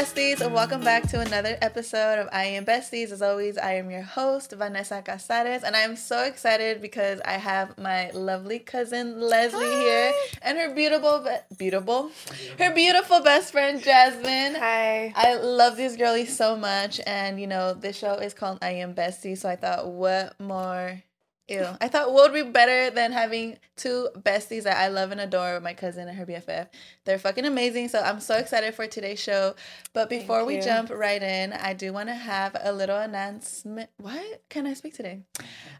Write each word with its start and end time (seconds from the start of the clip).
Besties, 0.00 0.50
welcome 0.50 0.80
back 0.80 1.06
to 1.10 1.20
another 1.20 1.58
episode 1.60 2.18
of 2.20 2.28
I 2.32 2.44
Am 2.44 2.64
Besties. 2.64 3.12
As 3.12 3.20
always, 3.20 3.58
I 3.58 3.74
am 3.74 3.90
your 3.90 4.00
host, 4.00 4.50
Vanessa 4.52 5.02
Cazarez, 5.02 5.62
and 5.62 5.76
I'm 5.76 5.94
so 5.94 6.22
excited 6.24 6.80
because 6.80 7.20
I 7.22 7.32
have 7.32 7.76
my 7.76 8.10
lovely 8.12 8.60
cousin 8.60 9.20
Lesley 9.20 9.60
here 9.62 10.14
and 10.40 10.56
her 10.56 10.74
beautiful, 10.74 11.18
be- 11.18 11.54
beautiful, 11.54 12.10
her 12.58 12.72
beautiful 12.72 13.20
best 13.20 13.52
friend 13.52 13.82
Jazmin. 13.82 14.58
Hi. 14.58 15.12
I 15.14 15.34
love 15.34 15.76
these 15.76 15.98
girlies 15.98 16.34
so 16.34 16.56
much, 16.56 16.98
and 17.06 17.38
you 17.38 17.46
know, 17.46 17.74
this 17.74 17.98
show 17.98 18.14
is 18.14 18.32
called 18.32 18.58
I 18.62 18.70
Am 18.70 18.94
Bestie, 18.94 19.36
so 19.36 19.50
I 19.50 19.56
thought, 19.56 19.86
what 19.86 20.40
more? 20.40 21.02
Ew. 21.50 21.66
I 21.80 21.88
thought 21.88 22.12
what 22.12 22.30
would 22.30 22.44
be 22.44 22.48
better 22.48 22.94
than 22.94 23.10
having 23.10 23.58
two 23.76 24.08
besties 24.16 24.62
that 24.64 24.76
I 24.76 24.88
love 24.88 25.10
and 25.10 25.20
adore, 25.20 25.58
my 25.60 25.74
cousin 25.74 26.06
and 26.06 26.16
her 26.16 26.24
BFF. 26.24 26.68
They're 27.04 27.18
fucking 27.18 27.44
amazing, 27.44 27.88
so 27.88 28.00
I'm 28.00 28.20
so 28.20 28.36
excited 28.36 28.74
for 28.74 28.86
today's 28.86 29.18
show. 29.18 29.54
But 29.92 30.08
before 30.08 30.44
we 30.44 30.60
jump 30.60 30.90
right 30.90 31.20
in, 31.20 31.52
I 31.52 31.72
do 31.72 31.92
want 31.92 32.08
to 32.08 32.14
have 32.14 32.56
a 32.60 32.72
little 32.72 32.98
announcement. 32.98 33.90
What 33.96 34.44
can 34.48 34.66
I 34.66 34.74
speak 34.74 34.94
today? 34.94 35.22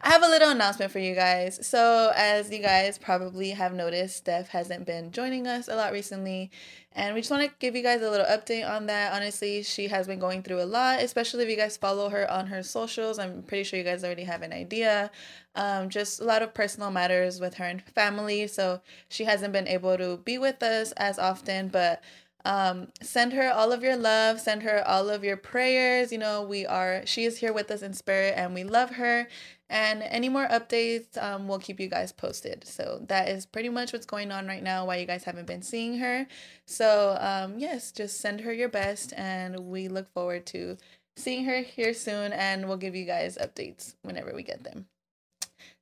I 0.01 0.09
have 0.09 0.25
a 0.25 0.29
little 0.29 0.51
announcement 0.51 0.91
for 0.91 0.99
you 0.99 1.15
guys. 1.15 1.65
So, 1.65 2.13
as 2.17 2.51
you 2.51 2.59
guys 2.59 2.99
probably 2.99 3.51
have 3.51 3.73
noticed, 3.73 4.17
Steph 4.17 4.49
hasn't 4.49 4.87
been 4.87 5.13
joining 5.13 5.47
us 5.47 5.69
a 5.69 5.77
lot 5.77 5.93
recently. 5.93 6.51
And 6.93 7.15
we 7.15 7.21
just 7.21 7.31
want 7.31 7.45
to 7.45 7.55
give 7.61 7.77
you 7.77 7.83
guys 7.85 8.03
a 8.03 8.11
little 8.11 8.27
update 8.27 8.69
on 8.69 8.87
that. 8.87 9.13
Honestly, 9.13 9.63
she 9.63 9.87
has 9.89 10.09
been 10.09 10.19
going 10.19 10.43
through 10.43 10.61
a 10.61 10.65
lot, 10.67 11.01
especially 11.01 11.45
if 11.45 11.51
you 11.51 11.57
guys 11.57 11.77
follow 11.77 12.09
her 12.09 12.29
on 12.29 12.49
her 12.49 12.65
socials. 12.65 13.19
I'm 13.19 13.43
pretty 13.45 13.63
sure 13.63 13.79
you 13.79 13.85
guys 13.85 14.03
already 14.03 14.25
have 14.25 14.43
an 14.43 14.53
idea. 14.53 15.11
Um, 15.55 15.89
just 15.89 16.21
a 16.21 16.25
lot 16.25 16.43
of 16.43 16.53
personal 16.53 16.91
matters 16.91 17.41
with 17.41 17.55
her 17.55 17.65
and 17.65 17.81
family. 17.81 18.49
So 18.49 18.81
she 19.09 19.25
hasn't 19.25 19.53
been 19.53 19.69
able 19.69 19.97
to 19.99 20.17
be 20.17 20.37
with 20.37 20.63
us 20.65 20.91
as 20.93 21.19
often, 21.19 21.69
but 21.69 22.03
um 22.47 22.89
send 23.03 23.35
her 23.35 23.53
all 23.53 23.71
of 23.71 23.83
your 23.83 23.97
love 23.97 24.41
send 24.41 24.63
her 24.63 24.83
all 24.89 25.11
of 25.11 25.23
your 25.23 25.37
prayers 25.37 26.11
you 26.11 26.17
know 26.17 26.43
we 26.43 26.65
are 26.65 27.03
she 27.05 27.25
is 27.25 27.37
here 27.37 27.53
with 27.53 27.71
us 27.71 27.83
in 27.83 27.93
spirit 27.93 28.33
and 28.35 28.55
we 28.55 28.65
love 28.65 28.93
her 28.93 29.29
and 29.71 30.03
any 30.03 30.29
more 30.29 30.47
updates 30.49 31.17
um 31.23 31.49
we'll 31.49 31.59
keep 31.59 31.81
you 31.81 31.89
guys 31.89 32.13
posted. 32.13 32.67
So 32.67 33.03
that 33.09 33.29
is 33.29 33.47
pretty 33.47 33.71
much 33.71 33.93
what's 33.93 34.07
going 34.07 34.31
on 34.33 34.47
right 34.47 34.63
now 34.63 34.85
why 34.85 34.97
you 34.97 35.07
guys 35.07 35.25
haven't 35.25 35.47
been 35.47 35.63
seeing 35.63 35.99
her. 35.99 36.27
So 36.67 37.17
um 37.21 37.59
yes 37.59 37.93
just 37.93 38.21
send 38.21 38.43
her 38.43 38.53
your 38.53 38.69
best 38.69 39.15
and 39.17 39.59
we 39.61 39.89
look 39.89 40.13
forward 40.13 40.45
to 40.47 40.77
seeing 41.17 41.45
her 41.45 41.61
here 41.63 41.95
soon 41.95 42.33
and 42.33 42.67
we'll 42.69 42.77
give 42.77 42.95
you 42.95 43.07
guys 43.07 43.39
updates 43.41 43.95
whenever 44.03 44.35
we 44.35 44.43
get 44.43 44.65
them 44.65 44.87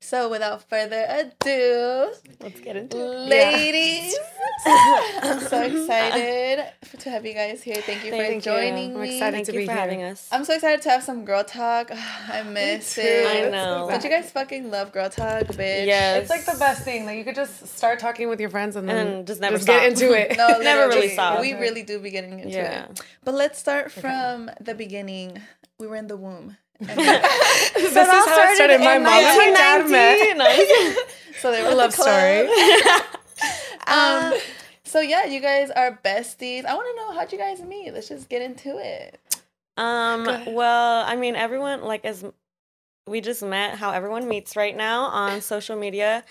so 0.00 0.28
without 0.30 0.68
further 0.68 1.04
ado 1.08 2.12
Let's 2.40 2.60
get 2.60 2.76
into 2.76 2.96
it. 2.96 3.28
ladies. 3.28 4.16
I'm 4.66 5.40
so 5.40 5.62
excited 5.62 6.64
to 6.98 7.10
have 7.10 7.24
you 7.26 7.34
guys 7.34 7.62
here. 7.62 7.76
Thank 7.76 8.04
you 8.04 8.10
Thank 8.10 8.26
for 8.26 8.32
you. 8.34 8.40
joining 8.40 8.94
I'm 8.94 9.02
me. 9.02 9.14
excited 9.16 9.34
Thank 9.36 9.46
to 9.46 9.52
you 9.52 9.58
be 9.60 9.66
for 9.66 9.72
here. 9.72 9.80
having 9.80 10.02
us. 10.02 10.28
I'm 10.32 10.44
so 10.44 10.54
excited 10.54 10.82
to 10.82 10.90
have 10.90 11.02
some 11.02 11.24
girl 11.24 11.44
talk. 11.44 11.90
I 12.28 12.42
miss 12.42 12.96
it. 12.98 13.46
I 13.46 13.50
know. 13.50 13.86
Don't 13.90 14.02
you 14.02 14.10
guys 14.10 14.30
fucking 14.30 14.70
love 14.70 14.92
girl 14.92 15.08
talk, 15.10 15.44
bitch? 15.44 15.86
Yes. 15.86 16.22
It's 16.22 16.30
like 16.30 16.44
the 16.44 16.58
best 16.58 16.82
thing. 16.84 17.04
Like 17.06 17.18
you 17.18 17.24
could 17.24 17.34
just 17.36 17.68
start 17.76 17.98
talking 17.98 18.28
with 18.28 18.40
your 18.40 18.50
friends 18.50 18.76
and 18.76 18.88
then 18.88 19.06
And 19.06 19.26
just 19.26 19.40
never 19.40 19.56
get 19.58 19.62
stop. 19.64 19.82
into 19.82 20.12
it. 20.12 20.36
No, 20.36 20.58
Never 20.60 20.88
really 20.88 21.08
stop. 21.10 21.40
We 21.40 21.54
really 21.54 21.82
do 21.82 21.98
be 21.98 22.10
getting 22.10 22.38
into 22.40 22.56
Yeah. 22.56 22.84
it. 22.86 23.00
But 23.24 23.34
let's 23.34 23.58
start 23.58 23.90
from 23.92 24.50
the 24.60 24.74
beginning. 24.74 25.40
We 25.78 25.86
were 25.86 25.96
in 25.96 26.06
the 26.08 26.16
womb. 26.16 26.56
This 26.80 27.92
is 27.92 27.94
how 27.96 28.50
it 28.50 28.56
started. 28.56 28.78
My 28.80 28.98
mom 28.98 29.12
and 29.12 29.36
my 29.36 29.52
dad 29.56 29.90
met. 29.90 30.36
1990. 30.36 31.00
so 31.40 31.50
they 31.52 31.62
were 31.62 31.70
A 31.70 31.74
love 31.74 31.92
story. 31.92 32.48
Um, 33.86 34.34
so 34.84 35.00
yeah, 35.00 35.24
you 35.24 35.40
guys 35.40 35.70
are 35.70 35.98
besties. 36.04 36.66
I 36.66 36.74
want 36.74 36.88
to 36.90 36.96
know 36.96 37.18
how'd 37.18 37.32
you 37.32 37.38
guys 37.38 37.62
meet. 37.62 37.94
Let's 37.94 38.08
just 38.08 38.28
get 38.28 38.42
into 38.42 38.76
it. 38.78 39.18
Um, 39.78 40.24
well, 40.48 41.04
I 41.06 41.16
mean, 41.16 41.36
everyone 41.36 41.82
like 41.82 42.04
as 42.04 42.24
we 43.06 43.20
just 43.20 43.42
met 43.42 43.78
how 43.78 43.92
everyone 43.92 44.28
meets 44.28 44.56
right 44.56 44.76
now 44.76 45.04
on 45.04 45.40
social 45.54 45.76
media. 45.76 46.24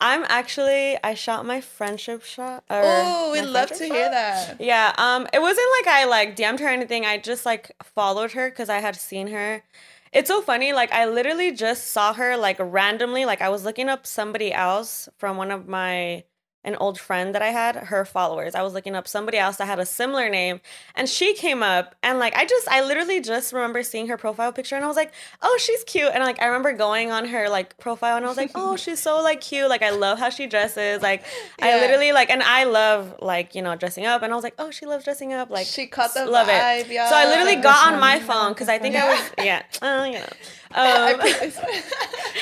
I'm 0.00 0.24
actually 0.28 0.98
I 1.04 1.14
shot 1.14 1.46
my 1.46 1.60
friendship 1.60 2.24
shot. 2.24 2.64
Oh, 2.68 3.30
we'd 3.32 3.42
love 3.42 3.68
to 3.68 3.74
friendship 3.76 3.96
hear 3.96 4.10
that. 4.10 4.60
Yeah, 4.60 4.92
um, 4.98 5.28
it 5.32 5.40
wasn't 5.40 5.68
like 5.78 5.94
I 5.94 6.04
like 6.06 6.36
DM'd 6.36 6.60
her 6.60 6.66
or 6.66 6.70
anything. 6.70 7.06
I 7.06 7.18
just 7.18 7.46
like 7.46 7.70
followed 7.82 8.32
her 8.32 8.50
because 8.50 8.68
I 8.68 8.78
had 8.78 8.96
seen 8.96 9.28
her. 9.28 9.62
It's 10.14 10.28
so 10.28 10.40
funny. 10.40 10.72
Like 10.72 10.92
I 10.92 11.06
literally 11.06 11.52
just 11.52 11.88
saw 11.88 12.14
her 12.14 12.36
like 12.36 12.58
randomly. 12.60 13.24
Like 13.26 13.42
I 13.42 13.48
was 13.50 13.64
looking 13.64 13.88
up 13.88 14.06
somebody 14.06 14.52
else 14.52 15.08
from 15.18 15.36
one 15.36 15.50
of 15.50 15.68
my 15.68 16.24
an 16.64 16.76
old 16.76 16.98
friend 16.98 17.34
that 17.34 17.42
I 17.42 17.48
had, 17.48 17.76
her 17.76 18.04
followers. 18.04 18.54
I 18.54 18.62
was 18.62 18.72
looking 18.72 18.94
up 18.94 19.06
somebody 19.06 19.38
else 19.38 19.56
that 19.56 19.66
had 19.66 19.78
a 19.78 19.86
similar 19.86 20.28
name, 20.28 20.60
and 20.94 21.08
she 21.08 21.34
came 21.34 21.62
up, 21.62 21.94
and 22.02 22.18
like 22.18 22.34
I 22.36 22.44
just 22.46 22.66
I 22.68 22.82
literally 22.82 23.20
just 23.20 23.52
remember 23.52 23.82
seeing 23.82 24.08
her 24.08 24.16
profile 24.16 24.52
picture, 24.52 24.76
and 24.76 24.84
I 24.84 24.88
was 24.88 24.96
like, 24.96 25.12
oh, 25.42 25.58
she's 25.60 25.84
cute, 25.84 26.10
and 26.12 26.22
like 26.24 26.40
I 26.40 26.46
remember 26.46 26.72
going 26.72 27.10
on 27.12 27.26
her 27.26 27.48
like 27.48 27.76
profile, 27.78 28.16
and 28.16 28.24
I 28.24 28.28
was 28.28 28.36
like, 28.36 28.52
oh, 28.54 28.76
she's 28.76 29.00
so 29.00 29.22
like 29.22 29.40
cute. 29.40 29.68
Like 29.68 29.82
I 29.82 29.90
love 29.90 30.18
how 30.18 30.30
she 30.30 30.46
dresses. 30.46 31.02
Like 31.02 31.22
Yeah. 31.58 31.66
I 31.66 31.80
literally 31.80 32.12
like, 32.12 32.30
and 32.30 32.42
I 32.42 32.64
love 32.64 33.16
like 33.20 33.54
you 33.54 33.62
know 33.62 33.76
dressing 33.76 34.06
up, 34.06 34.22
and 34.22 34.32
I 34.32 34.36
was 34.36 34.44
like, 34.44 34.54
oh, 34.58 34.70
she 34.70 34.86
loves 34.86 35.04
dressing 35.04 35.32
up. 35.32 35.50
Like 35.50 35.66
She 35.66 35.86
caught 35.86 36.14
the 36.14 36.26
love 36.26 36.48
vibe, 36.48 36.80
it. 36.82 36.88
y'all. 36.88 37.08
So 37.08 37.16
I 37.16 37.26
literally 37.26 37.56
got 37.56 37.92
on 37.92 38.00
my 38.08 38.20
phone 38.20 38.52
because 38.52 38.68
I 38.68 38.78
think 38.78 38.94
Yeah. 38.94 39.04
I 39.04 39.08
was 39.10 39.30
yeah, 39.44 39.62
uh, 39.82 40.04
you 40.04 40.18
know. 40.18 40.26
Um, 40.74 41.20
picked 41.20 41.40
this 41.40 41.56
one. 41.56 41.72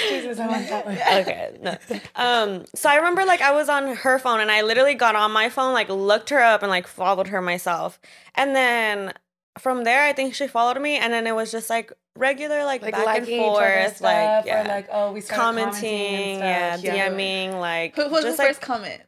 Jesus, 0.09 0.39
I 0.39 0.47
want 0.49 0.69
that 0.69 0.87
one. 0.87 0.95
okay. 1.21 1.57
No. 1.61 1.77
Um, 2.17 2.65
so 2.75 2.89
I 2.89 2.97
remember 2.97 3.25
like 3.25 3.41
I 3.43 3.53
was 3.53 3.69
on 3.69 3.95
her 3.97 4.19
phone 4.19 4.41
and 4.41 4.51
I 4.51 4.63
literally 4.63 4.95
got 4.95 5.15
on 5.17 5.33
my 5.33 5.49
phone, 5.49 5.75
like 5.75 5.89
looked 5.89 6.31
her 6.31 6.41
up 6.41 6.63
and 6.63 6.71
like 6.71 6.87
followed 6.87 7.29
her 7.29 7.43
myself. 7.43 8.01
And 8.35 8.57
then 8.57 9.13
from 9.59 9.85
there 9.85 10.03
I 10.03 10.13
think 10.15 10.35
she 10.35 10.47
followed 10.47 10.81
me 10.81 10.97
and 10.97 11.13
then 11.13 11.27
it 11.27 11.35
was 11.35 11.53
just 11.53 11.69
like 11.69 11.93
regular 12.17 12.65
like, 12.65 12.83
Like 12.83 12.93
back 12.93 13.07
and 13.07 13.27
liking 13.27 13.41
each 13.41 13.59
other's 13.59 13.85
forth, 13.85 14.01
like 14.01 14.45
or 14.45 14.49
yeah. 14.49 14.65
like 14.67 14.89
oh 14.91 15.13
we 15.13 15.21
started 15.21 15.43
commenting, 15.43 16.39
yeah, 16.39 16.71
commenting 16.77 16.81
and 16.81 16.81
stuff. 16.81 16.95
DMing, 16.95 17.61
like 17.61 17.97
Who 17.97 18.09
was 18.09 18.25
the 18.25 18.31
like 18.31 18.39
first 18.39 18.61
comment? 18.63 19.03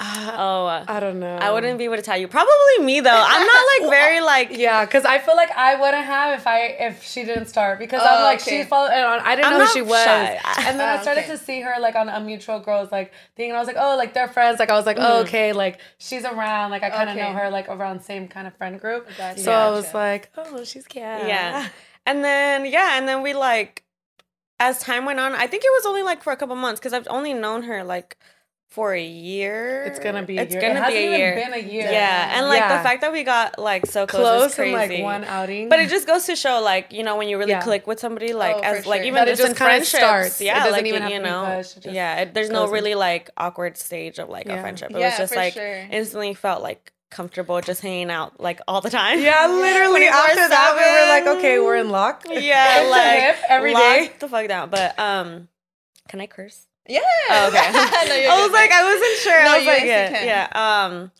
Uh, 0.00 0.36
oh 0.38 0.66
uh, 0.66 0.84
I 0.86 1.00
don't 1.00 1.18
know. 1.18 1.38
I 1.40 1.50
wouldn't 1.50 1.76
be 1.76 1.84
able 1.84 1.96
to 1.96 2.02
tell 2.02 2.16
you. 2.16 2.28
Probably 2.28 2.78
me 2.84 3.00
though. 3.00 3.10
I'm 3.10 3.44
not 3.46 3.66
like 3.80 3.90
very 3.90 4.20
like 4.20 4.50
Yeah, 4.56 4.84
because 4.84 5.04
I 5.04 5.18
feel 5.18 5.34
like 5.34 5.50
I 5.50 5.74
wouldn't 5.74 6.04
have 6.04 6.38
if 6.38 6.46
I 6.46 6.60
if 6.66 7.02
she 7.02 7.24
didn't 7.24 7.46
start 7.46 7.80
because 7.80 8.00
I'm 8.02 8.20
Oh, 8.20 8.22
like 8.22 8.40
okay. 8.40 8.62
she 8.62 8.68
followed 8.68 8.90
and 8.92 9.04
I 9.22 9.34
didn't 9.34 9.52
I'm 9.52 9.58
know 9.58 9.64
who 9.66 9.72
she 9.72 9.82
was, 9.82 10.04
shy. 10.04 10.40
and 10.58 10.78
then 10.78 10.88
Oh, 10.88 10.92
I 11.00 11.02
started 11.02 11.24
okay. 11.24 11.32
to 11.32 11.38
see 11.38 11.60
her 11.62 11.74
like 11.80 11.96
on 11.96 12.08
a 12.08 12.20
mutual 12.20 12.60
girls 12.60 12.92
like 12.92 13.12
thing, 13.34 13.50
and 13.50 13.56
I 13.56 13.60
was 13.60 13.66
like, 13.66 13.76
oh, 13.78 13.96
like 13.96 14.14
they're 14.14 14.28
friends. 14.28 14.60
Like 14.60 14.70
I 14.70 14.74
was 14.74 14.86
like, 14.86 14.98
oh, 15.00 15.22
okay, 15.22 15.52
like 15.52 15.80
she's 15.98 16.24
around. 16.24 16.70
Like 16.70 16.84
I 16.84 16.90
kind 16.90 17.10
of 17.10 17.16
Okay. 17.16 17.26
know 17.32 17.36
her 17.36 17.50
like 17.50 17.68
around 17.68 18.00
same 18.02 18.28
kind 18.28 18.46
of 18.46 18.54
friend 18.56 18.80
group. 18.80 19.08
Gotcha. 19.16 19.40
So 19.40 19.50
I 19.52 19.70
was 19.70 19.92
like, 19.94 20.30
oh, 20.36 20.62
she's 20.62 20.86
cute. 20.86 21.02
Yeah. 21.04 21.68
And 22.06 22.22
then 22.22 22.66
yeah, 22.66 22.98
and 22.98 23.08
then 23.08 23.22
we 23.22 23.34
like 23.34 23.82
as 24.60 24.78
time 24.78 25.04
went 25.06 25.18
on, 25.18 25.34
I 25.34 25.48
think 25.48 25.64
it 25.64 25.70
was 25.72 25.86
only 25.86 26.02
like 26.04 26.22
for 26.22 26.32
a 26.32 26.36
couple 26.36 26.54
months 26.54 26.78
because 26.78 26.92
I've 26.92 27.08
only 27.10 27.34
known 27.34 27.64
her 27.64 27.82
like 27.82 28.16
for 28.68 28.92
a 28.92 29.02
year. 29.02 29.84
It's 29.86 29.98
gonna 29.98 30.22
be. 30.22 30.36
A 30.38 30.42
It's 30.42 30.52
year. 30.52 30.60
gonna 30.60 30.74
it 30.74 30.88
be 30.88 30.94
hasn't 30.94 30.96
a 30.98 31.04
even 31.06 31.18
year. 31.18 31.34
Been 31.36 31.54
a 31.54 31.72
year. 31.72 31.90
Yeah, 31.90 32.36
and 32.38 32.46
like 32.48 32.58
Yeah. 32.60 32.76
the 32.76 32.82
fact 32.82 33.00
that 33.00 33.12
we 33.12 33.24
got 33.24 33.58
like 33.58 33.86
so 33.86 34.06
close, 34.06 34.22
close 34.22 34.50
is 34.50 34.54
crazy. 34.54 34.96
in 34.96 35.02
like 35.02 35.02
one 35.02 35.24
outing. 35.24 35.68
but 35.70 35.80
it 35.80 35.88
just 35.88 36.06
goes 36.06 36.26
to 36.26 36.36
show, 36.36 36.60
like 36.60 36.92
you 36.92 37.02
know, 37.02 37.16
when 37.16 37.28
you 37.28 37.38
really 37.38 37.52
Yeah. 37.52 37.62
click 37.62 37.86
with 37.86 37.98
somebody, 37.98 38.34
like 38.34 38.56
Oh, 38.56 38.60
as 38.60 38.84
for 38.84 38.90
like 38.90 38.98
sure. 39.00 39.06
even 39.06 39.14
That 39.14 39.28
it 39.28 39.30
just, 39.32 39.40
just 39.42 39.50
in 39.52 39.56
kinda 39.56 39.70
friendships, 39.70 39.98
starts. 39.98 40.40
It 40.40 40.44
yeah, 40.44 40.58
doesn't 40.58 40.72
like 40.72 40.84
even 40.86 41.02
you 41.10 41.18
to 41.18 41.24
know, 41.24 41.54
pushed, 41.56 41.86
yeah. 41.86 42.20
It, 42.20 42.34
there's 42.34 42.50
no 42.50 42.60
goes 42.60 42.68
in. 42.68 42.74
really 42.74 42.94
like 42.94 43.30
awkward 43.38 43.76
stage 43.78 44.18
of 44.18 44.28
like 44.28 44.46
a 44.46 44.60
friendship. 44.60 44.90
It 44.90 44.98
Yeah, 44.98 45.08
was 45.08 45.16
just 45.18 45.32
for 45.32 45.38
like 45.40 45.54
sure. 45.54 45.86
instantly 45.90 46.34
felt 46.34 46.62
like 46.62 46.92
comfortable 47.10 47.58
just 47.62 47.80
hanging 47.80 48.10
out 48.10 48.38
like 48.38 48.60
all 48.68 48.82
the 48.82 48.90
time. 48.90 49.18
yeah, 49.18 49.46
literally 49.50 50.04
after 50.06 50.46
that 50.46 50.76
we 50.76 50.84
were 51.26 51.32
like, 51.32 51.38
okay, 51.38 51.58
we're 51.58 51.76
in 51.76 51.88
lock. 51.88 52.22
Yeah, 52.30 52.74
Hip 52.74 52.82
to 52.84 52.90
like 52.90 53.20
hip 53.20 53.36
every 53.48 53.72
lock 53.72 53.82
day. 53.82 54.12
the 54.20 54.28
fuck 54.28 54.46
down. 54.46 54.68
But 54.68 54.98
um, 54.98 55.48
can 56.08 56.20
I 56.20 56.26
curse? 56.26 56.66
Yeah. 56.88 57.00
Oh, 57.30 57.48
okay. 57.48 57.70
No, 57.72 58.34
I 58.34 58.42
was 58.42 58.52
like, 58.52 58.70
I 58.72 58.84
wasn't 58.84 59.18
sure. 59.18 59.44
No, 59.44 59.50
I 59.50 59.58
was 59.58 59.66
like, 59.66 59.84
yeah, 59.84 60.24
yeah. 60.52 60.84
Um, 60.86 61.10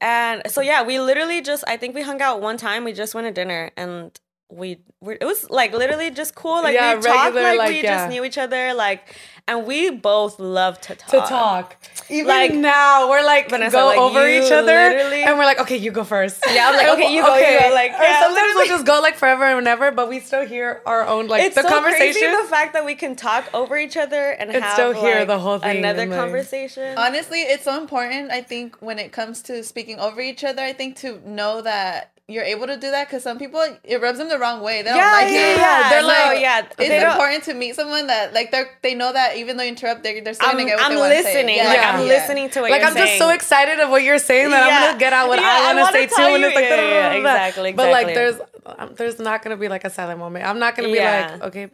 and 0.00 0.42
so 0.50 0.60
yeah, 0.62 0.82
we 0.82 0.98
literally 0.98 1.42
just, 1.42 1.62
I 1.66 1.76
think 1.76 1.94
we 1.94 2.02
hung 2.02 2.20
out 2.22 2.40
one 2.40 2.56
time. 2.56 2.84
We 2.84 2.92
just 2.92 3.14
went 3.14 3.26
to 3.26 3.32
dinner, 3.32 3.70
and 3.76 4.18
we, 4.52 4.78
we 5.00 5.14
it 5.20 5.24
was 5.24 5.48
like 5.50 5.72
literally 5.72 6.10
just 6.10 6.34
cool. 6.34 6.62
Like 6.62 6.74
Yeah, 6.74 6.96
we 6.96 7.02
talked 7.02 7.34
like, 7.34 7.58
like, 7.58 7.68
we 7.70 7.82
yeah. 7.82 7.96
just 7.96 8.10
knew 8.10 8.24
each 8.24 8.36
other, 8.38 8.74
like, 8.74 9.16
and 9.48 9.66
we 9.66 9.90
both 9.90 10.38
love 10.38 10.80
to 10.82 10.94
talk. 10.94 11.10
to 11.10 11.18
talk. 11.20 11.76
Even 12.10 12.28
Like- 12.28 12.54
now, 12.54 13.08
we're 13.10 13.24
like 13.24 13.48
Vanessa, 13.50 13.76
go 13.76 13.86
like, 13.86 13.98
over 13.98 14.28
each 14.28 14.52
other, 14.52 14.66
literally- 14.90 15.22
and 15.24 15.38
we're 15.38 15.44
like, 15.46 15.58
okay, 15.60 15.76
you 15.76 15.90
go 15.90 16.04
first. 16.04 16.44
Yeah, 16.52 16.68
I'm 16.68 16.76
like, 16.76 16.86
And 16.86 17.00
okay, 17.00 17.14
you 17.14 17.22
we'll- 17.22 17.32
go, 17.32 17.38
you 17.38 17.58
go, 17.60 17.74
like, 17.74 17.92
or 17.98 18.02
yeah, 18.04 18.20
sometimes 18.20 18.34
literally. 18.34 18.54
we'll 18.54 18.66
just 18.76 18.86
go 18.86 19.00
like 19.00 19.16
forever 19.16 19.44
and 19.44 19.56
whenever, 19.56 19.90
but 19.90 20.08
we 20.08 20.20
still 20.20 20.46
hear 20.46 20.82
our 20.86 21.04
own 21.06 21.26
like 21.28 21.42
It's 21.42 21.54
the 21.56 21.62
so 21.62 21.68
conversation. 21.68 22.20
crazy 22.22 22.42
the 22.42 22.48
fact 22.48 22.74
that 22.74 22.84
we 22.84 22.94
can 22.94 23.16
talk 23.16 23.48
over 23.54 23.76
each 23.78 23.96
other 23.96 24.30
and 24.32 24.50
And 24.50 24.62
have 24.62 24.74
still 24.74 24.92
hear 24.92 25.20
like, 25.20 25.28
the 25.28 25.38
whole 25.38 25.58
thing 25.58 25.78
Another 25.78 26.02
and, 26.02 26.10
like- 26.10 26.20
conversation. 26.20 26.96
Honestly, 26.98 27.40
it's 27.40 27.64
so 27.64 27.80
important. 27.80 28.30
I 28.30 28.42
think 28.42 28.76
when 28.80 28.98
it 28.98 29.10
comes 29.12 29.42
to 29.42 29.64
speaking 29.64 29.98
over 29.98 30.20
each 30.20 30.44
other, 30.44 30.62
I 30.62 30.72
think 30.74 30.96
to 30.98 31.20
know 31.28 31.62
that 31.62 32.11
you're 32.32 32.42
able 32.44 32.66
to 32.66 32.76
do 32.76 32.90
that 32.90 33.06
because 33.08 33.22
some 33.22 33.38
people 33.38 33.60
it 33.84 34.00
rubs 34.00 34.18
them 34.18 34.28
the 34.28 34.38
wrong 34.38 34.62
way. 34.62 34.82
They 34.82 34.88
don't 34.90 34.96
Yeah, 34.96 35.12
like 35.12 35.28
yeah, 35.32 35.52
it. 35.52 35.56
yeah. 35.58 35.90
They're 35.90 36.00
No, 36.02 36.08
like- 36.08 36.40
yeah. 36.40 36.58
It's 36.60 36.76
they 36.76 37.04
important 37.04 37.44
to 37.44 37.54
meet 37.54 37.74
someone 37.76 38.06
that 38.08 38.32
like 38.34 38.50
they're 38.50 38.68
they 38.82 38.94
know 38.94 39.12
that 39.12 39.36
even 39.36 39.56
though 39.56 39.62
you 39.62 39.68
interrupt, 39.70 40.02
they're 40.02 40.20
they're 40.22 40.34
still 40.34 40.48
I'm, 40.48 40.56
gonna 40.56 40.66
get 40.70 40.76
what 40.78 40.86
I'm 40.86 40.92
they 40.92 40.96
want 41.00 41.12
say. 41.12 41.22
listening. 41.22 41.56
Yeah, 41.56 41.68
Like 41.68 41.78
I'm 41.84 42.00
yeah. 42.00 42.06
listening 42.14 42.50
to 42.50 42.60
what 42.62 42.70
like 42.70 42.80
you're 42.80 42.88
I'm 42.90 42.94
saying. 42.94 43.06
just 43.06 43.18
so 43.18 43.30
excited 43.30 43.78
of 43.80 43.90
what 43.90 44.02
you're 44.02 44.18
saying 44.18 44.50
that 44.50 44.62
I'm 44.64 44.86
gonna 44.88 44.98
get 44.98 45.12
out 45.12 45.28
what 45.28 45.38
Yeah, 45.38 45.46
I 45.46 45.70
I 45.70 45.74
want 45.74 45.78
wanna 45.78 45.92
say 45.92 46.06
too, 46.06 46.22
and 46.34 46.44
it's 46.44 46.54
like 46.54 46.64
Yeah, 46.64 46.70
yeah, 46.70 46.78
da-da-da-da-da. 46.78 47.18
exactly, 47.18 47.72
But 47.72 47.90
like, 47.90 48.08
exactly. 48.08 48.14
there's 48.14 48.36
um, 48.80 48.94
there's 48.96 49.18
not 49.18 49.42
gonna 49.42 49.56
be 49.56 49.68
like 49.68 49.84
a 49.84 49.90
silent 49.90 50.18
moment. 50.18 50.46
I'm 50.46 50.58
not 50.58 50.76
gonna 50.76 50.88
be 50.88 50.94
Yeah. 50.94 51.32
like, 51.32 51.42
okay, 51.48 51.66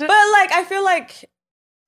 But 0.00 0.08
like 0.38 0.52
I 0.52 0.64
feel 0.68 0.84
like 0.84 1.28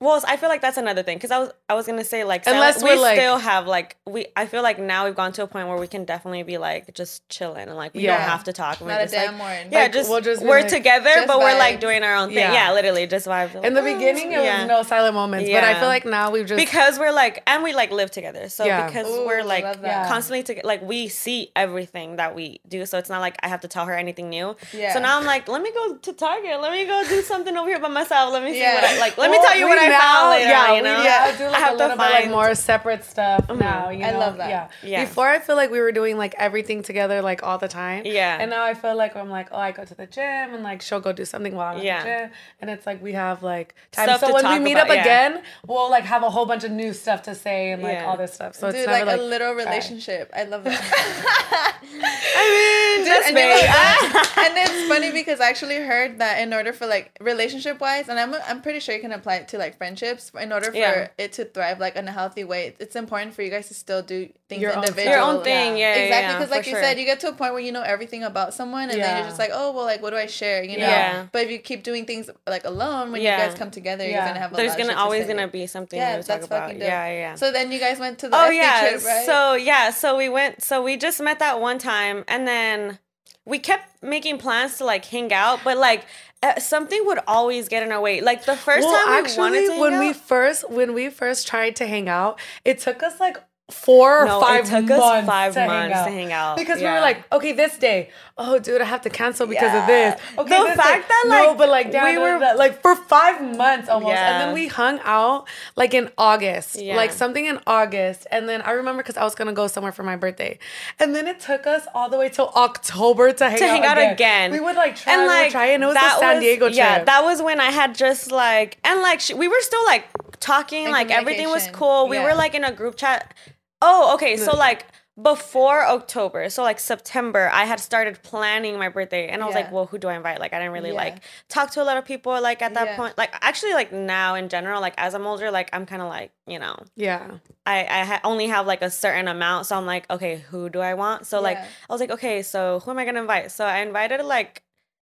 well, 0.00 0.23
I 0.26 0.37
feel 0.38 0.49
like 0.49 0.62
that's 0.62 0.79
another 0.79 1.02
thing 1.02 1.19
because 1.19 1.31
I 1.31 1.38
was 1.38 1.50
I 1.69 1.75
was 1.75 1.87
gonna 1.87 2.05
say 2.05 2.25
like 2.25 2.47
Unless 2.47 2.82
we 2.82 2.97
like- 2.97 3.17
still 3.19 3.37
have 3.38 3.67
like 3.67 3.97
we 4.06 4.26
I 4.35 4.47
feel 4.47 4.62
like 4.62 4.79
now 4.79 5.05
we've 5.05 5.14
gone 5.14 5.32
to 5.32 5.43
a 5.43 5.47
point 5.47 5.69
where 5.69 5.76
we 5.76 5.87
can 5.87 6.05
definitely 6.06 6.43
be 6.43 6.56
like 6.58 6.94
just 6.94 7.29
chilling 7.29 7.69
and 7.69 7.76
like 7.76 7.94
we 7.94 8.02
Yeah. 8.02 8.17
don't 8.17 8.29
have 8.29 8.44
to 8.44 8.52
talk. 8.52 8.81
We're 8.81 8.88
Not 8.88 9.00
a 9.00 9.05
just, 9.05 9.14
like- 9.14 9.26
damn 9.26 9.38
word. 9.38 9.67
Yeah, 9.70 9.82
Like, 9.82 9.93
just, 9.93 10.08
we'll 10.11 10.20
just 10.23 10.43
we're 10.43 10.61
like- 10.61 10.69
together, 10.69 11.11
Just 11.14 11.26
but 11.26 11.38
we're 11.38 11.58
like 11.58 11.81
doing 11.81 12.02
our 12.02 12.17
own 12.17 12.29
thing. 12.29 12.38
Yeah. 12.38 12.52
Yeah, 12.52 12.73
literally 12.73 13.06
just 13.06 13.26
vibe. 13.26 13.62
in 13.62 13.75
the 13.75 13.82
beginning 13.82 14.32
it 14.32 14.43
Yeah. 14.43 14.61
was 14.61 14.69
no 14.69 14.82
silent 14.82 15.14
moments, 15.14 15.50
but 15.50 15.64
I 15.64 15.79
feel 15.79 15.88
like 15.88 16.06
now 16.06 16.31
we've 16.31 16.46
just 16.46 16.58
because 16.58 16.99
we're 16.99 17.12
like 17.12 17.43
and 17.46 17.62
we 17.62 17.73
like 17.75 17.91
live 17.91 18.11
together 18.11 18.49
so 18.49 18.64
Yeah. 18.64 18.87
because 18.87 19.06
Ooh, 19.06 19.26
we're 19.26 19.43
like 19.44 19.64
love 19.64 19.82
constantly 20.08 20.43
together 20.43 20.67
like 20.67 20.82
we 20.82 21.08
see 21.08 21.53
everything 21.55 22.17
that 22.17 22.35
we 22.35 22.61
do 22.69 22.87
so 22.87 22.96
it's 22.99 23.11
not 23.11 23.20
like 23.20 23.37
i 23.43 23.49
have 23.49 23.61
to 23.61 23.69
tell 23.69 23.85
her 23.87 23.94
anything 23.96 24.29
new 24.31 24.56
Yeah. 24.73 24.93
so 24.94 25.00
now 25.00 25.19
i'm 25.19 25.25
like 25.26 25.46
let 25.49 25.61
me 25.62 25.70
go 25.73 25.96
to 25.96 26.12
target 26.12 26.61
let 26.61 26.73
me 26.73 26.85
go 26.87 27.03
do 27.08 27.20
something 27.23 27.56
over 27.56 27.69
here 27.69 27.79
by 27.79 27.88
myself 27.88 28.32
let 28.32 28.43
me 28.43 28.53
see 28.53 28.61
Yeah. 28.61 28.75
what 28.76 28.85
i 28.85 28.99
like 28.99 29.19
let 29.19 29.31
me 29.31 29.38
tell 29.38 29.56
you 29.56 29.69
what 29.69 29.79
i 29.79 29.90
now- 29.91 30.01
found 30.01 30.31
later 30.31 30.49
Yeah, 30.51 30.69
you 30.69 30.75
we 30.75 30.83
know 30.83 31.03
now 31.03 31.37
do 31.37 31.45
I 31.45 31.49
like 31.49 31.61
have 31.61 31.75
a 31.75 31.77
to 31.77 31.83
little 31.83 31.97
bit 31.97 31.99
like 31.99 32.13
find- 32.21 32.31
more 32.31 32.55
separate 32.55 33.05
stuff 33.05 33.47
mm-hmm. 33.47 33.61
now. 33.61 33.91
You 33.91 33.99
know? 34.01 34.09
I 34.09 34.13
love 34.13 34.37
that. 34.39 34.49
Yeah. 34.49 34.69
Yeah. 34.83 35.05
Before 35.05 35.29
I 35.29 35.39
feel 35.39 35.57
like 35.57 35.71
we 35.71 35.81
were 35.81 35.93
doing 35.93 36.17
like 36.17 36.35
everything 36.39 36.83
together 36.83 37.23
like 37.23 37.43
all 37.43 37.59
the 37.59 37.69
time. 37.69 38.03
Yeah. 38.07 38.39
And 38.41 38.51
now 38.51 38.65
I 38.65 38.75
feel 38.75 38.97
like 38.97 39.17
I'm 39.17 39.31
like, 39.31 39.49
oh, 39.53 39.59
I 39.59 39.73
go 39.73 39.85
to 39.85 39.95
the 39.95 40.07
gym 40.07 40.55
and 40.55 40.63
like 40.63 40.83
she'll 40.83 41.01
go 41.01 41.13
do 41.13 41.25
something 41.25 41.55
while 41.55 41.73
I'm 41.73 41.79
at 41.79 41.85
Yeah. 41.85 42.03
the 42.03 42.09
gym, 42.09 42.31
and 42.61 42.71
it's 42.71 42.87
like 42.87 43.03
we 43.03 43.13
have 43.13 43.43
like 43.43 43.75
time. 43.93 44.09
Stuff 44.09 44.21
so 44.21 44.27
to 44.29 44.33
when 44.35 44.53
we 44.53 44.59
meet 44.65 44.73
about, 44.73 44.91
up 44.91 44.97
yeah. 44.97 45.01
again, 45.03 45.43
we'll 45.67 45.91
like 45.91 46.05
have 46.05 46.23
a 46.23 46.31
whole 46.31 46.47
bunch 46.47 46.65
of 46.65 46.71
new 46.71 46.93
stuff 46.93 47.23
to 47.23 47.35
say 47.35 47.73
and 47.73 47.83
like 47.83 47.95
Yeah. 47.99 48.07
all 48.07 48.17
this 48.17 48.33
stuff. 48.35 48.55
So 48.55 48.71
Dude, 48.71 48.81
it's 48.81 48.87
like, 48.87 49.05
never 49.05 49.19
a 49.19 49.23
like 49.23 49.31
little 49.31 49.55
dry. 49.55 49.65
relationship. 49.65 50.31
I 50.35 50.45
love 50.45 50.65
that. 50.65 51.77
i 51.83 52.97
mean 52.97 53.05
that's 53.05 53.27
and, 53.27 53.35
me 53.35 53.43
and 53.43 54.55
it's 54.57 54.89
funny 54.89 55.11
because 55.13 55.41
I 55.41 55.49
actually 55.49 55.77
heard 55.77 56.19
that 56.19 56.41
in 56.41 56.53
order 56.53 56.73
for 56.73 56.87
like 56.87 57.17
relationship 57.21 57.81
wise, 57.81 58.09
and 58.09 58.19
I'm 58.19 58.35
I'm 58.47 58.63
pretty 58.63 58.81
sure 58.81 58.95
you 58.95 59.01
can 59.01 59.13
apply 59.13 59.37
it 59.37 59.49
to 59.49 59.59
like 59.59 59.79
friendships. 59.81 60.31
In 60.38 60.53
order 60.53 60.71
for 60.71 60.77
Yeah. 60.77 61.09
it 61.25 61.32
to 61.38 61.44
thrive 61.47 61.81
like 61.81 61.97
in 61.97 62.06
a 62.06 62.12
healthy 62.21 62.44
way, 62.44 62.62
it's 62.79 62.97
important 63.05 63.32
for 63.35 63.41
you 63.43 63.50
guys 63.56 63.69
to 63.69 63.75
still 63.75 64.03
do 64.03 64.19
things 64.50 64.61
Your 64.61 64.73
own 64.77 64.82
thing. 64.82 64.91
individually. 64.91 65.17
your 65.17 65.25
own 65.31 65.38
thing 65.50 65.71
yeah, 65.79 65.94
yeah 65.94 66.03
exactly 66.05 66.27
yeah, 66.27 66.32
because 66.38 66.49
for 66.50 66.55
like 66.56 66.67
you 66.67 66.73
sure. 66.75 66.82
said 66.82 66.99
you 67.00 67.06
get 67.12 67.19
to 67.21 67.29
a 67.29 67.32
point 67.41 67.53
where 67.55 67.62
you 67.69 67.73
know 67.73 67.82
everything 67.94 68.23
about 68.25 68.53
someone 68.53 68.91
and 68.91 69.00
then 69.00 69.17
you're 69.19 69.27
just 69.27 69.38
like 69.38 69.53
oh 69.61 69.69
well 69.73 69.85
like 69.93 70.03
what 70.03 70.11
do 70.11 70.17
i 70.17 70.27
share 70.27 70.61
you 70.65 70.77
know 70.77 70.87
Yeah. 70.97 71.27
but 71.32 71.43
if 71.44 71.50
you 71.53 71.59
keep 71.61 71.82
doing 71.91 72.05
things 72.05 72.29
like 72.55 72.65
alone 72.65 73.12
when 73.12 73.23
Yeah. 73.23 73.38
you 73.38 73.49
guys 73.49 73.56
come 73.59 73.71
together 73.71 74.05
Yeah. 74.05 74.11
you're 74.17 74.27
gonna 74.29 74.41
have 74.41 74.53
a 74.53 74.56
there's 74.56 74.71
lot 74.71 74.79
gonna 74.79 74.91
shit 74.91 74.99
always 74.99 75.23
say. 75.27 75.32
gonna 75.32 75.49
be 75.49 75.65
something 75.69 75.99
yeah 75.99 76.17
to 76.17 76.23
talk 76.23 76.27
that's 76.27 76.47
about 76.47 76.62
fucking 76.69 76.81
yeah 76.81 76.87
dope. 76.87 76.91
yeah 76.91 77.21
yeah 77.25 77.35
so 77.37 77.53
then 77.53 77.71
you 77.73 77.79
guys 77.87 77.99
went 78.00 78.19
to 78.23 78.29
the 78.29 78.37
oh 78.37 78.49
FD 78.50 78.56
yeah 78.56 78.81
trip 78.91 79.05
right 79.05 79.27
so 79.27 79.55
yeah 79.55 79.91
so 80.03 80.17
we 80.17 80.29
went 80.29 80.62
so 80.62 80.82
we 80.82 80.97
just 80.97 81.21
met 81.21 81.38
that 81.38 81.61
one 81.61 81.79
time 81.79 82.25
and 82.27 82.43
then 82.47 82.99
we 83.45 83.59
kept 83.59 84.03
making 84.03 84.39
plans 84.39 84.79
to 84.79 84.85
like 84.85 85.05
hang 85.05 85.33
out 85.33 85.61
but 85.65 85.77
like 85.77 86.07
uh, 86.43 86.59
something 86.59 87.05
would 87.07 87.19
always 87.27 87.69
get 87.69 87.83
in 87.83 87.93
our 87.93 88.01
way. 88.01 88.21
Like 88.21 88.45
the 88.47 88.57
first 88.57 88.87
well, 88.87 88.97
time 88.97 89.15
we 89.15 89.21
actually, 89.21 89.39
wanted 89.39 89.67
to 89.67 89.73
hang 89.73 89.81
when 89.81 89.99
we 89.99 90.13
first 90.13 90.71
when 90.71 90.95
we 90.95 91.11
first 91.11 91.47
tried 91.47 91.77
to 91.77 91.87
hang 91.87 92.09
out, 92.09 92.39
it 92.65 92.79
took 92.79 93.03
us 93.03 93.21
like 93.21 93.37
four 93.70 94.22
or 94.22 94.26
No, 94.26 94.40
five 94.40 94.64
it 94.64 94.69
took 94.70 94.84
months 94.88 95.05
us 95.05 95.26
five 95.26 95.55
to 95.55 95.67
months 95.67 95.94
hang 95.96 96.05
to 96.06 96.11
hang 96.11 96.32
out. 96.32 96.56
because 96.56 96.78
we 96.81 96.87
were 96.87 97.00
like, 97.00 97.25
okay, 97.32 97.52
this 97.52 97.78
day, 97.78 98.11
oh, 98.37 98.58
dude, 98.58 98.81
I 98.81 98.84
have 98.84 99.00
to 99.02 99.11
cancel 99.11 99.46
because 99.46 99.75
of 99.75 99.87
this. 99.87 100.20
Okay, 100.38 100.49
The 100.58 100.64
this 100.67 100.76
fact 100.76 101.02
day. 101.02 101.08
that, 101.08 101.25
no, 101.28 101.49
like, 101.49 101.58
but 101.58 101.69
like 101.69 101.93
we 101.93 102.12
we 102.17 102.19
were- 102.19 102.38
were 102.38 102.55
like 102.56 102.82
for 102.82 102.94
five 102.96 103.40
months 103.56 103.88
almost, 103.88 104.14
and 104.17 104.40
then 104.43 104.55
we 104.55 104.67
hung 104.69 105.00
out 105.05 105.46
like 105.76 105.94
in 105.94 106.11
August, 106.19 106.76
Yeah. 106.81 106.96
like 106.96 107.12
something 107.12 107.44
in 107.46 107.58
August, 107.67 108.26
and 108.31 108.49
then 108.49 108.62
I 108.62 108.72
remember 108.72 109.02
because 109.02 109.17
I 109.17 109.25
was 109.25 109.34
gonna 109.34 109.52
go 109.52 109.67
somewhere 109.67 109.93
for 109.93 110.02
my 110.02 110.17
birthday, 110.17 110.58
and 110.99 111.14
then 111.14 111.26
it 111.26 111.40
took 111.40 111.67
us 111.67 111.87
all 111.94 112.08
the 112.08 112.19
way 112.19 112.28
till 112.28 112.49
October 112.56 113.32
to 113.32 113.49
hang 113.50 113.58
to 113.58 113.64
out 113.64 113.70
hang 113.70 113.84
out 113.87 113.99
again. 113.99 114.12
again. 114.12 114.52
We 114.52 114.61
would 114.61 114.76
like 114.76 114.96
try 114.96 115.12
and 115.12 115.22
and 115.22 115.28
like 115.31 115.50
try, 115.52 115.67
and 115.67 115.82
it 115.82 115.87
was 115.87 115.94
that 115.94 116.14
the 116.19 116.20
San 116.20 116.40
Diego 116.40 116.67
trip. 116.67 116.76
Yeah, 116.76 117.05
that 117.05 117.22
was 117.25 117.40
when 117.43 117.61
I 117.61 117.70
had 117.70 117.94
just 117.94 118.31
like 118.32 118.78
and 118.84 119.00
like 119.02 119.20
sh- 119.20 119.32
we 119.34 119.49
were 119.49 119.61
still 119.61 119.84
like 119.84 120.05
talking, 120.40 120.84
In 120.87 120.90
like 120.90 121.11
everything 121.11 121.49
was 121.50 121.69
cool. 121.72 122.08
We 122.08 122.19
were 122.19 122.34
like 122.34 122.55
in 122.55 122.64
a 122.64 122.72
group 122.72 122.96
chat. 122.96 123.34
Oh, 123.82 124.15
okay. 124.15 124.37
So 124.37 124.55
like 124.55 124.87
before 125.21 125.85
October, 125.87 126.49
so 126.49 126.62
like 126.62 126.81
September, 126.81 127.50
I 127.53 127.65
had 127.65 127.79
started 127.81 128.23
planning 128.23 128.79
my 128.79 128.88
birthday, 128.88 129.29
and 129.29 129.43
I 129.43 129.47
was 129.47 129.55
Yeah. 129.55 129.62
like, 129.62 129.73
"Well, 129.73 129.87
who 129.87 129.99
do 129.99 130.09
I 130.09 130.15
invite?" 130.15 130.38
Like, 130.41 130.53
I 130.55 130.59
didn't 130.59 130.73
really 130.73 130.91
Yeah. 130.91 131.05
like 131.05 131.17
talk 131.49 131.71
to 131.73 131.82
a 131.82 131.85
lot 131.85 131.97
of 131.99 132.05
people. 132.05 132.41
Like 132.41 132.62
at 132.62 132.73
that 132.75 132.87
Yeah. 132.88 132.97
point, 132.97 133.19
like 133.19 133.31
actually, 133.43 133.75
like 133.75 133.93
now 133.93 134.35
in 134.35 134.49
general, 134.49 134.81
like 134.81 134.94
as 134.97 135.15
I'm 135.15 135.27
older, 135.27 135.50
like 135.50 135.69
I'm 135.73 135.85
kind 135.87 136.00
of 136.03 136.09
like 136.09 136.32
you 136.47 136.59
know, 136.59 136.77
yeah. 136.97 137.38
I 137.67 137.81
I 138.00 138.05
ha- 138.05 138.21
only 138.25 138.47
have 138.49 138.67
like 138.67 138.82
a 138.82 138.91
certain 138.91 139.29
amount, 139.29 139.67
so 139.67 139.77
I'm 139.77 139.87
like, 139.87 140.09
okay, 140.11 140.37
who 140.50 140.69
do 140.71 140.81
I 140.81 140.94
want? 140.94 141.27
So 141.27 141.41
like. 141.41 141.59
I 141.59 141.93
was 141.93 142.00
like, 142.00 142.11
okay, 142.11 142.43
so 142.43 142.81
who 142.81 142.91
am 142.93 142.99
I 142.99 143.05
gonna 143.05 143.21
invite? 143.21 143.50
So 143.53 143.65
I 143.67 143.79
invited 143.79 144.23
like 144.25 144.62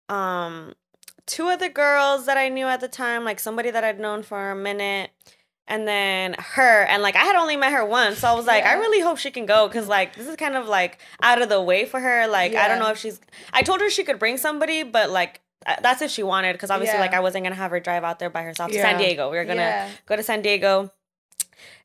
um 0.09 0.75
two 1.27 1.47
other 1.49 1.69
girls 1.69 2.27
that 2.27 2.37
I 2.37 2.49
knew 2.49 2.67
at 2.67 2.81
the 2.81 2.89
time, 2.89 3.25
like 3.25 3.39
somebody 3.41 3.71
that 3.71 3.85
I'd 3.85 4.01
known 4.01 4.23
for 4.23 4.51
a 4.51 4.57
minute. 4.57 5.11
And 5.71 5.87
then 5.87 6.35
her, 6.37 6.83
and 6.83 7.01
like 7.01 7.15
I 7.15 7.21
had 7.21 7.37
only 7.37 7.57
met 7.57 7.73
her 7.73 7.85
once, 7.85 8.19
so 8.19 8.29
I 8.29 8.33
was 8.33 8.45
like, 8.45 8.65
I 8.65 8.73
really 8.75 9.01
hope 9.01 9.19
she 9.19 9.31
can 9.31 9.47
go 9.47 9.69
because 9.69 9.87
like 9.87 10.17
this 10.17 10.27
is 10.27 10.35
kind 10.35 10.57
of 10.57 10.67
like 10.67 10.99
out 11.23 11.41
of 11.41 11.49
the 11.49 11.63
way 11.63 11.85
for 11.85 12.01
her. 12.01 12.27
Like 12.27 12.57
I 12.57 12.67
don't 12.69 12.81
know 12.81 12.91
if 12.91 12.99
she's. 12.99 13.21
I 13.53 13.63
told 13.63 13.81
her 13.81 13.89
she 13.89 14.03
could 14.03 14.19
bring 14.19 14.37
somebody, 14.37 14.83
but 14.83 15.11
like 15.11 15.41
uh, 15.67 15.77
that's 15.81 16.03
if 16.03 16.11
she 16.11 16.25
wanted 16.25 16.55
because 16.55 16.71
obviously 16.71 16.97
Yeah. 16.97 17.03
like 17.03 17.15
I 17.15 17.21
wasn't 17.21 17.45
gonna 17.45 17.55
have 17.55 17.71
her 17.71 17.79
drive 17.79 18.03
out 18.03 18.19
there 18.19 18.31
by 18.31 18.43
herself 18.43 18.71
to 18.73 18.77
Yeah. 18.77 18.83
San 18.83 18.99
Diego. 18.99 19.31
We 19.31 19.37
were 19.39 19.45
gonna 19.45 19.61
Yeah. 19.61 19.89
go 20.07 20.17
to 20.17 20.23
San 20.25 20.43
Diego. 20.43 20.91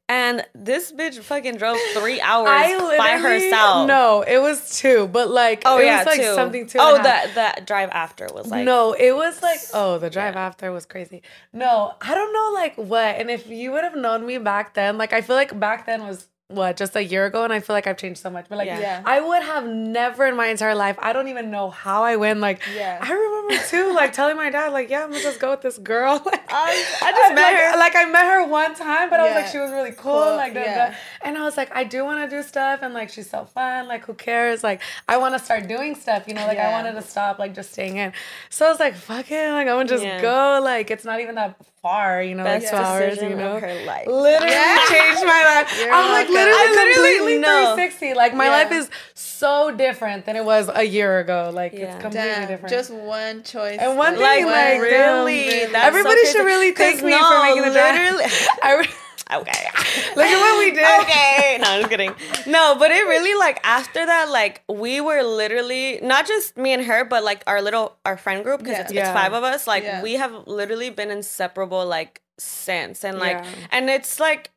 And 0.08 0.46
this 0.54 0.92
bitch 0.92 1.18
fucking 1.20 1.58
drove 1.58 1.80
three 1.94 2.22
hours 2.32 2.48
I 2.48 2.96
by 2.98 3.18
herself. 3.18 3.88
No, 3.88 4.22
it 4.22 4.38
was 4.40 4.78
two, 4.80 5.08
but 5.08 5.32
like 5.32 5.64
Oh 5.66 5.80
it 5.80 5.86
yeah, 5.86 5.98
was 6.00 6.06
like 6.06 6.22
two. 6.22 6.36
something 6.36 6.68
two. 6.68 6.78
Oh, 6.80 6.96
and 6.96 7.00
a 7.02 7.04
that 7.04 7.36
that 7.36 7.66
drive 7.68 7.90
after 7.92 8.28
was 8.34 8.48
like 8.52 8.66
no, 8.66 8.94
it 8.94 9.16
was 9.16 9.42
like 9.42 9.60
oh, 9.74 9.98
the 9.98 10.12
drive 10.12 10.36
Yeah. 10.36 10.46
after 10.46 10.72
was 10.72 10.86
crazy. 10.86 11.24
No, 11.54 11.96
I 12.02 12.14
don't 12.14 12.32
know 12.34 12.52
like 12.54 12.76
what. 12.76 13.16
And 13.20 13.32
if 13.32 13.48
you 13.48 13.72
would 13.72 13.84
have 13.84 13.96
known 13.96 14.26
me 14.28 14.38
back 14.38 14.76
then, 14.76 15.00
like 15.00 15.12
I 15.12 15.22
feel 15.22 15.36
like 15.36 15.60
back 15.60 15.88
then 15.88 16.06
was 16.08 16.28
what 16.50 16.78
just 16.78 16.96
a 16.96 17.04
year 17.04 17.26
ago, 17.26 17.44
and 17.44 17.52
I 17.52 17.60
feel 17.60 17.76
like 17.76 17.88
I've 17.88 17.98
changed 17.98 18.20
so 18.22 18.30
much. 18.30 18.46
But 18.48 18.60
like 18.60 18.68
Yeah. 18.68 18.80
Yeah. 18.80 19.02
I 19.04 19.20
would 19.20 19.42
have 19.42 19.66
never 19.66 20.28
in 20.28 20.36
my 20.36 20.46
entire 20.46 20.76
life. 20.76 20.96
I 21.00 21.12
don't 21.14 21.30
even 21.30 21.50
know 21.50 21.72
how 21.72 22.04
I 22.04 22.18
went. 22.18 22.40
Like 22.40 22.62
Yeah. 22.76 23.00
I 23.02 23.12
remember 23.12 23.35
too, 23.70 23.94
like 23.94 24.14
telling 24.14 24.36
my 24.38 24.50
dad, 24.50 24.72
like 24.74 24.90
yeah, 24.90 25.04
I'm 25.04 25.10
gonna 25.12 25.22
just 25.24 25.40
go 25.40 25.52
with 25.52 25.62
this 25.62 25.78
girl. 25.78 26.22
Like 26.26 26.52
I, 26.52 26.86
I 27.02 27.12
just 27.12 27.36
met 27.36 27.42
like, 27.54 27.58
her. 27.58 27.78
Like 27.80 27.96
I 27.96 28.06
met 28.06 28.26
her 28.26 28.48
one 28.48 28.76
time, 28.76 29.10
but 29.10 29.20
I 29.20 29.26
was 29.28 29.36
like, 29.36 29.48
she 29.48 29.58
was 29.58 29.72
really 29.72 29.92
cool. 29.92 30.14
Cool, 30.24 30.36
Like, 30.36 30.54
yeah. 30.54 30.90
da. 30.92 30.96
and 31.24 31.38
I 31.38 31.44
was 31.44 31.58
like, 31.58 31.76
I 31.76 31.84
do 31.84 32.04
want 32.06 32.30
to 32.30 32.36
do 32.36 32.42
stuff, 32.44 32.80
and 32.82 32.94
like 32.94 33.10
she's 33.10 33.30
so 33.30 33.46
fun. 33.46 33.88
Like, 33.88 34.06
who 34.06 34.14
cares? 34.14 34.64
Like, 34.64 34.82
I 35.08 35.18
want 35.18 35.38
to 35.38 35.44
start 35.44 35.68
doing 35.68 35.96
stuff. 35.96 36.28
You 36.28 36.34
know, 36.34 36.46
like 36.48 36.58
I 36.60 36.72
wanted 36.72 36.94
to 36.94 37.02
stop 37.02 37.40
like 37.40 37.54
just 37.54 37.72
staying 37.74 37.98
in. 37.98 38.14
So 38.50 38.66
I 38.66 38.70
was 38.70 38.80
like, 38.80 38.96
fuck 38.96 39.30
it. 39.32 39.52
Like 39.52 39.68
I'm 39.68 39.76
gonna 39.78 39.86
just 39.90 40.04
Yeah. 40.04 40.22
go. 40.22 40.60
Like 40.64 40.90
it's 40.92 41.06
not 41.06 41.20
even 41.20 41.36
that 41.36 41.58
far. 41.86 42.24
You 42.24 42.34
know, 42.34 42.44
Best 42.44 42.66
like 42.66 42.82
two 42.82 42.88
hours. 42.88 43.10
decision 43.14 43.30
You 43.32 43.36
know. 43.38 43.56
of 43.58 43.62
her 43.62 43.86
life. 43.86 44.08
Literally 44.08 44.52
Yeah. 44.52 44.78
changed 44.90 45.24
my 45.24 45.42
life. 45.54 45.80
You're 45.80 45.94
I'm 45.94 46.12
like 46.12 46.28
welcome. 46.30 46.34
literally, 46.34 46.60
I 46.60 46.72
literally 46.72 47.16
completely 47.18 47.38
know. 47.38 47.74
360. 47.76 48.14
Like 48.16 48.34
my 48.34 48.46
Yeah. 48.46 48.52
life 48.52 48.72
is 48.72 48.90
so 49.14 49.70
different 49.70 50.26
than 50.26 50.36
it 50.36 50.44
was 50.46 50.70
a 50.74 50.84
year 50.84 51.20
ago. 51.20 51.52
Like 51.54 51.74
Yeah. 51.74 51.94
it's 51.94 52.02
completely 52.02 52.30
Damn, 52.30 52.48
different. 52.48 52.74
just 52.74 52.90
one 52.92 53.44
choice. 53.44 53.78
And 53.80 53.98
one 53.98 54.20
Like, 54.20 54.38
thing, 54.40 54.46
like, 54.48 54.82
really, 54.82 55.50
damn, 55.50 55.72
that's 55.74 55.86
everybody 55.86 56.26
so 56.26 56.32
should 56.32 56.46
really 56.46 56.72
thank 56.72 57.04
me 57.04 57.12
no, 57.12 57.20
for 57.30 57.44
making 57.44 57.62
the 57.64 57.78
drive. 57.78 57.94
literally- 58.02 58.26
I 58.64 58.76
re- 58.80 58.88
Okay. 59.34 59.52
Look 60.16 60.26
at 60.26 60.40
what 60.40 60.60
we 60.60 60.72
did. 60.72 61.02
okay. 61.02 61.58
No, 61.62 61.70
I'm 61.72 61.80
just 61.82 61.90
kidding. 61.90 62.14
No, 62.46 62.76
but 62.78 62.92
it 62.92 63.06
really 63.08 63.34
like 63.40 63.60
after 63.64 64.06
that, 64.06 64.30
like 64.30 64.64
we 64.70 65.02
were 65.02 65.24
literally 65.24 66.00
not 66.04 66.28
just 66.28 66.58
me 66.58 66.74
and 66.74 66.84
her, 66.86 67.06
but 67.06 67.24
like 67.24 67.44
our 67.48 67.62
little 67.62 67.96
our 68.06 68.18
friend 68.18 68.44
group 68.44 68.60
because 68.60 68.74
Yeah. 68.78 68.82
it's, 68.84 68.94
Yeah. 68.94 69.02
it's 69.10 69.14
five 69.20 69.34
of 69.34 69.44
us. 69.44 69.66
Like 69.68 69.84
Yeah. 69.84 70.02
we 70.04 70.14
have 70.14 70.48
literally 70.48 70.90
been 70.90 71.10
inseparable 71.12 71.86
like 71.86 72.22
since, 72.38 73.04
and 73.04 73.18
like 73.20 73.44
and 73.72 73.90
it's 73.90 74.20
like 74.20 74.52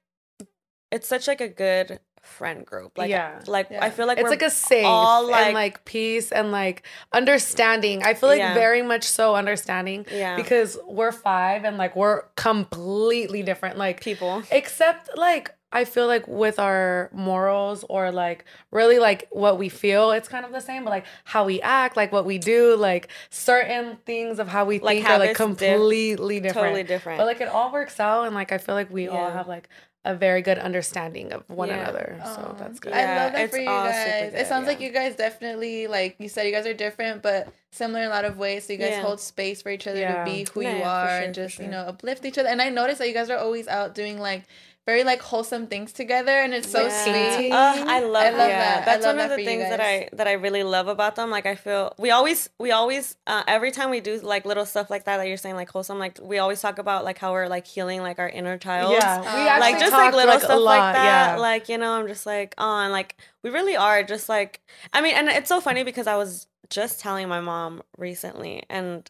it's 0.90 1.06
such 1.06 1.28
like 1.28 1.40
a 1.40 1.48
good 1.48 2.00
friend 2.28 2.64
group. 2.64 2.96
Like 2.96 3.10
Yeah. 3.10 3.40
like 3.46 3.68
Yeah. 3.70 3.84
I 3.84 3.90
feel 3.90 4.06
like 4.06 4.18
it's 4.18 4.24
we're 4.24 4.30
like 4.30 4.42
a 4.42 4.50
safe 4.50 4.86
all, 4.86 5.28
like- 5.28 5.46
and 5.46 5.54
like 5.54 5.84
peace 5.84 6.30
and 6.30 6.52
like 6.52 6.82
understanding. 7.12 8.02
I 8.02 8.14
feel 8.14 8.28
like 8.28 8.38
Yeah. 8.38 8.54
very 8.54 8.82
much 8.82 9.04
so 9.04 9.34
understanding. 9.34 10.06
Yeah. 10.10 10.36
Because 10.36 10.78
we're 10.86 11.12
five 11.12 11.64
and 11.64 11.76
like 11.78 11.96
we're 11.96 12.22
completely 12.36 13.42
different. 13.42 13.76
Like 13.78 14.00
people. 14.00 14.42
except 14.50 15.16
like 15.16 15.54
I 15.70 15.84
feel 15.84 16.06
like 16.06 16.26
with 16.26 16.58
our 16.58 17.10
morals 17.12 17.84
or 17.90 18.10
like 18.10 18.46
really 18.70 18.98
like 18.98 19.28
what 19.30 19.58
we 19.58 19.68
feel, 19.68 20.12
it's 20.12 20.26
kind 20.26 20.46
of 20.46 20.50
the 20.52 20.60
same, 20.62 20.82
but 20.84 20.88
like 20.90 21.04
how 21.24 21.44
we 21.44 21.60
act, 21.60 21.94
like 21.94 22.10
what 22.10 22.24
we 22.24 22.38
do, 22.38 22.74
like 22.74 23.08
certain 23.28 23.98
things 24.06 24.38
of 24.38 24.48
how 24.48 24.64
we 24.64 24.78
Like 24.78 24.96
think 24.98 25.10
are 25.10 25.18
like 25.18 25.36
habits 25.36 25.38
diff- 25.38 25.46
completely 25.46 26.40
different. 26.40 26.64
totally 26.68 26.84
different. 26.84 27.18
But 27.18 27.26
like 27.26 27.42
it 27.42 27.48
all 27.48 27.70
works 27.70 28.00
out 28.00 28.24
and 28.24 28.34
like 28.34 28.50
I 28.50 28.56
feel 28.58 28.74
like 28.74 28.90
we 28.90 29.08
all 29.08 29.30
have 29.30 29.46
like 29.46 29.68
a 30.04 30.14
very 30.14 30.42
good 30.42 30.58
understanding 30.58 31.32
of 31.32 31.48
one 31.50 31.68
Yeah. 31.68 31.82
another. 31.82 32.20
So 32.24 32.30
Aw. 32.30 32.58
that's 32.58 32.80
good. 32.80 32.92
I 32.92 33.02
Yeah, 33.02 33.16
love 33.24 33.32
that 33.32 33.42
it's 33.42 33.54
for 33.54 33.60
you 33.60 33.66
guys. 33.66 34.32
good, 34.32 34.40
it 34.40 34.46
sounds 34.46 34.66
like 34.66 34.80
you 34.80 34.90
guys 34.90 35.16
definitely, 35.16 35.86
like 35.86 36.16
you 36.18 36.28
said, 36.28 36.46
you 36.46 36.52
guys 36.52 36.66
are 36.66 36.74
different, 36.74 37.22
but 37.22 37.48
similar 37.72 38.00
in 38.00 38.06
a 38.06 38.10
lot 38.10 38.24
of 38.24 38.38
ways. 38.38 38.64
So 38.66 38.72
you 38.72 38.78
guys 38.78 38.92
Yeah. 38.94 39.02
hold 39.02 39.20
space 39.20 39.60
for 39.60 39.70
each 39.70 39.86
other 39.86 40.00
Yeah. 40.00 40.24
to 40.24 40.24
be 40.24 40.46
who 40.54 40.62
Yeah, 40.62 40.76
you 40.78 40.82
are 40.84 41.08
sure, 41.08 41.18
and 41.26 41.34
for 41.34 41.40
just, 41.42 41.58
you 41.58 41.68
know, 41.68 41.80
uplift 41.82 42.24
each 42.24 42.38
other. 42.38 42.48
And 42.48 42.62
I 42.62 42.70
noticed 42.70 42.98
that 43.00 43.08
you 43.08 43.14
guys 43.14 43.28
are 43.28 43.36
always 43.38 43.68
out 43.68 43.94
doing 43.94 44.18
like 44.18 44.44
very 44.88 45.04
like 45.04 45.20
wholesome 45.20 45.66
things 45.66 45.92
together 45.92 46.32
and 46.44 46.54
it's 46.58 46.70
so 46.70 46.82
Yeah. 46.86 47.04
sweet. 47.04 47.52
Uh, 47.52 47.74
I 47.96 48.00
love, 48.00 48.22
I 48.24 48.30
love 48.40 48.48
yeah. 48.48 48.58
that. 48.64 48.82
I 48.82 48.84
That's 48.86 49.04
love 49.04 49.16
one 49.16 49.24
of 49.24 49.30
that 49.30 49.36
the 49.36 49.44
things 49.44 49.64
that. 49.72 49.80
I 49.80 50.08
that 50.18 50.26
I 50.26 50.32
really 50.44 50.62
love 50.62 50.88
about 50.88 51.14
them. 51.18 51.28
Like 51.36 51.44
I 51.44 51.56
feel 51.64 51.92
we 51.98 52.10
always 52.10 52.48
we 52.58 52.70
always 52.72 53.04
uh, 53.26 53.42
every 53.46 53.70
time 53.70 53.90
we 53.90 54.00
do 54.00 54.18
like 54.34 54.46
little 54.46 54.64
stuff 54.64 54.88
like 54.94 55.04
that 55.04 55.18
that 55.18 55.28
you're 55.28 55.36
saying 55.44 55.56
like 55.56 55.70
wholesome 55.70 55.98
like 55.98 56.18
we 56.22 56.38
always 56.38 56.60
talk 56.66 56.78
about 56.78 57.04
like 57.04 57.18
how 57.18 57.32
we're 57.32 57.48
like 57.56 57.66
healing 57.66 58.00
like 58.08 58.18
our 58.18 58.28
inner 58.40 58.56
child. 58.56 58.92
Yeah, 58.92 59.16
Uh, 59.20 59.20
we 59.20 59.44
like, 59.44 59.50
actually 59.50 59.72
like 59.72 59.80
just 59.80 59.92
like 59.92 60.10
talk, 60.12 60.14
little 60.20 60.34
like, 60.34 60.42
a 60.42 60.46
stuff 60.46 60.60
lot, 60.60 60.78
like 60.84 60.94
that. 60.94 61.34
Yeah. 61.34 61.36
Like 61.50 61.68
you 61.68 61.78
know, 61.78 61.92
I'm 61.92 62.08
just 62.08 62.24
like 62.24 62.54
on 62.56 62.90
like 62.90 63.16
we 63.42 63.50
really 63.50 63.76
are 63.76 64.02
just 64.02 64.28
like 64.28 64.60
I 64.94 65.02
mean, 65.02 65.14
and 65.14 65.28
it's 65.28 65.48
so 65.50 65.60
funny 65.60 65.84
because 65.84 66.06
I 66.06 66.16
was 66.16 66.46
just 66.70 66.98
telling 67.00 67.28
my 67.28 67.40
mom 67.40 67.82
recently, 67.98 68.62
and 68.70 69.08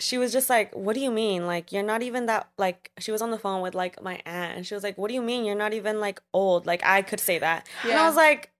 she 0.00 0.18
was 0.18 0.32
just 0.32 0.50
like, 0.50 0.74
"What 0.74 0.94
do 0.94 1.00
you 1.00 1.10
mean? 1.10 1.46
Like 1.46 1.70
you're 1.72 1.82
not 1.84 2.02
even 2.02 2.26
that 2.26 2.48
like." 2.58 2.90
She 2.98 3.12
was 3.12 3.22
on 3.22 3.30
the 3.30 3.38
phone 3.38 3.60
with 3.62 3.74
like 3.74 4.02
my 4.02 4.20
aunt, 4.26 4.56
and 4.56 4.66
she 4.66 4.74
was 4.74 4.82
like, 4.82 4.98
"What 4.98 5.08
do 5.08 5.14
you 5.14 5.22
mean 5.22 5.44
you're 5.44 5.54
not 5.56 5.72
even 5.72 6.00
like 6.00 6.20
old?" 6.32 6.66
Like 6.66 6.84
I 6.84 7.02
could 7.02 7.20
say 7.20 7.38
that, 7.38 7.66
and 7.84 7.92
I 7.92 8.06
was 8.06 8.16
like. 8.16 8.50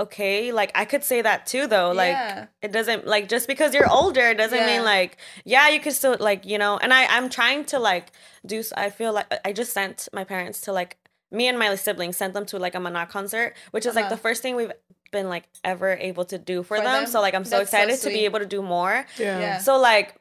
Okay, 0.00 0.50
like 0.50 0.72
I 0.74 0.84
could 0.84 1.04
say 1.04 1.22
that 1.22 1.46
too, 1.46 1.68
though. 1.68 1.92
Like 1.92 2.14
Yeah. 2.14 2.46
it 2.62 2.72
doesn't 2.72 3.06
like 3.06 3.28
just 3.28 3.46
because 3.46 3.72
you're 3.74 3.88
older 3.88 4.34
doesn't 4.34 4.58
Yeah. 4.58 4.66
mean 4.66 4.82
like 4.84 5.18
yeah 5.44 5.68
you 5.68 5.78
could 5.78 5.92
still 5.92 6.16
like 6.18 6.44
you 6.44 6.58
know 6.58 6.78
and 6.78 6.92
i 6.92 7.06
i'm 7.06 7.28
trying 7.30 7.64
to 7.66 7.78
like 7.78 8.10
do 8.44 8.64
i 8.76 8.90
feel 8.90 9.12
like 9.12 9.32
i 9.44 9.52
just 9.52 9.72
sent 9.72 10.08
my 10.12 10.24
parents 10.24 10.62
to 10.62 10.72
like 10.72 10.96
me 11.30 11.46
and 11.46 11.60
my 11.60 11.76
siblings 11.76 12.16
sent 12.16 12.34
them 12.34 12.44
to 12.46 12.58
like 12.58 12.74
a 12.74 12.78
Maná 12.78 13.08
concert 13.08 13.54
which 13.70 13.86
is 13.86 13.94
like 13.94 14.06
Uh-huh. 14.06 14.16
the 14.16 14.20
first 14.20 14.42
thing 14.42 14.56
we've 14.56 14.72
been 15.12 15.28
like 15.28 15.44
ever 15.62 15.92
able 16.00 16.24
to 16.24 16.38
do 16.38 16.64
for, 16.64 16.76
For 16.78 16.82
them. 16.82 17.04
them? 17.04 17.06
so 17.06 17.20
like 17.20 17.32
i'm 17.34 17.44
so 17.44 17.58
That's 17.58 17.70
so 17.70 17.76
excited 17.78 18.00
to 18.02 18.08
be 18.08 18.24
able 18.24 18.40
to 18.40 18.46
do 18.46 18.62
more 18.62 19.06
yeah. 19.16 19.38
Yeah. 19.38 19.58
so 19.58 19.78
like 19.78 20.16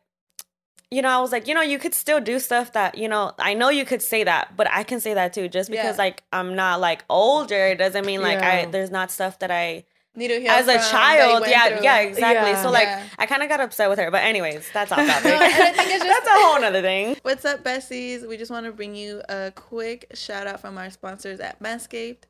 you 0.91 1.01
know 1.01 1.09
i 1.09 1.19
was 1.19 1.31
like 1.31 1.47
you 1.47 1.53
know 1.53 1.61
you 1.61 1.79
could 1.79 1.93
still 1.93 2.19
do 2.19 2.37
stuff 2.39 2.73
that 2.73 2.97
you 2.97 3.07
know 3.07 3.33
i 3.39 3.53
know 3.53 3.69
you 3.69 3.85
could 3.85 4.01
say 4.01 4.23
that 4.23 4.55
but 4.57 4.67
i 4.71 4.83
can 4.83 4.99
say 4.99 5.13
that 5.13 5.33
too 5.33 5.47
just 5.47 5.69
because 5.71 5.95
Yeah. 5.97 6.03
like 6.03 6.23
i'm 6.33 6.55
not 6.55 6.79
like 6.81 7.03
older 7.09 7.75
doesn't 7.75 8.05
mean 8.05 8.21
like 8.21 8.39
i 8.39 8.65
there's 8.65 8.91
not 8.91 9.09
stuff 9.11 9.39
that 9.39 9.51
i 9.51 9.65
Need 9.65 9.73
to 9.73 9.75
heal 9.75 9.90
as 10.17 10.67
a 10.67 10.77
child 10.91 11.45
yeah 11.47 11.79
yeah 11.81 11.99
exactly 11.99 12.51
Yeah. 12.51 12.61
so 12.61 12.69
like 12.69 12.83
Yeah. 12.83 13.03
i 13.17 13.25
kind 13.25 13.43
of 13.43 13.49
got 13.49 13.61
upset 13.61 13.89
with 13.89 13.97
her 13.97 14.11
but 14.11 14.23
anyways 14.23 14.69
that's 14.73 14.91
off 14.91 14.97
topic 15.07 15.23
No, 15.23 15.31
and 15.31 15.43
I 15.43 15.71
think 15.71 15.77
it's 15.89 16.03
just- 16.03 16.05
that's 16.05 16.27
a 16.27 16.41
whole 16.43 16.59
nother 16.59 16.81
thing 16.81 17.15
What's 17.23 17.45
up, 17.45 17.63
besties? 17.63 18.27
We 18.27 18.35
just 18.35 18.51
want 18.51 18.65
to 18.65 18.71
bring 18.73 18.93
you 18.95 19.21
a 19.29 19.51
quick 19.55 20.07
shout 20.13 20.47
out 20.47 20.59
from 20.59 20.77
our 20.77 20.89
sponsors 20.89 21.39
at 21.39 21.61
Manscaped. 21.61 22.23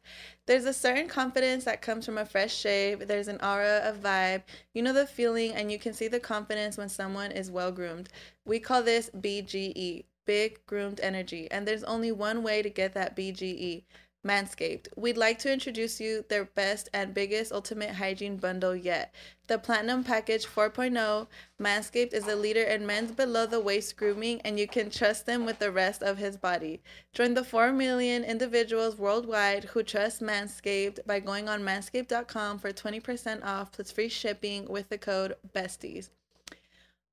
There's 0.45 0.65
a 0.65 0.73
certain 0.73 1.07
confidence 1.07 1.63
that 1.63 1.81
comes 1.81 2.05
from 2.05 2.17
a 2.17 2.25
fresh 2.25 2.53
shave. 2.55 3.07
There's 3.07 3.27
an 3.27 3.39
aura 3.41 3.77
of 3.83 3.97
vibe. 4.03 4.41
You 4.73 4.81
know 4.83 4.93
the 4.93 5.07
feeling, 5.07 5.53
and 5.53 5.71
you 5.71 5.79
can 5.79 5.93
see 5.93 6.07
the 6.07 6.19
confidence 6.19 6.77
when 6.77 6.89
someone 6.89 7.31
is 7.31 7.49
well 7.49 7.71
groomed. 7.71 8.09
We 8.45 8.59
call 8.59 8.83
this 8.83 9.09
BGE, 9.17 10.03
Big 10.25 10.65
Groomed 10.65 10.99
Energy, 11.01 11.49
and 11.51 11.67
there's 11.67 11.83
only 11.83 12.11
one 12.11 12.43
way 12.43 12.61
to 12.61 12.69
get 12.69 12.93
that 12.93 13.15
BGE. 13.15 13.83
Manscaped. 14.25 14.87
We'd 14.95 15.17
like 15.17 15.39
to 15.39 15.51
introduce 15.51 15.99
you 15.99 16.23
their 16.29 16.45
best 16.45 16.89
and 16.93 17.13
biggest 17.13 17.51
ultimate 17.51 17.95
hygiene 17.95 18.37
bundle 18.37 18.75
yet. 18.75 19.13
The 19.47 19.57
Platinum 19.57 20.03
Package 20.03 20.45
4.0. 20.45 21.27
Manscaped 21.59 22.13
is 22.13 22.27
a 22.27 22.35
leader 22.35 22.61
in 22.61 22.85
men's 22.85 23.11
below 23.11 23.47
the 23.47 23.59
waist 23.59 23.97
grooming, 23.97 24.39
and 24.41 24.59
you 24.59 24.67
can 24.67 24.91
trust 24.91 25.25
them 25.25 25.45
with 25.45 25.57
the 25.57 25.71
rest 25.71 26.03
of 26.03 26.17
his 26.17 26.37
body. 26.37 26.81
Join 27.13 27.33
the 27.33 27.43
4 27.43 27.71
million 27.71 28.23
individuals 28.23 28.95
worldwide 28.95 29.63
who 29.65 29.81
trust 29.81 30.21
Manscaped 30.21 31.05
by 31.07 31.19
going 31.19 31.49
on 31.49 31.63
manscaped.com 31.63 32.59
for 32.59 32.71
20% 32.71 33.43
off 33.43 33.71
plus 33.71 33.91
free 33.91 34.09
shipping 34.09 34.67
with 34.67 34.89
the 34.89 34.97
code 34.99 35.35
BESTIES. 35.51 36.11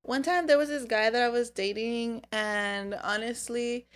One 0.03 0.23
time 0.23 0.47
there 0.47 0.59
was 0.59 0.69
this 0.69 0.85
guy 0.85 1.11
that 1.11 1.23
I 1.23 1.29
was 1.29 1.51
dating, 1.51 2.25
and 2.33 2.95
honestly, 2.95 3.87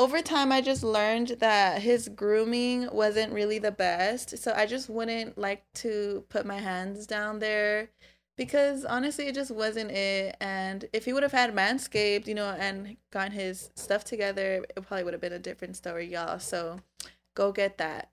over 0.00 0.22
time 0.22 0.50
I 0.50 0.62
just 0.62 0.82
learned 0.82 1.36
that 1.40 1.82
his 1.82 2.08
grooming 2.08 2.88
wasn't 2.90 3.34
really 3.34 3.58
the 3.58 3.70
best. 3.70 4.38
So 4.38 4.54
I 4.56 4.64
just 4.64 4.88
wouldn't 4.88 5.36
like 5.36 5.62
to 5.74 6.24
put 6.30 6.46
my 6.46 6.56
hands 6.56 7.06
down 7.06 7.38
there 7.38 7.90
because 8.38 8.86
honestly 8.86 9.26
it 9.26 9.34
just 9.34 9.50
wasn't 9.50 9.90
it. 9.90 10.38
And 10.40 10.86
if 10.94 11.04
he 11.04 11.12
would 11.12 11.22
have 11.22 11.32
had 11.32 11.54
Manscaped, 11.54 12.26
you 12.26 12.34
know, 12.34 12.48
and 12.58 12.96
gotten 13.12 13.32
his 13.32 13.68
stuff 13.76 14.02
together, 14.02 14.64
it 14.74 14.86
probably 14.86 15.04
would 15.04 15.12
have 15.12 15.20
been 15.20 15.34
a 15.34 15.38
different 15.38 15.76
story, 15.76 16.06
y'all. 16.06 16.38
So 16.38 16.80
go 17.36 17.52
get 17.52 17.76
that. 17.76 18.08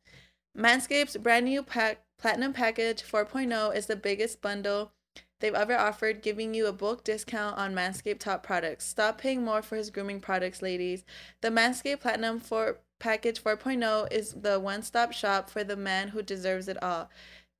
Manscaped's 0.57 1.15
brand 1.15 1.45
new 1.45 1.63
pack 1.63 2.01
Platinum 2.19 2.51
Package 2.51 3.01
4.0 3.01 3.73
is 3.73 3.85
the 3.85 3.95
biggest 3.95 4.41
bundle 4.41 4.91
they've 5.39 5.53
ever 5.53 5.75
offered, 5.75 6.21
giving 6.21 6.53
you 6.53 6.67
a 6.67 6.73
bulk 6.73 7.03
discount 7.03 7.57
on 7.57 7.73
Manscaped 7.73 8.19
top 8.19 8.43
products. 8.43 8.85
Stop 8.85 9.17
paying 9.17 9.43
more 9.43 9.61
for 9.61 9.75
his 9.75 9.89
grooming 9.89 10.19
products, 10.19 10.61
ladies. 10.61 11.03
The 11.41 11.49
Manscaped 11.49 12.01
Platinum 12.01 12.39
4 12.39 12.79
Package 12.99 13.43
4.0 13.43 14.11
is 14.11 14.33
the 14.33 14.59
one 14.59 14.81
stop 14.81 15.13
shop 15.13 15.49
for 15.49 15.63
the 15.63 15.75
man 15.75 16.09
who 16.09 16.23
deserves 16.23 16.67
it 16.67 16.81
all. 16.81 17.09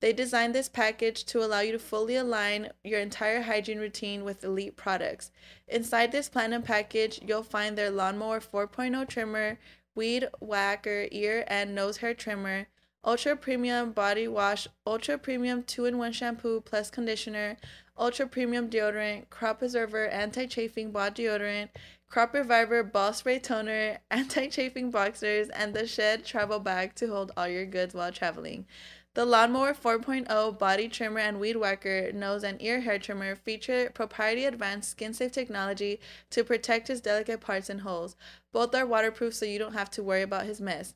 They 0.00 0.12
designed 0.12 0.54
this 0.54 0.68
package 0.68 1.24
to 1.26 1.42
allow 1.44 1.60
you 1.60 1.72
to 1.72 1.78
fully 1.78 2.16
align 2.16 2.70
your 2.84 3.00
entire 3.00 3.42
hygiene 3.42 3.78
routine 3.78 4.24
with 4.24 4.44
elite 4.44 4.76
products. 4.76 5.32
Inside 5.66 6.12
this 6.12 6.28
platinum 6.28 6.62
package, 6.62 7.20
you'll 7.26 7.42
find 7.42 7.76
their 7.76 7.90
Lawnmower 7.90 8.40
4.0 8.40 9.08
trimmer, 9.08 9.58
Weed 9.94 10.28
Whacker 10.38 11.08
ear 11.10 11.44
and 11.48 11.74
nose 11.74 11.96
hair 11.96 12.14
trimmer, 12.14 12.68
Ultra 13.04 13.36
Premium 13.36 13.92
Body 13.92 14.26
Wash, 14.26 14.66
Ultra 14.84 15.18
Premium 15.18 15.62
2 15.62 15.86
in 15.86 15.98
1 15.98 16.12
shampoo 16.12 16.60
plus 16.60 16.90
conditioner, 16.90 17.56
Ultra 17.96 18.26
Premium 18.26 18.68
Deodorant, 18.68 19.30
Crop 19.30 19.60
Preserver 19.60 20.08
Anti 20.08 20.46
Chafing 20.46 20.90
Body 20.90 21.24
Deodorant, 21.24 21.68
Crop 22.08 22.34
Reviver 22.34 22.82
Ball 22.82 23.12
Spray 23.12 23.38
Toner, 23.38 23.98
Anti 24.10 24.48
Chafing 24.48 24.90
Boxers, 24.90 25.48
and 25.50 25.74
the 25.74 25.86
Shed 25.86 26.24
Travel 26.24 26.58
Bag 26.58 26.96
to 26.96 27.06
hold 27.06 27.30
all 27.36 27.46
your 27.46 27.66
goods 27.66 27.94
while 27.94 28.10
traveling. 28.10 28.66
The 29.14 29.24
Lawnmower 29.24 29.74
4.0 29.74 30.58
body 30.58 30.88
trimmer 30.88 31.20
and 31.20 31.40
weed 31.40 31.56
whacker 31.56 32.12
nose 32.12 32.44
and 32.44 32.60
ear 32.62 32.80
hair 32.80 32.98
trimmer 32.98 33.34
feature 33.34 33.90
proprietary 33.94 34.44
advanced 34.44 34.90
skin 34.90 35.14
safe 35.14 35.32
technology 35.32 35.98
to 36.30 36.44
protect 36.44 36.88
his 36.88 37.00
delicate 37.00 37.40
parts 37.40 37.68
and 37.68 37.80
holes. 37.80 38.16
Both 38.52 38.74
are 38.74 38.86
waterproof 38.86 39.34
so 39.34 39.44
you 39.44 39.58
don't 39.58 39.72
have 39.72 39.90
to 39.92 40.02
worry 40.02 40.22
about 40.22 40.46
his 40.46 40.60
mess. 40.60 40.94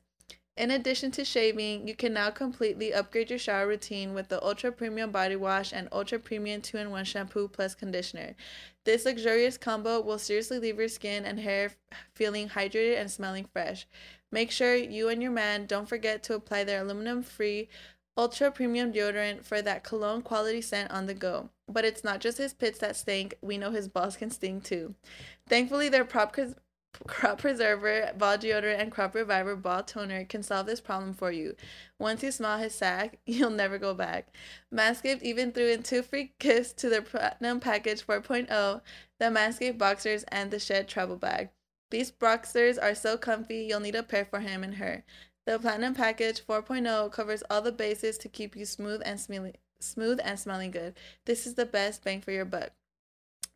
In 0.55 0.69
addition 0.69 1.09
to 1.11 1.25
shaving, 1.25 1.87
you 1.87 1.95
can 1.95 2.13
now 2.13 2.29
completely 2.29 2.93
upgrade 2.93 3.31
your 3.31 3.39
shower 3.39 3.67
routine 3.67 4.13
with 4.13 4.29
the 4.29 4.43
Ultra 4.43 4.71
Premium 4.71 5.09
Body 5.09 5.35
Wash 5.35 5.73
and 5.73 5.89
Ultra 5.91 6.19
Premium 6.19 6.61
2 6.61 6.77
in 6.77 6.91
1 6.91 7.05
shampoo 7.05 7.47
plus 7.47 7.73
conditioner. 7.73 8.35
This 8.85 9.05
luxurious 9.05 9.57
combo 9.57 9.99
will 9.99 10.19
seriously 10.19 10.59
leave 10.59 10.77
your 10.77 10.89
skin 10.89 11.25
and 11.25 11.39
hair 11.39 11.71
feeling 12.13 12.49
hydrated 12.49 12.99
and 12.99 13.09
smelling 13.09 13.45
fresh. 13.51 13.87
Make 14.31 14.51
sure 14.51 14.75
you 14.75 15.09
and 15.09 15.23
your 15.23 15.31
man 15.31 15.65
don't 15.65 15.89
forget 15.89 16.21
to 16.23 16.35
apply 16.35 16.65
their 16.65 16.81
aluminum 16.81 17.23
free 17.23 17.67
ultra 18.15 18.51
premium 18.51 18.93
deodorant 18.93 19.43
for 19.43 19.61
that 19.61 19.83
cologne 19.83 20.21
quality 20.21 20.61
scent 20.61 20.91
on 20.91 21.07
the 21.07 21.13
go. 21.13 21.49
But 21.67 21.85
it's 21.85 22.03
not 22.03 22.19
just 22.19 22.37
his 22.37 22.53
pits 22.53 22.79
that 22.79 22.95
stink, 22.95 23.35
we 23.41 23.57
know 23.57 23.71
his 23.71 23.87
balls 23.87 24.17
can 24.17 24.29
stink 24.29 24.63
too. 24.63 24.93
Thankfully, 25.47 25.89
their 25.89 26.05
prop 26.05 26.35
crop 27.07 27.39
preserver, 27.39 28.11
ball 28.17 28.37
deodorant, 28.37 28.79
and 28.79 28.91
crop 28.91 29.15
reviver 29.15 29.55
ball 29.55 29.83
toner 29.83 30.25
can 30.25 30.43
solve 30.43 30.65
this 30.65 30.81
problem 30.81 31.13
for 31.13 31.31
you. 31.31 31.55
Once 31.99 32.23
you 32.23 32.31
smell 32.31 32.57
his 32.57 32.73
sack, 32.73 33.19
you'll 33.25 33.49
never 33.49 33.77
go 33.77 33.93
back. 33.93 34.33
Manscaped 34.73 35.21
even 35.21 35.51
threw 35.51 35.67
in 35.69 35.83
two 35.83 36.01
free 36.01 36.33
gifts 36.39 36.73
to 36.73 36.89
their 36.89 37.01
Platinum 37.01 37.59
Package 37.59 38.05
4.0, 38.05 38.81
the 39.19 39.25
Manscaped 39.25 39.77
Boxers, 39.77 40.23
and 40.29 40.51
the 40.51 40.59
Shed 40.59 40.87
Travel 40.87 41.17
Bag. 41.17 41.49
These 41.89 42.11
boxers 42.11 42.77
are 42.77 42.95
so 42.95 43.17
comfy, 43.17 43.65
you'll 43.69 43.79
need 43.79 43.95
a 43.95 44.03
pair 44.03 44.25
for 44.25 44.39
him 44.39 44.63
and 44.63 44.75
her. 44.75 45.03
The 45.45 45.59
Platinum 45.59 45.93
Package 45.93 46.45
4.0 46.45 47.11
covers 47.11 47.43
all 47.49 47.61
the 47.61 47.71
bases 47.71 48.17
to 48.19 48.29
keep 48.29 48.55
you 48.55 48.65
smooth 48.65 49.01
and 49.05 49.19
smelling, 49.19 49.55
smooth 49.79 50.19
and 50.23 50.39
smelling 50.39 50.71
good. 50.71 50.95
This 51.25 51.45
is 51.45 51.55
the 51.55 51.65
best 51.65 52.03
bang 52.03 52.21
for 52.21 52.31
your 52.31 52.45
buck. 52.45 52.71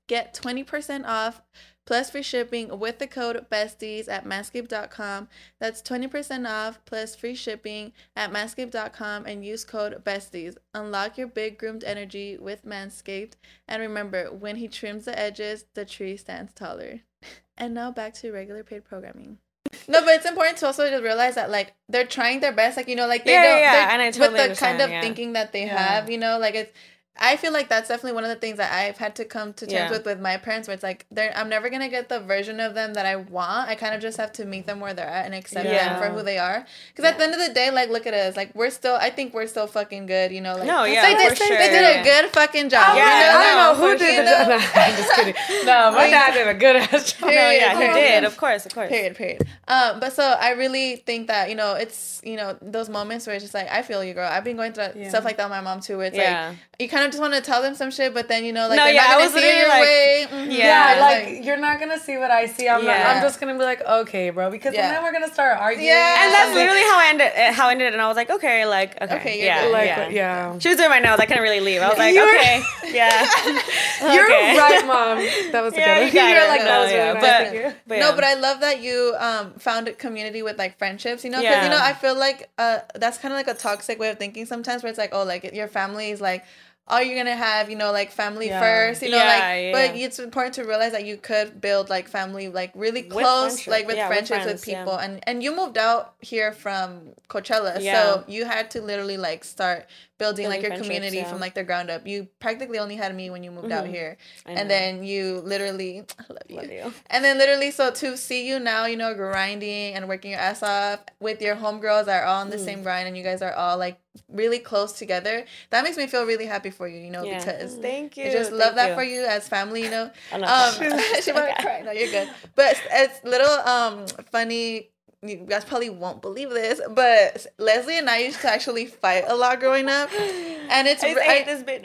Get 0.07 0.33
20% 0.33 1.05
off 1.05 1.41
plus 1.85 2.09
free 2.11 2.21
shipping 2.23 2.79
with 2.79 2.99
the 2.99 3.07
code 3.07 3.45
BESTIES 3.49 4.07
at 4.09 4.25
manscaped.com. 4.25 5.27
That's 5.59 5.81
20% 5.81 6.47
off 6.49 6.79
plus 6.85 7.15
free 7.15 7.35
shipping 7.35 7.93
at 8.15 8.31
manscaped.com 8.31 9.25
and 9.25 9.45
use 9.45 9.63
code 9.63 10.03
BESTIES. 10.03 10.57
Unlock 10.73 11.17
your 11.17 11.27
big 11.27 11.57
groomed 11.57 11.83
energy 11.83 12.37
with 12.37 12.65
Manscaped. 12.65 13.33
And 13.67 13.81
remember, 13.81 14.25
when 14.33 14.57
he 14.57 14.67
trims 14.67 15.05
the 15.05 15.17
edges, 15.17 15.65
the 15.75 15.85
tree 15.85 16.17
stands 16.17 16.53
taller. 16.53 17.01
And 17.59 17.73
now 17.73 17.89
back 17.89 18.13
to 18.15 18.31
regular 18.31 18.63
paid 18.63 18.85
programming. 18.85 19.39
No, 19.89 20.01
but 20.01 20.15
it's 20.15 20.25
important 20.27 20.57
to 20.57 20.67
also 20.67 20.89
just 20.89 21.01
realize 21.03 21.35
that 21.35 21.49
like 21.49 21.73
they're 21.89 22.05
trying 22.05 22.39
their 22.41 22.51
best, 22.51 22.77
like 22.77 22.87
you 22.87 22.95
know, 22.95 23.07
like 23.07 23.25
they 23.25 23.31
Yeah, 23.31 23.41
don't, 23.43 23.59
yeah, 23.59 23.71
they're- 23.71 23.93
and 23.93 24.01
I 24.01 24.29
with 24.29 24.49
the 24.49 24.55
kind 24.65 24.81
of 24.81 24.89
yeah. 24.89 25.01
thinking 25.01 25.33
that 25.33 25.53
they 25.53 25.65
Yeah. 25.65 25.77
have, 25.77 26.09
you 26.09 26.17
know, 26.17 26.37
like 26.37 26.55
it's. 26.55 26.71
I 27.19 27.35
feel 27.37 27.51
like 27.53 27.69
that's 27.69 27.87
definitely 27.89 28.13
one 28.13 28.23
of 28.23 28.29
the 28.29 28.35
things 28.35 28.57
that 28.57 28.71
I've 28.71 28.97
had 28.97 29.15
to 29.15 29.25
come 29.25 29.53
to 29.53 29.65
terms 29.65 29.71
Yeah. 29.73 29.89
with 29.89 30.05
with 30.05 30.19
my 30.19 30.37
parents, 30.37 30.67
where 30.67 30.73
it's 30.75 30.83
like 30.83 31.05
they're 31.11 31.31
I'm 31.35 31.49
never 31.49 31.69
gonna 31.69 31.89
get 31.89 32.09
the 32.09 32.19
version 32.19 32.59
of 32.59 32.73
them 32.73 32.93
that 32.93 33.05
I 33.05 33.15
want. 33.15 33.69
I 33.69 33.75
kind 33.75 33.95
of 33.95 34.01
just 34.01 34.17
have 34.17 34.31
to 34.33 34.45
meet 34.45 34.65
them 34.65 34.79
where 34.79 34.93
they're 34.93 35.07
at 35.07 35.25
and 35.25 35.35
accept 35.35 35.65
Yeah. 35.67 35.99
them 35.99 36.01
for 36.01 36.15
who 36.17 36.23
they 36.23 36.37
are. 36.37 36.65
Because 36.95 37.09
at 37.11 37.17
the 37.17 37.23
end 37.25 37.33
of 37.33 37.39
the 37.39 37.53
day, 37.53 37.71
like 37.71 37.89
look 37.89 38.05
at 38.07 38.13
us, 38.13 38.35
like 38.35 38.53
we're 38.55 38.69
still. 38.69 38.95
I 38.99 39.09
think 39.09 39.33
we're 39.33 39.47
still 39.47 39.67
fucking 39.67 40.05
good. 40.05 40.31
You 40.31 40.41
know, 40.41 40.55
like 40.55 40.65
No, 40.67 40.83
yeah, 40.83 41.01
they 41.05 41.13
for 41.29 41.35
did, 41.35 41.37
sure. 41.37 41.57
they 41.57 41.69
did 41.69 41.99
a 41.99 42.03
good 42.03 42.29
fucking 42.31 42.69
job. 42.69 42.95
Yeah, 42.97 43.19
you 43.19 43.33
know? 43.33 43.39
I 43.39 43.43
don't 43.43 43.81
know 43.81 43.87
who 43.87 43.97
did 43.97 44.19
the 44.25 44.29
job. 44.29 44.47
No, 44.47 44.81
I'm 44.81 44.95
just 44.95 45.13
kidding. 45.13 45.35
No, 45.65 45.91
my 45.91 46.09
dad 46.09 46.33
did 46.33 46.47
a 46.47 46.53
good 46.53 46.75
ass 46.77 47.13
job. 47.13 47.21
No, 47.29 47.31
yeah, 47.31 47.71
he 47.73 47.77
Period. 47.87 47.93
did. 47.93 48.23
Of 48.23 48.37
course, 48.37 48.65
of 48.65 48.73
course. 48.73 48.89
Period, 48.89 49.15
period. 49.15 49.47
Um, 49.67 49.99
but 49.99 50.13
so 50.13 50.23
I 50.23 50.51
really 50.51 50.97
think 50.97 51.27
that, 51.27 51.49
you 51.49 51.55
know, 51.55 51.73
it's, 51.73 52.21
you 52.23 52.35
know, 52.37 52.57
those 52.61 52.89
moments 52.89 53.27
where 53.27 53.35
it's 53.35 53.43
just 53.43 53.53
like, 53.53 53.69
I 53.71 53.81
feel 53.81 54.03
you, 54.03 54.13
girl. 54.13 54.29
I've 54.31 54.43
been 54.43 54.55
going 54.57 54.73
through 54.73 54.89
Yeah. 54.95 55.09
stuff 55.09 55.25
like 55.25 55.37
that 55.37 55.45
with 55.45 55.51
my 55.51 55.61
mom 55.61 55.79
too, 55.81 55.97
where 55.97 56.07
it's 56.07 56.15
Yeah. 56.17 56.49
like, 56.49 56.57
you 56.79 56.87
kind 56.89 57.05
of 57.05 57.06
just 57.07 57.19
want 57.19 57.33
to 57.33 57.41
tell 57.41 57.61
them 57.61 57.75
some 57.75 57.91
shit, 57.91 58.13
but 58.13 58.27
then, 58.27 58.43
you 58.45 58.53
know, 58.53 58.67
like, 58.67 58.77
No, 58.77 58.85
they're 58.85 58.93
yeah, 58.93 59.01
I 59.03 59.07
not 59.09 59.13
going 59.17 59.23
was 59.25 59.33
to 59.33 59.39
see 59.39 59.45
it 59.47 59.53
literally 59.55 59.59
your 59.59 59.69
like- 59.69 59.81
way. 59.81 60.27
Mhm. 60.47 60.57
Yeah, 60.57 60.95
Yeah, 60.95 61.01
like, 61.01 61.45
you're 61.45 61.57
not 61.57 61.79
gonna 61.79 61.99
see 61.99 62.17
what 62.17 62.31
I 62.31 62.45
see. 62.47 62.67
I'm 62.69 62.85
not, 62.85 62.97
I'm 62.97 63.21
just 63.21 63.39
gonna 63.39 63.53
be 63.53 63.63
like, 63.63 63.81
okay, 63.85 64.29
bro, 64.29 64.49
because 64.51 64.73
Yeah. 64.73 64.91
then 64.91 65.03
we're 65.03 65.11
gonna 65.11 65.31
start 65.33 65.59
arguing. 65.59 65.87
Yeah. 65.87 66.23
And 66.23 66.33
that's 66.33 66.53
literally 66.53 66.81
how 66.81 66.97
I 66.99 67.07
ended. 67.09 67.31
How 67.53 67.67
I 67.67 67.71
ended, 67.71 67.87
it, 67.87 67.93
and 67.93 68.01
I 68.01 68.07
was 68.07 68.15
like, 68.17 68.29
okay, 68.29 68.65
like, 68.65 69.01
okay, 69.01 69.15
Okay, 69.15 69.35
you're 69.37 69.45
yeah, 69.45 69.61
good. 69.63 69.71
like, 69.73 69.85
yeah. 69.87 70.09
yeah. 70.09 70.59
She 70.59 70.69
was 70.69 70.77
doing 70.77 70.89
my 70.89 70.99
nails. 70.99 71.19
I 71.19 71.25
couldn't 71.25 71.43
really 71.43 71.59
leave. 71.59 71.81
I 71.81 71.89
was 71.89 71.97
like, 71.97 72.13
You're- 72.15 72.37
okay, 72.37 72.61
yeah. 72.91 73.27
You're 74.13 74.25
Okay. 74.25 74.57
right, 74.57 74.85
mom. 74.85 75.17
That 75.51 75.61
was 75.63 75.73
a 75.73 75.77
Yeah, 75.77 75.99
good. 75.99 76.07
you 76.07 76.13
got 76.13 76.29
You're 76.29 76.43
it. 76.43 76.47
like, 76.47 76.61
that 76.61 76.65
No, 76.73 76.79
was 76.81 76.91
really 76.91 77.05
yeah, 77.05 77.13
nice. 77.13 77.63
but- 77.63 77.75
But 77.87 77.99
No, 77.99 78.13
but 78.15 78.23
I 78.23 78.33
love 78.35 78.59
that 78.61 78.79
you 78.81 79.15
um 79.19 79.53
found 79.57 79.87
a 79.87 79.93
community 79.93 80.41
with 80.41 80.57
like 80.57 80.77
friendships, 80.77 81.23
you 81.23 81.29
know, 81.29 81.39
because 81.41 81.63
you 81.63 81.69
know 81.69 81.79
I 81.81 81.93
feel 81.93 82.15
like 82.15 82.49
uh 82.57 82.79
that's 82.95 83.17
kind 83.17 83.33
of 83.33 83.37
like 83.37 83.47
a 83.47 83.53
toxic 83.53 83.99
way 83.99 84.09
of 84.09 84.17
thinking 84.19 84.45
sometimes, 84.45 84.83
where 84.83 84.89
it's 84.89 84.99
like, 84.99 85.13
oh, 85.13 85.23
like 85.23 85.43
your 85.53 85.67
family 85.67 86.11
is 86.11 86.21
like 86.21 86.43
all 86.89 87.01
you're 87.01 87.17
gonna 87.17 87.35
have, 87.35 87.69
you 87.69 87.75
know, 87.75 87.91
like 87.91 88.11
family 88.11 88.47
Yeah. 88.47 88.59
first, 88.61 89.01
you 89.01 89.09
know, 89.09 89.17
Yeah, 89.17 89.27
like. 89.27 89.73
But 89.73 89.97
yeah. 89.97 90.05
it's 90.05 90.19
important 90.19 90.55
to 90.55 90.63
realize 90.63 90.93
that 90.93 91.05
you 91.05 91.17
could 91.17 91.59
build 91.59 91.89
like 91.89 92.07
family, 92.07 92.47
like 92.47 92.71
really 92.75 93.03
With 93.03 93.11
close, 93.11 93.53
friendship. 93.63 93.71
like 93.71 93.87
with 93.87 93.97
Yeah, 93.97 94.07
friendships 94.07 94.45
with, 94.45 94.63
friends, 94.63 94.67
yeah. 94.67 94.79
people, 94.83 94.95
and 94.97 95.19
and 95.27 95.43
you 95.43 95.55
moved 95.55 95.77
out 95.77 96.13
here 96.21 96.51
from 96.51 97.09
Coachella, 97.29 97.79
Yeah. 97.81 97.93
so 97.93 98.23
you 98.27 98.45
had 98.45 98.71
to 98.71 98.81
literally 98.81 99.17
like 99.17 99.43
start 99.43 99.87
building, 100.17 100.47
like 100.49 100.63
your 100.63 100.75
community 100.77 101.17
yeah. 101.17 101.29
from 101.29 101.39
like 101.39 101.53
the 101.53 101.63
ground 101.63 101.91
up. 101.91 102.07
You 102.07 102.27
practically 102.39 102.79
only 102.79 102.95
had 102.95 103.13
me 103.15 103.29
when 103.29 103.43
you 103.43 103.51
moved 103.51 103.71
out 103.71 103.85
Mhm. 103.85 103.89
here, 103.89 104.17
and 104.45 104.67
then 104.69 105.03
you 105.03 105.41
literally, 105.45 106.03
I 106.19 106.23
love 106.33 106.41
you. 106.49 106.55
Love 106.55 106.71
you. 106.71 106.93
And 107.11 107.23
then 107.23 107.37
literally, 107.37 107.69
so 107.71 107.91
to 107.91 108.17
see 108.17 108.47
you 108.47 108.59
now, 108.59 108.85
you 108.85 108.95
know, 108.97 109.13
grinding 109.13 109.93
and 109.93 110.07
working 110.07 110.31
your 110.31 110.39
ass 110.39 110.63
off 110.63 111.01
with 111.19 111.41
your 111.41 111.55
homegirls 111.57 112.05
that 112.05 112.23
are 112.23 112.25
all 112.25 112.41
on 112.41 112.49
the 112.49 112.57
Mm. 112.57 112.65
same 112.65 112.81
grind, 112.83 113.07
and 113.07 113.15
you 113.17 113.23
guys 113.23 113.41
are 113.43 113.53
all 113.53 113.77
like 113.77 113.99
really 114.29 114.59
close 114.59 114.93
together. 114.93 115.45
That 115.69 115.83
makes 115.83 115.97
me 115.97 116.07
feel 116.07 116.25
really 116.25 116.45
happy 116.45 116.69
for 116.69 116.87
you, 116.87 116.99
you 116.99 117.11
know, 117.11 117.23
Yeah. 117.23 117.39
because 117.39 117.75
Thank 117.75 118.17
you. 118.17 118.25
I 118.25 118.31
just 118.31 118.49
Thank 118.51 118.61
love 118.61 118.75
that 118.75 118.89
you. 118.89 118.95
for 118.95 119.03
you 119.03 119.25
as 119.25 119.47
family, 119.47 119.83
you 119.83 119.89
know. 119.89 120.11
Oh, 120.33 120.37
no. 120.37 120.47
Um, 120.47 120.73
she 121.21 121.31
might 121.31 121.51
Okay. 121.53 121.61
cry. 121.63 121.81
No, 121.81 121.91
you're 121.91 122.11
good. 122.11 122.29
But 122.55 122.81
it's 122.91 123.23
little 123.23 123.49
um 123.67 124.05
funny. 124.31 124.89
You 125.23 125.37
guys 125.37 125.65
probably 125.65 125.89
won't 125.89 126.21
believe 126.21 126.51
this, 126.51 126.79
but 126.91 127.47
Lesley 127.57 127.97
and 127.97 128.07
I 128.07 128.19
used 128.19 128.39
to 128.41 128.49
actually 128.53 128.85
fight 128.85 129.23
a 129.27 129.35
lot 129.35 129.59
growing 129.59 129.89
up, 129.89 130.11
and 130.13 130.87
it's 130.87 131.03
I 131.03 131.13
just 131.15 131.27
I- 131.27 131.33
ate 131.33 131.45
this 131.47 131.63
bit. 131.63 131.83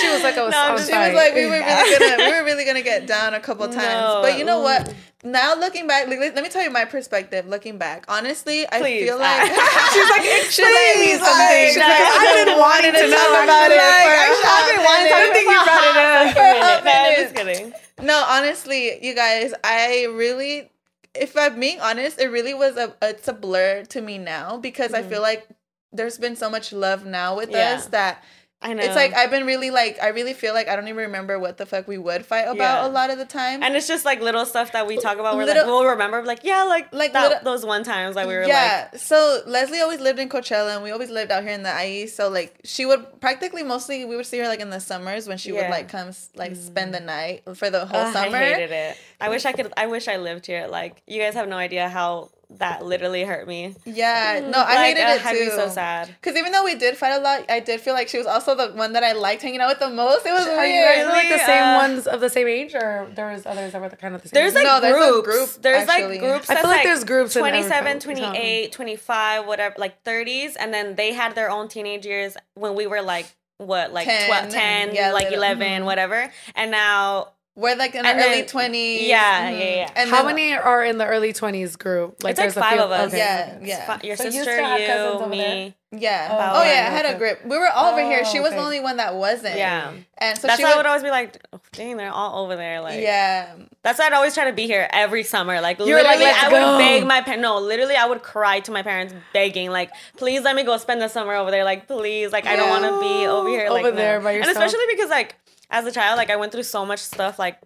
She 0.00 0.08
was 0.08 0.22
like, 0.22 0.36
I 0.38 0.42
was 0.44 0.52
No, 0.52 0.58
I'm 0.58 0.70
on 0.72 0.76
just- 0.78 0.90
she 0.90 0.96
was 0.96 1.14
like, 1.14 1.34
we 1.34 1.46
were 1.46 1.52
really 1.52 1.98
gonna, 1.98 2.16
we 2.30 2.38
were 2.38 2.44
really 2.44 2.64
gonna 2.64 2.82
get 2.82 3.06
down 3.06 3.34
a 3.34 3.40
couple 3.40 3.66
times. 3.66 3.78
No. 3.78 4.20
But 4.22 4.38
you 4.38 4.44
know 4.44 4.60
what? 4.60 4.92
Now 5.22 5.54
looking 5.54 5.86
back, 5.86 6.08
like, 6.08 6.18
let 6.18 6.34
me 6.42 6.48
tell 6.48 6.62
you 6.62 6.70
my 6.70 6.86
perspective. 6.86 7.46
Looking 7.46 7.76
back, 7.76 8.06
honestly, 8.08 8.66
I 8.72 8.80
Please. 8.80 9.04
feel 9.04 9.18
like 9.20 9.42
She's 9.42 10.10
like, 10.10 10.22
she's 10.48 10.64
like, 10.64 10.94
please, 10.94 11.20
like, 11.20 11.66
she's 11.68 11.76
like, 11.76 11.90
I've 11.90 12.46
been 12.46 12.58
wanting 12.58 12.92
to 12.92 13.00
talk 13.10 13.44
about 13.44 13.70
it. 13.70 13.76
Like, 13.76 14.44
I've 14.46 14.74
been 14.74 14.84
wanting 14.84 15.12
to 15.12 15.32
think 15.34 15.50
you 15.50 15.64
brought 15.64 15.84
it 15.84 15.96
up. 15.96 16.32
For 16.32 16.40
a 16.40 16.84
No, 16.84 16.92
I'm 16.92 17.14
just 17.16 17.34
kidding. 17.34 17.72
No, 18.02 18.24
honestly, 18.28 19.04
you 19.06 19.14
guys, 19.14 19.52
I 19.62 20.06
really, 20.10 20.70
if 21.14 21.36
I'm 21.36 21.60
being 21.60 21.80
honest, 21.80 22.18
it 22.18 22.28
really 22.28 22.54
was 22.54 22.78
a 22.78 22.94
it's 23.02 23.28
a 23.28 23.34
blur 23.34 23.84
to 23.90 24.00
me 24.00 24.16
now 24.16 24.56
because 24.56 24.94
I 24.94 25.02
feel 25.02 25.20
like 25.20 25.46
there's 25.92 26.16
been 26.16 26.36
so 26.36 26.48
much 26.48 26.72
love 26.72 27.04
now 27.04 27.36
with 27.36 27.48
Mm-hmm. 27.50 27.58
Yeah. 27.58 27.74
us 27.74 27.86
that 27.88 28.24
I 28.62 28.74
know. 28.74 28.82
it's 28.82 28.94
like 28.94 29.14
I've 29.14 29.30
been 29.30 29.46
really 29.46 29.70
like 29.70 29.98
I 30.02 30.08
really 30.08 30.34
feel 30.34 30.52
like 30.52 30.68
I 30.68 30.76
don't 30.76 30.88
even 30.88 31.04
remember 31.04 31.38
what 31.38 31.56
the 31.56 31.64
fuck 31.64 31.88
we 31.88 31.96
would 31.96 32.26
fight 32.26 32.42
about 32.42 32.56
Yeah. 32.82 32.86
a 32.86 32.90
lot 32.90 33.08
of 33.08 33.16
the 33.16 33.24
time. 33.24 33.62
and 33.62 33.74
it's 33.74 33.88
just 33.88 34.04
like 34.04 34.20
little 34.20 34.44
stuff 34.44 34.72
that 34.72 34.86
we 34.86 34.98
talk 34.98 35.18
about. 35.18 35.36
We're 35.36 35.46
Little- 35.46 35.62
like, 35.62 35.66
we'll 35.66 35.86
remember, 35.86 36.22
like, 36.22 36.44
yeah, 36.44 36.64
like, 36.64 36.92
Like 36.92 36.92
like 36.92 37.12
that, 37.14 37.28
little- 37.28 37.44
those 37.44 37.64
one 37.64 37.84
times 37.84 38.16
that 38.16 38.28
we 38.28 38.34
were 38.34 38.44
yeah. 38.44 38.90
so 38.96 39.40
Lesley 39.46 39.80
always 39.80 40.00
lived 40.00 40.18
in 40.18 40.28
Coachella, 40.28 40.74
and 40.74 40.82
we 40.82 40.90
always 40.90 41.08
lived 41.10 41.30
out 41.30 41.42
here 41.42 41.52
in 41.52 41.62
the 41.62 41.84
IE. 41.84 42.06
So 42.06 42.28
like, 42.28 42.60
she 42.64 42.84
would 42.84 43.20
practically 43.20 43.62
mostly 43.62 44.04
we 44.04 44.14
would 44.16 44.26
see 44.26 44.38
her 44.38 44.48
like 44.48 44.60
in 44.60 44.70
the 44.70 44.80
summers 44.80 45.26
when 45.26 45.38
she 45.38 45.52
would 45.52 45.70
like 45.70 45.88
come 45.88 46.10
like 46.34 46.54
spend 46.56 46.92
the 46.92 46.98
mm. 46.98 47.06
night 47.06 47.42
for 47.56 47.70
the 47.70 47.86
whole 47.86 47.98
like, 48.00 48.08
Ugh, 48.08 48.24
summer. 48.24 48.36
I 48.36 48.44
hated 48.44 48.72
it. 48.72 48.96
I 49.20 49.28
wish 49.30 49.46
I 49.46 49.52
could. 49.52 49.72
I 49.76 49.86
wish 49.86 50.06
I 50.08 50.16
lived 50.18 50.44
here. 50.46 50.66
Like, 50.68 51.02
you 51.06 51.18
guys 51.20 51.34
have 51.34 51.48
no 51.48 51.56
idea 51.56 51.88
how 51.88 52.30
that 52.58 52.84
literally 52.84 53.22
hurt 53.24 53.46
me. 53.46 53.74
Yeah, 53.84 54.40
no, 54.42 54.58
I 54.58 54.74
like, 54.74 54.96
hated 54.96 55.00
it 55.00 55.26
I'd 55.26 55.32
be 55.32 55.44
too. 55.46 55.50
so 55.52 55.68
sad. 55.68 56.08
Because 56.08 56.36
even 56.36 56.50
though 56.52 56.64
we 56.64 56.74
did 56.74 56.96
fight 56.96 57.12
a 57.12 57.20
lot, 57.20 57.44
I 57.48 57.60
did 57.60 57.80
feel 57.80 57.94
like 57.94 58.08
she 58.08 58.18
was 58.18 58.26
also 58.26 58.54
the 58.56 58.68
one 58.72 58.92
that 58.94 59.04
I 59.04 59.12
liked 59.12 59.42
hanging 59.42 59.60
out 59.60 59.68
with 59.68 59.78
the 59.78 59.88
most. 59.88 60.26
It 60.26 60.32
was 60.32 60.46
Are 60.46 60.66
you 60.66 60.84
guys 60.84 60.96
weird. 60.98 61.08
like 61.08 61.28
the 61.28 61.38
same 61.46 61.62
Uh, 61.62 61.76
ones 61.76 62.06
of 62.06 62.20
the 62.20 62.28
same 62.28 62.48
age, 62.48 62.74
or 62.74 63.06
there 63.14 63.30
was 63.30 63.46
others 63.46 63.72
that 63.72 63.80
were 63.80 63.88
kind 63.90 64.14
of 64.14 64.22
the 64.22 64.28
same? 64.28 64.34
There's 64.34 64.52
age? 64.52 64.56
like 64.56 64.64
No, 64.64 64.80
there's 64.80 64.96
a 64.96 65.22
groups. 65.22 65.26
group, 65.56 65.62
there's 65.62 65.86
like 65.88 66.06
groups. 66.18 66.50
I 66.50 66.54
that's 66.54 66.60
feel 66.66 66.70
like 66.70 66.82
there's 66.84 67.04
groups 67.04 67.36
in 67.36 67.40
27, 67.40 68.00
28, 68.00 68.72
25, 68.72 69.46
whatever, 69.46 69.74
like 69.78 70.02
30s, 70.04 70.56
and 70.58 70.74
then 70.74 70.96
they 70.96 71.12
had 71.12 71.34
their 71.34 71.50
own 71.50 71.68
teenage 71.68 72.04
years 72.04 72.36
when 72.54 72.74
we 72.74 72.86
were 72.86 73.00
like 73.02 73.26
what, 73.58 73.92
like 73.92 74.06
10, 74.08 74.26
12, 74.26 74.48
10, 74.50 74.94
yeah, 74.94 75.12
like 75.12 75.24
little- 75.24 75.38
11, 75.38 75.82
mhm. 75.82 75.84
whatever. 75.84 76.32
And 76.54 76.70
now, 76.70 77.28
We're 77.56 77.74
like 77.76 77.94
in 77.94 78.06
our 78.06 78.12
And 78.12 78.20
early 78.20 78.40
then- 78.40 78.46
twenties. 78.46 79.02
Yeah, 79.08 79.50
mm-hmm. 79.50 79.58
yeah, 79.60 79.64
yeah. 79.76 79.90
And 79.96 80.08
How 80.10 80.18
then- 80.18 80.36
many 80.36 80.52
are 80.54 80.84
in 80.84 80.98
the 80.98 81.06
early 81.06 81.32
twenties 81.32 81.76
group? 81.76 82.14
it's 82.14 82.24
like 82.24 82.36
there's 82.36 82.56
a 82.56 82.60
five 82.60 82.74
few- 82.74 82.82
of 82.82 82.90
us. 82.90 83.08
okay. 83.08 83.18
Yeah, 83.18 83.58
yeah. 83.62 83.86
fi- 83.98 84.06
your 84.06 84.16
So 84.16 84.24
sister, 84.24 84.42
still 84.44 84.64
have 84.64 84.80
cousins 84.80 84.96
you, 85.14 85.20
over 85.20 85.26
me. 85.26 85.74
Yeah. 85.92 86.28
Oh, 86.30 86.60
Oh, 86.60 86.62
yeah, 86.62 86.86
I 86.88 86.90
had 86.96 87.06
a 87.16 87.18
group. 87.18 87.44
We 87.44 87.58
were 87.58 87.68
all 87.68 87.92
over 87.92 88.00
here. 88.00 88.24
She 88.24 88.38
Oh, 88.38 88.42
was 88.42 88.52
the 88.52 88.58
only 88.60 88.78
one 88.78 88.98
that 88.98 89.16
wasn't. 89.16 89.56
Yeah. 89.56 89.90
And 90.18 90.38
so 90.38 90.46
That's 90.46 90.58
she 90.60 90.64
why 90.64 90.70
I 90.70 90.76
would. 90.76 90.84
would 90.84 90.86
always 90.86 91.02
be 91.02 91.10
like, 91.10 91.36
oh, 91.52 91.58
dang, 91.72 91.96
they're 91.96 92.12
all 92.12 92.44
over 92.44 92.54
there. 92.54 92.80
Like, 92.80 93.00
yeah. 93.00 93.54
That's 93.82 93.98
why 93.98 94.06
I'd 94.06 94.12
always 94.12 94.32
try 94.32 94.44
to 94.44 94.52
be 94.52 94.66
here 94.68 94.88
every 94.92 95.24
summer. 95.24 95.60
Like 95.60 95.80
You're 95.80 95.96
literally, 95.98 96.18
"Let's 96.22 96.44
I 96.44 96.50
go." 96.50 96.72
would 96.72 96.78
beg 96.78 97.04
my 97.04 97.22
parents. 97.22 97.42
No, 97.42 97.58
literally, 97.58 97.96
I 97.96 98.06
would 98.06 98.22
cry 98.22 98.60
to 98.60 98.70
my 98.70 98.82
parents, 98.82 99.12
begging, 99.32 99.70
like, 99.70 99.90
"Please 100.16 100.42
let 100.42 100.54
me 100.54 100.62
go 100.62 100.76
spend 100.76 101.02
the 101.02 101.08
summer 101.08 101.34
over 101.34 101.50
there. 101.50 101.64
Like, 101.64 101.88
please, 101.88 102.30
like, 102.30 102.46
I 102.46 102.54
don't 102.54 102.68
want 102.70 102.84
to 102.84 103.00
be 103.00 103.26
over 103.26 103.48
here, 103.48 103.68
like, 103.70 103.84
Over 103.84 103.90
no." 103.90 103.96
there 103.96 104.20
by 104.20 104.30
yourself. 104.32 104.56
And 104.56 104.64
especially 104.64 104.86
because, 104.94 105.10
like, 105.10 105.34
as 105.70 105.86
a 105.86 105.92
child, 105.92 106.16
like, 106.16 106.30
I 106.30 106.36
went 106.36 106.52
through 106.52 106.64
so 106.64 106.84
much 106.84 106.98
stuff, 107.00 107.38
like, 107.38 107.58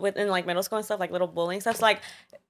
within 0.00 0.28
like 0.28 0.46
middle 0.46 0.62
school 0.62 0.78
and 0.78 0.84
stuff, 0.84 0.98
like 0.98 1.12
little 1.12 1.28
bullying 1.28 1.60
stuff. 1.60 1.76
So, 1.76 1.84
like, 1.84 2.00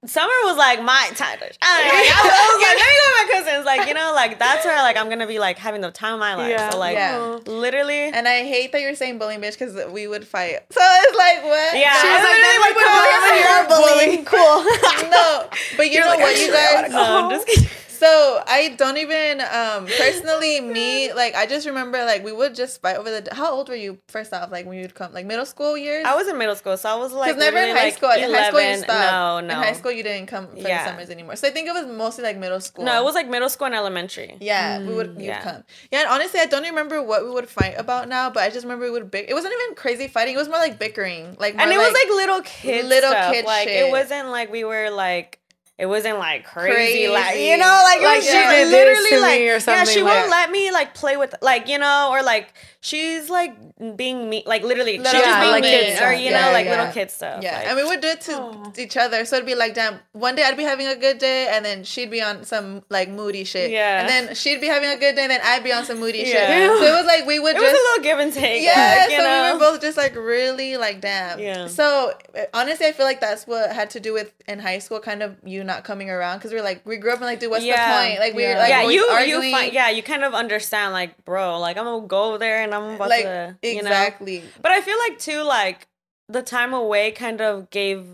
summer 0.07 0.33
was 0.45 0.57
like 0.57 0.81
my 0.81 1.07
time. 1.13 1.37
To 1.37 1.43
shine. 1.45 1.51
Like, 1.61 1.61
I, 1.61 2.21
was, 2.23 2.31
I 2.33 2.47
was 2.49 2.61
like, 2.63 2.77
let 2.79 2.87
me 2.87 2.95
go 2.97 3.05
with 3.05 3.17
my 3.19 3.27
cousins. 3.51 3.65
Like, 3.65 3.87
you 3.87 3.93
know, 3.93 4.13
like 4.15 4.39
that's 4.39 4.65
where 4.65 4.77
like 4.77 4.97
I'm 4.97 5.07
gonna 5.09 5.27
be 5.27 5.37
like 5.37 5.59
having 5.59 5.81
the 5.81 5.91
time 5.91 6.13
of 6.15 6.19
my 6.19 6.33
life. 6.35 6.49
Yeah. 6.49 6.69
So, 6.71 6.79
like, 6.79 6.95
Yeah. 6.95 7.37
literally. 7.45 8.05
And 8.05 8.27
I 8.27 8.41
hate 8.43 8.71
that 8.71 8.81
you're 8.81 8.95
saying 8.95 9.19
bullying, 9.19 9.41
bitch, 9.41 9.59
because 9.59 9.75
we 9.91 10.07
would 10.07 10.25
fight. 10.25 10.61
So 10.71 10.81
it's 10.81 11.17
like, 11.17 11.43
what? 11.43 11.77
Yeah, 11.77 11.93
She 12.01 12.07
was 12.07 12.23
like, 12.23 12.23
literally 12.23 12.41
then 12.41 12.57
we 12.57 12.65
would 12.65 12.75
would 12.75 12.85
come 12.85 12.97
bully 12.97 13.13
over 13.13 13.27
her. 13.27 13.35
here 13.35 13.53
You're 13.53 13.67
bullying. 13.75 14.25
Cool. 14.25 15.09
no, 15.11 15.49
but 15.77 15.91
you 15.91 15.99
know 15.99 16.07
like, 16.07 16.19
what, 16.21 16.39
you 16.39 16.53
"Actually, 16.55 16.57
I 16.57 16.73
wanna 16.73 17.29
guys. 17.29 17.45
Just 17.45 17.47
kidding. 17.47 17.69
So 18.01 18.41
I 18.47 18.69
don't 18.77 18.97
even 18.97 19.41
um 19.41 19.85
personally 19.85 20.59
me 20.77 21.13
like 21.13 21.35
I 21.35 21.45
just 21.45 21.67
remember 21.67 22.03
like 22.03 22.23
we 22.25 22.31
would 22.31 22.55
just 22.55 22.81
fight 22.81 22.97
over 22.97 23.11
the. 23.11 23.33
How 23.35 23.51
old 23.51 23.69
were 23.69 23.75
you 23.75 23.99
first 24.07 24.33
off? 24.33 24.51
Like 24.51 24.65
when 24.65 24.77
you 24.77 24.81
would 24.81 24.95
come 24.95 25.13
like 25.13 25.27
middle 25.27 25.45
school 25.45 25.77
years? 25.77 26.03
I 26.03 26.15
was 26.15 26.27
in 26.27 26.35
middle 26.35 26.55
school, 26.55 26.77
so 26.77 26.89
I 26.89 26.95
was 26.95 27.13
like 27.13 27.37
never 27.37 27.59
in 27.59 27.75
high 27.75 27.83
like, 27.83 27.93
school. 27.93 28.09
In 28.09 28.33
high 28.33 28.49
school 28.49 28.61
you 28.61 28.77
stopped. 28.77 29.11
No, 29.11 29.39
no. 29.39 29.53
In 29.53 29.63
high 29.67 29.73
school 29.73 29.91
you 29.91 30.01
didn't 30.01 30.25
come 30.25 30.47
for 30.47 30.57
Yeah. 30.57 30.83
the 30.83 30.89
summers 30.89 31.09
anymore. 31.11 31.35
So 31.35 31.47
I 31.47 31.51
think 31.51 31.67
it 31.67 31.73
was 31.73 31.85
mostly 31.85 32.23
like 32.23 32.37
middle 32.37 32.59
school. 32.59 32.85
No, 32.85 32.99
it 32.99 33.03
was 33.03 33.13
like 33.13 33.29
middle 33.29 33.49
school 33.49 33.67
and 33.67 33.75
elementary. 33.75 34.35
Yeah, 34.41 34.79
we 34.79 34.95
would 34.95 35.09
you'd 35.17 35.25
yeah. 35.25 35.41
come. 35.43 35.63
Yeah, 35.91 35.99
and 35.99 36.09
honestly, 36.09 36.39
I 36.39 36.47
don't 36.47 36.63
remember 36.63 37.03
what 37.03 37.23
we 37.23 37.29
would 37.29 37.49
fight 37.49 37.75
about 37.77 38.07
now, 38.07 38.31
but 38.31 38.41
I 38.41 38.49
just 38.49 38.63
remember 38.63 38.85
we 38.85 38.91
would 38.91 39.11
big. 39.11 39.29
It 39.29 39.35
wasn't 39.35 39.53
even 39.53 39.75
crazy 39.75 40.07
fighting. 40.07 40.33
It 40.33 40.39
was 40.39 40.49
more 40.49 40.57
like 40.57 40.79
bickering, 40.79 41.37
like 41.39 41.53
And 41.55 41.71
it 41.71 41.77
was 41.77 41.93
like 41.93 42.07
little 42.07 42.41
kids, 42.41 42.87
little 42.87 43.11
stuff. 43.11 43.31
kid 43.31 43.45
Like 43.45 43.67
shit. 43.67 43.85
it 43.85 43.91
wasn't 43.91 44.29
like 44.29 44.51
we 44.51 44.63
were 44.63 44.89
like. 44.89 45.37
It 45.77 45.87
wasn't 45.87 46.19
like 46.19 46.43
crazy, 46.45 46.73
Crazy. 46.75 47.07
like 47.07 47.37
you 47.39 47.57
know, 47.57 47.81
like, 47.83 48.01
it 48.01 48.03
Like, 48.03 48.15
was 48.17 48.25
she 48.25 48.31
did 48.33 48.67
this 48.67 48.71
literally 48.71 49.11
me 49.11 49.19
like 49.19 49.41
or 49.67 49.71
yeah. 49.71 49.83
She 49.85 50.03
like- 50.03 50.13
won't 50.19 50.29
let 50.29 50.51
me 50.51 50.71
like 50.71 50.93
play 50.93 51.17
with 51.17 51.33
like 51.41 51.67
you 51.67 51.79
know, 51.79 52.09
or 52.11 52.21
like 52.21 52.53
she's 52.83 53.29
like 53.29 53.55
being 53.95 54.29
mean, 54.29 54.43
like 54.45 54.63
literally, 54.63 54.97
Little 54.97 55.11
she's 55.13 55.21
just 55.21 55.27
Yeah, 55.27 55.39
being 55.41 55.51
like 55.51 55.63
mean, 55.63 55.71
kid 55.71 55.93
or 55.93 55.95
stuff. 55.97 56.19
you 56.19 56.31
know, 56.31 56.37
Yeah, 56.39 56.49
like 56.51 56.65
yeah. 56.65 56.71
little 56.77 56.91
kid 56.93 57.11
stuff. 57.11 57.43
Yeah, 57.43 57.57
like- 57.57 57.67
and 57.67 57.75
we 57.77 57.83
would 57.83 58.01
do 58.01 58.07
it 58.09 58.21
to 58.21 58.33
Aw. 58.33 58.71
each 58.77 58.97
other. 58.97 59.23
So 59.25 59.35
it'd 59.37 59.45
be 59.45 59.55
like, 59.55 59.73
damn, 59.75 59.99
one 60.13 60.35
day 60.35 60.43
I'd 60.43 60.57
be 60.57 60.63
having 60.63 60.87
a 60.87 60.95
good 60.95 61.19
day, 61.19 61.47
and 61.51 61.63
then 61.63 61.83
she'd 61.83 62.09
be 62.11 62.21
on 62.21 62.43
some 62.43 62.83
like 62.89 63.09
moody 63.09 63.43
shit. 63.43 63.69
Yeah. 63.71 64.01
And 64.01 64.09
then 64.09 64.35
she'd 64.35 64.59
be 64.61 64.67
having 64.67 64.89
a 64.89 64.97
good 64.97 65.15
day, 65.15 65.21
and 65.23 65.31
then 65.31 65.41
I'd 65.43 65.63
be 65.63 65.71
on 65.71 65.85
some 65.85 65.99
moody 65.99 66.25
shit. 66.25 66.41
So 66.81 66.87
it 66.87 66.91
was 66.91 67.05
like 67.05 67.25
we 67.27 67.39
would 67.39 67.55
it 67.55 67.59
was 67.61 67.69
just. 67.71 67.81
a 67.81 67.85
little 67.89 68.03
give 68.03 68.19
and 68.19 68.33
take. 68.33 68.63
yeah, 68.63 69.01
like, 69.03 69.11
you 69.11 69.17
so 69.17 69.23
know? 69.23 69.45
we 69.45 69.53
were 69.53 69.59
both 69.59 69.81
just 69.81 69.97
like 69.97 70.15
really 70.15 70.77
like 70.77 71.01
damn. 71.01 71.39
Yeah. 71.39 71.67
So 71.67 72.13
uh, 72.35 72.41
honestly, 72.53 72.87
I 72.87 72.91
feel 72.93 73.05
like 73.05 73.19
that's 73.21 73.45
what 73.45 73.71
had 73.71 73.91
to 73.91 73.99
do 73.99 74.13
with 74.13 74.33
in 74.47 74.57
high 74.59 74.79
school, 74.79 74.99
kind 74.99 75.21
of 75.21 75.35
you 75.45 75.63
not 75.63 75.83
coming 75.83 76.09
around 76.09 76.39
because 76.39 76.51
we 76.51 76.57
are 76.59 76.63
like 76.63 76.83
we 76.85 76.97
grew 76.97 77.11
up 77.11 77.17
and 77.17 77.25
like, 77.27 77.39
dude, 77.39 77.51
what's 77.51 77.63
Yeah. 77.63 78.01
the 78.01 78.07
point? 78.09 78.19
Like 78.19 78.33
we 78.33 78.47
were 78.47 78.55
like 78.55 78.69
yeah, 78.69 78.89
you 78.89 79.05
arguing. 79.05 79.43
you 79.49 79.51
find, 79.51 79.73
yeah, 79.73 79.89
you 79.89 80.01
kind 80.01 80.23
of 80.23 80.33
understand 80.33 80.93
like, 80.93 81.23
bro, 81.25 81.59
like 81.59 81.77
I'm 81.77 81.85
gonna 81.85 82.07
go 82.07 82.37
there 82.37 82.61
and 82.63 82.70
I'm 82.73 82.95
about 82.95 83.09
like 83.09 83.23
to 83.23 83.57
you 83.63 83.75
know. 83.75 83.79
exactly. 83.89 84.43
But 84.61 84.71
I 84.71 84.81
feel 84.81 84.97
like 84.97 85.19
too, 85.19 85.43
like 85.43 85.87
the 86.29 86.41
time 86.41 86.73
away 86.73 87.11
kind 87.11 87.41
of 87.41 87.69
gave 87.69 88.05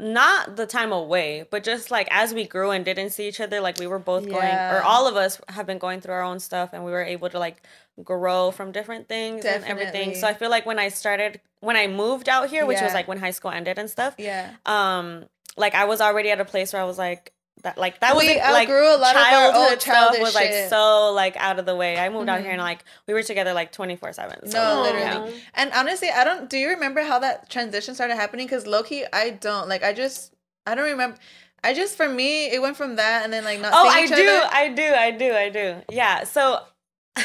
not 0.00 0.56
the 0.56 0.66
time 0.66 0.90
away, 0.92 1.44
but 1.50 1.62
just 1.62 1.90
like 1.90 2.08
as 2.10 2.34
we 2.34 2.44
grew 2.44 2.70
and 2.70 2.84
didn't 2.84 3.10
see 3.10 3.28
each 3.28 3.40
other, 3.40 3.60
like 3.60 3.78
we 3.78 3.86
were 3.86 4.00
both 4.00 4.28
going, 4.28 4.54
or 4.72 4.82
all 4.82 5.06
of 5.06 5.14
us 5.16 5.40
have 5.48 5.64
been 5.66 5.78
going 5.78 6.00
through 6.00 6.14
our 6.14 6.22
own 6.22 6.40
stuff, 6.40 6.70
and 6.72 6.84
we 6.84 6.90
were 6.90 7.04
able 7.04 7.28
to 7.30 7.38
like 7.38 7.62
grow 8.02 8.50
from 8.50 8.72
different 8.72 9.06
things 9.08 9.44
and 9.44 9.64
everything. 9.64 10.14
So 10.16 10.26
I 10.26 10.34
feel 10.34 10.50
like 10.50 10.66
when 10.66 10.78
I 10.78 10.88
started, 10.88 11.40
when 11.60 11.76
I 11.76 11.86
moved 11.86 12.28
out 12.28 12.48
here, 12.50 12.66
which 12.66 12.80
was 12.80 12.94
like 12.94 13.06
when 13.06 13.18
high 13.18 13.30
school 13.30 13.52
ended 13.52 13.78
and 13.78 13.88
stuff, 13.88 14.14
Yeah. 14.18 14.50
um, 14.66 15.26
like 15.56 15.74
I 15.74 15.84
was 15.84 16.00
already 16.00 16.30
at 16.30 16.40
a 16.40 16.44
place 16.44 16.72
where 16.72 16.82
I 16.82 16.84
was 16.84 16.98
like. 16.98 17.32
That 17.62 17.78
like 17.78 18.00
that 18.00 18.16
was 18.16 18.26
like 18.26 18.40
outgrew 18.42 18.96
a 18.96 18.98
lot 18.98 19.14
of 19.14 19.22
our 19.22 19.70
old 19.70 19.78
childhood 19.78 20.14
stuff 20.16 20.20
was 20.20 20.34
like 20.34 20.48
shit. 20.48 20.68
so 20.68 21.12
like 21.12 21.36
out 21.36 21.60
of 21.60 21.66
the 21.66 21.76
way. 21.76 21.96
I 21.96 22.08
moved 22.08 22.28
out 22.28 22.36
mm-hmm. 22.36 22.44
here 22.44 22.52
and 22.52 22.60
like 22.60 22.84
we 23.06 23.14
were 23.14 23.22
together 23.22 23.52
like 23.52 23.70
twenty 23.70 23.94
four 23.94 24.12
seven. 24.12 24.38
No, 24.52 24.82
literally. 24.82 25.32
And 25.54 25.70
honestly, 25.72 26.10
I 26.10 26.24
don't. 26.24 26.50
Do 26.50 26.58
you 26.58 26.70
remember 26.70 27.02
how 27.02 27.20
that 27.20 27.48
transition 27.48 27.94
started 27.94 28.16
happening? 28.16 28.46
Because 28.46 28.66
Loki, 28.66 29.04
I 29.12 29.30
don't 29.30 29.68
like. 29.68 29.84
I 29.84 29.92
just, 29.92 30.34
I 30.66 30.74
don't 30.74 30.90
remember. 30.90 31.18
I 31.62 31.74
just 31.74 31.96
for 31.96 32.08
me, 32.08 32.46
it 32.46 32.60
went 32.60 32.76
from 32.76 32.96
that 32.96 33.22
and 33.22 33.32
then 33.32 33.44
like 33.44 33.60
not. 33.60 33.72
Oh, 33.72 33.88
I 33.88 34.06
do, 34.06 34.14
other. 34.14 34.48
I 34.52 34.68
do, 34.68 34.82
I 34.82 35.10
do, 35.12 35.32
I 35.32 35.48
do. 35.48 35.76
Yeah. 35.88 36.24
So 36.24 36.58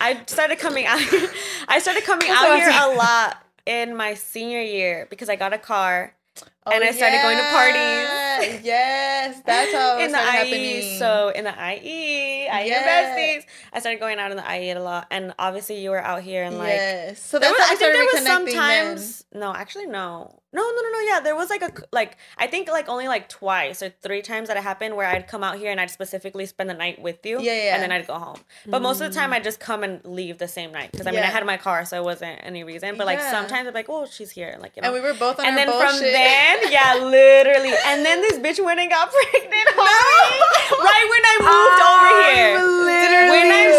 I 0.00 0.22
started 0.26 0.60
coming 0.60 0.86
out. 0.86 1.00
I 1.68 1.80
started 1.80 2.04
coming 2.04 2.28
out 2.30 2.56
here 2.56 2.70
a 2.70 2.94
lot 2.94 3.44
in 3.66 3.96
my 3.96 4.14
senior 4.14 4.60
year 4.60 5.08
because 5.10 5.28
I 5.28 5.34
got 5.34 5.52
a 5.52 5.58
car 5.58 6.14
Oh, 6.68 6.74
and 6.74 6.84
I 6.84 6.90
started 6.92 7.22
going 7.22 7.36
to 7.38 7.44
parties. 7.50 8.64
Yes, 8.64 9.40
that's 9.44 9.72
how 9.72 9.98
it 9.98 10.04
in 10.04 10.12
the 10.12 10.18
IE. 10.18 10.22
happening. 10.22 10.98
So 10.98 11.32
in 11.34 11.44
the 11.44 11.50
IE, 11.50 12.46
IE 12.46 12.68
Yeah. 12.68 12.84
besties. 13.16 13.44
I 13.72 13.80
started 13.80 14.00
going 14.00 14.18
out 14.18 14.30
in 14.30 14.36
the 14.36 14.44
IE 14.56 14.70
a 14.70 14.80
lot, 14.80 15.06
and 15.10 15.34
obviously 15.38 15.80
you 15.80 15.90
were 15.90 16.00
out 16.00 16.22
here 16.22 16.44
and 16.44 16.58
like. 16.58 16.68
yes, 16.68 17.20
so 17.20 17.38
that's 17.38 17.50
was, 17.52 17.60
how 17.60 17.66
I 17.66 17.74
we 17.74 17.76
think 17.78 17.92
there 17.94 18.04
was 18.04 18.26
sometimes. 18.26 19.24
No, 19.32 19.52
actually, 19.54 19.86
no. 19.86 20.40
No, 20.50 20.62
no, 20.62 20.82
no, 20.82 20.90
no. 20.90 21.00
Yeah, 21.00 21.20
there 21.20 21.36
was 21.36 21.50
like 21.50 21.62
a 21.62 21.70
like 21.92 22.16
I 22.38 22.46
think 22.46 22.68
like 22.68 22.88
only 22.88 23.06
like 23.06 23.28
twice 23.28 23.82
or 23.82 23.90
three 24.02 24.22
times 24.22 24.48
that 24.48 24.56
it 24.56 24.62
happened 24.62 24.96
where 24.96 25.06
I'd 25.06 25.28
come 25.28 25.44
out 25.44 25.58
here 25.58 25.70
and 25.70 25.78
I'd 25.78 25.90
specifically 25.90 26.46
spend 26.46 26.70
the 26.70 26.74
night 26.74 27.00
with 27.00 27.24
you. 27.26 27.38
Yeah, 27.40 27.52
yeah. 27.52 27.74
And 27.74 27.82
then 27.82 27.92
I'd 27.92 28.06
go 28.06 28.18
home. 28.18 28.38
But 28.66 28.80
most 28.80 29.00
of 29.02 29.12
the 29.12 29.18
time, 29.18 29.30
mm. 29.30 29.34
I'd 29.34 29.44
just 29.44 29.60
come 29.60 29.84
and 29.84 30.02
leave 30.04 30.38
the 30.38 30.48
same 30.48 30.72
night 30.72 30.90
because 30.90 31.06
I 31.06 31.10
mean 31.10 31.20
I 31.20 31.26
had 31.26 31.44
my 31.44 31.58
car, 31.58 31.84
so 31.84 32.00
it 32.00 32.04
wasn't 32.04 32.40
any 32.42 32.64
reason. 32.64 32.96
But 32.96 33.06
like 33.06 33.18
Yeah. 33.18 33.30
sometimes 33.30 33.66
I'd 33.68 33.72
be 33.72 33.78
like, 33.80 33.90
oh, 33.90 34.06
she's 34.06 34.30
here, 34.30 34.56
like 34.60 34.76
you 34.76 34.82
know. 34.82 34.88
And 34.88 34.94
we 34.94 35.06
were 35.06 35.14
both 35.18 35.38
on 35.38 35.44
and 35.44 35.56
then 35.56 35.66
bullshit. 35.68 35.90
from 35.90 36.00
then, 36.00 36.72
yeah, 36.72 36.94
literally. 36.94 37.74
And 37.84 38.04
then 38.04 38.22
this 38.22 38.38
bitch 38.38 38.64
went 38.64 38.80
and 38.80 38.88
got 38.88 39.10
pregnant 39.30 39.52
me 39.52 39.60
right 40.80 41.06
when 41.12 41.24
I 41.28 41.36
moved 41.44 41.80
over 41.92 42.10
here. 42.32 42.56
When 43.28 43.46
I 43.52 43.77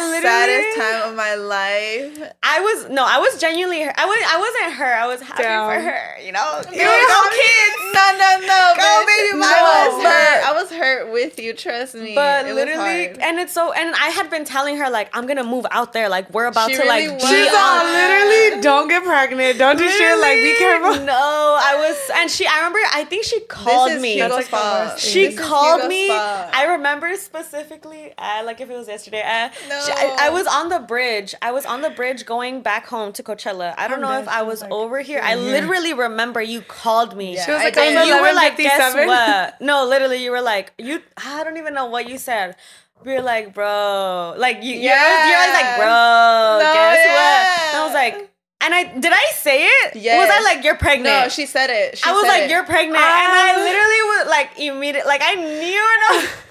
saddest 0.00 0.76
time 0.78 1.10
of 1.10 1.16
my 1.16 1.34
life. 1.34 2.32
I 2.42 2.60
was 2.60 2.88
no, 2.90 3.04
I 3.06 3.18
was 3.18 3.40
genuinely 3.40 3.82
her. 3.82 3.92
I 3.96 4.04
was 4.06 4.18
I 4.26 4.38
wasn't 4.38 4.74
her. 4.80 4.92
I 4.94 5.06
was 5.06 5.20
happy 5.20 5.42
Down. 5.42 5.68
for 5.72 5.80
her. 5.80 6.18
You 6.24 6.32
know, 6.32 6.60
You 6.72 6.78
go, 6.78 6.84
were 6.84 7.06
go 7.06 7.20
happy- 7.22 7.36
kids. 7.36 7.76
No, 7.92 8.06
no, 8.16 8.30
no, 8.46 8.62
Go, 8.76 8.82
bitch. 8.82 9.06
baby, 9.06 9.42
I 9.42 9.88
was 9.88 10.02
hurt. 10.02 10.48
I 10.48 10.52
was 10.62 10.70
hurt 10.70 11.12
with 11.12 11.38
you. 11.38 11.52
Trust 11.54 11.94
me. 11.94 12.14
But 12.14 12.44
It 12.46 12.48
was 12.48 12.54
literally, 12.56 13.06
hard. 13.08 13.18
and 13.18 13.38
it's 13.38 13.52
so, 13.52 13.72
and 13.72 13.94
I 13.94 14.08
had 14.10 14.30
been 14.30 14.44
telling 14.44 14.76
her 14.78 14.88
like 14.90 15.10
I'm 15.12 15.26
gonna 15.26 15.44
move 15.44 15.66
out 15.70 15.92
there. 15.92 16.08
Like 16.08 16.30
we're 16.30 16.46
about 16.46 16.70
She 16.70 16.76
to 16.76 16.82
really 16.82 17.08
like 17.08 17.20
was. 17.20 17.28
She's 17.28 17.52
all 17.52 17.84
literally 17.84 18.62
don't 18.62 18.88
get 18.88 19.04
pregnant. 19.04 19.58
Don't 19.58 19.76
do 19.78 19.88
shit. 19.88 20.18
Like 20.18 20.38
be 20.38 20.54
careful. 20.58 21.04
No, 21.04 21.58
I 21.60 21.76
was, 21.78 21.98
and 22.14 22.30
she. 22.30 22.46
I 22.46 22.56
remember. 22.58 22.78
I 22.92 23.04
think 23.04 23.24
she 23.24 23.40
called 23.40 23.88
this 23.90 23.96
is 23.96 24.02
me. 24.02 24.14
Hugo's 24.14 24.36
That's 24.36 24.48
fault. 24.48 24.88
worst 24.92 25.04
she 25.04 25.26
This 25.26 25.34
is 25.34 25.40
called 25.40 25.80
Hugo's 25.82 25.88
me. 25.88 26.08
fault. 26.08 26.48
I 26.52 26.64
remember 26.72 27.14
specifically, 27.16 28.12
uh, 28.18 28.42
like 28.44 28.60
if 28.60 28.70
it 28.70 28.76
was 28.76 28.88
yesterday. 28.88 29.22
Uh, 29.22 29.48
No. 29.68 29.82
she- 29.86 29.89
I, 29.96 30.26
I 30.26 30.28
oh. 30.28 30.32
was 30.32 30.46
on 30.46 30.68
the 30.68 30.78
bridge. 30.78 31.34
I 31.42 31.52
was 31.52 31.66
on 31.66 31.82
the 31.82 31.90
bridge 31.90 32.24
going 32.26 32.62
back 32.62 32.86
home 32.86 33.12
to 33.14 33.22
Coachella. 33.22 33.74
I 33.76 33.88
don't 33.88 34.00
know 34.00 34.18
if 34.18 34.28
I 34.28 34.42
was 34.42 34.62
like, 34.62 34.70
over 34.70 35.00
here. 35.00 35.20
I 35.22 35.34
"You're 35.34 35.42
literally 35.42 35.94
remember 35.94 36.40
you 36.40 36.62
called 36.62 37.16
me. 37.16 37.34
Yeah, 37.34 37.44
She 37.44 37.52
was 37.52 37.62
like. 37.62 37.76
"Oh, 37.76 37.82
and 37.82 38.08
you 38.08 38.20
were 38.20 38.32
like, 38.32 38.56
guess 38.56 38.94
what? 38.94 39.60
No, 39.60 39.86
literally, 39.86 40.22
you 40.22 40.30
were 40.30 40.42
like, 40.42 40.72
you. 40.78 41.02
I 41.16 41.44
don't 41.44 41.56
even 41.56 41.74
know 41.74 41.86
what 41.86 42.08
you 42.08 42.18
said. 42.18 42.56
We 43.04 43.14
were 43.14 43.22
like, 43.22 43.54
bro, 43.54 44.34
like 44.36 44.62
you. 44.62 44.74
You're, 44.74 44.92
you're 44.92 45.52
like, 45.54 45.76
bro. 45.76 46.58
No, 46.60 46.70
guess 46.74 47.06
what? 47.08 47.68
And 47.68 47.76
I 47.76 47.82
was 47.84 47.94
like, 47.94 48.30
and 48.62 48.74
I 48.74 48.98
did 48.98 49.12
I 49.12 49.32
say 49.32 49.64
it? 49.64 49.94
Was 49.94 50.30
I 50.30 50.42
like, 50.42 50.64
you're 50.64 50.76
pregnant? 50.76 51.04
No, 51.04 51.28
she 51.28 51.46
said 51.46 51.70
it. 51.70 51.98
She 51.98 52.04
I 52.04 52.12
was 52.12 52.26
like, 52.26 52.42
it. 52.42 52.50
"You're 52.50 52.64
pregnant," 52.64 52.96
and 52.96 53.32
I 53.32 53.56
literally 53.56 54.02
was 54.02 54.28
like 54.28 54.58
immediate, 54.58 55.06
like 55.06 55.22
I 55.24 55.34
knew 55.34 56.22
it. 56.24 56.30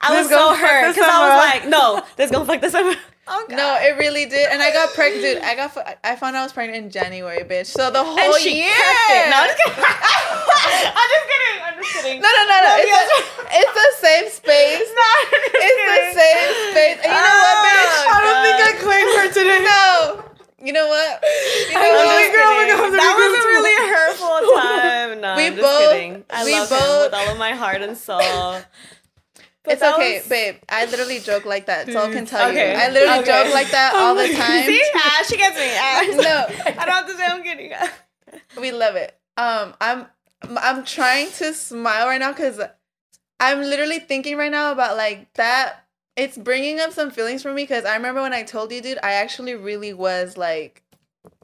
I 0.00 0.18
was 0.18 0.28
so 0.28 0.34
gonna 0.36 0.56
fuck 0.56 0.66
hurt 0.70 0.94
because 0.94 1.08
I 1.10 1.18
was 1.28 1.36
like, 1.60 1.68
"No, 1.68 2.02
this 2.16 2.30
gonna 2.30 2.44
fuck 2.46 2.60
this 2.60 2.74
up." 2.74 2.96
Oh 3.32 3.46
God. 3.46 3.54
No, 3.62 3.78
it 3.78 3.94
really 3.96 4.26
did, 4.26 4.50
and 4.50 4.58
I 4.60 4.72
got 4.72 4.90
pregnant. 4.90 5.22
Dude, 5.22 5.38
I 5.46 5.54
got 5.54 5.70
I 6.02 6.16
found 6.16 6.34
out 6.34 6.40
I 6.40 6.42
was 6.42 6.52
pregnant 6.52 6.82
in 6.82 6.90
January, 6.90 7.44
bitch. 7.46 7.66
So 7.70 7.86
the 7.92 8.02
whole 8.02 8.18
and 8.18 8.34
she 8.42 8.58
year. 8.58 8.74
kept 8.74 9.06
it. 9.06 9.30
No, 9.30 9.38
I'm 9.38 9.46
just 9.46 9.62
kidding. 9.62 9.84
I'm 10.98 11.08
just 11.14 11.26
kidding. 11.30 11.58
I'm 11.62 11.74
just 11.78 11.92
kidding. 11.94 12.18
No, 12.18 12.26
no, 12.26 12.42
no, 12.50 12.56
no. 12.58 12.66
No, 12.66 12.74
It's, 12.82 12.90
yes. 12.90 13.06
a, 13.06 13.22
it's 13.54 13.74
the 13.78 13.90
same 14.02 14.26
space. 14.34 14.88
No, 14.98 15.06
I'm 15.06 15.30
just 15.30 15.62
It's 15.62 15.78
the 15.78 15.86
kidding. 15.94 16.16
same 16.18 16.50
space. 16.74 16.98
And 17.06 17.12
you 17.14 17.22
know 17.22 17.38
what, 17.38 17.54
oh, 17.54 17.70
bitch? 17.70 17.94
Oh, 18.02 18.10
I 18.10 18.18
don't 18.18 18.40
think 18.42 18.58
I 18.58 18.70
God. 18.74 18.82
claimed 18.82 19.12
her 19.14 19.26
today. 19.30 19.60
No. 19.62 19.86
You 20.66 20.72
know 20.74 20.88
what? 20.90 21.22
You 21.22 21.70
know 21.70 21.86
I'm 21.86 21.86
I'm 21.86 22.02
what? 22.02 22.18
just 22.18 22.34
girl, 22.34 22.50
kidding. 22.50 22.82
we're 22.82 22.98
that 22.98 23.14
was 23.14 23.30
a 23.30 23.44
really 23.54 23.76
hurtful 23.94 24.38
time. 24.58 25.10
No, 25.22 25.30
We 25.38 25.46
I'm 25.46 25.54
just 25.54 25.62
both- 25.62 25.92
kidding. 25.94 26.24
I 26.34 26.42
we 26.44 26.52
love 26.58 26.66
him 26.66 26.98
with 27.06 27.14
all 27.14 27.28
of 27.30 27.38
my 27.38 27.52
heart 27.54 27.78
and 27.82 27.94
soul. 27.96 28.58
But 29.62 29.74
It's 29.74 29.82
okay, 29.82 30.18
was- 30.20 30.28
babe. 30.28 30.56
I 30.68 30.86
literally 30.86 31.18
joke 31.18 31.44
like 31.44 31.66
that. 31.66 31.86
So 31.86 32.02
I 32.02 32.10
can 32.12 32.24
tell 32.24 32.48
Okay. 32.48 32.72
you. 32.72 32.78
I 32.78 32.88
literally 32.88 33.18
Okay. 33.20 33.44
joke 33.44 33.52
like 33.54 33.70
that 33.72 33.94
all 33.94 34.14
the 34.14 34.32
time. 34.32 34.64
See, 34.64 34.82
ah, 34.94 35.24
she 35.28 35.36
gets 35.36 35.56
me. 35.56 35.70
Ah. 35.76 36.02
No. 36.16 36.72
I 36.80 36.84
don't 36.86 36.94
have 36.94 37.06
to 37.06 37.16
say 37.16 37.24
I'm 37.26 37.42
kidding. 37.42 37.72
We 38.60 38.72
love 38.72 38.96
it. 38.96 39.16
Um, 39.36 39.74
I'm 39.80 40.06
I'm 40.56 40.84
trying 40.84 41.30
to 41.32 41.52
smile 41.52 42.06
right 42.06 42.18
now 42.20 42.32
because 42.32 42.60
I'm 43.38 43.60
literally 43.60 43.98
thinking 43.98 44.36
right 44.38 44.50
now 44.50 44.72
about 44.72 44.96
like 44.96 45.32
that. 45.34 45.84
It's 46.16 46.36
bringing 46.38 46.80
up 46.80 46.92
some 46.92 47.10
feelings 47.10 47.42
for 47.42 47.52
me 47.52 47.62
because 47.62 47.84
I 47.84 47.94
remember 47.96 48.20
when 48.22 48.32
I 48.32 48.42
told 48.42 48.72
you, 48.72 48.80
dude, 48.80 48.98
I 49.02 49.12
actually 49.14 49.54
really 49.54 49.92
was 49.94 50.36
like 50.36 50.82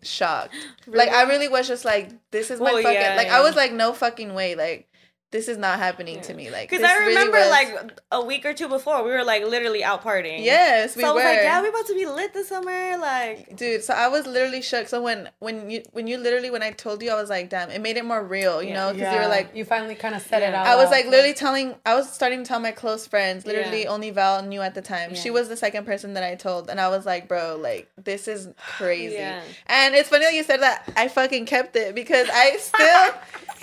shocked. 0.02 0.54
Like 0.86 1.10
I 1.10 1.22
really 1.24 1.48
was 1.48 1.68
just 1.68 1.84
like, 1.84 2.10
this 2.30 2.50
is 2.50 2.60
my 2.60 2.72
Well, 2.72 2.82
fucking 2.82 3.00
yeah, 3.00 3.14
like 3.16 3.28
yeah. 3.28 3.38
I 3.38 3.42
was 3.42 3.56
like, 3.56 3.72
no 3.72 3.92
fucking 3.92 4.32
way, 4.34 4.54
like 4.54 4.88
this 5.32 5.48
is 5.48 5.58
not 5.58 5.78
happening 5.78 6.20
to 6.22 6.34
me. 6.34 6.50
Like 6.50 6.70
Because 6.70 6.82
this 6.82 6.90
I 6.90 6.98
really 6.98 7.08
remember 7.16 7.38
was- 7.38 7.50
like 7.50 8.00
a 8.12 8.24
week 8.24 8.44
or 8.46 8.54
two 8.54 8.68
before, 8.68 9.02
we 9.04 9.10
were 9.10 9.24
like 9.24 9.44
literally 9.44 9.82
out 9.82 10.02
partying. 10.04 10.44
yes, 10.44 10.94
we 10.96 11.02
so 11.02 11.10
I 11.10 11.12
was 11.12 11.22
were. 11.24 11.28
like, 11.30 11.38
yeah, 11.42 11.60
we 11.62 11.68
about 11.68 11.86
to 11.86 11.94
be 11.94 12.06
lit 12.06 12.32
this 12.32 12.48
summer. 12.48 12.96
Like, 12.98 13.56
dude 13.56 13.82
so 13.84 13.92
i 13.94 14.08
was 14.08 14.26
literally 14.26 14.60
shook 14.62 14.88
so 14.88 15.00
when 15.02 15.28
when 15.38 15.70
you 15.70 15.82
when 15.92 16.06
you 16.06 16.16
literally 16.18 16.50
when 16.50 16.62
i 16.62 16.70
told 16.70 17.02
you 17.02 17.10
i 17.10 17.14
was 17.14 17.28
like 17.30 17.48
damn 17.50 17.70
it 17.70 17.80
made 17.80 17.96
it 17.96 18.04
more 18.04 18.22
real 18.22 18.62
you 18.62 18.70
Yeah. 18.70 18.74
know 18.74 18.92
because 18.92 19.14
you 19.14 19.20
were 19.20 19.28
like 19.28 19.54
you 19.54 19.64
finally 19.64 19.94
kind 19.94 20.14
of 20.14 20.22
said 20.22 20.42
it 20.42 20.50
Yeah. 20.50 20.60
out. 20.60 20.66
i 20.66 20.76
was 20.76 20.90
like 20.90 21.06
literally 21.06 21.34
telling 21.34 21.74
i 21.86 21.94
was 21.94 22.10
starting 22.12 22.42
to 22.42 22.48
tell 22.48 22.60
my 22.60 22.72
close 22.72 23.06
friends 23.06 23.46
literally 23.46 23.82
Yeah. 23.84 23.90
only 23.90 24.10
val 24.10 24.42
knew 24.42 24.60
at 24.62 24.74
the 24.74 24.82
time 24.82 25.14
she 25.14 25.30
was 25.30 25.48
the 25.48 25.56
second 25.56 25.84
person 25.86 26.14
that 26.14 26.22
i 26.24 26.34
told 26.34 26.68
and 26.70 26.80
i 26.80 26.88
was 26.88 27.06
like 27.06 27.28
bro 27.28 27.56
like 27.60 27.90
this 27.96 28.28
is 28.28 28.48
crazy 28.78 29.14
Yeah. 29.14 29.40
and 29.66 29.94
it's 29.94 30.08
funny 30.08 30.24
that 30.24 30.34
you 30.34 30.42
said 30.42 30.60
that 30.62 30.90
i 30.96 31.08
fucking 31.08 31.46
kept 31.46 31.76
it 31.76 31.94
because 31.94 32.28
i 32.32 32.56
still 32.70 33.12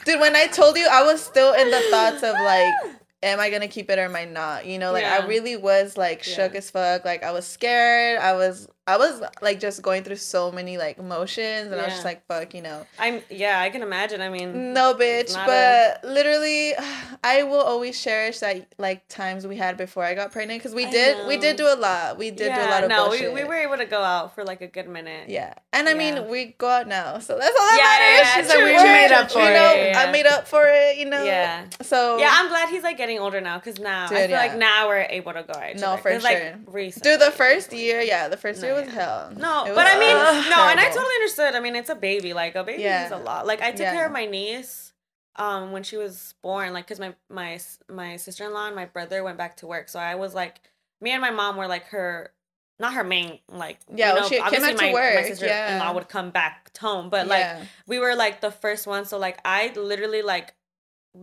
dude 0.05 0.19
when 0.19 0.35
i 0.35 0.47
told 0.47 0.77
you 0.77 0.87
i 0.91 1.03
was 1.03 1.21
still 1.23 1.53
in 1.53 1.69
the 1.71 1.79
thoughts 1.89 2.23
of 2.23 2.33
like 2.33 2.73
am 3.23 3.39
i 3.39 3.49
gonna 3.49 3.67
keep 3.67 3.89
it 3.89 3.97
or 3.97 4.03
am 4.03 4.15
i 4.15 4.25
not 4.25 4.65
you 4.65 4.77
know 4.77 4.91
like 4.91 5.03
Yeah. 5.03 5.19
i 5.21 5.27
really 5.27 5.55
was 5.55 5.97
like 5.97 6.23
shook 6.23 6.51
Yeah. 6.53 6.57
as 6.57 6.69
fuck 6.69 7.05
like 7.05 7.23
i 7.23 7.31
was 7.31 7.45
scared 7.47 8.19
i 8.19 8.33
was 8.33 8.67
I 8.85 8.97
was 8.97 9.21
like 9.41 9.61
just 9.61 9.81
going 9.81 10.03
through 10.03 10.17
so 10.17 10.51
many 10.51 10.77
like 10.77 10.97
emotions, 10.97 11.71
and 11.71 11.79
I 11.79 11.85
was 11.85 11.93
just 11.93 12.03
like, 12.05 12.25
fuck, 12.27 12.53
you 12.53 12.61
know. 12.61 12.85
I'm 12.99 13.21
yeah, 13.29 13.61
I 13.61 13.69
can 13.69 13.81
imagine. 13.81 14.19
I 14.19 14.27
mean, 14.27 14.73
No, 14.73 14.93
bitch. 14.93 15.33
But 15.45 16.03
literally, 16.03 16.73
I 17.23 17.43
will 17.43 17.61
always 17.61 18.01
cherish 18.01 18.39
that 18.39 18.73
like 18.77 19.07
times 19.07 19.47
we 19.47 19.55
had 19.55 19.77
before 19.77 20.03
I 20.03 20.13
got 20.15 20.33
pregnant 20.33 20.59
because 20.61 20.75
we 20.75 20.85
I 20.85 20.91
did 20.91 21.27
we 21.27 21.37
did 21.37 21.55
do 21.55 21.65
a 21.67 21.75
lot. 21.77 22.17
We 22.17 22.29
did 22.29 22.53
do 22.53 22.59
a 22.61 22.67
lot 22.69 22.83
of 22.83 22.89
no, 22.89 23.05
bullshit. 23.07 23.33
we, 23.33 23.43
we 23.43 23.47
were 23.47 23.55
able 23.55 23.77
to 23.77 23.85
go 23.85 24.01
out 24.01 24.35
for 24.35 24.43
like 24.43 24.59
a 24.59 24.67
good 24.67 24.89
minute. 24.89 25.29
Yeah, 25.29 25.53
and 25.71 25.87
I 25.87 25.91
Yeah. 25.93 25.97
mean 26.19 26.29
we 26.29 26.47
go 26.57 26.67
out 26.67 26.87
now, 26.89 27.19
so 27.19 27.37
that's 27.37 27.55
all 27.57 27.65
that 27.65 27.77
Yeah, 27.77 27.83
matters. 27.85 28.27
yeah, 28.27 28.41
She's 28.41 28.51
true, 28.53 28.73
like, 28.73 28.83
we 28.83 28.91
made 28.91 29.11
up 29.13 29.27
for 29.31 29.33
true. 29.39 29.43
it. 29.43 29.47
You 29.47 29.53
know, 29.53 29.73
Yeah, 29.91 29.99
I 30.07 30.11
made 30.11 30.25
up 30.25 30.45
for 30.45 30.65
it. 30.67 30.97
You 30.97 31.05
know. 31.05 31.23
Yeah. 31.23 31.67
So 31.83 32.17
Yeah, 32.17 32.31
I'm 32.33 32.49
glad 32.49 32.67
he's 32.67 32.83
like 32.83 32.97
getting 32.97 33.19
older 33.19 33.39
now 33.39 33.59
because 33.59 33.79
now 33.79 34.07
I 34.07 34.09
feel 34.09 34.29
yeah. 34.31 34.37
like 34.37 34.57
now 34.57 34.89
we're 34.89 35.07
able 35.09 35.31
to 35.31 35.43
go 35.43 35.53
out. 35.57 35.75
No, 35.77 35.95
for 35.95 36.11
'Cause, 36.11 36.23
like, 36.23 36.37
sure. 36.37 36.55
recently. 36.67 37.11
Dude, 37.11 37.21
the 37.21 37.31
first 37.31 37.71
year, 37.71 38.01
yeah, 38.01 38.27
the 38.27 38.35
first 38.35 38.61
No, 38.61 38.67
year 38.67 38.72
was 38.73 38.87
hell. 38.93 39.31
No, 39.35 39.65
It 39.65 39.75
but 39.75 39.85
I 39.87 39.97
was 39.97 39.99
mean, 39.99 40.49
no, 40.49 40.67
and 40.69 40.79
I 40.79 40.87
totally 40.89 41.15
understood. 41.15 41.55
I 41.55 41.59
mean, 41.59 41.75
it's 41.75 41.89
a 41.89 41.95
baby. 41.95 42.33
Like 42.33 42.55
a 42.55 42.63
baby 42.63 42.83
Yeah. 42.83 43.05
is 43.05 43.11
a 43.11 43.17
lot. 43.17 43.45
Like 43.47 43.61
I 43.61 43.71
took 43.71 43.81
Yeah. 43.81 43.93
care 43.93 44.05
of 44.05 44.11
my 44.11 44.25
niece, 44.25 44.93
um, 45.35 45.71
when 45.71 45.83
she 45.83 45.97
was 45.97 46.35
born. 46.41 46.73
Like, 46.73 46.87
cause 46.87 46.99
my 46.99 47.15
my 47.29 47.59
my 47.89 48.17
sister 48.17 48.45
in 48.45 48.53
law 48.53 48.67
and 48.67 48.75
my 48.75 48.85
brother 48.85 49.23
went 49.23 49.37
back 49.37 49.57
to 49.57 49.67
work, 49.67 49.89
so 49.89 49.99
I 49.99 50.15
was 50.15 50.33
like, 50.35 50.61
me 51.01 51.11
and 51.11 51.21
my 51.21 51.31
mom 51.31 51.57
were 51.57 51.67
like 51.67 51.85
her, 51.87 52.31
not 52.79 52.93
her 52.93 53.03
main 53.03 53.39
like. 53.49 53.79
Yeah, 53.93 54.09
you 54.09 54.13
well, 54.13 54.21
know, 54.23 54.29
she 54.29 54.35
came 54.35 54.43
obviously 54.45 54.67
back 54.73 54.77
to 54.77 54.85
my, 54.87 54.93
work, 54.93 55.15
My 55.15 55.23
sister 55.23 55.45
in 55.45 55.51
yeah. 55.51 55.79
law 55.83 55.93
would 55.93 56.07
come 56.09 56.29
back 56.31 56.75
home, 56.77 57.09
but 57.09 57.27
like 57.27 57.39
Yeah. 57.41 57.63
we 57.87 57.99
were 57.99 58.15
like 58.15 58.41
the 58.41 58.51
first 58.51 58.87
one. 58.87 59.05
So 59.05 59.17
like 59.17 59.39
I 59.45 59.71
literally 59.75 60.21
like 60.21 60.53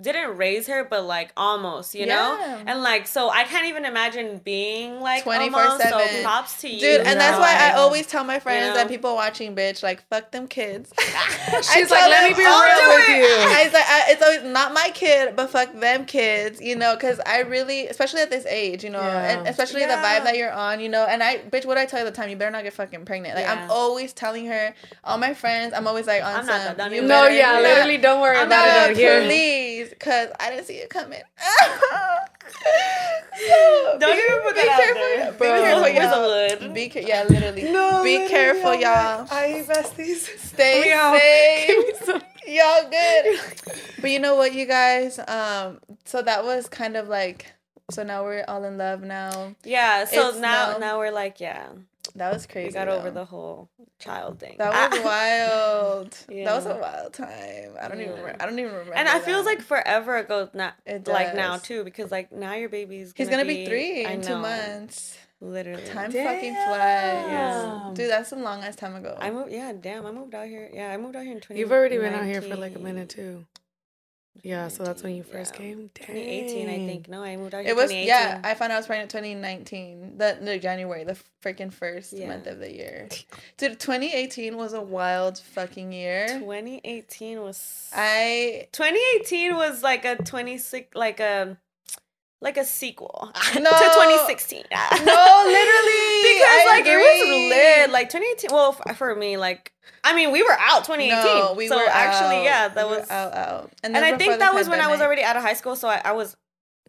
didn't 0.02 0.36
raise 0.36 0.68
her, 0.68 0.84
but 0.84 1.04
like 1.04 1.32
almost, 1.36 1.96
you 1.96 2.06
know. 2.06 2.38
And 2.64 2.80
like, 2.82 3.08
so 3.08 3.28
I 3.28 3.42
can't 3.42 3.66
even 3.66 3.84
imagine 3.84 4.38
being 4.44 5.00
like 5.00 5.24
24/7. 5.24 5.52
almost. 5.52 5.88
So 5.88 6.22
props 6.22 6.60
to 6.60 6.68
you, 6.68 6.78
Dude, 6.80 7.00
and 7.06 7.18
that's 7.18 7.38
why 7.38 7.54
I 7.58 7.68
Like, 7.70 7.76
always 7.76 8.06
tell 8.06 8.22
my 8.22 8.38
friends 8.38 8.74
know? 8.74 8.80
and 8.82 8.88
people 8.88 9.14
watching, 9.16 9.56
bitch, 9.56 9.82
like 9.82 10.06
fuck 10.08 10.30
them 10.30 10.46
kids. 10.46 10.92
She's 11.72 11.90
like, 11.90 12.08
"Let 12.08 12.22
me 12.30 12.34
be 12.36 12.40
real 12.44 12.50
with 12.50 13.08
you." 13.08 13.26
I 13.50 13.62
was 13.64 13.72
like, 13.72 13.84
I, 13.86 14.04
it's 14.08 14.22
always 14.22 14.42
not 14.44 14.72
my 14.72 14.90
kid, 14.94 15.34
but 15.34 15.50
fuck 15.50 15.72
them 15.74 16.04
kids, 16.06 16.60
you 16.60 16.76
know, 16.76 16.94
because 16.94 17.20
I 17.26 17.40
really, 17.40 17.88
especially 17.88 18.20
at 18.20 18.30
this 18.30 18.46
age, 18.46 18.84
you 18.84 18.90
know, 18.90 19.00
and 19.00 19.44
Yeah. 19.44 19.50
especially 19.50 19.80
the 19.86 19.94
vibe 19.94 20.22
that 20.24 20.36
you're 20.36 20.52
on, 20.52 20.78
you 20.80 20.88
know, 20.88 21.04
and 21.04 21.20
I, 21.22 21.38
bitch, 21.38 21.64
what 21.66 21.78
I 21.78 21.86
tell 21.86 21.98
you 21.98 22.04
the 22.04 22.12
time? 22.12 22.28
You 22.30 22.36
better 22.36 22.50
not 22.52 22.62
get 22.62 22.74
fucking 22.74 23.04
pregnant. 23.06 23.34
Like 23.34 23.44
Yeah. 23.46 23.64
I'm 23.64 23.70
always 23.70 24.12
telling 24.12 24.46
her, 24.46 24.72
all 25.02 25.18
my 25.18 25.34
friends, 25.34 25.74
I'm 25.74 25.88
always 25.88 26.06
like, 26.06 26.22
on 26.22 26.36
I'm 26.40 26.46
not 26.46 26.62
some, 26.68 26.76
done. 26.76 26.92
you 26.92 27.02
No, 27.02 27.08
No, 27.08 27.22
better 27.24 27.34
yeah, 27.34 27.52
not- 27.54 27.62
literally, 27.62 27.96
don't 27.98 28.20
worry 28.20 28.36
I'm 28.36 28.46
about 28.46 28.66
not- 28.66 28.76
it 28.76 28.80
no, 28.84 28.90
out 28.90 28.96
here. 28.96 29.24
please, 29.24 29.79
because 29.88 30.28
I 30.38 30.50
didn't 30.50 30.66
see 30.66 30.74
it 30.74 30.90
coming. 30.90 31.22
so, 33.38 33.96
Don't 33.98 34.16
be, 34.16 34.22
even 34.22 34.40
put 34.42 34.54
be 34.54 34.60
that 34.62 34.68
out 34.70 34.80
careful, 34.80 35.02
there. 35.02 35.32
Be 35.32 35.38
Bro. 35.38 35.62
careful, 35.62 35.88
y'all. 35.88 36.28
lid? 36.28 36.74
Be 36.74 36.88
ca- 36.88 37.06
yeah, 37.06 37.24
literally. 37.28 37.62
No, 37.64 38.02
be 38.02 38.18
literally, 38.18 38.28
careful, 38.28 38.70
I'm 38.70 38.80
y'all. 38.80 39.26
I 39.30 39.64
besties. 39.66 40.38
Stay 40.38 40.82
safe. 41.68 41.96
Some- 42.04 42.22
Y'all 42.46 42.90
good. 42.90 43.40
But 44.00 44.10
you 44.10 44.18
know 44.18 44.34
what, 44.34 44.52
you 44.54 44.66
guys? 44.66 45.18
Um, 45.20 45.78
so 46.04 46.20
that 46.22 46.42
was 46.44 46.68
kind 46.68 46.96
of 46.96 47.08
like 47.08 47.46
so 47.90 48.02
now 48.02 48.24
we're 48.24 48.44
all 48.46 48.64
in 48.64 48.78
love 48.78 49.02
now. 49.02 49.54
Yeah. 49.64 50.04
So 50.04 50.30
It's 50.30 50.38
now, 50.38 50.78
now 50.78 50.98
we're 50.98 51.12
like, 51.12 51.40
yeah, 51.40 51.68
That 52.16 52.32
was 52.32 52.46
crazy. 52.46 52.68
we 52.68 52.72
got 52.74 52.88
over 52.88 53.10
the 53.10 53.24
whole 53.24 53.70
child 53.98 54.40
thing. 54.40 54.56
That 54.58 54.92
was 54.92 55.00
wild. 55.04 56.10
That 56.28 56.54
was 56.54 56.66
a 56.66 56.76
wild 56.76 57.12
time. 57.12 57.74
I 57.80 57.88
don't 57.88 58.00
even. 58.00 58.10
Remember, 58.12 58.36
I 58.40 58.46
don't 58.46 58.58
even 58.58 58.72
remember. 58.72 58.94
and 58.94 59.08
it 59.08 59.22
feels 59.24 59.46
like 59.46 59.60
forever 59.62 60.16
ago 60.16 60.48
now. 60.54 60.72
It 60.86 61.06
Like 61.06 61.34
now 61.34 61.56
too, 61.58 61.84
because 61.84 62.10
like 62.10 62.32
now 62.32 62.54
your 62.54 62.68
baby's 62.68 63.12
he's 63.16 63.28
gonna 63.28 63.44
be, 63.44 63.66
three 63.66 64.04
in 64.04 64.22
two 64.22 64.36
months. 64.36 65.16
Literally. 65.42 65.82
Time 65.84 66.12
fucking 66.12 66.52
flies. 66.54 67.26
Damn. 67.26 67.94
Dude, 67.94 68.10
that's 68.10 68.30
a 68.32 68.36
long 68.36 68.62
ass 68.62 68.76
time 68.76 68.94
ago. 68.94 69.16
I 69.18 69.30
moved. 69.30 69.50
Yeah, 69.50 69.72
damn. 69.72 70.04
I 70.04 70.10
moved 70.10 70.34
out 70.34 70.46
here. 70.46 70.70
Yeah, 70.72 70.92
I 70.92 70.98
moved 70.98 71.16
out 71.16 71.24
here 71.24 71.32
in 71.32 71.40
20. 71.40 71.58
You've 71.58 71.72
already 71.72 71.96
been 71.96 72.12
out 72.12 72.26
here 72.26 72.42
for 72.42 72.56
like 72.56 72.76
a 72.76 72.78
minute 72.78 73.08
too. 73.08 73.46
Yeah, 74.42 74.68
so 74.68 74.84
that's 74.84 75.02
when 75.02 75.14
you 75.14 75.22
first 75.22 75.54
yeah. 75.54 75.60
came. 75.60 75.90
2018, 75.94 76.68
I 76.68 76.86
think. 76.86 77.08
No, 77.08 77.22
I 77.22 77.36
moved 77.36 77.54
out 77.54 77.64
it 77.64 77.76
was 77.76 77.92
yeah. 77.92 78.40
I 78.42 78.54
found 78.54 78.72
out 78.72 78.76
I 78.76 78.78
was 78.78 78.86
pregnant 78.86 79.10
2019. 79.10 80.16
The 80.16 80.38
no 80.40 80.56
January, 80.58 81.04
the 81.04 81.16
freaking 81.42 81.72
first 81.72 82.12
Yeah. 82.12 82.28
month 82.28 82.46
of 82.46 82.58
the 82.58 82.72
year. 82.72 83.08
Dude, 83.58 83.78
2018 83.78 84.56
was 84.56 84.72
a 84.72 84.80
wild 84.80 85.38
fucking 85.38 85.92
year. 85.92 86.26
2018 86.28 87.40
was. 87.42 87.90
I 87.94 88.68
2018 88.72 89.56
was 89.56 89.82
like 89.82 90.04
a 90.04 90.16
26, 90.16 90.94
like 90.94 91.20
a, 91.20 91.58
like 92.40 92.56
a 92.56 92.64
sequel 92.64 93.30
no 93.54 93.60
to 93.60 93.60
2016. 93.60 94.64
No, 94.70 94.76
literally. 94.78 95.02
because 95.04 96.46
I 96.46 96.64
like 96.68 96.86
it 96.86 96.96
was 96.96 97.48
lit. 97.50 97.90
Like 97.90 98.08
2018. 98.08 98.50
Well, 98.52 98.72
for 98.72 99.14
me, 99.14 99.36
like 99.36 99.72
I 100.04 100.14
mean, 100.14 100.32
we 100.32 100.42
were 100.42 100.56
out 100.58 100.84
2018. 100.84 101.10
No, 101.22 101.54
we 101.54 101.68
so 101.68 101.76
were 101.76 101.88
actually, 101.88 102.38
out. 102.38 102.44
yeah, 102.44 102.68
that 102.68 102.88
We 102.88 102.96
was. 102.96 103.10
out 103.10 103.34
out. 103.34 103.70
and 103.82 103.94
this 103.94 104.02
I 104.02 104.16
think 104.16 104.38
that 104.38 104.54
was 104.54 104.68
when 104.68 104.80
I 104.80 104.88
was 104.88 105.00
already 105.00 105.22
out 105.22 105.36
of 105.36 105.42
high 105.42 105.52
school, 105.54 105.76
so 105.76 105.88
I, 105.88 106.00
I 106.04 106.12
was 106.12 106.36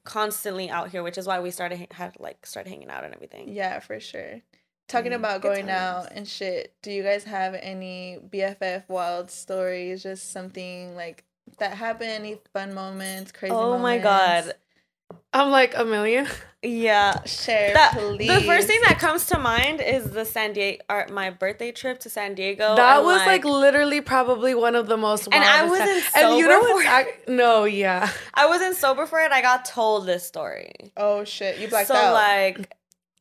constantly 0.04 0.70
out 0.70 0.90
here, 0.90 1.04
which 1.04 1.18
is 1.18 1.28
why 1.28 1.40
we 1.40 1.52
started 1.52 1.88
had 1.92 2.14
like 2.20 2.46
started 2.46 2.70
hanging 2.70 2.90
out 2.90 3.04
and 3.04 3.14
everything. 3.14 3.50
Yeah, 3.50 3.80
for 3.80 4.00
sure. 4.00 4.42
Talking 4.88 5.12
Mm, 5.12 5.16
about 5.18 5.42
going 5.42 5.70
out 5.70 6.12
and 6.12 6.28
shit, 6.28 6.74
do 6.82 6.92
you 6.92 7.04
guys 7.04 7.24
have 7.26 7.54
any 7.54 8.18
BFF 8.30 8.84
wild 8.90 9.32
stories? 9.32 10.04
Just 10.04 10.32
something 10.32 10.96
like 10.96 11.24
that 11.60 11.74
happened? 11.78 12.10
Any 12.10 12.40
fun 12.54 12.74
moments? 12.74 13.32
Crazy 13.32 13.54
Oh 13.54 13.78
my 13.78 13.98
god. 14.00 14.54
I'm 15.34 15.50
like 15.52 15.78
a 15.78 15.86
million. 15.86 16.28
Yeah. 16.64 17.24
Share, 17.24 17.74
That, 17.74 17.94
please. 17.98 18.28
the 18.28 18.42
first 18.42 18.68
thing 18.68 18.80
that 18.88 19.00
comes 19.00 19.26
to 19.28 19.40
mind 19.40 19.82
is 19.82 20.12
the 20.12 20.26
San 20.26 20.54
Diego, 20.54 20.84
our, 20.90 21.08
my 21.12 21.32
birthday 21.32 21.72
trip 21.72 22.00
to 22.02 22.10
San 22.10 22.36
Diego. 22.36 22.76
that 22.76 22.98
and, 22.98 23.06
was 23.06 23.26
like, 23.26 23.44
literally 23.44 24.00
probably 24.00 24.54
one 24.54 24.76
of 24.76 24.86
the 24.88 24.98
most. 24.98 25.28
And 25.32 25.44
I 25.44 25.66
wasn't 25.66 25.90
times. 25.90 26.12
And 26.16 26.38
you 26.38 26.48
know 26.48 26.62
sober 26.62 26.74
what's 26.74 26.86
for 26.88 27.00
ac- 27.02 27.10
no, 27.30 27.64
yeah. 27.64 28.12
I 28.36 28.46
wasn't 28.46 28.76
sober 28.76 29.08
for 29.08 29.20
it. 29.22 29.32
I 29.32 29.42
got 29.42 29.66
told 29.66 30.06
this 30.06 30.24
story. 30.26 30.72
Oh 30.96 31.24
shit, 31.24 31.58
you 31.60 31.68
blacked 31.68 31.88
so 31.88 31.96
out. 31.96 32.10
So 32.10 32.14
like 32.14 32.72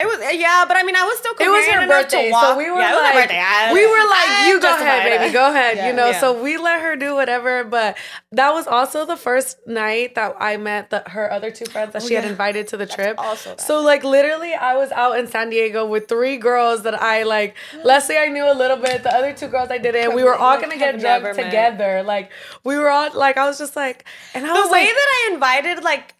it 0.00 0.06
was 0.06 0.18
yeah, 0.40 0.64
but 0.66 0.76
I 0.76 0.82
mean 0.82 0.96
I 0.96 1.04
was 1.04 1.18
still 1.18 1.32
It 1.38 1.48
was 1.48 1.66
her 1.66 1.86
birthday, 1.86 2.30
so 2.32 2.56
we 2.56 2.70
were 2.70 2.78
yeah, 2.80 2.94
like, 2.96 3.14
birthday. 3.14 3.38
I- 3.44 3.72
we 3.72 3.86
were 3.86 4.06
like, 4.08 4.28
I'm 4.28 4.48
you 4.48 4.60
go 4.60 4.74
ahead, 4.74 5.18
baby, 5.20 5.32
go 5.32 5.50
ahead, 5.50 5.76
Yeah. 5.76 5.86
you 5.88 5.92
know. 5.92 6.08
Yeah. 6.10 6.20
So 6.20 6.42
we 6.42 6.56
let 6.56 6.80
her 6.80 6.96
do 6.96 7.14
whatever. 7.14 7.64
But 7.64 7.96
that 8.32 8.52
was 8.52 8.66
also 8.66 9.04
the 9.04 9.16
first 9.16 9.58
night 9.66 10.14
that 10.14 10.34
I 10.40 10.56
met 10.56 10.90
the, 10.90 11.02
her 11.06 11.30
other 11.30 11.50
two 11.50 11.66
friends 11.66 11.92
that 11.92 12.02
Oh, 12.02 12.06
she 12.08 12.14
had 12.14 12.24
invited 12.24 12.68
to 12.68 12.76
the 12.76 12.86
trip. 12.86 13.16
also. 13.18 13.56
So 13.58 13.80
like 13.82 14.02
literally, 14.02 14.54
I 14.54 14.76
was 14.76 14.90
out 14.92 15.18
in 15.18 15.26
San 15.26 15.50
Diego 15.50 15.84
with 15.86 16.08
three 16.08 16.36
girls 16.38 16.82
that 16.82 17.00
I 17.00 17.22
like. 17.24 17.54
Lesley, 17.84 18.16
I 18.16 18.28
knew 18.28 18.50
a 18.50 18.54
little 18.54 18.76
bit. 18.78 19.02
The 19.02 19.14
other 19.14 19.32
two 19.34 19.48
girls 19.48 19.70
I 19.70 19.78
didn't. 19.78 20.14
We 20.14 20.24
were 20.24 20.34
all 20.34 20.60
gonna 20.60 20.78
get 20.78 20.98
drunk 20.98 21.24
met. 21.24 21.34
together. 21.36 22.02
Like 22.02 22.30
we 22.64 22.78
were 22.78 22.88
all 22.90 23.10
like, 23.14 23.36
I 23.36 23.46
was 23.46 23.58
just 23.58 23.76
like, 23.76 24.04
and 24.34 24.46
I 24.46 24.52
was 24.52 24.54
like 24.54 24.62
the 24.62 24.68
was 24.68 24.72
way 24.72 24.84
like, 24.86 24.94
that 24.94 25.08
I 25.30 25.34
invited 25.34 25.84
like 25.84 26.14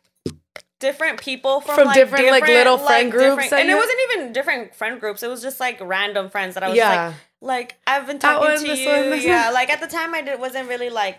different 0.81 1.21
people 1.21 1.61
from, 1.61 1.77
From 1.77 1.87
like, 1.87 1.95
different, 1.95 2.27
like, 2.31 2.47
little 2.47 2.79
friend 2.79 3.11
groups 3.13 3.25
different- 3.25 3.51
that 3.51 3.61
and 3.61 3.71
it 3.71 3.75
wasn't 3.75 3.99
even 4.13 4.33
different 4.33 4.75
friend 4.75 4.99
groups. 5.01 5.23
It 5.23 5.29
was 5.29 5.41
just 5.43 5.61
like 5.61 5.79
random 5.81 6.29
friends 6.31 6.55
that 6.55 6.63
I 6.65 6.69
was 6.69 6.77
Yeah. 6.77 7.07
like, 7.07 7.15
like 7.41 7.75
I've 7.87 8.07
been 8.07 8.19
talking 8.19 8.49
one, 8.49 8.59
to 8.59 8.77
you. 8.77 8.87
one, 8.89 9.21
yeah, 9.23 9.45
one. 9.47 9.55
like 9.55 9.71
at 9.71 9.81
the 9.81 9.87
time 9.87 10.15
I 10.15 10.23
did 10.23 10.41
wasn't 10.41 10.69
really 10.69 10.91
like. 10.91 11.19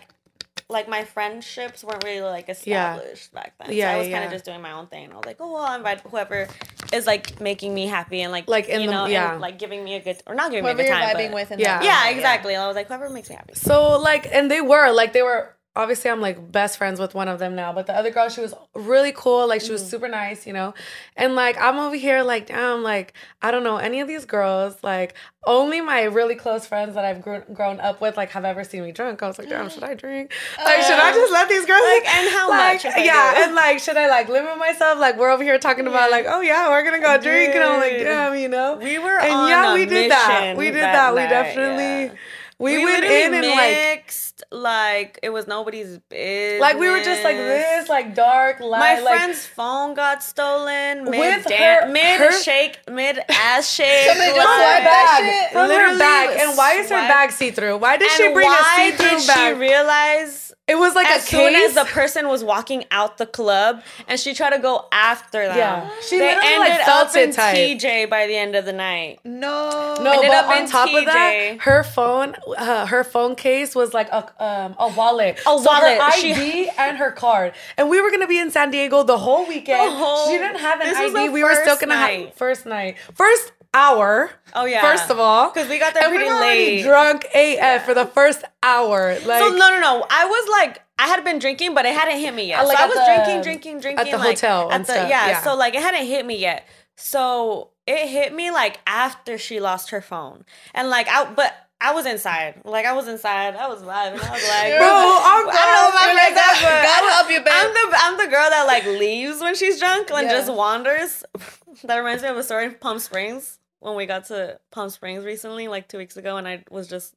Like 0.68 0.88
my 0.88 1.04
friendships 1.04 1.84
weren't 1.84 2.02
really 2.04 2.22
like 2.22 2.46
Yeah. 2.48 2.52
established 2.94 3.34
back 3.34 3.52
then. 3.58 3.72
Yeah, 3.76 3.90
so 3.92 3.94
I 3.94 3.98
was 3.98 4.08
kind 4.08 4.24
of 4.24 4.30
just 4.30 4.44
doing 4.46 4.62
my 4.62 4.72
own 4.72 4.86
thing. 4.86 5.12
I 5.12 5.16
was 5.16 5.26
like, 5.26 5.36
oh 5.38 5.52
well, 5.52 5.62
I'll 5.62 5.76
invite 5.76 6.00
whoever 6.00 6.48
is 6.94 7.06
like 7.06 7.40
making 7.40 7.74
me 7.74 7.86
happy 7.86 8.22
and 8.22 8.32
like 8.32 8.48
Like, 8.48 8.68
in 8.68 8.80
you 8.80 8.86
the- 8.86 8.92
know 8.92 9.04
and, 9.04 9.12
yeah. 9.12 9.34
like 9.34 9.58
giving 9.58 9.84
me 9.84 9.96
a 9.96 10.00
good 10.00 10.22
or 10.26 10.34
not 10.34 10.50
giving 10.50 10.64
whoever 10.64 10.78
me 10.78 10.84
a 10.84 10.86
good 10.86 10.98
you're 10.98 11.06
time. 11.08 11.16
vibing 11.16 11.28
but- 11.28 11.34
with. 11.34 11.50
In 11.52 11.58
Yeah. 11.58 11.78
that 11.78 11.84
yeah, 11.84 12.08
exactly. 12.08 12.54
And 12.54 12.62
I 12.62 12.66
was 12.68 12.76
like, 12.76 12.86
whoever 12.88 13.10
makes 13.10 13.28
me 13.28 13.36
happy. 13.36 13.52
So 13.54 13.98
like, 14.00 14.26
and 14.32 14.50
they 14.50 14.62
were 14.62 14.90
like, 14.92 15.12
they 15.12 15.22
were 15.22 15.54
obviously 15.74 16.10
I'm 16.10 16.20
like 16.20 16.52
best 16.52 16.76
friends 16.76 17.00
with 17.00 17.14
one 17.14 17.28
of 17.28 17.38
them 17.38 17.54
now, 17.54 17.72
but 17.72 17.86
the 17.86 17.94
other 17.94 18.10
girl 18.10 18.28
she 18.28 18.40
was 18.40 18.54
really 18.74 19.12
cool. 19.12 19.48
Like 19.48 19.60
she 19.60 19.72
was 19.72 19.82
mm. 19.82 19.86
super 19.86 20.08
nice, 20.08 20.46
you 20.46 20.52
know. 20.52 20.74
And 21.16 21.34
like 21.34 21.56
I'm 21.58 21.78
over 21.78 21.96
here 21.96 22.22
like, 22.22 22.46
damn, 22.46 22.82
like 22.82 23.14
I 23.40 23.50
don't 23.50 23.64
know 23.64 23.78
any 23.78 24.00
of 24.00 24.08
these 24.08 24.24
girls. 24.24 24.76
Like 24.82 25.14
only 25.44 25.80
my 25.80 26.04
really 26.04 26.34
close 26.34 26.66
friends 26.66 26.94
that 26.94 27.04
I've 27.04 27.22
grown 27.22 27.42
grown 27.52 27.80
up 27.80 28.00
with 28.00 28.16
like 28.16 28.30
have 28.30 28.44
ever 28.44 28.64
seen 28.64 28.84
me 28.84 28.92
drunk. 28.92 29.22
I 29.22 29.28
was 29.28 29.38
like, 29.38 29.48
damn, 29.48 29.68
should 29.70 29.82
I 29.82 29.94
drink? 29.94 30.32
Like, 30.58 30.82
should 30.82 30.98
I 30.98 31.10
oh. 31.10 31.14
just 31.14 31.32
let 31.32 31.48
these 31.48 31.66
girls 31.66 31.82
Like, 31.82 32.14
and 32.14 32.28
how 32.30 32.50
like, 32.50 32.84
much 32.84 32.96
Yeah, 32.96 33.44
and 33.44 33.54
like, 33.54 33.78
should 33.78 33.96
I 33.96 34.08
like 34.08 34.28
limit 34.28 34.58
myself? 34.58 34.98
Like 34.98 35.16
we're 35.18 35.30
over 35.30 35.42
here 35.42 35.58
talking 35.58 35.86
about 35.86 36.10
like, 36.10 36.26
oh 36.28 36.40
yeah, 36.40 36.68
we're 36.68 36.84
gonna 36.84 37.00
go 37.00 37.18
drink, 37.20 37.54
and 37.54 37.64
I'm 37.64 37.80
like, 37.80 37.98
damn, 37.98 38.36
you 38.36 38.48
know. 38.48 38.76
We 38.76 38.98
were 38.98 39.18
and 39.18 39.32
on 39.32 39.48
yeah, 39.48 39.74
we 39.74 39.86
did 39.86 40.10
that. 40.10 40.54
We 40.56 40.66
did 40.66 40.82
that 40.82 40.92
that. 40.92 41.14
We 41.14 41.20
definitely. 41.20 42.04
yeah. 42.14 42.20
We, 42.62 42.78
we 42.78 42.84
went 42.84 43.04
in 43.04 43.34
and 43.34 43.46
mixed 43.46 44.44
like 44.52 45.18
it 45.22 45.30
was 45.30 45.46
nobody's 45.46 45.98
business. 46.08 46.60
like 46.60 46.78
we 46.78 46.88
were 46.88 47.02
just 47.02 47.22
like 47.24 47.36
this, 47.36 47.88
like 47.88 48.14
dark 48.14 48.60
light. 48.60 48.78
My 48.78 49.00
like, 49.00 49.16
friend's 49.18 49.44
phone 49.46 49.94
got 49.94 50.22
stolen 50.22 51.04
mid 51.04 51.18
With 51.20 51.46
dan- 51.46 51.82
her- 51.82 51.92
mid 51.92 52.20
her- 52.20 52.42
shake, 52.42 52.78
mid 52.90 53.18
ass 53.28 53.68
shake. 53.70 54.08
Somebody 54.08 54.30
just 54.32 54.46
like- 54.48 54.84
bag, 54.84 55.24
shit. 55.24 55.52
from 55.52 55.70
her 55.70 55.98
bag. 55.98 56.38
And 56.40 56.56
why 56.56 56.74
is 56.74 56.88
her 56.90 56.96
bag 56.96 57.32
see 57.32 57.50
through? 57.50 57.78
Why 57.78 57.96
did 57.96 58.10
she 58.12 58.32
bring 58.32 58.48
a 58.50 58.64
see 58.76 58.90
through 58.92 59.18
did 59.18 59.26
bag? 59.26 59.54
she 59.54 59.60
realize 59.60 60.52
it 60.72 60.76
It 60.76 60.78
was 60.78 60.94
like 60.94 61.06
as 61.10 61.24
a 61.24 61.26
soon 61.26 61.52
case. 61.52 61.68
as 61.70 61.74
the 61.74 61.84
person 61.84 62.28
was 62.28 62.42
walking 62.42 62.84
out 62.90 63.18
the 63.18 63.26
club, 63.26 63.82
and 64.08 64.18
she 64.18 64.34
tried 64.34 64.50
to 64.50 64.58
go 64.58 64.86
after 64.90 65.46
them. 65.46 65.56
Yeah. 65.56 65.90
She 66.08 66.18
they 66.18 66.34
literally, 66.34 66.58
like, 66.58 66.70
ended 66.72 66.86
felt 66.86 67.08
up 67.10 67.16
it 67.16 67.28
in 67.28 67.34
tight. 67.34 67.54
TJ 67.78 68.10
by 68.10 68.26
the 68.26 68.36
end 68.36 68.56
of 68.56 68.64
the 68.64 68.72
night. 68.72 69.20
No. 69.24 69.96
no, 70.00 70.10
ended 70.12 70.30
but 70.30 70.44
up 70.44 70.48
on 70.50 70.58
in 70.62 70.68
top 70.68 70.88
of 70.92 71.04
that, 71.04 71.56
her 71.60 71.82
phone, 71.84 72.34
uh, 72.56 72.86
her 72.86 73.04
phone 73.04 73.34
case 73.36 73.74
was 73.74 73.92
like 73.94 74.08
a 74.10 74.22
um, 74.42 74.74
a 74.78 74.88
wallet, 74.96 75.38
A 75.40 75.42
So 75.42 75.62
wallet. 75.62 76.00
her 76.00 76.12
She- 76.12 76.32
ID 76.32 76.70
and 76.78 76.96
her 76.98 77.10
card, 77.12 77.52
and 77.76 77.88
we 77.90 78.00
were 78.00 78.10
gonna 78.10 78.26
be 78.26 78.38
in 78.38 78.50
San 78.50 78.70
Diego 78.70 79.02
the 79.02 79.18
whole 79.18 79.46
weekend. 79.46 79.90
The 79.90 79.94
whole- 79.96 80.26
she 80.30 80.38
didn't 80.38 80.58
have 80.60 80.80
an 80.80 80.88
this 80.88 80.98
was 80.98 81.14
ID. 81.14 81.26
the 81.26 81.32
We 81.32 81.44
were 81.44 81.54
still 81.54 81.76
gonna 81.76 81.96
have 81.96 82.34
first 82.34 82.66
night, 82.66 82.96
first 83.14 83.52
hour. 83.74 84.30
Oh, 84.54 84.64
yeah. 84.64 84.80
First 84.82 85.10
of 85.10 85.18
all, 85.18 85.50
because 85.50 85.68
we 85.68 85.78
got 85.78 85.94
there 85.94 86.04
and 86.04 86.12
we 86.12 86.18
pretty 86.18 86.30
were 86.32 86.40
late. 86.40 86.82
drunk 86.82 87.26
AF 87.34 87.84
for 87.84 87.94
the 87.94 88.06
first 88.06 88.44
hour. 88.62 89.14
Like 89.24 89.40
so 89.42 89.48
no, 89.48 89.70
no, 89.70 89.80
no. 89.80 90.06
I 90.10 90.26
was 90.26 90.48
like, 90.50 90.82
I 90.98 91.06
had 91.08 91.24
been 91.24 91.38
drinking, 91.38 91.74
but 91.74 91.84
it 91.86 91.94
hadn't 91.94 92.18
hit 92.20 92.34
me 92.34 92.48
yet. 92.48 92.60
Uh, 92.60 92.68
like 92.68 92.78
so 92.78 92.84
I 92.84 92.86
was 92.86 92.94
the- 92.96 93.04
drinking, 93.04 93.42
drinking, 93.42 93.80
drinking 93.80 94.10
the 94.12 94.18
like, 94.18 94.28
hotel 94.40 94.70
At 94.70 94.74
and 94.76 94.84
the 94.84 94.92
stuff, 94.92 95.08
yeah, 95.08 95.28
yeah. 95.28 95.42
So 95.42 95.54
like 95.56 95.74
it 95.74 95.82
hadn't 95.82 96.06
hit 96.06 96.24
me 96.26 96.36
yet. 96.38 96.66
So 96.96 97.70
it 97.86 98.08
hit 98.08 98.34
me 98.34 98.50
like 98.50 98.78
after 98.86 99.38
she 99.38 99.58
lost 99.60 99.90
her 99.90 100.00
phone, 100.00 100.44
and 100.74 100.88
like 100.90 101.08
I, 101.08 101.32
but. 101.32 101.54
I 101.84 101.94
was 101.94 102.06
inside, 102.06 102.60
like 102.64 102.86
I 102.86 102.92
was 102.92 103.08
inside. 103.08 103.56
I 103.56 103.66
was 103.66 103.82
vibing. 103.82 103.88
I 104.22 104.30
was 104.30 104.48
like, 104.48 104.78
Bro, 104.78 104.86
I'm 104.86 105.48
I 105.48 105.50
don't 105.50 105.74
know 105.74 105.84
what 105.86 105.94
my 105.96 106.06
You're 106.06 106.14
like, 106.14 106.30
are, 106.30 106.36
God- 106.36 106.62
but 106.62 106.82
God 106.84 107.02
I'm- 107.02 107.12
help 107.12 107.30
you, 107.32 107.38
babe. 107.40 107.52
I'm 107.52 107.72
the 107.74 107.96
I'm 107.98 108.16
the 108.18 108.26
girl 108.30 108.50
that 108.50 108.66
like 108.68 108.84
leaves 108.86 109.40
when 109.40 109.56
she's 109.56 109.80
drunk 109.80 110.08
and 110.12 110.28
Yeah. 110.28 110.32
just 110.32 110.52
wanders. 110.52 111.24
that 111.82 111.96
reminds 111.96 112.22
me 112.22 112.28
of 112.28 112.36
a 112.36 112.44
story 112.44 112.66
in 112.66 112.74
Palm 112.74 113.00
Springs 113.00 113.58
when 113.82 113.96
we 113.96 114.06
got 114.06 114.26
to 114.26 114.58
Palm 114.70 114.88
Springs 114.90 115.24
recently, 115.24 115.68
like 115.68 115.88
two 115.88 115.98
weeks 115.98 116.16
ago, 116.16 116.36
and 116.36 116.46
I 116.48 116.64
was 116.70 116.88
just 116.88 117.14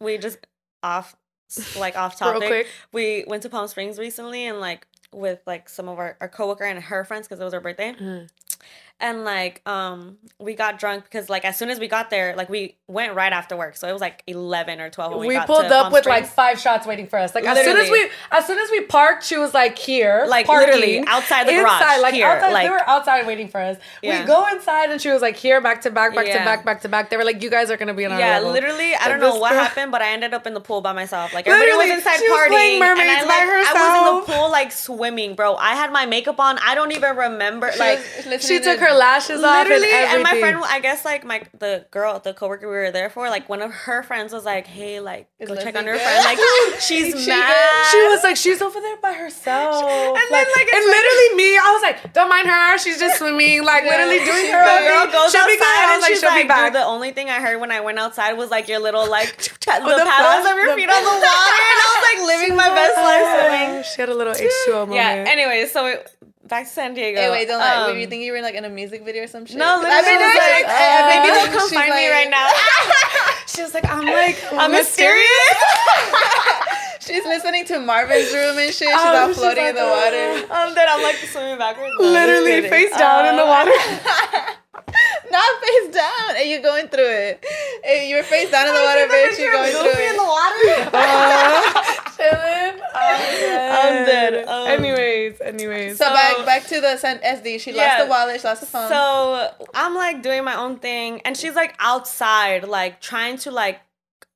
we 0.00 0.18
just 0.18 0.38
off 0.82 1.16
like 1.78 1.96
off 2.02 2.18
topic. 2.18 2.50
We 2.92 3.24
went 3.26 3.42
to 3.44 3.48
Palm 3.48 3.66
Springs 3.66 3.98
recently 3.98 4.44
and 4.46 4.60
like 4.60 4.86
with 5.12 5.40
like 5.46 5.68
some 5.68 5.88
of 5.88 5.98
our, 5.98 6.16
our 6.20 6.28
coworker 6.28 6.64
and 6.64 6.82
her 6.82 7.04
friends 7.04 7.26
because 7.26 7.40
it 7.40 7.44
was 7.44 7.54
her 7.54 7.60
birthday. 7.60 7.92
Mhm. 7.94 8.28
And 8.98 9.24
like 9.24 9.60
um 9.68 10.16
we 10.38 10.54
got 10.54 10.78
drunk 10.78 11.04
because 11.04 11.28
like 11.28 11.44
as 11.44 11.58
soon 11.58 11.68
as 11.68 11.78
we 11.78 11.86
got 11.86 12.08
there, 12.08 12.34
like 12.34 12.48
we 12.48 12.76
went 12.88 13.14
right 13.14 13.30
after 13.30 13.54
work. 13.54 13.76
So 13.76 13.86
it 13.86 13.92
was 13.92 14.00
like 14.00 14.22
eleven 14.26 14.80
or 14.80 14.88
twelve 14.88 15.10
when 15.12 15.20
we, 15.20 15.28
we 15.36 15.40
pulled 15.44 15.66
up 15.66 15.82
Palm 15.84 15.92
with 15.92 16.06
like 16.06 16.24
five 16.26 16.58
shots 16.58 16.86
waiting 16.86 17.06
for 17.06 17.18
us. 17.18 17.34
Like 17.34 17.44
as 17.44 17.62
soon 17.62 17.76
as 17.76 17.90
we 17.90 18.08
as 18.32 18.46
soon 18.46 18.58
as 18.58 18.70
we 18.70 18.80
parked, 18.86 19.22
she 19.22 19.36
was 19.36 19.52
like 19.52 19.76
here, 19.76 20.24
Like, 20.26 20.46
parking, 20.46 20.68
literally 20.68 21.04
outside 21.06 21.46
the 21.46 21.52
garage, 21.52 22.00
like 22.00 22.14
here, 22.14 22.26
outside. 22.26 22.52
like- 22.54 22.64
they 22.64 22.70
were 22.70 22.88
outside 22.88 23.26
waiting 23.26 23.48
for 23.48 23.60
us. 23.60 23.76
Yeah. 24.00 24.22
We 24.22 24.26
go 24.26 24.46
inside, 24.48 24.88
and 24.90 24.98
she 24.98 25.10
was 25.10 25.20
like 25.20 25.36
here, 25.36 25.60
back 25.60 25.82
to 25.82 25.90
back, 25.90 26.14
back 26.14 26.24
to 26.24 26.32
back, 26.32 26.64
back 26.64 26.80
to 26.80 26.88
back. 26.88 27.10
They 27.10 27.18
were 27.18 27.24
like, 27.24 27.42
you 27.42 27.50
guys 27.50 27.70
are 27.70 27.76
gonna 27.76 27.92
be 27.92 28.06
on 28.06 28.12
our 28.12 28.18
Yeah, 28.18 28.36
level. 28.38 28.52
literally, 28.52 28.94
I 28.94 29.08
don't 29.08 29.20
know 29.20 29.36
what 29.36 29.50
girl- 29.52 29.60
happened, 29.62 29.92
but 29.92 30.00
I 30.00 30.12
ended 30.12 30.32
up 30.32 30.46
in 30.46 30.54
the 30.54 30.60
pool 30.60 30.80
by 30.80 30.94
myself. 30.94 31.34
Like 31.34 31.46
everybody 31.46 31.70
Literally, 31.72 31.90
was 31.90 31.98
inside 31.98 32.16
she 32.18 32.30
was 32.30 32.40
partying, 32.48 32.80
and 32.80 33.10
I 33.10 33.20
by 33.20 33.28
like 33.28 33.66
I 33.66 33.72
was 33.74 34.24
in 34.26 34.32
the 34.32 34.38
pool 34.38 34.50
like 34.50 34.72
swimming, 34.72 35.34
bro. 35.34 35.54
I 35.56 35.74
had 35.74 35.92
my 35.92 36.06
makeup 36.06 36.40
on. 36.40 36.56
I 36.64 36.74
don't 36.74 36.92
even 36.92 37.14
remember. 37.14 37.70
Like 37.78 38.00
She 38.40 38.58
took 38.60 38.78
her 38.78 38.85
lashes 38.94 39.42
off 39.42 39.66
and 39.66 39.68
literally, 39.68 39.88
everything. 39.92 40.14
and 40.14 40.22
my 40.22 40.38
friend, 40.40 40.58
I 40.64 40.80
guess 40.80 41.04
like 41.04 41.24
my 41.24 41.42
the 41.58 41.86
girl, 41.90 42.18
the 42.20 42.34
coworker 42.34 42.68
we 42.68 42.74
were 42.76 42.90
there 42.90 43.10
for, 43.10 43.28
like 43.30 43.48
one 43.48 43.62
of 43.62 43.72
her 43.72 44.02
friends 44.02 44.32
was 44.32 44.44
like, 44.44 44.66
"Hey, 44.66 45.00
like 45.00 45.28
Is 45.38 45.48
go 45.48 45.56
check 45.56 45.76
on 45.76 45.84
her 45.86 45.92
good? 45.92 46.00
friend. 46.00 46.24
Like 46.24 46.38
she's 46.80 47.18
She 47.22 47.28
mad." 47.30 47.46
good? 47.48 47.90
She 47.90 48.08
was 48.08 48.22
like, 48.24 48.36
she's 48.36 48.60
over 48.62 48.80
there 48.80 48.96
by 48.98 49.12
herself. 49.12 49.82
And 49.84 50.16
then, 50.30 50.46
like, 50.54 50.68
and 50.68 50.68
it's 50.72 50.86
like- 50.86 50.96
literally 50.96 51.36
me, 51.36 51.56
I 51.58 51.70
was 51.72 51.82
like, 51.82 52.12
don't 52.12 52.28
mind 52.28 52.48
her. 52.48 52.78
She's 52.78 52.98
just 52.98 53.18
swimming, 53.18 53.62
like 53.64 53.84
Yeah. 53.84 53.90
literally 53.96 54.18
doing 54.24 54.46
her 54.52 54.64
the 54.64 54.70
own 54.72 54.82
girl 54.86 55.06
goes 55.12 55.32
She'll 55.32 55.46
be 55.46 55.52
outside 55.52 55.58
good. 55.58 55.66
I 55.66 55.86
was 55.86 55.92
and 55.94 56.02
like, 56.02 56.10
she's 56.10 56.20
she'll 56.20 56.30
like, 56.30 56.44
be 56.44 56.48
back. 56.48 56.72
"Dude, 56.72 56.80
the 56.82 56.84
only 56.86 57.12
thing 57.12 57.30
I 57.30 57.40
heard 57.40 57.60
when 57.60 57.70
I 57.72 57.80
went 57.80 57.98
outside 57.98 58.34
was 58.34 58.50
like 58.50 58.68
your 58.68 58.80
little 58.80 59.08
like 59.08 59.36
pa- 59.64 59.78
the 59.80 59.86
the 59.86 60.04
paddles 60.04 60.44
flash- 60.44 60.52
of 60.52 60.56
your 60.58 60.74
feet 60.76 60.88
on 60.90 61.02
the 61.02 61.10
water, 61.10 61.62
and 61.70 61.78
I 61.80 61.86
was 61.94 62.02
like 62.08 62.20
living 62.26 62.56
my 62.56 62.68
best 62.68 62.96
life 62.96 63.26
swimming. 63.34 63.84
She 63.96 64.00
had 64.00 64.08
a 64.08 64.14
little 64.14 64.32
H2O 64.34 64.88
moment. 64.88 64.94
Yeah. 64.96 65.24
Anyway, 65.28 65.66
so 65.66 65.86
it, 65.86 66.10
back 66.48 66.64
to 66.64 66.70
San 66.70 66.94
Diego. 66.94 67.20
Hey, 67.20 67.30
wait, 67.30 67.46
don't 67.48 67.58
lie. 67.60 67.74
Um, 67.84 67.90
Were 67.92 67.98
you 67.98 68.06
think 68.06 68.22
you 68.24 68.32
were 68.32 68.40
like 68.40 68.54
in 68.54 68.64
a 68.64 68.68
music 68.70 69.04
video 69.04 69.24
or 69.24 69.26
some 69.26 69.44
shit? 69.46 69.56
No, 69.56 69.80
literally, 69.82 69.92
I 69.92 69.98
was 69.98 70.06
doing 70.06 70.20
like, 70.20 70.64
it. 70.64 70.66
uh, 70.66 71.08
maybe 71.08 71.28
don't 71.34 71.52
come 71.58 71.68
she's 71.68 71.78
find 71.78 71.94
me 71.94 72.08
right 72.10 72.30
now. 72.30 72.48
She 73.46 73.62
was 73.62 73.72
like, 73.72 73.88
I'm 73.88 74.04
like, 74.04 74.36
I'm 74.52 74.70
mysterious. 74.72 75.56
She's 77.00 77.24
listening 77.24 77.64
to 77.66 77.78
Marvin's 77.78 78.32
room 78.34 78.58
and 78.58 78.66
shit. 78.74 78.74
She's 78.74 78.88
Oh, 78.92 79.16
all 79.16 79.28
she's 79.28 79.36
floating 79.38 79.62
like, 79.64 79.70
in 79.70 79.76
the 79.76 79.86
water. 79.88 80.52
um, 80.52 80.74
then 80.74 80.86
I'm 80.90 81.02
like 81.02 81.14
swimming 81.16 81.56
backwards. 81.56 81.94
No, 81.98 82.04
literally 82.06 82.68
face 82.68 82.90
down 82.98 83.24
in 83.26 83.36
the 83.36 83.44
Uh, 83.44 83.46
water. 83.46 83.72
Not 85.30 85.62
face 85.62 85.94
down, 85.94 86.36
and 86.36 86.48
you're 86.48 86.62
going 86.62 86.88
through 86.88 87.08
it. 87.10 87.44
Hey, 87.84 88.08
you're 88.08 88.22
face 88.22 88.50
down 88.50 88.66
in 88.68 88.74
the 88.74 88.80
water, 88.80 89.06
bitch. 89.06 89.38
You're 89.38 89.52
going 89.52 89.72
through 89.72 89.82
Goofy 89.82 90.04
in 90.04 90.16
the 90.16 90.22
it. 90.22 90.92
water. 90.92 91.76
Chilling. 92.16 92.80
I'm 92.94 93.20
dead. 93.20 93.70
I'm 93.78 94.06
dead. 94.06 94.48
Um, 94.48 94.68
anyways, 94.68 95.40
anyways. 95.40 95.98
So, 95.98 96.04
So- 96.04 96.12
back 96.14 96.46
back 96.46 96.64
to 96.68 96.80
the 96.80 96.96
SD. 97.24 97.60
She 97.60 97.72
lost 97.72 97.98
the 98.04 98.06
wallet. 98.08 98.40
She 98.40 98.46
lost 98.46 98.60
the 98.60 98.66
phone. 98.66 98.88
So 98.88 99.50
I'm 99.74 99.94
like 99.94 100.22
doing 100.22 100.44
my 100.44 100.56
own 100.56 100.76
thing, 100.78 101.20
and 101.22 101.36
she's 101.36 101.54
like 101.54 101.74
outside, 101.78 102.66
like 102.66 103.00
trying 103.00 103.36
to 103.38 103.50
like 103.50 103.80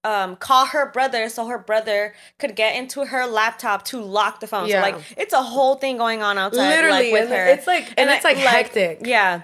um 0.02 0.34
call 0.36 0.64
her 0.66 0.90
brother 0.90 1.28
so 1.28 1.46
her 1.46 1.58
brother 1.58 2.14
could 2.38 2.56
get 2.56 2.74
into 2.74 3.04
her 3.04 3.26
laptop 3.26 3.84
to 3.84 4.00
lock 4.00 4.40
the 4.40 4.46
phone. 4.46 4.66
Yeah. 4.68 4.76
So 4.82 4.90
like 4.96 5.04
it's 5.16 5.32
a 5.34 5.42
whole 5.42 5.74
thing 5.76 5.96
going 5.98 6.22
on 6.22 6.38
outside, 6.38 6.68
Literally, 6.70 7.12
like, 7.12 7.20
with 7.20 7.28
her. 7.30 7.46
it's 7.46 7.66
like- 7.66 7.92
and 7.98 8.08
it's, 8.10 8.24
I- 8.24 8.30
like, 8.30 8.38
hectic. 8.38 9.00
Yeah. 9.04 9.42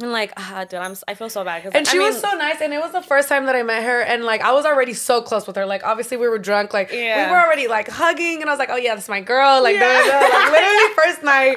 And 0.00 0.12
like, 0.12 0.32
ah, 0.36 0.64
dude, 0.68 0.78
I'm. 0.78 0.92
s- 0.92 1.02
I 1.08 1.14
feel 1.14 1.28
so 1.28 1.42
bad. 1.44 1.64
And 1.74 1.86
I 1.86 1.90
she 1.90 1.98
was 1.98 2.14
mean, 2.14 2.22
so 2.22 2.36
nice, 2.36 2.60
and 2.60 2.72
it 2.72 2.78
was 2.80 2.92
the 2.92 3.02
first 3.02 3.28
time 3.28 3.46
that 3.46 3.56
I 3.56 3.64
met 3.64 3.82
her, 3.82 4.00
and 4.00 4.22
like 4.24 4.40
I 4.42 4.52
was 4.52 4.64
already 4.64 4.94
so 4.94 5.20
close 5.22 5.46
with 5.46 5.56
her. 5.56 5.66
Like 5.66 5.82
obviously 5.84 6.16
we 6.16 6.28
were 6.28 6.38
drunk, 6.38 6.72
like 6.72 6.92
Yeah. 6.92 7.26
we 7.26 7.32
were 7.32 7.38
already 7.40 7.66
like 7.66 7.88
hugging, 7.88 8.40
and 8.40 8.48
I 8.48 8.52
was 8.52 8.60
like, 8.60 8.70
oh 8.70 8.76
yeah, 8.76 8.94
that's 8.94 9.08
my 9.08 9.20
girl, 9.20 9.60
like, 9.62 9.74
Yeah. 9.74 9.80
da, 9.80 10.06
da, 10.06 10.20
da. 10.20 10.34
like 10.38 10.52
literally 10.52 10.94
first 10.94 11.22
night, 11.24 11.56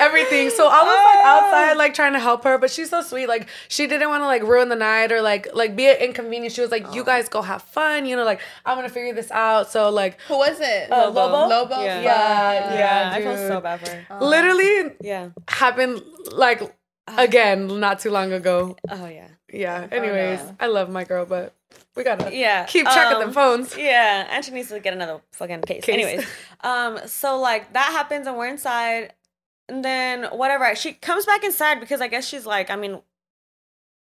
everything. 0.00 0.48
So 0.50 0.68
I 0.68 0.82
was 0.82 0.96
like 1.04 1.24
outside, 1.26 1.76
like 1.76 1.92
trying 1.94 2.14
to 2.14 2.20
help 2.20 2.44
her, 2.44 2.56
but 2.58 2.70
she's 2.70 2.88
so 2.88 3.02
sweet. 3.02 3.26
Like 3.26 3.48
she 3.68 3.86
didn't 3.86 4.08
want 4.08 4.22
to 4.22 4.26
like 4.26 4.42
ruin 4.42 4.68
the 4.70 4.76
night 4.76 5.12
or 5.12 5.20
like 5.20 5.48
like 5.54 5.76
be 5.76 5.86
an 5.86 5.96
inconvenience. 5.96 6.54
She 6.54 6.60
was 6.62 6.70
like, 6.70 6.94
you 6.94 7.04
guys 7.04 7.28
go 7.28 7.42
have 7.42 7.62
fun, 7.62 8.06
you 8.06 8.16
know, 8.16 8.24
like 8.24 8.40
I'm 8.64 8.76
gonna 8.78 8.88
figure 8.88 9.12
this 9.12 9.30
out. 9.30 9.70
So 9.70 9.90
like 9.90 10.18
Who 10.28 10.38
was 10.38 10.58
it? 10.60 10.90
Uh, 10.90 11.10
Lobo? 11.10 11.46
Lobo. 11.48 11.82
Yeah. 11.82 12.00
Yeah, 12.00 12.52
Yeah, 12.54 12.74
yeah, 12.74 13.12
I 13.14 13.20
feel 13.20 13.36
so 13.48 13.60
bad 13.60 13.80
for 13.86 13.90
her. 13.94 14.20
literally 14.24 14.92
Yeah. 15.02 15.28
happened 15.48 16.02
like 16.32 16.74
again 17.08 17.80
not 17.80 18.00
too 18.00 18.10
long 18.10 18.32
ago. 18.32 18.76
Oh 18.88 19.06
yeah. 19.06 19.28
Yeah. 19.52 19.86
Anyways, 19.90 20.40
no. 20.40 20.56
I 20.60 20.66
love 20.66 20.88
my 20.90 21.04
girl, 21.04 21.26
but 21.26 21.54
we 21.96 22.04
gotta 22.04 22.34
Yeah. 22.34 22.64
keep 22.64 22.84
track 22.86 23.12
of 23.12 23.18
them 23.18 23.28
um, 23.28 23.34
phones. 23.34 23.76
Yeah, 23.76 24.26
and 24.30 24.44
she 24.44 24.50
needs 24.52 24.68
to 24.68 24.80
get 24.80 24.92
another 24.94 25.20
fucking 25.32 25.62
case. 25.62 25.84
Case. 25.84 25.92
Anyways, 25.92 26.26
um, 26.62 26.98
so 27.06 27.38
like 27.38 27.72
that 27.74 27.92
happens 27.92 28.26
and 28.26 28.36
we're 28.36 28.48
inside, 28.48 29.12
and 29.68 29.84
then 29.84 30.24
whatever. 30.24 30.74
She 30.74 30.92
comes 30.94 31.26
back 31.26 31.44
inside 31.44 31.80
because 31.80 32.00
I 32.00 32.08
guess 32.08 32.26
she's 32.26 32.46
like, 32.46 32.70
I 32.70 32.76
mean, 32.76 33.00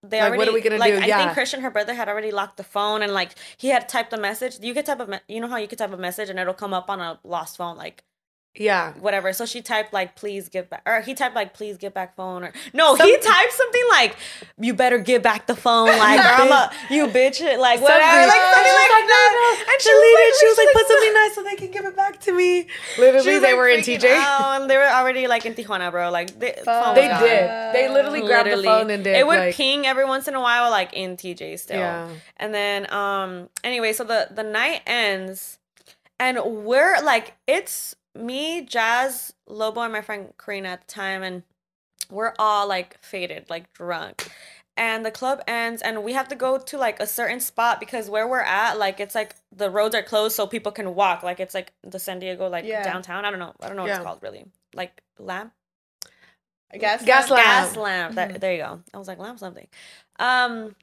they 0.04 0.20
Like, 0.20 0.28
already 0.30 0.38
what 0.40 0.48
are 0.48 0.54
we 0.54 0.62
gonna 0.62 0.78
like, 0.78 0.94
do? 0.94 1.00
I 1.02 1.06
Yeah. 1.06 1.18
think 1.20 1.34
Christian, 1.34 1.62
her 1.62 1.72
brother, 1.72 1.94
had 1.94 2.08
already 2.10 2.32
locked 2.32 2.58
the 2.58 2.64
phone 2.64 3.02
and 3.02 3.14
like 3.14 3.32
he 3.58 3.70
had 3.70 3.88
typed 3.90 4.14
a 4.14 4.18
message. 4.18 4.60
You 4.62 4.74
could 4.74 4.86
type 4.86 5.00
a, 5.00 5.06
me- 5.08 5.20
you 5.28 5.42
know 5.42 5.48
how 5.48 5.58
you 5.58 5.68
could 5.68 5.78
type 5.80 5.92
a 5.92 5.98
message 5.98 6.30
and 6.30 6.40
it'll 6.40 6.54
come 6.54 6.74
up 6.74 6.90
on 6.90 7.00
a 7.02 7.20
lost 7.24 7.58
phone, 7.58 7.78
like 7.78 8.04
Yeah. 8.58 8.94
whatever. 8.94 9.34
So 9.34 9.46
she 9.46 9.62
typed 9.62 9.92
like, 9.94 10.16
please 10.16 10.50
give 10.50 10.70
back, 10.70 10.82
or 10.86 11.02
he 11.02 11.14
typed 11.14 11.36
like, 11.36 11.54
please 11.54 11.78
give 11.78 11.94
back 11.94 12.16
phone, 12.16 12.44
or 12.44 12.54
no, 12.74 12.96
he 12.96 13.18
typed 13.18 13.52
something 13.54 13.84
like, 13.90 14.16
you 14.60 14.74
better 14.74 14.98
give 14.98 15.22
back 15.22 15.48
the 15.48 15.56
phone, 15.56 15.88
like, 16.00 16.20
a, 16.20 16.72
you 16.94 17.08
bitch, 17.08 17.42
like 17.60 17.82
whatever, 17.82 18.02
Something. 18.04 18.28
like 18.28 18.56
something 18.56 18.74
like, 18.74 18.90
no, 18.92 19.08
that. 19.08 19.64
no. 19.66 19.74
And 19.74 19.82
she 19.82 19.90
Delete 19.90 20.04
it. 20.06 20.32
was 20.32 20.40
She 20.40 20.48
was 20.48 20.58
like, 20.58 20.66
like, 20.68 20.76
put 20.76 20.88
something 20.88 21.14
nice 21.22 21.36
so 21.36 21.44
they 21.44 21.56
can 21.56 21.72
give 21.72 21.86
it 21.86 21.96
back 21.96 22.20
to 22.22 22.32
me. 22.34 22.68
Literally, 22.98 23.34
was, 23.34 23.42
they 23.42 23.52
like, 23.52 23.56
were 23.58 23.68
in 23.68 23.80
TJ. 23.82 24.06
out, 24.18 24.62
and 24.62 24.70
they 24.70 24.78
were 24.78 24.84
already 24.88 25.28
like 25.28 25.46
in 25.46 25.54
Tijuana, 25.54 25.92
bro. 25.92 26.10
Like 26.12 26.40
they, 26.40 26.56
oh 26.66 26.94
They 26.96 27.08
did. 27.08 27.74
They 27.74 27.90
literally 27.90 28.22
grabbed 28.22 28.46
Literally. 28.48 28.62
the 28.64 28.68
phone 28.70 28.90
and 28.90 29.04
did. 29.04 29.16
It 29.18 29.28
would 29.28 29.38
like, 29.40 29.56
ping 29.56 29.86
every 29.86 30.06
once 30.06 30.28
in 30.28 30.36
a 30.36 30.42
while, 30.42 30.70
like 30.72 30.94
in 30.94 31.18
TJ 31.18 31.60
still. 31.60 31.78
Yeah. 31.78 32.10
And 32.38 32.54
then, 32.54 32.92
um, 32.94 33.50
anyway, 33.64 33.92
so 33.94 34.04
the 34.04 34.30
the 34.32 34.44
night 34.44 34.82
ends, 34.88 35.60
and 36.20 36.40
we're 36.46 37.02
like, 37.04 37.34
it's 37.48 37.96
me, 38.16 38.62
Jazz, 38.62 39.34
Lobo, 39.48 39.82
and 39.82 39.94
my 39.94 40.02
friend 40.02 40.34
Karina 40.38 40.70
at 40.70 40.88
the 40.88 40.94
time, 40.94 41.24
and 41.24 41.44
we're 42.10 42.34
all 42.40 42.68
like 42.68 42.98
faded, 43.02 43.50
like 43.50 43.72
drunk. 43.74 44.30
And 44.78 45.06
the 45.06 45.12
club 45.12 45.42
ends, 45.48 45.82
and 45.82 46.04
we 46.04 46.14
have 46.14 46.28
to 46.30 46.36
go 46.36 46.58
to 46.58 46.78
like 46.78 47.00
a 47.00 47.08
certain 47.08 47.40
spot 47.40 47.80
because 47.80 48.10
where 48.10 48.28
we're 48.28 48.42
at, 48.42 48.78
like 48.78 49.00
it's 49.00 49.16
like 49.16 49.36
the 49.56 49.70
roads 49.70 49.96
are 49.96 50.04
closed 50.04 50.36
so 50.36 50.48
people 50.48 50.72
can 50.74 50.96
walk. 50.96 51.24
Like 51.24 51.40
it's 51.40 51.54
like 51.54 51.72
the 51.84 52.00
San 52.00 52.20
Diego, 52.20 52.50
like 52.50 52.66
Yeah. 52.66 52.84
downtown. 52.84 53.24
I 53.24 53.30
don't 53.32 53.40
know. 53.40 53.54
I 53.62 53.68
don't 53.68 53.78
know 53.78 53.84
what 53.84 53.90
Yeah. 53.90 53.98
it's 53.98 54.06
called 54.06 54.20
really. 54.22 54.46
Like 54.74 55.02
lamp 55.18 55.54
Gas. 56.78 57.06
Gas 57.06 57.30
lamp? 57.30 57.46
gas 57.46 57.76
lamp. 57.78 58.16
That, 58.16 58.42
there 58.42 58.52
you 58.54 58.58
go. 58.64 58.82
I 58.94 58.98
was 58.98 59.08
like 59.08 59.18
lamp 59.18 59.40
something. 59.40 59.68
Um, 60.20 60.76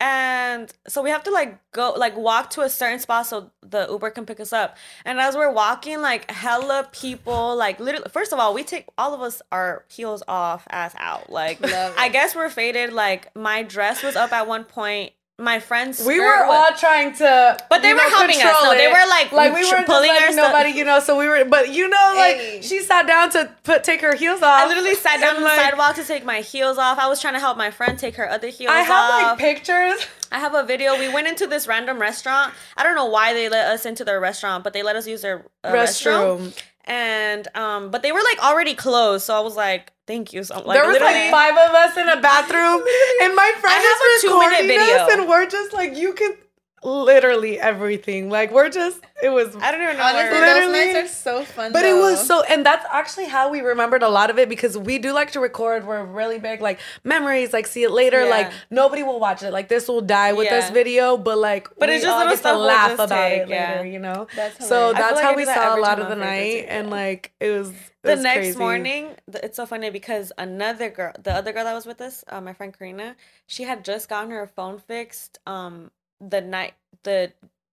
and 0.00 0.72
so 0.88 1.02
we 1.02 1.10
have 1.10 1.22
to 1.24 1.30
like 1.30 1.58
go 1.72 1.92
like 1.94 2.16
walk 2.16 2.48
to 2.50 2.62
a 2.62 2.70
certain 2.70 2.98
spot 2.98 3.26
so 3.26 3.50
the 3.62 3.86
Uber 3.90 4.10
can 4.10 4.24
pick 4.24 4.40
us 4.40 4.52
up. 4.52 4.78
And 5.04 5.20
as 5.20 5.36
we're 5.36 5.52
walking, 5.52 6.00
like 6.00 6.30
hella 6.30 6.88
people, 6.90 7.54
like 7.54 7.78
literally. 7.78 8.08
First 8.10 8.32
of 8.32 8.38
all, 8.38 8.54
we 8.54 8.64
take 8.64 8.86
all 8.96 9.12
of 9.12 9.20
us 9.20 9.42
our 9.52 9.84
heels 9.88 10.22
off, 10.26 10.66
ass 10.70 10.94
out. 10.98 11.30
Like 11.30 11.62
I 11.64 12.08
guess 12.08 12.34
we're 12.34 12.48
faded. 12.48 12.94
Like 12.94 13.34
my 13.36 13.62
dress 13.62 14.02
was 14.02 14.16
up 14.16 14.32
at 14.32 14.46
one 14.46 14.64
point. 14.64 15.12
My 15.40 15.58
friend's. 15.58 16.04
We 16.04 16.20
were 16.20 16.44
all 16.44 16.68
trying 16.78 17.14
to, 17.14 17.56
But 17.68 17.82
they 17.82 17.92
were 17.92 17.98
know, 18.00 18.08
helping 18.10 18.36
us, 18.40 18.56
though. 18.62 18.74
They 18.74 18.86
were, 18.88 19.08
like, 19.08 19.32
like 19.32 19.54
we 19.54 19.62
weren't 19.68 19.86
pulling 19.86 20.08
just 20.08 20.20
our 20.20 20.20
letting 20.20 20.32
stuff- 20.34 20.52
nobody, 20.52 20.70
you 20.70 20.84
know. 20.84 21.00
So 21.00 21.16
we 21.18 21.26
were, 21.26 21.44
but 21.44 21.70
you 21.70 21.88
know, 21.88 22.12
like 22.16 22.36
Hey. 22.36 22.60
she 22.62 22.80
sat 22.82 23.06
down 23.06 23.30
to 23.30 23.50
put 23.64 23.82
take 23.84 24.00
her 24.02 24.14
heels 24.14 24.42
off. 24.42 24.60
I 24.60 24.66
literally 24.68 24.94
sat 24.94 25.20
down 25.20 25.36
on 25.36 25.42
And, 25.42 25.46
the 25.46 25.56
sidewalk 25.56 25.96
to 25.96 26.04
take 26.04 26.24
my 26.24 26.40
heels 26.40 26.78
off. 26.78 26.98
I 26.98 27.08
was 27.08 27.20
trying 27.20 27.34
to 27.34 27.40
help 27.40 27.56
my 27.56 27.70
friend 27.70 27.98
take 27.98 28.16
her 28.16 28.28
other 28.30 28.48
heels 28.48 28.70
off. 28.70 28.76
I 28.76 28.82
have 28.82 29.10
off. 29.14 29.22
like 29.30 29.38
pictures. 29.38 30.06
I 30.32 30.38
have 30.38 30.54
a 30.54 30.62
video. 30.62 30.96
We 30.96 31.12
went 31.12 31.26
into 31.26 31.48
this 31.48 31.66
random 31.66 31.98
restaurant. 32.00 32.54
I 32.76 32.84
don't 32.84 32.94
know 32.94 33.06
why 33.06 33.32
they 33.34 33.48
let 33.48 33.66
us 33.66 33.84
into 33.84 34.04
their 34.04 34.20
restaurant, 34.20 34.62
but 34.62 34.72
they 34.72 34.82
let 34.84 34.94
us 34.94 35.06
use 35.08 35.22
their 35.22 35.44
uh, 35.64 35.72
restroom. 35.72 36.50
Restroom. 36.52 36.62
And 36.90 37.46
um, 37.54 37.92
but 37.92 38.02
they 38.02 38.10
were 38.10 38.18
like 38.18 38.42
already 38.42 38.74
closed, 38.74 39.24
so 39.24 39.36
I 39.36 39.38
was 39.38 39.54
like, 39.54 39.92
"Thank 40.08 40.32
you." 40.32 40.42
So 40.42 40.60
like, 40.60 40.76
there 40.76 40.88
was 40.88 41.00
like 41.00 41.30
five 41.30 41.52
of 41.52 41.72
us 41.72 41.96
in 41.96 42.08
a 42.08 42.20
bathroom, 42.20 42.82
and 43.22 43.36
my 43.36 43.52
friend 43.60 43.72
I 43.72 43.78
have 43.78 44.00
a 44.00 44.10
is 44.16 44.24
recording 44.24 44.70
us, 44.70 45.06
video. 45.06 45.22
and 45.22 45.28
we're 45.28 45.48
just 45.48 45.72
like, 45.72 45.96
you 45.96 46.14
can 46.14 46.34
literally 46.82 47.58
everything. 47.58 48.30
Like 48.30 48.52
we're 48.52 48.68
just, 48.70 49.00
it 49.22 49.28
was. 49.28 49.54
I 49.56 49.70
don't 49.70 49.82
even 49.82 49.96
know. 49.96 50.02
Honestly, 50.02 50.30
where- 50.30 50.54
those 50.54 50.54
Literally. 50.72 50.92
nights 50.94 51.12
are 51.12 51.14
so 51.14 51.44
fun. 51.44 51.72
But 51.72 51.84
it 51.84 51.94
was 51.94 52.26
so, 52.26 52.42
and 52.42 52.64
that's 52.64 52.86
actually 52.90 53.26
how 53.26 53.50
we 53.50 53.60
remembered 53.60 54.02
a 54.02 54.08
lot 54.08 54.30
of 54.30 54.38
it 54.38 54.48
because 54.48 54.76
we 54.78 54.98
do 54.98 55.12
like 55.12 55.32
to 55.32 55.40
record. 55.40 55.86
We're 55.86 56.04
really 56.04 56.38
big, 56.38 56.60
like 56.60 56.80
memories, 57.04 57.52
like 57.52 57.66
see 57.66 57.82
it 57.84 57.90
later. 57.90 58.24
Yeah. 58.24 58.30
Like 58.30 58.52
nobody 58.70 59.02
will 59.02 59.20
watch 59.20 59.42
it. 59.42 59.52
Like 59.52 59.68
this 59.68 59.88
will 59.88 60.00
die 60.00 60.32
with 60.32 60.48
this 60.48 60.70
video, 60.70 61.16
but 61.16 61.38
like, 61.38 61.68
But 61.78 61.88
we 61.88 61.96
it's 61.96 62.04
just 62.04 62.12
all 62.12 62.18
little 62.18 62.30
get 62.32 62.36
to 62.36 62.40
stuff 62.42 62.56
we'll 62.56 62.66
laugh 62.66 62.92
about 62.94 63.08
take, 63.08 63.42
it 63.42 63.48
yeah. 63.48 63.72
later, 63.76 63.88
you 63.88 63.98
know. 63.98 64.26
That's 64.34 64.66
so 64.66 64.92
hilarious. 64.92 64.94
I 64.94 64.98
feel 64.98 65.02
that's 65.02 65.14
like 65.16 65.24
how 65.24 65.36
we 65.36 65.44
that 65.44 65.56
saw 65.56 65.76
a 65.76 65.80
lot 65.80 66.00
of 66.00 66.06
the 66.08 66.12
I'm 66.14 66.22
afraid 66.22 66.52
to 66.52 66.60
night, 66.60 66.66
and 66.70 66.90
like 66.90 67.32
it 67.40 67.50
was 67.50 67.70
it 67.70 67.74
the 68.02 68.10
was 68.12 68.22
next 68.22 68.38
crazy. 68.38 68.58
morning, 68.58 69.10
it's 69.34 69.56
so 69.56 69.66
funny 69.66 69.90
because 69.90 70.32
another 70.38 70.88
girl, 70.88 71.12
the 71.22 71.32
other 71.32 71.52
girl 71.52 71.64
that 71.64 71.74
was 71.74 71.84
with 71.84 72.00
us, 72.00 72.24
uh, 72.28 72.40
my 72.40 72.54
friend 72.54 72.76
Karina, 72.76 73.14
she 73.46 73.64
had 73.64 73.84
just 73.84 74.08
gotten 74.08 74.30
her 74.30 74.46
phone 74.46 74.78
fixed. 74.78 75.38
Um, 75.46 75.90
the 76.20 76.40
night, 76.40 76.74
the 77.02 77.32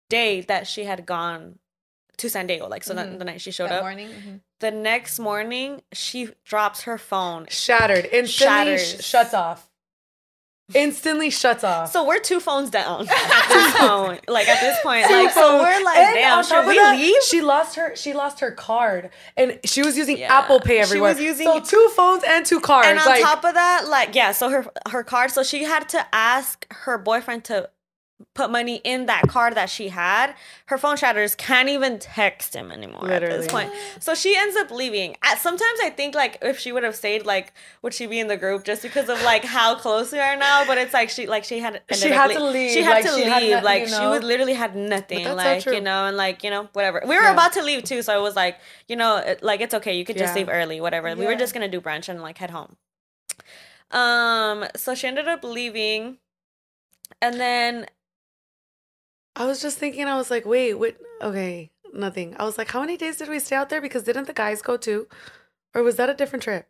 day 0.10 0.42
that 0.42 0.68
she 0.68 0.86
had 0.86 1.06
gone 1.06 1.60
to 2.18 2.30
San 2.30 2.48
Diego, 2.48 2.68
like 2.68 2.84
so 2.84 2.94
that 2.94 3.08
Mhm. 3.08 3.20
the 3.20 3.26
night 3.26 3.42
she 3.42 3.52
showed 3.52 3.70
that 3.70 3.78
up. 3.80 3.84
morning. 3.84 4.10
mhm. 4.10 4.40
The 4.60 4.72
next 4.72 5.20
morning, 5.20 5.84
she 5.94 6.30
drops 6.46 6.82
her 6.84 6.98
phone. 6.98 7.46
shattered 7.50 8.06
instantly, 8.12 8.78
sh- 8.80 9.04
shuts 9.04 9.34
off. 9.36 9.70
Instantly 10.74 11.30
shuts 11.30 11.64
off. 11.64 11.92
So 11.94 12.04
we're 12.04 12.20
two 12.20 12.42
phones 12.42 12.70
down 12.70 13.02
at 13.10 13.48
this 13.48 13.74
point. 13.78 14.28
Like 14.28 14.50
at 14.50 14.60
this 14.60 14.78
point, 14.84 15.04
like 15.10 15.32
so 15.32 15.60
we're 15.60 15.82
like, 15.84 15.98
And 15.98 16.16
damn, 16.16 16.44
should 16.44 16.66
we 16.68 16.76
that, 16.76 16.98
leave? 16.98 17.24
She 17.24 17.40
lost 17.42 17.76
her. 17.76 17.96
She 17.96 18.12
lost 18.14 18.42
her 18.42 18.52
card, 18.52 19.10
and 19.38 19.60
she 19.64 19.82
was 19.82 19.96
using 19.96 20.18
Yeah. 20.18 20.38
Apple 20.40 20.60
Pay 20.60 20.76
She 20.78 20.80
everywhere. 20.82 21.14
was 21.14 21.22
using- 21.22 21.46
so 21.48 21.62
two 21.62 21.90
phones 21.96 22.24
and 22.28 22.46
two 22.46 22.60
cards. 22.60 22.88
And 22.90 23.00
on 23.00 23.06
like, 23.06 23.22
top 23.24 23.46
of 23.46 23.54
that, 23.54 23.88
like 23.88 24.14
yeah, 24.14 24.34
so 24.34 24.50
her 24.50 24.66
her 24.90 25.04
card, 25.06 25.32
so 25.32 25.42
she 25.42 25.64
had 25.64 25.88
to 25.90 26.06
ask 26.14 26.66
her 26.74 26.98
boyfriend 26.98 27.46
to 27.46 27.70
put 28.34 28.50
money 28.50 28.82
in 28.84 29.06
that 29.06 29.24
card 29.28 29.54
that 29.56 29.70
she 29.70 29.90
had. 29.90 30.34
Her 30.68 30.78
phone 30.78 30.98
shatters 30.98 31.36
can't 31.36 31.70
even 31.70 32.00
text 32.00 32.56
him 32.56 32.72
anymore 32.72 33.08
at 33.12 33.22
this 33.22 33.48
point. 33.48 33.70
So 34.00 34.16
she 34.16 34.36
ends 34.36 34.56
up 34.56 34.72
leaving. 34.72 35.16
At, 35.24 35.38
sometimes 35.38 35.80
I 35.84 35.92
think 35.92 36.16
like 36.16 36.40
if 36.42 36.58
she 36.58 36.72
would 36.72 36.84
have 36.84 36.96
stayed, 36.96 37.26
like 37.26 37.54
would 37.84 37.94
she 37.94 38.08
be 38.08 38.20
in 38.20 38.28
the 38.28 38.38
group 38.38 38.64
just 38.64 38.82
because 38.82 39.08
of 39.10 39.22
like 39.22 39.44
how 39.44 39.76
close 39.76 40.12
we 40.12 40.20
are 40.20 40.36
now? 40.36 40.66
But 40.66 40.78
it's 40.80 40.94
like 40.94 41.10
she 41.12 41.28
like 41.28 41.44
she 41.44 41.60
had 41.60 41.82
She 41.94 42.10
had 42.10 42.32
to 42.32 42.44
leave, 42.44 42.72
She 42.72 42.82
had 42.82 42.94
like, 42.94 43.06
to 43.06 43.10
she 43.12 43.16
leave. 43.18 43.28
had 43.28 43.44
nothing, 43.44 43.64
like 43.64 43.82
you 43.84 43.88
she 43.90 44.08
would 44.08 44.24
literally 44.24 44.54
had 44.54 44.76
nothing. 44.76 45.24
like 45.36 45.66
you 45.68 45.82
know, 45.82 46.06
and 46.06 46.18
like 46.18 46.44
you 46.44 46.50
know 46.50 46.70
whatever. 46.74 47.02
We 47.06 47.16
were 47.16 47.22
Yeah. 47.22 47.34
about 47.34 47.54
to 47.54 47.62
leave 47.64 47.84
too, 47.84 48.02
so 48.02 48.14
I 48.14 48.18
was 48.18 48.36
like, 48.36 48.58
you 48.88 48.96
know, 48.96 49.18
it, 49.18 49.44
like 49.44 49.62
it's 49.62 49.74
okay. 49.76 49.96
You 49.96 50.06
could 50.06 50.18
just 50.18 50.36
Yeah. 50.36 50.42
leave 50.42 50.50
early, 50.50 50.82
whatever. 50.82 51.16
We 51.16 51.26
were 51.28 51.36
just 51.36 51.54
gonna 51.54 51.68
do 51.70 51.82
brunch 51.82 52.10
and 52.10 52.22
like 52.22 52.40
head 52.40 52.50
home. 52.50 52.78
Um, 53.92 54.66
so 54.76 54.96
she 54.96 55.08
ended 55.08 55.28
up 55.28 55.44
leaving, 55.44 56.18
and 57.22 57.40
then 57.40 57.86
I 59.38 59.46
was 59.46 59.62
just 59.62 59.78
thinking. 59.78 60.06
I 60.06 60.18
was 60.18 60.32
like, 60.32 60.46
wait, 60.46 60.74
what? 60.74 60.98
Okay, 61.22 61.70
nothing. 61.94 62.36
I 62.40 62.44
was 62.44 62.58
like, 62.58 62.70
how 62.70 62.82
many 62.82 62.98
days 62.98 63.18
did 63.18 63.30
we 63.30 63.40
stay 63.40 63.56
out 63.56 63.70
there? 63.70 63.82
Because 63.82 64.04
didn't 64.04 64.26
the 64.26 64.34
guys 64.34 64.64
go 64.64 64.78
too, 64.78 65.08
or 65.76 65.84
was 65.84 65.96
that 65.98 66.10
a 66.10 66.16
different 66.16 66.42
trip? 66.44 66.68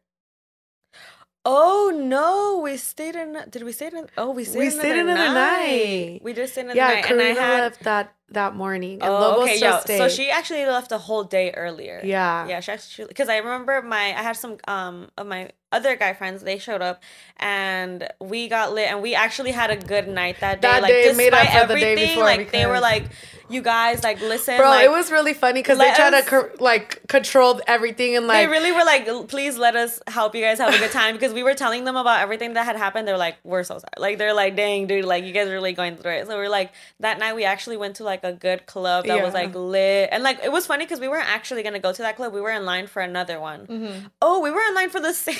Oh 1.47 1.91
no, 1.95 2.59
we 2.63 2.75
stayed 2.77 3.15
in. 3.15 3.37
Did 3.49 3.63
we 3.63 3.71
stay 3.71 3.87
in? 3.87 4.07
Oh, 4.17 4.31
we 4.31 4.43
stayed. 4.43 4.59
We 4.59 4.67
another 4.67 4.79
stayed 4.79 4.99
another 4.99 5.33
night. 5.33 5.67
night. 6.13 6.19
We 6.23 6.33
just 6.33 6.51
stayed 6.53 6.65
another 6.67 6.77
yeah, 6.77 6.87
night, 7.01 7.09
and 7.11 7.21
I 7.21 7.31
had. 7.41 7.59
left 7.63 7.79
that 7.83 8.13
that 8.31 8.55
morning, 8.55 8.99
and 9.01 9.09
Oh, 9.09 9.19
Lobo 9.23 9.41
okay, 9.43 9.57
yeah. 9.57 9.79
stayed. 9.79 9.97
So 9.97 10.09
she 10.09 10.29
actually 10.29 10.65
left 10.65 10.91
a 10.91 10.97
whole 10.97 11.23
day 11.23 11.51
earlier. 11.55 12.01
yeah, 12.03 12.45
Yeah, 12.47 12.59
she 12.59 12.71
actually 12.73 13.07
because 13.07 13.29
I 13.29 13.37
remember 13.37 13.81
my 13.81 14.05
I 14.19 14.21
had 14.29 14.35
some 14.35 14.57
um 14.67 15.07
of 15.17 15.25
my 15.27 15.49
other 15.71 15.95
guy 15.95 16.13
friends 16.13 16.43
they 16.43 16.57
showed 16.59 16.81
up 16.81 17.01
and 17.37 18.07
we 18.19 18.47
got 18.47 18.73
lit 18.73 18.87
and 18.91 19.01
we 19.01 19.15
actually 19.15 19.51
had 19.51 19.69
a 19.69 19.75
good 19.77 20.07
night 20.07 20.37
that 20.41 20.61
day. 20.61 20.67
That 20.67 20.81
like 20.81 20.91
day 20.93 21.13
made 21.13 21.33
up 21.33 21.47
for 21.47 21.67
the 21.73 21.79
day 21.79 21.95
before 21.95 22.23
like 22.23 22.51
they 22.51 22.65
were 22.65 22.79
like, 22.79 23.05
you 23.49 23.61
guys 23.61 24.03
like 24.03 24.19
listen, 24.21 24.57
Bro, 24.57 24.69
like, 24.69 24.85
it 24.85 24.91
was 24.91 25.11
really 25.11 25.33
funny 25.33 25.61
because 25.61 25.77
they 25.77 25.93
tried 25.93 26.13
us- 26.13 26.25
to 26.25 26.29
co- 26.29 26.49
like 26.59 27.07
control 27.07 27.61
everything 27.67 28.15
and 28.15 28.27
like 28.27 28.45
they 28.45 28.47
really 28.51 28.71
were 28.71 28.83
like, 28.83 29.27
please 29.29 29.57
let 29.57 29.75
us 29.75 29.99
help 30.07 30.35
you 30.35 30.41
guys 30.41 30.57
have 30.59 30.73
a 30.73 30.77
good 30.77 30.91
time 30.91 31.15
because 31.15 31.33
we 31.33 31.43
were 31.43 31.53
telling 31.53 31.85
them 31.85 31.95
about 31.95 32.19
everything 32.21 32.53
that 32.53 32.65
had 32.65 32.75
happened. 32.75 33.07
They're 33.07 33.17
like, 33.17 33.37
we're 33.43 33.63
so 33.63 33.75
sorry. 33.79 33.89
Like 33.97 34.17
they're 34.17 34.33
like, 34.33 34.55
dang, 34.55 34.87
dude, 34.87 35.05
like 35.05 35.23
you 35.23 35.31
guys 35.31 35.47
are 35.47 35.53
really 35.53 35.73
going 35.73 35.95
through 35.95 36.11
it. 36.13 36.27
So 36.27 36.35
we're 36.37 36.49
like, 36.49 36.71
that 36.99 37.19
night 37.19 37.35
we 37.35 37.45
actually 37.45 37.77
went 37.77 37.95
to 37.97 38.03
like 38.03 38.23
a 38.23 38.33
good 38.33 38.65
club 38.65 39.05
that 39.05 39.23
was 39.23 39.33
like 39.33 39.53
lit, 39.55 40.09
and 40.11 40.23
like 40.23 40.43
it 40.43 40.51
was 40.51 40.65
funny 40.65 40.85
because 40.85 40.99
we 40.99 41.07
weren't 41.07 41.29
actually 41.29 41.63
gonna 41.63 41.79
go 41.79 41.93
to 41.93 42.01
that 42.01 42.15
club. 42.17 42.33
We 42.33 42.41
were 42.41 42.51
in 42.51 42.65
line 42.65 42.87
for 42.87 43.01
another 43.01 43.39
one. 43.39 43.67
Mhm. 43.67 44.11
Oh, 44.21 44.39
we 44.41 44.51
were 44.51 44.61
in 44.61 44.73
line 44.75 44.89
for 44.89 44.99
the 44.99 45.13
same. 45.25 45.37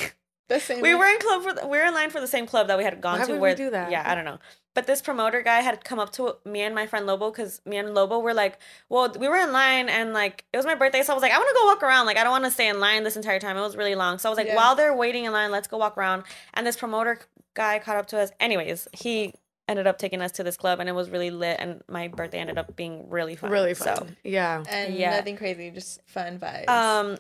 The 0.50 0.60
same. 0.60 0.82
We 0.82 0.96
were 0.96 1.06
in 1.06 1.20
club 1.20 1.44
for 1.44 1.54
the, 1.54 1.68
we 1.68 1.78
were 1.78 1.84
in 1.86 1.94
line 1.94 2.10
for 2.10 2.22
the 2.22 2.28
same 2.28 2.46
club 2.46 2.68
that 2.68 2.78
we 2.78 2.84
had 2.84 3.02
gone 3.02 3.20
Why 3.20 3.26
to. 3.26 3.32
would 3.34 3.38
we 3.38 3.42
Where 3.42 3.56
do 3.56 3.70
that? 3.72 3.92
Yeah, 3.92 4.04
I 4.06 4.16
don't 4.16 4.26
know. 4.26 4.40
But 4.74 4.86
this 4.88 5.02
promoter 5.02 5.42
guy 5.42 5.62
had 5.62 5.84
come 5.84 5.98
up 6.00 6.12
to 6.14 6.36
me 6.46 6.62
and 6.62 6.76
my 6.76 6.86
friend 6.86 7.06
Lobo 7.08 7.32
because 7.32 7.62
me 7.66 7.78
and 7.78 7.94
Lobo 7.96 8.20
were 8.20 8.34
like, 8.34 8.60
well, 8.90 9.12
we 9.20 9.28
were 9.28 9.38
in 9.38 9.52
line 9.52 9.90
and 9.90 10.14
like 10.14 10.46
it 10.54 10.58
was 10.58 10.66
my 10.66 10.76
birthday, 10.76 11.02
so 11.04 11.12
I 11.14 11.16
was 11.16 11.24
like, 11.24 11.32
I 11.34 11.38
want 11.38 11.50
to 11.50 11.56
go 11.60 11.66
walk 11.66 11.84
around. 11.84 12.06
Like 12.06 12.18
I 12.18 12.24
don't 12.24 12.32
want 12.32 12.46
to 12.46 12.52
stay 12.52 12.68
in 12.70 12.80
line 12.80 13.04
this 13.04 13.16
entire 13.18 13.40
time. 13.40 13.58
It 13.58 13.62
was 13.62 13.76
really 13.76 13.96
long, 13.96 14.20
so 14.20 14.30
I 14.30 14.32
was 14.32 14.38
like, 14.38 14.48
Yeah. 14.48 14.56
while 14.56 14.76
they're 14.76 14.96
waiting 14.96 15.26
in 15.26 15.32
line, 15.34 15.52
let's 15.52 15.68
go 15.68 15.78
walk 15.78 15.98
around. 15.98 16.24
And 16.54 16.66
this 16.66 16.78
promoter 16.78 17.20
guy 17.56 17.80
caught 17.80 17.98
up 17.98 18.06
to 18.08 18.20
us. 18.20 18.30
Anyways, 18.40 18.88
he 18.94 19.34
ended 19.68 19.86
up 19.88 19.98
taking 19.98 20.22
us 20.22 20.32
to 20.34 20.44
this 20.44 20.56
club 20.56 20.80
and 20.80 20.88
it 20.88 20.94
was 20.94 21.10
really 21.10 21.30
lit. 21.32 21.58
And 21.60 21.82
my 21.90 22.08
birthday 22.08 22.38
ended 22.38 22.58
up 22.58 22.74
being 22.78 23.10
really 23.10 23.36
fun. 23.36 23.50
really 23.50 23.74
So, 23.74 23.96
fun. 23.96 24.16
yeah. 24.24 24.64
and 24.70 24.94
Yeah. 24.94 25.18
nothing 25.18 25.36
crazy, 25.36 25.72
just 25.72 26.00
fun 26.08 26.40
vibes. 26.40 26.70
um, 26.70 27.18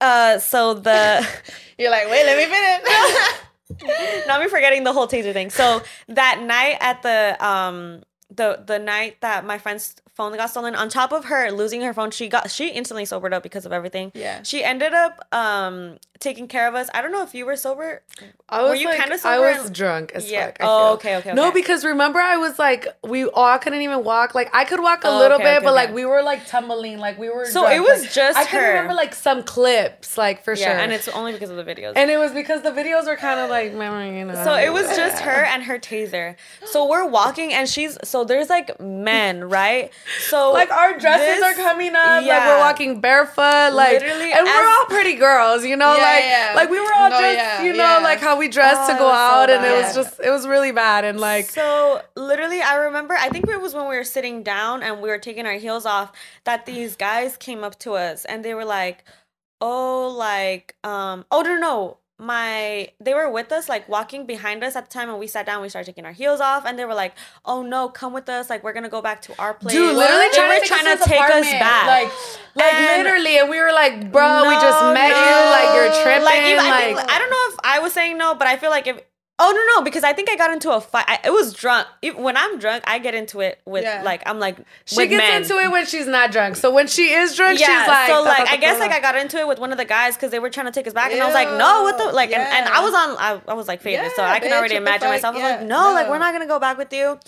uh, 0.00 0.38
so 0.38 0.74
the. 0.74 1.26
You're 1.78 1.90
like, 1.90 2.10
wait, 2.10 2.24
let 2.26 2.36
me 2.36 2.44
finish. 2.44 4.26
not 4.26 4.40
me 4.40 4.48
forgetting 4.48 4.84
the 4.84 4.92
whole 4.92 5.06
taser 5.08 5.32
thing. 5.32 5.50
So 5.50 5.82
that 6.08 6.42
night 6.42 6.76
at 6.80 7.02
the 7.02 7.36
um 7.44 8.02
the 8.34 8.62
the 8.64 8.78
night 8.78 9.20
that 9.20 9.44
my 9.44 9.58
friend's 9.58 9.96
phone 10.14 10.36
got 10.36 10.50
stolen, 10.50 10.74
on 10.74 10.88
top 10.88 11.12
of 11.12 11.24
her 11.26 11.50
losing 11.50 11.80
her 11.82 11.94
phone, 11.94 12.10
she 12.10 12.28
got 12.28 12.50
she 12.50 12.68
instantly 12.68 13.04
sobered 13.04 13.32
up 13.32 13.42
because 13.42 13.64
of 13.66 13.72
everything. 13.72 14.12
yeah. 14.14 14.42
She 14.42 14.62
ended 14.62 14.92
up 14.94 15.26
um 15.34 15.98
taking 16.18 16.46
care 16.48 16.68
of 16.68 16.74
us. 16.74 16.90
I 16.92 17.00
don't 17.00 17.12
know 17.12 17.22
if 17.22 17.34
you 17.34 17.46
were 17.46 17.56
sober. 17.56 18.02
I 18.50 18.60
was 18.60 18.70
Were 18.70 18.74
you 18.76 18.88
like, 18.88 19.00
kinda 19.00 19.16
I 19.24 19.38
was 19.38 19.66
and- 19.66 19.74
drunk 19.74 20.12
as 20.14 20.30
Yeah. 20.30 20.46
fuck. 20.46 20.56
I 20.60 20.64
Oh, 20.66 20.68
feel. 20.68 20.86
okay, 20.96 21.16
okay, 21.16 21.32
No, 21.32 21.50
because 21.50 21.82
remember 21.82 22.18
I 22.20 22.36
was 22.36 22.58
like, 22.58 22.86
we 23.02 23.24
all 23.24 23.58
couldn't 23.58 23.80
even 23.80 24.04
walk. 24.04 24.34
Like 24.34 24.50
I 24.54 24.66
could 24.66 24.80
walk 24.80 25.04
a 25.04 25.08
Oh, 25.08 25.16
little 25.18 25.36
okay, 25.38 25.44
bit, 25.44 25.56
okay, 25.58 25.64
but 25.64 25.74
like 25.74 25.94
we 25.94 26.04
were 26.04 26.22
like 26.22 26.46
tumbling, 26.46 26.98
like 26.98 27.18
we 27.18 27.30
were. 27.30 27.46
So 27.46 27.62
drunk. 27.62 27.76
it 27.76 27.80
was 27.80 28.02
Like, 28.02 28.12
just 28.12 28.38
I 28.38 28.44
can 28.44 28.62
remember 28.62 28.92
like 28.92 29.14
some 29.14 29.42
clips, 29.42 30.18
like 30.18 30.44
for 30.44 30.52
Yeah, 30.54 30.66
sure. 30.72 30.78
and 30.80 30.92
it's 30.92 31.08
only 31.08 31.32
because 31.32 31.48
of 31.48 31.56
the 31.56 31.64
videos. 31.64 31.94
and 31.96 32.10
it 32.10 32.18
was 32.18 32.32
because 32.32 32.60
the 32.62 32.70
videos 32.72 33.06
were 33.06 33.16
kind 33.16 33.40
of 33.40 33.48
like, 33.48 33.72
you 33.72 33.78
know. 34.26 34.44
So 34.44 34.54
it 34.56 34.70
was 34.72 34.94
just 34.94 35.22
her 35.22 35.44
and 35.44 35.62
her 35.62 35.78
taser. 35.78 36.36
So 36.66 36.86
we're 36.86 37.06
walking 37.06 37.54
and 37.54 37.66
she's 37.66 37.96
so 38.04 38.19
there's 38.24 38.48
like 38.48 38.78
men, 38.80 39.44
right? 39.48 39.90
So 40.28 40.52
Like 40.60 40.70
our 40.70 40.98
dresses 40.98 41.40
this- 41.40 41.42
are 41.42 41.54
coming 41.54 41.94
up, 41.94 42.24
like 42.24 42.46
we're 42.46 42.58
walking 42.58 43.00
barefoot, 43.00 43.72
like 43.72 44.00
Literally 44.00 44.32
and 44.32 44.44
we're 44.46 44.68
all 44.68 44.84
pretty 44.86 45.14
girls, 45.14 45.64
you 45.64 45.76
know, 45.76 45.94
Yeah, 45.96 46.02
like 46.02 46.24
yeah. 46.24 46.52
like 46.56 46.70
we 46.70 46.80
were 46.80 46.92
all 46.94 47.10
No, 47.10 47.18
just, 47.20 47.36
yeah, 47.36 47.62
you 47.62 47.72
know, 47.72 47.98
yeah. 47.98 47.98
like 47.98 48.20
how 48.20 48.36
we 48.38 48.48
dressed 48.48 48.90
Oh, 48.90 48.92
to 48.92 48.98
go 48.98 49.06
was 49.06 49.12
so 49.14 49.18
out, 49.18 49.50
and 49.50 49.64
it 49.64 49.72
was 49.84 49.94
just, 49.94 50.20
it 50.20 50.30
was 50.30 50.46
really 50.46 50.72
bad, 50.72 51.04
and 51.04 51.18
like 51.20 51.46
so 51.50 52.00
literally 52.16 52.60
i 52.62 52.74
remember 52.76 53.14
i 53.14 53.28
think 53.28 53.48
it 53.48 53.60
was 53.60 53.74
when 53.74 53.88
we 53.88 53.96
were 53.96 54.04
sitting 54.04 54.42
down 54.42 54.82
and 54.82 55.00
we 55.00 55.08
were 55.08 55.18
taking 55.18 55.46
our 55.46 55.54
heels 55.54 55.86
off 55.86 56.12
that 56.44 56.66
these 56.66 56.96
guys 56.96 57.36
came 57.36 57.64
up 57.64 57.78
to 57.80 57.94
us 57.94 58.24
and 58.24 58.44
they 58.44 58.54
were 58.54 58.64
like 58.64 59.04
oh 59.60 60.14
like 60.16 60.74
um 60.84 61.24
oh 61.30 61.42
no 61.42 61.56
no 61.56 61.96
my 62.20 62.88
they 63.00 63.14
were 63.14 63.30
with 63.30 63.50
us 63.50 63.68
like 63.68 63.88
walking 63.88 64.26
behind 64.26 64.62
us 64.62 64.76
at 64.76 64.84
the 64.84 64.90
time 64.92 65.08
and 65.08 65.18
we 65.18 65.26
sat 65.26 65.46
down 65.46 65.62
we 65.62 65.68
started 65.68 65.86
taking 65.86 66.04
our 66.04 66.12
heels 66.12 66.40
off 66.40 66.64
and 66.66 66.78
they 66.78 66.84
were 66.84 66.94
like 66.94 67.14
oh 67.46 67.62
no 67.62 67.88
come 67.88 68.12
with 68.12 68.28
us 68.28 68.50
like 68.50 68.62
we're 68.62 68.72
gonna 68.74 68.88
go 68.88 69.00
back 69.00 69.22
to 69.22 69.32
our 69.40 69.54
place. 69.54 69.74
Dude, 69.74 69.96
literally 69.96 70.28
they 70.28 70.36
trying 70.36 70.48
were 70.48 70.54
to 70.54 70.60
take, 70.60 70.68
trying 70.68 70.86
us, 70.86 70.98
to 71.02 71.04
to 71.08 71.10
his 71.10 71.20
take 71.20 71.30
us 71.30 71.50
back. 71.52 71.86
Like, 71.86 72.12
like 72.54 72.74
And- 72.74 73.02
literally, 73.02 73.38
and 73.38 73.48
we 73.48 73.58
were 73.58 73.72
like, 73.72 74.12
bro, 74.12 74.48
we 74.48 74.54
just 74.54 74.82
met 74.92 75.08
no. 75.10 75.16
you, 75.16 75.50
like 75.50 75.74
you're 75.74 76.02
tripping, 76.02 76.24
like, 76.24 76.42
even, 76.42 76.56
like, 76.58 76.72
I, 76.72 76.94
think, 76.94 77.10
I 77.10 77.18
don't 77.18 77.30
know 77.30 77.44
if 77.48 77.56
I 77.64 77.78
was 77.80 77.92
saying 77.92 78.18
no, 78.18 78.34
but 78.34 78.46
I 78.48 78.56
feel 78.56 78.70
like 78.70 78.86
if 78.86 79.00
Oh 79.42 79.50
no 79.52 79.74
no 79.80 79.82
because 79.84 80.04
I 80.04 80.12
think 80.12 80.28
I 80.30 80.36
got 80.36 80.50
into 80.52 80.70
a 80.70 80.80
fight. 80.82 81.06
I, 81.08 81.18
it 81.24 81.30
was 81.32 81.54
drunk. 81.54 81.86
If- 82.02 82.14
When 82.16 82.36
I'm 82.36 82.58
drunk, 82.58 82.84
I 82.86 82.98
get 82.98 83.14
into 83.14 83.40
it 83.40 83.58
with 83.64 83.84
Yeah. 83.84 84.02
like 84.02 84.22
I'm 84.26 84.38
like 84.38 84.58
She 84.84 84.96
gets 85.06 85.16
men. 85.16 85.42
into 85.42 85.54
it 85.58 85.70
when 85.70 85.86
she's 85.86 86.06
not 86.06 86.30
drunk. 86.30 86.56
So 86.56 86.70
when 86.70 86.86
she 86.86 87.10
is 87.12 87.34
drunk, 87.36 87.58
Yeah, 87.58 87.66
she's 87.66 87.88
like, 87.88 88.08
so 88.10 88.22
like 88.22 88.48
I 88.50 88.56
guess 88.58 88.78
like. 88.78 88.92
I 88.92 89.00
got 89.00 89.16
into 89.16 89.38
it 89.38 89.48
with 89.48 89.58
one 89.58 89.72
of 89.72 89.78
the 89.78 89.86
guys 89.86 90.14
because 90.14 90.30
they 90.30 90.38
were 90.38 90.50
trying 90.50 90.66
to 90.66 90.72
take 90.72 90.86
us 90.86 90.92
back, 90.92 91.10
and 91.12 91.22
I 91.22 91.24
was 91.24 91.34
like, 91.34 91.48
no, 91.48 91.82
what 91.84 91.96
the 91.96 92.12
like, 92.12 92.30
and, 92.32 92.42
and 92.42 92.68
I 92.68 92.80
was 92.84 92.92
on, 92.92 93.16
I, 93.18 93.40
I 93.48 93.54
was 93.54 93.66
like 93.66 93.80
faded, 93.80 94.12
so 94.14 94.22
I 94.22 94.40
can 94.40 94.52
already 94.52 94.74
imagine 94.76 95.08
myself. 95.08 95.34
I 95.34 95.38
was 95.42 95.58
like, 95.60 95.66
no, 95.66 95.92
like 95.94 96.08
we're 96.10 96.18
not 96.18 96.32
gonna 96.34 96.46
go 96.46 96.58
back 96.58 96.76
with 96.76 96.92
you. 96.92 97.18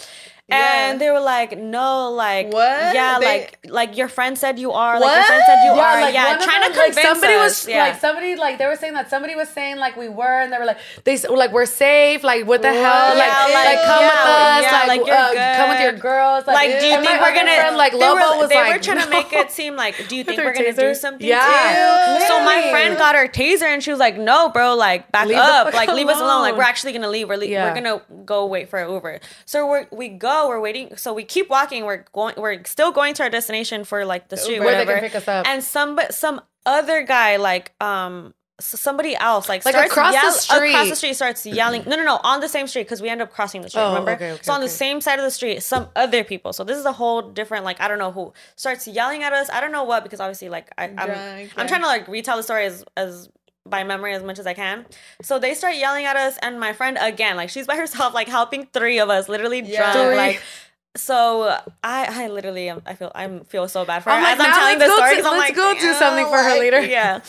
Yeah. 0.52 0.90
And 0.90 1.00
they 1.00 1.10
were 1.10 1.20
like, 1.20 1.56
no, 1.58 2.10
like 2.10 2.52
What? 2.52 2.94
Yeah, 2.94 3.18
They- 3.18 3.26
like 3.26 3.58
like 3.68 3.96
your 3.96 4.08
friend 4.08 4.36
said 4.36 4.58
you 4.58 4.72
are, 4.72 5.00
like 5.00 5.08
your 5.10 5.18
What? 5.18 5.26
friend 5.26 5.42
said 5.46 5.58
you 5.64 5.72
yeah, 5.74 5.86
are, 5.96 6.00
like 6.00 6.14
yeah, 6.14 6.26
one 6.26 6.36
of 6.38 6.44
trying 6.44 6.60
them, 6.62 6.72
to 6.72 6.78
like 6.78 6.94
somebody 6.94 7.34
us. 7.34 7.42
was 7.64 7.68
yeah. 7.68 7.84
like 7.86 8.00
somebody 8.00 8.36
like 8.36 8.58
they 8.58 8.66
were 8.66 8.76
saying 8.76 8.92
that 8.94 9.08
somebody 9.08 9.34
was 9.34 9.48
saying 9.48 9.76
like 9.78 9.96
we 9.96 10.08
were 10.08 10.40
and 10.42 10.52
they 10.52 10.58
were 10.58 10.66
like 10.66 10.78
they 11.04 11.16
like 11.28 11.52
we're 11.52 11.64
safe 11.66 12.22
like 12.22 12.46
what 12.46 12.60
the 12.62 12.72
hell 12.72 13.08
What? 13.08 13.16
like 13.16 13.26
Yeah, 13.32 13.54
like, 13.54 13.66
like, 13.76 13.82
come 13.86 14.04
with 14.04 14.26
us 14.36 14.62
yeah, 14.62 14.72
like, 14.72 14.88
like, 14.88 15.06
you're 15.06 15.16
uh, 15.16 15.56
come 15.56 15.68
with 15.70 15.80
your 15.80 15.92
girls 16.10 16.46
Like, 16.46 16.80
do 16.80 16.86
you 16.86 16.96
think 17.00 17.20
we're 17.20 17.34
gonna? 17.34 17.56
friend, 17.56 17.76
like 17.76 17.92
they 17.92 17.98
Lobo 17.98 18.20
were, 18.34 18.38
was 18.42 18.48
they 18.50 18.56
like 18.56 18.72
were 18.76 18.82
trying 18.82 19.02
to 19.02 19.08
make 19.10 19.32
it 19.32 19.50
seem 19.50 19.76
like, 19.76 19.94
do 20.08 20.16
you 20.16 20.24
think 20.26 20.38
we're 20.38 20.52
gonna 20.52 20.72
do 20.72 20.82
taser? 20.92 20.96
something? 20.96 21.26
Yeah, 21.26 22.18
too? 22.18 22.26
So 22.26 22.44
my 22.44 22.70
friend 22.70 22.96
got 22.98 23.14
her 23.14 23.28
taser 23.28 23.62
and 23.72 23.82
she 23.82 23.90
was 23.90 23.98
like, 24.00 24.16
"No, 24.18 24.48
bro, 24.50 24.74
like 24.74 25.10
back 25.12 25.26
Leave 25.28 25.38
up, 25.38 25.72
like 25.74 25.88
leave 25.92 26.08
us 26.08 26.18
alone. 26.20 26.42
Like 26.42 26.56
we're 26.56 26.62
actually 26.62 26.92
gonna 26.92 27.08
leave. 27.08 27.28
We're 27.28 27.38
we're 27.38 27.74
gonna 27.74 28.02
go 28.24 28.46
wait 28.46 28.68
for 28.68 28.78
an 28.78 28.90
Uber." 28.90 29.20
So 29.46 29.66
we 29.70 29.86
we 29.96 30.08
go, 30.08 30.41
we're 30.48 30.60
waiting. 30.60 30.96
So 30.96 31.12
we 31.12 31.24
keep 31.24 31.48
walking. 31.50 31.84
We're 31.84 32.04
going. 32.12 32.34
We're 32.36 32.62
still 32.64 32.92
going 32.92 33.14
to 33.14 33.22
our 33.24 33.30
destination 33.30 33.84
for 33.84 34.04
like 34.04 34.28
the 34.28 34.36
street, 34.36 34.56
Uber. 34.56 34.66
They 34.66 34.70
whatever. 34.78 34.92
can 34.92 35.00
pick 35.00 35.14
us 35.14 35.28
up. 35.28 35.46
And 35.46 35.62
some 35.62 35.98
some 36.10 36.40
other 36.66 37.02
guy 37.02 37.36
like 37.36 37.72
um. 37.80 38.34
Somebody 38.60 39.16
else, 39.16 39.48
like, 39.48 39.64
Like, 39.64 39.74
starts 39.74 39.90
across 39.90 40.12
the 40.12 40.14
yell- 40.14 40.28
across 40.28 40.88
the 40.90 40.94
street. 40.94 40.96
street, 40.96 41.14
starts 41.14 41.44
yelling. 41.44 41.82
No, 41.84 41.96
no, 41.96 42.04
no, 42.04 42.20
on 42.22 42.40
the 42.40 42.48
same 42.48 42.68
street 42.68 42.84
because 42.84 43.02
we 43.02 43.08
end 43.08 43.20
up 43.20 43.32
crossing 43.32 43.60
the 43.62 43.68
street. 43.68 43.82
Oh, 43.82 43.88
remember? 43.88 44.12
okay, 44.12 44.32
okay, 44.32 44.42
so 44.44 44.52
on 44.52 44.60
the 44.60 44.68
same 44.68 45.00
side 45.00 45.18
of 45.18 45.24
the 45.24 45.32
street, 45.32 45.64
some 45.64 45.88
other 45.96 46.22
people. 46.22 46.52
So 46.52 46.62
this 46.62 46.78
is 46.78 46.84
a 46.84 46.92
whole 46.92 47.22
different, 47.22 47.64
like 47.64 47.80
I 47.80 47.88
don't 47.88 47.98
know 47.98 48.12
who 48.12 48.32
starts 48.54 48.86
yelling 48.86 49.24
at 49.24 49.32
us. 49.32 49.50
I 49.50 49.60
don't 49.60 49.72
know 49.72 49.82
what 49.82 50.04
because 50.04 50.20
obviously, 50.20 50.48
like 50.48 50.70
I, 50.78 50.84
I'm, 50.84 50.94
Drunk, 50.94 51.10
I'm 51.10 51.48
yeah. 51.56 51.66
trying 51.66 51.80
to 51.80 51.88
like 51.88 52.06
retell 52.06 52.36
the 52.36 52.44
story 52.44 52.66
as 52.66 52.84
as 52.96 53.28
by 53.66 53.84
memory 53.84 54.14
as 54.14 54.22
much 54.22 54.38
as 54.38 54.46
I 54.46 54.54
can. 54.54 54.86
So 55.22 55.38
they 55.38 55.54
start 55.54 55.76
yelling 55.76 56.04
at 56.04 56.16
us, 56.16 56.36
and 56.42 56.58
my 56.58 56.72
friend 56.72 56.98
again, 57.00 57.36
like 57.36 57.50
she's 57.50 57.66
by 57.66 57.76
herself, 57.76 58.12
like 58.14 58.28
helping 58.28 58.66
three 58.72 58.98
of 58.98 59.08
us, 59.10 59.28
literally 59.28 59.60
Yeah. 59.60 59.92
drunk, 59.92 60.16
like. 60.16 60.42
So 60.94 61.42
I, 61.82 62.24
I 62.24 62.28
literally, 62.28 62.68
am, 62.68 62.82
I 62.84 62.94
feel, 62.94 63.10
I'm 63.14 63.44
feel 63.44 63.66
so 63.66 63.84
bad 63.86 64.02
for 64.04 64.10
her 64.10 64.16
I'm 64.16 64.22
like, 64.22 64.38
as 64.38 64.46
I'm 64.46 64.52
telling 64.52 64.78
the 64.78 64.84
go 64.86 64.96
story. 64.96 65.10
to- 65.16 65.16
I'm 65.26 65.38
let's 65.38 65.38
like, 65.38 65.54
go 65.56 65.74
do 65.80 65.92
something 65.94 66.26
for 66.26 66.36
her 66.36 66.50
like, 66.50 66.60
later." 66.60 66.80
Yeah. 66.82 67.20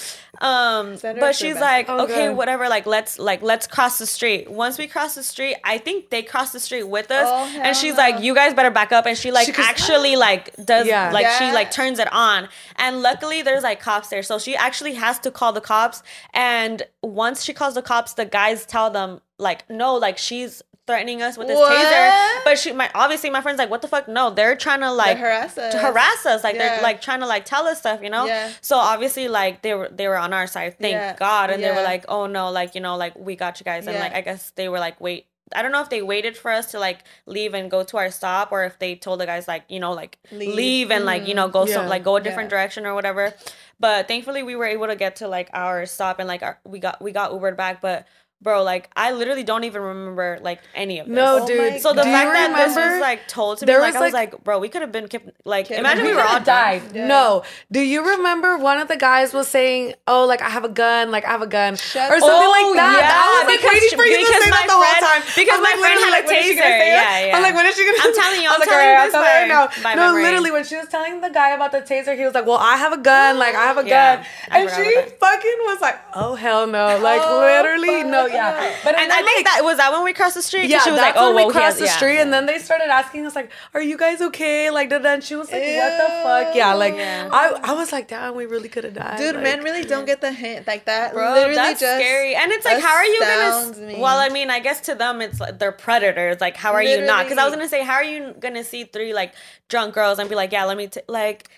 Um, 0.41 0.97
but 1.01 1.35
she's 1.35 1.55
like, 1.55 1.85
Oh, 1.87 2.03
okay, 2.03 2.27
God. 2.27 2.35
whatever. 2.35 2.67
Like, 2.67 2.85
let's 2.85 3.19
like 3.19 3.41
let's 3.41 3.65
cross 3.67 3.99
the 3.99 4.05
street. 4.05 4.51
Once 4.51 4.77
we 4.77 4.87
cross 4.87 5.15
the 5.15 5.23
street, 5.23 5.55
I 5.63 5.77
think 5.77 6.09
they 6.09 6.23
cross 6.23 6.51
the 6.51 6.59
street 6.59 6.83
with 6.83 7.09
us, 7.11 7.27
Oh, 7.29 7.61
and 7.61 7.77
she's 7.77 7.93
no. 7.93 7.99
like, 7.99 8.21
you 8.21 8.35
guys 8.35 8.53
better 8.53 8.71
back 8.71 8.91
up. 8.91 9.05
And 9.05 9.17
she 9.17 9.31
like 9.31 9.45
She 9.45 9.53
actually 9.61 10.17
like 10.17 10.53
does 10.65 10.85
Yeah. 10.85 11.11
like 11.11 11.27
she 11.37 11.51
like 11.53 11.71
turns 11.71 11.99
it 11.99 12.11
on. 12.11 12.49
And 12.75 13.01
luckily, 13.01 13.43
there's 13.43 13.63
like 13.63 13.79
cops 13.79 14.09
there, 14.09 14.23
so 14.23 14.39
she 14.39 14.57
actually 14.57 14.95
has 14.95 15.19
to 15.19 15.31
call 15.31 15.53
the 15.53 15.61
cops. 15.61 16.03
And 16.33 16.83
once 17.01 17.43
she 17.45 17.53
calls 17.53 17.75
the 17.75 17.81
cops, 17.83 18.13
the 18.15 18.25
guys 18.25 18.65
tell 18.65 18.89
them 18.89 19.21
like, 19.37 19.69
no, 19.69 19.95
like 19.95 20.17
she's 20.17 20.61
threatening 20.85 21.21
us 21.21 21.37
with 21.37 21.47
this 21.47 21.57
What? 21.57 21.71
taser. 21.71 22.43
But 22.43 22.59
she, 22.59 22.71
my 22.73 22.89
obviously, 22.93 23.29
my 23.29 23.41
friend's 23.41 23.57
like, 23.59 23.69
what 23.69 23.81
the 23.81 23.87
fuck? 23.87 24.07
No, 24.07 24.29
they're 24.29 24.55
trying 24.55 24.81
to 24.81 24.91
like 24.91 25.17
harass 25.17 25.57
us. 25.57 25.73
to 25.73 25.79
harass 25.79 26.25
us. 26.25 26.43
Like 26.43 26.55
Yeah. 26.55 26.75
they're 26.75 26.83
like 26.83 27.01
trying 27.01 27.21
to 27.21 27.25
like 27.27 27.45
tell 27.45 27.65
us 27.67 27.79
stuff, 27.79 28.01
you 28.01 28.09
know. 28.09 28.25
Yeah. 28.25 28.51
So 28.61 28.75
obviously, 28.77 29.27
like 29.27 29.61
they 29.61 29.73
were 29.73 29.89
they 29.89 30.07
were 30.07 30.17
on 30.17 30.33
our 30.33 30.47
side. 30.47 30.77
Thank 30.79 30.93
Yeah. 30.93 31.15
God, 31.15 31.49
and 31.49 31.63
they 31.63 31.71
were 31.71 31.83
like, 31.83 32.05
oh 32.09 32.27
no, 32.27 32.51
like 32.51 32.75
you 32.75 32.81
know, 32.81 32.97
like 32.97 33.17
we 33.17 33.35
got 33.35 33.59
you 33.59 33.63
guys, 33.63 33.87
and 33.87 33.95
Yeah. 33.95 34.01
like 34.03 34.13
I 34.13 34.21
guess 34.21 34.51
they 34.51 34.67
were 34.69 34.79
like, 34.79 34.99
wait. 34.99 35.27
I 35.55 35.61
don't 35.61 35.71
know 35.71 35.81
if 35.81 35.89
they 35.91 36.01
waited 36.01 36.35
for 36.35 36.49
us 36.49 36.71
to 36.71 36.79
like 36.79 37.03
leave 37.27 37.53
and 37.53 37.69
go 37.69 37.83
to 37.83 37.97
our 37.97 38.09
stop, 38.09 38.51
or 38.51 38.63
if 38.63 38.79
they 38.79 38.95
told 38.95 39.19
the 39.19 39.27
guys 39.27 39.47
like 39.47 39.65
you 39.69 39.79
know 39.79 39.91
like 39.93 40.17
Leave. 40.31 40.55
leave, 40.55 40.91
and 40.91 41.05
like 41.05 41.27
you 41.27 41.35
know 41.35 41.47
mm. 41.47 41.51
go 41.51 41.65
some 41.67 41.87
like 41.87 42.03
go 42.03 42.15
a 42.15 42.21
different 42.21 42.47
Yeah. 42.47 42.57
direction 42.57 42.85
or 42.87 42.95
whatever. 42.95 43.35
But 43.79 44.07
thankfully, 44.07 44.41
we 44.41 44.55
were 44.55 44.65
able 44.65 44.87
to 44.87 44.95
get 44.95 45.17
to 45.17 45.27
like 45.27 45.49
our 45.53 45.85
stop 45.85 46.17
and 46.17 46.27
like 46.27 46.41
our, 46.41 46.57
we 46.65 46.79
got 46.79 47.01
we 47.03 47.11
got 47.11 47.31
Ubered 47.31 47.55
back. 47.55 47.81
But 47.81 48.07
bro, 48.43 48.61
like 48.63 48.89
I 48.95 49.11
literally 49.13 49.43
don't 49.43 49.63
even 49.63 49.81
remember 49.81 50.37
like 50.41 50.59
any 50.75 50.99
of 50.99 51.07
this. 51.07 51.15
No, 51.15 51.39
Oh 51.43 51.47
dude. 51.47 51.81
So 51.81 51.93
the 51.93 52.03
do 52.03 52.11
fact 52.11 52.33
that 52.33 52.55
this 52.67 52.75
was 52.75 53.01
like 53.01 53.27
told 53.27 53.57
to 53.59 53.65
There 53.65 53.77
me, 53.79 53.81
like 53.83 53.93
was, 53.93 54.01
I 54.01 54.05
was 54.05 54.13
like- 54.13 54.33
like, 54.33 54.43
bro, 54.43 54.59
we 54.59 54.69
could 54.69 54.81
have 54.81 54.91
been 54.91 55.07
kept 55.07 55.29
like 55.45 55.67
Kidnapped. 55.67 55.79
imagine 55.97 56.05
we, 56.05 56.11
We 56.11 56.17
were 56.17 56.23
all 56.27 56.39
died. 56.41 56.83
Yeah. 56.93 57.07
No. 57.07 57.43
Do 57.71 57.79
you 57.79 58.05
remember 58.05 58.57
one 58.57 58.77
of 58.77 58.87
the 58.87 58.97
guys 58.97 59.33
was 59.33 59.47
saying, 59.47 59.95
"Oh, 60.07 60.25
like 60.25 60.41
I 60.41 60.49
have 60.49 60.63
a 60.63 60.69
gun, 60.69 61.09
like 61.11 61.25
I 61.25 61.31
have 61.31 61.41
a 61.41 61.47
gun," 61.47 61.75
Shut 61.75 62.11
or 62.11 62.19
something 62.19 62.29
Oh, 62.29 62.51
like 62.51 62.75
that? 62.77 62.99
yeah, 62.99 63.09
I 63.15 63.25
was 63.33 63.47
like 63.47 63.59
because- 63.59 63.73
waiting 63.73 63.97
for 63.97 64.05
you 64.05 64.17
to 64.19 64.25
say 64.25 64.49
that 64.51 64.65
the 64.67 64.73
whole 64.77 64.99
time. 65.01 65.21
because 65.35 65.57
I'm 65.57 65.63
my 65.63 65.69
like, 65.71 65.79
friend 65.79 65.95
literally, 65.95 66.03
had 66.03 66.13
a 66.13 66.17
like, 66.19 66.27
when 66.27 66.37
is 66.37 66.45
she 66.45 66.55
gonna 66.55 66.67
taser. 66.67 66.79
say 66.83 66.89
it? 66.91 66.93
Yeah, 66.93 67.25
yeah. 67.27 67.35
I'm 67.37 67.43
like, 67.43 67.55
when 67.55 67.65
is 67.65 67.75
she 67.75 67.83
gonna? 67.85 67.97
I'm 68.03 68.13
telling 68.13 68.41
you, 68.43 68.47
I 68.49 68.51
was 68.51 68.55
I'm 68.55 68.59
like, 68.59 68.69
telling 68.69 68.89
you 68.89 68.95
I'll 68.99 69.05
this 69.07 69.13
tell 69.13 69.23
right 69.23 69.47
now. 69.47 69.63
no, 69.95 70.13
literally, 70.21 70.51
when 70.51 70.63
she 70.63 70.75
was 70.75 70.87
telling 70.89 71.21
the 71.21 71.29
guy 71.29 71.49
about 71.55 71.71
the 71.71 71.81
taser, 71.81 72.15
he 72.17 72.23
was 72.25 72.33
like, 72.33 72.45
"Well, 72.45 72.59
I 72.59 72.75
have 72.77 72.93
a 72.93 72.97
gun, 72.97 73.39
like 73.39 73.55
I 73.55 73.65
have 73.65 73.77
a 73.77 73.83
gun," 73.87 74.23
and 74.51 74.69
she 74.69 74.87
fucking 75.19 75.59
was 75.69 75.79
like, 75.81 75.97
"Oh 76.13 76.35
hell 76.35 76.67
no!" 76.67 76.97
Like 76.99 77.21
literally, 77.23 78.03
no, 78.03 78.27
fuck. 78.27 78.32
Yeah. 78.33 78.75
But 78.83 78.95
And 78.97 79.11
I 79.11 79.15
then, 79.17 79.25
think 79.25 79.45
that 79.47 79.61
was 79.63 79.77
that 79.77 79.91
when 79.91 80.03
we 80.03 80.13
crossed 80.13 80.35
the 80.35 80.41
street. 80.41 80.61
'Cause 80.63 80.69
yeah, 80.71 80.79
she 80.83 80.91
was 80.91 80.99
that's 80.99 81.15
like, 81.15 81.23
oh, 81.23 81.27
when 81.27 81.35
well, 81.35 81.47
we 81.47 81.53
crossed 81.53 81.79
has- 81.79 81.79
the 81.79 81.85
yeah. 81.85 81.95
street, 81.97 82.19
and 82.19 82.31
then 82.33 82.45
they 82.45 82.59
started 82.59 82.89
asking 82.89 83.25
us 83.25 83.35
like, 83.35 83.51
"Are 83.73 83.81
you 83.81 83.97
guys 83.97 84.21
okay?" 84.21 84.69
Like, 84.69 84.89
da, 84.89 84.99
da, 84.99 85.13
and 85.13 85.23
she 85.23 85.35
was 85.35 85.51
like, 85.51 85.61
"What 85.61 85.97
the 85.97 86.09
fuck?" 86.23 86.55
Yeah, 86.55 86.73
like 86.73 86.95
Yeah. 86.95 87.29
I, 87.31 87.59
I 87.63 87.73
was 87.73 87.91
like, 87.91 88.07
"Damn, 88.07 88.35
we 88.35 88.45
really 88.45 88.69
could 88.69 88.83
have 88.83 88.93
died." 88.93 89.17
Dude, 89.17 89.35
like, 89.35 89.43
men 89.43 89.63
really 89.63 89.83
don't 89.83 90.05
get 90.05 90.21
the 90.21 90.31
hint 90.31 90.67
like 90.67 90.85
that. 90.85 91.13
Bro, 91.13 91.33
literally 91.33 91.55
that's 91.55 91.79
just 91.79 91.95
scary. 91.95 92.35
And 92.35 92.51
it's 92.51 92.65
like, 92.65 92.81
how 92.81 92.95
are 92.95 93.05
you 93.05 93.19
gonna? 93.19 93.77
me. 93.87 93.99
Well, 93.99 94.17
I 94.17 94.29
mean, 94.29 94.49
I 94.49 94.59
guess 94.59 94.81
to 94.81 94.95
them, 94.95 95.21
it's 95.21 95.39
like 95.39 95.59
they're 95.59 95.71
predators. 95.71 96.41
Like, 96.41 96.57
how 96.57 96.73
are 96.73 96.83
you 96.83 97.01
not? 97.05 97.23
Because 97.25 97.37
I 97.37 97.45
was 97.45 97.53
gonna 97.53 97.69
say, 97.69 97.83
how 97.83 97.95
are 97.95 98.03
you 98.03 98.33
gonna 98.39 98.63
see 98.63 98.83
three 98.85 99.13
like 99.13 99.33
drunk 99.69 99.93
girls 99.93 100.19
and 100.19 100.29
be 100.29 100.35
like, 100.35 100.51
yeah, 100.51 100.65
let 100.65 100.77
me 100.77 100.87
t-, 100.87 101.01
like. 101.07 101.49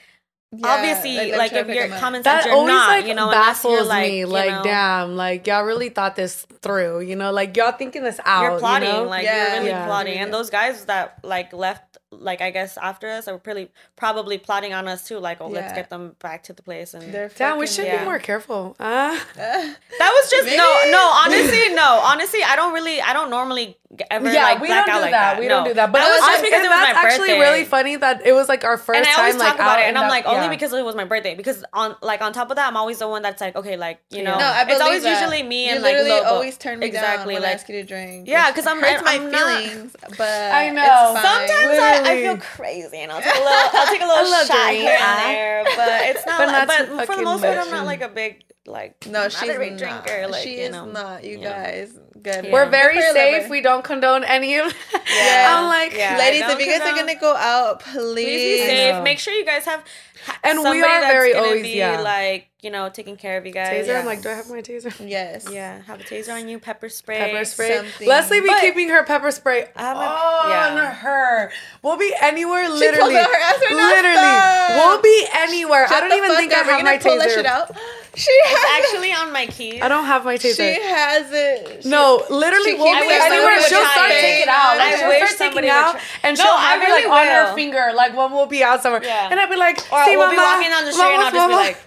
Yeah, 0.52 0.68
obviously, 0.68 1.16
they're 1.18 1.38
like, 1.38 1.52
if 1.52 1.60
to 1.60 1.66
pick 1.66 1.76
you're 1.76 1.84
'em 1.86 1.94
up. 1.94 2.00
common 2.00 2.24
sense, 2.24 2.44
that 2.44 2.50
you're 2.50 2.56
always 2.56 2.74
not. 2.74 2.88
like 2.88 3.08
you 3.08 3.14
know, 3.14 3.24
unless 3.30 3.46
baffles 3.58 3.74
you're 3.74 3.84
like, 3.84 4.10
me. 4.12 4.20
you 4.20 4.28
Like, 4.28 4.52
know, 4.52 4.64
damn, 4.64 5.16
like 5.18 5.48
y'all 5.48 5.64
really 5.64 5.90
thought 5.90 6.16
this 6.16 6.46
through. 6.62 7.02
You 7.02 7.16
know, 7.18 7.32
like 7.32 7.58
y'all 7.58 7.72
thinking 7.74 8.04
this 8.04 8.20
out. 8.24 8.44
you're 8.44 8.60
plotting. 8.60 8.88
You 8.90 8.96
know? 8.96 9.04
Like, 9.04 9.24
Yeah. 9.26 9.46
you're 9.48 9.56
really 9.58 9.70
Yeah. 9.70 9.86
plotting. 9.86 10.14
Yeah. 10.16 10.24
And 10.24 10.34
those 10.34 10.50
guys 10.50 10.86
that 10.86 11.18
like 11.24 11.52
left, 11.52 11.98
like 12.20 12.42
I 12.42 12.52
guess 12.52 12.78
after 12.78 13.08
us, 13.10 13.28
are 13.28 13.38
pretty 13.38 13.70
probably 13.96 14.38
plotting 14.38 14.74
on 14.74 14.88
us 14.88 15.08
too. 15.08 15.20
Like, 15.20 15.42
oh, 15.42 15.48
let's 15.48 15.74
get 15.74 15.90
them 15.90 16.16
back 16.20 16.44
to 16.44 16.54
the 16.54 16.62
place 16.64 16.94
and. 16.94 17.14
They're 17.14 17.30
damn, 17.36 17.58
we 17.58 17.68
should 17.68 17.86
yeah. 17.86 18.00
be 18.00 18.06
more 18.06 18.20
careful. 18.20 18.76
Uh, 18.80 19.18
That 19.36 20.12
was 20.12 20.30
just 20.30 20.46
Maybe. 20.46 20.58
no, 20.58 20.82
no. 20.92 21.12
Honestly, 21.26 21.74
no. 21.74 22.00
Honestly, 22.04 22.44
I 22.44 22.56
don't 22.56 22.74
really, 22.74 23.02
I 23.02 23.14
don't 23.14 23.30
normally 23.30 23.78
ever 24.12 24.30
yeah, 24.32 24.44
like 24.44 24.60
we 24.62 24.68
black 24.68 24.86
don't 24.86 24.96
out 24.96 24.98
do 24.98 25.02
like 25.04 25.12
that. 25.12 25.34
that. 25.36 25.40
We 25.40 25.48
no. 25.48 25.58
don't 25.60 25.68
do 25.70 25.74
that. 25.76 25.92
But 25.92 26.00
that 26.00 26.10
was 26.10 26.22
I- 26.22 26.32
just 26.34 26.44
because 26.44 26.64
it 26.66 26.68
was 26.68 26.78
my 26.80 26.86
that's 26.94 27.02
birthday. 27.02 27.14
actually 27.32 27.40
really 27.40 27.64
funny 27.66 27.96
that 27.96 28.26
it 28.26 28.34
was 28.34 28.50
like 28.50 28.64
our 28.66 28.78
first 28.78 28.98
and 28.98 29.08
I 29.08 29.12
time. 29.12 29.20
always 29.20 29.36
like, 29.38 29.48
talk 29.50 29.56
about 29.56 29.80
out 29.80 29.80
it, 29.80 29.88
and 29.88 29.98
I'm 29.98 30.04
that- 30.06 30.10
like, 30.10 30.26
only 30.26 30.46
yeah. 30.46 30.50
because 30.50 30.74
it 30.74 30.84
was 30.84 30.96
my 30.96 31.06
birthday. 31.06 31.36
Because 31.36 31.64
on, 31.72 31.96
like, 32.02 32.22
on 32.22 32.34
top 32.34 32.50
of 32.50 32.58
that, 32.58 32.68
I'm 32.68 32.76
always 32.78 33.00
the 33.00 33.08
one 33.08 33.22
that's 33.22 33.40
like, 33.40 33.56
okay, 33.56 33.78
like, 33.78 34.02
you 34.12 34.24
know, 34.24 34.38
No, 34.38 34.46
I 34.46 34.66
it's 34.68 34.82
always 34.82 35.04
that. 35.04 35.20
usually 35.22 35.44
me 35.44 35.66
you 35.68 35.72
and 35.74 35.82
like 35.82 35.94
literally 35.94 36.12
Lobo. 36.12 36.30
always 36.30 36.58
turn 36.58 36.80
me 36.80 36.88
exactly, 36.88 37.36
down 37.36 37.42
when 37.42 37.50
I 37.50 37.54
like, 37.54 37.56
ask 37.56 37.70
you 37.70 37.76
to 37.82 37.88
drink. 37.88 38.28
Yeah, 38.28 38.52
because 38.52 38.68
I'm- 38.68 38.82
hurts 38.82 39.04
my 39.04 39.18
feelings, 39.18 39.96
but 40.18 40.22
I 40.52 40.72
know. 40.72 41.16
Sometimes 41.16 41.80
I, 41.80 42.05
I 42.08 42.22
feel 42.22 42.38
crazy, 42.38 42.98
and 42.98 43.12
I'll 43.12 43.22
take 43.22 43.36
a 43.36 43.40
little, 43.40 43.70
I'll 43.74 43.88
take 43.88 44.02
a 44.02 44.06
little, 44.08 44.46
shot 44.46 44.72
here 44.72 44.90
and 44.90 45.02
ah. 45.02 45.24
there, 45.26 45.64
but 45.64 46.02
it's 46.16 46.26
not. 46.26 46.38
But 46.40 46.48
like, 46.48 46.68
not 46.68 46.98
but 46.98 47.06
for 47.08 47.16
the 47.16 47.24
most 47.24 47.42
part, 47.42 47.58
I'm 47.58 47.72
not 47.72 47.86
like 47.86 48.02
a 48.02 48.10
big 48.10 48.44
like. 48.66 49.08
No, 49.08 49.30
she's 49.30 49.50
a 49.50 49.60
big 49.60 49.80
not. 49.80 50.06
drinker. 50.06 50.28
Like 50.28 50.44
she 50.44 50.58
you 50.58 50.66
is 50.66 50.72
know. 50.72 50.86
not. 50.86 51.24
You 51.24 51.40
Yeah. 51.40 51.64
guys, 51.64 52.00
good. 52.26 52.46
Yeah. 52.46 52.52
We're 52.52 52.70
very 52.70 52.96
for 52.96 53.00
your 53.02 53.14
safe. 53.14 53.50
We 53.50 53.62
don't 53.62 53.84
condone 53.84 54.24
any 54.24 54.58
of. 54.58 54.74
Yeah. 55.16 55.56
I'm 55.58 55.68
like, 55.68 55.94
Yeah. 55.96 56.18
Ladies, 56.18 56.42
if 56.42 56.60
you 56.60 56.66
don't 56.66 56.80
guys 56.80 56.92
are 56.92 56.96
gonna 56.96 57.20
go 57.20 57.36
out, 57.36 57.80
please. 57.82 58.04
Please 58.26 58.62
be 58.62 58.66
safe. 58.68 59.04
Make 59.04 59.20
sure 59.20 59.34
you 59.34 59.46
guys 59.46 59.64
have. 59.66 59.84
And 60.44 60.60
we 60.64 60.82
are 60.82 61.02
that's 61.02 61.14
very 61.14 61.34
gonna 61.34 61.46
always- 61.46 61.62
be 61.62 61.70
yeah. 61.78 62.02
like 62.02 62.50
you 62.64 62.72
know 62.72 62.90
taking 62.90 63.16
care 63.16 63.38
of 63.38 63.46
you 63.46 63.52
guys. 63.54 63.88
taser. 63.88 64.00
I'm 64.00 64.06
like, 64.08 64.24
do 64.24 64.30
I 64.30 64.34
have 64.34 64.50
my 64.50 64.62
taser? 64.62 64.92
Yes. 65.08 65.48
Yeah, 65.52 65.84
have 65.84 66.00
a 66.02 66.04
taser 66.04 66.34
on 66.34 66.48
you, 66.50 66.58
pepper 66.58 66.90
spray. 66.90 67.20
Pepper 67.20 67.46
spray. 67.46 67.78
something. 67.78 68.08
Lesley 68.08 68.42
be 68.42 68.48
But- 68.48 68.62
keeping 68.62 68.90
her 68.90 69.04
pepper 69.04 69.30
spray 69.30 69.68
I'm 69.76 69.96
a- 69.98 70.00
on 70.00 70.50
yeah. 70.50 70.94
her. 70.96 71.52
We'll 71.84 71.98
be 71.98 72.12
anywhere. 72.20 72.66
pulls 72.68 72.80
Literally, 72.80 73.18
out 73.18 73.28
her 73.30 73.36
ass 73.36 73.60
right 73.62 73.70
now. 73.72 73.88
literally, 73.88 74.16
Stop. 74.16 74.70
we'll 74.78 75.02
be 75.04 75.28
anywhere. 75.36 75.88
Shut 75.88 76.04
I 76.04 76.08
don't 76.08 76.18
even 76.18 76.36
think 76.36 76.54
I 76.54 76.60
up. 76.62 76.66
We're 76.66 76.72
have 76.74 76.80
gonna 76.82 76.92
my 76.92 76.98
pull 76.98 77.18
that 77.20 77.30
shit 77.30 77.46
out. 77.46 77.78
She 78.16 78.32
It's 78.32 78.64
has 78.64 78.84
actually 78.86 79.12
on 79.12 79.32
my 79.34 79.46
keys. 79.48 79.82
I 79.82 79.88
don't 79.88 80.06
have 80.06 80.24
my 80.26 80.38
taser. 80.38 80.56
She 80.56 80.82
has 80.82 81.28
it. 81.32 81.84
She- 81.84 81.90
no, 81.90 82.24
literally, 82.30 82.72
She 82.72 82.78
we'll 82.78 82.94
keeps 82.94 83.06
be 83.08 83.14
it 83.14 83.22
anywhere. 83.22 83.62
She'll 83.62 83.86
start 83.86 84.10
taking 84.10 84.42
it 84.44 84.48
out. 84.48 84.78
Like, 84.78 84.94
I 84.94 84.98
she'll 85.00 85.08
wish 85.10 85.18
start 85.18 85.38
somebody 85.38 85.68
taking 85.68 85.70
out, 85.70 85.96
and 86.24 86.38
No, 86.38 86.44
she'll 86.44 86.54
I 86.54 86.62
have 86.72 86.82
it 86.82 86.86
really 86.86 87.08
like 87.10 87.28
on 87.30 87.48
her 87.50 87.56
finger, 87.56 87.92
like 87.96 88.16
when 88.16 88.32
we'll 88.32 88.46
be 88.48 88.64
out 88.64 88.82
somewhere. 88.82 89.04
Yeah. 89.04 89.28
And 89.32 89.40
I'd 89.40 89.50
be 89.50 89.56
like, 89.58 89.78
Or 89.92 90.06
"See, 90.06 90.16
we'll 90.18 90.32
be 90.32 90.38
walking 90.38 90.70
down 90.70 90.86
the 90.86 90.92
street 90.94 91.12
and 91.14 91.22
I'll 91.24 91.32
just 91.32 91.48
be 91.50 91.56
like, 91.56 91.78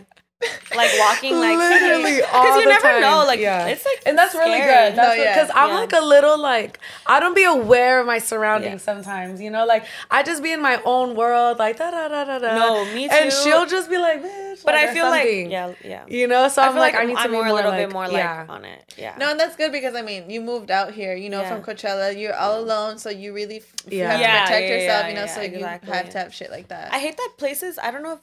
like 0.76 0.90
walking 1.00 1.34
like 1.34 1.58
literally 1.58 2.22
all 2.32 2.42
because 2.42 2.56
you 2.58 2.62
the 2.64 2.68
never 2.70 2.82
time. 2.86 3.00
know. 3.00 3.24
Like 3.26 3.40
yeah. 3.40 3.66
it's 3.66 3.84
like 3.84 4.02
and 4.06 4.16
that's 4.16 4.34
really 4.34 4.58
good. 4.60 4.94
That's 4.94 4.96
No, 4.96 5.12
yeah. 5.12 5.34
because 5.34 5.50
I'm 5.54 5.70
Yeah. 5.70 5.74
like 5.76 5.92
a 5.92 6.00
little 6.00 6.38
like 6.38 6.78
I 7.06 7.18
don't 7.18 7.34
be 7.34 7.42
aware 7.44 7.98
of 8.00 8.06
my 8.06 8.18
surroundings 8.18 8.82
Yeah. 8.86 8.94
sometimes. 8.94 9.40
You 9.40 9.50
know, 9.50 9.66
like 9.66 9.84
I 10.10 10.22
just 10.22 10.40
be 10.42 10.52
in 10.52 10.62
my 10.62 10.80
own 10.84 11.16
world, 11.16 11.58
like 11.58 11.78
da 11.78 11.90
da 11.90 12.06
da 12.06 12.24
da 12.24 12.38
da. 12.38 12.54
No, 12.54 12.84
me 12.94 13.08
too 13.08 13.14
And 13.14 13.30
too. 13.30 13.36
she'll 13.42 13.66
just 13.66 13.90
be 13.90 13.98
like, 13.98 14.22
bitch. 14.22 14.64
But 14.64 14.74
like, 14.74 14.88
I 14.88 14.90
or 14.90 14.94
feel 14.94 15.06
like 15.06 15.22
something. 15.22 15.50
yeah, 15.50 15.72
yeah. 15.84 16.04
You 16.06 16.28
know, 16.28 16.48
so 16.48 16.62
I 16.62 16.66
I'm 16.66 16.72
feel 16.72 16.80
like, 16.82 16.94
like 16.94 17.02
I 17.02 17.06
need 17.06 17.14
to 17.14 17.20
I'm 17.20 17.30
be 17.30 17.32
more 17.36 17.42
more 17.44 17.52
a 17.52 17.54
little 17.56 17.70
like, 17.72 17.80
bit 17.88 17.92
more 17.92 18.04
like 18.06 18.12
yeah. 18.16 18.46
on 18.48 18.64
it. 18.64 18.94
Yeah. 18.96 19.16
No, 19.18 19.30
and 19.32 19.40
that's 19.40 19.56
good 19.56 19.72
because 19.72 19.94
I 19.96 20.02
mean, 20.02 20.30
you 20.30 20.40
moved 20.40 20.70
out 20.70 20.92
here, 20.92 21.16
you 21.16 21.30
know, 21.30 21.40
Yeah. 21.40 21.48
from 21.60 21.64
Coachella. 21.64 22.16
You're 22.18 22.34
all 22.36 22.60
alone, 22.60 22.98
so 22.98 23.10
you 23.10 23.32
really 23.32 23.56
f- 23.58 23.72
you 23.90 23.98
Yeah. 23.98 24.10
have 24.12 24.18
to 24.18 24.22
Yeah, 24.22 24.42
protect 24.44 24.62
yeah, 24.68 24.74
yourself, 24.74 25.02
yeah, 25.02 25.08
you 25.08 25.14
know. 25.14 25.20
yeah, 25.22 25.26
so 25.34 25.40
exactly. 25.40 25.88
you 25.88 25.94
have 25.94 26.10
to 26.10 26.18
have 26.18 26.34
shit 26.34 26.50
like 26.52 26.68
that. 26.68 26.92
I 26.92 26.98
hate 27.00 27.16
that 27.16 27.30
places. 27.38 27.78
I 27.82 27.90
don't 27.90 28.02
know 28.04 28.12
if 28.12 28.18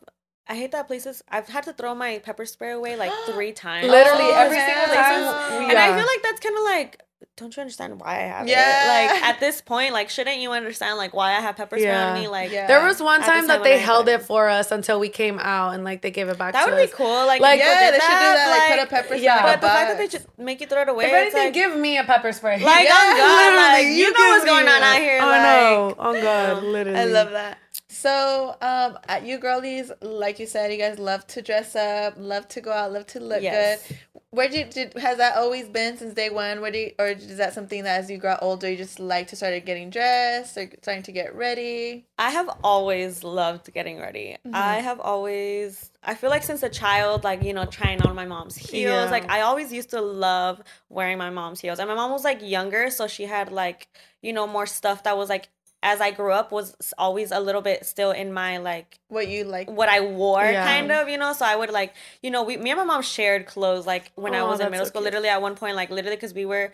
I 0.48 0.56
hate 0.56 0.72
that 0.74 0.88
places. 0.88 1.24
I've 1.30 1.48
had 1.48 1.64
to 1.64 1.74
throw 1.74 1.96
my 1.96 2.20
pepper 2.20 2.46
spray 2.46 2.72
away 2.72 2.96
like 2.96 3.12
three 3.26 3.52
times. 3.52 3.88
Literally 3.88 4.26
Oh, 4.26 4.36
every 4.36 4.58
hell. 4.58 4.86
single 4.88 4.96
time. 4.96 5.64
Oh. 5.64 5.68
And 5.70 5.78
I 5.78 5.88
feel 5.98 6.06
like 6.06 6.22
that's 6.24 6.40
kind 6.40 6.58
of 6.58 6.64
like, 6.64 7.02
don't 7.38 7.54
you 7.58 7.62
understand 7.62 8.00
why 8.00 8.12
I 8.18 8.28
have 8.28 8.48
Yeah. 8.48 9.10
it? 9.10 9.12
Like 9.14 9.24
at 9.30 9.40
this 9.40 9.60
point, 9.62 9.92
like 9.94 10.10
shouldn't 10.10 10.38
you 10.38 10.52
understand 10.52 10.98
like 10.98 11.14
why 11.16 11.32
I 11.32 11.42
have 11.42 11.56
pepper 11.56 11.78
spray 11.78 11.90
Yeah. 11.90 12.10
on 12.14 12.22
me? 12.22 12.28
Like 12.28 12.52
Yeah. 12.52 12.68
There 12.68 12.86
was 12.86 13.02
one 13.02 13.22
time 13.22 13.30
time 13.40 13.48
that 13.48 13.64
they 13.64 13.80
held 13.80 14.08
it 14.08 14.22
for 14.22 14.48
us 14.48 14.72
until 14.72 15.00
we 15.00 15.10
came 15.10 15.40
out 15.40 15.74
and 15.74 15.84
like 15.84 16.02
they 16.04 16.12
gave 16.12 16.30
it 16.30 16.38
back 16.38 16.54
to 16.54 16.60
me. 16.60 16.64
that 16.66 16.70
to 16.70 16.76
would 16.76 16.90
be 16.90 16.96
cool. 16.96 17.26
Like, 17.26 17.42
Like, 17.42 17.60
yeah, 17.60 17.92
did 17.92 17.96
they 17.96 18.00
should 18.06 18.12
do 18.12 18.20
that. 18.38 18.70
Like, 18.70 18.80
put 18.80 18.88
a 18.88 18.90
pepper 18.90 19.08
spray 19.18 19.24
yeah. 19.24 19.42
But 19.42 19.62
the 19.62 19.68
fact 19.68 19.90
that 19.90 19.98
they 19.98 20.08
just 20.08 20.28
make 20.38 20.62
you 20.62 20.68
throw 20.68 20.84
it 20.84 20.90
away, 20.90 21.06
If 21.06 21.12
it's 21.12 21.36
anything, 21.36 21.44
like, 21.46 21.54
give 21.54 21.76
me 21.76 21.98
a 21.98 22.04
pepper 22.04 22.32
spray. 22.32 22.60
like 22.64 22.86
Yeah, 22.88 22.94
on 22.94 23.18
God, 23.18 23.56
like 23.74 23.86
you 23.88 23.92
you 23.94 24.14
know 24.14 24.30
what's 24.30 24.46
going 24.46 24.68
on 24.68 24.84
out 24.84 24.98
here. 24.98 25.20
I 25.22 25.26
like, 25.26 25.42
know. 25.42 25.96
On 25.98 26.22
God, 26.22 26.58
um, 26.60 26.66
literally. 26.72 27.00
I 27.00 27.06
love 27.06 27.32
that. 27.32 27.58
So, 27.96 28.58
um, 28.62 29.00
at 29.08 29.26
you 29.26 29.38
girlies, 29.38 29.90
like 30.02 30.38
you 30.38 30.46
said, 30.48 30.70
you 30.70 30.78
guys 30.78 31.00
love 31.00 31.26
to 31.28 31.42
dress 31.42 31.78
up, 31.78 32.16
love 32.18 32.46
to 32.50 32.60
go 32.60 32.72
out, 32.72 32.92
love 32.92 33.08
to 33.08 33.22
look 33.22 33.42
Yes. 33.42 33.88
good. 33.88 33.98
Where 34.32 34.50
did, 34.50 34.72
did 34.72 34.94
has 34.98 35.18
that 35.18 35.38
always 35.38 35.70
been 35.70 35.96
since 35.98 36.14
day 36.14 36.30
one? 36.30 36.60
Where 36.60 36.72
do 36.72 36.78
you, 36.78 36.92
or 37.00 37.08
is 37.08 37.38
that 37.38 37.54
something 37.54 37.84
that 37.86 38.02
as 38.02 38.12
you 38.12 38.18
grow 38.18 38.36
older, 38.42 38.70
you 38.70 38.76
just 38.76 39.00
like 39.00 39.28
to 39.28 39.38
start 39.38 39.64
getting 39.64 39.90
dressed 39.90 40.58
or 40.58 40.70
starting 40.82 41.04
to 41.04 41.14
get 41.14 41.34
ready? 41.36 42.06
I 42.20 42.32
have 42.32 42.50
always 42.66 43.24
loved 43.24 43.74
getting 43.74 43.98
ready. 43.98 44.36
Mm-hmm. 44.46 44.54
I 44.54 44.82
have 44.82 45.00
always, 45.00 45.90
I 46.04 46.16
feel 46.16 46.30
like 46.30 46.44
since 46.44 46.64
a 46.64 46.70
child, 46.70 47.24
like, 47.24 47.44
you 47.44 47.54
know, 47.54 47.66
trying 47.66 48.02
on 48.02 48.14
my 48.14 48.26
mom's 48.26 48.58
heels. 48.58 49.06
Yeah. 49.06 49.10
Like, 49.10 49.32
I 49.32 49.42
always 49.42 49.72
used 49.72 49.92
to 49.92 50.02
love 50.02 50.62
wearing 50.90 51.18
my 51.18 51.30
mom's 51.30 51.62
heels. 51.62 51.80
And 51.80 51.88
my 51.88 51.96
mom 51.96 52.12
was 52.12 52.26
like 52.26 52.42
younger, 52.42 52.90
so 52.90 53.08
she 53.08 53.24
had 53.24 53.54
like, 53.54 53.88
you 54.22 54.34
know, 54.34 54.48
more 54.48 54.66
stuff 54.66 55.04
that 55.04 55.16
was 55.16 55.30
like, 55.30 55.48
as 55.86 56.02
I 56.02 56.10
grew 56.12 56.32
up, 56.34 56.52
was 56.52 56.76
always 56.98 57.32
a 57.32 57.40
little 57.40 57.62
bit 57.62 57.86
still 57.86 58.12
in 58.12 58.34
my 58.34 58.58
like 58.58 59.00
What 59.08 59.28
you 59.28 59.44
like? 59.46 59.70
what 59.70 59.88
I 59.88 60.00
wore, 60.02 60.44
Yeah. 60.44 60.66
kind 60.66 60.92
of, 60.92 61.08
you 61.08 61.18
know. 61.18 61.32
So 61.34 61.46
I 61.46 61.56
would 61.56 61.70
like, 61.70 61.94
you 62.24 62.32
know, 62.32 62.44
we, 62.44 62.58
me 62.58 62.72
and 62.72 62.80
my 62.80 62.86
mom 62.86 63.04
shared 63.04 63.46
clothes 63.46 63.86
like 63.86 64.12
when 64.16 64.34
I 64.34 64.42
Oh, 64.42 64.48
was 64.48 64.60
in 64.60 64.72
middle 64.72 64.86
so 64.86 64.90
school. 64.90 65.02
cute. 65.02 65.14
Literally 65.14 65.30
at 65.30 65.42
one 65.42 65.56
point, 65.56 65.76
like 65.76 65.92
literally, 65.92 66.18
because 66.18 66.34
we 66.34 66.46
were 66.46 66.72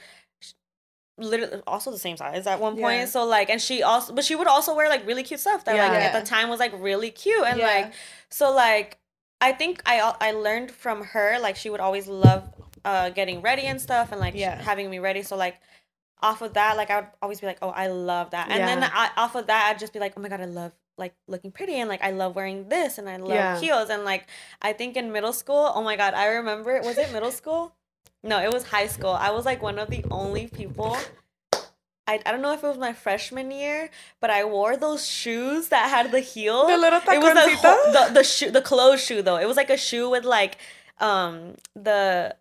literally 1.18 1.62
also 1.68 1.92
the 1.92 2.00
same 2.00 2.18
size 2.18 2.48
at 2.48 2.60
one 2.60 2.74
point. 2.78 3.00
Yeah. 3.00 3.06
So 3.06 3.26
like, 3.26 3.50
and 3.50 3.62
she 3.62 3.84
also, 3.84 4.14
but 4.14 4.24
she 4.24 4.36
would 4.36 4.48
also 4.48 4.74
wear 4.76 4.88
like 4.90 5.06
really 5.06 5.24
cute 5.24 5.42
stuff 5.42 5.66
that 5.66 5.74
like 5.78 5.92
Yeah. 5.92 6.08
at 6.08 6.14
the 6.14 6.26
time 6.28 6.50
was 6.50 6.60
like 6.60 6.74
really 6.78 7.12
cute 7.12 7.44
and 7.46 7.60
like, 7.60 7.94
so 8.30 8.54
like, 8.56 8.98
I 9.42 9.52
think 9.52 9.82
I 9.86 9.96
I 10.22 10.32
learned 10.32 10.72
from 10.72 11.04
her 11.04 11.38
like 11.40 11.56
she 11.58 11.70
would 11.70 11.80
always 11.82 12.08
love 12.08 12.48
uh 12.86 13.10
getting 13.10 13.42
ready 13.42 13.64
and 13.64 13.82
stuff 13.82 14.12
and 14.12 14.22
like 14.22 14.36
Yeah. 14.36 14.62
having 14.62 14.90
me 14.90 15.00
ready. 15.00 15.22
So 15.22 15.36
like. 15.36 15.58
Off 16.22 16.42
of 16.42 16.54
that, 16.54 16.78
like 16.78 16.90
I 16.90 17.00
would 17.02 17.10
always 17.22 17.40
be 17.42 17.48
like, 17.48 17.58
"Oh, 17.62 17.70
I 17.70 17.88
love 17.88 18.32
that," 18.32 18.50
and 18.50 18.68
then 18.68 18.84
I, 18.84 19.10
off 19.18 19.36
of 19.36 19.48
that, 19.48 19.70
I'd 19.70 19.80
just 19.80 19.92
be 19.94 20.00
like, 20.00 20.14
"Oh 20.16 20.22
my 20.22 20.30
god, 20.30 20.42
I 20.42 20.46
love 20.46 20.72
like 20.98 21.16
looking 21.28 21.52
pretty 21.52 21.76
and 21.76 21.90
like 21.90 22.04
I 22.04 22.12
love 22.12 22.36
wearing 22.36 22.70
this 22.70 22.98
and 22.98 23.10
I 23.10 23.18
love 23.18 23.30
Yeah. 23.32 23.60
heels 23.60 23.90
and 23.90 24.06
like 24.06 24.28
I 24.62 24.74
think 24.74 24.96
in 24.96 25.12
middle 25.12 25.34
school, 25.34 25.72
oh 25.74 25.82
my 25.82 25.96
god, 25.96 26.14
I 26.14 26.28
remember 26.28 26.80
was 26.84 26.98
it 26.98 27.12
middle 27.12 27.32
school? 27.32 27.74
No, 28.24 28.40
it 28.40 28.54
was 28.54 28.64
high 28.68 28.88
school. 28.88 29.12
I 29.12 29.32
was 29.32 29.46
like 29.46 29.64
one 29.64 29.80
of 29.80 29.90
the 29.90 30.06
only 30.12 30.48
people 30.48 30.98
I, 32.08 32.20
I 32.26 32.32
don't 32.32 32.42
know 32.42 32.54
if 32.54 32.64
it 32.64 32.68
was 32.68 32.78
my 32.78 32.94
freshman 32.94 33.52
year, 33.52 33.90
but 34.20 34.30
I 34.30 34.44
wore 34.44 34.76
those 34.76 35.08
shoes 35.08 35.70
that 35.70 35.90
had 35.90 36.12
the 36.12 36.20
heel. 36.20 36.68
The 36.68 36.78
little 36.78 37.00
it 37.00 37.22
was 37.22 37.34
the 37.34 38.14
the 38.14 38.24
shoe 38.24 38.52
the 38.52 38.62
closed 38.62 39.04
shoe 39.06 39.22
though. 39.22 39.38
It 39.38 39.48
was 39.48 39.58
like 39.58 39.70
a 39.70 39.78
shoe 39.78 40.10
with 40.10 40.26
like 40.26 40.58
um 41.00 41.56
the 41.76 42.36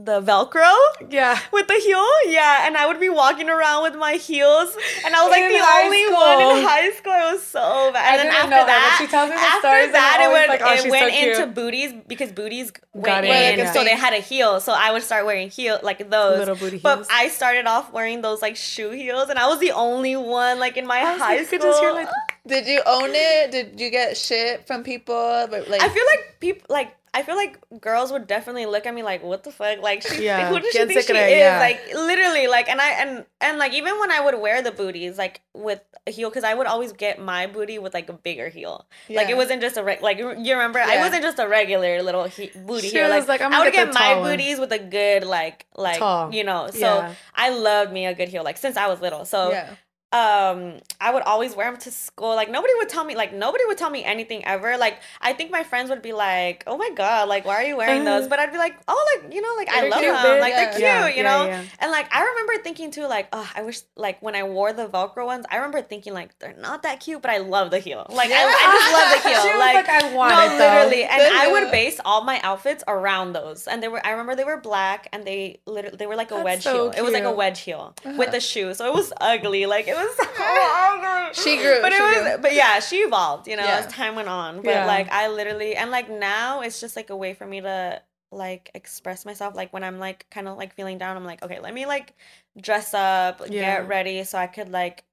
the 0.00 0.20
velcro? 0.22 0.72
Yeah. 1.10 1.38
with 1.52 1.66
the 1.66 1.74
heel? 1.74 2.06
Yeah 2.32 2.66
and 2.66 2.76
i 2.76 2.86
would 2.86 3.00
be 3.00 3.08
walking 3.08 3.48
around 3.50 3.82
with 3.82 3.96
my 3.96 4.12
heels 4.12 4.76
and 5.04 5.14
i 5.14 5.22
was 5.22 5.30
like 5.30 5.42
In 5.42 5.52
the 5.52 5.58
high 5.58 5.84
only 5.84 6.04
one 6.12 6.58
in 6.58 6.64
high 6.64 6.90
school. 6.92 7.12
It 7.12 7.32
was 7.34 7.42
so 7.42 7.90
bad. 7.92 8.04
I 8.04 8.10
and 8.10 8.18
then 8.20 8.34
after 8.34 8.50
know 8.50 8.66
that 8.66 8.96
she 9.00 9.06
tells 9.08 9.28
me 9.30 9.34
the 9.36 9.42
after 9.42 9.58
stories 9.68 9.92
that 9.92 10.18
it 10.20 10.24
always 10.26 10.38
went, 10.38 10.48
like, 10.50 10.62
oh, 10.62 10.86
it 10.86 10.90
went 10.90 11.12
so 11.12 11.42
into 11.42 11.46
booties 11.52 11.92
because 12.06 12.30
booties 12.32 12.72
went 12.94 13.06
Got 13.06 13.24
it, 13.24 13.28
in. 13.54 13.58
Yeah. 13.58 13.72
so 13.72 13.82
they 13.82 13.96
had 13.96 14.12
a 14.12 14.20
heel 14.20 14.60
so 14.60 14.72
i 14.72 14.92
would 14.92 15.02
start 15.02 15.26
wearing 15.26 15.50
heel 15.50 15.80
like 15.82 15.98
those. 16.10 16.38
Little 16.38 16.56
booty 16.56 16.78
but 16.78 17.06
i 17.10 17.28
started 17.28 17.66
off 17.66 17.92
wearing 17.92 18.22
those 18.22 18.40
like 18.40 18.54
shoe 18.56 18.90
heels 18.90 19.28
and 19.30 19.38
i 19.38 19.46
was 19.48 19.58
the 19.58 19.72
only 19.72 20.14
one 20.16 20.58
like 20.60 20.76
in 20.76 20.86
my 20.86 20.98
I 20.98 21.18
high 21.18 21.18
like, 21.18 21.18
school 21.18 21.40
you 21.40 21.46
could 21.46 21.60
just 21.62 21.80
hear, 21.80 21.92
like, 21.92 22.08
Did 22.46 22.66
you 22.66 22.80
own 22.86 23.10
it? 23.12 23.50
Did 23.50 23.80
you 23.80 23.90
get 23.90 24.16
shit 24.16 24.66
from 24.66 24.82
people? 24.82 25.46
But 25.50 25.68
like, 25.68 25.82
I 25.82 25.88
feel 25.88 26.04
like 26.06 26.36
people 26.40 26.66
like 26.70 26.94
I 27.14 27.22
feel 27.22 27.36
like 27.36 27.58
girls 27.80 28.12
would 28.12 28.26
definitely 28.26 28.66
look 28.66 28.86
at 28.86 28.94
me 28.94 29.02
like, 29.02 29.22
"What 29.22 29.42
the 29.44 29.50
fuck?" 29.52 29.78
Like, 29.80 30.02
she, 30.02 30.24
Yeah, 30.24 30.48
who 30.48 30.60
does 30.60 30.70
she 30.72 30.84
think 30.86 31.00
she 31.02 31.12
cree? 31.12 31.18
is? 31.20 31.38
Yeah. 31.38 31.58
Like, 31.58 31.80
literally, 31.94 32.46
like, 32.46 32.68
and 32.68 32.80
I 32.80 32.90
and 32.90 33.24
and 33.40 33.58
like 33.58 33.72
even 33.72 33.98
when 33.98 34.10
I 34.10 34.20
would 34.20 34.38
wear 34.40 34.62
the 34.62 34.70
booties, 34.72 35.18
like 35.18 35.40
with 35.54 35.80
a 36.06 36.10
heel, 36.10 36.28
because 36.30 36.44
I 36.44 36.54
would 36.54 36.66
always 36.66 36.92
get 36.92 37.20
my 37.20 37.46
booty 37.46 37.78
with 37.78 37.94
like 37.94 38.08
a 38.08 38.12
bigger 38.12 38.48
heel. 38.48 38.86
Like, 39.08 39.28
it 39.28 39.36
wasn't 39.36 39.60
just 39.62 39.76
a 39.76 39.82
reg- 39.84 40.02
like 40.02 40.18
you 40.18 40.28
remember, 40.28 40.78
I 40.80 40.98
wasn't 40.98 41.22
just 41.22 41.38
a 41.38 41.48
regular 41.48 42.02
little 42.02 42.24
he- 42.24 42.50
booty 42.54 42.88
She 42.88 43.00
was 43.00 43.10
Like, 43.26 43.28
like, 43.28 43.40
I'm 43.40 43.52
I 43.52 43.64
would 43.64 43.72
get 43.72 43.86
get, 43.86 43.94
my 43.94 44.14
one. 44.18 44.30
booties 44.30 44.58
with 44.58 44.72
a 44.72 44.78
good 44.78 45.24
like 45.24 45.66
like 45.76 45.98
Tall. 45.98 46.32
you 46.34 46.44
know. 46.44 46.68
So 46.72 46.78
Yeah. 46.78 47.14
I 47.34 47.50
loved 47.50 47.92
me 47.92 48.06
a 48.06 48.14
good 48.14 48.28
heel, 48.28 48.42
like 48.44 48.58
since 48.58 48.76
I 48.76 48.86
was 48.86 49.00
little. 49.00 49.24
So 49.24 49.50
yeah. 49.50 49.70
Um 50.12 50.78
I 51.00 51.12
would 51.12 51.22
always 51.24 51.54
wear 51.54 51.70
them 51.70 51.78
to 51.82 51.90
school. 51.90 52.34
Like 52.34 52.50
nobody 52.50 52.72
would 52.78 52.88
tell 52.88 53.04
me 53.04 53.14
like 53.14 53.34
nobody 53.34 53.64
would 53.66 53.76
tell 53.76 53.90
me 53.90 54.04
anything 54.04 54.42
ever. 54.46 54.78
Like 54.78 55.00
I 55.20 55.34
think 55.34 55.50
my 55.50 55.62
friends 55.64 55.90
would 55.90 56.00
be 56.00 56.14
like, 56.14 56.64
"Oh 56.66 56.78
my 56.78 56.90
god, 56.94 57.28
like 57.28 57.44
why 57.44 57.56
are 57.56 57.62
you 57.62 57.76
wearing 57.76 58.04
those?" 58.04 58.26
But 58.26 58.38
I'd 58.38 58.50
be 58.50 58.56
like, 58.58 58.74
"Oh, 58.88 59.20
like 59.22 59.34
you 59.34 59.42
know, 59.42 59.54
like 59.58 59.68
I 59.70 59.82
They're 59.82 59.90
love 59.90 60.00
cute, 60.00 60.12
them. 60.14 60.24
bitch." 60.24 60.40
Like 60.40 60.54
they're 60.54 60.70
cute, 60.70 60.80
Yeah, 60.82 61.08
you 61.08 61.16
yeah, 61.16 61.22
know." 61.22 61.44
yeah. 61.46 61.62
And 61.80 61.90
like 61.90 62.12
I 62.14 62.24
remember 62.24 62.62
thinking 62.62 62.90
too, 62.90 63.06
like, 63.06 63.28
"Oh, 63.34 63.48
I 63.54 63.62
wish 63.62 63.80
like 63.96 64.22
when 64.22 64.34
I 64.34 64.44
wore 64.44 64.72
the 64.72 64.86
Velcro 64.88 65.26
ones, 65.26 65.44
I 65.50 65.56
remember 65.56 65.82
thinking 65.82 66.14
like 66.14 66.38
they're 66.38 66.56
not 66.58 66.84
that 66.84 67.00
cute, 67.00 67.20
but 67.20 67.30
I 67.30 67.38
love 67.38 67.70
the 67.70 67.78
heel. 67.78 68.06
Like 68.08 68.30
I, 68.30 68.44
I 68.44 68.78
just 68.80 68.92
love 68.92 69.22
the 69.22 69.28
heel. 69.28 69.58
Like, 69.58 69.74
like, 69.74 69.88
"I 69.90 70.14
want 70.14 70.34
no, 70.34 70.44
it, 70.44 70.48
though." 70.58 70.64
literally. 70.64 71.04
And 71.04 71.20
Good 71.20 71.32
I 71.32 71.52
would 71.52 71.70
base 71.70 72.00
all 72.04 72.24
my 72.24 72.40
outfits 72.42 72.82
around 72.88 73.34
those. 73.34 73.66
And 73.66 73.82
they 73.82 73.88
were 73.88 74.04
I 74.06 74.12
remember 74.12 74.34
they 74.36 74.44
were 74.44 74.56
black 74.60 75.08
and 75.12 75.26
they 75.26 75.60
literally 75.66 75.96
they 75.96 76.06
were 76.06 76.16
like 76.16 76.30
a 76.30 76.34
That's 76.34 76.44
wedge 76.44 76.62
so 76.62 76.90
heel. 76.90 76.94
It 76.96 77.02
was 77.02 77.12
like 77.12 77.24
a 77.24 77.32
wedge 77.32 77.60
heel 77.60 77.94
Uh-huh. 78.06 78.14
with 78.16 78.30
the 78.30 78.40
shoe. 78.40 78.72
So 78.74 78.86
it 78.86 78.94
was 78.94 79.12
ugly. 79.20 79.66
Like 79.66 79.86
it 79.88 79.96
was 79.98 80.16
so 80.16 80.24
oh, 80.38 81.28
ugly. 81.28 81.34
She 81.34 81.56
grew, 81.56 81.80
But 81.82 81.92
it 81.92 82.00
was 82.00 82.32
grew. 82.34 82.42
but 82.42 82.54
yeah, 82.54 82.80
she 82.80 82.96
evolved, 82.98 83.46
you 83.48 83.56
know, 83.56 83.64
Yeah. 83.64 83.78
as 83.78 83.86
time 83.92 84.14
went 84.16 84.28
on. 84.28 84.56
But 84.62 84.70
Yeah. 84.70 84.86
like 84.86 85.10
I 85.12 85.28
literally 85.28 85.76
and 85.76 85.90
like 85.90 86.08
now 86.10 86.60
it's 86.62 86.80
just 86.80 86.96
like 86.96 87.10
a 87.10 87.16
way 87.16 87.34
for 87.34 87.46
me 87.46 87.60
to 87.60 88.02
like 88.30 88.70
express 88.74 89.24
myself. 89.24 89.54
Like 89.54 89.72
when 89.72 89.84
I'm 89.84 89.98
like 89.98 90.26
kind 90.30 90.48
of 90.48 90.56
like 90.56 90.74
feeling 90.74 90.98
down, 90.98 91.16
I'm 91.16 91.24
like, 91.24 91.42
okay, 91.42 91.60
let 91.60 91.74
me 91.74 91.86
like 91.86 92.14
dress 92.60 92.94
up, 92.94 93.40
Yeah. 93.48 93.80
get 93.80 93.88
ready 93.88 94.24
so 94.24 94.38
I 94.38 94.46
could 94.46 94.70
like 94.70 95.04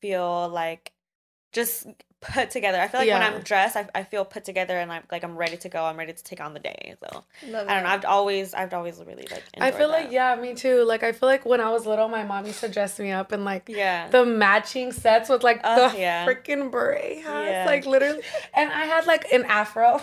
feel 0.00 0.48
like 0.48 0.92
just 1.52 1.86
put 2.22 2.50
together. 2.50 2.80
I 2.80 2.88
feel 2.88 3.00
like 3.00 3.08
when 3.10 3.20
I'm 3.22 3.40
dressed, 3.42 3.76
I, 3.76 3.86
I 3.94 4.04
feel 4.04 4.24
put 4.24 4.44
together 4.44 4.78
and 4.78 4.90
I'm 4.90 5.02
like 5.10 5.24
I'm 5.24 5.36
ready 5.36 5.56
to 5.58 5.68
go. 5.68 5.84
I'm 5.84 5.96
ready 5.98 6.12
to 6.12 6.24
take 6.24 6.40
on 6.40 6.54
the 6.54 6.60
day. 6.60 6.94
So 7.00 7.24
Love 7.48 7.68
I 7.68 7.74
don't 7.74 7.82
know. 7.82 7.88
I've 7.90 8.04
always 8.04 8.54
I've 8.54 8.72
always 8.72 8.98
really 8.98 9.26
like. 9.30 9.42
I 9.60 9.70
feel 9.72 9.88
like 9.88 10.10
yeah, 10.12 10.34
me 10.36 10.54
too. 10.54 10.84
Like 10.84 11.02
I 11.02 11.12
feel 11.12 11.28
like 11.28 11.44
when 11.44 11.60
I 11.60 11.70
was 11.70 11.84
little, 11.84 12.08
my 12.08 12.24
mom 12.24 12.46
used 12.46 12.60
to 12.60 12.68
dress 12.68 12.98
me 12.98 13.10
up 13.10 13.32
in 13.32 13.44
like 13.44 13.68
Yeah. 13.68 14.08
the 14.08 14.24
matching 14.24 14.92
sets 14.92 15.28
with 15.28 15.42
like 15.42 15.60
Oh, 15.64 15.90
the 15.90 15.98
yeah. 15.98 16.26
freaking 16.26 16.70
beret 16.70 17.18
hats, 17.22 17.48
Yeah. 17.50 17.64
like 17.66 17.84
literally. 17.86 18.22
And 18.54 18.70
I 18.72 18.84
had 18.86 19.06
like 19.06 19.30
an 19.32 19.44
afro. 19.44 20.00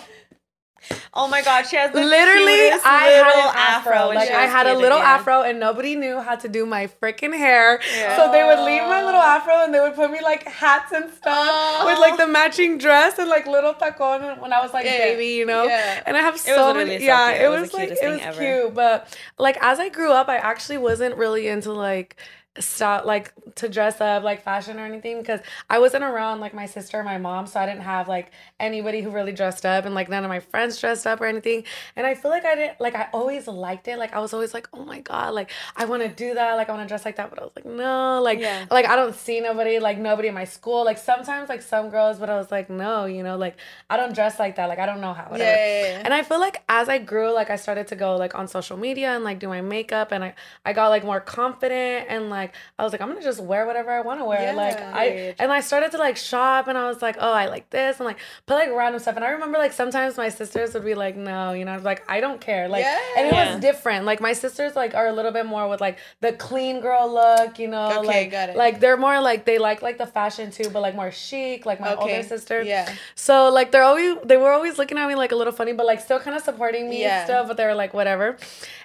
Oh 1.14 1.28
my 1.28 1.42
god, 1.42 1.64
she 1.66 1.76
has 1.76 1.92
the 1.92 2.04
literally, 2.04 2.72
I 2.84 3.10
little 3.24 3.34
had 3.34 3.50
an 3.50 3.56
afro. 3.56 4.08
when 4.10 4.16
Like 4.18 4.30
I 4.32 4.46
had 4.46 4.68
a 4.68 4.78
little 4.78 4.98
yeah. 4.98 5.16
afro, 5.16 5.42
and 5.44 5.60
nobody 5.60 5.96
knew 5.96 6.20
how 6.20 6.36
to 6.36 6.48
do 6.48 6.66
my 6.66 6.88
freaking 7.02 7.36
hair. 7.36 7.80
Yeah. 7.96 8.16
So 8.16 8.32
they 8.32 8.44
would 8.44 8.60
leave 8.60 8.84
my 8.84 9.04
little 9.04 9.22
afro, 9.22 9.64
and 9.64 9.74
they 9.74 9.80
would 9.80 9.96
put 9.96 10.12
me 10.12 10.22
like 10.22 10.44
hats 10.48 10.92
and 10.92 11.12
stuff 11.14 11.86
with 11.86 12.00
like 12.00 12.18
the 12.18 12.28
matching 12.28 12.78
dress 12.78 13.20
and 13.20 13.30
like 13.30 13.48
little 13.48 13.74
tacon 13.74 14.40
when 14.40 14.54
I 14.54 14.62
was 14.62 14.74
like 14.74 14.86
Yeah. 14.86 14.98
baby, 15.00 15.28
you 15.28 15.46
know. 15.46 15.64
Yeah. 15.66 16.04
And 16.06 16.16
I 16.18 16.22
have 16.22 16.40
so 16.40 16.74
many. 16.74 16.98
so 17.00 17.04
yeah, 17.06 17.32
it 17.32 17.46
It 17.46 17.50
was 17.50 17.62
was 17.62 17.74
like 17.74 17.90
it 17.92 18.08
was 18.10 18.22
ever. 18.22 18.40
cute, 18.42 18.74
but 18.74 19.18
like 19.38 19.58
as 19.62 19.80
I 19.80 19.90
grew 19.90 20.12
up, 20.12 20.30
I 20.30 20.38
actually 20.38 20.78
wasn't 20.78 21.16
really 21.16 21.48
into 21.48 21.72
like 21.74 22.16
style 22.60 23.04
like 23.06 23.34
to 23.56 23.70
dress 23.70 24.02
up 24.02 24.24
like 24.24 24.44
fashion 24.44 24.80
or 24.80 24.86
anything 24.86 25.20
because 25.20 25.40
I 25.70 25.80
wasn't 25.80 26.04
around 26.04 26.40
like 26.40 26.54
my 26.54 26.66
sister 26.66 27.04
my 27.04 27.18
mom, 27.18 27.48
so 27.48 27.60
I 27.60 27.66
didn't 27.66 27.82
have 27.84 28.08
like 28.08 28.32
anybody 28.60 29.02
who 29.02 29.10
really 29.12 29.32
dressed 29.32 29.66
up 29.66 29.86
and 29.86 29.96
like 29.96 30.10
none 30.10 30.24
of 30.24 30.30
my 30.30 30.40
friends 30.40 30.80
dressed 30.80 31.08
up 31.08 31.22
or 31.22 31.26
anything. 31.26 31.64
And 31.96 32.06
I 32.06 32.16
feel 32.16 32.32
like 32.32 32.46
I 32.46 32.56
didn't 32.56 32.80
like 32.82 32.96
I 32.96 33.08
always 33.14 33.48
liked 33.48 33.88
it. 33.88 33.98
Like 33.98 34.14
I 34.14 34.20
was 34.20 34.34
always 34.34 34.54
like, 34.54 34.68
oh 34.74 34.84
my 34.86 35.00
god, 35.00 35.34
like 35.34 35.52
I 35.76 35.86
want 35.86 36.04
to 36.04 36.10
do 36.10 36.34
that, 36.34 36.54
like 36.56 36.70
I 36.70 36.74
want 36.74 36.84
to 36.88 36.92
dress 36.92 37.06
like 37.06 37.16
that. 37.18 37.30
But 37.30 37.40
I 37.40 37.44
was 37.44 37.52
like, 37.56 37.66
no, 37.66 38.22
like 38.22 38.40
Yeah. 38.40 38.66
like 38.70 38.86
I 38.88 38.96
don't 38.96 39.16
see 39.16 39.40
nobody, 39.40 39.80
like 39.80 39.98
nobody 39.98 40.28
in 40.28 40.34
my 40.34 40.46
school. 40.46 40.86
Like 40.86 40.98
sometimes 40.98 41.50
like 41.50 41.62
some 41.62 41.90
girls, 41.90 42.20
but 42.20 42.30
I 42.30 42.38
was 42.38 42.52
like, 42.52 42.70
no, 42.70 43.06
you 43.06 43.24
know, 43.24 43.38
like 43.38 43.58
I 43.90 43.98
don't 43.98 44.14
dress 44.14 44.40
like 44.40 44.56
that. 44.58 44.68
Like 44.68 44.80
I 44.80 44.86
don't 44.86 45.02
know 45.02 45.14
how. 45.14 45.30
Yeah, 45.32 45.38
yeah, 45.38 45.82
yeah. 45.82 46.02
And 46.06 46.14
I 46.14 46.24
feel 46.24 46.40
like 46.40 46.62
as 46.70 46.90
I 46.90 46.98
grew, 46.98 47.34
like 47.34 47.50
I 47.50 47.56
started 47.56 47.88
to 47.88 47.96
go 47.96 48.16
like 48.18 48.36
on 48.36 48.48
social 48.48 48.78
media 48.78 49.10
and 49.16 49.24
like 49.24 49.40
do 49.40 49.48
my 49.48 49.62
makeup 49.62 50.12
and 50.12 50.24
I, 50.24 50.34
I 50.66 50.74
got 50.74 50.90
like 50.90 51.04
more 51.04 51.20
confident 51.20 52.08
and 52.10 52.30
like 52.30 52.49
like 52.50 52.56
I 52.80 52.84
was 52.84 52.92
like, 52.92 53.02
I'm 53.02 53.10
gonna 53.10 53.22
just 53.22 53.42
wear 53.42 53.66
whatever 53.66 53.92
I 53.92 54.02
want 54.02 54.20
to 54.20 54.26
wear. 54.26 54.54
Like 54.54 54.80
I 54.80 55.36
and 55.40 55.52
I 55.52 55.60
started 55.62 55.92
to 55.92 55.98
like 55.98 56.18
shop 56.18 56.68
and 56.68 56.78
I 56.78 56.88
was 56.88 57.02
like, 57.02 57.18
oh, 57.20 57.32
I 57.32 57.48
like 57.48 57.70
this 57.70 57.98
and 58.00 58.06
like 58.06 58.18
put 58.46 58.56
like 58.56 58.72
random 58.72 59.00
stuff. 59.00 59.16
And 59.16 59.26
I 59.26 59.30
remember 59.32 59.58
like 59.58 59.74
sometimes 59.74 60.18
my 60.18 60.30
sisters 60.30 60.74
would 60.74 60.86
be 60.86 60.96
like, 60.96 61.16
no, 61.16 61.54
you 61.54 61.66
know, 61.66 61.72
I 61.72 61.76
was 61.76 61.86
like, 61.86 62.04
I 62.10 62.20
don't 62.20 62.42
care. 62.42 62.68
Like 62.68 62.86
and 63.18 63.28
it 63.28 63.34
Yeah. 63.34 63.54
was 63.54 63.62
different. 63.62 64.06
Like 64.06 64.22
my 64.22 64.34
sisters 64.34 64.76
like 64.76 64.96
are 64.96 65.08
a 65.08 65.14
little 65.14 65.32
bit 65.32 65.46
more 65.46 65.68
with 65.70 65.82
like 65.82 65.98
the 66.22 66.34
clean 66.34 66.80
girl 66.82 67.12
look, 67.14 67.60
you 67.60 67.68
know. 67.68 68.00
Okay, 68.00 68.08
like, 68.08 68.32
got 68.32 68.50
it. 68.50 68.56
Like 68.58 68.80
they're 68.80 68.98
more 68.98 69.20
like 69.22 69.46
they 69.46 69.58
like 69.60 69.82
like 69.82 69.98
the 69.98 70.08
fashion 70.08 70.52
too, 70.52 70.70
but 70.70 70.82
like 70.82 70.96
more 70.96 71.12
chic, 71.12 71.66
like 71.66 71.80
my 71.80 71.94
Okay, 71.94 72.02
older 72.18 72.24
sister. 72.28 72.62
yeah. 72.64 72.90
So 73.16 73.50
like 73.50 73.72
they're 73.72 73.84
always 73.84 74.18
they 74.26 74.38
were 74.38 74.52
always 74.52 74.78
looking 74.78 74.98
at 74.98 75.08
me 75.08 75.16
like 75.16 75.32
a 75.32 75.36
little 75.36 75.54
funny, 75.54 75.74
but 75.74 75.86
like 75.86 76.00
still 76.02 76.20
kind 76.20 76.36
of 76.36 76.44
supporting 76.44 76.90
me 76.90 77.02
Yeah. 77.02 77.20
and 77.22 77.28
stuff. 77.28 77.48
But 77.48 77.58
they 77.58 77.66
were 77.66 77.76
like 77.76 77.94
whatever. 77.94 78.38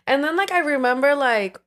And 0.07 0.23
then 0.23 0.37
like 0.37 0.53
I 0.53 0.59
remember 0.61 1.15
like 1.15 1.59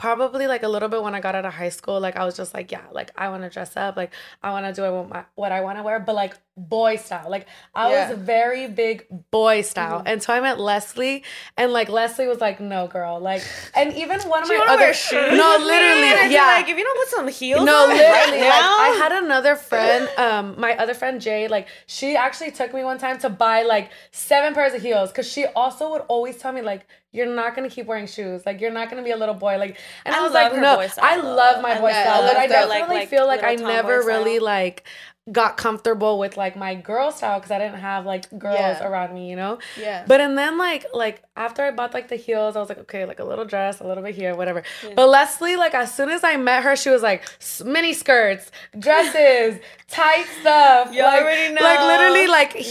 probably 0.00 0.46
like 0.46 0.62
a 0.62 0.68
little 0.68 0.88
bit 0.88 1.02
when 1.02 1.14
I 1.14 1.20
got 1.20 1.34
out 1.34 1.44
of 1.44 1.52
high 1.52 1.68
school, 1.68 2.00
like 2.00 2.16
I 2.16 2.24
was 2.24 2.34
just 2.34 2.54
like, 2.54 2.72
yeah, 2.72 2.86
like 2.90 3.10
I 3.18 3.28
want 3.28 3.42
to 3.42 3.50
dress 3.50 3.76
up, 3.76 3.98
like 3.98 4.12
I 4.42 4.50
want 4.50 4.64
to 4.64 4.72
do 4.72 4.90
what, 4.90 5.08
my, 5.10 5.24
what 5.34 5.52
I 5.52 5.60
want 5.60 5.76
to 5.76 5.82
wear, 5.82 6.00
but 6.00 6.14
like 6.14 6.34
boy 6.56 6.96
style. 6.96 7.28
Like 7.28 7.46
I 7.74 7.90
Yeah. 7.90 8.08
was 8.10 8.18
very 8.18 8.66
big 8.66 9.06
boy 9.30 9.60
style. 9.60 9.98
Mm-hmm. 9.98 10.08
And 10.08 10.22
so 10.22 10.32
I 10.32 10.40
met 10.40 10.58
Lesley, 10.58 11.22
and 11.58 11.70
like 11.74 11.90
Lesley 11.90 12.26
was 12.26 12.40
like, 12.40 12.60
no, 12.60 12.86
girl, 12.86 13.20
like, 13.20 13.42
and 13.76 13.92
even 13.92 14.20
one 14.22 14.42
of 14.42 14.48
my 14.48 14.64
other 14.70 14.94
shoes? 14.94 15.36
no, 15.36 15.48
literally, 15.60 16.32
yeah, 16.32 16.46
Like 16.56 16.68
if 16.70 16.78
you 16.78 16.84
don't 16.84 16.98
put 16.98 17.08
some 17.08 17.28
heels 17.28 17.66
no, 17.66 17.82
on 17.82 17.88
literally. 17.90 18.40
right 18.40 18.48
like, 18.56 18.64
I 18.86 18.96
had 19.02 19.12
another 19.22 19.54
friend, 19.54 20.08
um, 20.16 20.54
my 20.58 20.74
other 20.78 20.94
friend 20.94 21.20
Jay, 21.20 21.46
like 21.46 21.68
she 21.86 22.16
actually 22.16 22.52
took 22.52 22.72
me 22.72 22.84
one 22.84 22.96
time 22.98 23.18
to 23.18 23.28
buy 23.28 23.64
like 23.64 23.90
seven 24.12 24.54
pairs 24.54 24.72
of 24.72 24.80
heels 24.80 25.10
because 25.10 25.30
she 25.30 25.44
also 25.44 25.90
would 25.92 26.02
always 26.08 26.38
tell 26.38 26.52
me 26.52 26.62
like 26.62 26.86
you're 27.12 27.26
not 27.34 27.56
gonna 27.56 27.68
keep 27.70 27.86
wearing 27.86 28.06
shoes, 28.06 28.44
like 28.46 28.60
you're 28.60 28.70
not 28.70 28.88
gonna 28.88 29.02
be 29.02 29.10
a 29.10 29.16
little 29.16 29.34
boy, 29.34 29.56
like. 29.58 29.78
And 30.04 30.14
I, 30.14 30.20
I 30.20 30.22
was 30.22 30.32
like, 30.32 30.54
no, 30.54 30.80
I 31.02 31.16
love 31.16 31.60
my 31.62 31.72
I 31.72 31.78
boy 31.80 31.88
love- 31.88 31.92
style, 31.92 32.22
I 32.22 32.26
but 32.28 32.36
I 32.36 32.46
definitely 32.46 32.80
like- 32.80 32.88
like, 32.88 33.08
feel 33.08 33.26
like 33.26 33.42
I 33.42 33.54
never 33.56 34.02
really 34.02 34.38
like 34.38 34.84
got 35.32 35.56
comfortable 35.56 36.18
with 36.18 36.36
like 36.36 36.56
my 36.56 36.74
girl 36.74 37.12
style 37.12 37.38
because 37.38 37.50
I 37.52 37.58
didn't 37.58 37.78
have 37.80 38.04
like 38.06 38.28
girls 38.38 38.58
Yeah. 38.58 38.86
around 38.86 39.14
me, 39.14 39.30
you 39.30 39.36
know. 39.36 39.58
Yeah. 39.78 40.04
But 40.06 40.20
and 40.20 40.36
then 40.36 40.58
like 40.58 40.86
like 40.92 41.22
after 41.36 41.62
I 41.62 41.70
bought 41.70 41.94
like 41.94 42.08
the 42.08 42.16
heels, 42.16 42.56
I 42.56 42.60
was 42.60 42.68
like, 42.68 42.78
okay, 42.78 43.04
like 43.06 43.20
a 43.20 43.24
little 43.24 43.44
dress, 43.44 43.80
a 43.80 43.86
little 43.86 44.02
bit 44.02 44.14
here, 44.14 44.34
whatever. 44.34 44.62
But 44.96 45.08
Lesley, 45.08 45.56
like 45.56 45.74
as 45.74 45.94
soon 45.94 46.08
as 46.10 46.24
I 46.24 46.36
met 46.36 46.62
her, 46.64 46.74
she 46.76 46.90
was 46.90 47.02
like 47.02 47.22
mini 47.64 47.92
skirts, 47.92 48.50
dresses, 48.78 49.60
tight 49.88 50.26
stuff. 50.40 50.92
You 50.92 51.02
like, 51.02 51.22
already 51.22 51.54
know. 51.54 51.62
Like 51.62 51.80
literally 51.80 52.26
like 52.26 52.54
Yeah. 52.54 52.62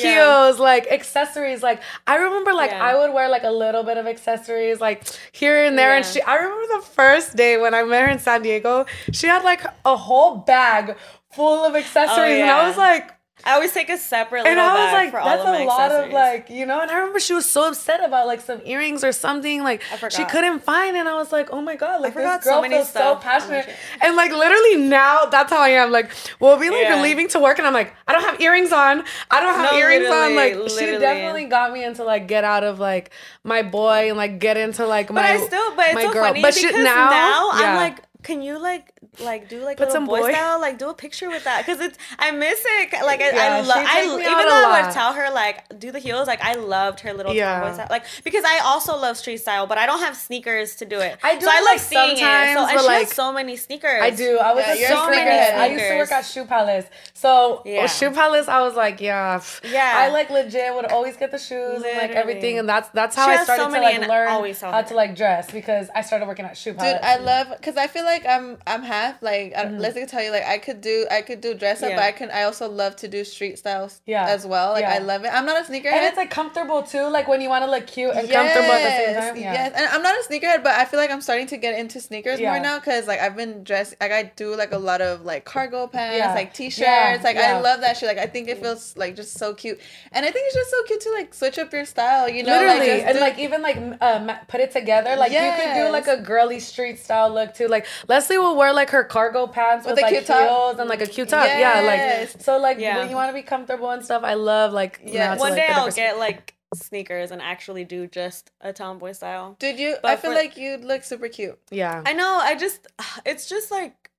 heels, 0.50 0.60
like 0.60 0.88
accessories. 0.92 1.64
Like 1.64 1.82
I 2.08 2.16
remember 2.18 2.54
like 2.54 2.72
Yeah. 2.72 2.84
I 2.84 2.96
would 3.00 3.14
wear 3.14 3.30
like 3.30 3.44
a 3.44 3.52
little 3.52 3.84
bit 3.84 3.98
of 3.98 4.06
accessories 4.08 4.82
like 4.82 5.04
here 5.32 5.64
and 5.64 5.78
there. 5.78 5.94
And 5.96 6.06
she 6.06 6.22
I 6.22 6.36
remember 6.36 6.68
the 6.78 6.86
first 6.86 7.36
day 7.36 7.58
when 7.58 7.74
I 7.74 7.84
met 7.84 8.04
her 8.06 8.10
in 8.12 8.20
San 8.20 8.42
Diego, 8.42 8.86
she 9.14 9.28
had 9.28 9.44
like 9.44 9.64
a 9.86 9.96
whole 9.96 10.36
bag 10.38 10.96
full 11.32 11.64
of 11.66 11.76
accessories. 11.76 12.40
And 12.42 12.50
I 12.50 12.64
Oh, 12.64 12.68
was 12.68 12.78
like, 12.78 13.12
I 13.46 13.54
always 13.54 13.72
take 13.72 13.88
a 13.90 13.98
separate 13.98 14.46
and 14.46 14.60
I 14.60 14.74
was 14.74 14.92
like, 14.92 15.14
that's 15.14 15.46
a 15.46 15.64
lot 15.64 15.92
of 15.94 16.12
like, 16.12 16.50
you 16.50 16.66
know. 16.66 16.82
And 16.82 16.92
I 16.92 16.96
remember 16.96 17.22
she 17.22 17.34
was 17.34 17.50
so 17.50 17.70
upset 17.70 18.04
about 18.04 18.28
like 18.28 18.42
some 18.42 18.60
earrings 18.66 19.02
or 19.02 19.14
something 19.14 19.64
like 19.64 19.82
she 20.10 20.26
couldn't 20.26 20.60
find. 20.62 20.98
And 20.98 21.08
I 21.08 21.14
was 21.16 21.32
like, 21.32 21.48
oh 21.54 21.62
my 21.62 21.78
god, 21.78 22.02
like 22.02 22.12
forgot 22.12 22.40
this 22.42 22.44
girl 22.46 22.58
so 22.58 22.62
many 22.62 22.76
feels 22.76 22.88
so 22.88 22.92
stuff. 22.92 23.18
Oh, 23.20 23.22
passionate. 23.22 23.66
Oh, 23.70 24.06
and 24.08 24.18
like 24.18 24.32
literally 24.34 24.76
now, 24.76 25.24
that's 25.26 25.54
how 25.54 25.62
I 25.62 25.70
am. 25.70 25.90
Like 25.90 26.12
well, 26.42 26.60
be 26.60 26.70
like 26.70 26.82
Yeah. 26.90 27.02
leaving 27.02 27.30
to 27.30 27.40
work, 27.40 27.60
and 27.60 27.66
I'm 27.66 27.74
like, 27.74 27.94
I 28.10 28.12
don't 28.12 28.24
have 28.24 28.42
earrings 28.42 28.74
on. 28.74 29.06
I 29.32 29.40
don't 29.40 29.56
have 29.56 29.72
No, 29.72 29.78
earrings 29.78 30.10
on. 30.10 30.36
Like 30.36 30.56
she 30.78 30.86
definitely 31.00 31.46
got 31.46 31.72
me 31.72 31.86
into 31.86 32.04
like 32.04 32.28
get 32.28 32.44
out 32.44 32.66
of 32.66 32.78
like 32.80 33.12
my 33.46 33.62
boy 33.62 34.10
and 34.10 34.18
like 34.18 34.40
get 34.40 34.58
into 34.58 34.86
like 34.86 35.08
But 35.08 35.16
my 35.16 35.30
I 35.30 35.38
still, 35.38 35.76
but 35.78 35.86
it's 35.86 35.96
my 35.96 36.04
so 36.04 36.12
girl. 36.12 36.24
funny 36.26 36.42
But 36.42 36.56
because 36.56 36.74
she- 36.76 36.84
now, 36.84 37.10
now, 37.10 37.52
yeah. 37.58 37.70
I'm 37.72 37.76
like, 37.78 38.04
can 38.22 38.42
you 38.42 38.60
like 38.60 38.94
like 39.22 39.48
do 39.48 39.64
like 39.64 39.78
Put 39.78 39.88
little 39.88 39.94
some 39.94 40.06
boy, 40.06 40.20
boy- 40.22 40.32
style, 40.34 40.60
like 40.60 40.78
do 40.78 40.90
a 40.90 40.94
picture 40.94 41.30
with 41.30 41.46
that 41.46 41.66
because 41.66 41.80
it's 41.80 41.98
I 42.18 42.32
miss 42.32 42.62
it. 42.66 42.92
Like 42.92 43.22
I, 43.22 43.30
Yeah, 43.32 43.56
I 43.56 43.62
love, 43.62 43.78
I 43.78 44.04
even 44.04 44.26
out 44.26 44.44
though 44.44 44.70
I 44.70 44.82
would 44.84 44.94
tell 44.94 45.14
her 45.14 45.32
like 45.32 45.80
do 45.80 45.92
the 45.92 46.00
heels, 46.00 46.28
like 46.28 46.42
I 46.44 46.54
loved 46.56 47.00
her 47.02 47.14
little 47.14 47.34
Yeah. 47.34 47.60
tomboy 47.62 47.74
style, 47.76 47.88
like 47.90 48.04
because 48.26 48.44
I 48.44 48.60
also 48.60 48.98
love 48.98 49.16
street 49.18 49.38
style, 49.38 49.68
but 49.68 49.78
I 49.78 49.86
don't 49.86 50.00
have 50.02 50.18
sneakers 50.18 50.76
to 50.78 50.86
do 50.86 51.00
it. 51.00 51.18
I 51.24 51.36
do 51.36 51.46
so 51.46 51.52
I 51.52 51.56
it, 51.56 51.60
love 51.60 51.66
like, 51.66 51.80
seeing 51.80 52.12
it. 52.12 52.18
So 52.18 52.24
sometimes, 52.26 52.58
and 52.58 52.76
but, 52.76 52.82
she 52.82 52.88
like, 52.88 53.08
has 53.08 53.14
so 53.16 53.32
many 53.34 53.56
sneakers. 53.56 54.02
I 54.02 54.10
do. 54.10 54.38
I 54.38 54.54
was 54.54 54.66
Yeah, 54.68 54.74
a 54.74 54.80
you're 54.80 54.90
so 54.90 55.08
a 55.08 55.10
many. 55.12 55.22
sneakerhead. 55.32 55.58
I 55.58 55.66
used 55.68 55.86
to 55.86 55.98
work 55.98 56.12
at 56.12 56.26
sneakers. 56.26 56.32
Shoe 56.34 56.46
Palace. 56.50 56.86
So 57.14 57.62
Yeah. 57.66 57.84
with 57.84 57.94
Shoe 57.94 58.12
Palace, 58.12 58.48
I 58.50 58.60
was 58.62 58.76
like, 58.76 59.00
yeah. 59.00 59.42
Yeah. 59.64 59.94
I 59.96 60.10
like 60.10 60.30
legit 60.30 60.74
would 60.76 60.86
always 60.92 61.16
get 61.16 61.32
the 61.32 61.38
shoes 61.40 61.84
and 61.84 61.98
like 61.98 62.12
everything, 62.12 62.60
and 62.60 62.68
that's 62.68 62.90
that's 62.90 63.16
how 63.16 63.28
She 63.28 63.32
I 63.32 63.36
has 63.38 63.48
so 63.48 63.54
started 63.56 63.76
to 63.76 63.82
like 63.82 64.10
learn 64.10 64.28
how 64.60 64.82
to 64.82 64.94
like 64.94 65.16
dress 65.16 65.50
because 65.50 65.88
I 65.96 66.02
started 66.02 66.28
working 66.28 66.44
at 66.46 66.58
Shoe 66.58 66.74
Palace. 66.74 66.96
Dude, 66.96 67.02
I 67.04 67.16
love 67.18 67.48
because 67.56 67.78
I 67.78 67.88
feel 67.88 68.04
like 68.04 68.09
I'm 68.26 68.58
I'm 68.66 68.84
half 68.84 69.22
like 69.22 69.54
I, 69.56 69.70
let's 69.70 69.98
tell 70.12 70.24
you 70.24 70.32
like 70.32 70.46
I 70.46 70.58
could 70.58 70.82
do 70.82 71.06
I 71.12 71.22
could 71.22 71.42
do 71.42 71.54
dress 71.54 71.82
up. 71.84 71.90
Yeah. 71.90 71.96
but 71.98 72.06
I 72.06 72.12
can 72.12 72.30
I 72.32 72.44
also 72.44 72.70
love 72.70 72.96
to 72.98 73.08
do 73.08 73.24
street 73.24 73.58
styles 73.60 74.02
Yeah. 74.06 74.26
as 74.28 74.46
well. 74.46 74.72
Like 74.72 74.82
Yeah. 74.84 74.94
I 74.96 74.98
love 75.00 75.24
it. 75.26 75.30
I'm 75.34 75.46
not 75.46 75.58
a 75.62 75.72
sneakerhead. 75.72 75.94
and 75.94 76.06
it's 76.06 76.18
like 76.18 76.30
comfortable 76.30 76.84
too, 76.84 77.08
like 77.10 77.28
when 77.28 77.42
you 77.42 77.50
want 77.50 77.64
to 77.66 77.72
look 77.72 77.88
cute 77.88 78.12
and 78.16 78.30
comfortable 78.30 78.72
at 78.72 78.84
the 78.84 79.06
same 79.06 79.16
time. 79.22 79.36
Yeah. 79.36 79.54
Yes, 79.54 79.74
and 79.76 79.86
I'm 79.88 80.02
not 80.02 80.16
a 80.16 80.24
sneakerhead, 80.30 80.64
but 80.64 80.74
I 80.74 80.86
feel 80.86 81.00
like 81.00 81.12
I'm 81.12 81.22
starting 81.22 81.48
to 81.48 81.58
get 81.58 81.78
into 81.80 82.00
sneakers 82.00 82.40
more 82.40 82.60
now 82.60 82.80
because 82.80 83.08
like 83.08 83.20
I've 83.20 83.36
been 83.36 83.64
dressed 83.64 83.96
like 84.02 84.12
I 84.12 84.24
do 84.36 84.56
like 84.56 84.72
a 84.72 84.78
lot 84.78 85.02
of 85.02 85.24
like 85.26 85.46
cargo 85.46 85.88
pants, 85.88 86.36
like 86.36 86.54
t-shirts. 86.54 87.24
Like. 87.24 87.38
I 87.38 87.60
love 87.62 87.82
that 87.82 87.98
shit. 87.98 88.08
Like 88.08 88.18
I 88.18 88.26
think 88.28 88.48
it 88.48 88.60
feels 88.60 88.96
like 88.98 89.16
just 89.16 89.38
so 89.38 89.54
cute, 89.54 89.80
and 90.12 90.26
I 90.26 90.32
think 90.32 90.46
it's 90.48 90.56
just 90.56 90.72
so 90.72 90.84
cute 90.84 91.02
to 91.02 91.12
like 91.12 91.34
switch 91.34 91.58
up 91.58 91.72
your 91.74 91.86
style. 91.86 92.30
You 92.30 92.44
know, 92.44 92.52
Literally, 92.60 92.92
like, 92.92 93.04
and 93.04 93.14
do- 93.16 93.20
like 93.22 93.40
even 93.40 93.62
like 93.62 93.78
m- 93.78 93.98
uh, 94.02 94.36
put 94.48 94.60
it 94.60 94.72
together. 94.72 95.16
Like 95.16 95.32
you 95.32 95.40
could 95.40 95.74
do 95.74 95.92
like 95.92 96.08
a 96.08 96.18
girly 96.22 96.60
street 96.60 97.00
style 97.00 97.30
look 97.34 97.54
too. 97.54 97.68
Like 97.68 97.86
Lesley 98.08 98.38
will 98.38 98.56
wear 98.56 98.74
like 98.74 98.90
her 98.92 99.04
cargo 99.04 99.48
pants 99.48 99.86
with, 99.86 99.96
With 99.96 100.04
like 100.04 100.14
cute 100.14 100.26
top. 100.26 100.40
heels 100.40 100.80
and 100.80 100.90
like 100.90 101.02
a 101.02 101.08
cute 101.08 101.30
top. 101.30 101.48
Yeah, 101.48 101.82
like 101.82 102.42
so 102.42 102.58
like 102.58 102.80
Yeah. 102.80 102.98
when 102.98 103.10
you 103.10 103.16
want 103.16 103.30
to 103.30 103.34
be 103.34 103.42
comfortable 103.44 103.90
and 103.92 104.04
stuff. 104.04 104.24
I 104.24 104.36
love 104.36 104.74
like 104.74 105.02
Yeah. 105.04 105.28
now 105.30 105.34
to, 105.36 105.40
One 105.40 105.50
like, 105.52 105.60
day 105.60 105.68
I'll 105.68 105.86
different- 105.86 105.96
get 105.96 106.18
like 106.20 106.56
sneakers 106.76 107.32
and 107.32 107.42
actually 107.42 107.84
do 107.84 108.06
just 108.08 108.52
a 108.62 108.72
tomboy 108.72 109.12
style. 109.14 109.56
Did 109.60 109.80
you. 109.80 109.98
But 110.02 110.12
I 110.12 110.16
feel 110.16 110.32
for- 110.32 110.36
like 110.36 110.56
you'd 110.58 110.86
look 110.86 111.04
super 111.04 111.28
cute. 111.28 111.60
yeah. 111.72 112.04
I 112.06 112.14
know. 112.14 112.40
I 112.42 112.56
just, 112.56 112.86
it's 113.26 113.48
just 113.50 113.72
like, 113.72 114.10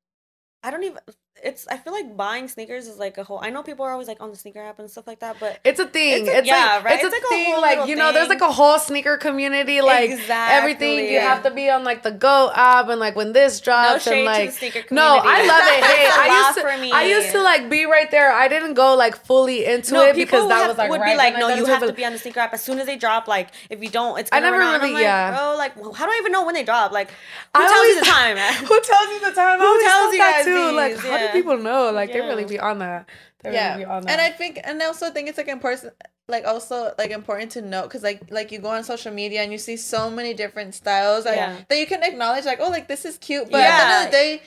I 0.63 0.71
don't 0.71 0.83
even. 0.85 0.99
It's. 1.43 1.67
I 1.69 1.77
feel 1.77 1.93
like 1.93 2.17
buying 2.17 2.49
sneakers 2.49 2.87
is 2.87 2.99
like 2.99 3.17
a 3.19 3.25
whole. 3.25 3.39
I 3.43 3.51
know 3.51 3.63
people 3.63 3.85
are 3.85 3.93
always 3.93 4.09
like 4.09 4.21
on 4.21 4.31
the 4.31 4.37
sneaker 4.37 4.61
app 4.61 4.79
and 4.79 4.91
stuff 4.91 5.07
like 5.07 5.21
that, 5.21 5.37
but 5.41 5.59
It's 5.65 5.81
a 5.81 5.87
thing. 5.87 6.27
It's 6.27 6.29
It's, 6.39 6.47
yeah, 6.49 6.77
like 6.77 6.85
right? 6.85 6.95
it's, 6.95 7.05
It's 7.05 7.13
a 7.15 7.17
like 7.17 7.25
a 7.25 7.29
thing. 7.29 7.53
whole 7.53 7.61
like 7.63 7.89
you 7.89 7.97
know, 7.97 8.13
there's 8.13 8.29
like 8.29 8.41
a 8.41 8.53
whole 8.53 8.79
sneaker 8.79 9.17
community. 9.17 9.81
Like 9.81 10.11
everything 10.29 10.99
you 11.13 11.21
have 11.21 11.43
to 11.45 11.51
be 11.51 11.71
on 11.71 11.85
like 11.85 12.03
the 12.03 12.11
Go 12.11 12.51
app 12.55 12.89
and 12.89 13.01
like 13.01 13.17
when 13.17 13.33
this 13.33 13.61
drops 13.61 14.05
shade 14.05 14.27
and 14.27 14.27
like 14.27 14.91
no, 14.91 15.21
I 15.23 15.47
love 15.47 15.63
it. 15.67 15.85
Hey, 15.91 16.07
a 16.07 16.11
I 16.13 16.45
used 16.47 16.59
to. 16.59 16.97
I 16.97 17.05
used 17.05 17.31
to 17.33 17.43
like 17.43 17.71
be 17.71 17.85
right 17.87 18.11
there. 18.11 18.31
I 18.33 18.49
didn't 18.49 18.75
go 18.75 18.95
like 18.95 19.17
fully 19.17 19.65
into 19.65 19.95
no, 19.95 20.07
it 20.07 20.15
because 20.17 20.49
that 20.49 20.59
have- 20.59 20.69
was 20.69 20.79
like 20.79 20.91
would 20.91 21.01
right 21.01 21.13
be 21.13 21.17
like, 21.17 21.37
no, 21.39 21.49
you 21.49 21.65
have 21.67 21.87
to 21.87 21.93
be 21.93 22.05
on 22.05 22.13
the 22.13 22.19
sneaker 22.19 22.41
app 22.41 22.53
as 22.55 22.63
soon 22.63 22.79
as 22.79 22.87
they 22.87 22.97
drop. 22.97 23.27
Like, 23.29 23.49
if 23.71 23.83
you 23.83 23.89
don't, 23.89 24.19
it's 24.19 24.31
I 24.33 24.41
never. 24.41 24.59
Really- 24.59 24.93
like, 24.93 25.03
yeah. 25.03 25.37
bro, 25.37 25.57
like, 25.57 25.75
well, 25.77 25.93
how 25.93 26.05
do 26.07 26.13
I 26.13 26.19
even 26.21 26.33
know 26.33 26.45
when 26.45 26.55
they 26.55 26.65
drop? 26.65 26.93
Like, 26.93 27.11
who 27.11 27.15
I 27.55 27.61
tells 27.67 27.73
always- 27.73 27.95
you 27.95 28.01
the 28.01 28.07
time? 28.07 28.37
Who 28.71 28.81
tells 28.81 29.09
you 29.09 29.21
the 29.21 29.33
time? 29.35 29.59
Who 29.59 29.81
tells 29.83 30.13
you 30.13 30.19
guys 30.19 30.45
too. 30.45 30.73
Like, 30.73 30.97
these? 31.33 31.37
Yeah. 31.37 31.43
people 31.43 31.59
know? 31.59 31.91
Like, 31.93 32.13
they 32.13 32.21
really 32.21 32.45
be 32.45 32.59
on 32.59 32.79
that. 32.81 33.09
They 33.43 33.53
yeah, 33.55 33.73
really 33.73 33.85
be 33.85 33.91
on 33.91 34.03
that. 34.03 34.13
and 34.13 34.21
I 34.21 34.31
think, 34.31 34.61
and 34.63 34.83
I 34.83 34.87
also 34.87 35.11
think 35.11 35.29
it's 35.29 35.39
like 35.39 35.49
important, 35.49 35.95
like 36.29 36.45
also 36.47 36.93
like 36.99 37.11
important 37.11 37.53
to 37.53 37.63
note 37.63 37.85
because 37.85 38.03
like 38.03 38.31
like 38.31 38.53
you 38.53 38.59
go 38.61 38.69
on 38.69 38.85
social 38.85 39.13
media 39.13 39.43
and 39.43 39.51
you 39.51 39.59
see 39.59 39.77
so 39.77 40.11
many 40.11 40.33
different 40.35 40.75
styles 40.75 41.25
like, 41.25 41.37
Yeah. 41.37 41.57
that 41.69 41.79
you 41.79 41.87
can 41.87 42.03
acknowledge 42.05 42.45
like 42.45 42.61
oh 42.61 42.69
like 42.69 42.87
this 42.89 43.05
is 43.05 43.19
cute, 43.19 43.51
but 43.51 43.61
at 43.61 43.67
the 43.77 43.83
end 43.83 43.91
Yeah. 43.91 44.05
of 44.05 44.05
the 44.07 44.17
day, 44.17 44.43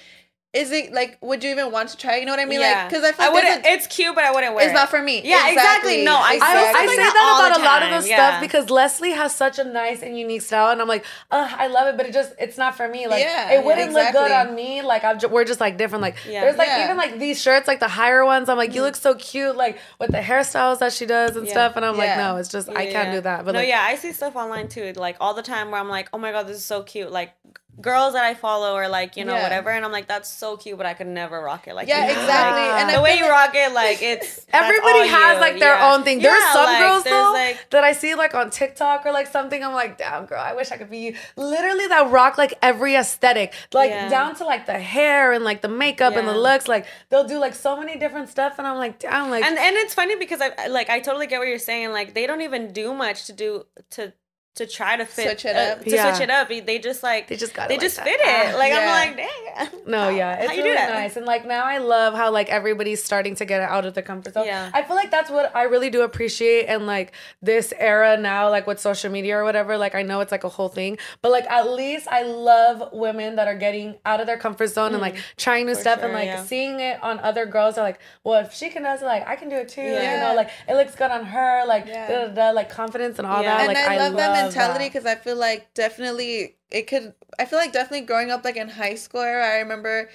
is 0.54 0.72
it 0.72 0.94
like 0.94 1.18
would 1.22 1.44
you 1.44 1.50
even 1.50 1.72
want 1.72 1.90
to 1.90 1.98
try? 1.98 2.18
You 2.18 2.26
know 2.26 2.32
what 2.32 2.40
I 2.40 2.46
mean? 2.46 2.60
yeah. 2.60 2.82
Like 2.84 2.90
because 2.90 3.04
I 3.04 3.12
feel 3.12 3.26
like 3.34 3.44
there's 3.44 3.56
wouldn't. 3.56 3.66
a- 3.66 3.70
It's 3.72 3.88
cute, 3.88 4.14
but 4.14 4.24
I 4.24 4.32
wouldn't 4.32 4.54
wear 4.54 4.64
it's 4.66 4.72
it. 4.72 4.76
not 4.76 4.90
for 4.90 5.02
me. 5.02 5.22
Yeah, 5.24 5.50
exactly. 5.50 6.04
No, 6.04 6.16
I 6.16 6.18
I, 6.20 6.24
I 6.24 6.34
Exactly. 6.36 6.88
say 6.96 7.04
Like 7.04 7.14
that 7.14 7.18
all 7.18 7.46
about 7.48 7.60
a 7.60 7.64
lot 7.64 7.82
of 7.82 7.90
time, 7.90 8.00
those 8.00 8.08
yeah. 8.08 8.16
stuff 8.30 8.42
because 8.42 8.70
Lesley 8.70 9.12
has 9.12 9.36
such 9.36 9.58
a 9.58 9.64
nice 9.64 10.04
and 10.04 10.18
unique 10.18 10.44
style, 10.44 10.72
and 10.72 10.80
I'm 10.80 10.88
like, 10.88 11.06
uh, 11.32 11.50
I 11.58 11.68
love 11.68 11.88
it, 11.88 11.98
but 11.98 12.06
it 12.06 12.14
just 12.14 12.34
it's 12.40 12.58
not 12.58 12.76
for 12.78 12.88
me. 12.88 13.08
Like, 13.08 13.24
Yeah, 13.24 13.52
it 13.54 13.66
wouldn't 13.66 13.94
look 13.94 14.12
good 14.12 14.32
on 14.32 14.54
me. 14.54 14.82
Like, 14.84 15.04
I'm 15.04 15.18
ju- 15.18 15.28
we're 15.28 15.44
just 15.44 15.60
like 15.60 15.78
different. 15.78 16.04
Like, 16.04 16.18
Yeah. 16.28 16.42
there's 16.42 16.58
like 16.58 16.68
Yeah. 16.68 16.84
even 16.86 16.98
like 16.98 17.18
these 17.18 17.42
shirts, 17.42 17.68
like 17.68 17.80
the 17.80 17.88
higher 17.88 18.24
ones. 18.24 18.48
I'm 18.48 18.58
like, 18.58 18.76
you 18.76 18.84
look 18.84 18.96
so 18.96 19.16
cute, 19.16 19.56
like 19.56 19.80
with 20.00 20.12
the 20.12 20.20
hairstyles 20.20 20.78
that 20.80 20.94
she 20.94 21.08
does 21.08 21.36
and 21.36 21.48
Yeah. 21.48 21.52
stuff, 21.54 21.76
and 21.78 21.84
I'm 21.84 21.98
like, 21.98 22.16
no, 22.16 22.38
it's 22.38 22.50
just 22.50 22.70
I 22.70 22.86
can't 22.86 23.10
yeah. 23.10 23.16
do 23.16 23.22
that. 23.22 23.44
But 23.46 23.54
no, 23.54 23.60
like, 23.60 23.70
yeah, 23.70 23.82
I 23.82 23.96
see 23.96 24.12
stuff 24.14 24.36
online 24.36 24.68
too, 24.68 24.94
like 24.96 25.18
all 25.20 25.34
the 25.34 25.42
time 25.42 25.72
where 25.72 25.80
I'm 25.82 25.90
like, 25.90 26.10
oh 26.14 26.20
my 26.20 26.32
god, 26.32 26.46
this 26.48 26.58
is 26.58 26.66
so 26.66 26.84
cute. 26.84 27.12
Like 27.12 27.34
girls 27.82 28.14
that 28.14 28.24
I 28.24 28.34
follow 28.36 28.76
are 28.76 28.88
like 28.88 29.18
you 29.18 29.26
know 29.26 29.34
Yeah. 29.34 29.44
whatever, 29.44 29.70
and 29.72 29.84
I'm 29.84 29.92
like, 29.92 30.08
that's 30.08 30.30
so 30.30 30.58
cute, 30.58 30.78
but 30.78 30.86
I 30.86 30.94
could 30.94 31.08
never 31.08 31.42
rock 31.42 31.68
it 31.68 31.74
like 31.74 31.88
Yeah, 31.88 32.06
you. 32.06 32.12
exactly. 32.12 32.62
Like, 32.62 32.82
And 32.84 32.96
the 32.96 33.02
way 33.02 33.18
you 33.18 33.28
rock 33.30 33.52
it, 33.56 33.74
like 33.74 34.02
it's 34.02 34.46
Everybody 34.54 35.08
has 35.08 35.36
you. 35.36 35.42
like 35.42 35.60
their 35.60 35.76
Yeah. 35.76 35.94
own 35.94 36.04
thing. 36.04 36.20
There's 36.22 36.40
Yeah, 36.44 36.54
some 36.54 36.66
like, 36.66 36.80
girls 36.80 37.04
there's, 37.04 37.14
though 37.16 37.32
like- 37.34 37.70
that 37.72 37.84
I 37.84 37.94
see 37.94 38.16
like 38.16 38.34
on 38.36 38.50
TikTok 38.52 39.06
or 39.06 39.12
like 39.12 39.28
something. 39.28 39.64
I'm 39.64 39.74
like, 39.74 39.98
damn 39.98 40.26
girl, 40.26 40.40
I 40.40 40.54
wish 40.54 40.72
I 40.72 40.78
could 40.78 40.90
be 40.90 41.00
you. 41.00 41.16
Literally 41.36 41.88
that 41.88 42.10
rock 42.12 42.38
like 42.38 42.54
every 42.62 42.96
aesthetic, 42.96 43.54
like 43.74 43.90
down 44.10 44.36
to 44.36 44.46
like 44.46 44.66
the 44.66 44.80
hair 44.80 45.32
and 45.34 45.44
like 45.44 45.62
the 45.62 45.68
makeup 45.70 46.16
and 46.16 46.28
the 46.28 46.38
looks. 46.38 46.68
Like 46.68 46.86
they'll 47.10 47.28
do 47.28 47.40
like 47.40 47.56
so 47.56 47.76
many 47.78 47.98
different 47.98 48.30
stuff, 48.30 48.60
and 48.60 48.68
I'm 48.68 48.78
like, 48.78 49.00
damn, 49.00 49.30
like 49.32 49.44
and 49.44 49.58
and 49.58 49.76
it's 49.78 49.94
funny 49.94 50.16
because 50.16 50.42
I 50.42 50.68
like 50.68 50.90
I 50.90 51.00
totally 51.00 51.28
get 51.28 51.40
what 51.40 51.48
you're 51.48 51.58
saying. 51.60 51.92
Like 51.92 52.14
they 52.14 52.28
don't 52.28 52.42
even 52.42 52.72
do 52.72 52.94
much 52.94 53.26
to 53.26 53.34
do 53.34 53.66
to 53.92 54.14
to 54.56 54.68
try 54.68 54.96
to 54.96 55.04
fit 55.06 55.26
Switch 55.26 55.46
it 55.46 55.56
uh, 55.56 55.76
to 55.76 55.90
Yeah. 55.90 56.14
switch 56.14 56.24
it 56.26 56.30
up. 56.30 56.48
They 56.48 56.78
just 56.78 57.02
like 57.02 57.28
They 57.28 57.38
just 57.38 57.56
got 57.56 57.70
they 57.70 57.74
it 57.76 57.78
like 57.78 57.86
just 57.86 57.96
that. 57.96 58.06
fit 58.06 58.20
it. 58.22 58.54
Ah, 58.54 58.58
Like 58.58 58.72
yeah. 58.72 58.80
I'm 58.80 59.08
like, 59.08 59.18
dang. 59.18 59.82
No, 59.88 60.00
How- 60.04 60.10
yeah, 60.10 60.34
it's 60.36 60.48
how 60.48 60.54
you 60.54 60.64
really 60.64 60.76
do 60.76 60.82
that? 60.82 60.94
nice, 60.94 61.16
and 61.18 61.26
like 61.26 61.46
now 61.48 61.64
I 61.66 61.80
love 61.80 62.14
how 62.14 62.30
like 62.30 62.50
everybody's 62.50 63.04
starting 63.04 63.36
to 63.38 63.46
get 63.46 63.62
out 63.62 63.86
of 63.86 63.96
the 63.96 64.04
comfort 64.04 64.36
zone. 64.36 64.46
Yeah. 64.46 64.70
I 64.72 64.84
feel 64.84 64.96
like 64.96 65.10
that's 65.10 65.32
what 65.32 65.56
I 65.56 65.64
really 65.64 65.90
do 65.90 66.04
appreciate, 66.04 66.68
and 66.68 66.86
like 66.86 67.14
this 67.42 67.74
era 67.80 68.16
now, 68.18 68.50
like 68.52 68.68
with 68.68 68.80
social 68.80 69.12
media 69.12 69.38
or 69.40 69.44
whatever. 69.44 69.76
Like 69.78 69.96
I 69.96 70.04
know 70.04 70.20
it's 70.20 70.32
like 70.32 70.44
a 70.44 70.50
whole 70.50 70.70
thing, 70.70 71.00
but 71.24 71.32
like 71.32 71.46
at 71.50 71.70
least 71.72 72.08
I 72.08 72.22
love 72.22 72.90
women 72.94 73.36
that 73.38 73.48
are 73.48 73.56
getting 73.58 73.96
out 74.06 74.20
of 74.22 74.28
their 74.28 74.38
comfort 74.38 74.68
zone 74.68 74.94
and 74.94 75.02
like 75.02 75.16
trying 75.38 75.66
new 75.66 75.74
stuff, 75.76 76.00
and 76.04 76.12
Mm. 76.12 76.16
like 76.16 76.26
yeah. 76.28 76.44
seeing 76.44 76.80
it 76.80 77.02
on 77.02 77.18
other 77.20 77.48
girls. 77.48 77.80
Are 77.80 77.84
like, 77.84 78.00
well, 78.24 78.40
if 78.46 78.54
she 78.54 78.70
can 78.70 78.84
do 78.84 78.90
it, 78.90 79.02
like 79.02 79.28
I 79.28 79.36
can 79.36 79.50
do 79.50 79.56
it 79.56 79.70
too. 79.70 79.82
You 79.82 80.18
know, 80.24 80.34
like 80.36 80.52
it 80.68 80.76
looks 80.76 80.94
good 80.96 81.10
on 81.10 81.26
her, 81.26 81.64
like 81.66 81.88
Yeah. 81.88 82.08
da, 82.08 82.28
da, 82.28 82.34
da, 82.34 82.50
like 82.52 82.70
confidence 82.70 83.18
and 83.18 83.26
all 83.28 83.42
Yeah. 83.42 83.58
that. 83.58 83.60
and 83.62 83.68
like 83.74 83.78
I 83.78 83.98
love 83.98 84.16
that 84.18 84.43
mentality 84.46 84.86
because 84.86 85.06
I 85.06 85.16
feel 85.16 85.36
like 85.36 85.74
definitely 85.74 86.56
it 86.70 86.88
could. 86.88 87.14
I 87.40 87.46
feel 87.46 87.60
like 87.60 87.74
definitely 87.74 88.06
growing 88.06 88.32
up 88.32 88.44
like 88.44 88.58
in 88.58 88.70
high 88.70 88.96
school, 88.96 89.22
era, 89.22 89.46
I 89.46 89.58
remember 89.58 90.10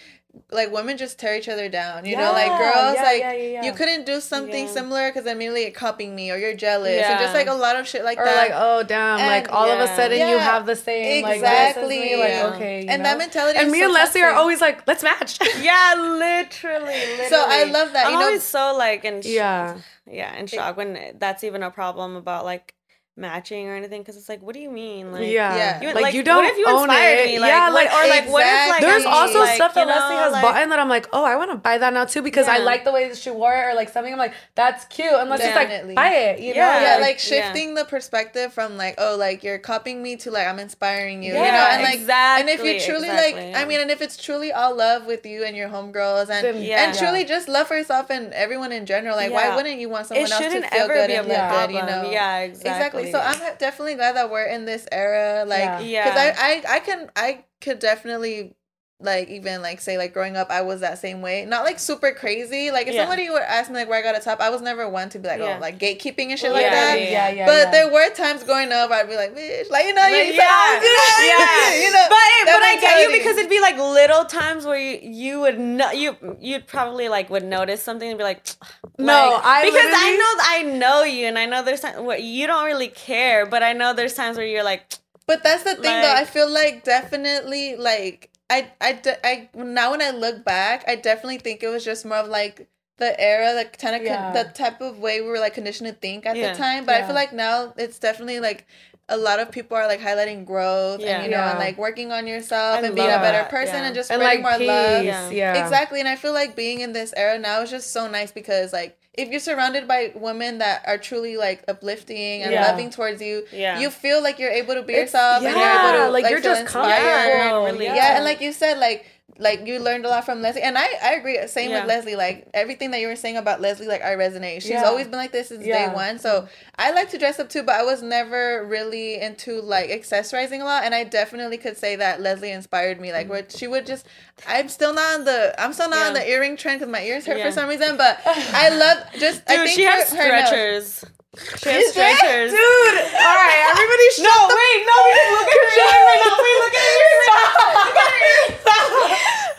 like 0.53 0.71
women 0.71 0.97
just 0.97 1.19
tear 1.19 1.35
each 1.37 1.49
other 1.49 1.69
down. 1.69 2.05
You 2.05 2.17
know, 2.17 2.31
like 2.33 2.47
girls 2.49 2.95
yeah, 2.95 3.03
like 3.03 3.21
yeah, 3.21 3.33
yeah, 3.33 3.43
yeah. 3.55 3.65
you 3.65 3.73
couldn't 3.73 4.05
do 4.07 4.21
something 4.21 4.67
Yeah. 4.67 4.71
similar 4.73 5.09
because 5.11 5.27
immediately 5.27 5.63
you're 5.63 5.71
copying 5.73 6.15
me 6.15 6.31
or 6.31 6.37
you're 6.37 6.55
jealous 6.55 6.91
and 6.91 7.01
Yeah. 7.01 7.19
just 7.19 7.35
like 7.35 7.49
a 7.49 7.55
lot 7.55 7.75
of 7.77 7.89
shit 7.89 8.05
like 8.05 8.19
Or 8.21 8.25
that. 8.25 8.37
like, 8.37 8.53
oh 8.55 8.83
damn, 8.85 9.19
like 9.27 9.45
And- 9.45 9.51
all 9.53 9.69
of 9.69 9.81
a 9.81 9.85
Yeah. 9.85 9.97
sudden 9.97 10.29
you 10.29 10.39
have 10.39 10.65
the 10.67 10.77
same 10.77 11.25
like 11.25 11.37
exactly. 11.37 11.99
as 11.99 12.11
me. 12.11 12.17
Like, 12.45 12.55
okay, 12.55 12.83
you 12.83 12.89
and 12.89 13.03
know? 13.03 13.09
that 13.09 13.19
mentality. 13.19 13.59
and 13.59 13.67
is 13.69 13.73
me 13.73 13.81
so 13.81 13.85
and 13.87 13.95
Lesley 13.95 14.23
are 14.23 14.33
always 14.35 14.61
like, 14.61 14.87
let's 14.87 15.03
match. 15.03 15.39
Yeah, 15.61 15.95
literally, 15.97 16.85
literally. 16.85 17.29
So 17.31 17.45
I 17.47 17.65
love 17.65 17.93
that, 17.95 18.07
I'm 18.07 18.13
you 18.13 18.19
know- 18.21 18.27
always 18.27 18.43
so 18.45 18.77
like 18.77 19.05
in 19.05 19.23
sh- 19.23 19.27
yeah. 19.27 19.79
yeah 20.07 20.35
in 20.37 20.47
shock 20.47 20.77
when 20.77 21.15
that's 21.19 21.43
even 21.43 21.63
a 21.65 21.71
problem 21.71 22.15
about 22.17 22.45
like 22.45 22.75
matching 23.19 23.67
or 23.69 23.75
anything 23.75 24.01
because 24.03 24.17
it's 24.17 24.29
like, 24.29 24.41
what 24.43 24.55
do 24.55 24.61
you 24.61 24.71
mean? 24.71 25.13
Like, 25.13 25.27
yeah. 25.29 25.57
Yeah. 25.57 25.81
You, 25.83 25.87
like, 25.95 26.03
like, 26.03 26.15
you 26.15 26.23
don't 26.23 26.45
what 26.45 26.53
if 26.53 26.59
you 26.59 26.67
own 26.67 26.85
inspired 26.85 27.19
it. 27.19 27.27
me? 27.27 27.39
Like, 27.41 27.49
yeah, 27.49 27.65
what, 27.71 27.75
like 27.75 27.93
or 27.93 28.09
like, 28.09 28.29
what 28.29 28.47
if 28.47 28.71
like 28.71 28.81
there's 28.81 29.05
I 29.05 29.11
also 29.11 29.41
like, 29.41 29.57
stuff 29.57 29.75
that 29.75 29.81
you 29.81 29.87
know, 29.87 29.93
Lesley 29.99 30.17
has 30.17 30.33
like- 30.33 30.43
bought 30.43 30.57
and 30.57 30.73
that 30.73 30.79
I'm 30.79 30.89
like, 30.89 31.07
oh, 31.13 31.25
I 31.25 31.37
want 31.37 31.51
to 31.51 31.57
buy 31.57 31.79
that 31.79 31.93
now 31.93 32.05
too 32.05 32.23
because 32.23 32.47
I 32.49 32.59
like 32.59 32.85
the 32.85 32.93
way 32.93 33.09
that 33.09 33.17
she 33.19 33.31
wore 33.31 33.55
it 33.55 33.61
or 33.67 33.75
like 33.75 33.89
something. 33.89 34.13
I'm 34.13 34.19
like, 34.19 34.35
that's 34.55 34.85
cute. 34.87 35.13
And 35.13 35.29
Lesley's 35.29 35.49
Definitely. 35.51 35.95
like, 35.95 35.97
buy 35.97 36.11
it. 36.15 36.41
You 36.41 36.55
know? 36.55 36.61
Yeah. 36.61 36.81
yeah, 36.83 36.93
Like, 36.95 37.03
like 37.03 37.31
yeah. 37.31 37.43
shifting 37.43 37.75
the 37.75 37.85
perspective 37.85 38.53
from 38.53 38.77
like, 38.77 38.95
oh, 38.99 39.17
like 39.19 39.43
you're 39.43 39.59
copying 39.59 40.03
me 40.03 40.17
to 40.17 40.31
like 40.31 40.47
I'm 40.47 40.59
inspiring 40.59 41.23
you, 41.23 41.33
you 41.33 41.39
know, 41.39 41.43
and 41.43 41.83
like, 41.83 41.95
exactly. 41.97 42.41
and 42.53 42.61
if 42.61 42.65
you 42.65 42.81
truly 42.81 43.09
exactly, 43.09 43.43
like, 43.43 43.53
yeah. 43.53 43.61
I 43.61 43.65
mean, 43.65 43.81
and 43.81 43.91
if 43.91 44.01
it's 44.01 44.17
truly 44.17 44.53
all 44.53 44.77
love 44.77 45.07
with 45.07 45.27
you 45.27 45.45
and 45.45 45.57
your 45.57 45.69
homegirls, 45.69 46.29
and 46.31 46.45
Then- 46.45 46.63
Yeah. 46.63 46.89
and 46.89 46.97
truly 46.99 47.25
just 47.25 47.49
love 47.49 47.67
for 47.69 47.77
yourself 47.77 48.11
and 48.11 48.33
everyone 48.33 48.73
in 48.73 48.87
general, 48.87 49.17
like, 49.17 49.33
why 49.33 49.55
wouldn't 49.57 49.81
you 49.81 49.89
want 49.89 50.07
someone 50.07 50.31
else 50.31 50.39
to 50.39 50.51
feel 50.63 50.87
good 50.89 51.11
and 51.11 51.29
look 51.29 51.37
good, 51.51 51.71
you 51.73 51.83
know? 51.83 52.11
Yeah, 52.11 52.39
exactly. 52.41 53.08
Exactly. 53.09 53.47
So 53.47 53.51
I'm 53.51 53.57
definitely 53.59 53.95
glad 53.97 54.17
that 54.17 54.31
we're 54.31 54.47
in 54.47 54.65
this 54.65 54.87
era, 54.93 55.45
like, 55.47 55.77
Yeah. 55.77 55.81
because 56.03 56.17
Yeah. 56.17 56.35
I, 56.37 56.63
I, 56.69 56.77
I 56.77 56.81
can, 56.81 57.11
I 57.17 57.45
could 57.61 57.79
definitely. 57.79 58.55
Like 59.01 59.29
even 59.29 59.63
like 59.63 59.81
say 59.81 59.97
like 59.97 60.13
growing 60.13 60.37
up 60.37 60.51
I 60.51 60.63
was 60.63 60.81
that 60.81 60.99
same 60.99 61.23
way 61.23 61.45
not 61.45 61.63
like 61.63 61.79
super 61.79 62.11
crazy 62.11 62.73
like 62.73 62.89
if 62.89 62.95
Yeah. 62.95 63.03
somebody 63.03 63.31
would 63.31 63.43
ask 63.43 63.71
me 63.71 63.77
like 63.77 63.89
where 63.89 63.97
I 63.97 64.03
got 64.03 64.19
a 64.19 64.21
top 64.21 64.41
I 64.41 64.51
was 64.51 64.61
never 64.61 64.89
one 64.89 65.09
to 65.11 65.21
be 65.21 65.29
like 65.29 65.39
oh, 65.41 65.47
Yeah. 65.47 65.57
oh 65.59 65.61
like 65.61 65.79
gatekeeping 65.79 66.31
and 66.31 66.39
shit 66.39 66.51
like 66.51 66.67
that 66.67 67.01
yeah, 67.01 67.29
yeah. 67.31 67.47
but 67.47 67.53
yeah. 67.67 67.71
there 67.71 67.93
were 67.93 68.11
times 68.11 68.43
growing 68.43 68.73
up 68.73 68.91
I'd 68.91 69.09
be 69.09 69.15
like, 69.15 69.37
bitch, 69.37 69.71
like 69.71 69.85
you 69.87 69.95
know, 69.95 70.05
you 70.05 70.17
Like, 70.17 70.27
good, 70.27 70.35
yeah, 70.35 71.75
you 71.85 71.93
know. 71.93 72.07
but 72.09 72.19
it, 72.19 72.47
but 72.47 72.61
I 72.61 72.77
get 72.81 73.03
you 73.09 73.17
because 73.19 73.37
it'd 73.37 73.49
be 73.49 73.61
like 73.61 73.77
little 73.79 74.25
times 74.25 74.67
where 74.67 74.77
you 74.77 74.99
you 75.01 75.41
would 75.43 75.61
know 75.61 75.93
you 75.93 76.17
you'd 76.41 76.67
probably 76.67 77.09
like 77.09 77.31
would 77.31 77.45
notice 77.45 77.81
something 77.81 78.09
and 78.09 78.19
be 78.19 78.25
like, 78.25 78.45
No, 78.99 79.13
like- 79.35 79.45
I 79.45 79.65
because 79.65 79.93
I 79.95 80.17
know 80.17 80.73
I 80.73 80.77
know 80.77 81.05
you 81.05 81.27
and 81.27 81.39
I 81.39 81.47
know 81.47 81.63
there's 81.63 81.83
times 81.83 82.01
where 82.01 82.19
you 82.19 82.49
don't 82.49 82.65
really 82.65 82.89
care, 82.89 83.47
but 83.47 83.63
I 83.63 83.75
know 83.75 83.95
there's 83.95 84.15
times 84.15 84.37
where 84.37 84.47
you're 84.47 84.65
like, 84.65 84.83
But 85.29 85.45
that's 85.45 85.63
the 85.63 85.75
thing, 85.77 85.83
though. 86.03 86.15
I 86.17 86.25
feel 86.25 86.51
like 86.51 86.83
definitely, 86.83 87.77
like 87.77 88.31
I, 88.51 88.71
I, 88.81 89.01
I. 89.25 89.49
Now 89.55 89.91
when 89.91 90.03
I 90.03 90.11
look 90.11 90.45
back, 90.45 90.85
I 90.89 90.97
definitely 90.97 91.39
think 91.39 91.63
it 91.63 91.69
was 91.69 91.85
just 91.85 92.07
more 92.07 92.19
of 92.19 92.29
like 92.29 92.69
the 92.97 93.19
era, 93.21 93.55
the 93.55 93.65
kind 93.77 93.95
of 93.97 94.03
Yeah. 94.03 94.33
the 94.33 94.51
type 94.51 94.81
of 94.81 94.99
way 94.99 95.21
we 95.21 95.29
were 95.29 95.39
like 95.39 95.55
conditioned 95.55 95.89
to 95.89 95.95
think 95.95 96.27
at 96.27 96.37
Yeah. 96.37 96.53
the 96.53 96.59
time. 96.59 96.85
But 96.87 96.97
I 96.97 97.07
feel 97.07 97.15
like 97.15 97.33
now 97.33 97.73
it's 97.77 97.99
definitely 97.99 98.41
like 98.41 98.67
a 99.11 99.17
lot 99.17 99.39
of 99.41 99.51
people 99.51 99.77
are 99.77 99.87
like 99.87 100.01
highlighting 100.01 100.45
growth 100.45 101.01
Yeah. 101.01 101.17
and 101.17 101.25
you 101.25 101.31
know 101.31 101.39
Yeah. 101.39 101.51
and 101.51 101.59
like 101.59 101.79
working 101.79 102.11
on 102.13 102.27
yourself 102.27 102.79
I 102.83 102.87
and 102.87 102.95
being 102.95 103.07
a 103.09 103.19
better 103.19 103.39
that, 103.39 103.51
person 103.51 103.77
yeah. 103.77 103.85
and 103.87 103.95
just 103.95 104.11
and 104.11 104.21
spreading 104.21 104.43
like 104.43 104.51
more 104.51 104.59
peace. 104.59 104.69
love. 104.69 105.05
Yeah. 105.05 105.31
Yeah. 105.31 105.63
Exactly, 105.65 106.01
and 106.01 106.09
I 106.09 106.17
feel 106.17 106.33
like 106.33 106.57
being 106.57 106.81
in 106.81 106.93
this 106.93 107.15
era 107.17 107.39
now 107.39 107.63
is 107.63 107.71
just 107.71 107.93
so 107.93 108.09
nice 108.09 108.33
because 108.33 108.73
like 108.73 108.98
if 109.15 109.29
you're 109.31 109.41
surrounded 109.41 109.89
by 109.89 110.13
women 110.15 110.59
that 110.59 110.83
are 110.87 110.99
truly 110.99 111.37
like 111.37 111.65
uplifting 111.69 112.43
and 112.43 112.53
Yeah. 112.53 112.67
loving 112.71 112.91
towards 112.91 113.21
you, 113.21 113.45
Yeah. 113.53 113.79
you 113.81 113.91
feel 113.91 114.23
like 114.23 114.39
you're 114.39 114.51
able 114.51 114.75
to 114.75 114.83
be 114.83 114.93
It's- 114.93 115.09
yourself 115.13 115.43
and 115.43 115.51
you're 115.51 115.59
yeah, 115.59 115.89
able 115.91 115.99
to 116.07 116.11
like, 116.13 116.23
like, 116.25 116.31
you're 116.31 116.41
just 116.41 116.61
inspired. 116.63 117.33
comfortable. 117.33 117.65
Really. 117.65 117.85
Yeah. 117.87 117.95
Yeah, 117.97 118.17
and 118.17 118.25
like 118.25 118.41
you 118.41 118.53
said, 118.53 118.79
like 118.79 119.07
like 119.41 119.67
you 119.67 119.79
learned 119.79 120.05
a 120.05 120.09
lot 120.09 120.25
from 120.25 120.43
Lesley, 120.43 120.63
and 120.63 120.77
I 120.77 120.87
I 121.03 121.15
agree. 121.15 121.39
Same 121.47 121.71
Yeah. 121.71 121.81
with 121.81 121.89
Lesley. 121.89 122.17
Like 122.17 122.49
everything 122.55 122.91
that 122.91 123.01
you 123.01 123.07
were 123.07 123.15
saying 123.15 123.37
about 123.37 123.61
Lesley, 123.61 123.87
like 123.87 124.03
I 124.03 124.17
resonate. 124.17 124.63
She's 124.63 124.71
Yeah. 124.71 124.85
always 124.85 125.07
been 125.07 125.19
like 125.19 125.31
this 125.33 125.49
since 125.49 125.65
Yeah. 125.65 125.89
day 125.91 125.95
one. 125.95 126.19
So 126.19 126.49
I 126.77 126.91
like 126.93 127.11
to 127.11 127.19
dress 127.19 127.39
up 127.39 127.49
too, 127.49 127.63
but 127.63 127.77
I 127.77 127.83
was 127.85 128.03
never 128.03 128.65
really 128.65 129.21
into 129.21 129.61
like 129.61 129.91
accessorizing 129.91 130.61
a 130.61 130.65
lot. 130.65 130.83
And 130.85 130.95
I 130.95 131.05
definitely 131.05 131.59
could 131.59 131.77
say 131.77 131.95
that 131.97 132.21
Lesley 132.21 132.51
inspired 132.51 133.01
me. 133.01 133.13
Like 133.13 133.29
where 133.29 133.45
she 133.49 133.69
would 133.69 133.87
just, 133.87 134.07
I'm 134.47 134.69
still 134.69 134.93
not 134.95 135.15
on 135.21 135.25
the 135.25 135.55
I'm 135.61 135.73
still 135.73 135.91
not 135.91 136.07
on 136.09 136.15
the 136.15 136.29
earring 136.29 136.57
trend 136.57 136.81
because 136.81 136.91
my 136.91 137.03
ears 137.03 137.25
hurt 137.27 137.41
for 137.41 137.53
some 137.53 137.69
reason. 137.69 137.97
But 137.97 138.19
I 138.27 138.71
love 138.71 138.99
just 139.19 139.43
I 139.47 139.57
dude, 139.57 139.67
think 139.67 139.77
she 139.79 139.85
has 139.85 140.11
her 140.11 140.17
nose- 140.17 140.47
stretchers. 140.49 141.01
Has 141.01 141.11
Is 141.37 141.93
stretchers. 141.93 142.51
Dude, 142.51 142.99
all 143.21 143.37
right, 143.37 143.61
everybody 143.69 144.07
shut 144.17 144.25
No, 144.25 144.49
the 144.49 144.57
wait, 144.57 144.81
no, 144.89 144.97
wait, 145.05 145.29
look 145.29 145.45
at 145.45 145.61
your 145.77 145.89
ear 145.93 146.03
right 146.09 146.23
now. 146.25 146.37
Wait, 146.41 146.57
look 146.57 146.73
at 146.73 146.85
your 146.89 147.05
ear. 147.05 147.21
Look 147.21 148.01
at 148.01 148.09
your 148.09 148.33
ear. 148.33 148.57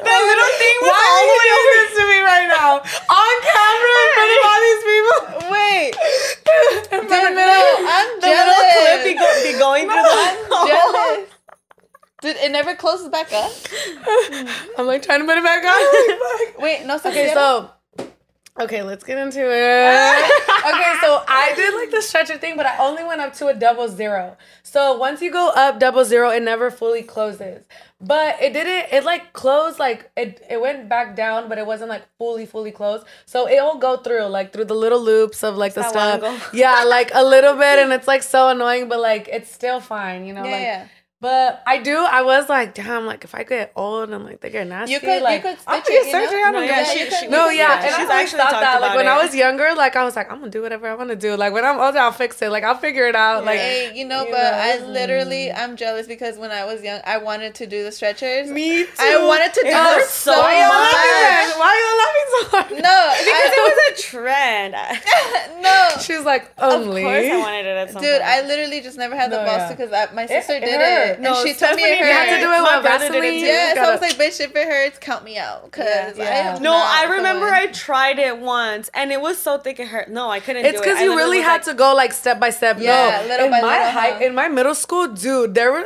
The 0.01 0.15
little 0.17 0.51
thing 0.57 0.75
was 0.81 0.89
Why 0.89 1.05
all 1.05 1.25
the 1.29 1.37
way 1.37 1.49
over. 1.53 1.77
to 1.93 2.03
me 2.09 2.19
right 2.25 2.47
now? 2.49 2.71
On 2.81 3.33
camera 3.45 3.97
in 4.01 4.09
front 4.17 4.31
of 4.33 4.41
all 4.49 4.59
these 4.65 4.83
people? 4.89 5.17
Wait, 5.53 5.93
In 6.89 7.01
front 7.05 7.37
of 7.37 7.45
I'm 7.85 8.09
The 8.17 8.33
little 8.33 8.65
clip 8.73 8.99
be, 9.05 9.13
go, 9.13 9.29
be 9.45 9.53
going 9.59 9.85
through 9.85 10.01
the. 10.01 10.17
I'm 10.17 10.67
jealous. 10.67 11.29
Dude, 12.21 12.35
it 12.37 12.51
never 12.51 12.75
closes 12.75 13.09
back 13.09 13.31
up. 13.31 13.51
I'm 14.77 14.87
like 14.87 15.03
trying 15.03 15.19
to 15.21 15.25
put 15.25 15.37
it 15.37 15.43
back 15.43 15.63
on. 15.63 16.61
Wait, 16.63 16.85
no. 16.85 16.95
okay, 16.97 17.31
so 17.33 17.69
okay, 18.59 18.83
let's 18.83 19.03
get 19.03 19.17
into 19.17 19.39
it. 19.43 19.45
okay, 19.45 20.93
so 21.01 21.23
I 21.27 21.53
did 21.55 21.73
like 21.75 21.91
the 21.91 22.01
stretcher 22.01 22.37
thing, 22.37 22.57
but 22.57 22.65
I 22.65 22.77
only 22.77 23.03
went 23.03 23.21
up 23.21 23.33
to 23.35 23.47
a 23.47 23.53
double 23.53 23.87
zero. 23.87 24.37
So 24.63 24.97
once 24.97 25.21
you 25.21 25.31
go 25.31 25.49
up 25.55 25.79
double 25.79 26.05
zero, 26.05 26.29
it 26.29 26.41
never 26.43 26.69
fully 26.71 27.03
closes. 27.03 27.65
But 28.01 28.41
it 28.41 28.53
didn't. 28.53 28.93
It 28.93 29.03
like 29.03 29.33
closed, 29.33 29.77
like 29.77 30.09
it. 30.15 30.41
It 30.49 30.61
went 30.61 30.87
back 30.87 31.15
down, 31.17 31.49
but 31.49 31.57
it 31.57 31.65
wasn't 31.65 31.89
like 31.89 32.03
fully, 32.17 32.45
fully 32.45 32.71
closed. 32.71 33.05
So 33.25 33.47
it'll 33.49 33.77
go 33.77 33.97
through, 33.97 34.25
like 34.27 34.53
through 34.53 34.65
the 34.65 34.73
little 34.75 35.01
loops 35.01 35.43
of 35.43 35.57
like 35.57 35.73
the 35.73 35.81
that 35.81 35.89
stuff. 35.89 36.49
Yeah, 36.53 36.85
like 36.85 37.11
a 37.13 37.23
little 37.23 37.55
bit, 37.55 37.77
and 37.79 37.91
it's 37.91 38.07
like 38.07 38.23
so 38.23 38.47
annoying, 38.49 38.87
but 38.87 38.99
like 39.01 39.27
it's 39.27 39.51
still 39.51 39.81
fine, 39.81 40.25
you 40.25 40.33
know. 40.33 40.45
yeah, 40.45 40.51
like, 40.51 40.61
yeah. 40.61 40.87
But 41.21 41.61
I 41.67 41.79
do. 41.79 41.97
I 41.97 42.21
was 42.21 42.47
like, 42.47 42.73
damn. 42.73 43.05
Like 43.05 43.25
if 43.25 43.35
I 43.35 43.43
get 43.43 43.73
old 43.75 44.09
and 44.09 44.23
like 44.23 44.39
they 44.39 44.49
get 44.49 44.65
nasty, 44.67 44.93
You 44.93 45.01
could- 45.01 45.17
you 45.17 45.19
like 45.21 45.41
could 45.41 45.57
I'm 45.67 45.81
gonna 45.81 45.83
it, 45.83 45.85
get 45.89 46.05
you 46.05 46.05
know? 46.05 46.11
surgery. 46.25 46.39
I 46.39 46.43
don't 46.43 46.53
No, 46.53 46.59
get 46.61 46.69
yeah, 46.69 46.83
shit. 46.93 47.11
she- 47.13 47.19
she- 47.19 47.27
No, 47.27 47.49
yeah, 47.49 47.67
could- 47.67 47.73
and 47.73 47.83
she's 47.83 47.93
I 47.93 48.01
always 48.03 48.09
actually 48.23 48.39
thought 48.39 48.51
that. 48.61 48.79
Like 48.81 48.91
about 48.91 48.95
when 48.95 49.07
I 49.09 49.21
was 49.21 49.35
younger, 49.35 49.73
like 49.75 49.95
I 49.97 50.05
was 50.05 50.15
like, 50.15 50.31
I'm 50.31 50.39
gonna 50.39 50.49
do 50.49 50.61
whatever 50.61 50.87
I 50.87 50.93
want 50.93 51.09
to 51.09 51.17
do. 51.17 51.35
Like 51.35 51.51
when 51.51 51.65
I'm 51.65 51.77
older, 51.77 51.99
I'll 51.99 52.13
fix 52.13 52.41
it. 52.41 52.49
Like 52.49 52.63
I'll 52.63 52.77
figure 52.77 53.05
it 53.05 53.15
out. 53.15 53.43
Like 53.43 53.59
Hey, 53.59 53.91
you 53.93 54.05
know, 54.05 54.23
you 54.23 54.31
but 54.31 54.37
know, 54.43 54.59
I 54.63 54.77
literally, 54.85 55.51
I'm 55.51 55.75
jealous 55.75 56.07
because 56.07 56.37
when 56.37 56.51
I 56.51 56.63
was 56.63 56.81
young, 56.83 57.01
I 57.05 57.17
wanted 57.17 57.53
to 57.55 57.67
do 57.67 57.83
the 57.83 57.91
stretchers. 57.91 58.49
me 58.49 58.83
too. 58.85 58.89
I 58.97 59.21
wanted 59.21 59.53
to 59.55 59.61
do 59.61 59.67
It 59.67 59.73
it 59.73 60.05
so 60.07 60.31
so 60.31 60.39
Why 60.39 60.53
y'all 60.61 60.69
much. 60.69 60.93
laughing? 60.93 61.49
then? 61.49 61.59
Why 61.59 61.71
y'all 61.83 61.97
laughing 61.99 62.29
so 62.31 62.39
hard? 62.49 62.83
No, 62.83 63.13
Because 63.25 63.51
I, 63.51 63.55
it 63.57 63.63
was 63.67 63.99
a 63.99 64.01
trend. 64.09 64.73
no, 65.63 65.89
She's 66.01 66.23
like, 66.25 66.49
Of 66.57 66.73
only. 66.87 67.01
course, 67.03 67.25
I 67.25 67.37
wanted 67.39 67.65
it 67.65 67.77
at 67.77 67.87
some 67.89 68.01
point. 68.01 68.05
dude, 68.05 68.21
point. 68.21 68.31
I 68.31 68.47
literally 68.47 68.79
just 68.81 68.97
never 68.97 69.15
had 69.17 69.31
the 69.31 69.37
No, 69.37 69.45
balls 69.45 69.57
yeah. 69.59 69.67
to 69.69 69.75
because 69.75 69.91
uh, 69.91 70.07
my 70.13 70.25
sister 70.25 70.53
it 70.53 70.61
did 70.63 70.79
hurt. 70.79 71.08
It, 71.09 71.15
and 71.15 71.23
No, 71.23 71.33
she 71.43 71.53
told 71.53 71.75
me 71.75 71.81
Stephanie 71.81 71.83
it 71.83 71.87
did 71.87 71.99
You 71.99 72.05
hurt. 72.05 72.13
have 72.13 72.35
to 72.35 72.41
do 72.45 72.51
it 72.53 72.61
My 72.61 72.75
with 72.77 72.85
brother 72.85 73.09
did 73.09 73.15
it 73.15 73.21
Vaseline. 73.21 73.39
too. 73.39 73.45
Yeah, 73.45 73.73
so 73.73 73.81
I 73.81 73.91
was 73.91 74.01
like, 74.01 74.13
bitch, 74.17 74.39
if 74.41 74.55
it 74.55 74.67
hurts, 74.67 74.97
count 74.99 75.23
me 75.23 75.37
out, 75.37 75.71
cause 75.71 76.17
Yeah. 76.17 76.23
I 76.25 76.55
am 76.57 76.61
no, 76.63 76.73
I 76.73 77.03
remember 77.15 77.45
one. 77.45 77.53
I 77.53 77.67
tried 77.67 78.19
it 78.19 78.39
once, 78.39 78.89
and 78.93 79.11
it 79.11 79.21
was 79.21 79.37
so 79.37 79.57
thick 79.57 79.79
it 79.79 79.87
hurt. 79.87 80.09
No, 80.09 80.29
I 80.29 80.39
couldn't. 80.39 80.65
It's 80.65 80.73
do 80.73 80.83
it. 80.83 80.85
because 80.85 81.01
you 81.01 81.15
really 81.15 81.39
had 81.41 81.53
like, 81.53 81.63
to 81.63 81.73
go 81.73 81.93
like 81.95 82.13
step 82.13 82.39
by 82.39 82.49
step. 82.49 82.77
Yeah, 82.79 83.21
no, 83.23 83.27
little 83.27 83.45
in 83.45 83.51
by 83.51 83.61
my 83.61 83.77
little, 83.77 83.91
high, 83.91 84.11
huh? 84.11 84.23
in 84.25 84.35
my 84.35 84.47
middle 84.47 84.75
school, 84.75 85.07
dude, 85.07 85.53
there 85.55 85.71
were 85.71 85.85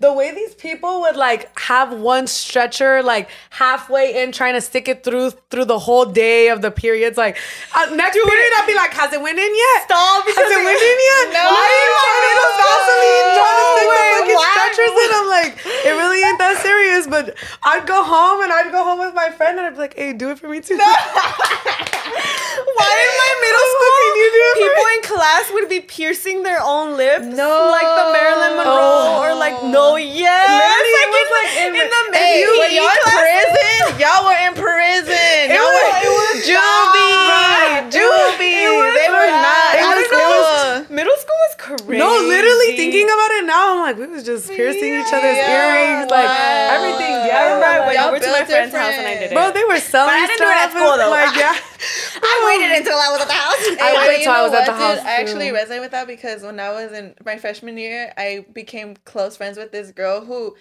the 0.00 0.12
way 0.12 0.34
these 0.34 0.54
people 0.54 1.00
would 1.02 1.16
like 1.16 1.56
have 1.58 1.92
one 1.92 2.26
stretcher 2.26 3.02
like 3.02 3.28
halfway 3.50 4.22
in 4.22 4.32
trying 4.32 4.54
to 4.54 4.60
stick 4.60 4.88
it 4.88 5.04
through 5.04 5.30
through 5.50 5.64
the 5.66 5.78
whole 5.78 6.04
day 6.04 6.48
of 6.48 6.62
the 6.62 6.70
periods. 6.70 7.16
Like 7.16 7.36
uh, 7.74 7.86
next 7.94 8.16
period, 8.16 8.52
I'd 8.58 8.66
be 8.66 8.74
like, 8.74 8.92
"Has 8.92 9.12
it 9.12 9.20
went 9.22 9.38
in 9.38 9.52
yet? 9.54 9.78
Stop, 9.84 10.24
Has 10.24 10.34
because 10.34 10.50
it 10.50 10.58
it- 10.60 10.64
went 10.64 10.82
in 10.82 10.98
yet? 10.98 11.24
No. 11.38 11.44
Why 11.46 11.64
are 11.64 11.78
you 11.84 11.94
trying 12.04 12.24
to 12.34 12.46
Vaseline 12.58 13.28
trying 13.38 13.58
to 13.60 13.64
stick 13.70 13.88
the 13.88 13.98
fucking 14.18 14.34
why? 14.36 14.50
stretchers 14.50 14.94
in?" 14.98 15.10
I'm 15.14 15.28
like, 15.30 15.52
it 15.86 15.94
really 15.94 16.20
ain't 16.26 16.38
that 16.42 16.56
serious. 16.60 17.06
But 17.06 17.36
I'd 17.62 17.86
go 17.86 18.02
home 18.02 18.42
and 18.42 18.52
I'd 18.52 18.72
go 18.72 18.82
home 18.82 18.98
with 18.98 19.14
my 19.14 19.30
friend 19.30 19.58
and 19.58 19.66
I'd 19.68 19.74
be 19.74 19.78
like, 19.78 19.94
"Hey, 19.94 20.12
do 20.12 20.30
it 20.30 20.38
for 20.38 20.48
me 20.48 20.60
too." 20.60 20.76
Why 22.74 22.90
in 22.90 23.12
my 23.18 23.32
middle 23.44 23.68
school? 23.74 23.94
Can 24.04 24.14
you 24.16 24.28
do 24.30 24.40
it 24.42 24.54
for 24.54 24.62
people 24.68 24.86
in 24.94 25.00
class 25.14 25.44
would 25.52 25.68
be 25.68 25.80
piercing 25.80 26.42
their 26.42 26.60
own 26.62 26.96
lips. 26.96 27.24
No. 27.26 27.70
Like 27.70 27.82
the 27.86 28.12
Marilyn 28.12 28.56
Monroe 28.56 29.20
or 29.22 29.33
like 29.38 29.56
no 29.64 29.94
oh. 29.94 29.96
yes. 29.96 30.46
Literally, 30.48 30.92
it 30.94 30.98
like 30.98 31.10
was 31.14 31.26
in, 31.26 31.34
like 31.34 31.52
in 31.54 31.70
in 31.74 31.88
the 31.90 32.02
Hey, 32.18 32.44
PE 32.44 32.58
when 32.58 32.70
y'all 32.74 32.94
in 32.94 33.08
prison, 33.14 33.82
y'all 34.02 34.22
were 34.26 34.40
in 34.46 34.52
prison. 34.54 35.40
Y'all 35.54 35.64
was- 35.64 35.84
were 35.84 36.02
it 36.04 36.12
was 36.14 36.36
juvie, 36.46 37.14
not. 37.28 37.92
juvie. 37.92 38.64
They 38.94 39.08
were 39.10 39.30
not. 39.30 39.44
not. 39.44 39.70
It 39.74 39.84
I 39.84 39.92
was 39.94 40.06
don't 40.08 40.12
know. 40.14 40.84
cool. 40.88 40.96
Middle 40.96 41.16
school 41.18 41.38
was 41.48 41.53
crazy. 41.64 41.98
No, 41.98 42.06
literally 42.28 42.76
thinking 42.76 43.04
about 43.04 43.30
it 43.32 43.44
now, 43.46 43.72
I'm 43.74 43.80
like, 43.82 43.96
we 43.98 44.06
was 44.06 44.24
just 44.24 44.50
piercing 44.52 44.94
each 44.94 45.12
other's 45.12 45.38
Yeah, 45.38 45.48
earrings, 45.48 46.10
like 46.10 46.28
wow. 46.28 46.68
everything. 46.68 47.14
I 47.14 47.26
Yeah, 47.26 47.44
remember 47.44 47.66
I 47.66 47.78
like, 47.78 47.86
went 47.86 47.98
y'all 47.98 48.08
over 48.08 48.20
to 48.20 48.26
my 48.30 48.38
built 48.38 48.48
friend's 48.48 48.74
house 48.74 48.94
and 48.98 49.06
I 49.06 49.14
did 49.14 49.32
it. 49.32 49.34
bro, 49.34 49.50
they 49.52 49.64
were 49.64 49.80
selling 49.80 50.14
I 50.14 50.26
didn't 50.26 50.38
do 50.38 50.50
it 50.50 50.56
at 50.56 50.70
stuff. 50.70 50.80
school, 50.80 50.96
though. 50.98 51.10
Like, 51.10 51.34
yeah. 51.44 51.56
I 52.22 52.34
waited 52.46 52.76
until 52.78 52.98
I 52.98 53.08
was 53.10 53.20
at 53.22 53.28
the 53.28 53.34
house. 53.34 53.56
I 53.80 53.92
Hey, 53.92 53.96
waited 53.98 54.14
until 54.16 54.20
you 54.20 54.24
till 54.24 54.32
I 54.32 54.36
know 54.38 54.44
was 54.44 54.52
at 54.54 54.66
the 54.66 54.72
dude? 54.72 54.80
house, 54.80 54.98
I 55.06 55.20
actually 55.20 55.48
resonate 55.50 55.80
with 55.80 55.90
that 55.92 56.06
because 56.06 56.42
when 56.42 56.60
I 56.60 56.70
was 56.70 56.92
in 56.92 57.14
my 57.24 57.38
freshman 57.38 57.78
year, 57.78 58.12
I 58.16 58.44
became 58.52 58.96
close 59.04 59.36
friends 59.36 59.56
with 59.58 59.72
this 59.72 59.90
girl 59.92 60.24
who 60.24 60.56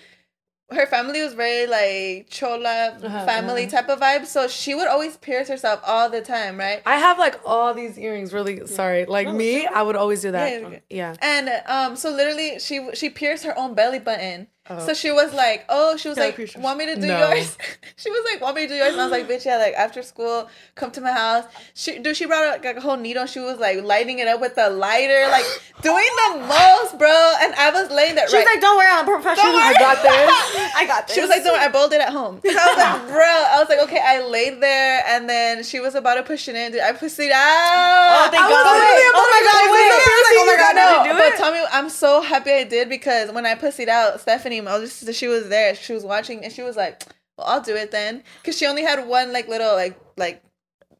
her 0.74 0.86
family 0.86 1.21
was 1.21 1.34
very 1.34 1.67
like 1.67 2.28
chola 2.30 2.97
Uh-huh, 3.03 3.26
family 3.26 3.63
uh-huh. 3.65 3.82
type 3.82 3.89
of 3.89 3.99
vibe. 3.99 4.26
So 4.26 4.47
she 4.47 4.76
would 4.76 4.88
always 4.88 5.17
pierce 5.17 5.47
herself 5.47 5.82
all 5.86 6.09
the 6.09 6.21
time, 6.21 6.57
right? 6.57 6.82
I 6.86 6.97
have 6.97 7.17
like 7.19 7.39
all 7.45 7.74
these 7.74 7.97
earrings. 7.97 8.34
Really, 8.34 8.65
sorry. 8.67 9.05
Like 9.05 9.34
me, 9.34 9.65
I 9.65 9.82
would 9.82 9.95
always 9.95 10.21
do 10.21 10.32
that. 10.32 10.61
Yeah. 10.61 10.80
Yeah. 10.89 11.15
And 11.21 11.49
um, 11.67 11.95
so 11.95 12.09
literally, 12.11 12.59
she 12.59 12.89
she 12.93 13.09
pierced 13.09 13.43
her 13.45 13.57
own 13.57 13.74
belly 13.74 13.99
button. 13.99 14.47
Oh. 14.70 14.80
So 14.80 14.93
she 14.93 15.11
was 15.11 15.34
like, 15.34 15.66
"Oh, 15.68 15.97
she 15.97 16.07
was 16.07 16.16
Belly 16.16 16.30
like, 16.30 16.38
piercers. 16.38 16.61
want 16.64 16.78
me 16.80 16.86
to 16.86 16.95
do 16.95 17.05
No. 17.07 17.20
yours?" 17.34 17.57
she 17.97 18.09
was 18.09 18.24
like, 18.32 18.39
"Want 18.39 18.55
me 18.55 18.61
to 18.61 18.68
do 18.70 18.76
yours?" 18.76 18.93
And 18.93 19.01
I 19.01 19.03
was 19.03 19.11
like, 19.11 19.28
"Bitch, 19.28 19.43
yeah, 19.45 19.57
like 19.57 19.74
after 19.74 20.01
school, 20.01 20.47
come 20.76 20.89
to 20.91 21.01
my 21.01 21.11
house." 21.11 21.43
She, 21.74 21.99
dude, 21.99 22.16
she 22.16 22.26
brought 22.26 22.45
out 22.45 22.64
like 22.64 22.78
a 22.78 22.82
whole 22.82 22.95
needle. 22.95 23.26
She 23.26 23.41
was 23.41 23.59
like 23.59 23.84
lighting 23.84 24.20
it 24.20 24.28
up 24.30 24.39
with 24.39 24.57
a 24.57 24.70
lighter, 24.70 25.28
like 25.32 25.43
doing 25.82 26.07
the 26.32 26.45
most, 26.47 26.97
bro. 26.97 27.11
And 27.41 27.53
I 27.55 27.72
was 27.74 27.91
laying 27.91 28.16
there. 28.16 28.26
She 28.30 28.38
was 28.38 28.45
like, 28.45 28.61
"Don't 28.61 28.78
worry, 28.78 28.88
I'm 28.89 29.03
professional. 29.05 29.51
Worry. 29.51 29.64
I 29.68 29.74
got 29.74 30.01
this. 30.01 30.72
I 30.78 30.86
got 30.88 31.07
this." 31.07 31.16
She 31.16 31.20
was 31.20 31.30
like, 31.30 31.43
"Don't 31.43 31.55
worry, 31.55 31.66
I 31.66 31.70
bowled 31.70 31.91
it 31.91 31.99
at 31.99 32.14
home." 32.14 32.39
So 32.41 32.49
I 32.49 32.53
was 32.55 32.78
like, 32.78 33.07
"Bro," 33.11 33.20
I 33.26 33.57
was 33.59 33.68
like, 33.68 33.80
"Okay." 33.84 33.99
I 34.01 34.24
laid 34.24 34.61
there, 34.61 35.03
and 35.07 35.28
then 35.30 35.64
she 35.64 35.82
was 35.82 35.93
about 35.93 36.16
to 36.16 36.24
push 36.24 36.47
it 36.47 36.55
in. 36.55 36.72
Dude, 36.72 36.80
I 36.80 36.93
pushed 36.93 37.20
it 37.20 37.34
out. 37.36 38.16
"Oh, 38.16 38.30
thank 38.32 38.41
I 38.41 38.47
was 38.47 38.64
God." 38.64 38.80
literally 38.80 39.11
oh 39.11 39.28
my 39.28 39.41
God! 39.43 39.59
say, 39.59 39.68
Wait, 39.76 39.89
wait, 39.91 39.91
wait, 39.91 40.39
oh 40.39 40.45
my 40.47 40.55
God! 40.55 40.76
no, 40.80 41.03
Did 41.03 41.11
you 41.11 41.14
do 41.14 41.30
but 41.32 41.38
tell 41.38 41.51
me, 41.51 41.59
I'm 41.74 41.89
so 41.89 42.22
happy 42.22 42.51
I 42.53 42.64
did 42.64 42.88
because 42.88 43.30
when 43.32 43.45
I 43.45 43.55
pussied 43.55 43.89
out, 43.89 44.22
Stephanie, 44.22 44.52
my 44.61 44.73
older 44.73 44.87
sister, 44.87 45.13
she 45.13 45.27
was 45.27 45.49
there. 45.49 45.75
She 45.75 45.93
was 45.93 46.03
watching, 46.03 46.43
and 46.43 46.51
she 46.53 46.61
was 46.63 46.75
like, 46.75 47.03
"Well, 47.37 47.47
I'll 47.47 47.61
do 47.61 47.75
it 47.75 47.91
then," 47.91 48.23
because 48.41 48.57
she 48.57 48.65
only 48.65 48.83
had 48.83 49.07
one 49.07 49.31
like 49.33 49.47
little 49.47 49.73
like 49.75 49.99
like 50.17 50.41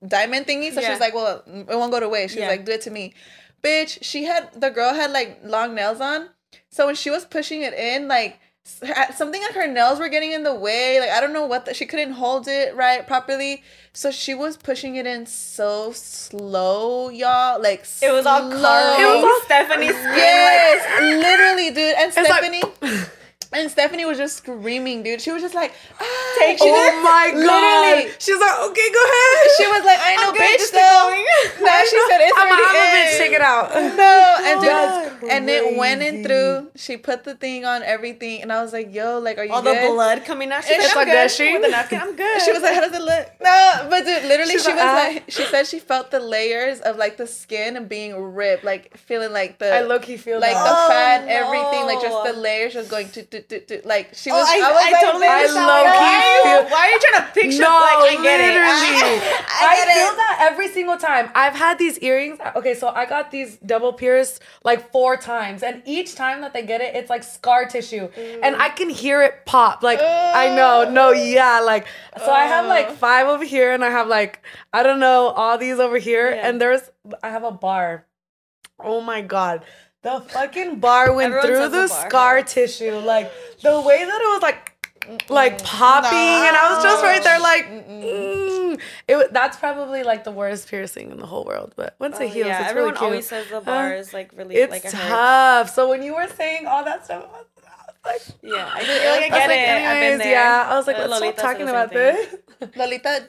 diamond 0.08 0.46
thingy. 0.48 0.72
So 0.74 0.82
she 0.82 0.92
was 0.92 1.00
like, 1.00 1.14
"Well, 1.14 1.44
it 1.48 1.76
won't 1.76 1.92
go 1.92 2.00
to 2.00 2.10
waste." 2.10 2.34
She 2.34 2.40
was 2.40 2.50
like, 2.50 2.66
"Do 2.66 2.72
it 2.74 2.82
to 2.82 2.92
me." 2.92 3.14
Bitch, 3.64 4.00
she 4.02 4.24
had 4.26 4.50
the 4.60 4.70
girl 4.70 4.94
had 4.94 5.12
like 5.12 5.40
long 5.44 5.74
nails 5.76 6.02
on, 6.02 6.30
so 6.70 6.86
when 6.86 6.96
she 6.96 7.10
was 7.10 7.26
pushing 7.26 7.62
it 7.62 7.74
in, 7.74 8.08
like 8.08 8.40
something 9.16 9.42
like 9.42 9.54
her 9.54 9.68
nails 9.68 10.00
were 10.00 10.08
getting 10.10 10.32
in 10.32 10.44
the 10.44 10.54
way. 10.56 11.00
Like 11.00 11.10
I 11.12 11.20
don't 11.22 11.34
know 11.34 11.46
what 11.46 11.66
the, 11.66 11.74
she 11.74 11.86
couldn't 11.86 12.14
hold 12.14 12.48
it 12.48 12.76
right 12.76 13.06
properly, 13.08 13.64
so 13.94 14.12
she 14.12 14.34
was 14.34 14.58
pushing 14.58 14.96
it 14.98 15.06
in 15.08 15.26
so 15.26 15.92
slow, 15.94 17.10
y'all. 17.10 17.62
Like 17.62 17.86
It 18.02 18.12
was 18.12 18.26
all 18.26 18.50
slow. 18.52 18.96
It 19.00 19.16
was 19.16 19.24
all- 19.24 19.42
Stephanie's 19.46 19.92
skin. 19.96 20.16
Yes, 20.16 21.02
literally, 21.24 21.70
dude. 21.70 21.96
And 21.98 22.08
It's 22.08 22.18
like- 22.18 22.28
Stephanie, 22.28 22.64
and 23.54 23.70
Stephanie 23.72 24.06
was 24.06 24.18
just 24.18 24.38
screaming, 24.38 25.04
dude. 25.04 25.22
She 25.22 25.32
was 25.32 25.42
just 25.42 25.56
like, 25.56 25.74
ah. 26.00 26.36
Take 26.40 26.58
she. 26.58 26.66
Oh 26.68 27.02
my 27.04 27.32
god. 27.32 27.38
Literally. 27.38 28.14
She's 28.20 28.40
like, 28.40 28.60
okay, 28.70 28.90
go 28.92 29.04
ahead. 29.04 29.48
She 29.58 29.68
was 29.68 29.86
like, 29.86 30.00
I 30.02 30.16
know, 30.18 30.32
good, 30.34 30.42
bitch, 30.42 30.72
though. 30.72 31.10
No, 31.64 31.82
she 31.90 31.98
said 32.10 32.20
it's 32.22 32.38
I'm 32.38 32.48
a, 32.48 32.52
already 32.52 32.64
I'm 32.64 32.76
a 32.76 32.98
bitch. 32.98 33.18
Take 33.18 33.32
it 33.34 33.42
out. 33.42 33.72
No, 34.04 34.38
and 34.44 34.62
dude, 35.22 35.30
and 35.32 35.50
it 35.50 35.78
went 35.78 36.02
in 36.02 36.24
through. 36.24 36.72
She 36.76 36.98
put 36.98 37.24
the 37.24 37.36
thing 37.36 37.64
on 37.66 37.84
everything, 37.84 38.42
and 38.42 38.52
I 38.52 38.62
was 38.62 38.74
like, 38.74 38.94
"Yo, 38.94 39.20
like, 39.20 39.38
are 39.38 39.46
you 39.46 39.52
All 39.54 39.62
good?" 39.62 39.78
the 39.84 39.94
blood 39.94 40.26
coming 40.26 40.52
out. 40.52 40.64
She's 40.64 40.78
like, 40.96 41.06
good. 41.08 41.14
gushing. 41.14 41.54
With 41.54 41.66
a 41.66 41.70
napkin, 41.72 42.02
I'm 42.02 42.16
good. 42.24 42.42
She 42.42 42.52
was 42.52 42.62
like, 42.62 42.74
"How 42.74 42.82
does 42.82 42.94
it 42.94 43.02
look?" 43.02 43.28
No, 43.42 43.88
but 43.90 44.04
dude, 44.06 44.24
literally, 44.24 44.52
She's 44.54 44.64
she 44.64 44.70
like, 44.74 44.78
was 44.78 44.86
"Ah." 44.86 44.96
like, 45.14 45.24
she 45.30 45.44
said 45.46 45.68
she 45.68 45.80
felt 45.80 46.12
the 46.12 46.20
layers 46.20 46.80
of 46.82 46.98
like 46.98 47.18
the 47.18 47.28
skin 47.28 47.78
and 47.78 47.88
being 47.88 48.16
ripped, 48.34 48.64
like 48.64 48.98
feeling 48.98 49.32
like 49.32 49.60
the 49.60 49.74
I 49.74 49.82
low 49.82 50.00
key 50.00 50.18
feel 50.18 50.40
like 50.40 50.54
that. 50.54 50.64
the 50.64 50.70
Oh, 50.76 50.88
fat, 50.90 51.28
everything, 51.28 51.86
like 51.86 52.02
just 52.02 52.24
the 52.26 52.34
layers 52.40 52.74
just 52.74 52.90
going 52.90 53.10
to, 53.12 53.24
to, 53.24 53.42
to, 53.50 53.60
to 53.66 53.82
like 53.88 54.14
she 54.14 54.32
Oh, 54.32 54.36
was. 54.36 54.48
I, 54.50 54.56
I, 54.58 54.72
was 54.72 54.84
I 54.84 54.92
like, 54.92 55.04
totally 55.04 55.28
I 55.28 55.36
understand. 55.40 55.68
low-key 55.68 55.90
why, 55.90 56.42
feel- 56.44 56.70
why 56.72 56.80
are 56.88 56.92
you 56.92 57.00
trying 57.00 57.22
to 57.28 57.34
picture? 57.34 57.62
No, 57.62 57.68
like, 57.70 58.20
I 58.20 58.24
get 58.24 58.40
it. 58.40 58.48
literally. 58.54 58.98
I, 59.00 59.64
I, 59.70 59.76
get 59.76 59.88
feel 59.96 60.08
it. 60.14 60.16
that 60.18 60.50
every 60.52 60.68
single 60.70 60.98
time. 60.98 61.30
I've 61.36 61.56
had 61.56 61.78
these 61.80 61.98
earrings. 62.00 62.40
Okay, 62.56 62.74
so 62.74 62.88
I 62.90 63.06
got 63.06 63.32
these 63.32 63.58
double 63.58 63.94
pierced 63.94 64.42
like 64.64 64.92
four 64.92 65.18
times, 65.18 65.64
and 65.64 65.82
each 65.86 66.16
time 66.16 66.42
that 66.42 66.54
they 66.54 66.66
get 66.66 66.82
it, 66.82 66.96
it's 66.96 67.10
like 67.10 67.24
scar 67.24 67.66
tissue, 67.66 68.08
mm. 68.10 68.40
and 68.44 68.56
I 68.56 68.70
can 68.70 68.90
hear 68.90 69.22
it 69.24 69.46
pop. 69.46 69.84
Like 69.84 70.00
I 70.02 70.54
know, 70.56 70.90
no, 70.90 71.12
yeah, 71.12 71.60
like 71.60 71.88
so. 72.18 72.32
I 72.32 72.46
have 72.46 72.66
like 72.68 72.92
five 72.92 73.28
over 73.28 73.44
here, 73.44 73.72
and 73.74 73.84
I 73.84 73.90
have 73.90 74.08
like 74.08 74.42
I 74.72 74.84
don't 74.84 75.00
know 75.00 75.28
all 75.30 75.58
these 75.58 75.80
over 75.80 75.98
here, 75.98 76.30
Yeah. 76.32 76.48
and 76.50 76.60
there's 76.62 76.90
I 77.22 77.30
have 77.30 77.44
a 77.44 77.52
bar. 77.52 78.06
Oh 78.80 79.02
my 79.02 79.22
god. 79.22 79.64
The 80.04 80.22
fucking 80.30 80.80
bar 80.80 81.14
went 81.14 81.34
Everyone 81.34 81.48
through 81.48 81.70
the 81.70 81.82
the 81.84 81.88
scar 81.88 82.36
hurts. 82.38 82.54
tissue. 82.54 82.94
Like 82.96 83.32
the 83.62 83.82
way 83.82 84.04
that 84.06 84.22
it 84.22 84.34
was 84.34 84.42
like 84.42 84.70
like 85.30 85.62
popping 85.64 86.18
and 86.18 86.56
I 86.56 86.74
was 86.74 86.82
just 86.84 87.04
right 87.04 87.22
there 87.22 87.38
like 87.40 87.66
mm. 87.68 88.80
it 89.10 89.34
that's 89.34 89.58
probably 89.58 90.02
like 90.04 90.24
the 90.24 90.32
worst 90.32 90.70
piercing 90.70 91.12
in 91.12 91.18
the 91.18 91.26
whole 91.26 91.44
world 91.44 91.74
but 91.76 91.96
once 92.00 92.22
it 92.22 92.24
Oh, 92.24 92.28
heals 92.30 92.48
yeah, 92.48 92.62
it's 92.62 92.70
everyone 92.70 92.92
really 92.92 93.00
cute. 93.00 93.10
always 93.12 93.28
says 93.28 93.48
the 93.50 93.60
bar 93.60 93.94
is 93.96 94.14
like 94.14 94.32
really 94.38 94.56
it's 94.56 94.72
like 94.72 94.90
tough 94.90 95.70
so 95.72 95.90
when 95.90 96.04
you 96.04 96.16
were 96.16 96.30
saying 96.30 96.68
all 96.68 96.86
that 96.86 97.04
stuff 97.04 97.26
I 97.34 97.38
was 97.38 97.46
like 98.06 98.38
Yeah, 98.42 98.70
I 98.74 98.80
I 98.80 98.84
feel 98.86 99.12
like 99.12 99.24
I 99.24 99.30
get 99.30 99.34
I 99.34 99.40
was 99.40 99.48
like, 99.50 99.60
it. 99.60 99.70
I've 99.70 100.00
been 100.00 100.04
anyways, 100.04 100.20
there. 100.20 100.32
yeah 100.32 100.68
I 100.70 100.78
was 100.78 100.88
like 100.88 100.96
Uh, 100.96 101.00
let's 101.00 101.12
Lolita 101.22 101.38
stop 101.40 101.52
talking 101.52 101.68
about 101.70 101.90
thing. 101.92 102.16
this 102.62 102.76
Lolita. 102.78 103.28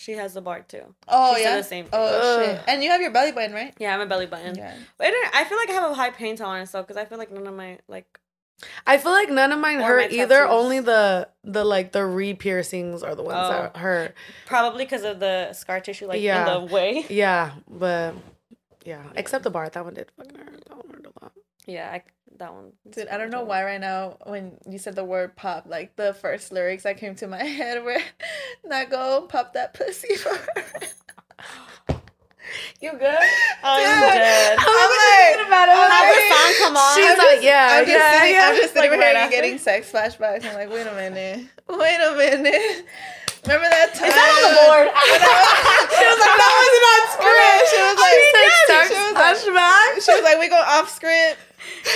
She 0.00 0.12
has 0.12 0.32
the 0.32 0.40
bar 0.40 0.60
too. 0.60 0.94
Oh 1.08 1.34
She 1.36 1.42
said 1.42 1.50
yeah. 1.50 1.56
the 1.58 1.62
same 1.62 1.84
thing. 1.84 1.90
Oh 1.92 2.38
Ugh. 2.38 2.46
shit. 2.46 2.60
And 2.68 2.82
you 2.82 2.90
have 2.90 3.02
your 3.02 3.10
belly 3.10 3.32
button, 3.32 3.52
right? 3.52 3.74
Yeah, 3.78 3.94
I'm 3.94 4.00
a 4.00 4.06
belly 4.06 4.24
button. 4.24 4.56
Yeah. 4.56 4.74
But 4.96 5.08
I, 5.34 5.44
feel 5.44 5.58
like 5.58 5.68
I 5.68 5.72
have 5.72 5.90
a 5.90 5.94
high 5.94 6.08
pain 6.08 6.36
tolerance 6.36 6.70
though, 6.72 6.80
because 6.80 6.96
I 6.96 7.04
feel 7.04 7.18
like 7.18 7.30
none 7.30 7.46
of 7.46 7.54
my 7.54 7.78
like 7.86 8.18
I 8.86 8.96
feel 8.96 9.12
like 9.12 9.28
none 9.30 9.52
of 9.52 9.58
mine 9.58 9.80
hurt 9.80 10.10
either 10.12 10.40
tattoos. 10.46 10.50
only 10.54 10.80
the 10.80 11.28
the 11.44 11.64
like 11.64 11.92
the 11.92 12.04
re 12.06 12.32
piercings 12.34 13.02
are 13.02 13.14
the 13.14 13.22
ones 13.22 13.38
Oh. 13.42 13.50
that 13.50 13.76
hurt 13.76 14.14
probably 14.46 14.84
because 14.86 15.02
of 15.04 15.20
the 15.20 15.52
scar 15.52 15.80
tissue 15.80 16.06
like 16.06 16.20
Yeah. 16.22 16.54
in 16.56 16.66
the 16.68 16.72
way. 16.74 17.04
yeah 17.10 17.52
but 17.68 18.14
yeah 18.84 19.02
except 19.16 19.44
the 19.44 19.50
bar 19.50 19.68
that 19.68 19.84
one 19.84 19.94
did 19.94 20.10
fucking 20.16 20.34
hurt 20.38 20.64
that 20.66 20.76
one 20.76 20.88
hurt 20.94 21.06
a 21.06 21.24
lot 21.24 21.32
Yeah, 21.66 21.90
I, 21.92 22.02
that 22.38 22.54
one. 22.54 22.72
Dude, 22.90 23.08
I 23.08 23.18
don't 23.18 23.30
know 23.30 23.42
why 23.42 23.64
right 23.64 23.80
now 23.80 24.16
when 24.24 24.52
you 24.68 24.78
said 24.78 24.94
the 24.96 25.04
word 25.04 25.36
pop, 25.36 25.66
like 25.68 25.96
the 25.96 26.14
first 26.14 26.52
lyrics 26.52 26.84
that 26.84 26.96
came 26.98 27.14
to 27.16 27.26
my 27.26 27.42
head 27.44 27.82
were 27.84 27.98
not 28.64 28.90
go 28.90 29.22
pop 29.28 29.52
that 29.54 29.74
pussy 29.74 30.14
for 30.16 30.30
you 32.80 32.90
good 32.92 33.00
oh, 33.02 33.62
I'm 33.62 34.00
Dude, 34.00 34.18
dead. 34.18 34.56
I'm 34.58 35.38
like, 35.38 35.46
about 35.46 35.68
it. 35.68 35.74
I'm 35.76 35.90
like- 35.90 36.14
the 36.16 36.34
song 36.34 36.54
come 36.58 36.76
on. 36.76 36.96
She's 36.96 37.18
like, 37.18 37.42
yeah, 37.42 37.68
I'm 37.72 37.84
just 37.84 37.96
yeah, 37.98 38.18
sitting, 38.20 38.34
yeah. 38.34 38.48
I'm 38.48 38.56
just 38.56 38.72
sitting 38.74 38.90
Like, 38.90 38.98
over 38.98 39.06
here 39.06 39.16
after? 39.16 39.36
getting 39.36 39.58
sex 39.58 39.90
flashbacks. 39.92 40.44
I'm 40.44 40.54
like, 40.54 40.70
wait 40.70 40.86
a 40.86 40.94
minute, 40.94 41.46
wait 41.68 42.00
a 42.00 42.12
minute. 42.16 42.86
Remember 43.44 43.68
that 43.72 43.94
time? 43.96 44.08
Is 44.08 44.14
that 44.14 44.28
on 44.36 44.42
the 44.44 44.52
board? 44.68 44.88
she 45.96 46.04
was 46.04 46.20
like, 46.20 46.36
that 46.36 46.52
wasn't 46.60 46.86
on 46.92 47.02
script. 47.16 47.64
She 47.72 47.80
was 47.80 47.96
like, 47.96 48.20
She 48.20 48.28
sex 48.68 48.84
was 48.92 49.00
like, 49.00 49.16
flashback. 49.16 49.88
she 50.04 50.12
was 50.12 50.24
like, 50.24 50.38
we 50.40 50.48
go 50.52 50.60
off 50.60 50.90
script. 50.92 51.40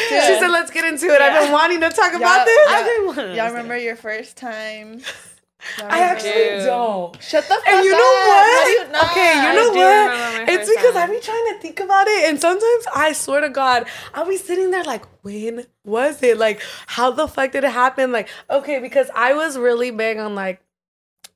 She 0.09 0.39
said, 0.39 0.49
"Let's 0.49 0.71
get 0.71 0.85
into 0.85 1.07
it." 1.07 1.21
I've 1.21 1.43
been 1.43 1.53
wanting 1.53 1.81
to 1.81 1.91
talk 1.91 2.13
Y'all, 2.13 2.21
about 2.23 2.45
this. 2.47 2.69
I've 2.69 2.85
been 2.87 2.97
y'all, 2.97 3.07
wanting 3.17 3.37
y'all 3.37 3.49
remember 3.49 3.77
your 3.77 3.97
first 3.97 4.37
time? 4.37 5.01
Y'all 5.79 5.89
I 5.91 6.01
actually 6.01 6.31
Dude. 6.31 6.67
don't. 6.67 7.23
Shut 7.23 7.45
the 7.45 7.55
fuck 7.55 7.59
up. 7.61 7.69
And 7.69 7.85
you 7.85 7.93
know 7.93 7.97
up. 7.97 8.29
what? 8.29 8.63
How 8.63 8.69
you 8.69 8.93
not? 8.93 9.05
Okay, 9.11 9.35
you 9.35 9.55
know 9.55 9.71
what? 9.73 10.49
It's 10.49 10.69
first 10.69 10.79
because 10.79 10.97
I 10.97 11.07
time. 11.07 11.11
be 11.15 11.21
trying 11.21 11.47
to 11.55 11.59
think 11.61 11.81
about 11.81 12.07
it, 12.07 12.29
and 12.29 12.41
sometimes 12.41 12.87
I 12.95 13.13
swear 13.13 13.41
to 13.41 13.49
God, 13.49 13.87
I'll 14.13 14.29
be 14.29 14.37
sitting 14.37 14.71
there 14.71 14.85
like, 14.85 15.05
when 15.23 15.65
was 15.85 16.23
it? 16.23 16.39
Like, 16.39 16.61
how 16.87 17.11
the 17.11 17.27
fuck 17.29 17.53
did 17.53 17.65
it 17.65 17.73
happen? 17.73 18.13
Like, 18.13 18.29
okay, 18.51 18.79
because 18.79 19.09
I 19.15 19.33
was 19.35 19.57
really 19.59 19.91
big 19.91 20.19
on 20.19 20.35
like. 20.35 20.61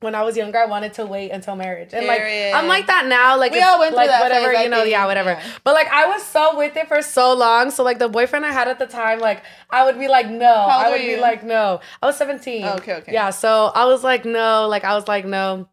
When 0.01 0.15
I 0.15 0.23
was 0.23 0.37
younger, 0.37 0.57
I 0.57 0.65
wanted 0.65 0.93
to 0.93 1.05
wait 1.05 1.31
until 1.31 1.57
marriage, 1.57 1.89
and 1.93 2.07
like 2.07 2.19
Period. 2.19 2.53
I'm 2.53 2.67
like 2.67 2.87
that 2.87 3.07
now. 3.07 3.37
Like, 3.37 3.51
We 3.51 3.61
all 3.61 3.79
went 3.79 3.93
like 3.93 4.07
that 4.07 4.21
whatever, 4.21 4.53
phase, 4.53 4.63
you 4.63 4.69
know, 4.69 4.83
yeah, 4.83 5.05
whatever. 5.05 5.31
yeah. 5.31 5.43
But 5.65 5.73
like, 5.73 5.89
I 5.89 6.07
was 6.07 6.23
so 6.23 6.57
with 6.57 6.77
it 6.77 6.87
for 6.87 7.01
so 7.01 7.33
long. 7.33 7.69
So 7.69 7.83
like, 7.83 7.99
the 7.99 8.07
boyfriend 8.07 8.45
I 8.45 8.53
had 8.53 8.69
at 8.69 8.79
the 8.79 8.87
time, 8.87 9.19
like, 9.19 9.43
I 9.69 9.83
would 9.83 9.99
be 9.99 10.07
like, 10.07 10.29
no, 10.29 10.45
I 10.53 10.89
would 10.91 11.01
be 11.01 11.17
like, 11.17 11.43
no. 11.43 11.81
I 12.01 12.05
was 12.05 12.15
17. 12.15 12.63
Oh, 12.63 12.75
okay, 12.75 12.93
okay. 12.95 13.11
Yeah, 13.11 13.31
so 13.31 13.71
I 13.75 13.85
was 13.85 14.01
like, 14.01 14.23
no. 14.23 14.67
Like, 14.69 14.85
I 14.85 14.93
was 14.95 15.07
like, 15.09 15.25
no. 15.25 15.67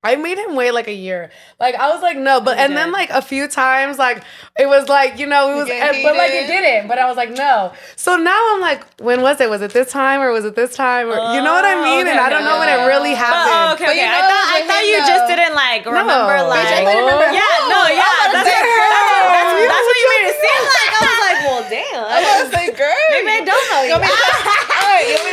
I 0.00 0.16
made 0.16 0.40
him 0.40 0.56
wait 0.56 0.72
like 0.72 0.88
a 0.88 0.96
year. 0.96 1.28
Like 1.60 1.76
I 1.76 1.92
was 1.92 2.00
like 2.00 2.16
no, 2.16 2.40
but 2.40 2.56
he 2.56 2.64
and 2.64 2.72
did. 2.72 2.78
then 2.80 2.88
like 2.88 3.12
a 3.12 3.20
few 3.20 3.44
times, 3.44 4.00
like 4.00 4.24
it 4.56 4.64
was 4.64 4.88
like 4.88 5.20
you 5.20 5.28
know 5.28 5.52
it 5.52 5.56
was, 5.60 5.68
and, 5.68 5.92
but 6.00 6.16
like 6.16 6.32
it 6.32 6.48
didn't. 6.48 6.88
But 6.88 6.96
I 6.96 7.04
was 7.04 7.20
like 7.20 7.36
no. 7.36 7.76
So 8.00 8.16
now 8.16 8.40
I'm 8.56 8.64
like, 8.64 8.80
when 8.96 9.20
was 9.20 9.44
it? 9.44 9.52
Was 9.52 9.60
it 9.60 9.76
this 9.76 9.92
time 9.92 10.24
or 10.24 10.32
was 10.32 10.48
it 10.48 10.56
this 10.56 10.72
time? 10.72 11.12
Or 11.12 11.20
oh, 11.20 11.36
you 11.36 11.44
know 11.44 11.52
what 11.52 11.68
I 11.68 11.76
mean? 11.84 12.08
Okay, 12.08 12.16
and 12.16 12.20
I 12.20 12.32
don't 12.32 12.48
no. 12.48 12.56
know 12.56 12.58
when 12.64 12.72
it 12.72 12.80
really 12.88 13.12
happened. 13.12 13.44
But, 13.44 13.60
oh, 13.60 13.74
okay, 13.76 13.84
but 13.84 13.92
okay. 13.92 14.00
You 14.00 14.08
know, 14.08 14.16
I 14.16 14.22
thought 14.24 14.46
I 14.56 14.58
thought 14.64 14.84
you 14.88 14.98
just 15.04 15.24
didn't 15.28 15.52
like 15.52 15.84
remember 15.84 16.32
no. 16.32 16.48
like 16.48 16.64
Bitch, 16.64 16.96
remember. 16.96 17.28
yeah 17.36 17.68
no 17.68 17.80
yeah 17.92 18.00
oh, 18.00 18.32
that's, 18.32 18.48
that's, 18.48 18.56
that's, 18.56 19.52
you 19.52 19.68
that's 19.68 19.84
what 19.84 19.96
you 20.00 20.08
made 20.16 20.26
it 20.32 20.36
seem 20.48 20.62
like. 20.64 20.90
I 20.96 21.00
was 21.04 21.20
like, 21.28 21.40
well 21.44 21.64
damn. 21.68 22.04
I 22.08 22.18
was 22.40 22.48
like, 22.56 22.72
girl, 22.72 23.04
maybe 23.12 23.36
I 23.36 23.44
don't 23.44 23.66
know 23.68 23.82
you. 23.84 24.00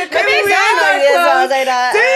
Maybe 0.08 0.52
I 0.52 0.60
don't 0.60 0.80
know 0.80 0.96
you. 0.96 1.14
I 1.14 1.64
don't 1.64 2.07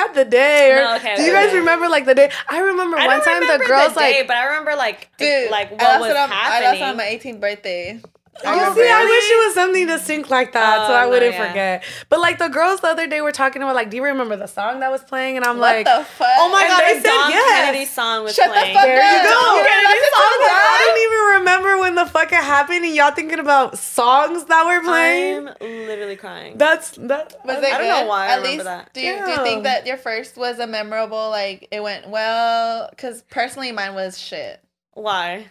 not 0.00 0.14
the 0.14 0.24
day. 0.24 0.72
Or, 0.72 0.76
No, 0.84 0.96
okay, 0.96 1.16
do 1.16 1.22
you 1.22 1.32
guys 1.32 1.48
okay. 1.48 1.58
remember 1.58 1.88
like 1.88 2.04
the 2.06 2.14
day? 2.14 2.30
I 2.48 2.60
remember 2.60 2.96
I 2.98 3.06
one 3.06 3.22
time 3.22 3.40
the 3.40 3.58
girls 3.66 3.94
the 3.94 4.00
day, 4.00 4.18
like. 4.18 4.28
but 4.28 4.36
I 4.36 4.44
remember 4.46 4.74
like 4.76 5.08
Dude, 5.18 5.50
like 5.50 5.68
I 5.70 5.98
what 5.98 6.00
was 6.00 6.14
I 6.14 6.26
happening. 6.26 6.68
lost 6.68 6.80
it 6.80 6.90
on 6.90 6.96
my 6.96 7.04
18th 7.04 7.40
birthday. 7.40 8.00
Oh, 8.44 8.52
remember. 8.52 8.80
see, 8.80 8.88
I 8.88 9.04
wish 9.04 9.24
it 9.30 9.46
was 9.46 9.54
something 9.54 9.86
to 9.88 9.98
sync 9.98 10.30
like 10.30 10.52
that, 10.52 10.86
so 10.86 10.92
Oh, 10.92 10.96
I 10.96 11.02
no, 11.04 11.10
wouldn't 11.10 11.34
yeah. 11.34 11.48
forget. 11.48 11.84
But 12.08 12.20
like 12.20 12.38
the 12.38 12.48
girls 12.48 12.80
the 12.80 12.86
other 12.88 13.06
day 13.08 13.20
were 13.20 13.32
talking 13.32 13.62
about, 13.62 13.74
like, 13.74 13.90
do 13.90 13.96
you 13.96 14.04
remember 14.04 14.36
the 14.36 14.46
song 14.46 14.80
that 14.80 14.90
was 14.92 15.02
playing? 15.02 15.36
And 15.36 15.44
I'm 15.44 15.58
What 15.58 15.74
like, 15.76 15.86
the 15.86 16.04
fuck? 16.04 16.28
oh 16.38 16.50
my 16.52 16.60
and 16.62 16.68
god, 16.68 16.80
I 16.82 16.92
their 16.92 17.02
said 17.02 17.08
Dom 17.08 17.30
yes. 17.30 17.64
Kennedy 17.66 17.84
song 17.86 18.24
was 18.24 18.34
Shut 18.34 18.46
the 18.46 18.52
playing. 18.52 18.74
fuck 18.74 18.84
There 18.84 18.94
you 19.12 19.18
up. 19.18 19.24
go. 19.24 19.54
You 19.54 19.58
And 19.58 19.66
realize 19.66 19.84
I 19.90 20.06
it's 20.06 20.16
all 20.16 20.22
was 20.22 20.40
like, 20.40 20.50
I 20.52 20.62
that? 20.62 20.84
don't 20.86 21.02
even 21.02 21.38
remember 21.40 21.78
when 21.80 21.94
the 21.96 22.06
fuck 22.06 22.32
it 22.32 22.44
happened, 22.44 22.84
and 22.84 22.94
y'all 22.94 23.10
thinking 23.10 23.38
about 23.40 23.76
songs 23.78 24.44
that 24.44 24.64
were 24.66 24.84
playing. 24.84 25.48
I'm 25.48 25.56
literally 25.60 26.16
crying. 26.16 26.56
That's 26.58 26.90
that. 26.92 27.34
Was 27.44 27.56
I- 27.56 27.58
it 27.60 27.72
I 27.74 27.78
don't 27.78 27.88
know 27.88 28.00
good? 28.02 28.08
why 28.08 28.26
I 28.26 28.28
At 28.28 28.36
remember 28.36 28.50
least, 28.52 28.64
that. 28.64 28.92
Do 28.94 29.00
you, 29.00 29.24
do 29.24 29.30
you 29.32 29.36
think 29.38 29.64
that 29.64 29.86
your 29.86 29.96
first 29.96 30.36
was 30.36 30.58
a 30.60 30.66
memorable, 30.66 31.30
like, 31.30 31.66
it 31.72 31.82
went 31.82 32.08
well? 32.08 32.88
Because 32.90 33.22
personally, 33.30 33.72
mine 33.72 33.94
was 33.94 34.16
shit. 34.18 34.60
Why? 34.94 35.46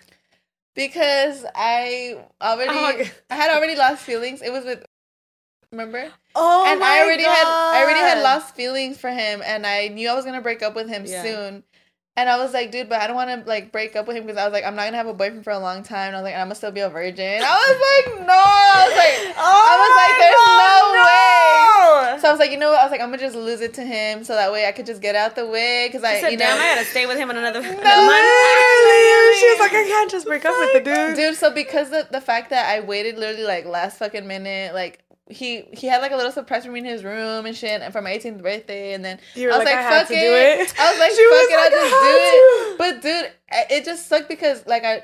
Because 0.78 1.44
I 1.56 2.24
already, 2.40 2.72
Oh. 2.72 3.04
I 3.32 3.36
had 3.36 3.50
already 3.50 3.76
lost 3.76 4.04
feelings. 4.04 4.44
It 4.44 4.52
was 4.52 4.64
with, 4.64 4.86
remember? 5.72 6.10
Oh 6.36 6.66
and 6.68 6.84
I 6.84 7.02
already 7.04 7.24
had, 7.24 7.48
I 7.48 7.82
already 7.84 8.00
had 8.00 8.22
lost 8.22 8.56
feelings 8.56 9.00
for 9.00 9.10
him, 9.10 9.42
and 9.44 9.66
I 9.66 9.88
knew 9.88 10.08
I 10.08 10.14
was 10.14 10.24
gonna 10.24 10.40
break 10.40 10.62
up 10.62 10.76
with 10.76 10.88
him 10.88 11.06
Yeah. 11.08 11.24
soon. 11.24 11.64
And 12.18 12.28
I 12.28 12.38
was 12.38 12.51
like, 12.51 12.72
dude, 12.72 12.89
but 12.89 12.99
I 12.99 13.05
don't 13.05 13.15
want 13.15 13.30
to 13.30 13.47
like 13.47 13.72
break 13.72 13.95
up 13.95 14.07
with 14.07 14.18
him 14.18 14.24
because 14.26 14.38
I 14.38 14.43
was 14.45 14.51
like, 14.51 14.65
I'm 14.65 14.76
not 14.76 14.86
gonna 14.86 14.97
have 14.97 15.05
a 15.05 15.13
boyfriend 15.13 15.43
for 15.43 15.51
a 15.51 15.59
long 15.59 15.84
time. 15.84 16.07
And 16.07 16.15
I 16.15 16.20
was 16.20 16.26
like, 16.26 16.34
I'm 16.34 16.45
gonna 16.47 16.55
still 16.55 16.72
be 16.72 16.80
a 16.82 16.89
virgin. 16.89 17.43
I 17.45 17.53
was 17.53 17.78
like, 17.78 18.26
no. 18.26 18.34
I 18.34 18.84
was 18.89 18.97
like, 18.97 19.36
Oh 19.38 19.63
I 19.70 19.74
was 19.78 19.93
like, 20.01 20.13
there's 20.18 20.43
God, 20.49 20.57
no 20.65 20.82
way. 21.05 22.20
So 22.22 22.28
I 22.28 22.32
was 22.32 22.39
like, 22.39 22.49
you 22.51 22.57
know 22.57 22.72
what? 22.72 22.80
I 22.80 22.84
was 22.84 22.91
like, 22.91 23.01
I'm 23.01 23.09
gonna 23.09 23.20
just 23.22 23.36
lose 23.36 23.61
it 23.61 23.76
to 23.76 23.84
him, 23.84 24.24
so 24.24 24.34
that 24.34 24.51
way 24.51 24.65
I 24.65 24.72
could 24.72 24.88
just 24.88 24.99
get 25.01 25.15
out 25.15 25.36
the 25.36 25.45
way. 25.45 25.88
Because 25.88 26.03
I, 26.03 26.15
I 26.15 26.22
said, 26.22 26.32
you 26.32 26.38
know, 26.38 26.45
damn, 26.45 26.57
I 26.59 26.76
gotta 26.76 26.86
stay 26.88 27.05
with 27.05 27.18
him 27.18 27.30
in 27.30 27.38
another, 27.38 27.59
another 27.63 27.84
No. 27.84 28.05
month. 28.05 28.26
Literally, 28.26 29.36
she 29.39 29.49
was 29.51 29.59
like, 29.59 29.74
I 29.74 29.84
can't 29.88 30.09
just 30.11 30.26
break 30.26 30.43
up 30.45 30.55
with 30.59 30.74
the 30.74 30.89
dude. 30.89 31.15
dude. 31.15 31.36
So 31.36 31.53
because 31.53 31.91
of 31.93 32.09
the 32.09 32.20
fact 32.22 32.49
that 32.49 32.68
I 32.68 32.80
waited 32.80 33.18
literally 33.20 33.43
like 33.45 33.65
last 33.65 33.99
fucking 33.99 34.26
minute, 34.26 34.74
like 34.74 35.03
he 35.30 35.64
he 35.74 35.88
had 35.88 36.02
like 36.02 36.12
a 36.12 36.16
little 36.16 36.32
surprise 36.32 36.66
for 36.66 36.72
me 36.72 36.80
in 36.80 36.86
his 36.86 37.04
room 37.04 37.46
and 37.46 37.56
shit, 37.56 37.82
and 37.82 37.92
for 37.92 38.02
my 38.02 38.12
18th 38.18 38.42
birthday, 38.42 38.94
and 38.94 39.04
then 39.04 39.20
You 39.36 39.48
were 39.48 39.54
I 39.54 39.58
was 39.58 39.66
like, 39.66 39.76
like, 39.76 39.86
I 39.86 40.00
fuck 40.02 40.12
it. 40.12 40.14
do 40.14 40.34
it. 40.34 40.74
I 40.80 40.92
was 40.92 41.00
like, 41.00 41.12
She 41.18 41.24
fuck 41.24 41.32
was 41.32 41.50
it, 41.50 41.56
like, 41.56 41.74
I'll 41.74 41.80
I 41.80 41.90
just 41.90 42.02
do 42.02 42.10
to. 42.10 42.74
it. 42.74 42.78
But 42.78 43.02
dude, 43.02 43.32
it 43.80 43.86
just 43.86 44.08
sucked 44.08 44.30
because 44.30 44.66
like 44.66 44.84
I 44.86 45.04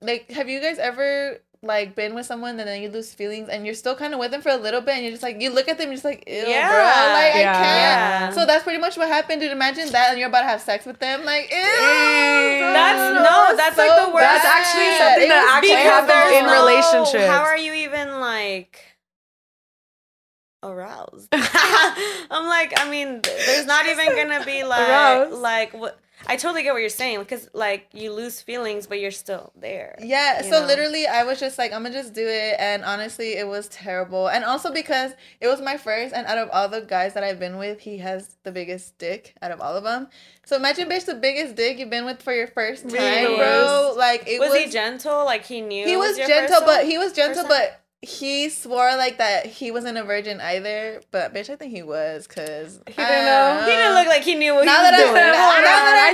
like 0.00 0.30
have 0.30 0.48
you 0.48 0.60
guys 0.60 0.78
ever 0.78 1.38
like 1.60 1.96
been 1.96 2.14
with 2.14 2.24
someone 2.24 2.50
and 2.60 2.68
then 2.68 2.80
you 2.80 2.88
lose 2.88 3.12
feelings 3.12 3.48
and 3.48 3.66
you're 3.66 3.74
still 3.74 3.96
kind 3.96 4.14
of 4.14 4.20
with 4.20 4.30
them 4.30 4.40
for 4.40 4.48
a 4.50 4.56
little 4.56 4.80
bit 4.80 4.94
and 4.94 5.02
you're 5.02 5.10
just 5.10 5.24
like 5.24 5.42
you 5.42 5.50
look 5.50 5.66
at 5.68 5.76
them 5.76 5.88
you're 5.88 5.94
just 5.96 6.04
like 6.04 6.22
ew 6.28 6.42
bro 6.42 6.50
Yeah. 6.52 6.70
I 7.18 7.30
can't 7.32 7.42
Yeah. 7.42 8.30
so 8.30 8.46
that's 8.46 8.62
pretty 8.62 8.78
much 8.78 8.96
what 8.96 9.08
happened 9.08 9.40
dude 9.40 9.50
imagine 9.50 9.90
that 9.90 10.10
and 10.10 10.20
you're 10.20 10.28
about 10.28 10.42
to 10.42 10.46
have 10.46 10.60
sex 10.60 10.86
with 10.86 11.00
them 11.00 11.24
like 11.24 11.50
ew 11.50 11.56
Dang. 11.58 12.60
That's- 12.72 13.14
no, 13.14 13.46
was 13.50 13.56
that's, 13.56 13.76
like, 13.76 13.90
the 14.06 14.12
worst. 14.14 14.22
That's 14.22 14.44
actually 14.44 14.98
something 14.98 15.28
that 15.28 15.58
actually 15.58 15.82
happens 15.82 16.36
in 16.38 16.44
relationships. 16.46 17.26
How 17.28 17.42
are 17.42 17.56
you 17.58 17.72
even 17.72 18.20
like 18.20 18.87
aroused? 20.62 21.28
I'm 21.32 22.46
like, 22.48 22.74
I 22.76 22.88
mean, 22.90 23.20
there's 23.22 23.66
not 23.66 23.86
even 23.86 24.14
gonna 24.14 24.44
be 24.44 24.64
like, 24.64 24.88
Aroused. 24.88 25.40
like 25.40 25.74
what? 25.74 25.98
I 26.26 26.36
totally 26.36 26.64
get 26.64 26.72
what 26.72 26.80
you're 26.80 26.88
saying 26.88 27.20
because 27.20 27.48
like 27.52 27.86
you 27.92 28.12
lose 28.12 28.40
feelings, 28.40 28.88
but 28.88 28.98
you're 28.98 29.12
still 29.12 29.52
there. 29.54 29.96
Yeah, 30.00 30.42
so 30.42 30.60
know? 30.60 30.66
literally 30.66 31.06
I 31.06 31.22
was 31.22 31.38
just 31.38 31.58
like, 31.58 31.72
I'm 31.72 31.84
gonna 31.84 31.94
just 31.94 32.12
do 32.12 32.26
it 32.26 32.56
and 32.58 32.84
honestly 32.84 33.36
it 33.36 33.46
was 33.46 33.68
terrible. 33.68 34.28
And 34.28 34.44
also 34.44 34.72
because 34.72 35.12
it 35.40 35.46
was 35.46 35.60
my 35.60 35.76
first 35.76 36.12
and 36.12 36.26
out 36.26 36.38
of 36.38 36.50
all 36.52 36.68
the 36.68 36.80
guys 36.80 37.14
that 37.14 37.22
I've 37.22 37.38
been 37.38 37.56
with, 37.56 37.80
he 37.80 37.98
has 37.98 38.36
the 38.42 38.50
biggest 38.50 38.98
dick 38.98 39.34
out 39.42 39.52
of 39.52 39.60
all 39.60 39.76
of 39.76 39.84
them. 39.84 40.08
So 40.44 40.56
imagine 40.56 40.88
bitch 40.88 41.04
the 41.04 41.14
biggest 41.14 41.54
dick 41.54 41.78
you've 41.78 41.90
been 41.90 42.04
with 42.04 42.20
for 42.20 42.32
your 42.32 42.48
first 42.48 42.88
time, 42.88 43.36
bro. 43.36 43.94
Like 43.96 44.24
it 44.26 44.40
Was, 44.40 44.50
was, 44.50 44.58
he 44.58 44.70
gentle? 44.70 45.24
Like 45.24 45.44
he 45.44 45.60
knew 45.60 45.86
he 45.86 45.96
was 45.96 46.18
your 46.18 46.26
gentle, 46.26 46.62
but 46.66 46.84
he 46.84 46.98
was 46.98 47.12
gentle, 47.12 47.46
but 47.46 47.80
he 48.00 48.48
swore 48.48 48.96
like 48.96 49.18
that 49.18 49.44
he 49.46 49.72
wasn't 49.72 49.98
a 49.98 50.04
virgin 50.04 50.40
either. 50.40 51.00
But 51.10 51.34
bitch, 51.34 51.50
I 51.50 51.56
think 51.56 51.72
he 51.72 51.82
was 51.82 52.28
because 52.28 52.78
He 52.86 52.92
didn't 52.94 53.24
know? 53.24 53.60
he 53.64 53.70
didn't 53.72 53.94
look 53.94 54.06
like 54.06 54.22
he 54.22 54.36
knew 54.36 54.54
what 54.54 54.66
now 54.66 54.76
he 54.76 54.82
was 54.84 54.92
I 54.92 55.02
doing. 55.02 55.14
now, 55.14 55.32
now 55.32 55.62
that 55.62 55.96
I 55.96 56.08
I 56.08 56.12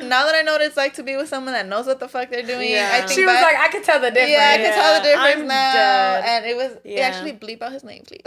know, 0.00 0.08
now 0.08 0.26
that 0.26 0.34
I 0.36 0.42
know 0.42 0.52
what 0.52 0.60
it's 0.62 0.76
like 0.76 0.94
to 0.94 1.02
be 1.02 1.16
with 1.16 1.28
someone 1.28 1.54
that 1.54 1.66
knows 1.66 1.86
what 1.86 1.98
the 1.98 2.06
fuck 2.08 2.30
they're 2.30 2.42
doing, 2.46 2.70
Yeah. 2.70 2.90
I 2.92 2.98
think 3.00 3.10
She 3.12 3.24
was 3.26 3.34
like, 3.34 3.56
I 3.56 3.68
could 3.68 3.82
tell 3.82 4.00
the 4.00 4.10
difference. 4.10 4.30
yeah, 4.30 4.50
I 4.54 4.56
can 4.58 4.72
tell 4.74 4.94
the 5.00 5.08
difference 5.08 5.40
I'm 5.42 5.46
now. 5.48 5.72
dead. 5.72 6.24
And 6.24 6.46
it 6.46 6.56
was 6.56 6.72
it 6.84 7.00
actually 7.00 7.32
bleep 7.32 7.62
out 7.62 7.72
his 7.72 7.82
name, 7.82 8.04
please. 8.06 8.22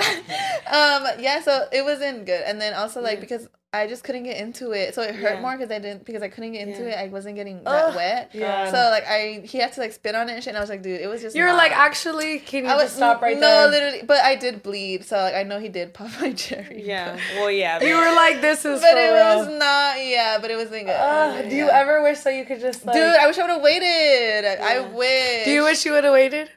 um, 0.67 1.07
yeah, 1.19 1.41
so 1.41 1.67
it 1.71 1.83
wasn't 1.83 2.25
good. 2.25 2.41
And 2.45 2.59
then 2.59 2.73
also 2.73 3.01
like 3.01 3.15
Yeah. 3.15 3.19
because 3.21 3.47
I 3.77 3.87
just 3.87 4.03
couldn't 4.03 4.23
get 4.23 4.37
into 4.37 4.71
it, 4.71 4.95
so 4.95 5.01
it 5.01 5.15
hurt 5.15 5.35
Yeah. 5.35 5.41
more 5.41 5.57
because 5.57 5.71
I 5.71 5.79
didn't 5.79 6.05
because 6.05 6.21
I 6.23 6.27
couldn't 6.29 6.53
get 6.53 6.67
into 6.67 6.83
Yeah. 6.83 7.01
it. 7.01 7.05
I 7.05 7.07
wasn't 7.09 7.35
getting 7.35 7.63
that 7.63 7.89
Ugh. 7.89 7.95
wet. 7.95 8.29
Yeah. 8.33 8.71
So 8.71 8.77
like 8.89 9.05
I 9.07 9.41
he 9.45 9.57
had 9.59 9.73
to 9.73 9.81
like 9.81 9.93
spit 9.93 10.15
on 10.15 10.29
it 10.29 10.33
and 10.33 10.43
shit. 10.43 10.51
And 10.51 10.57
I 10.57 10.61
was 10.61 10.69
like, 10.69 10.81
dude, 10.81 11.01
it 11.01 11.07
was 11.07 11.21
just. 11.21 11.35
you 11.35 11.43
were 11.43 11.49
not- 11.49 11.57
like, 11.57 11.71
actually, 11.71 12.39
can 12.39 12.65
you 12.65 12.69
I 12.71 12.75
was 12.75 12.83
just 12.85 12.95
stop 12.97 13.21
right 13.21 13.37
no, 13.37 13.41
there? 13.41 13.67
literally, 13.71 14.03
but 14.05 14.23
I 14.23 14.35
did 14.35 14.63
bleed, 14.63 15.05
so 15.05 15.17
like 15.17 15.35
I 15.35 15.43
know 15.43 15.59
he 15.59 15.69
did 15.69 15.93
pop 15.97 16.09
my 16.21 16.31
cherry. 16.33 16.83
Yeah. 16.83 17.17
Well, 17.35 17.51
yeah. 17.51 17.81
You 17.83 17.95
were 17.95 18.13
like, 18.15 18.41
this 18.41 18.65
is 18.65 18.81
But 18.81 18.91
for 18.93 18.97
it 18.97 19.11
real. 19.11 19.37
was 19.39 19.47
not, 19.59 20.03
yeah, 20.03 20.37
but 20.41 20.49
it 20.51 20.55
wasn't 20.57 20.85
good. 20.85 20.95
Ugh, 20.97 21.49
do 21.49 21.55
you 21.55 21.69
ever 21.69 22.01
wish 22.03 22.19
that 22.21 22.33
you 22.35 22.45
could 22.45 22.59
just 22.61 22.85
like? 22.85 22.95
Dude, 22.95 23.03
I 23.03 23.27
wish 23.27 23.37
I 23.37 23.41
would 23.43 23.51
have 23.51 23.61
waited. 23.61 24.45
I 24.61 24.79
wish. 24.79 25.45
do 25.45 25.51
you 25.51 25.63
wish 25.63 25.85
you 25.85 25.91
would 25.93 26.03
have 26.03 26.13
waited? 26.13 26.49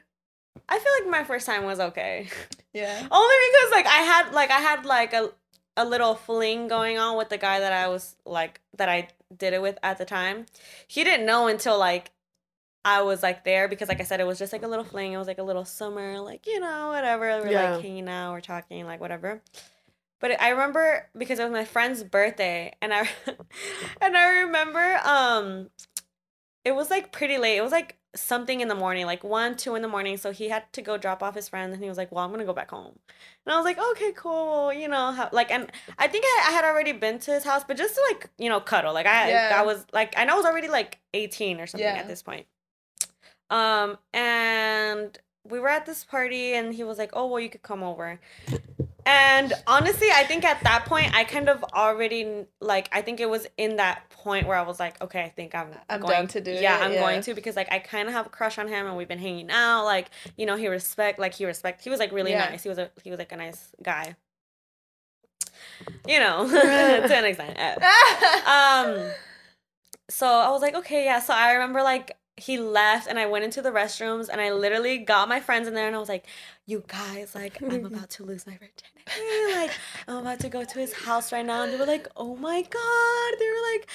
I 0.71 0.77
feel 0.77 0.91
like 1.01 1.09
my 1.09 1.23
first 1.23 1.45
time 1.47 1.63
was 1.65 1.79
okay. 1.79 2.27
Yeah. 2.73 3.07
Only 3.11 3.35
because 3.51 3.71
like 3.71 3.87
I 3.87 4.01
had 4.03 4.31
like 4.33 4.51
I 4.51 4.59
had 4.59 4.85
like 4.85 5.13
a 5.13 5.31
a 5.77 5.85
little 5.85 6.15
fling 6.15 6.67
going 6.67 6.97
on 6.97 7.17
with 7.17 7.29
the 7.29 7.37
guy 7.37 7.59
that 7.59 7.71
I 7.73 7.87
was 7.87 8.15
like 8.25 8.61
that 8.77 8.89
I 8.89 9.09
did 9.35 9.53
it 9.53 9.61
with 9.61 9.77
at 9.83 9.97
the 9.97 10.05
time. 10.05 10.45
He 10.87 11.03
didn't 11.03 11.25
know 11.25 11.47
until 11.47 11.77
like 11.77 12.11
I 12.85 13.01
was 13.01 13.21
like 13.23 13.43
there 13.43 13.67
because 13.67 13.89
like 13.89 13.99
I 13.99 14.03
said 14.03 14.19
it 14.19 14.27
was 14.27 14.39
just 14.39 14.51
like 14.53 14.63
a 14.63 14.67
little 14.67 14.85
fling. 14.85 15.13
It 15.13 15.17
was 15.17 15.27
like 15.27 15.37
a 15.37 15.43
little 15.43 15.65
summer 15.65 16.19
like 16.19 16.47
you 16.47 16.59
know 16.59 16.89
whatever. 16.89 17.41
We're 17.41 17.49
Yeah. 17.51 17.73
like 17.73 17.81
hanging 17.81 18.09
out, 18.09 18.31
we're 18.33 18.41
talking 18.41 18.85
like 18.85 18.99
whatever. 18.99 19.41
But 20.21 20.41
I 20.41 20.49
remember 20.49 21.07
because 21.17 21.39
it 21.39 21.43
was 21.43 21.51
my 21.53 21.63
friend's 21.65 22.03
birthday 22.03 22.73
and 22.81 22.93
I 22.93 23.07
and 24.01 24.17
I 24.17 24.39
remember 24.41 24.99
um 25.05 25.69
it 26.65 26.73
was 26.75 26.89
like 26.89 27.11
pretty 27.11 27.37
late. 27.37 27.57
It 27.57 27.61
was 27.61 27.71
like 27.71 27.97
something 28.15 28.59
in 28.61 28.67
the 28.67 28.75
morning, 28.75 29.05
like 29.05 29.23
one, 29.23 29.55
two 29.55 29.75
in 29.75 29.81
the 29.81 29.87
morning. 29.87 30.17
So 30.17 30.31
he 30.31 30.49
had 30.49 30.71
to 30.73 30.81
go 30.81 30.97
drop 30.97 31.21
off 31.23 31.35
his 31.35 31.47
friend, 31.49 31.73
and 31.73 31.81
he 31.81 31.89
was 31.89 31.97
like, 31.97 32.11
"Well, 32.11 32.23
I'm 32.23 32.31
gonna 32.31 32.45
go 32.45 32.53
back 32.53 32.71
home." 32.71 32.97
And 33.45 33.53
I 33.53 33.57
was 33.57 33.65
like, 33.65 33.77
"Okay, 33.91 34.11
cool." 34.15 34.73
You 34.73 34.87
know, 34.87 35.11
how, 35.11 35.29
like, 35.31 35.51
and 35.51 35.71
I 35.97 36.07
think 36.07 36.25
I, 36.27 36.45
I 36.49 36.51
had 36.51 36.65
already 36.65 36.91
been 36.91 37.19
to 37.19 37.31
his 37.31 37.43
house, 37.43 37.63
but 37.67 37.77
just 37.77 37.95
to 37.95 38.01
like, 38.11 38.29
you 38.37 38.49
know, 38.49 38.59
cuddle. 38.59 38.93
Like, 38.93 39.05
I, 39.05 39.29
Yeah. 39.29 39.51
I 39.55 39.63
was 39.63 39.85
like, 39.93 40.13
I 40.17 40.25
know 40.25 40.33
I 40.33 40.37
was 40.37 40.45
already 40.45 40.67
like 40.67 40.99
18 41.13 41.59
or 41.59 41.67
something 41.67 41.85
Yeah. 41.85 41.95
at 41.99 42.07
this 42.07 42.21
point. 42.23 42.45
Um, 43.49 43.97
and 44.13 45.17
we 45.49 45.59
were 45.59 45.69
at 45.69 45.85
this 45.85 46.03
party, 46.03 46.53
and 46.53 46.73
he 46.73 46.83
was 46.83 46.97
like, 46.97 47.11
"Oh, 47.13 47.27
well, 47.27 47.39
you 47.39 47.49
could 47.49 47.63
come 47.63 47.83
over." 47.83 48.19
And 49.05 49.53
honestly, 49.65 50.09
I 50.13 50.23
think 50.25 50.45
at 50.45 50.63
that 50.63 50.85
point, 50.85 51.15
I 51.15 51.23
kind 51.23 51.49
of 51.49 51.63
already 51.73 52.45
like. 52.61 52.89
I 52.91 53.01
think 53.01 53.19
it 53.19 53.29
was 53.29 53.47
in 53.57 53.77
that 53.77 54.09
point 54.09 54.45
where 54.47 54.57
I 54.57 54.61
was 54.61 54.79
like, 54.79 55.01
okay, 55.01 55.23
I 55.23 55.29
think 55.29 55.55
I'm. 55.55 55.69
I'm 55.89 56.01
going 56.01 56.27
to 56.27 56.41
do 56.41 56.51
Yeah, 56.51 56.75
it, 56.75 56.81
I'm 56.81 56.91
yeah. 56.93 56.99
going 56.99 57.21
to 57.21 57.33
because 57.33 57.55
like 57.55 57.71
I 57.71 57.79
kind 57.79 58.07
of 58.07 58.13
have 58.13 58.27
a 58.27 58.29
crush 58.29 58.57
on 58.59 58.67
him, 58.67 58.85
and 58.87 58.95
we've 58.97 59.07
been 59.07 59.19
hanging 59.19 59.49
out. 59.49 59.85
Like 59.85 60.11
you 60.37 60.45
know, 60.45 60.55
he 60.57 60.67
respect. 60.67 61.17
Like 61.19 61.33
he 61.33 61.45
respect. 61.45 61.83
He 61.83 61.89
was 61.89 61.99
like 61.99 62.11
really 62.11 62.31
Yeah. 62.31 62.49
nice. 62.51 62.63
He 62.63 62.69
was 62.69 62.77
a 62.77 62.91
he 63.03 63.09
was 63.09 63.19
like 63.19 63.31
a 63.31 63.37
nice 63.37 63.69
guy. 63.81 64.15
You 66.07 66.19
know, 66.19 66.47
to 66.49 67.15
an 67.15 67.25
extent. 67.25 67.57
Um. 68.45 69.15
So 70.09 70.27
I 70.27 70.49
was 70.49 70.61
like, 70.61 70.75
okay, 70.75 71.05
yeah. 71.05 71.19
So 71.19 71.33
I 71.33 71.53
remember 71.53 71.83
like 71.83 72.17
he 72.39 72.57
left 72.59 73.07
and 73.07 73.17
I 73.19 73.25
went 73.25 73.45
into 73.45 73.61
the 73.61 73.71
restrooms 73.71 74.29
and 74.29 74.39
I 74.41 74.51
literally 74.51 74.97
got 74.99 75.27
my 75.29 75.39
friends 75.39 75.67
in 75.67 75.73
there 75.73 75.87
and 75.87 75.95
I 75.95 75.99
was 75.99 76.09
like, 76.09 76.25
you 76.65 76.83
guys, 76.87 77.35
like 77.35 77.61
I'm 77.61 77.85
about 77.93 78.09
to 78.11 78.23
lose 78.23 78.45
my 78.47 78.53
virginity. 78.53 79.55
Like 79.55 79.71
I'm 80.07 80.17
about 80.17 80.39
to 80.41 80.49
go 80.49 80.63
to 80.63 80.79
his 80.79 80.93
house 80.93 81.31
right 81.31 81.45
now. 81.45 81.63
And 81.63 81.73
they 81.73 81.77
were 81.77 81.85
like, 81.85 82.07
oh 82.15 82.35
my 82.35 82.61
God. 82.61 83.39
They 83.39 83.45
were 83.45 83.71
like, 83.73 83.89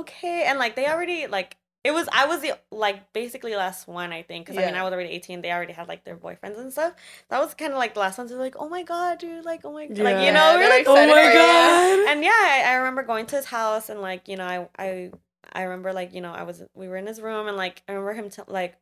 okay. 0.00 0.44
And 0.46 0.58
like 0.58 0.76
they 0.76 0.86
already 0.88 1.26
like 1.26 1.56
it 1.82 1.92
was 1.92 2.08
I 2.12 2.26
was 2.26 2.40
the 2.42 2.52
like 2.70 3.12
basically 3.14 3.56
last 3.56 3.88
one, 3.88 4.12
I 4.12 4.22
think. 4.22 4.46
Cause 4.46 4.56
I 4.58 4.60
mean 4.66 4.74
I 4.74 4.82
was 4.82 4.92
already 4.92 5.08
18. 5.10 5.40
They 5.40 5.50
already 5.50 5.72
had 5.72 5.88
like 5.88 6.04
their 6.04 6.16
boyfriends 6.16 6.58
and 6.58 6.70
stuff. 6.70 6.92
That 7.30 7.40
was 7.40 7.54
kind 7.54 7.72
of 7.72 7.78
like 7.78 7.94
the 7.94 8.00
last 8.00 8.18
ones. 8.18 8.30
They're 8.30 8.38
like, 8.38 8.56
oh 8.58 8.68
my 8.68 8.82
God, 8.82 9.18
dude, 9.18 9.44
like, 9.46 9.62
oh 9.64 9.72
my 9.72 9.86
god. 9.86 9.98
Like, 9.98 10.16
you 10.16 10.24
Yeah. 10.24 10.32
know, 10.32 10.58
we 10.58 10.64
were 10.64 10.68
like, 10.70 10.86
Oh 10.86 10.94
my 11.06 11.22
for 11.24 11.30
you. 11.30 11.38
god. 11.38 12.08
and 12.12 12.22
yeah, 12.22 12.30
I, 12.32 12.62
I 12.66 12.74
remember 12.74 13.02
going 13.02 13.24
to 13.26 13.36
his 13.36 13.46
house 13.46 13.88
and 13.88 14.00
like 14.02 14.28
you 14.28 14.36
know 14.36 14.44
I 14.46 14.68
I 14.78 15.10
I 15.52 15.62
remember 15.62 15.92
like 15.92 16.12
you 16.14 16.20
know 16.20 16.32
I 16.32 16.42
was 16.42 16.62
we 16.74 16.88
were 16.88 16.96
in 16.96 17.06
his 17.06 17.20
room 17.20 17.48
and 17.48 17.56
like 17.56 17.82
I 17.88 17.92
remember 17.92 18.12
him 18.14 18.30
t- 18.30 18.42
like 18.46 18.76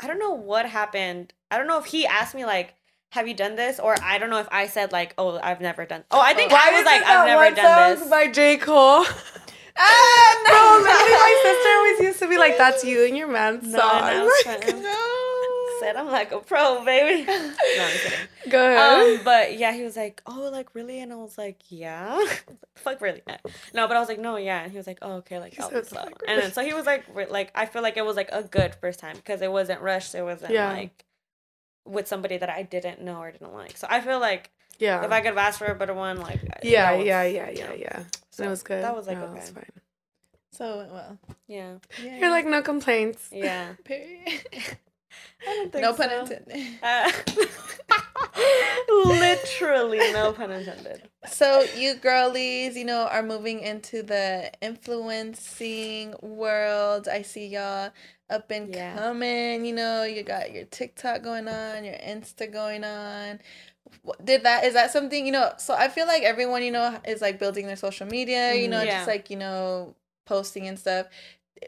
I 0.00 0.06
don't 0.06 0.18
know 0.18 0.32
what 0.32 0.66
happened. 0.66 1.32
I 1.50 1.58
don't 1.58 1.66
know 1.66 1.78
if 1.78 1.86
he 1.86 2.06
asked 2.06 2.34
me 2.34 2.44
like 2.44 2.74
have 3.12 3.28
you 3.28 3.34
done 3.34 3.54
this 3.54 3.78
or 3.78 3.94
I 4.02 4.18
don't 4.18 4.30
know 4.30 4.40
if 4.40 4.48
I 4.50 4.66
said 4.66 4.92
like 4.92 5.14
oh 5.18 5.38
I've 5.42 5.60
never 5.60 5.86
done. 5.86 6.04
Oh, 6.10 6.20
I 6.20 6.34
think 6.34 6.52
I 6.52 6.72
was 6.72 6.84
like 6.84 7.02
I've 7.02 7.26
never 7.26 7.44
one 7.44 7.54
done 7.54 7.98
this. 7.98 8.08
by 8.08 8.26
J 8.26 8.56
Cole. 8.56 9.04
ah, 9.76 10.42
no. 10.46 10.50
Bro, 10.50 10.78
literally, 10.82 11.12
my 11.12 11.40
sister 11.42 11.68
always 11.76 12.00
used 12.00 12.18
to 12.20 12.28
be 12.28 12.38
like, 12.38 12.58
"That's 12.58 12.84
you 12.84 13.04
and 13.06 13.16
your 13.16 13.28
man's 13.28 13.66
No, 13.72 13.78
song." 13.78 14.00
no. 14.70 14.80
No. 14.82 15.13
Said, 15.84 15.96
I'm 15.96 16.10
like 16.10 16.32
a 16.32 16.38
pro, 16.40 16.84
baby. 16.84 17.24
no, 17.26 17.34
I'm 17.34 17.50
kidding. 17.92 18.18
Go 18.50 18.66
ahead. 18.70 19.18
Um, 19.18 19.24
but 19.24 19.56
yeah, 19.58 19.72
he 19.72 19.82
was 19.84 19.96
like, 19.96 20.22
"Oh, 20.26 20.48
like 20.52 20.74
really?" 20.74 21.00
And 21.00 21.12
I 21.12 21.16
was 21.16 21.36
like, 21.38 21.60
"Yeah." 21.68 22.18
Fuck 22.76 23.00
really? 23.00 23.22
No, 23.74 23.86
but 23.88 23.96
I 23.96 24.00
was 24.00 24.08
like, 24.08 24.18
"No, 24.18 24.36
yeah." 24.36 24.62
And 24.62 24.70
he 24.72 24.76
was 24.78 24.86
like, 24.86 24.98
"Oh, 25.02 25.14
okay." 25.16 25.38
Like, 25.38 25.54
He 25.54 25.60
I'll 25.62 25.70
slow. 25.70 25.82
"Fuck 26.02 26.22
And 26.28 26.40
then 26.42 26.52
so 26.52 26.62
he 26.64 26.74
was 26.74 26.86
like, 26.86 27.04
"Like 27.30 27.50
I 27.54 27.66
feel 27.66 27.82
like 27.82 27.96
it 27.96 28.04
was 28.04 28.16
like 28.16 28.30
a 28.32 28.42
good 28.42 28.74
first 28.76 28.98
time 28.98 29.16
because 29.16 29.40
it 29.42 29.50
wasn't 29.52 29.80
rushed. 29.80 30.14
It 30.14 30.22
wasn't 30.22 30.52
Yeah. 30.52 30.72
like 30.72 31.04
with 31.86 32.08
somebody 32.08 32.36
that 32.38 32.48
I 32.50 32.62
didn't 32.62 33.02
know 33.02 33.16
or 33.20 33.30
didn't 33.30 33.52
like. 33.54 33.76
So 33.76 33.86
I 33.90 34.00
feel 34.00 34.18
like 34.20 34.50
yeah. 34.78 35.04
if 35.04 35.12
I 35.12 35.20
could 35.20 35.28
have 35.28 35.38
asked 35.38 35.58
for 35.58 35.66
a 35.66 35.74
better 35.74 35.94
one, 35.94 36.18
like 36.18 36.40
yeah, 36.62 36.96
was- 36.96 37.06
yeah, 37.06 37.22
yeah, 37.24 37.50
yeah, 37.50 37.72
yeah. 37.74 38.02
So 38.30 38.44
it 38.44 38.48
was 38.48 38.62
good. 38.62 38.82
That 38.82 38.96
was 38.96 39.06
like 39.06 39.18
No, 39.18 39.24
okay. 39.26 39.34
was 39.40 39.50
fine. 39.50 39.70
So 40.50 40.74
it 40.74 40.76
went 40.78 40.92
well. 40.92 41.18
Yeah, 41.48 41.74
Yeah. 42.02 42.18
You're 42.18 42.30
like 42.30 42.46
no 42.46 42.62
complaints. 42.62 43.28
yeah. 43.32 43.72
period. 43.84 44.44
I 45.46 45.54
don't 45.54 45.72
think 45.72 45.82
no 45.82 45.92
so. 45.92 45.96
pun 46.02 46.10
intended. 46.12 46.78
Uh, 46.82 47.10
literally, 49.18 50.12
no 50.12 50.32
pun 50.32 50.50
intended. 50.50 51.02
So 51.30 51.62
you 51.76 51.94
girlies, 51.94 52.76
you 52.76 52.84
know, 52.84 53.06
are 53.10 53.22
moving 53.22 53.60
into 53.60 54.02
the 54.02 54.50
influencing 54.60 56.14
world. 56.22 57.08
I 57.08 57.22
see 57.22 57.46
y'all 57.46 57.90
up 58.30 58.50
and 58.50 58.74
Yeah. 58.74 58.94
coming. 58.96 59.64
You 59.64 59.74
know, 59.74 60.04
you 60.04 60.22
got 60.22 60.52
your 60.52 60.64
TikTok 60.64 61.22
going 61.22 61.48
on, 61.48 61.84
your 61.84 61.94
Insta 61.94 62.50
going 62.52 62.84
on. 62.84 63.40
Did 64.22 64.42
that 64.44 64.64
is 64.64 64.74
that 64.74 64.90
something 64.92 65.24
you 65.24 65.32
know? 65.32 65.52
So 65.58 65.74
I 65.74 65.88
feel 65.88 66.06
like 66.06 66.22
everyone 66.22 66.62
you 66.62 66.70
know 66.72 66.98
is 67.06 67.20
like 67.22 67.38
building 67.38 67.66
their 67.66 67.76
social 67.76 68.06
media. 68.06 68.54
You 68.54 68.68
know, 68.68 68.84
Mhm. 68.84 68.90
just 68.90 69.06
like 69.06 69.30
you 69.30 69.36
know 69.36 69.94
posting 70.26 70.66
and 70.66 70.78
stuff. 70.78 71.06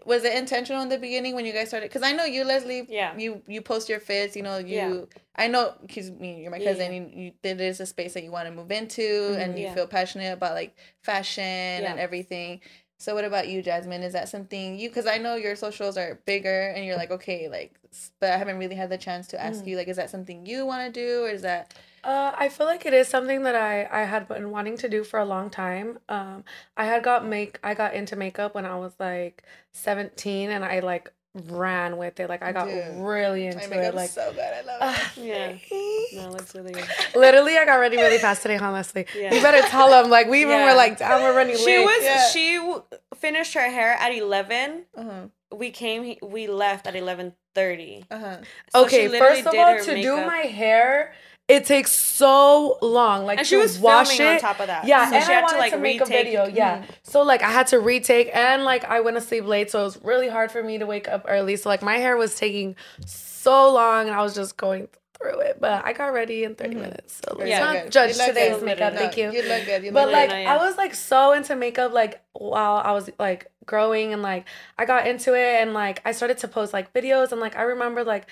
Was 0.05 0.25
it 0.25 0.37
intentional 0.37 0.83
in 0.83 0.89
the 0.89 0.99
beginning 0.99 1.35
when 1.35 1.47
you 1.47 1.53
guys 1.53 1.69
started? 1.69 1.89
Because 1.89 2.03
I 2.03 2.13
know 2.13 2.25
you, 2.25 2.45
Lesley. 2.45 2.87
Yeah. 2.89 3.17
You 3.17 3.43
you 3.47 3.63
post 3.63 3.89
your 3.89 4.01
fits. 4.01 4.37
You 4.37 4.43
know 4.43 4.59
you. 4.59 4.67
Yeah. 4.77 5.05
I 5.37 5.47
know 5.49 5.75
because 5.81 6.11
me, 6.11 6.43
you're 6.43 6.51
my 6.51 6.59
cousin. 6.59 6.93
yeah. 6.93 7.01
You, 7.01 7.25
you 7.25 7.33
it 7.43 7.61
is 7.61 7.81
a 7.81 7.87
space 7.87 8.15
that 8.15 8.25
you 8.25 8.31
want 8.33 8.47
to 8.49 8.53
move 8.55 8.71
into, 8.71 9.37
and 9.39 9.55
Mhm. 9.55 9.59
you 9.59 9.65
Yeah. 9.65 9.75
feel 9.75 9.87
passionate 9.87 10.33
about 10.33 10.55
like 10.55 10.75
fashion 11.03 11.45
and 11.45 11.99
everything. 12.01 12.61
So 12.99 13.15
what 13.15 13.25
about 13.25 13.49
you, 13.49 13.63
Jazmin? 13.63 14.03
Is 14.03 14.15
that 14.15 14.29
something 14.29 14.79
you? 14.79 14.89
Because 14.89 15.07
I 15.07 15.19
know 15.19 15.37
your 15.37 15.55
socials 15.57 15.97
are 15.97 16.21
bigger, 16.25 16.69
and 16.75 16.85
you're 16.85 16.97
like 16.97 17.11
okay, 17.11 17.49
like, 17.49 17.75
but 18.21 18.31
I 18.33 18.37
haven't 18.39 18.59
really 18.59 18.75
had 18.75 18.91
the 18.91 18.99
chance 18.99 19.27
to 19.29 19.41
ask 19.43 19.65
Mm. 19.65 19.69
you. 19.69 19.77
Like, 19.77 19.89
is 19.89 19.97
that 19.97 20.11
something 20.11 20.47
you 20.47 20.65
want 20.67 20.93
to 20.93 21.01
do, 21.01 21.25
or 21.25 21.29
is 21.29 21.43
that? 21.43 21.75
Uh, 22.05 22.33
I 22.37 22.49
feel 22.49 22.67
like 22.67 22.87
it 22.87 22.95
is 22.95 23.09
something 23.09 23.43
that 23.43 23.55
I 23.55 23.87
I 23.91 24.05
had 24.05 24.29
been 24.29 24.51
wanting 24.51 24.77
to 24.79 24.89
do 24.89 25.05
for 25.05 25.19
a 25.19 25.25
long 25.25 25.51
time. 25.51 25.99
Um, 26.09 26.45
I 26.77 26.87
had 26.87 27.03
got 27.03 27.27
make 27.27 27.59
I 27.63 27.75
got 27.75 27.95
into 27.95 28.17
makeup 28.17 28.55
when 28.55 28.65
I 28.65 28.77
was 28.77 28.93
like 28.99 29.43
17 29.73 30.51
and 30.51 30.65
I 30.65 30.81
like 30.81 31.13
ran 31.49 31.97
with 31.99 32.19
it. 32.21 32.29
Like 32.29 32.43
I 32.43 32.53
got 32.53 32.69
Dude, 32.69 32.97
really 32.97 33.47
into 33.47 33.59
it. 33.63 33.71
makeup's 33.71 33.95
Like 33.95 34.11
so 34.11 34.33
good. 34.33 34.41
I 34.41 34.63
love 34.63 34.79
uh, 34.81 34.99
it. 35.17 35.23
Yeah. 35.25 35.53
No, 36.23 36.35
it's 36.35 36.55
really 36.55 36.73
good. 36.73 36.87
literally, 37.15 37.59
I 37.59 37.65
got 37.65 37.77
ready 37.77 37.97
really 37.97 38.19
fast 38.19 38.43
today, 38.43 38.57
huh, 38.57 38.73
Lesley? 38.73 39.07
Yeah. 39.15 39.35
You 39.35 39.43
better 39.43 39.67
tell 39.69 39.91
them. 39.91 40.09
Like 40.11 40.29
we 40.29 40.41
even 40.41 40.55
Yeah. 40.59 40.71
were 40.71 40.77
like, 40.77 40.99
damn, 40.99 41.21
we're 41.23 41.37
running 41.37 41.57
She 41.57 41.77
late. 41.79 41.85
was 41.85 42.03
Yeah. 42.03 42.29
she 42.29 42.57
w- 42.57 42.83
finished 43.17 43.55
her 43.55 43.69
hair 43.71 43.93
at 43.95 44.13
eleven. 44.15 44.85
Uh-huh. 44.97 45.27
We 45.55 45.71
came. 45.71 46.17
We 46.23 46.47
left 46.47 46.87
at 46.87 46.97
eleven 46.97 47.35
thirty. 47.55 48.05
Uh-huh. 48.11 48.39
okay, 48.75 49.09
first 49.19 49.47
of 49.47 49.55
all, 49.55 49.79
to 49.79 50.03
do 50.03 50.17
my 50.17 50.39
hair, 50.39 51.13
it 51.49 51.65
takes 51.65 51.93
so 51.93 52.77
long. 52.83 53.25
Like 53.25 53.39
and 53.39 53.47
to 53.47 53.49
she 53.49 53.57
was 53.57 53.79
wash 53.79 54.17
filming 54.17 54.35
it. 54.35 54.35
on 54.37 54.41
top 54.41 54.61
of 54.61 54.67
that. 54.67 54.85
Yeah, 54.85 55.09
so 55.09 55.15
and 55.17 55.25
she 55.25 55.31
I 55.31 55.35
had 55.37 55.43
wanted 55.43 55.55
to 55.55 55.61
like 55.61 55.73
to 55.73 55.79
make 55.79 56.01
retake. 56.01 56.15
a 56.15 56.25
video. 56.25 56.47
Yeah, 56.47 56.85
so 57.05 57.23
like 57.23 57.43
I 57.43 57.51
had 57.51 57.69
to 57.69 57.79
retake, 57.81 58.31
and 58.35 58.65
like 58.65 58.85
I 58.85 59.01
went 59.01 59.17
to 59.17 59.21
sleep 59.21 59.45
late, 59.45 59.71
so 59.71 59.81
it 59.81 59.85
was 59.85 60.03
really 60.03 60.29
hard 60.29 60.51
for 60.51 60.63
me 60.63 60.79
to 60.79 60.87
wake 60.87 61.09
up 61.09 61.25
early. 61.29 61.57
So 61.57 61.69
like 61.69 61.83
my 61.83 61.99
hair 61.99 62.17
was 62.17 62.35
taking 62.37 62.75
so 63.05 63.73
long, 63.73 64.09
and 64.09 64.17
I 64.17 64.23
was 64.23 64.35
just 64.35 64.57
going 64.57 64.89
through 65.19 65.41
it. 65.41 65.59
But 65.61 65.85
I 65.85 65.93
got 65.93 66.13
ready 66.13 66.45
in 66.45 66.55
30 66.57 66.75
Mhm. 66.75 66.81
minutes. 66.81 67.21
So 67.25 67.37
let's 67.39 67.49
Very 67.51 67.61
not 67.65 67.83
good. 67.85 67.93
judge 67.93 68.17
today's 68.19 68.57
good. 68.57 68.63
makeup. 68.65 68.93
No, 68.95 68.99
Thank 68.99 69.17
you. 69.17 69.31
You 69.33 69.43
look 69.45 69.65
good. 69.65 69.85
You 69.85 69.93
But 69.93 70.07
look 70.09 70.13
like 70.15 70.29
good. 70.31 70.47
I 70.47 70.57
was 70.59 70.77
like 70.77 70.95
so 70.95 71.33
into 71.33 71.55
makeup 71.57 71.93
like 71.93 72.21
while 72.33 72.83
I 72.85 72.93
was 72.93 73.09
like 73.19 73.51
growing 73.65 74.13
and 74.13 74.21
like 74.23 74.45
I 74.79 74.85
got 74.85 75.07
into 75.07 75.35
it 75.35 75.63
and 75.63 75.73
like 75.75 76.03
I 76.05 76.13
started 76.13 76.39
to 76.39 76.49
post 76.49 76.73
like 76.75 76.93
videos 76.93 77.33
and 77.33 77.41
like 77.41 77.57
I 77.57 77.63
remember 77.63 78.05
like 78.05 78.27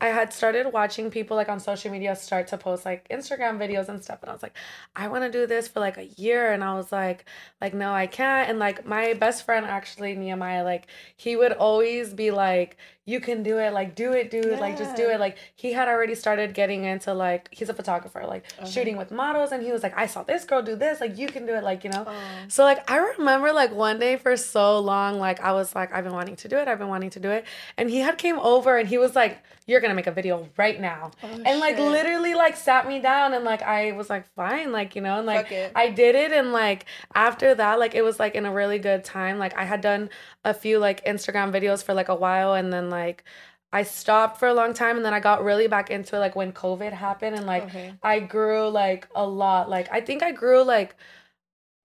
I 0.00 0.08
had 0.08 0.32
started 0.32 0.72
watching 0.72 1.10
people 1.10 1.36
like 1.36 1.48
on 1.48 1.60
social 1.60 1.90
media 1.90 2.16
start 2.16 2.46
to 2.48 2.58
post 2.58 2.84
like 2.84 3.06
Instagram 3.08 3.58
videos 3.58 3.88
and 3.88 4.02
stuff 4.02 4.20
and 4.22 4.30
I 4.30 4.32
was 4.32 4.42
like 4.42 4.56
I 4.96 5.08
want 5.08 5.24
to 5.24 5.30
do 5.30 5.46
this 5.46 5.68
for 5.68 5.80
like 5.80 5.98
a 5.98 6.06
year 6.06 6.52
and 6.52 6.64
I 6.64 6.74
was 6.74 6.90
like 6.90 7.26
like 7.60 7.74
no 7.74 7.92
I 7.92 8.06
can't 8.06 8.48
and 8.48 8.58
like 8.58 8.86
my 8.86 9.12
best 9.14 9.44
friend 9.44 9.66
actually 9.66 10.14
Nehemiah 10.14 10.64
like 10.64 10.86
he 11.16 11.36
would 11.36 11.52
always 11.52 12.14
be 12.14 12.30
like 12.30 12.78
you 13.06 13.18
can 13.18 13.42
do 13.42 13.58
it 13.58 13.72
like 13.72 13.94
do 13.94 14.12
it 14.12 14.30
dude 14.30 14.58
like 14.60 14.76
just 14.76 14.94
do 14.94 15.08
it 15.08 15.18
like 15.18 15.36
he 15.56 15.72
had 15.72 15.88
already 15.88 16.14
started 16.14 16.54
getting 16.54 16.84
into 16.84 17.12
like 17.14 17.48
he's 17.50 17.68
a 17.68 17.74
photographer 17.74 18.24
like 18.26 18.44
Uh-huh. 18.58 18.66
shooting 18.68 18.96
with 18.96 19.10
models 19.10 19.52
and 19.52 19.62
he 19.62 19.72
was 19.72 19.82
like 19.82 19.96
I 19.96 20.06
saw 20.06 20.22
this 20.22 20.44
girl 20.44 20.62
do 20.62 20.76
this 20.76 21.00
like 21.00 21.16
you 21.18 21.26
can 21.28 21.46
do 21.46 21.54
it 21.54 21.64
like 21.64 21.82
you 21.82 21.90
know 21.90 22.04
Oh. 22.06 22.12
so 22.48 22.62
like 22.64 22.88
I 22.90 22.98
remember 22.98 23.52
like 23.52 23.72
one 23.74 23.98
day 23.98 24.16
for 24.16 24.36
so 24.36 24.78
long, 24.80 25.18
like 25.18 25.40
I 25.40 25.52
was 25.52 25.74
like, 25.74 25.92
I've 25.94 26.04
been 26.04 26.12
wanting 26.12 26.36
to 26.36 26.48
do 26.48 26.56
it, 26.58 26.68
I've 26.68 26.78
been 26.78 26.88
wanting 26.88 27.10
to 27.10 27.20
do 27.20 27.30
it. 27.30 27.44
And 27.78 27.88
he 27.90 27.98
had 28.00 28.18
came 28.18 28.38
over 28.38 28.76
and 28.76 28.88
he 28.88 28.98
was 28.98 29.14
like, 29.16 29.42
You're 29.66 29.80
gonna 29.80 29.94
make 29.94 30.06
a 30.06 30.12
video 30.12 30.48
right 30.56 30.78
now. 30.80 31.10
Oh, 31.22 31.28
and 31.46 31.58
like 31.60 31.78
literally 31.78 32.34
like 32.34 32.56
sat 32.56 32.86
me 32.86 32.98
down 33.00 33.32
and 33.34 33.44
like 33.44 33.62
I 33.62 33.92
was 33.92 34.10
like, 34.10 34.26
fine, 34.34 34.72
like, 34.72 34.94
you 34.96 35.02
know, 35.02 35.18
and 35.18 35.26
like 35.26 35.46
I 35.74 35.90
did 35.90 36.14
it 36.14 36.32
and 36.32 36.52
like 36.52 36.84
after 37.14 37.54
that, 37.54 37.78
like 37.78 37.94
it 37.94 38.02
was 38.02 38.18
like 38.20 38.34
in 38.34 38.44
a 38.46 38.52
really 38.52 38.78
good 38.78 39.04
time. 39.04 39.38
Like 39.38 39.56
I 39.56 39.64
had 39.64 39.80
done 39.80 40.10
a 40.44 40.52
few 40.54 40.78
like 40.78 41.04
Instagram 41.06 41.52
videos 41.52 41.82
for 41.84 41.94
like 41.94 42.08
a 42.08 42.14
while 42.14 42.54
and 42.54 42.72
then 42.72 42.89
like 42.90 43.24
I 43.72 43.84
stopped 43.84 44.38
for 44.38 44.48
a 44.48 44.54
long 44.54 44.74
time 44.74 44.96
and 44.96 45.04
then 45.04 45.14
I 45.14 45.20
got 45.20 45.44
really 45.44 45.68
back 45.68 45.90
into 45.90 46.16
it 46.16 46.18
like 46.18 46.34
when 46.36 46.52
COVID 46.52 46.92
happened 46.92 47.36
and 47.36 47.46
like 47.46 47.64
Okay. 47.64 47.94
I 48.02 48.20
grew 48.20 48.68
like 48.68 49.08
a 49.14 49.26
lot. 49.26 49.70
Like 49.70 49.88
I 49.92 50.00
think 50.00 50.22
I 50.22 50.32
grew 50.32 50.62
like 50.62 50.96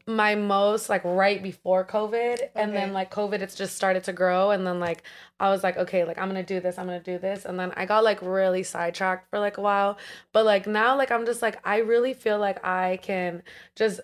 my 0.07 0.35
most 0.35 0.87
like 0.87 1.03
right 1.03 1.41
before 1.41 1.83
COVID 1.83 2.49
and 2.55 2.75
then 2.75 2.93
like 2.93 3.11
COVID 3.11 3.41
it's 3.41 3.55
just 3.55 3.75
started 3.75 4.03
to 4.03 4.13
grow 4.13 4.51
and 4.51 4.65
then 4.65 4.79
like 4.79 5.01
I 5.39 5.49
was 5.49 5.63
like 5.63 5.77
okay 5.77 6.03
like 6.05 6.19
I'm 6.19 6.29
going 6.29 6.43
to 6.43 6.53
do 6.53 6.59
this 6.59 6.77
I'm 6.77 6.85
going 6.85 7.01
to 7.01 7.11
do 7.11 7.17
this 7.17 7.43
and 7.45 7.57
then 7.59 7.71
I 7.75 7.87
got 7.87 8.03
like 8.03 8.21
really 8.21 8.61
sidetracked 8.61 9.31
for 9.31 9.39
like 9.39 9.57
a 9.57 9.61
while 9.61 9.97
but 10.31 10.45
like 10.45 10.67
now 10.67 10.95
like 10.95 11.09
I'm 11.09 11.25
just 11.25 11.41
like 11.41 11.59
I 11.67 11.77
really 11.77 12.13
feel 12.13 12.37
like 12.37 12.63
I 12.63 12.99
can 13.01 13.41
just 13.75 13.99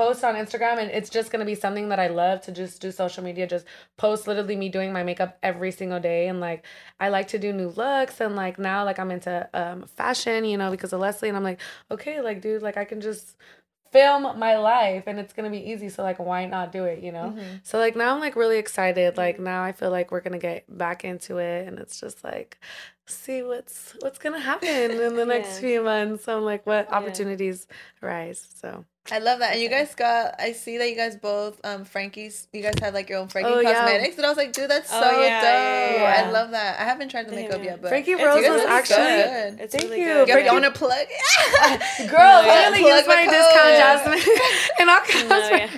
post 0.00 0.24
on 0.24 0.34
Instagram 0.34 0.78
and 0.78 0.90
it's 0.90 1.08
just 1.08 1.30
to 1.30 1.44
be 1.44 1.54
something 1.54 1.88
that 1.90 2.00
I 2.00 2.08
love 2.08 2.40
to 2.46 2.52
just 2.52 2.82
do 2.82 2.90
social 2.90 3.22
media 3.22 3.46
just 3.46 3.64
post 3.96 4.26
literally 4.26 4.56
me 4.56 4.68
doing 4.68 4.92
my 4.92 5.04
makeup 5.04 5.38
every 5.50 5.70
single 5.70 6.00
day 6.00 6.26
and 6.30 6.40
like 6.40 6.64
I 6.98 7.10
like 7.10 7.28
to 7.28 7.38
do 7.38 7.52
new 7.52 7.68
looks 7.68 8.20
and 8.20 8.34
like 8.34 8.58
now 8.58 8.84
like 8.84 8.98
I'm 8.98 9.12
into 9.12 9.48
um 9.54 9.78
fashion 9.86 10.44
you 10.44 10.56
know 10.58 10.70
because 10.72 10.92
of 10.92 10.98
Lesley 11.00 11.28
and 11.28 11.36
I'm 11.38 11.44
like 11.44 11.60
okay 11.92 12.20
like 12.20 12.40
dude 12.42 12.60
like 12.68 12.76
I 12.76 12.84
can 12.84 13.00
just 13.00 13.36
film 13.92 14.22
my 14.46 14.56
life 14.58 15.04
and 15.06 15.20
it's 15.20 15.32
gonna 15.32 15.50
be 15.58 15.70
easy 15.70 15.88
so 15.88 16.02
like 16.02 16.18
why 16.18 16.44
not 16.46 16.72
do 16.72 16.82
it 16.92 16.98
you 17.06 17.12
know 17.12 17.32
Mhm. 17.36 17.60
so 17.62 17.78
like 17.78 17.94
now 17.94 18.12
i'm 18.12 18.18
like 18.26 18.34
really 18.34 18.58
excited 18.58 19.16
like 19.16 19.38
now 19.38 19.62
i 19.62 19.70
feel 19.70 19.92
like 19.92 20.10
we're 20.10 20.20
gonna 20.26 20.40
get 20.50 20.64
back 20.84 21.04
into 21.04 21.38
it 21.38 21.68
and 21.68 21.78
it's 21.78 22.00
just 22.00 22.24
like 22.24 22.58
see 23.06 23.40
what's 23.44 23.94
what's 24.00 24.18
gonna 24.18 24.40
happen 24.40 24.90
in 25.06 25.14
the 25.14 25.24
next 25.34 25.50
Yeah. 25.54 25.60
few 25.60 25.82
months 25.84 26.24
so 26.24 26.36
i'm 26.38 26.44
like 26.44 26.66
what 26.66 26.88
Yeah. 26.90 26.96
opportunities 26.98 27.68
arise 28.02 28.40
so 28.56 28.84
I 29.12 29.18
love 29.18 29.40
that. 29.40 29.52
And 29.52 29.60
you 29.60 29.68
guys 29.68 29.94
got 29.94 30.34
I 30.40 30.52
see 30.52 30.78
that 30.78 30.88
you 30.88 30.96
guys 30.96 31.14
both 31.14 31.60
um 31.62 31.84
Frankie's 31.84 32.48
you 32.54 32.62
guys 32.62 32.72
have 32.80 32.94
like 32.94 33.10
your 33.10 33.18
own 33.18 33.28
Frankie 33.28 33.50
Oh, 33.52 33.60
yeah. 33.60 33.74
Cosmetics. 33.74 34.16
And 34.16 34.24
I 34.24 34.28
was 34.30 34.38
like, 34.38 34.52
dude, 34.54 34.70
that's 34.70 34.88
so 34.88 34.96
Oh, 34.98 35.20
yeah, 35.20 35.40
dope. 35.40 36.00
yeah, 36.00 36.02
yeah, 36.22 36.26
I 36.26 36.30
love 36.30 36.50
that. 36.52 36.80
I 36.80 36.84
haven't 36.84 37.10
tried 37.10 37.28
the 37.28 37.32
makeup 37.32 37.62
yet, 37.62 37.82
but 37.82 37.88
frankie 37.90 38.12
It's 38.12 38.22
rose 38.22 38.36
really 38.40 38.48
was 38.50 38.62
good. 38.62 38.70
actually 38.70 39.62
It's 39.62 39.74
Thank 39.74 39.84
really 39.90 40.00
you. 40.00 40.06
good. 40.06 40.28
you, 40.28 40.32
Frankie- 40.34 40.46
you 40.54 40.62
want 40.62 40.64
to 40.64 40.70
plug? 40.70 41.06
Girl, 41.98 42.18
No, 42.18 42.40
yeah. 42.46 42.70
literally 42.70 42.80
Plug 42.80 42.94
use 42.96 43.02
the 43.02 43.08
my 43.08 43.24
code. 43.26 43.34
discount, 43.34 44.24
Jazmin. 44.24 44.78
and 44.80 44.90
I'll 44.90 45.00
come. 45.04 45.28
No, 45.28 45.48
yeah. 45.50 45.70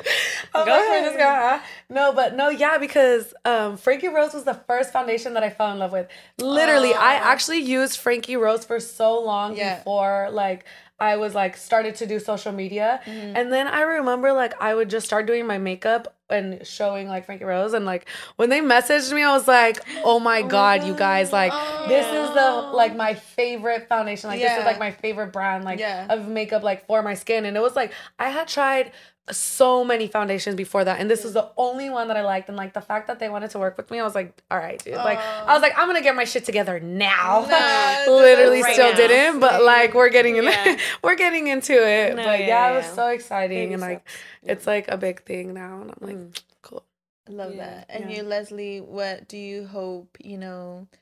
I'll 0.55 0.65
Go 0.65 0.71
go 0.73 0.79
for 0.79 0.87
ahead. 0.87 1.05
a 1.05 1.09
discount. 1.11 1.39
huh? 1.41 1.59
No, 1.89 2.13
but 2.13 2.35
no, 2.37 2.49
yeah, 2.49 2.79
because 2.79 3.35
um, 3.45 3.77
Frankie 3.77 4.09
Rose 4.09 4.35
was 4.35 4.45
the 4.45 4.55
first 4.55 4.93
foundation 4.93 5.35
that 5.35 5.43
I 5.43 5.51
fell 5.51 5.71
in 5.73 5.79
love 5.79 5.93
with. 5.93 6.09
Literally, 6.39 6.95
I 6.95 7.15
actually 7.15 7.59
used 7.59 7.99
Frankie 7.99 8.37
Rose 8.37 8.65
for 8.65 8.79
so 8.81 9.21
long 9.21 9.57
Yeah. 9.57 9.79
before 9.79 10.29
like 10.33 10.65
I 10.99 11.17
was 11.17 11.35
like 11.35 11.57
started 11.57 11.95
to 11.97 12.07
do 12.07 12.19
social 12.19 12.53
media. 12.53 13.01
Mhm. 13.05 13.33
And 13.37 13.53
then 13.53 13.67
I 13.69 13.83
remember 13.83 14.33
like 14.33 14.55
I 14.61 14.75
would 14.75 14.89
just 14.89 15.07
start 15.07 15.27
doing 15.27 15.47
my 15.47 15.59
makeup 15.59 16.15
and 16.31 16.67
showing 16.67 17.07
like 17.07 17.27
Frankie 17.27 17.45
Rose 17.45 17.73
and 17.73 17.85
like 17.85 18.09
when 18.37 18.49
they 18.49 18.61
messaged 18.61 19.13
me 19.13 19.23
I 19.23 19.33
was 19.33 19.47
like, 19.47 19.79
"Oh 20.05 20.19
my 20.19 20.43
god, 20.43 20.83
you 20.85 20.95
guys, 20.95 21.33
like 21.33 21.53
this 21.89 22.07
is 22.07 22.35
the 22.35 22.71
like 22.73 22.97
my 22.97 23.15
favorite 23.15 23.89
foundation. 23.89 24.31
Like 24.31 24.41
this 24.41 24.57
is 24.57 24.65
like 24.65 24.79
my 24.79 24.91
favorite 24.91 25.33
brand 25.33 25.65
like 25.65 25.79
Yeah. 25.79 26.07
of 26.09 26.27
makeup 26.29 26.63
like 26.63 26.87
for 26.87 27.03
my 27.03 27.15
skin." 27.15 27.45
And 27.45 27.57
it 27.57 27.61
was 27.61 27.77
like 27.77 27.93
I 28.19 28.31
had 28.31 28.49
tried 28.49 28.93
so 29.31 29.83
many 29.85 30.07
foundations 30.07 30.55
before 30.55 30.85
that 30.85 31.01
and 31.01 31.11
this 31.11 31.25
was 31.25 31.33
the 31.33 31.49
only 31.57 31.91
one 31.91 32.07
that 32.09 32.17
I 32.17 32.23
liked 32.23 32.49
and 32.49 32.57
like 32.57 32.73
the 32.75 32.81
fact 32.81 33.09
that 33.09 33.19
they 33.19 33.29
wanted 33.29 33.51
to 33.51 33.59
work 33.59 33.77
with 33.77 33.91
me 33.91 33.99
I 33.99 34.05
was 34.05 34.15
like 34.15 34.41
all 34.51 34.59
right 34.59 34.83
dude 34.85 34.95
like 34.95 35.19
I 35.19 35.53
was 35.53 35.63
like 35.63 35.73
I'm 35.77 35.89
gonna 35.89 36.01
get 36.03 36.15
my 36.15 36.25
shit 36.25 36.45
together 36.45 36.79
now 36.79 37.45
Nah, 37.49 38.13
literally 38.13 38.63
right 38.63 38.73
still 38.75 38.91
now. 38.93 38.97
didn't 38.97 39.41
but 39.41 39.63
like 39.65 39.95
we're 39.95 40.11
getting 40.11 40.37
in 40.37 40.45
Yeah. 40.45 40.77
we're 41.03 41.17
getting 41.17 41.49
into 41.49 41.73
it 41.73 42.15
No, 42.15 42.23
but 42.25 42.39
yeah, 42.41 42.47
yeah, 42.47 42.73
it 42.73 42.77
was 42.77 42.87
so 42.95 43.09
exciting 43.09 43.59
Baby 43.59 43.73
and 43.75 43.83
like 43.83 44.09
steps. 44.09 44.23
Yeah. 44.45 44.53
it's 44.53 44.67
like 44.67 44.89
a 44.89 44.97
big 44.97 45.23
thing 45.25 45.55
now 45.55 45.81
and 45.83 45.91
I'm 45.91 46.07
like 46.07 46.17
Mm. 46.17 46.43
cool 46.63 46.85
I 47.29 47.33
love 47.33 47.55
Yeah, 47.57 47.67
that. 47.67 47.87
And 47.89 48.09
yeah. 48.09 48.19
you, 48.19 48.23
Lesley, 48.23 48.81
what 48.81 49.27
do 49.27 49.37
you 49.37 49.67
hope, 49.67 50.17
you 50.23 50.39
know, 50.39 50.87
t- 50.93 50.99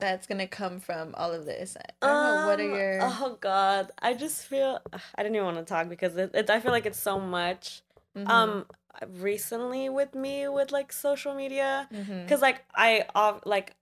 that's 0.00 0.26
gonna 0.26 0.46
come 0.48 0.80
from 0.80 1.14
all 1.16 1.32
of 1.32 1.44
this? 1.44 1.76
I 1.76 2.06
don't 2.06 2.22
know. 2.22 2.46
What 2.46 2.58
are 2.60 2.64
Um, 2.64 2.74
your? 2.74 2.98
Oh 3.02 3.38
God, 3.40 3.90
I 4.00 4.14
just 4.14 4.46
feel 4.46 4.80
I 4.92 5.22
didn't 5.22 5.36
even 5.36 5.44
want 5.46 5.58
to 5.58 5.64
talk 5.64 5.88
because 5.88 6.16
it, 6.16 6.30
it, 6.34 6.50
I 6.50 6.60
feel 6.60 6.72
like 6.72 6.86
it's 6.86 6.98
so 7.00 7.18
much. 7.20 7.82
Mhm, 8.16 8.28
Um, 8.28 8.66
recently 9.08 9.88
with 9.88 10.14
me 10.14 10.48
with 10.48 10.72
like 10.72 10.92
social 10.92 11.34
media, 11.34 11.88
because 12.24 12.40
like 12.42 12.64
I 12.74 13.06
like 13.44 13.76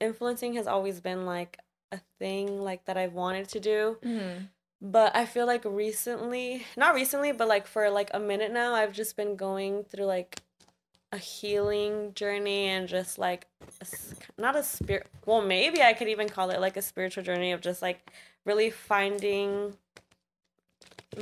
influencing 0.00 0.54
has 0.54 0.66
always 0.66 1.00
been 1.00 1.24
like 1.26 1.58
a 1.92 2.00
thing 2.18 2.60
like 2.60 2.84
that 2.84 2.96
I've 2.96 3.14
wanted 3.14 3.48
to 3.50 3.60
do. 3.60 3.98
Mhm. 4.02 4.48
But 4.82 5.14
I 5.14 5.26
feel 5.26 5.44
like 5.46 5.64
recently, 5.64 6.64
not 6.76 6.94
recently, 6.94 7.32
but 7.32 7.48
like 7.48 7.66
for 7.66 7.90
like 7.90 8.10
a 8.14 8.18
minute 8.20 8.50
now, 8.52 8.74
I've 8.74 8.92
just 8.92 9.16
been 9.16 9.36
going 9.36 9.84
through 9.84 10.06
like 10.06 10.40
a 11.12 11.16
healing 11.18 12.12
journey 12.14 12.66
and 12.66 12.86
just 12.88 13.18
like 13.18 13.46
a 13.80 13.82
s- 13.84 14.14
not 14.38 14.54
a 14.56 14.62
spirit. 14.62 15.06
Well, 15.26 15.42
maybe 15.42 15.82
I 15.82 15.92
could 15.92 16.08
even 16.08 16.28
call 16.28 16.50
it 16.50 16.60
like 16.60 16.76
a 16.76 16.82
spiritual 16.82 17.24
journey 17.24 17.52
of 17.52 17.60
just 17.60 17.82
like 17.82 18.10
really 18.44 18.70
finding 18.70 19.74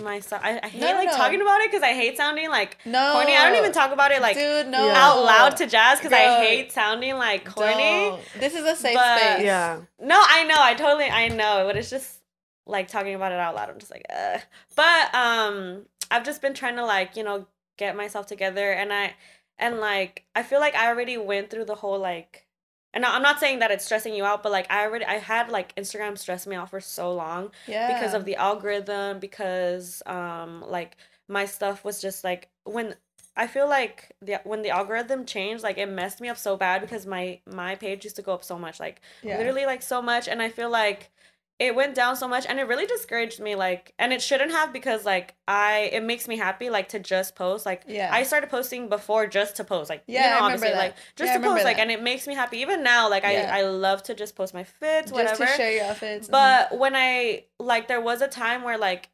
myself. 0.02 0.42
I, 0.44 0.60
I 0.62 0.68
hate 0.68 0.80
No, 0.80 0.90
no, 0.92 0.98
like 0.98 1.08
no. 1.08 1.16
talking 1.16 1.40
about 1.40 1.60
it 1.62 1.70
because 1.70 1.82
I 1.82 1.94
hate 1.94 2.16
sounding 2.18 2.50
like 2.50 2.76
No, 2.84 3.12
corny. 3.14 3.34
I 3.34 3.48
don't 3.48 3.56
even 3.58 3.72
talk 3.72 3.90
about 3.92 4.10
it 4.10 4.20
like 4.20 4.36
dude. 4.36 4.68
No, 4.68 4.90
out 4.90 5.24
loud 5.24 5.56
to 5.56 5.66
Jazz 5.66 5.98
because 5.98 6.12
I 6.12 6.44
hate 6.44 6.70
sounding 6.72 7.14
like 7.16 7.46
corny. 7.46 7.72
Don't. 8.10 8.20
This 8.38 8.54
is 8.54 8.64
a 8.64 8.76
safe 8.76 8.94
But- 8.94 9.18
space. 9.18 9.44
Yeah. 9.44 9.80
No, 10.00 10.20
I 10.22 10.44
know, 10.44 10.56
I 10.58 10.74
totally, 10.74 11.06
I 11.08 11.28
know, 11.28 11.64
but 11.66 11.76
it's 11.76 11.88
just 11.90 12.20
like 12.66 12.88
talking 12.88 13.14
about 13.14 13.32
it 13.32 13.38
out 13.38 13.54
loud. 13.54 13.70
I'm 13.70 13.78
just 13.78 13.90
like, 13.90 14.04
Ugh. 14.14 14.40
but 14.76 15.14
um, 15.14 15.86
I've 16.10 16.24
just 16.24 16.42
been 16.42 16.52
trying 16.52 16.76
to 16.76 16.84
like, 16.84 17.16
you 17.16 17.24
know, 17.24 17.46
get 17.78 17.96
myself 17.96 18.26
together, 18.26 18.70
and 18.72 18.92
I, 18.92 19.14
and 19.58 19.80
like, 19.80 20.24
I 20.34 20.42
feel 20.42 20.60
like 20.60 20.74
I 20.74 20.88
already 20.88 21.16
went 21.16 21.50
through 21.50 21.64
the 21.66 21.74
whole 21.74 21.98
like, 21.98 22.46
and 22.94 23.04
I'm 23.04 23.22
not 23.22 23.38
saying 23.38 23.58
that 23.58 23.70
it's 23.70 23.84
stressing 23.84 24.14
you 24.14 24.24
out, 24.24 24.42
but 24.42 24.52
like, 24.52 24.70
I 24.70 24.84
already, 24.84 25.04
I 25.04 25.14
had 25.14 25.50
like 25.50 25.74
Instagram 25.76 26.16
stress 26.16 26.46
me 26.46 26.56
out 26.56 26.70
for 26.70 26.80
so 26.80 27.12
long 27.12 27.50
yeah. 27.66 27.92
because 27.92 28.14
of 28.14 28.24
the 28.24 28.36
algorithm, 28.36 29.18
because 29.18 30.02
um, 30.06 30.64
like 30.66 30.96
my 31.28 31.44
stuff 31.44 31.84
was 31.84 32.00
just 32.00 32.24
like 32.24 32.48
when. 32.64 32.94
I 33.36 33.46
feel 33.46 33.68
like 33.68 34.16
the 34.20 34.40
when 34.42 34.62
the 34.62 34.70
algorithm 34.70 35.24
changed, 35.24 35.62
like 35.62 35.78
it 35.78 35.88
messed 35.88 36.20
me 36.20 36.28
up 36.28 36.36
so 36.36 36.56
bad 36.56 36.80
because 36.80 37.06
my 37.06 37.38
my 37.46 37.76
page 37.76 38.02
used 38.02 38.16
to 38.16 38.22
go 38.22 38.34
up 38.34 38.42
so 38.42 38.58
much, 38.58 38.80
like 38.80 39.00
yeah. 39.22 39.38
literally 39.38 39.64
like 39.64 39.80
so 39.80 40.02
much 40.02 40.26
and 40.26 40.42
i 40.42 40.48
feel 40.48 40.68
like 40.68 41.12
it 41.58 41.74
went 41.74 41.92
down 41.94 42.14
so 42.16 42.28
much 42.28 42.46
and 42.48 42.60
it 42.60 42.68
really 42.68 42.86
discouraged 42.86 43.40
me 43.40 43.56
like 43.56 43.92
and 43.98 44.12
it 44.12 44.22
shouldn't 44.22 44.52
have 44.52 44.72
because 44.72 45.04
like 45.04 45.34
i 45.48 45.90
it 45.92 46.02
makes 46.04 46.28
me 46.28 46.36
happy 46.36 46.70
like 46.70 46.88
to 46.88 46.98
just 47.00 47.34
post 47.34 47.66
like 47.66 47.82
Yeah. 47.88 48.10
i 48.12 48.22
started 48.22 48.48
posting 48.48 48.88
before 48.88 49.26
just 49.26 49.56
to 49.56 49.64
post 49.64 49.90
like 49.90 50.04
Yeah, 50.06 50.20
you 50.20 50.26
I 50.26 50.30
know 50.30 50.34
remember 50.36 50.54
obviously 50.54 50.68
that. 50.70 50.78
like 50.78 50.94
just 51.16 51.28
Yeah, 51.28 51.32
to 51.34 51.38
post 51.40 51.48
remember 51.48 51.64
like 51.64 51.78
and 51.78 51.90
it 51.90 52.02
makes 52.02 52.26
me 52.28 52.34
happy 52.34 52.58
even 52.58 52.82
now 52.84 53.10
like 53.10 53.24
Yeah. 53.24 53.50
i 53.52 53.58
i 53.58 53.62
love 53.62 54.02
to 54.04 54.14
just 54.14 54.36
post 54.36 54.54
my 54.54 54.62
fits 54.64 55.10
just 55.10 55.12
whatever 55.12 55.46
to 55.46 55.56
share 55.56 55.72
your 55.72 55.84
outfits. 55.86 56.28
but 56.28 56.66
mm-hmm. 56.68 56.78
when 56.78 56.94
i 56.94 57.44
like 57.58 57.88
there 57.88 58.00
was 58.00 58.22
a 58.22 58.28
time 58.28 58.62
where 58.62 58.78
like 58.78 59.08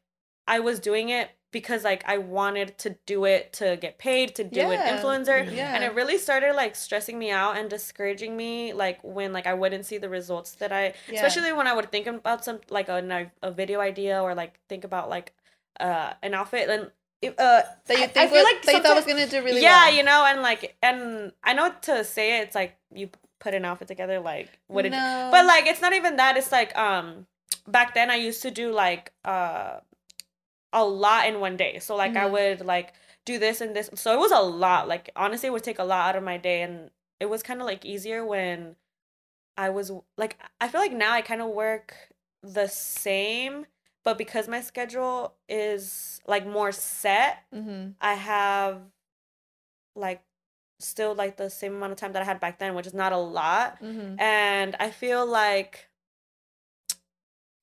i 0.47 0.59
was 0.59 0.79
doing 0.79 1.09
it 1.09 1.29
because 1.59 1.81
like 1.91 2.03
i 2.13 2.17
wanted 2.37 2.69
to 2.83 2.89
do 3.13 3.17
it 3.33 3.43
to 3.59 3.67
get 3.85 3.93
paid 4.07 4.27
to 4.39 4.43
do 4.43 4.59
Yeah. 4.59 4.71
an 4.75 4.81
influencer 4.93 5.37
yeah, 5.61 5.73
and 5.75 5.81
it 5.87 5.93
really 5.99 6.17
started 6.27 6.51
like 6.61 6.73
stressing 6.75 7.17
me 7.23 7.29
out 7.41 7.53
and 7.57 7.65
discouraging 7.77 8.33
me 8.43 8.73
like 8.83 8.97
when 9.15 9.29
like 9.37 9.47
i 9.53 9.55
wouldn't 9.61 9.85
see 9.89 9.97
the 10.05 10.09
results 10.19 10.49
that 10.61 10.71
i 10.81 10.83
Yeah. 11.07 11.15
especially 11.15 11.51
when 11.59 11.67
i 11.71 11.73
would 11.77 11.89
think 11.95 12.05
about 12.07 12.39
some 12.47 12.57
like 12.77 12.89
a, 12.89 12.97
a 13.49 13.51
video 13.61 13.79
idea 13.91 14.15
or 14.25 14.35
like 14.43 14.53
think 14.71 14.83
about 14.83 15.05
like 15.15 15.27
uh 15.79 16.11
an 16.27 16.33
outfit 16.39 16.65
and 16.75 16.83
uh 17.23 17.61
that 17.87 17.97
you 17.99 18.03
I- 18.03 18.07
think 18.13 18.17
I 18.17 18.27
feel 18.27 18.43
was- 18.43 18.49
like 18.51 18.61
that 18.65 18.73
you 18.75 18.81
thought 18.83 18.95
was 19.01 19.05
gonna 19.11 19.27
do 19.35 19.39
really 19.47 19.61
yeah 19.61 19.85
well. 19.85 19.95
you 19.97 20.03
know 20.09 20.21
and 20.29 20.41
like 20.49 20.75
and 20.83 21.31
i 21.49 21.51
know 21.53 21.67
to 21.87 22.03
say 22.03 22.25
it 22.37 22.41
it's 22.45 22.55
like 22.61 22.71
you 22.93 23.05
put 23.39 23.53
an 23.59 23.63
outfit 23.69 23.87
together 23.87 24.19
like 24.19 24.49
what 24.67 24.85
it 24.85 24.91
no. 24.91 25.29
but 25.35 25.43
like 25.53 25.65
it's 25.71 25.81
not 25.85 25.93
even 25.99 26.13
that 26.21 26.33
it's 26.39 26.51
like 26.59 26.71
um 26.77 27.25
back 27.75 27.93
then 27.97 28.07
i 28.15 28.15
used 28.29 28.41
to 28.41 28.51
do 28.61 28.71
like 28.85 29.11
uh 29.33 29.79
a 30.75 30.83
lot 30.83 31.27
in 31.27 31.39
one 31.39 31.57
day. 31.57 31.79
So 31.79 31.95
like 31.95 32.15
i 32.15 32.25
Mhm. 32.25 32.31
would 32.35 32.61
like 32.65 32.93
do 33.25 33.39
this 33.39 33.61
and 33.61 33.75
this 33.75 33.89
so 33.95 34.13
it 34.13 34.19
was 34.19 34.31
a 34.31 34.39
lot 34.41 34.87
like 34.87 35.09
honestly 35.15 35.47
it 35.47 35.51
would 35.53 35.63
take 35.63 35.79
a 35.79 35.83
lot 35.83 36.09
out 36.09 36.15
of 36.15 36.23
my 36.23 36.37
day 36.37 36.61
and 36.61 36.91
it 37.19 37.27
was 37.33 37.41
kind 37.41 37.59
of 37.61 37.65
like 37.65 37.83
easier 37.83 38.23
when 38.23 38.75
i 39.57 39.67
was 39.77 39.91
like 40.15 40.37
i 40.61 40.67
feel 40.67 40.79
like 40.81 40.91
now 40.93 41.11
i 41.11 41.21
kind 41.21 41.41
of 41.41 41.47
work 41.49 41.95
the 42.43 42.67
same 42.67 43.65
but 44.03 44.15
because 44.17 44.47
my 44.47 44.61
schedule 44.61 45.33
is 45.49 46.19
like 46.27 46.45
more 46.45 46.71
set 46.71 47.43
hmm 47.51 47.87
i 47.99 48.13
have 48.13 48.79
like 49.95 50.21
still 50.79 51.15
like 51.15 51.37
the 51.37 51.49
same 51.49 51.73
amount 51.75 51.91
of 51.93 51.97
time 51.97 52.13
that 52.13 52.21
i 52.21 52.25
had 52.25 52.39
back 52.39 52.59
then 52.59 52.75
which 52.75 52.85
is 52.87 52.93
not 52.93 53.11
a 53.11 53.17
lot 53.17 53.77
hmm 53.79 54.15
and 54.17 54.75
I 54.79 54.91
feel 54.91 55.25
like 55.25 55.89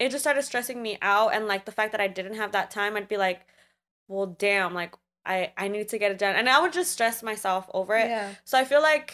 it 0.03 0.11
just 0.11 0.25
started 0.25 0.43
stressing 0.43 0.83
me 0.83 0.99
out 1.01 1.33
and 1.35 1.47
like 1.47 1.65
the 1.65 1.73
fact 1.73 1.93
that 1.93 2.01
I 2.01 2.09
didn't 2.09 2.35
have 2.35 2.53
that 2.53 2.71
time 2.71 2.97
I'd 2.97 3.09
be 3.09 3.17
like 3.17 3.47
well 4.09 4.27
damn 4.27 4.75
like 4.75 4.95
I 5.25 5.53
I 5.57 5.69
need 5.69 5.89
to 5.91 5.99
get 5.99 6.11
it 6.11 6.19
done 6.19 6.35
and 6.37 6.49
I 6.49 6.61
would 6.61 6.73
just 6.73 6.91
stress 6.93 7.23
myself 7.23 7.71
over 7.73 7.95
it 7.97 8.09
Yeah. 8.09 8.31
so 8.45 8.59
I 8.59 8.65
feel 8.65 8.83
like 8.83 9.13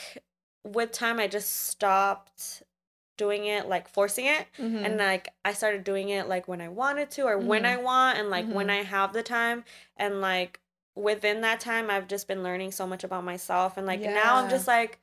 with 0.64 0.90
time 0.92 1.18
I 1.20 1.26
just 1.28 1.66
stopped 1.68 2.62
doing 3.18 3.46
it 3.46 3.68
like 3.68 3.88
forcing 3.88 4.26
it 4.26 4.46
mhm. 4.58 4.84
and 4.84 4.96
like 4.96 5.28
I 5.44 5.52
started 5.52 5.82
doing 5.84 6.08
it 6.08 6.28
like 6.28 6.46
when 6.48 6.60
I 6.60 6.68
wanted 6.68 7.10
to 7.12 7.22
or 7.26 7.36
when 7.36 7.64
Mhm. 7.64 7.72
I 7.72 7.76
want 7.76 8.18
and 8.18 8.30
like 8.30 8.46
when 8.48 8.68
Mhm. 8.68 8.80
I 8.80 8.82
have 8.84 9.12
the 9.12 9.22
time 9.22 9.64
and 9.96 10.20
like 10.20 10.60
within 10.94 11.40
that 11.42 11.60
time 11.60 11.90
I've 11.90 12.08
just 12.08 12.26
been 12.28 12.42
learning 12.42 12.72
so 12.72 12.86
much 12.86 13.04
about 13.04 13.24
myself 13.24 13.76
and 13.76 13.86
like 13.86 14.00
now 14.00 14.36
I'm 14.36 14.48
just 14.50 14.66
like 14.66 15.00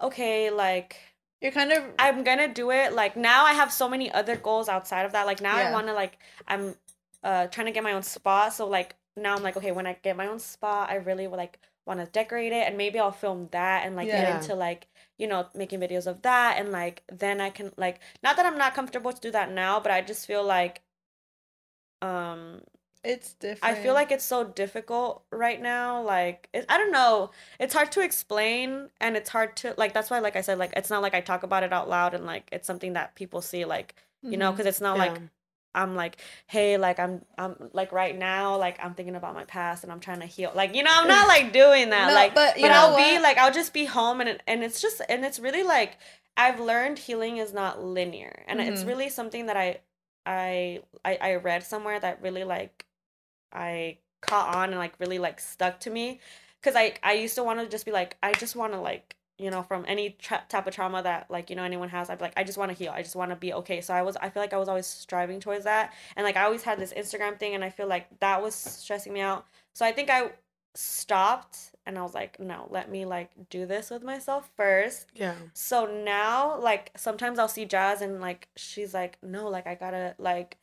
okay 0.00 0.50
like 0.50 0.96
You're 1.40 1.52
kind 1.52 1.72
of. 1.72 1.84
I'm 1.98 2.24
gonna 2.24 2.52
do 2.52 2.70
it. 2.70 2.92
Like 2.92 3.16
now, 3.16 3.44
I 3.44 3.52
have 3.52 3.72
so 3.72 3.88
many 3.88 4.10
other 4.10 4.36
goals 4.36 4.68
outside 4.68 5.04
of 5.06 5.12
that. 5.12 5.26
Like 5.26 5.40
now, 5.40 5.56
Yeah. 5.56 5.68
I 5.68 5.72
want 5.72 5.86
to 5.88 5.92
like 5.92 6.18
I'm 6.48 6.74
uh 7.22 7.46
trying 7.48 7.66
to 7.66 7.72
get 7.72 7.82
my 7.84 7.92
own 7.92 8.02
spot. 8.02 8.52
So 8.54 8.66
like 8.66 8.96
now, 9.16 9.36
I'm 9.36 9.42
like 9.42 9.56
okay, 9.56 9.72
when 9.72 9.86
I 9.86 9.94
get 10.02 10.16
my 10.16 10.26
own 10.26 10.38
spot, 10.38 10.90
I 10.90 10.96
really 10.96 11.26
would 11.26 11.36
like 11.36 11.58
want 11.86 12.00
to 12.00 12.06
decorate 12.06 12.52
it, 12.52 12.66
and 12.66 12.76
maybe 12.76 12.98
I'll 12.98 13.12
film 13.12 13.48
that 13.52 13.86
and 13.86 13.96
like 13.96 14.08
Yeah. 14.08 14.16
get 14.16 14.28
into 14.28 14.54
like 14.54 14.88
you 15.18 15.26
know 15.26 15.46
making 15.54 15.80
videos 15.80 16.06
of 16.06 16.22
that, 16.22 16.56
and 16.58 16.72
like 16.72 17.02
then 17.12 17.40
I 17.40 17.50
can 17.50 17.72
like 17.76 18.00
not 18.22 18.36
that 18.36 18.46
I'm 18.46 18.58
not 18.58 18.74
comfortable 18.74 19.12
to 19.12 19.20
do 19.20 19.30
that 19.32 19.50
now, 19.52 19.78
but 19.80 19.92
I 19.92 20.00
just 20.02 20.26
feel 20.26 20.44
like 20.44 20.82
um 22.02 22.60
it's 23.06 23.32
different. 23.34 23.78
I 23.78 23.82
feel 23.82 23.94
like 23.94 24.10
it's 24.12 24.24
so 24.24 24.44
difficult 24.44 25.24
right 25.30 25.60
now. 25.60 26.02
Like 26.02 26.48
it, 26.52 26.64
I 26.68 26.78
don't 26.78 26.92
know. 26.92 27.30
It's 27.58 27.74
hard 27.74 27.92
to 27.92 28.00
explain, 28.02 28.90
and 29.00 29.16
it's 29.16 29.30
hard 29.30 29.56
to 29.58 29.74
like. 29.76 29.92
That's 29.94 30.10
why, 30.10 30.18
like 30.20 30.36
I 30.36 30.40
said, 30.42 30.58
like 30.58 30.72
it's 30.76 30.90
not 30.90 31.02
like 31.02 31.14
I 31.14 31.20
talk 31.20 31.42
about 31.42 31.62
it 31.62 31.72
out 31.72 31.88
loud, 31.88 32.14
and 32.14 32.26
like 32.26 32.48
it's 32.52 32.66
something 32.66 32.94
that 32.94 33.14
people 33.14 33.40
see, 33.42 33.64
like 33.64 33.94
you 34.30 34.36
know, 34.38 34.50
Mhm. 34.50 34.56
because 34.56 34.66
it's 34.66 34.80
not 34.80 34.98
like 34.98 35.20
I'm 35.74 35.94
like, 35.94 36.18
hey, 36.46 36.78
like 36.78 36.98
I'm, 36.98 37.22
I'm 37.36 37.70
like 37.74 37.92
right 37.92 38.16
now, 38.16 38.56
like 38.56 38.78
I'm 38.82 38.94
thinking 38.94 39.14
about 39.16 39.34
my 39.34 39.44
past, 39.44 39.82
and 39.84 39.92
I'm 39.92 40.00
trying 40.00 40.20
to 40.20 40.26
heal. 40.26 40.50
Like 40.54 40.74
you 40.74 40.82
know, 40.82 40.90
I'm 40.92 41.06
not 41.08 41.28
like 41.28 41.52
doing 41.52 41.90
that. 41.90 42.08
No, 42.08 42.14
like, 42.14 42.34
but 42.34 42.54
but, 42.60 42.60
you 42.60 42.68
know 42.70 42.74
I'll 42.76 42.96
be 42.96 43.18
like, 43.18 43.36
I'll 43.38 43.52
just 43.52 43.72
be 43.74 43.84
home, 43.84 44.20
and 44.20 44.42
and 44.46 44.64
it's 44.64 44.80
just, 44.80 45.02
and 45.08 45.24
it's 45.24 45.38
really 45.38 45.62
like 45.62 45.98
I've 46.36 46.60
learned 46.60 46.98
healing 46.98 47.36
is 47.38 47.52
not 47.52 47.82
linear, 47.82 48.44
and 48.48 48.60
it's 48.60 48.82
Mhm. 48.82 48.88
really 48.88 49.08
something 49.10 49.46
that 49.46 49.56
I, 49.56 49.80
I, 50.24 50.80
I, 51.04 51.18
I 51.20 51.34
read 51.36 51.62
somewhere 51.62 52.00
that 52.00 52.22
really 52.22 52.44
like 52.44 52.85
I 53.52 53.98
caught 54.20 54.54
on 54.54 54.70
and 54.70 54.78
like 54.78 54.94
really 54.98 55.18
like 55.18 55.40
stuck 55.40 55.80
to 55.80 55.90
me. 55.90 56.20
Because 56.60 56.76
I 56.76 56.94
I 57.02 57.14
used 57.14 57.34
to 57.36 57.44
want 57.44 57.60
to 57.60 57.68
just 57.68 57.86
be 57.86 57.92
like 57.92 58.16
I 58.22 58.32
just 58.32 58.56
want 58.56 58.72
to 58.72 58.80
like 58.80 59.16
you 59.38 59.50
know 59.50 59.62
from 59.62 59.84
any 59.86 60.16
tra- 60.18 60.44
type 60.48 60.66
of 60.66 60.74
trauma 60.74 61.02
that 61.02 61.30
like 61.30 61.50
you 61.50 61.56
know 61.56 61.62
anyone 61.62 61.88
has 61.90 62.08
I'd 62.10 62.18
be 62.18 62.24
like 62.24 62.32
I 62.36 62.44
just 62.44 62.58
want 62.58 62.70
to 62.70 62.76
heal. 62.76 62.92
I 62.92 63.02
just 63.02 63.16
want 63.16 63.30
to 63.30 63.36
be 63.36 63.52
okay. 63.54 63.80
So 63.80 63.94
I 63.94 64.02
was 64.02 64.16
I 64.16 64.30
feel 64.30 64.42
like 64.42 64.52
I 64.52 64.58
was 64.58 64.68
always 64.68 64.86
striving 64.86 65.40
towards 65.40 65.64
that. 65.64 65.92
And 66.16 66.24
like 66.24 66.36
I 66.36 66.44
always 66.44 66.62
had 66.62 66.78
this 66.78 66.92
Instagram 66.92 67.38
thing 67.38 67.54
and 67.54 67.62
I 67.64 67.70
feel 67.70 67.86
like 67.86 68.06
that 68.20 68.42
was 68.42 68.54
stressing 68.54 69.12
me 69.12 69.20
out. 69.20 69.46
So 69.74 69.84
I 69.84 69.92
think 69.92 70.10
I 70.10 70.32
stopped 70.74 71.70
and 71.86 71.96
I 71.98 72.02
was 72.02 72.12
like 72.12 72.38
no 72.38 72.68
let 72.70 72.90
me 72.90 73.06
like 73.06 73.30
do 73.48 73.64
this 73.66 73.90
with 73.90 74.02
myself 74.02 74.50
first. 74.56 75.06
Yeah. 75.14 75.34
so 75.52 75.86
now, 75.86 76.58
like 76.58 76.90
sometimes 76.96 77.38
I'll 77.38 77.48
see 77.48 77.64
Jazz 77.64 78.02
and 78.02 78.20
like 78.20 78.48
she's 78.56 78.92
like, 78.92 79.18
no, 79.22 79.48
like 79.48 79.66
I 79.66 79.74
gotta 79.74 80.14
like 80.18 80.56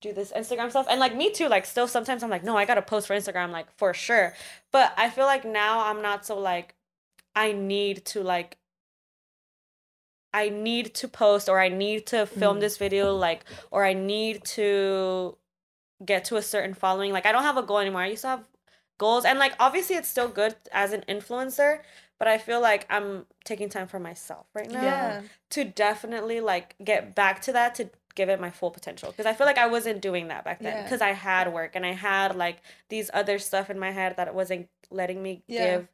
do 0.00 0.12
this 0.12 0.32
Instagram 0.32 0.70
stuff, 0.70 0.86
and 0.88 1.00
like 1.00 1.14
me 1.16 1.30
too. 1.32 1.48
Like 1.48 1.66
still, 1.66 1.88
sometimes 1.88 2.22
I'm 2.22 2.30
like, 2.30 2.44
no, 2.44 2.56
I 2.56 2.64
gotta 2.64 2.82
post 2.82 3.06
for 3.06 3.14
Instagram, 3.16 3.50
like 3.50 3.66
for 3.76 3.92
sure. 3.94 4.34
But 4.70 4.92
I 4.96 5.10
feel 5.10 5.26
like 5.26 5.44
now 5.44 5.86
I'm 5.86 6.02
not 6.02 6.24
so 6.26 6.38
like, 6.38 6.74
I 7.34 7.52
need 7.52 8.04
to 8.06 8.22
like. 8.22 8.56
I 10.34 10.50
need 10.50 10.94
to 10.96 11.08
post 11.08 11.48
or 11.48 11.58
I 11.58 11.68
need 11.68 12.06
to 12.08 12.26
film 12.26 12.58
Mm. 12.58 12.60
this 12.60 12.76
video 12.76 13.14
like 13.16 13.44
or 13.70 13.84
I 13.84 13.94
need 13.94 14.44
to 14.56 15.36
get 16.04 16.26
to 16.26 16.36
a 16.36 16.42
certain 16.42 16.74
following. 16.74 17.12
Like 17.12 17.24
I 17.26 17.32
don't 17.32 17.44
have 17.44 17.56
a 17.56 17.62
goal 17.62 17.78
anymore. 17.78 18.02
I 18.02 18.08
used 18.08 18.22
to 18.22 18.28
have 18.28 18.44
goals 18.98 19.24
and 19.24 19.38
like 19.38 19.54
obviously 19.58 19.96
it's 19.96 20.08
still 20.08 20.28
good 20.28 20.54
as 20.70 20.92
an 20.92 21.02
influencer, 21.08 21.80
but 22.18 22.28
I 22.28 22.36
feel 22.36 22.60
like 22.60 22.86
I'm 22.90 23.24
taking 23.44 23.68
time 23.70 23.88
for 23.88 23.98
myself 23.98 24.46
right 24.54 24.70
now 24.70 24.82
Yeah. 24.82 25.22
to 25.50 25.64
definitely 25.64 26.40
like 26.40 26.74
get 26.84 27.14
back 27.14 27.40
to 27.42 27.52
that 27.52 27.74
to 27.76 27.88
give 28.14 28.28
it 28.28 28.40
my 28.40 28.50
full 28.50 28.70
potential 28.70 29.10
because 29.10 29.26
I 29.26 29.32
feel 29.32 29.46
like 29.46 29.58
I 29.58 29.66
wasn't 29.66 30.00
doing 30.02 30.28
that 30.28 30.44
back 30.44 30.60
then 30.60 30.74
Yeah. 30.76 30.82
because 30.82 31.00
I 31.00 31.12
had 31.12 31.52
work 31.52 31.72
and 31.76 31.86
I 31.86 31.92
had 31.92 32.34
like 32.36 32.58
these 32.88 33.10
other 33.14 33.38
stuff 33.38 33.70
in 33.70 33.78
my 33.78 33.90
head 33.92 34.16
that 34.16 34.34
wasn't 34.34 34.68
letting 34.90 35.22
me 35.22 35.42
Yeah. 35.46 35.66
give 35.78 35.88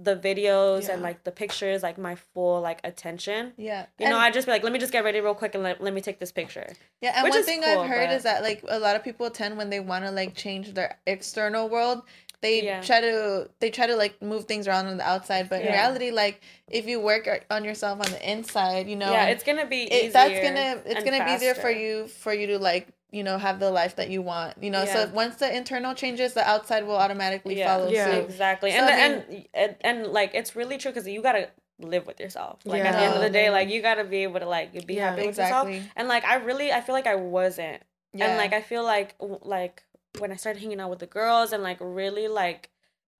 the 0.00 0.14
videos 0.14 0.86
Yeah. 0.86 0.94
and 0.94 1.02
like 1.02 1.24
the 1.24 1.32
pictures 1.32 1.82
like 1.82 1.98
my 1.98 2.14
full 2.14 2.60
like 2.60 2.80
attention. 2.84 3.52
Yeah. 3.56 3.86
You 3.98 4.06
know, 4.08 4.14
And- 4.14 4.22
I 4.22 4.30
just 4.30 4.46
be 4.46 4.52
like, 4.52 4.62
let 4.62 4.72
me 4.72 4.78
just 4.78 4.92
get 4.92 5.02
ready 5.02 5.20
real 5.20 5.34
quick 5.34 5.56
and 5.56 5.64
let, 5.64 5.82
let 5.82 5.92
me 5.92 6.00
take 6.00 6.20
this 6.20 6.30
picture. 6.30 6.68
Yeah, 7.00 7.14
and 7.16 7.24
Which 7.24 7.34
one 7.34 7.42
thing 7.44 7.62
cool, 7.62 7.80
I've 7.80 7.88
heard 7.90 8.06
but- 8.08 8.14
is 8.16 8.22
that 8.22 8.42
like 8.44 8.62
a 8.68 8.78
lot 8.78 8.94
of 8.94 9.02
people 9.02 9.28
tend 9.30 9.56
when 9.58 9.70
they 9.70 9.80
want 9.80 10.04
to 10.04 10.12
like 10.12 10.36
change 10.36 10.74
their 10.74 10.98
external 11.08 11.68
world, 11.68 12.02
they 12.40 12.64
Yeah. 12.64 12.80
try 12.82 13.00
to 13.00 13.48
they 13.60 13.70
try 13.70 13.86
to 13.86 13.96
like 13.96 14.20
move 14.22 14.44
things 14.44 14.68
around 14.68 14.86
on 14.86 14.96
the 14.96 15.08
outside, 15.08 15.48
but 15.48 15.62
in 15.62 15.66
reality, 15.72 16.10
like 16.10 16.40
if 16.68 16.86
you 16.86 17.00
work 17.00 17.28
on 17.50 17.64
yourself 17.64 18.00
on 18.00 18.10
the 18.10 18.30
inside, 18.30 18.88
you 18.88 18.96
know, 18.96 19.12
yeah, 19.12 19.26
it's 19.26 19.42
gonna 19.42 19.66
be 19.66 19.82
it, 19.84 19.94
easier. 20.06 20.10
that's 20.12 20.38
gonna 20.40 20.82
it's 20.86 21.04
gonna 21.04 21.24
be 21.24 21.32
easier 21.32 21.54
for 21.54 21.70
you 21.70 22.06
for 22.08 22.32
you 22.32 22.46
to 22.48 22.58
like 22.58 22.88
you 23.10 23.22
know 23.24 23.38
have 23.38 23.58
the 23.58 23.70
life 23.70 23.96
that 23.96 24.10
you 24.10 24.22
want, 24.22 24.62
you 24.62 24.70
know. 24.70 24.84
Yeah. 24.84 25.06
So 25.06 25.10
once 25.14 25.36
the 25.36 25.54
internal 25.54 25.94
changes, 25.94 26.34
the 26.34 26.46
outside 26.48 26.86
will 26.86 26.96
automatically 26.96 27.58
Yeah. 27.58 27.66
follow 27.76 27.90
Yeah. 27.90 28.04
suit. 28.04 28.24
Exactly, 28.24 28.70
So, 28.72 28.76
and, 28.78 28.86
I 28.86 28.94
the, 28.94 29.02
and 29.02 29.46
and 29.54 29.76
and 29.80 30.06
like 30.08 30.34
it's 30.34 30.54
really 30.54 30.78
true 30.78 30.90
because 30.92 31.08
you 31.08 31.22
gotta 31.22 31.48
live 31.80 32.06
with 32.06 32.20
yourself. 32.20 32.60
Like 32.64 32.82
at 32.82 32.92
the 32.92 33.02
end 33.02 33.14
of 33.14 33.20
the 33.20 33.30
day, 33.30 33.50
like 33.50 33.68
you 33.68 33.80
gotta 33.82 34.04
be 34.04 34.22
able 34.24 34.40
to 34.40 34.46
like 34.48 34.86
be 34.86 34.94
Yeah. 34.94 35.10
happy 35.10 35.22
with 35.22 35.30
Exactly. 35.30 35.72
yourself. 35.74 35.92
And 35.96 36.06
like 36.08 36.24
I 36.24 36.36
really, 36.36 36.72
I 36.72 36.80
feel 36.82 36.94
like 36.94 37.06
I 37.06 37.16
wasn't. 37.16 37.82
Yeah. 38.12 38.26
And 38.26 38.36
like 38.36 38.52
I 38.52 38.60
feel 38.62 38.84
like 38.84 39.14
like 39.42 39.82
when 40.18 40.32
I 40.32 40.36
started 40.36 40.60
hanging 40.60 40.80
out 40.80 40.90
with 40.90 40.98
the 41.00 41.06
girls 41.06 41.52
and 41.52 41.62
like 41.62 41.78
really 41.80 42.28
like 42.28 42.70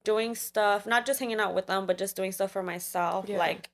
doing 0.05 0.35
stuff, 0.35 0.87
not 0.87 1.07
just 1.07 1.21
hanging 1.21 1.41
out 1.41 1.55
with 1.55 1.67
them, 1.67 1.87
but 1.87 1.99
just 1.99 2.17
doing 2.17 2.33
stuff 2.33 2.51
for 2.53 2.63
myself, 2.63 3.27
Yeah. 3.29 3.39
like 3.39 3.71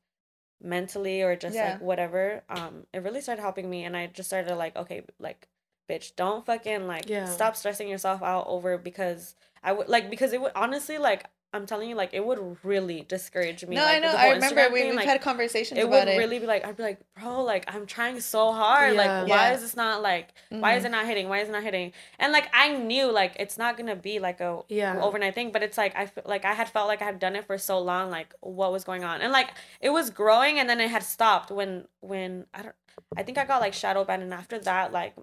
mentally 0.61 1.23
or 1.23 1.37
just 1.37 1.55
Yeah. 1.55 1.73
like 1.73 1.81
whatever. 1.81 2.43
Um, 2.49 2.87
it 2.93 3.03
really 3.03 3.21
started 3.21 3.43
helping 3.43 3.69
me, 3.69 3.85
and 3.85 3.97
I 3.97 4.07
just 4.07 4.29
started 4.29 4.55
like, 4.57 4.77
okay, 4.77 5.03
like, 5.19 5.49
bitch, 5.89 6.17
don't 6.17 6.45
fucking 6.47 6.87
like 6.87 7.09
Yeah. 7.09 7.27
stop 7.27 7.57
stressing 7.57 7.89
yourself 7.89 8.23
out 8.23 8.47
over 8.47 8.79
because 8.79 9.35
I 9.63 9.73
would 9.73 9.89
like 9.89 10.11
because 10.11 10.33
it 10.33 10.41
would 10.41 10.53
honestly 10.55 10.99
like. 10.99 11.25
I'm 11.55 11.67
telling 11.67 11.89
you, 11.89 11.95
like 11.95 12.11
it 12.13 12.27
would 12.27 12.59
really 12.65 13.03
discourage 13.09 13.65
me. 13.65 13.77
no, 13.77 13.83
like, 13.83 13.97
I 13.97 13.99
know. 14.01 14.09
I 14.11 14.31
remember 14.33 14.61
Instagram 14.61 14.73
we, 14.73 14.79
thing, 14.81 14.89
we've 14.91 14.97
like, 14.97 15.07
had 15.07 15.21
conversations 15.21 15.79
it 15.79 15.85
about 15.87 16.07
would 16.07 16.15
it. 16.15 16.19
really 16.19 16.39
be 16.41 16.47
like 16.47 16.67
I'd 16.67 16.77
be 16.77 16.83
like, 16.83 16.99
bro, 17.19 17.43
like 17.45 17.65
I'm 17.73 17.87
trying 17.87 18.21
so 18.21 18.53
hard. 18.53 18.95
Yeah. 18.95 19.01
Like, 19.03 19.29
why 19.29 19.37
Yeah. 19.49 19.55
is 19.55 19.61
this 19.63 19.77
not 19.77 20.03
like 20.03 20.31
why 20.51 20.75
is 20.75 20.83
Mhm. 20.83 20.87
it 20.87 20.91
not 20.91 21.07
hitting? 21.07 21.29
Why 21.29 21.39
is 21.41 21.49
it 21.49 21.53
not 21.53 21.63
hitting? 21.63 21.93
And 22.19 22.33
like 22.33 22.49
I 22.53 22.77
knew 22.77 23.11
like 23.11 23.37
it's 23.39 23.57
not 23.57 23.77
gonna 23.77 23.97
be 23.97 24.19
like 24.19 24.41
a 24.41 24.63
Yeah. 24.69 25.01
overnight 25.01 25.35
thing, 25.35 25.53
but 25.53 25.63
it's 25.63 25.79
like 25.79 25.97
I 25.97 26.07
fe- 26.07 26.23
like 26.25 26.45
I 26.45 26.55
had 26.55 26.69
felt 26.69 26.89
like 26.89 27.01
I 27.01 27.05
had 27.07 27.19
done 27.21 27.37
it 27.37 27.45
for 27.47 27.57
so 27.57 27.79
long, 27.79 28.11
like 28.11 28.35
what 28.41 28.73
was 28.73 28.83
going 28.85 29.05
on, 29.05 29.21
and 29.21 29.33
like 29.33 29.51
it 29.81 29.91
was 29.91 30.11
growing, 30.11 30.59
and 30.59 30.69
then 30.69 30.81
it 30.81 30.91
had 30.91 31.03
stopped 31.03 31.51
when 31.51 31.87
when 32.01 32.47
I 32.53 32.63
don't 32.63 32.75
I 33.17 33.23
think 33.23 33.39
I 33.39 33.45
got 33.45 33.61
like 33.61 33.75
shadow 33.75 34.05
banned, 34.05 34.23
and 34.23 34.35
after 34.35 34.59
that 34.61 34.93
like 34.93 35.15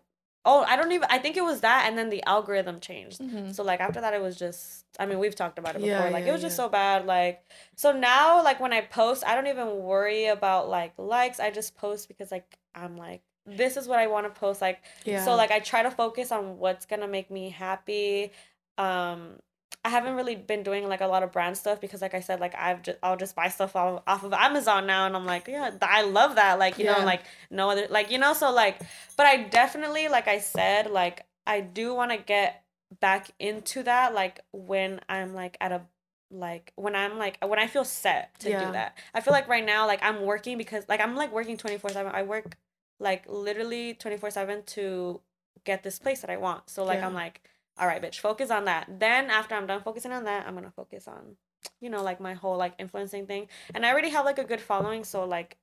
oh 0.46 0.64
I 0.68 0.76
don't 0.76 0.92
even 0.92 1.08
I 1.10 1.20
think 1.20 1.38
it 1.38 1.44
was 1.44 1.62
that, 1.62 1.86
and 1.88 1.98
then 1.98 2.10
the 2.10 2.24
algorithm 2.24 2.80
changed. 2.80 3.22
Mhm. 3.22 3.54
So 3.54 3.64
like 3.64 3.80
after 3.80 4.02
that 4.02 4.14
it 4.14 4.22
was 4.22 4.36
just 4.38 4.86
I 5.00 5.06
mean 5.06 5.20
we've 5.20 5.36
talked 5.36 5.60
about 5.60 5.76
it 5.76 5.82
before 5.82 5.90
Yeah, 5.90 6.10
like 6.10 6.24
yeah, 6.24 6.30
it 6.30 6.34
was 6.34 6.42
just 6.42 6.56
so 6.56 6.70
bad 6.70 7.06
like 7.06 7.44
so 7.76 7.92
now 7.92 8.44
like 8.44 8.60
when 8.60 8.74
I 8.74 8.82
post 8.82 9.24
I 9.26 9.36
don't 9.36 9.48
even 9.48 9.78
worry 9.84 10.26
about 10.28 10.70
like 10.70 10.94
likes 10.98 11.40
I 11.40 11.52
just 11.52 11.76
post 11.76 12.08
because 12.08 12.32
like 12.32 12.58
I'm 12.74 12.98
like 12.98 13.22
this 13.46 13.76
is 13.78 13.88
what 13.88 14.00
I 14.00 14.08
want 14.08 14.34
to 14.34 14.40
post 14.40 14.62
like 14.62 14.82
Yeah. 15.06 15.26
so 15.26 15.36
like 15.36 15.52
I 15.52 15.60
try 15.60 15.84
to 15.84 15.92
focus 15.92 16.32
on 16.32 16.58
what's 16.58 16.86
gonna 16.86 17.08
make 17.08 17.30
me 17.32 17.50
happy 17.50 18.32
um 18.78 19.40
I 19.84 19.90
haven't 19.90 20.16
really 20.16 20.36
been 20.36 20.64
doing 20.64 20.88
like 20.88 21.02
a 21.02 21.08
lot 21.08 21.24
of 21.24 21.32
brand 21.32 21.58
stuff 21.58 21.82
because 21.82 22.02
like 22.02 22.14
I 22.14 22.20
said 22.20 22.40
like 22.40 22.54
I've 22.56 22.82
just 22.84 22.98
I'll 23.02 23.18
just 23.18 23.36
buy 23.36 23.48
stuff 23.50 23.76
off, 23.76 24.04
off 24.06 24.24
of 24.24 24.34
Amazon 24.34 24.86
now 24.86 25.06
and 25.06 25.16
I'm 25.16 25.26
like 25.26 25.48
yeah 25.48 25.72
I 25.82 26.04
love 26.04 26.36
that 26.36 26.60
like 26.60 26.78
you 26.78 26.86
Yeah. 26.86 27.00
know 27.00 27.06
like 27.06 27.24
no 27.50 27.70
other 27.72 27.88
like 27.90 28.12
you 28.12 28.18
know 28.18 28.34
so 28.34 28.52
like 28.52 28.80
but 29.18 29.26
I 29.26 29.44
definitely 29.44 30.08
like 30.08 30.28
I 30.28 30.40
said 30.40 30.90
like 30.92 31.26
I 31.48 31.62
do 31.62 31.94
want 31.96 32.12
to 32.12 32.18
get 32.18 32.64
back 33.00 33.32
into 33.40 33.84
that 33.84 34.14
like 34.14 34.42
when 34.52 35.00
I'm 35.10 35.34
like 35.34 35.58
at 35.62 35.72
a 35.72 35.82
like 36.30 36.72
when 36.76 36.96
I'm 36.96 37.18
like 37.18 37.38
when 37.46 37.60
I 37.60 37.68
feel 37.68 37.84
set 37.84 38.38
to 38.40 38.50
Yeah. 38.50 38.66
do 38.68 38.72
that. 38.74 38.98
I 39.14 39.22
feel 39.22 39.34
like 39.34 39.48
right 39.48 39.66
now 39.66 39.88
like 39.88 40.02
I'm 40.04 40.22
working 40.24 40.58
because 40.58 40.86
like 40.88 41.02
I'm 41.02 41.16
like 41.16 41.32
working 41.32 41.58
24/7. 41.58 42.12
I 42.14 42.24
work 42.24 42.58
like 43.00 43.24
literally 43.28 43.96
24/7 43.96 44.66
to 44.68 45.22
get 45.64 45.84
this 45.84 46.00
place 46.00 46.22
that 46.22 46.30
I 46.30 46.38
want. 46.38 46.70
So 46.70 46.84
like 46.84 47.00
Yeah. 47.00 47.08
I'm 47.08 47.14
like 47.14 47.42
all 47.82 47.88
right, 47.88 48.02
bitch, 48.02 48.20
focus 48.20 48.52
on 48.52 48.66
that. 48.66 48.88
Then 49.00 49.30
after 49.30 49.56
I'm 49.56 49.66
done 49.68 49.82
focusing 49.82 50.12
on 50.14 50.24
that, 50.26 50.46
I'm 50.48 50.56
to 50.62 50.70
focus 50.70 51.08
on 51.08 51.36
you 51.80 51.90
know 51.90 52.04
like 52.04 52.20
my 52.20 52.34
whole 52.36 52.58
like 52.58 52.74
influencing 52.80 53.26
thing. 53.28 53.48
And 53.76 53.86
I 53.86 53.92
already 53.92 54.10
have 54.10 54.24
like 54.24 54.38
a 54.40 54.44
good 54.44 54.62
following, 54.62 55.04
so 55.04 55.26
like 55.26 55.58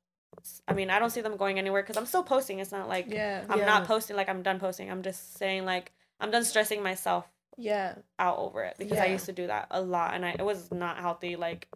I 0.66 0.74
mean, 0.74 0.90
I 0.90 0.98
don't 0.98 1.10
see 1.10 1.20
them 1.22 1.36
going 1.36 1.58
anywhere 1.58 1.82
cuz 1.82 1.96
I'm 1.96 2.06
still 2.06 2.22
posting. 2.24 2.58
It's 2.58 2.72
not 2.72 2.88
like 2.88 3.06
Yeah. 3.08 3.44
I'm 3.48 3.60
Yeah. 3.60 3.66
not 3.66 3.86
posting 3.86 4.16
like 4.16 4.28
I'm 4.28 4.42
done 4.42 4.58
posting. 4.58 4.90
I'm 4.90 5.02
just 5.02 5.38
saying 5.38 5.64
like 5.64 5.92
I'm 6.20 6.30
done 6.30 6.44
stressing 6.44 6.82
myself 6.82 7.26
Yeah. 7.56 7.94
out 8.18 8.38
over 8.38 8.64
it 8.64 8.76
because 8.78 8.98
I 8.98 9.06
used 9.06 9.26
to 9.26 9.32
do 9.32 9.46
that 9.46 9.68
a 9.70 9.80
lot 9.80 10.14
and 10.14 10.26
I 10.26 10.30
it 10.38 10.44
was 10.44 10.70
not 10.70 10.98
healthy 10.98 11.36
like 11.36 11.68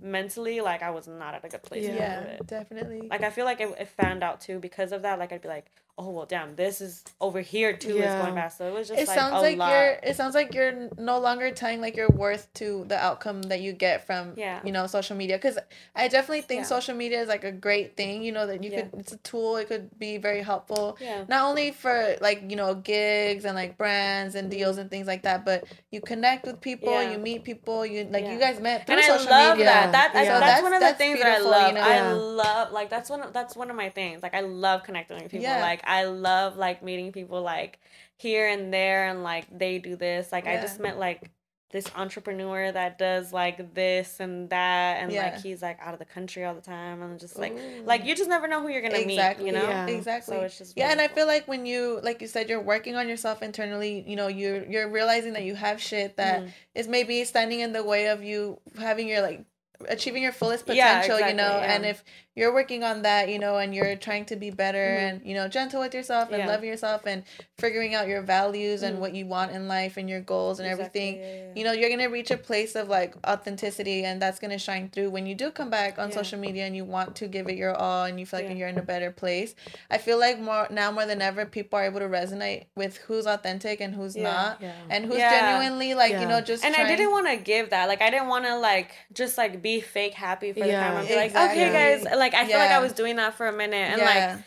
mentally 0.00 0.60
like 0.60 0.82
I 0.82 0.90
was 0.90 1.06
not 1.08 1.34
at 1.34 1.44
a 1.44 1.48
good 1.48 1.62
place 1.62 1.84
Yeah. 1.84 1.94
Yeah. 1.94 2.20
it. 2.22 2.46
Definitely. 2.46 3.08
Like 3.08 3.22
I 3.22 3.30
feel 3.30 3.44
like 3.44 3.60
it, 3.60 3.74
it 3.78 3.88
fanned 3.88 4.22
out 4.22 4.40
too 4.40 4.58
because 4.58 4.92
of 4.92 5.02
that 5.02 5.18
like 5.18 5.32
I'd 5.32 5.42
be 5.42 5.48
like 5.48 5.66
oh 5.98 6.10
well 6.10 6.26
damn 6.26 6.54
this 6.56 6.82
is 6.82 7.02
over 7.22 7.40
here 7.40 7.74
too 7.74 7.96
is 7.96 8.04
going 8.04 8.34
fast 8.34 8.58
so 8.58 8.68
it 8.68 8.72
was 8.74 8.88
just 8.88 9.00
it 9.00 9.08
like 9.08 9.18
sounds 9.18 9.32
a 9.34 9.40
like 9.40 9.56
lot. 9.56 9.70
you're 9.70 9.92
it 10.02 10.14
sounds 10.14 10.34
like 10.34 10.52
you're 10.52 10.90
no 10.98 11.18
longer 11.18 11.50
tying 11.50 11.80
like 11.80 11.96
your 11.96 12.10
worth 12.10 12.52
to 12.52 12.84
the 12.88 12.96
outcome 12.98 13.40
that 13.42 13.60
you 13.62 13.72
get 13.72 14.06
from 14.06 14.34
Yeah. 14.36 14.60
you 14.62 14.72
know 14.72 14.86
social 14.86 15.16
media 15.16 15.38
because 15.38 15.58
i 15.94 16.06
definitely 16.08 16.42
think 16.42 16.60
Yeah. 16.60 16.66
social 16.66 16.94
media 16.94 17.22
is 17.22 17.28
like 17.28 17.44
a 17.44 17.52
great 17.52 17.96
thing 17.96 18.22
you 18.22 18.30
know 18.30 18.46
that 18.46 18.62
you 18.62 18.70
Yeah. 18.70 18.82
could 18.82 19.00
it's 19.00 19.12
a 19.12 19.16
tool 19.18 19.56
it 19.56 19.68
could 19.68 19.98
be 19.98 20.18
very 20.18 20.42
helpful 20.42 20.98
yeah 21.00 21.24
not 21.28 21.48
only 21.48 21.70
for 21.70 22.16
like 22.20 22.44
you 22.50 22.56
know 22.56 22.74
gigs 22.74 23.46
and 23.46 23.54
like 23.54 23.78
brands 23.78 24.34
and 24.34 24.50
mm-hmm. 24.50 24.58
deals 24.58 24.76
and 24.76 24.90
things 24.90 25.06
like 25.06 25.22
that 25.22 25.46
but 25.46 25.64
you 25.90 26.02
connect 26.02 26.44
with 26.44 26.60
people 26.60 26.92
Yeah. 26.92 27.12
you 27.12 27.18
meet 27.18 27.42
people 27.42 27.86
you 27.86 28.06
like 28.10 28.26
you 28.26 28.38
guys 28.38 28.60
met 28.60 28.86
through 28.86 28.96
and 28.96 29.04
I 29.04 29.08
social 29.16 29.30
love 29.30 29.56
media 29.56 29.72
that. 29.72 29.92
That 29.92 30.14
I, 30.14 30.24
So 30.24 30.30
that's, 30.32 30.40
that's- 30.40 30.62
one 30.62 30.72
of 30.74 30.80
the 30.80 30.92
things 30.92 31.18
that 31.20 31.38
I 31.38 31.40
love. 31.40 31.68
you 31.68 31.74
know? 31.74 31.80
I 31.80 32.12
love 32.12 32.72
like 32.72 32.90
that's 32.90 33.08
one 33.08 33.22
of, 33.22 33.32
that's 33.32 33.56
one 33.56 33.70
of 33.70 33.76
my 33.76 33.88
things. 33.88 34.22
Like 34.22 34.34
I 34.34 34.40
love 34.40 34.82
connecting 34.82 35.16
with 35.16 35.30
people. 35.30 35.44
Yeah. 35.44 35.60
Like 35.60 35.85
I 35.86 36.04
love 36.04 36.56
like 36.56 36.82
meeting 36.82 37.12
people 37.12 37.42
like 37.42 37.78
here 38.16 38.48
and 38.48 38.72
there 38.72 39.08
and 39.08 39.22
like 39.22 39.46
they 39.56 39.78
do 39.78 39.96
this. 39.96 40.32
Like 40.32 40.46
I 40.46 40.60
just 40.60 40.80
met 40.80 40.98
like 40.98 41.30
this 41.70 41.90
entrepreneur 41.96 42.70
that 42.70 42.96
does 42.96 43.32
like 43.32 43.74
this 43.74 44.20
and 44.20 44.48
that 44.50 45.02
and 45.02 45.10
Yeah. 45.12 45.24
like 45.24 45.42
he's 45.42 45.60
like 45.62 45.78
out 45.80 45.92
of 45.94 45.98
the 45.98 46.04
country 46.04 46.44
all 46.44 46.54
the 46.54 46.60
time 46.60 47.02
and 47.02 47.18
just 47.18 47.36
like 47.38 47.52
Ooh. 47.52 47.82
like 47.84 48.04
you 48.06 48.14
just 48.14 48.30
never 48.30 48.46
know 48.46 48.62
who 48.62 48.68
you're 48.68 48.80
gonna 48.80 48.94
exactly 48.98 49.44
meet. 49.46 49.52
You 49.54 49.58
know. 49.58 49.68
Yeah. 49.68 49.86
exactly 49.88 50.36
So 50.36 50.42
it's 50.42 50.56
just 50.58 50.76
yeah 50.76 50.92
and 50.92 51.00
i 51.00 51.08
feel 51.08 51.26
like 51.26 51.48
when 51.48 51.66
you 51.66 51.98
like 52.04 52.22
you 52.22 52.28
said 52.28 52.48
you're 52.48 52.62
working 52.62 52.94
on 52.94 53.08
yourself 53.08 53.42
internally 53.42 54.04
you 54.06 54.14
know 54.14 54.28
you're 54.28 54.64
you're 54.64 54.88
realizing 54.88 55.32
that 55.32 55.42
you 55.42 55.56
have 55.56 55.82
shit 55.82 56.16
that 56.18 56.42
Mhm. 56.44 56.50
is 56.76 56.86
maybe 56.86 57.24
standing 57.24 57.58
in 57.60 57.72
the 57.72 57.82
way 57.82 58.06
of 58.06 58.22
you 58.22 58.60
having 58.78 59.08
your 59.08 59.20
like 59.20 59.44
achieving 59.88 60.22
your 60.22 60.32
fullest 60.32 60.66
Yeah, 60.68 61.00
potential 61.00 61.28
you 61.28 61.34
know 61.34 61.42
yeah. 61.58 61.74
and 61.74 61.84
if 61.84 62.04
you're 62.36 62.52
working 62.52 62.84
on 62.84 63.00
that 63.02 63.28
you 63.30 63.38
know 63.38 63.56
and 63.56 63.74
you're 63.74 63.96
trying 63.96 64.24
to 64.26 64.36
be 64.36 64.50
better 64.50 64.86
Mhm. 64.98 65.08
and 65.08 65.14
you 65.24 65.34
know 65.34 65.48
gentle 65.48 65.80
with 65.80 65.94
yourself 65.94 66.28
and 66.30 66.38
Yeah. 66.38 66.46
loving 66.48 66.68
yourself 66.68 67.02
and 67.06 67.24
figuring 67.58 67.94
out 67.94 68.06
your 68.06 68.20
values 68.20 68.82
and 68.82 68.96
Mhm. 68.96 69.00
what 69.00 69.14
you 69.14 69.24
want 69.26 69.52
in 69.52 69.66
life 69.66 69.96
and 69.96 70.08
your 70.08 70.20
goals 70.20 70.60
and 70.60 70.68
Exactly, 70.68 71.00
everything 71.00 71.14
yeah, 71.22 71.44
yeah. 71.46 71.52
you 71.56 71.64
know 71.64 71.72
you're 71.72 71.88
gonna 71.88 72.10
reach 72.10 72.30
a 72.30 72.36
place 72.36 72.74
of 72.76 72.88
like 72.88 73.14
authenticity 73.26 74.04
and 74.04 74.20
that's 74.20 74.38
gonna 74.38 74.58
shine 74.58 74.90
through 74.90 75.08
when 75.10 75.26
you 75.26 75.34
do 75.34 75.50
come 75.50 75.70
back 75.70 75.98
on 75.98 76.12
social 76.12 76.38
media 76.38 76.64
and 76.66 76.76
you 76.76 76.84
want 76.84 77.16
to 77.16 77.26
give 77.26 77.48
it 77.48 77.56
your 77.56 77.74
all 77.74 78.04
and 78.04 78.20
you 78.20 78.26
feel 78.26 78.40
like 78.40 78.56
you're 78.58 78.68
in 78.68 78.78
a 78.78 78.82
better 78.82 79.10
place 79.10 79.54
i 79.90 79.96
feel 79.96 80.18
like 80.18 80.38
more 80.38 80.66
now 80.70 80.90
more 80.92 81.06
than 81.06 81.22
ever 81.22 81.46
people 81.46 81.78
are 81.78 81.84
able 81.84 82.00
to 82.00 82.06
resonate 82.08 82.66
with 82.74 82.98
who's 83.06 83.26
authentic 83.26 83.80
and 83.80 83.94
who's 83.94 84.14
not 84.14 84.60
and 84.90 85.06
who's 85.06 85.16
genuinely 85.18 85.94
like 85.94 86.12
you 86.20 86.26
know 86.26 86.40
just 86.42 86.64
and 86.64 86.74
I 86.76 86.84
didn't 86.84 87.10
want 87.12 87.26
to 87.28 87.36
give 87.36 87.70
that. 87.70 87.86
Like 87.88 88.02
I 88.02 88.10
didn't 88.10 88.28
want 88.28 88.44
to 88.44 88.56
like 88.58 88.90
just 89.12 89.38
like 89.38 89.62
be 89.62 89.80
fake 89.80 90.14
happy 90.14 90.52
for 90.52 90.60
the 90.60 90.66
camera 90.72 91.00
and 91.00 91.08
be 91.08 91.14
like, 91.16 91.26
Exactly. 91.30 91.62
okay, 91.62 91.72
guys. 91.72 92.04
Like 92.04 92.25
I 92.34 92.46
feel 92.46 92.58
like 92.58 92.70
I 92.70 92.78
was 92.80 92.92
doing 92.92 93.16
that 93.16 93.34
for 93.34 93.46
a 93.46 93.52
minute, 93.52 93.76
and 93.76 93.98
yeah. 94.00 94.04
like 94.34 94.44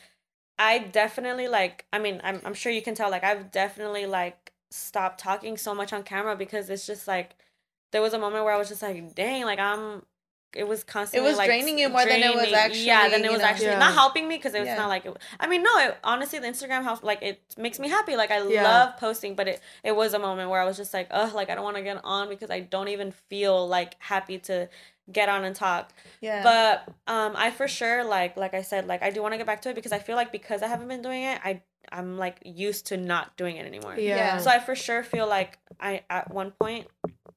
I 0.58 0.80
definitely 0.80 1.48
like. 1.48 1.86
I 1.94 2.00
mean, 2.00 2.20
I'm 2.24 2.42
I'm 2.46 2.54
sure 2.54 2.72
you 2.72 2.82
can 2.82 2.96
tell. 2.96 3.10
Like 3.10 3.24
I've 3.24 3.52
definitely 3.52 4.06
like 4.06 4.52
stopped 4.72 5.20
talking 5.20 5.58
so 5.58 5.74
much 5.74 5.94
on 5.94 6.04
camera 6.04 6.36
because 6.36 6.70
it's 6.70 6.86
just 6.86 7.08
like 7.08 7.36
there 7.92 8.02
was 8.02 8.14
a 8.14 8.20
moment 8.20 8.44
where 8.46 8.54
I 8.54 8.58
was 8.58 8.70
just 8.70 8.82
like, 8.82 9.16
dang, 9.16 9.46
like 9.46 9.60
I'm. 9.60 10.04
It 10.56 10.68
was 10.68 10.84
constantly 10.84 11.30
it 11.30 11.38
was 11.38 11.46
draining 11.46 11.78
you 11.78 11.90
more 11.90 12.04
than 12.04 12.24
it 12.24 12.34
was 12.34 12.52
actually, 12.52 12.88
Yeah, 12.88 13.08
then 13.08 13.24
it 13.24 13.30
was 13.30 13.40
know. 13.40 13.46
actually 13.46 13.68
Yeah. 13.68 13.78
not 13.78 13.94
helping 13.94 14.28
me 14.28 14.36
because 14.36 14.56
it 14.56 14.60
was 14.60 14.66
Yeah. 14.70 14.78
not 14.78 14.90
like. 14.90 15.06
It, 15.06 15.16
I 15.40 15.46
mean, 15.46 15.62
no. 15.62 15.78
It, 15.78 15.96
honestly, 16.04 16.40
the 16.40 16.48
Instagram 16.48 16.82
helps. 16.82 17.04
Like 17.04 17.22
it 17.22 17.40
makes 17.56 17.78
me 17.78 17.88
happy. 17.88 18.16
Like 18.16 18.32
I 18.32 18.42
Yeah. 18.42 18.64
love 18.64 18.98
posting, 18.98 19.36
but 19.36 19.48
it 19.48 19.62
it 19.84 19.96
was 19.96 20.16
a 20.16 20.20
moment 20.20 20.50
where 20.50 20.60
I 20.60 20.66
was 20.66 20.76
just 20.76 20.92
like, 20.92 21.08
ugh, 21.12 21.36
like 21.36 21.52
I 21.52 21.56
don't 21.56 21.64
want 21.64 21.78
to 21.78 21.84
get 21.84 22.02
on 22.04 22.30
because 22.30 22.50
I 22.50 22.62
don't 22.62 22.88
even 22.88 23.12
feel 23.12 23.68
like 23.68 23.94
happy 24.00 24.40
to 24.40 24.68
get 25.12 25.30
on 25.30 25.44
and 25.44 25.56
talk. 25.56 25.92
yeah 26.22 26.44
But 26.44 26.94
um, 27.12 27.34
I 27.36 27.52
for 27.52 27.68
sure 27.68 28.04
like 28.04 28.38
like 28.38 28.54
I 28.54 28.62
said 28.62 28.88
like 28.88 29.02
I 29.04 29.10
do 29.10 29.22
want 29.22 29.34
to 29.34 29.38
get 29.38 29.48
back 29.48 29.62
to 29.64 29.70
it 29.70 29.76
because 29.76 29.92
I 29.92 30.00
feel 30.00 30.16
like 30.16 30.32
because 30.32 30.62
I 30.62 30.68
haven't 30.68 30.88
been 30.88 31.02
doing 31.02 31.24
it, 31.24 31.40
I 31.44 31.62
I'm 31.92 32.18
like 32.18 32.38
used 32.46 32.88
to 32.88 32.98
not 32.98 33.36
doing 33.38 33.56
it 33.58 33.66
anymore. 33.66 33.96
Yeah. 33.98 34.38
So 34.38 34.50
I 34.52 34.60
for 34.60 34.76
sure 34.76 35.02
feel 35.04 35.28
like 35.28 35.58
I 35.80 36.04
at 36.10 36.32
one 36.34 36.52
point 36.52 36.88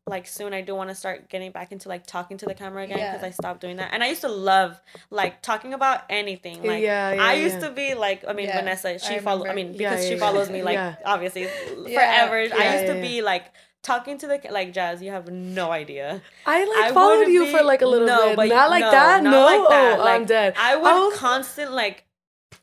like 0.07 0.27
soon 0.27 0.53
I 0.53 0.61
do 0.63 0.75
want 0.75 0.91
to 0.91 0.95
start 0.97 1.31
getting 1.31 1.53
back 1.53 1.71
into 1.73 1.89
like 1.89 2.07
talking 2.07 2.37
to 2.39 2.47
the 2.47 2.55
camera 2.55 2.83
again 2.85 2.99
because 2.99 3.23
Yeah. 3.23 3.29
I 3.29 3.31
stopped 3.31 3.61
doing 3.61 3.77
that. 3.77 3.91
And 3.95 4.03
I 4.03 4.09
used 4.09 4.21
to 4.23 4.29
love 4.29 4.79
like 5.11 5.41
talking 5.43 5.73
about 5.75 6.03
anything. 6.11 6.63
Like 6.63 6.83
Yeah, 6.83 7.13
yeah, 7.13 7.23
I 7.23 7.35
used 7.35 7.61
yeah. 7.63 7.69
to 7.69 7.75
be 7.75 7.95
like 7.95 8.25
I 8.27 8.33
mean 8.33 8.47
Yeah, 8.49 8.59
Vanessa, 8.59 8.99
she 8.99 9.19
follows 9.21 9.47
I 9.49 9.55
mean 9.55 9.73
because 9.73 10.03
yeah, 10.03 10.09
she 10.09 10.15
yeah. 10.15 10.21
follows 10.21 10.51
me 10.51 10.63
like 10.63 10.75
Yeah. 10.75 10.97
obviously 11.05 11.43
Yeah, 11.87 11.99
forever. 11.99 12.37
I 12.37 12.47
yeah, 12.65 12.73
used 12.75 12.87
to 12.93 12.97
yeah, 12.97 13.01
be 13.01 13.23
like 13.23 13.47
talking 13.83 14.19
to 14.19 14.27
the 14.27 14.41
like 14.51 14.73
Jazz. 14.73 15.03
You 15.03 15.11
have 15.11 15.29
no 15.31 15.71
idea. 15.73 16.23
I 16.47 16.65
like 16.65 16.91
I 16.91 16.93
followed 16.93 17.29
you 17.29 17.45
be- 17.47 17.51
for 17.53 17.63
like 17.63 17.83
a 17.83 17.87
little 17.87 18.07
no, 18.07 18.29
bit. 18.29 18.37
but 18.37 18.49
not 18.49 18.71
like 18.71 18.83
no, 18.83 18.91
that. 18.91 19.23
not 19.23 19.31
no, 19.31 19.45
like 19.45 19.69
that. 19.71 19.99
Oh, 19.99 20.05
Like, 20.05 20.15
I'm 20.21 20.25
dead. 20.27 20.55
I 20.57 20.77
would 20.77 20.83
was- 20.83 21.19
constant 21.19 21.73
like, 21.73 22.05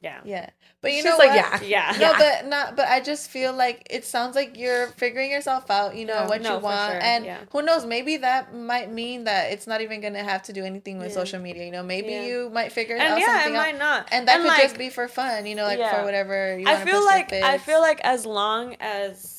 yeah, 0.01 0.21
Yeah. 0.23 0.49
But 0.81 0.91
you 0.91 0.99
She's 0.99 1.05
know 1.11 1.17
like, 1.17 1.31
what? 1.31 1.67
yeah. 1.67 1.91
yeah. 1.91 1.97
No, 1.99 2.13
but 2.17 2.45
not. 2.53 2.77
But 2.77 2.87
I 2.87 3.01
just 3.01 3.29
feel 3.29 3.51
like 3.51 3.85
it 3.89 4.05
sounds 4.05 4.33
like 4.33 4.57
you're 4.57 4.87
figuring 4.95 5.29
yourself 5.29 5.69
out. 5.69 5.93
You 5.97 6.05
know 6.05 6.13
Yeah. 6.13 6.27
what 6.29 6.41
No, 6.41 6.55
you 6.55 6.63
want, 6.63 6.91
sure, 6.93 7.01
and 7.03 7.25
yeah. 7.25 7.39
who 7.51 7.61
knows? 7.63 7.85
Maybe 7.85 8.15
that 8.15 8.55
might 8.55 8.89
mean 8.89 9.25
that 9.25 9.51
it's 9.51 9.67
not 9.67 9.81
even 9.81 9.99
gonna 9.99 10.23
have 10.23 10.41
to 10.43 10.53
do 10.53 10.63
anything 10.63 10.97
with 10.99 11.09
Yeah. 11.09 11.13
social 11.15 11.41
media. 11.41 11.65
You 11.65 11.71
know, 11.71 11.83
maybe 11.83 12.13
Yeah. 12.13 12.21
you 12.27 12.49
might 12.49 12.71
figure 12.71 12.95
and 12.95 13.11
out 13.11 13.19
yeah, 13.19 13.25
it 13.25 13.27
something 13.43 13.55
out, 13.57 13.61
might 13.65 13.77
not. 13.77 14.07
and 14.13 14.25
that 14.29 14.37
could 14.37 14.47
like, 14.47 14.61
just 14.61 14.77
be 14.77 14.89
for 14.89 15.09
fun. 15.09 15.45
You 15.45 15.55
know, 15.55 15.65
like 15.65 15.79
Yeah. 15.79 15.97
for 15.97 16.05
whatever. 16.05 16.57
You 16.57 16.65
I 16.65 16.77
feel 16.77 17.03
like 17.03 17.33
I 17.33 17.57
feel 17.57 17.81
like 17.81 17.99
as 18.05 18.25
long 18.25 18.77
as 18.79 19.38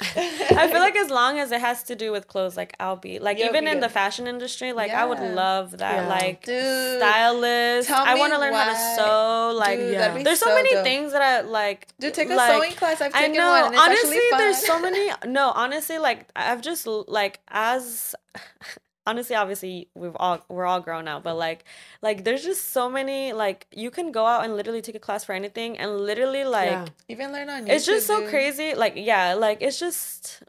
I 0.16 0.68
feel 0.70 0.80
like 0.80 0.96
as 0.96 1.10
long 1.10 1.38
as 1.38 1.52
it 1.52 1.60
has 1.60 1.82
to 1.84 1.94
do 1.94 2.12
with 2.12 2.26
clothes, 2.28 2.56
like 2.56 2.74
I'll 2.80 2.96
be 2.96 3.18
like 3.18 3.38
You'll 3.38 3.48
even 3.48 3.64
be 3.64 3.70
in 3.70 3.80
the 3.80 3.88
fashion 3.88 4.26
industry, 4.26 4.72
like 4.72 4.90
I 4.92 5.04
would 5.04 5.20
love 5.20 5.78
that, 5.78 6.02
Yeah. 6.04 6.08
like 6.08 6.44
Dude, 6.44 6.98
stylist. 6.98 7.90
I 7.90 8.14
want 8.16 8.32
to 8.32 8.38
learn 8.38 8.52
how 8.54 8.72
to 8.72 8.96
sew. 8.96 9.56
Like 9.58 9.78
Dude, 9.78 9.92
Yeah. 9.92 10.22
there's 10.22 10.40
so, 10.40 10.46
so 10.46 10.54
many 10.54 10.72
dope. 10.72 10.84
things 10.84 11.12
that 11.12 11.22
I 11.22 11.40
like. 11.42 11.88
Dude, 11.98 12.14
take 12.14 12.30
a 12.30 12.34
like, 12.34 12.52
sewing 12.52 12.72
class. 12.72 13.00
I've 13.00 13.14
I 13.14 13.20
taken 13.22 13.36
know. 13.36 13.50
one. 13.50 13.76
Honestly, 13.76 14.18
there's 14.32 14.58
so 14.58 14.80
many. 14.80 15.10
No, 15.26 15.50
honestly, 15.54 15.98
like 15.98 16.28
I've 16.36 16.60
just 16.62 16.86
like 16.86 17.40
as 17.48 18.14
honestly, 19.06 19.36
obviously 19.36 19.88
we've 19.94 20.16
all 20.16 20.44
we're 20.48 20.66
all 20.66 20.80
grown 20.80 21.06
out, 21.08 21.22
but 21.22 21.34
like 21.36 21.64
like 22.02 22.24
there's 22.24 22.42
just 22.44 22.72
so 22.72 22.88
many 22.90 23.32
like 23.32 23.66
you 23.72 23.90
can 23.90 24.12
go 24.12 24.26
out 24.26 24.44
and 24.44 24.56
literally 24.56 24.80
take 24.82 24.94
a 24.94 24.98
class 25.00 25.24
for 25.24 25.32
anything 25.34 25.78
and 25.78 26.00
literally 26.00 26.44
like 26.44 26.70
Yeah. 26.70 26.86
Even 27.08 27.32
learn 27.32 27.48
on 27.50 27.64
YouTube. 27.64 27.70
it's 27.70 27.86
just 27.86 28.06
so 28.06 28.20
dude. 28.20 28.30
crazy. 28.30 28.74
Like 28.74 28.94
yeah, 28.96 29.34
like 29.34 29.58
it's 29.60 29.78
just 29.78 30.42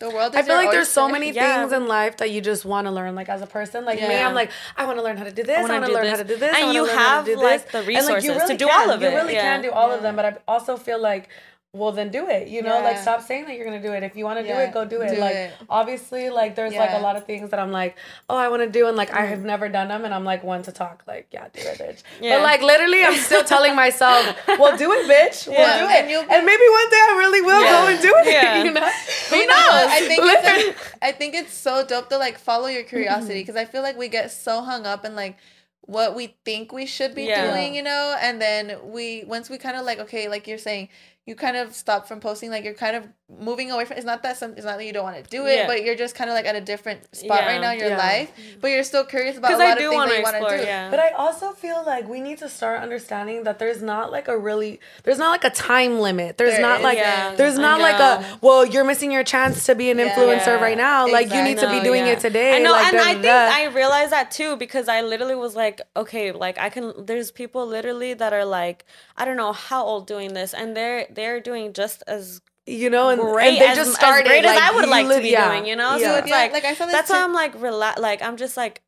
The 0.00 0.10
world. 0.10 0.32
Is 0.34 0.38
I 0.40 0.42
feel 0.42 0.54
like 0.54 0.70
there's 0.70 0.88
so 0.88 1.08
many 1.08 1.32
Yeah. 1.32 1.58
things 1.60 1.72
in 1.72 1.88
life 1.88 2.18
that 2.18 2.30
you 2.30 2.40
just 2.40 2.64
want 2.64 2.86
to 2.86 2.92
learn. 2.92 3.14
Like 3.16 3.28
as 3.28 3.42
a 3.42 3.46
person, 3.48 3.84
like 3.84 3.98
me, 4.00 4.14
I'm 4.16 4.32
like, 4.34 4.50
I 4.76 4.86
want 4.86 4.96
to 4.98 5.02
learn 5.02 5.16
how 5.16 5.24
to 5.24 5.32
do 5.32 5.42
this. 5.42 5.58
I 5.58 5.62
wanna 5.62 5.74
want 5.74 5.84
to 5.86 5.90
do 5.90 5.94
learn 5.94 6.04
this. 6.04 6.10
how 6.12 6.22
to 6.22 6.28
do 6.28 6.36
this. 6.36 6.54
And 6.56 6.66
I 6.66 6.72
you 6.72 6.82
learn 6.86 6.96
how 6.96 7.08
have, 7.16 7.24
to 7.24 7.34
do 7.34 7.42
like, 7.42 7.62
this. 7.64 7.72
the 7.72 7.78
And, 7.78 7.86
like, 8.06 8.22
you 8.22 8.30
resources 8.30 8.32
to 8.32 8.38
really 8.38 8.56
do 8.58 8.66
can. 8.68 8.88
all 8.88 8.94
of 8.94 9.02
it. 9.02 9.10
You 9.10 9.16
really 9.18 9.34
yeah. 9.34 9.42
can 9.54 9.62
do 9.62 9.72
all 9.72 9.90
of 9.90 10.02
them, 10.02 10.14
but 10.14 10.24
I 10.24 10.36
also 10.46 10.76
feel 10.76 11.00
like. 11.00 11.28
Well 11.74 11.92
then 11.92 12.10
do 12.10 12.26
it. 12.28 12.48
You 12.48 12.62
know, 12.62 12.80
like 12.80 12.96
stop 12.96 13.20
saying 13.20 13.44
that 13.44 13.54
you're 13.56 13.66
gonna 13.66 13.82
do 13.82 13.92
it. 13.92 14.02
If 14.02 14.16
you 14.16 14.24
want 14.24 14.38
to 14.40 14.42
do 14.52 14.58
it, 14.58 14.72
go 14.72 14.86
do 14.86 15.02
it. 15.02 15.14
do 15.14 15.20
like 15.20 15.34
it. 15.36 15.52
obviously, 15.68 16.30
like 16.30 16.54
there's 16.56 16.74
like 16.74 16.92
a 16.92 16.98
lot 16.98 17.14
of 17.16 17.26
things 17.26 17.50
that 17.50 17.60
I'm 17.60 17.70
like, 17.72 17.98
oh, 18.30 18.36
I 18.36 18.48
want 18.48 18.62
to 18.62 18.70
do, 18.70 18.88
and 18.88 18.96
like 18.96 19.12
I 19.12 19.18
Mm-hmm. 19.18 19.28
have 19.30 19.44
never 19.44 19.68
done 19.68 19.88
them, 19.88 20.06
and 20.06 20.14
I'm 20.14 20.24
like 20.24 20.42
one 20.42 20.62
to 20.62 20.72
talk. 20.72 21.02
Like 21.06 21.28
yeah, 21.30 21.46
do 21.52 21.60
it, 21.60 21.78
bitch. 21.78 22.02
Yeah. 22.22 22.36
But 22.38 22.44
like 22.44 22.62
literally, 22.62 23.04
I'm 23.04 23.14
still 23.16 23.44
telling 23.44 23.76
myself, 23.84 24.34
well, 24.48 24.78
do 24.78 24.90
it, 24.92 25.06
bitch. 25.06 25.52
Yeah. 25.52 25.58
We'll 25.58 25.86
do 25.88 25.92
it. 25.92 26.04
And 26.22 26.30
And, 26.32 26.46
maybe 26.46 26.62
one 26.80 26.90
day 26.90 27.02
I 27.10 27.14
really 27.18 27.42
will 27.42 27.62
Yeah. 27.62 27.70
go 27.82 27.86
and 27.92 28.00
do 28.00 28.14
it. 28.16 28.32
Yeah. 28.32 28.64
you 28.64 28.72
know, 28.72 28.80
who 29.28 29.36
you 29.36 29.46
know 29.46 29.54
knows? 29.54 29.88
I 29.90 30.00
think 30.08 30.22
Literally. 30.24 30.62
it's 30.70 30.80
I 31.02 31.12
think 31.12 31.34
it's 31.34 31.52
so 31.52 31.84
dope 31.86 32.08
to 32.08 32.16
like 32.16 32.38
follow 32.38 32.68
your 32.68 32.80
Mm-hmm. 32.80 32.88
curiosity 32.88 33.40
because 33.40 33.56
I 33.56 33.66
feel 33.66 33.82
like 33.82 33.98
we 33.98 34.08
get 34.08 34.30
so 34.32 34.62
hung 34.62 34.86
up 34.86 35.04
in 35.04 35.14
like 35.14 35.36
what 35.82 36.14
we 36.14 36.34
think 36.46 36.72
we 36.72 36.86
should 36.86 37.14
be 37.14 37.24
Yeah. 37.24 37.50
doing, 37.50 37.74
you 37.74 37.82
know, 37.82 38.16
and 38.20 38.40
then 38.40 38.78
we 38.84 39.24
once 39.26 39.50
we 39.50 39.58
kind 39.58 39.76
of 39.76 39.84
like 39.84 39.98
okay, 39.98 40.28
like 40.28 40.46
you're 40.48 40.56
saying, 40.58 40.88
you 41.28 41.34
kind 41.36 41.56
of 41.62 41.74
stop 41.74 42.08
from 42.08 42.18
posting, 42.20 42.50
like 42.50 42.64
you're 42.64 42.72
kind 42.86 42.96
of 42.96 43.04
moving 43.48 43.70
away 43.70 43.84
from. 43.84 43.98
It's 43.98 44.06
not 44.06 44.22
that 44.22 44.38
some. 44.38 44.52
It's 44.56 44.64
not 44.64 44.78
that 44.78 44.86
you 44.86 44.94
don't 44.94 45.04
want 45.04 45.22
to 45.22 45.28
do 45.36 45.44
it, 45.46 45.56
Yeah. 45.56 45.66
but 45.66 45.84
you're 45.84 45.94
just 46.04 46.14
kind 46.14 46.30
of 46.30 46.34
like 46.34 46.46
at 46.46 46.56
a 46.56 46.62
different 46.62 47.14
spot 47.14 47.40
right 47.40 47.60
now 47.60 47.72
in 47.72 47.78
your 47.78 47.90
Yeah. 47.90 47.98
life. 48.10 48.30
Mm-hmm. 48.34 48.60
But 48.62 48.68
you're 48.72 48.82
still 48.92 49.04
curious 49.04 49.36
about 49.36 49.48
a 49.52 49.56
because 49.56 49.60
lot 49.60 49.68
I 49.68 49.72
of 49.72 49.78
do 49.78 49.88
things 49.90 49.94
want 49.98 50.08
that 50.08 50.14
to 50.14 50.18
you 50.18 50.24
want 50.28 50.36
explore. 50.36 50.56
to 50.56 50.64
do. 50.64 50.64
Yeah, 50.64 50.90
But 50.90 51.00
I 51.00 51.10
also 51.10 51.52
feel 51.52 51.80
like 51.84 52.08
we 52.08 52.20
need 52.22 52.38
to 52.38 52.48
start 52.48 52.80
understanding 52.80 53.44
that 53.44 53.58
there's 53.58 53.82
not 53.82 54.10
like 54.10 54.28
a 54.28 54.38
really 54.38 54.80
there's 55.04 55.18
not 55.18 55.30
like 55.36 55.44
a 55.44 55.50
time 55.50 56.00
limit. 56.00 56.38
There's 56.38 56.52
There 56.54 56.62
not 56.62 56.80
like 56.80 56.96
isn't. 56.98 57.36
there's 57.36 57.58
not 57.58 57.80
like 57.88 58.00
a 58.00 58.12
well 58.40 58.64
you're 58.64 58.84
missing 58.92 59.12
your 59.12 59.24
chance 59.24 59.66
to 59.66 59.74
be 59.74 59.90
an 59.90 59.98
Yeah. 59.98 60.08
influencer 60.08 60.54
Yeah. 60.56 60.62
right 60.66 60.78
now. 60.78 61.06
Like 61.06 61.28
you 61.30 61.42
need 61.42 61.58
to 61.58 61.68
be 61.68 61.80
doing 61.80 62.06
yeah. 62.06 62.12
it 62.14 62.20
today. 62.20 62.56
I 62.56 62.60
know, 62.60 62.72
like, 62.72 62.86
and 62.88 62.96
da, 62.96 63.02
I 63.02 63.12
think 63.12 63.24
da. 63.24 63.50
I 63.60 63.64
realized 63.82 64.12
that 64.12 64.30
too 64.30 64.56
because 64.56 64.88
I 64.88 65.02
literally 65.02 65.34
was 65.34 65.54
like, 65.54 65.82
okay, 66.02 66.32
like 66.32 66.56
I 66.58 66.70
can. 66.70 66.94
There's 67.04 67.30
people 67.30 67.66
literally 67.66 68.14
that 68.14 68.32
are 68.32 68.46
like, 68.46 68.86
I 69.18 69.26
don't 69.26 69.36
know 69.36 69.52
how 69.52 69.84
old 69.84 70.06
doing 70.06 70.32
this, 70.32 70.54
and 70.54 70.74
they're 70.74 71.06
they're 71.18 71.40
doing 71.40 71.72
just 71.72 72.02
as 72.06 72.40
you 72.66 72.90
know 72.90 73.08
and, 73.08 73.20
great 73.20 73.48
and 73.54 73.60
they 73.62 73.66
as, 73.68 73.76
just 73.76 73.90
as 73.90 73.96
started 73.96 74.26
great 74.26 74.44
as 74.44 74.56
I 74.56 74.74
would 74.74 74.84
you 74.84 74.90
like 74.90 75.08
to 75.08 75.20
be 75.22 75.30
yeah. 75.30 75.48
doing, 75.48 75.66
you 75.66 75.74
know. 75.76 75.96
Yeah. 75.96 76.12
So 76.12 76.18
it's 76.18 76.28
Yeah, 76.28 76.36
like, 76.36 76.52
like, 76.52 76.64
I 76.64 76.74
saw 76.74 76.84
this 76.86 76.92
that's 76.94 77.10
why 77.10 77.22
I'm 77.22 77.32
like 77.32 77.54
rela- 77.58 77.98
like 77.98 78.22
I'm 78.22 78.36
just 78.36 78.56
like 78.56 78.82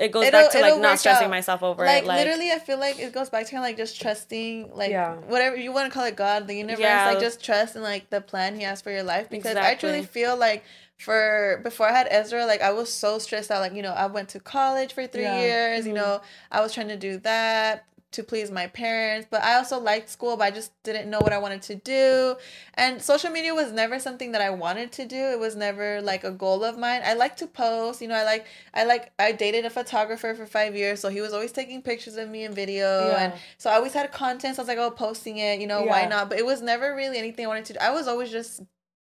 it 0.00 0.10
goes 0.10 0.26
It'll- 0.26 0.40
back 0.42 0.50
to 0.50 0.60
like 0.60 0.80
not 0.80 0.98
stressing 0.98 1.26
out. 1.26 1.30
myself 1.30 1.62
over 1.62 1.84
like, 1.84 2.02
it. 2.02 2.06
Like 2.06 2.18
literally 2.18 2.50
i 2.50 2.58
feel 2.58 2.80
like 2.80 2.98
it 2.98 3.12
goes 3.12 3.30
back 3.30 3.44
to 3.46 3.52
kind 3.52 3.62
of 3.62 3.68
like 3.68 3.76
just 3.76 4.00
trusting 4.00 4.74
like 4.74 4.90
Yeah. 4.90 5.14
whatever 5.14 5.54
you 5.54 5.70
want 5.72 5.86
to 5.88 5.94
call 5.96 6.04
it 6.04 6.16
god 6.16 6.48
the 6.48 6.54
universe 6.56 6.80
Yeah. 6.80 7.06
like 7.06 7.20
just 7.20 7.44
trust 7.44 7.76
in 7.76 7.82
like 7.82 8.10
the 8.10 8.20
plan 8.20 8.56
he 8.56 8.62
has 8.64 8.82
for 8.82 8.90
your 8.90 9.04
life 9.04 9.30
because 9.30 9.54
i 9.56 9.76
truly 9.76 10.02
feel 10.02 10.36
like 10.36 10.64
for 10.98 11.60
before 11.62 11.88
i 11.88 11.92
had 11.92 12.08
ezra 12.10 12.44
like 12.44 12.60
i 12.60 12.72
was 12.72 12.92
so 12.92 13.20
stressed 13.20 13.52
out 13.52 13.60
like 13.60 13.72
you 13.72 13.82
know 13.82 13.92
i 13.92 14.06
went 14.06 14.28
to 14.30 14.40
college 14.40 14.92
for 14.92 15.06
three 15.06 15.22
Yeah. 15.22 15.40
years 15.40 15.80
Mm-hmm. 15.82 15.88
you 15.90 15.94
know 15.94 16.22
i 16.50 16.60
was 16.60 16.74
trying 16.74 16.88
to 16.88 16.96
do 16.96 17.18
that 17.18 17.84
to 18.10 18.22
please 18.22 18.50
my 18.50 18.66
parents 18.66 19.26
but 19.30 19.42
i 19.42 19.54
also 19.56 19.78
liked 19.78 20.08
school 20.08 20.36
but 20.36 20.44
i 20.44 20.50
just 20.50 20.72
didn't 20.82 21.10
know 21.10 21.18
what 21.20 21.32
i 21.32 21.38
wanted 21.38 21.60
to 21.62 21.74
do. 21.74 22.36
And 22.74 23.02
social 23.02 23.30
media 23.30 23.54
was 23.54 23.70
never 23.72 23.98
something 23.98 24.32
that 24.32 24.40
i 24.40 24.50
wanted 24.50 24.92
to 24.92 25.04
do. 25.06 25.16
It 25.16 25.38
was 25.38 25.54
never 25.56 26.00
like 26.00 26.24
a 26.24 26.30
goal 26.30 26.64
of 26.64 26.78
mine. 26.78 27.02
I 27.04 27.14
like 27.14 27.36
to 27.38 27.46
post 27.46 28.00
you 28.00 28.08
know 28.08 28.14
i 28.14 28.24
like 28.24 28.46
i 28.72 28.84
like 28.84 29.12
i 29.18 29.32
dated 29.32 29.64
a 29.66 29.70
photographer 29.70 30.34
for 30.34 30.46
five 30.46 30.74
years 30.74 31.00
so 31.00 31.08
he 31.10 31.20
was 31.20 31.32
always 31.32 31.52
taking 31.52 31.82
pictures 31.82 32.16
of 32.16 32.28
me 32.28 32.44
in 32.44 32.52
video 32.54 33.08
Yeah. 33.08 33.24
and 33.24 33.32
so 33.58 33.68
i 33.70 33.74
always 33.74 33.92
had 33.92 34.10
content 34.12 34.56
so 34.56 34.60
i 34.60 34.64
was 34.64 34.68
like 34.68 34.78
oh 34.78 34.90
posting 34.90 35.38
it 35.38 35.60
you 35.60 35.66
know 35.66 35.82
why 35.82 36.06
not? 36.06 36.28
But 36.30 36.38
it 36.38 36.46
was 36.46 36.62
never 36.62 36.94
really 36.94 37.18
anything 37.18 37.44
i 37.44 37.48
wanted 37.48 37.66
to 37.66 37.72
do. 37.74 37.78
I 37.80 37.90
was 37.90 38.08
always 38.08 38.30
just 38.30 38.62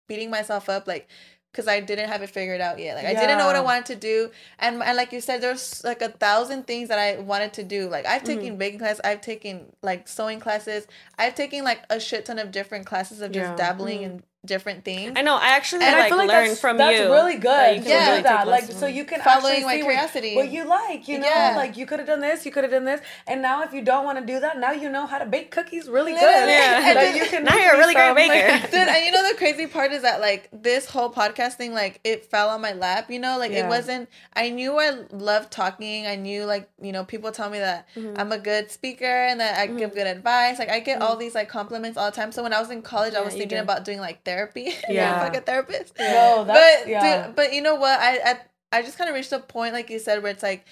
beating 0.08 0.30
myself 0.30 0.68
up 0.68 0.86
like 0.86 1.08
because 1.50 1.66
I 1.66 1.80
didn't 1.80 2.08
have 2.08 2.22
it 2.22 2.30
figured 2.30 2.60
out 2.60 2.78
yet. 2.78 2.96
Like 2.96 3.06
I 3.06 3.14
didn't 3.14 3.38
know 3.38 3.46
what 3.46 3.56
I 3.56 3.60
wanted 3.60 3.86
to 3.86 3.96
do, 3.96 4.30
and 4.58 4.82
and 4.82 4.96
like 4.96 5.12
you 5.12 5.20
said, 5.20 5.40
there's 5.40 5.82
like 5.84 6.00
a 6.02 6.08
thousand 6.08 6.66
things 6.66 6.88
that 6.88 6.98
I 6.98 7.18
wanted 7.20 7.52
to 7.54 7.64
do. 7.64 7.88
Like 7.88 8.06
I've 8.06 8.22
Mm-hmm. 8.22 8.40
taken 8.40 8.56
baking 8.58 8.78
class, 8.80 9.00
I've 9.02 9.20
taken 9.20 9.66
like 9.82 10.06
sewing 10.08 10.40
classes, 10.40 10.86
I've 11.18 11.34
taken 11.34 11.64
like 11.64 11.82
a 11.90 11.98
shit 12.00 12.24
ton 12.26 12.38
of 12.38 12.50
different 12.52 12.86
classes 12.86 13.20
of 13.20 13.32
just 13.32 13.40
Yeah. 13.42 13.46
Mm-hmm. 13.48 13.56
dabbling 13.56 14.02
in 14.02 14.22
different 14.46 14.84
things. 14.84 15.12
I 15.16 15.22
know 15.22 15.36
I 15.36 15.50
actually 15.50 15.84
and 15.84 15.92
like, 15.96 16.04
I 16.06 16.08
feel 16.08 16.16
like 16.18 16.28
learned 16.28 16.50
that's, 16.52 16.60
from 16.60 16.78
that's 16.78 16.98
you. 16.98 17.12
really 17.12 17.36
good 17.36 17.84
you 17.84 17.90
Yeah. 17.90 18.10
really 18.10 18.22
that. 18.22 18.48
Like 18.48 18.64
so 18.64 18.86
you 18.86 19.04
can 19.04 19.20
Following 19.20 19.56
actually 19.56 19.64
my 19.64 19.76
curiosity. 19.80 20.34
What, 20.34 20.46
what 20.46 20.52
you 20.52 20.64
like, 20.64 21.08
you 21.08 21.18
know, 21.18 21.26
Yeah. 21.26 21.54
like 21.56 21.76
you 21.76 21.84
could 21.84 21.98
have 21.98 22.08
done 22.08 22.20
this, 22.20 22.46
you 22.46 22.52
could 22.52 22.64
have 22.64 22.70
done 22.70 22.84
this, 22.86 23.00
and 23.26 23.42
now 23.42 23.62
if 23.62 23.72
you 23.74 23.82
don't 23.82 24.04
want 24.04 24.18
to 24.18 24.24
do 24.24 24.40
that, 24.40 24.58
now 24.58 24.72
you 24.72 24.88
know 24.88 25.06
how 25.06 25.18
to 25.18 25.26
bake 25.26 25.50
cookies 25.50 25.88
really 25.88 26.12
good. 26.12 26.22
Yeah. 26.22 26.88
And 26.88 26.96
then- 26.98 27.16
you 27.16 27.26
can 27.26 27.44
Now 27.44 27.56
you're 27.56 27.74
a 27.74 27.76
me 27.76 27.78
really 27.80 27.94
great 27.94 28.06
some- 28.06 28.14
baker. 28.16 28.66
Dude, 28.70 28.88
and 28.88 29.04
you 29.04 29.12
know 29.12 29.28
the 29.28 29.36
crazy 29.36 29.66
part 29.66 29.92
is 29.92 30.02
that 30.02 30.20
like 30.20 30.48
this 30.52 30.86
whole 30.86 31.10
podcast 31.12 31.54
thing, 31.54 31.74
like 31.74 32.00
it 32.04 32.24
fell 32.30 32.48
on 32.48 32.60
my 32.60 32.72
lap. 32.72 33.10
You 33.10 33.18
know, 33.18 33.38
like 33.38 33.52
it 33.52 33.66
wasn't. 33.66 34.08
I 34.34 34.48
knew 34.50 34.78
I 34.78 35.04
loved 35.12 35.50
talking. 35.52 36.06
I 36.06 36.16
knew 36.16 36.44
like 36.44 36.68
you 36.80 36.92
know 36.92 37.04
people 37.04 37.30
tell 37.32 37.50
me 37.50 37.58
that 37.58 37.86
Mm-hmm. 37.96 38.18
I'm 38.20 38.30
a 38.32 38.38
good 38.38 38.70
speaker 38.70 39.04
and 39.04 39.40
that 39.40 39.58
I 39.58 39.66
give 39.66 39.92
good 39.94 40.06
advice. 40.06 40.58
Like 40.58 40.68
I 40.70 40.80
get 40.80 41.02
all 41.02 41.16
these 41.16 41.34
like 41.34 41.48
compliments 41.48 41.98
all 41.98 42.10
the 42.10 42.16
time. 42.16 42.30
So 42.32 42.42
when 42.42 42.52
I 42.52 42.60
was 42.60 42.70
in 42.70 42.82
college, 42.82 43.12
I 43.14 43.16
Mm-hmm. 43.20 43.24
Was 43.26 43.34
thinking 43.34 43.58
about 43.58 43.84
doing 43.84 44.00
like 44.00 44.24
therapy. 44.30 44.66
Yeah. 44.88 45.22
like 45.22 45.36
a 45.36 45.40
therapist. 45.40 45.92
No, 45.98 46.44
that's 46.44 46.82
but 46.84 46.88
yeah. 46.90 47.26
dude, 47.26 47.36
but 47.36 47.48
you 47.54 47.62
know 47.62 47.76
what? 47.84 47.98
I 48.00 48.12
I, 48.30 48.34
I 48.78 48.82
just 48.82 48.96
kind 48.98 49.08
of 49.10 49.14
reached 49.16 49.32
a 49.32 49.40
point, 49.40 49.72
like 49.74 49.90
you 49.90 49.98
said, 49.98 50.22
where 50.22 50.32
it's 50.32 50.42
like. 50.42 50.64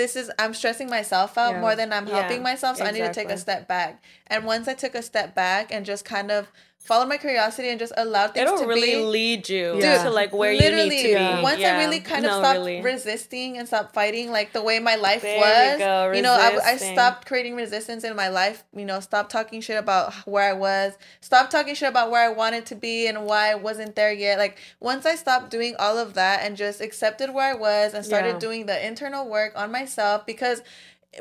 This 0.00 0.14
is 0.14 0.30
I'm 0.38 0.54
stressing 0.54 0.88
myself 0.88 1.36
out 1.36 1.54
Yeah. 1.54 1.60
more 1.60 1.74
than 1.74 1.92
I'm 1.92 2.06
Yeah, 2.06 2.20
helping 2.20 2.40
myself, 2.40 2.76
so 2.76 2.84
I 2.84 2.92
need 2.92 3.00
to 3.00 3.12
take 3.12 3.30
a 3.30 3.36
step 3.36 3.66
back. 3.66 4.00
And 4.28 4.44
once 4.46 4.68
I 4.68 4.74
took 4.74 4.94
a 4.94 5.02
step 5.02 5.34
back 5.34 5.72
and 5.74 5.84
just 5.84 6.04
kind 6.04 6.30
of 6.30 6.46
followed 6.88 7.08
my 7.08 7.18
curiosity 7.18 7.68
and 7.68 7.78
just 7.78 7.92
allowed 7.98 8.32
things 8.32 8.46
It'll 8.48 8.62
to 8.62 8.66
really 8.66 8.92
be 8.96 9.04
lead 9.04 9.48
you 9.48 9.74
Dude, 9.74 9.82
to 9.82 10.10
like 10.10 10.32
where 10.32 10.52
you 10.52 10.60
need 10.74 10.84
to 10.84 10.88
be. 11.04 11.10
yeah. 11.10 11.42
Once 11.42 11.60
Yeah. 11.60 11.76
I 11.76 11.84
really 11.84 12.00
kind 12.00 12.24
of 12.24 12.30
No, 12.32 12.38
stopped 12.40 12.58
really. 12.58 12.80
resisting 12.80 13.58
and 13.58 13.68
stopped 13.68 13.92
fighting 13.94 14.30
like 14.32 14.52
the 14.54 14.62
way 14.62 14.78
my 14.78 14.96
life 14.96 15.20
There 15.22 15.36
we 15.36 15.40
was, 15.42 15.78
go, 15.78 16.12
you 16.16 16.22
know, 16.22 16.32
I, 16.32 16.72
I 16.72 16.76
stopped 16.78 17.26
creating 17.26 17.54
resistance 17.56 18.02
in 18.04 18.16
my 18.16 18.28
life. 18.28 18.64
You 18.74 18.86
know, 18.86 19.00
stopped 19.00 19.30
talking 19.30 19.60
shit 19.60 19.78
about 19.78 20.14
where 20.26 20.48
I 20.48 20.54
was, 20.54 20.94
stopped 21.20 21.52
talking 21.52 21.74
shit 21.74 21.88
about 21.90 22.10
where 22.10 22.24
I 22.24 22.32
wanted 22.32 22.64
to 22.66 22.74
be 22.74 23.06
and 23.06 23.26
why 23.26 23.52
I 23.52 23.54
wasn't 23.54 23.94
there 23.94 24.12
yet. 24.12 24.38
Like 24.38 24.56
once 24.80 25.04
I 25.04 25.14
stopped 25.14 25.50
doing 25.50 25.74
all 25.78 25.98
of 25.98 26.14
that 26.14 26.40
and 26.42 26.56
just 26.56 26.80
accepted 26.80 27.34
where 27.34 27.50
I 27.52 27.54
was 27.54 27.92
and 27.94 28.02
started 28.04 28.34
Yeah. 28.34 28.38
doing 28.46 28.66
the 28.66 28.86
internal 28.86 29.28
work 29.28 29.52
on 29.56 29.70
myself 29.70 30.24
because 30.24 30.62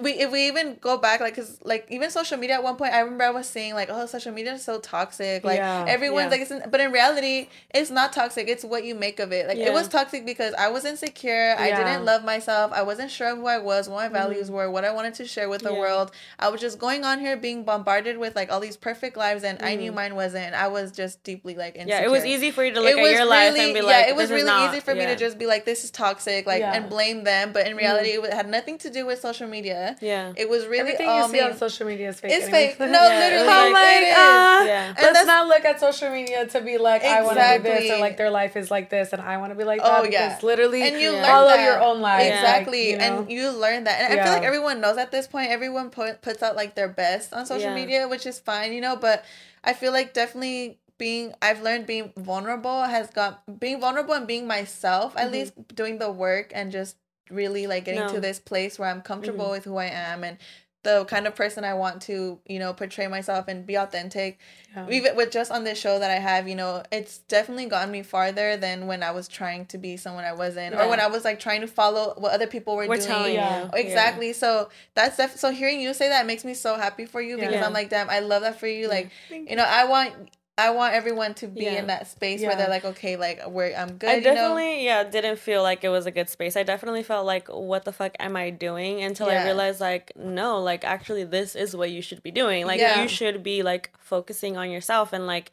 we 0.01 0.11
if 0.11 0.31
we 0.31 0.47
even 0.47 0.77
go 0.81 0.97
back 0.97 1.21
like 1.21 1.33
because 1.33 1.59
like 1.63 1.87
even 1.89 2.11
social 2.11 2.37
media 2.37 2.55
at 2.55 2.63
one 2.63 2.75
point 2.75 2.93
i 2.93 2.99
remember 2.99 3.23
i 3.23 3.29
was 3.29 3.47
saying 3.47 3.73
like 3.73 3.89
oh 3.89 4.05
social 4.05 4.33
media 4.33 4.53
is 4.53 4.63
so 4.63 4.79
toxic. 4.79 5.43
Like 5.43 5.57
Yeah, 5.57 5.85
everyone's 5.87 6.25
yeah. 6.25 6.29
like 6.29 6.41
it's, 6.41 6.67
but 6.69 6.79
in 6.79 6.91
reality 6.91 7.47
it's 7.73 7.89
not 7.89 8.13
toxic. 8.13 8.47
It's 8.47 8.63
what 8.63 8.83
you 8.83 8.95
make 8.95 9.19
of 9.19 9.31
it. 9.31 9.47
Like 9.47 9.57
it 9.57 9.71
was 9.71 9.87
toxic 9.87 10.25
because 10.25 10.53
i 10.55 10.67
was 10.69 10.85
insecure. 10.85 11.55
I 11.57 11.71
didn't 11.71 12.05
love 12.05 12.23
myself. 12.23 12.71
I 12.73 12.81
wasn't 12.81 13.11
sure 13.11 13.29
of 13.29 13.37
who 13.37 13.47
i 13.47 13.57
was 13.57 13.87
what 13.89 13.97
my 13.97 14.09
values 14.09 14.47
mm-hmm. 14.47 14.55
were 14.55 14.71
what 14.71 14.83
i 14.83 14.91
wanted 14.91 15.13
to 15.15 15.25
share 15.25 15.49
with 15.49 15.61
the 15.61 15.71
Yeah. 15.71 15.79
world. 15.79 16.11
I 16.39 16.49
was 16.49 16.59
just 16.61 16.79
going 16.79 17.03
on 17.03 17.19
here 17.19 17.37
being 17.37 17.63
bombarded 17.63 18.17
with 18.17 18.35
like 18.35 18.51
all 18.51 18.59
these 18.59 18.77
perfect 18.77 19.15
lives 19.17 19.43
and 19.43 19.61
i 19.61 19.75
knew 19.75 19.91
mm-hmm. 19.91 19.95
mine 19.95 20.15
wasn't. 20.15 20.45
And 20.47 20.55
i 20.55 20.67
was 20.67 20.91
just 20.91 21.23
deeply 21.23 21.55
like 21.55 21.75
insecure 21.75 21.99
Yeah, 21.99 22.05
it 22.05 22.11
was 22.11 22.25
easy 22.25 22.51
for 22.51 22.63
you 22.63 22.73
to 22.73 22.81
look 22.81 22.97
at 22.97 23.11
your 23.11 23.25
life 23.25 23.55
and 23.57 23.73
be 23.73 23.81
like, 23.81 24.05
yeah, 24.05 24.09
it 24.09 24.15
was 24.15 24.29
really 24.31 24.43
not- 24.43 24.73
easy 24.73 24.81
for 24.81 24.93
me 24.93 25.05
to 25.05 25.15
just 25.15 25.37
be 25.37 25.45
like, 25.45 25.65
this 25.65 25.83
is 25.83 25.91
toxic, 25.91 26.45
like, 26.45 26.59
Yeah. 26.59 26.73
and 26.73 26.89
blame 26.89 27.23
them. 27.23 27.53
But 27.53 27.67
in 27.67 27.75
reality, 27.77 28.13
mm-hmm. 28.15 28.25
it 28.25 28.33
had 28.33 28.49
nothing 28.49 28.77
to 28.79 28.89
do 28.89 29.05
with 29.05 29.19
social 29.19 29.47
media. 29.47 29.86
It 29.89 30.01
media. 30.01 30.09
Yeah. 30.11 30.33
It 30.35 30.49
was 30.49 30.65
really 30.65 30.79
Everything 30.79 31.07
all 31.07 31.21
you 31.21 31.25
see 31.27 31.33
me. 31.33 31.39
on 31.41 31.57
social 31.57 31.87
media 31.87 32.09
is 32.09 32.19
fake. 32.19 32.31
It's 32.31 32.45
anyway. 32.45 32.75
fake. 32.77 32.79
No, 32.97 33.03
Yeah, 33.07 33.19
literally, 33.19 33.49
I'm 33.49 33.67
it 33.67 33.73
like, 33.73 34.17
uh, 34.17 34.65
Yeah. 34.67 34.87
And 34.97 35.13
Let's 35.13 35.27
not 35.27 35.47
look 35.47 35.65
at 35.65 35.79
social 35.79 36.09
media 36.09 36.45
to 36.47 36.61
be 36.61 36.77
like, 36.77 37.03
I 37.03 37.21
want 37.23 37.37
to 37.37 37.59
be 37.61 37.69
this, 37.69 37.91
or 37.91 37.97
like 37.99 38.17
their 38.17 38.29
life 38.29 38.55
is 38.55 38.69
like 38.71 38.89
this, 38.89 39.13
and 39.13 39.21
I 39.21 39.37
want 39.37 39.51
to 39.51 39.55
be 39.57 39.63
like 39.63 39.81
that. 39.81 39.99
Oh, 39.99 40.03
that. 40.03 40.11
yeah. 40.11 40.27
Because 40.29 40.43
literally, 40.43 40.83
and 40.83 40.99
you 40.99 41.11
Yeah. 41.11 41.21
learn 41.21 41.25
follow 41.25 41.47
that. 41.49 41.63
your 41.63 41.81
own 41.81 42.01
life. 42.01 42.25
Exactly, 42.31 42.91
like, 42.91 42.91
you 42.91 42.97
know? 42.97 43.19
and 43.21 43.31
you 43.31 43.49
learn 43.51 43.83
that. 43.85 44.01
And 44.01 44.19
I 44.19 44.23
feel 44.23 44.33
like 44.33 44.43
everyone 44.43 44.81
knows 44.81 44.97
at 44.97 45.11
this 45.11 45.27
point. 45.27 45.51
Everyone 45.51 45.89
put, 45.89 46.21
puts 46.21 46.41
out 46.43 46.55
like 46.55 46.75
their 46.75 46.87
best 46.89 47.33
on 47.33 47.45
social 47.45 47.69
Yeah. 47.69 47.75
media, 47.75 48.07
which 48.07 48.25
is 48.25 48.39
fine, 48.39 48.73
you 48.73 48.81
know. 48.81 48.95
But 48.95 49.23
I 49.63 49.73
feel 49.73 49.91
like 49.91 50.13
definitely 50.13 50.79
being 50.97 51.33
I've 51.43 51.61
learned 51.61 51.85
being 51.85 52.11
vulnerable 52.17 52.83
has 52.83 53.11
got 53.11 53.59
being 53.59 53.79
vulnerable 53.79 54.15
and 54.15 54.25
being 54.25 54.47
myself 54.47 55.15
at 55.15 55.27
Mhm. 55.27 55.31
least 55.31 55.53
doing 55.75 55.99
the 55.99 56.11
work 56.11 56.51
and 56.55 56.71
just 56.71 56.95
really 57.29 57.67
like 57.67 57.85
getting 57.85 58.01
No. 58.01 58.13
to 58.13 58.19
this 58.19 58.39
place 58.39 58.77
where 58.79 58.89
I'm 58.89 59.01
comfortable 59.01 59.45
Mhm. 59.47 59.51
with 59.51 59.63
who 59.65 59.77
I 59.77 59.85
am 59.85 60.23
and 60.23 60.37
the 60.83 61.03
kind 61.05 61.27
of 61.27 61.35
person 61.35 61.65
I 61.65 61.73
want 61.73 62.01
to, 62.03 62.39
you 62.45 62.59
know, 62.59 62.73
portray 62.73 63.07
myself 63.07 63.49
and 63.49 63.65
be 63.65 63.75
authentic. 63.75 64.39
Yeah. 64.73 64.87
Even 64.89 65.17
with 65.17 65.31
just 65.31 65.51
on 65.51 65.65
this 65.65 65.77
show 65.77 65.99
that 65.99 66.09
I 66.09 66.15
have, 66.19 66.47
you 66.47 66.55
know, 66.55 66.81
it's 66.93 67.17
definitely 67.17 67.65
gotten 67.65 67.91
me 67.91 68.03
farther 68.03 68.55
than 68.55 68.87
when 68.87 69.03
I 69.03 69.11
was 69.11 69.27
trying 69.27 69.65
to 69.65 69.77
be 69.77 69.97
someone 69.97 70.23
I 70.23 70.31
wasn't, 70.31 70.75
or 70.75 70.87
when 70.87 71.01
I 71.01 71.07
was 71.07 71.25
like 71.25 71.41
trying 71.41 71.59
to 71.61 71.67
follow 71.67 72.13
what 72.17 72.31
other 72.31 72.47
people 72.47 72.77
were, 72.77 72.87
We're 72.87 72.95
doing. 72.97 73.07
telling 73.07 73.33
Yeah. 73.35 73.63
you. 73.65 73.69
Exactly. 73.73 74.31
So 74.31 74.69
that's 74.93 75.17
def- 75.17 75.35
so 75.37 75.51
hearing 75.51 75.81
you 75.81 75.93
say 75.93 76.07
that 76.07 76.25
makes 76.25 76.45
me 76.45 76.53
so 76.53 76.75
happy 76.75 77.05
for 77.05 77.21
you 77.21 77.35
because 77.35 77.53
Yeah. 77.55 77.65
I'm 77.65 77.73
like, 77.73 77.89
damn, 77.89 78.09
I 78.09 78.19
love 78.19 78.43
that 78.43 78.57
for 78.57 78.67
you. 78.67 78.83
Yeah. 78.83 78.87
Like, 78.87 79.09
you 79.29 79.57
know, 79.57 79.65
I 79.67 79.83
want 79.85 80.13
I 80.59 80.71
want 80.71 80.95
everyone 80.95 81.35
to 81.35 81.47
be 81.47 81.65
Yeah. 81.65 81.73
in 81.73 81.87
that 81.87 82.07
space 82.07 82.41
where 82.41 82.55
they're 82.55 82.67
like, 82.69 82.83
okay, 82.83 83.15
like 83.15 83.43
where 83.43 83.77
I'm 83.77 83.97
good. 83.97 84.09
I 84.09 84.13
you 84.15 84.21
know? 84.21 84.33
definitely, 84.33 84.85
yeah, 84.85 85.03
didn't 85.03 85.37
feel 85.37 85.61
like 85.61 85.83
it 85.83 85.89
was 85.89 86.07
a 86.07 86.11
good 86.11 86.29
space. 86.29 86.55
I 86.57 86.63
definitely 86.63 87.03
felt 87.03 87.27
like, 87.27 87.47
what 87.47 87.85
the 87.85 87.91
fuck 87.91 88.15
am 88.19 88.35
I 88.35 88.49
doing? 88.49 89.03
Until 89.03 89.27
Yeah. 89.31 89.41
I 89.41 89.45
realized, 89.45 89.79
like, 89.79 90.11
no, 90.15 90.59
like, 90.59 90.83
actually, 90.83 91.25
this 91.25 91.55
is 91.55 91.75
what 91.75 91.91
you 91.91 92.01
should 92.01 92.23
be 92.23 92.31
doing. 92.31 92.65
Like, 92.65 92.79
Yeah. 92.79 93.01
you 93.03 93.07
should 93.07 93.43
be 93.43 93.61
like 93.61 93.91
focusing 93.99 94.57
on 94.57 94.71
yourself 94.71 95.13
and 95.13 95.27
like, 95.27 95.51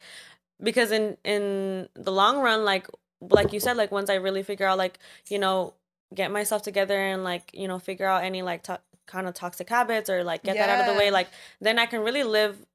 because 0.61 0.91
in 0.91 1.17
in 1.23 1.87
the 1.93 2.11
long 2.11 2.39
run, 2.39 2.65
like, 2.65 2.87
like 3.21 3.53
you 3.53 3.59
said, 3.59 3.77
like 3.77 3.91
once 3.91 4.09
I 4.09 4.15
really 4.15 4.41
figure 4.41 4.65
out, 4.65 4.77
like, 4.79 4.97
you 5.29 5.37
know, 5.37 5.75
get 6.15 6.31
myself 6.31 6.63
together 6.63 6.97
and 6.99 7.23
like, 7.23 7.51
you 7.53 7.67
know, 7.67 7.77
figure 7.77 8.07
out 8.07 8.23
any 8.23 8.41
like 8.41 8.63
to- 8.63 8.79
kind 9.05 9.27
of 9.27 9.35
toxic 9.35 9.69
habits 9.69 10.09
or 10.09 10.23
like 10.23 10.41
get 10.43 10.55
that 10.57 10.69
out 10.69 10.87
of 10.87 10.91
the 10.91 10.97
way, 10.99 11.11
like, 11.11 11.27
then 11.61 11.77
I 11.77 11.85
can 11.85 12.01
really 12.01 12.23
live 12.23 12.65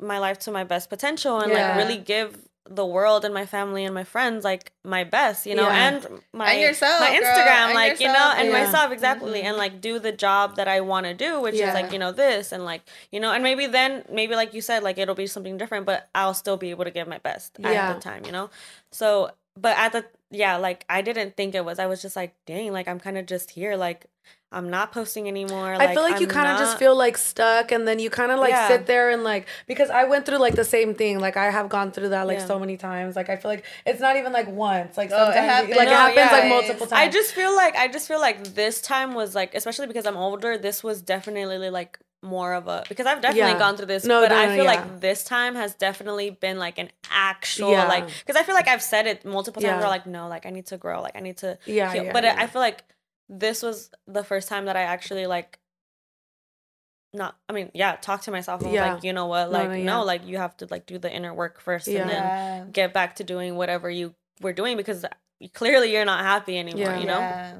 my 0.00 0.18
life 0.18 0.38
to 0.40 0.50
my 0.50 0.64
best 0.64 0.90
potential 0.90 1.40
and 1.40 1.50
Yeah. 1.52 1.68
like 1.68 1.76
really 1.86 1.98
give 1.98 2.36
the 2.66 2.84
world 2.86 3.26
and 3.26 3.34
my 3.34 3.44
family 3.44 3.84
and 3.84 3.94
my 3.94 4.04
friends 4.04 4.42
like 4.42 4.72
my 4.84 5.04
best 5.04 5.44
you 5.44 5.54
know 5.54 5.68
Yeah. 5.68 5.86
and 5.88 6.20
my 6.32 6.52
And 6.52 6.62
yourself, 6.62 6.98
my 7.00 7.10
girl, 7.10 7.20
instagram 7.20 7.64
and 7.66 7.74
like 7.74 8.00
you 8.00 8.06
know 8.06 8.32
and 8.38 8.48
Yeah. 8.48 8.64
myself 8.64 8.90
exactly 8.90 9.42
Mhm. 9.42 9.44
and 9.44 9.56
like 9.58 9.82
do 9.82 9.98
the 9.98 10.12
job 10.12 10.56
that 10.56 10.66
i 10.66 10.80
want 10.80 11.04
to 11.04 11.12
do 11.12 11.40
which 11.42 11.56
Yeah. 11.56 11.68
is 11.68 11.74
like 11.74 11.92
you 11.92 11.98
know 11.98 12.10
this 12.10 12.52
and 12.52 12.64
like 12.64 12.80
you 13.12 13.20
know 13.20 13.32
and 13.32 13.42
maybe 13.44 13.66
then 13.66 14.02
maybe 14.08 14.34
like 14.34 14.54
you 14.54 14.62
said 14.62 14.82
like 14.82 14.96
it'll 14.96 15.14
be 15.14 15.26
something 15.26 15.58
different 15.58 15.84
but 15.84 16.08
i'll 16.14 16.32
still 16.32 16.56
be 16.56 16.70
able 16.70 16.84
to 16.84 16.90
give 16.90 17.06
my 17.06 17.18
best 17.18 17.58
at 17.62 17.94
the 17.94 18.00
time 18.00 18.24
you 18.24 18.32
know 18.32 18.48
so 18.90 19.30
but 19.56 19.76
at 19.76 19.92
the 19.92 20.02
yeah 20.30 20.56
like 20.56 20.86
i 20.88 21.02
didn't 21.02 21.36
think 21.36 21.54
it 21.54 21.66
was 21.66 21.78
i 21.78 21.84
was 21.86 22.00
just 22.00 22.16
like 22.16 22.34
dang 22.46 22.72
like 22.72 22.88
i'm 22.88 22.98
kind 22.98 23.18
of 23.18 23.26
just 23.26 23.50
here 23.50 23.76
like 23.76 24.06
i'm 24.58 24.68
not 24.70 24.92
posting 24.92 25.26
anymore 25.28 25.74
I 25.74 25.92
feel 25.92 26.02
like 26.08 26.20
you 26.20 26.26
I'm 26.28 26.32
kind 26.38 26.48
of 26.52 26.58
just 26.58 26.78
feel 26.78 26.96
like 27.04 27.16
stuck, 27.18 27.72
and 27.74 27.82
then 27.88 27.98
you 27.98 28.08
kind 28.20 28.30
of 28.32 28.38
like 28.38 28.50
Yeah. 28.50 28.68
sit 28.68 28.86
there 28.86 29.10
and 29.10 29.22
like 29.24 29.46
because 29.66 29.90
I 29.90 30.04
went 30.04 30.24
through 30.26 30.38
like 30.46 30.54
the 30.54 30.64
same 30.76 30.94
thing. 30.94 31.14
Like 31.26 31.36
I 31.36 31.50
have 31.50 31.68
gone 31.68 31.90
through 31.94 32.10
that 32.10 32.26
like 32.30 32.38
Yeah. 32.38 32.46
so 32.52 32.58
many 32.64 32.76
times. 32.76 33.16
Like 33.16 33.28
I 33.28 33.36
feel 33.36 33.50
like 33.54 33.64
it's 33.84 34.00
not 34.06 34.14
even 34.16 34.32
like 34.32 34.48
once. 34.48 34.96
Like 34.96 35.10
Oh, 35.12 35.30
it 35.30 35.34
happens. 35.34 35.76
like 35.76 35.88
it 35.88 35.92
happens 35.92 36.16
yeah. 36.16 36.30
like 36.38 36.48
multiple 36.56 36.86
times. 36.86 36.92
I 37.04 37.08
just 37.18 37.30
feel 37.34 37.52
like 37.62 37.74
I 37.76 37.86
just 37.88 38.06
feel 38.08 38.20
like 38.20 38.38
this 38.62 38.80
time 38.80 39.14
was 39.14 39.34
like, 39.34 39.54
especially 39.54 39.86
because 39.88 40.06
I'm 40.06 40.16
older. 40.16 40.56
This 40.56 40.82
was 40.84 41.02
definitely 41.02 41.70
like 41.70 41.98
more 42.22 42.54
of 42.54 42.68
a 42.68 42.84
because 42.88 43.06
I've 43.06 43.20
definitely 43.20 43.52
Yeah. 43.52 43.58
gone 43.58 43.76
through 43.76 43.86
this, 43.94 44.04
No, 44.04 44.20
but 44.22 44.30
no, 44.30 44.36
I 44.36 44.46
no, 44.46 44.54
feel 44.56 44.64
yeah. 44.64 44.74
like 44.74 45.00
this 45.00 45.24
time 45.24 45.54
has 45.56 45.74
definitely 45.74 46.30
been 46.30 46.58
like 46.58 46.78
an 46.78 46.90
actual 47.10 47.72
Yeah. 47.72 47.86
like 47.94 48.06
because 48.20 48.36
I 48.40 48.44
feel 48.44 48.54
like 48.54 48.68
I've 48.68 48.82
said 48.82 49.06
it 49.06 49.24
multiple 49.24 49.60
times. 49.60 49.72
Yeah. 49.72 49.78
Where 49.80 49.88
like 49.88 50.06
no, 50.06 50.28
like 50.28 50.46
I 50.46 50.50
need 50.50 50.66
to 50.66 50.76
grow, 50.78 51.02
like 51.02 51.16
I 51.16 51.20
need 51.20 51.38
to 51.38 51.58
yeah, 51.66 51.92
heal. 51.92 52.04
yeah, 52.04 52.12
but 52.12 52.24
yeah. 52.24 52.36
I 52.38 52.46
feel 52.46 52.62
like 52.62 52.84
this 53.28 53.62
was 53.62 53.90
the 54.06 54.22
first 54.24 54.48
time 54.48 54.66
that 54.66 54.76
I 54.76 54.82
actually 54.82 55.26
like. 55.26 55.58
Not, 57.12 57.36
I 57.48 57.52
mean, 57.52 57.70
yeah, 57.74 57.94
talk 57.94 58.22
to 58.22 58.32
myself 58.32 58.62
and 58.62 58.72
Yeah. 58.72 58.94
like, 58.94 59.04
you 59.04 59.12
know 59.12 59.26
what, 59.26 59.48
like, 59.52 59.68
no, 59.70 59.76
no, 59.76 59.82
yeah. 59.82 59.98
like 60.00 60.26
you 60.26 60.36
have 60.38 60.56
to 60.56 60.66
like 60.68 60.84
do 60.84 60.98
the 60.98 61.08
inner 61.12 61.32
work 61.32 61.60
first, 61.60 61.86
Yeah. 61.86 62.00
and 62.02 62.10
then 62.10 62.70
get 62.72 62.92
back 62.92 63.16
to 63.16 63.24
doing 63.24 63.54
whatever 63.54 63.88
you 63.88 64.14
were 64.40 64.52
doing 64.52 64.76
because 64.76 65.04
clearly 65.52 65.92
you're 65.92 66.04
not 66.04 66.24
happy 66.24 66.58
anymore 66.58 66.96
you 66.96 67.06
know 67.06 67.18
Yeah. 67.18 67.54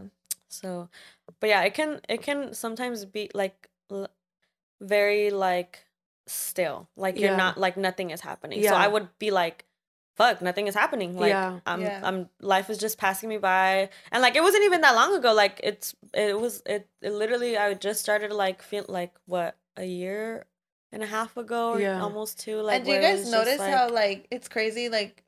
so 0.49 0.89
but 1.39 1.49
yeah 1.51 1.63
it 1.63 1.75
can 1.75 2.01
it 2.09 2.23
can 2.23 2.53
sometimes 2.55 3.05
be 3.05 3.31
like 3.35 3.69
l- 3.93 4.09
very 4.81 5.31
like 5.31 5.85
still 6.27 6.89
like 6.97 7.19
you're 7.19 7.37
not 7.37 7.59
like 7.59 7.77
nothing 7.77 8.11
is 8.11 8.21
happening 8.23 8.63
so 8.63 8.75
i 8.75 8.89
would 8.89 9.09
be 9.19 9.31
like 9.31 9.67
fuck 10.15 10.41
nothing 10.43 10.67
is 10.69 10.75
happening 10.75 11.17
like 11.19 11.31
Yeah. 11.31 11.59
i'm 11.67 11.81
Yeah. 11.81 12.01
i'm 12.05 12.29
life 12.41 12.71
is 12.71 12.79
just 12.79 12.99
passing 12.99 13.29
me 13.29 13.39
by 13.39 13.89
and 14.13 14.23
like 14.23 14.37
it 14.37 14.43
wasn't 14.43 14.65
even 14.65 14.81
that 14.83 14.95
long 14.95 15.15
ago 15.17 15.33
like 15.33 15.61
it's 15.63 15.95
it 16.13 16.39
was 16.39 16.63
it, 16.67 16.89
it 17.03 17.13
literally 17.13 17.57
i 17.59 17.75
just 17.75 18.01
started 18.01 18.29
to 18.29 18.35
like 18.37 18.63
feel 18.63 18.85
like 18.89 19.13
what 19.27 19.57
a 19.77 19.85
year 19.85 20.47
and 20.93 21.03
a 21.03 21.07
half 21.07 21.37
ago 21.37 21.73
or 21.73 21.81
Yeah. 21.81 22.01
almost 22.01 22.39
two 22.39 22.61
like 22.61 22.77
and 22.77 22.85
do 22.87 22.93
you 22.93 23.01
guys 23.01 23.19
was 23.21 23.31
just, 23.31 23.33
notice 23.33 23.59
like- 23.59 23.73
how 23.75 23.89
like 23.91 24.27
it's 24.31 24.49
crazy 24.49 24.89
like 24.89 25.25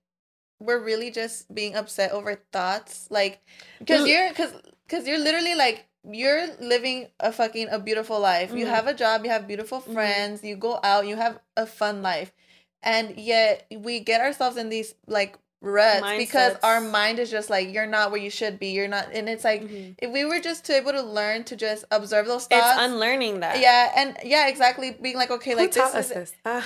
we're 0.60 0.78
really 0.82 1.10
just 1.10 1.52
being 1.54 1.74
upset 1.74 2.12
over 2.12 2.36
thoughts 2.52 3.08
like 3.10 3.40
because 3.80 4.06
you're 4.08 4.28
because 4.30 4.52
because 4.86 5.06
you're 5.06 5.18
literally 5.18 5.54
like 5.54 5.86
you're 6.08 6.46
living 6.60 7.08
a 7.18 7.32
fucking 7.32 7.68
a 7.68 7.78
beautiful 7.80 8.20
life 8.20 8.52
you 8.54 8.64
Mhm. 8.64 8.70
have 8.70 8.86
a 8.86 8.94
job 8.94 9.24
you 9.24 9.30
have 9.30 9.46
beautiful 9.48 9.80
Mhm. 9.82 9.92
friends 9.92 10.44
you 10.44 10.54
go 10.56 10.78
out 10.84 11.06
you 11.06 11.16
have 11.16 11.40
a 11.56 11.66
fun 11.66 12.00
life 12.00 12.32
and 12.82 13.16
yet 13.18 13.66
we 13.76 14.00
get 14.00 14.20
ourselves 14.20 14.56
in 14.56 14.68
these 14.68 14.94
like 15.06 15.38
ruts 15.62 16.06
because 16.18 16.54
our 16.62 16.80
mind 16.80 17.18
is 17.18 17.30
just 17.30 17.48
like 17.50 17.72
you're 17.72 17.86
not 17.86 18.10
where 18.10 18.20
you 18.20 18.30
should 18.30 18.58
be 18.58 18.68
you're 18.68 18.86
not 18.86 19.08
and 19.12 19.28
it's 19.28 19.42
like 19.42 19.62
Mhm. 19.62 19.94
if 19.98 20.12
we 20.12 20.24
were 20.24 20.38
just 20.38 20.64
to 20.66 20.76
able 20.76 20.92
to 20.92 21.02
learn 21.02 21.44
to 21.44 21.56
just 21.56 21.84
observe 21.90 22.26
those 22.26 22.46
it's 22.50 22.60
thoughts 22.60 22.78
unlearning 22.78 23.40
that 23.40 23.58
yeah 23.58 23.90
and 23.96 24.16
yeah 24.22 24.48
exactly 24.48 24.96
being 25.00 25.16
like 25.16 25.30
okay 25.30 25.52
Who 25.52 25.56
like 25.56 25.72
taught 25.72 25.92
this 25.94 26.10
us 26.10 26.10
is 26.10 26.14
this? 26.14 26.32
Uh, 26.44 26.62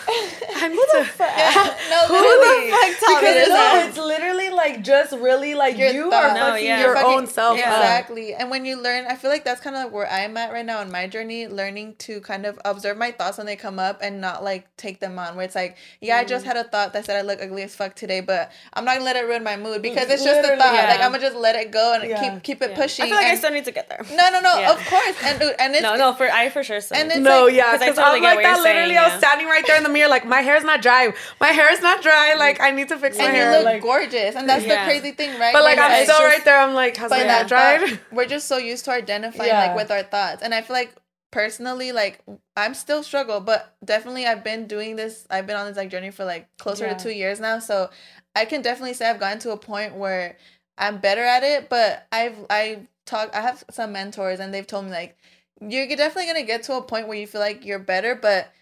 I 0.56 0.68
need 0.68 0.76
to. 0.76 1.08
yeah, 1.20 1.76
no, 1.90 2.06
Who 2.08 2.18
the 2.18 2.70
fuck 2.70 3.00
taught 3.00 3.22
me 3.22 3.28
Because 3.30 3.34
this? 3.34 3.48
no, 3.48 3.86
it's 3.88 3.96
literally 3.98 4.50
like 4.50 4.82
just 4.82 5.12
really 5.12 5.54
like 5.54 5.78
Your 5.78 5.90
you 5.92 6.10
thoughts. 6.10 6.32
are 6.32 6.34
No, 6.34 6.40
fucking 6.52 6.66
yeah. 6.66 6.80
your 6.80 6.94
Fucking- 6.94 7.10
own 7.10 7.26
self 7.26 7.58
up. 7.58 7.64
Exactly. 7.66 8.34
And 8.34 8.50
when 8.50 8.64
you 8.64 8.76
learn, 8.80 9.06
I 9.06 9.14
feel 9.16 9.30
like 9.30 9.44
that's 9.44 9.60
kind 9.60 9.76
of 9.76 9.92
where 9.92 10.10
I'm 10.10 10.36
at 10.36 10.52
right 10.52 10.66
now 10.66 10.80
in 10.82 10.90
my 10.90 11.06
journey, 11.06 11.46
learning 11.46 11.94
to 12.00 12.20
kind 12.20 12.44
of 12.44 12.58
observe 12.64 12.96
my 12.98 13.10
thoughts 13.12 13.38
when 13.38 13.46
they 13.46 13.56
come 13.56 13.78
up 13.78 14.00
and 14.02 14.20
not 14.20 14.42
like 14.44 14.66
take 14.76 15.00
them 15.00 15.18
on. 15.18 15.36
Where 15.36 15.44
it's 15.46 15.54
like, 15.54 15.76
yeah, 16.00 16.18
I 16.18 16.24
Mm. 16.24 16.28
just 16.28 16.44
had 16.44 16.56
a 16.56 16.64
thought 16.64 16.92
that 16.92 17.04
said 17.06 17.16
I 17.16 17.22
look 17.22 17.40
ugly 17.42 17.62
as 17.62 17.74
fuck 17.74 17.94
today, 17.94 18.20
but 18.20 18.50
I'm 18.74 18.79
not 18.84 18.94
gonna 18.94 19.04
let 19.04 19.16
it 19.16 19.26
ruin 19.26 19.42
my 19.42 19.56
mood 19.56 19.82
because 19.82 20.08
it's 20.10 20.24
just 20.24 20.40
a 20.40 20.56
thought. 20.56 20.74
yeah. 20.74 20.88
Like 20.88 21.00
I'm 21.00 21.10
gonna 21.12 21.20
just 21.22 21.36
let 21.36 21.56
it 21.56 21.70
go 21.70 21.94
and 21.94 22.08
Yeah. 22.08 22.20
keep 22.20 22.42
keep 22.42 22.62
it 22.62 22.70
Yeah. 22.70 22.76
pushing. 22.76 23.04
I 23.04 23.08
feel 23.08 23.16
like 23.16 23.26
I 23.26 23.34
still 23.36 23.50
need 23.52 23.64
to 23.64 23.70
get 23.72 23.88
there. 23.88 24.02
no, 24.10 24.30
no, 24.30 24.40
no. 24.40 24.58
Yeah. 24.58 24.72
Of 24.72 24.84
course. 24.86 25.16
And 25.24 25.42
and 25.58 25.74
it's 25.74 25.82
no, 25.82 25.96
no, 25.96 26.12
for 26.14 26.30
I 26.30 26.48
for 26.50 26.62
sure. 26.62 26.80
still 26.80 26.98
And 26.98 27.10
it's. 27.10 27.18
No, 27.20 27.44
like- 27.46 27.54
yeah, 27.54 27.64
'cause 27.72 27.74
I 27.74 27.78
because 27.86 27.96
totally 27.96 28.18
I'm 28.18 28.22
like 28.36 28.42
that. 28.44 28.54
you're 28.56 28.64
Literally, 28.64 28.94
saying, 28.94 28.98
I 28.98 29.08
was 29.14 29.18
standing 29.18 29.46
right 29.46 29.64
there 29.66 29.76
in 29.76 29.82
the 29.82 29.88
mirror, 29.88 30.08
like 30.08 30.24
my 30.24 30.40
hair's 30.40 30.64
not 30.64 30.82
dry. 30.82 31.12
My 31.40 31.48
hair's 31.48 31.80
not 31.80 32.02
dry. 32.02 32.34
Like 32.34 32.60
I 32.60 32.70
need 32.70 32.88
to 32.88 32.98
fix 32.98 33.16
my 33.18 33.24
hair. 33.24 33.46
and 33.46 33.52
you 33.52 33.58
look 33.58 33.64
like, 33.64 33.82
gorgeous, 33.82 34.34
and 34.36 34.48
that's 34.48 34.64
Yeah. 34.64 34.84
the 34.84 34.90
crazy 34.90 35.12
thing, 35.12 35.38
right? 35.38 35.52
but 35.52 35.62
like 35.62 35.76
Where 35.76 35.86
I'm 35.86 36.04
still 36.04 36.18
just- 36.18 36.24
right 36.36 36.44
there. 36.44 36.58
I'm 36.60 36.74
like, 36.74 36.96
has 36.96 37.10
my 37.10 37.18
hair 37.18 37.26
that 37.26 37.48
dried? 37.48 38.00
we're 38.12 38.26
just 38.26 38.46
so 38.48 38.56
used 38.56 38.84
to 38.86 38.90
identifying 38.92 39.50
like 39.52 39.74
with 39.76 39.90
our 39.90 40.02
thoughts 40.02 40.42
and 40.42 40.54
i 40.54 40.60
feel 40.62 40.74
like 40.74 40.92
personally 41.30 41.92
like 41.92 42.20
i'm 42.56 42.74
still 42.74 43.02
struggle 43.02 43.40
but 43.40 43.74
definitely 43.84 44.26
i've 44.26 44.42
been 44.42 44.66
doing 44.66 44.96
this 44.96 45.26
i've 45.30 45.46
been 45.46 45.56
on 45.56 45.66
this 45.66 45.76
like 45.76 45.88
journey 45.88 46.10
for 46.10 46.24
like 46.24 46.48
closer 46.58 46.86
Yeah. 46.86 46.94
to 46.94 47.02
two 47.04 47.10
years 47.10 47.38
now 47.38 47.58
so 47.60 47.88
i 48.34 48.44
can 48.44 48.62
definitely 48.62 48.94
say 48.94 49.08
i've 49.08 49.20
gotten 49.20 49.38
to 49.38 49.52
a 49.52 49.56
point 49.56 49.94
where 49.96 50.36
i'm 50.78 50.98
better 50.98 51.22
at 51.22 51.42
it 51.42 51.68
but 51.68 52.06
i've 52.12 52.36
i 52.50 52.80
talk 53.06 53.34
i 53.34 53.40
have 53.40 53.64
some 53.70 53.92
mentors 53.92 54.40
and 54.40 54.52
they've 54.52 54.66
told 54.66 54.84
me 54.84 54.90
like 54.90 55.16
you're 55.60 55.86
definitely 55.88 56.26
gonna 56.26 56.42
get 56.42 56.62
to 56.62 56.74
a 56.74 56.82
point 56.82 57.06
where 57.08 57.18
you 57.18 57.26
feel 57.26 57.40
like 57.40 57.64
you're 57.64 57.78
better 57.78 58.14
but 58.14 58.52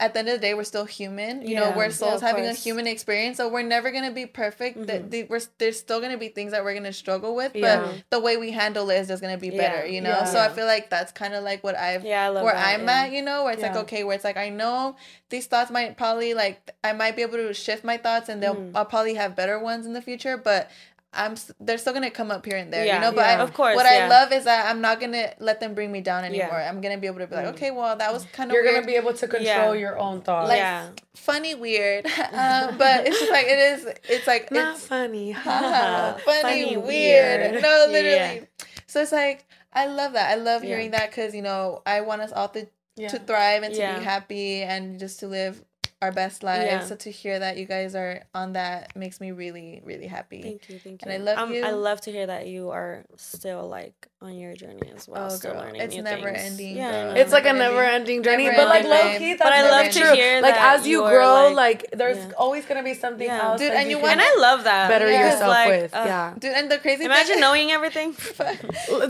at 0.00 0.12
the 0.12 0.18
end 0.18 0.28
of 0.28 0.34
the 0.34 0.40
day, 0.40 0.54
we're 0.54 0.64
still 0.64 0.84
human. 0.86 1.46
You 1.46 1.54
know, 1.54 1.72
we're 1.76 1.90
souls 1.90 2.14
of 2.16 2.22
having 2.22 2.46
a 2.46 2.52
human 2.52 2.88
experience, 2.88 3.36
so 3.36 3.48
we're 3.48 3.62
never 3.62 3.92
gonna 3.92 4.10
be 4.10 4.26
perfect. 4.26 4.88
That 4.88 5.04
Mhm. 5.04 5.10
the, 5.10 5.22
we're 5.24 5.40
there's 5.58 5.78
still 5.78 6.00
gonna 6.00 6.18
be 6.18 6.28
things 6.28 6.50
that 6.50 6.64
we're 6.64 6.74
gonna 6.74 6.92
struggle 6.92 7.36
with, 7.36 7.52
but 7.52 7.60
Yeah. 7.62 7.92
the 8.10 8.18
way 8.18 8.36
we 8.36 8.50
handle 8.50 8.90
it 8.90 8.96
is 8.98 9.06
just 9.08 9.22
gonna 9.22 9.38
be 9.38 9.48
Yeah. 9.50 9.56
better. 9.56 9.86
You 9.86 10.00
know, 10.00 10.10
Yeah. 10.10 10.24
so 10.24 10.40
I 10.40 10.48
feel 10.48 10.66
like 10.66 10.90
that's 10.90 11.12
kind 11.12 11.32
of 11.32 11.44
like 11.44 11.62
what 11.62 11.76
I've 11.76 12.04
Yeah, 12.04 12.24
I 12.24 12.28
love 12.28 12.44
where 12.44 12.54
that, 12.54 12.66
I'm 12.80 12.86
yeah. 12.86 13.02
at. 13.02 13.12
You 13.12 13.22
know, 13.22 13.44
where 13.44 13.52
it's 13.52 13.62
like 13.62 13.76
okay, 13.76 14.02
where 14.02 14.16
it's 14.16 14.24
like 14.24 14.36
I 14.36 14.48
know 14.48 14.96
these 15.30 15.46
thoughts 15.46 15.70
might 15.70 15.96
probably 15.96 16.34
like 16.34 16.72
I 16.82 16.92
might 16.92 17.14
be 17.14 17.22
able 17.22 17.38
to 17.38 17.54
shift 17.54 17.84
my 17.84 17.96
thoughts, 17.96 18.28
and 18.28 18.42
they'll 18.42 18.56
Mhm. 18.56 18.72
I'll 18.74 18.84
probably 18.84 19.14
have 19.14 19.36
better 19.36 19.58
ones 19.60 19.86
in 19.86 19.92
the 19.92 20.02
future, 20.02 20.36
but. 20.36 20.70
I'm. 21.16 21.34
They're 21.60 21.78
still 21.78 21.92
gonna 21.92 22.10
come 22.10 22.30
up 22.30 22.44
here 22.44 22.56
and 22.56 22.72
there, 22.72 22.84
Yeah. 22.84 22.96
you 22.96 23.00
know. 23.00 23.12
But 23.12 23.26
Yeah. 23.26 23.38
I, 23.38 23.42
Of 23.42 23.54
course, 23.54 23.76
what 23.76 23.86
I 23.86 24.08
love 24.08 24.32
is 24.32 24.44
that 24.44 24.66
I'm 24.66 24.80
not 24.80 25.00
gonna 25.00 25.32
let 25.38 25.60
them 25.60 25.74
bring 25.74 25.90
me 25.92 26.00
down 26.00 26.22
Yeah. 26.22 26.28
anymore. 26.44 26.60
I'm 26.60 26.80
gonna 26.80 26.98
be 26.98 27.06
able 27.06 27.20
to 27.20 27.26
be 27.26 27.34
like, 27.36 27.46
Mm. 27.46 27.54
okay, 27.54 27.70
well, 27.70 27.96
that 27.96 28.12
was 28.12 28.24
kind 28.32 28.50
of 28.50 28.54
You're 28.54 28.62
weird 28.64 28.74
gonna 28.76 28.86
be 28.86 28.96
able 28.96 29.14
to 29.14 29.26
control 29.28 29.74
Yeah. 29.74 29.80
your 29.80 29.98
own 29.98 30.22
thoughts. 30.22 30.48
like 30.48 30.58
Yeah. 30.58 30.88
funny 31.14 31.54
weird 31.54 32.06
um, 32.32 32.76
but 32.78 33.06
it's 33.06 33.18
just 33.18 33.30
like 33.32 33.46
it 33.46 33.58
is 33.58 33.86
it's 34.08 34.26
like 34.26 34.50
Not 34.50 34.74
it's 34.76 34.86
funny. 34.86 35.30
haha, 35.44 36.18
funny, 36.18 36.42
Funny, 36.42 36.76
weird. 36.76 37.52
weird. 37.52 37.62
no 37.62 37.86
Yeah. 37.86 37.92
literally 37.92 38.48
so 38.86 39.00
it's 39.02 39.12
like 39.12 39.46
I 39.72 39.86
love 39.86 40.12
that. 40.12 40.30
I 40.30 40.34
love 40.36 40.62
Yeah. 40.62 40.68
hearing 40.70 40.90
that 40.92 41.10
because 41.10 41.34
you 41.34 41.42
know 41.42 41.82
I 41.86 42.00
want 42.02 42.22
us 42.22 42.32
all 42.32 42.48
to 42.50 42.66
Yeah. 42.96 43.08
to 43.08 43.18
thrive 43.18 43.62
and 43.64 43.74
to 43.74 43.80
Yeah. 43.80 43.98
be 43.98 44.04
happy 44.04 44.62
and 44.62 45.00
just 45.00 45.18
to 45.20 45.26
live 45.26 45.64
our 46.04 46.12
best 46.12 46.42
lives. 46.42 46.64
Yeah. 46.66 46.80
So 46.90 46.94
to 47.06 47.10
hear 47.10 47.38
that 47.44 47.56
you 47.56 47.66
guys 47.66 47.94
are 47.94 48.14
on 48.34 48.52
that 48.60 48.94
makes 48.96 49.20
me 49.20 49.28
really, 49.32 49.80
really 49.84 50.06
happy. 50.06 50.42
Thank 50.42 50.68
you, 50.68 50.78
thank 50.78 50.96
you. 51.04 51.10
And 51.10 51.12
I 51.12 51.18
love 51.28 51.38
um, 51.38 51.52
you. 51.52 51.64
I 51.64 51.70
love 51.70 52.00
to 52.06 52.10
hear 52.16 52.26
that 52.26 52.46
you 52.46 52.70
are 52.70 53.04
still 53.16 53.68
like 53.68 53.98
on 54.20 54.38
your 54.42 54.54
journey 54.62 54.88
as 54.96 55.06
well. 55.08 55.26
Oh, 55.26 55.28
still 55.28 55.52
girl, 55.52 55.62
learning 55.62 55.80
it's 55.84 55.94
new 55.96 56.02
never 56.02 56.28
things. 56.32 56.50
ending, 56.52 56.76
Yeah, 56.76 56.88
I 56.88 56.92
girl. 56.92 57.04
know. 57.14 57.20
It's 57.20 57.32
like 57.32 57.44
a 57.46 57.52
Never 57.52 57.74
never 57.76 57.84
ending 57.98 58.22
journey, 58.26 58.44
Never 58.44 58.56
but 58.60 58.68
like 58.68 58.84
ending, 58.84 58.90
low 59.12 59.18
key, 59.18 59.32
that's 59.34 59.42
But 59.46 59.52
I 59.52 59.56
never 59.62 59.70
love 59.76 59.90
to 59.92 60.04
hear 60.14 60.32
like 60.46 60.54
that 60.54 60.78
as 60.80 60.86
you 60.86 61.02
you 61.04 61.08
grow, 61.10 61.34
like- 61.52 61.64
like, 61.64 61.80
there's 62.00 62.18
Yeah. 62.24 62.42
always 62.44 62.64
gonna 62.68 62.82
be 62.92 62.94
something 63.04 63.26
Yeah. 63.26 63.44
else, 63.44 63.58
Dude, 63.60 63.72
that 63.72 63.80
and 63.80 63.90
you 63.90 63.96
can 63.98 64.02
want- 64.04 64.20
and 64.20 64.22
I 64.30 64.32
love 64.46 64.60
that. 64.70 64.88
better 64.94 65.10
Yeah. 65.10 65.24
yourself 65.24 65.48
Like, 65.58 65.68
with. 65.74 65.94
uh, 65.94 66.04
yeah, 66.12 66.26
Dude, 66.38 66.52
and 66.58 66.66
the 66.72 66.78
crazy 66.84 67.04
Imagine 67.04 67.34
thing, 67.36 67.40
knowing 67.46 67.68
everything. 67.78 68.10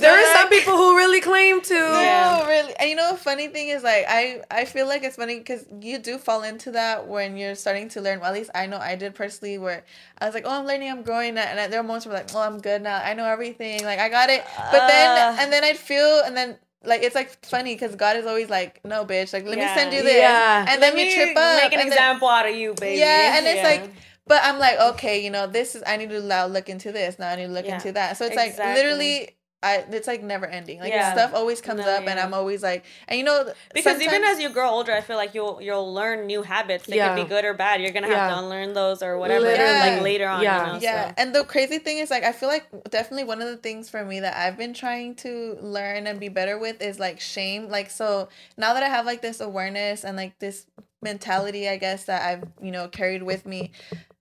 there 0.03 0.15
are 0.21 0.29
some 0.39 0.49
people 0.57 0.75
who 0.77 0.97
really 1.03 1.21
claim 1.31 1.61
to. 1.73 1.75
No, 1.75 2.01
Yeah. 2.11 2.49
really. 2.55 2.75
And 2.79 2.87
you 2.91 2.97
know, 3.01 3.09
the 3.13 3.19
funny 3.31 3.49
thing 3.55 3.67
is, 3.75 3.81
like, 3.91 4.05
I 4.09 4.23
I 4.61 4.63
feel 4.75 4.87
like 4.93 5.03
it's 5.07 5.17
funny 5.23 5.37
because 5.39 5.63
you 5.89 5.97
do 5.99 6.15
fall 6.19 6.43
into 6.43 6.69
that 6.79 6.84
when 7.15 7.37
you're 7.37 7.55
starting 7.55 7.89
to 7.91 8.01
learn. 8.01 8.21
Well, 8.21 8.31
at 8.33 8.35
least 8.35 8.51
I 8.55 8.67
know 8.67 8.79
I 8.79 8.95
did 8.97 9.15
personally, 9.15 9.57
where 9.59 9.85
I 10.19 10.27
was 10.27 10.35
like, 10.35 10.45
oh, 10.47 10.51
I'm 10.59 10.67
learning, 10.67 10.91
I'm 10.91 11.03
growing, 11.03 11.37
and 11.39 11.73
there 11.73 11.81
are 11.81 11.83
moments 11.83 12.07
where 12.07 12.15
like, 12.15 12.31
oh, 12.35 12.41
I'm 12.41 12.59
good 12.61 12.81
now, 12.83 12.99
I 13.03 13.15
know 13.15 13.27
everything, 13.27 13.85
like 13.85 13.99
I 13.99 14.09
got 14.09 14.29
it. 14.31 14.43
But 14.73 14.87
then, 14.89 15.09
Uh. 15.19 15.37
and 15.41 15.53
then 15.53 15.63
I'd 15.65 15.77
feel, 15.79 16.23
and 16.27 16.37
then. 16.37 16.59
Like 16.87 17.03
it's 17.03 17.15
like 17.15 17.31
funny 17.47 17.75
because 17.75 17.97
God 17.97 18.15
is 18.19 18.27
always 18.27 18.51
like, 18.51 18.73
no, 18.85 19.07
bitch. 19.07 19.33
Like 19.33 19.47
let 19.47 19.57
Yeah. 19.57 19.69
me 19.75 19.81
send 19.81 19.95
you 19.95 20.03
this, 20.03 20.19
Yeah. 20.19 20.67
and 20.69 20.81
Let 20.83 20.93
then 20.93 20.99
you 20.99 21.07
me 21.07 21.15
trip 21.15 21.35
up. 21.35 21.63
Make 21.63 21.73
an 21.73 21.81
and 21.81 21.91
then- 21.91 21.97
example 21.97 22.29
out 22.29 22.47
of 22.47 22.55
you, 22.55 22.75
baby. 22.75 22.99
Yeah, 23.01 23.39
and 23.39 23.47
it's 23.47 23.57
Yeah. 23.57 23.71
like, 23.71 23.91
but 24.27 24.41
I'm 24.45 24.59
like, 24.59 24.79
okay, 24.93 25.25
you 25.25 25.31
know, 25.31 25.47
this 25.47 25.75
is 25.75 25.83
I 25.87 25.97
need 25.97 26.11
to 26.11 26.21
now 26.21 26.45
look 26.45 26.69
into 26.69 26.93
this. 26.93 27.19
Now 27.19 27.31
I 27.31 27.37
need 27.37 27.47
to 27.47 27.53
look 27.57 27.65
into 27.65 27.91
that. 27.93 28.19
So 28.19 28.27
it's 28.27 28.37
like 28.37 28.59
literally, 28.59 29.35
I 29.65 29.85
it's 29.91 30.07
like 30.07 30.23
never 30.23 30.47
ending. 30.47 30.79
Like 30.81 30.93
Yeah. 30.93 31.13
stuff 31.13 31.33
always 31.35 31.61
comes 31.61 31.81
No, 31.81 31.89
up, 31.91 32.07
and. 32.07 32.21
I'm 32.21 32.35
always 32.35 32.63
like, 32.63 32.85
and 33.09 33.19
you 33.19 33.25
know, 33.25 33.53
because 33.73 34.01
even 34.01 34.23
as 34.25 34.39
you 34.39 34.51
grow 34.51 34.69
older, 34.71 34.93
I 34.93 35.01
feel 35.01 35.17
like 35.17 35.35
you'll 35.35 35.61
you'll 35.61 35.93
learn 35.93 36.27
new 36.27 36.43
habits. 36.43 36.87
They 36.87 36.97
Yeah. 36.97 37.15
could 37.15 37.23
be 37.25 37.29
good 37.29 37.45
or 37.45 37.55
bad. 37.55 37.81
You're 37.81 37.91
gonna 37.93 38.07
have 38.07 38.29
Yeah. 38.31 38.35
to 38.35 38.39
unlearn 38.39 38.75
those 38.75 39.03
or 39.03 39.19
whatever. 39.19 39.45
Literally. 39.47 39.81
Like 39.81 40.03
later 40.03 40.29
on. 40.29 40.43
Yeah. 40.43 40.67
You 40.67 40.73
know, 40.75 40.79
yeah, 40.81 41.09
so. 41.09 41.15
and 41.19 41.35
the 41.35 41.45
crazy 41.45 41.79
thing 41.79 41.99
is 41.99 42.11
like 42.11 42.25
I 42.25 42.33
feel 42.33 42.49
like 42.49 42.67
definitely 42.91 43.25
one 43.25 43.41
of 43.43 43.49
the 43.49 43.57
things 43.57 43.89
for 43.89 44.05
me 44.05 44.21
that 44.21 44.37
I've 44.37 44.57
been 44.59 44.75
trying 44.75 45.15
to 45.17 45.57
learn 45.61 46.07
and 46.07 46.21
be 46.21 46.29
better 46.29 46.59
with 46.59 46.83
is 46.83 46.99
like 47.01 47.19
shame. 47.21 47.69
Like 47.69 47.91
so 47.91 48.29
now 48.57 48.75
that 48.75 48.83
I 48.83 48.89
have 48.89 49.07
like 49.07 49.23
this 49.23 49.41
awareness 49.41 50.05
and 50.05 50.17
like 50.17 50.39
this 50.39 50.67
mentality, 51.03 51.69
I 51.69 51.77
guess 51.77 52.05
that 52.05 52.23
I've 52.23 52.45
you 52.63 52.71
know 52.71 52.89
carried 52.89 53.23
with 53.23 53.47
me, 53.47 53.73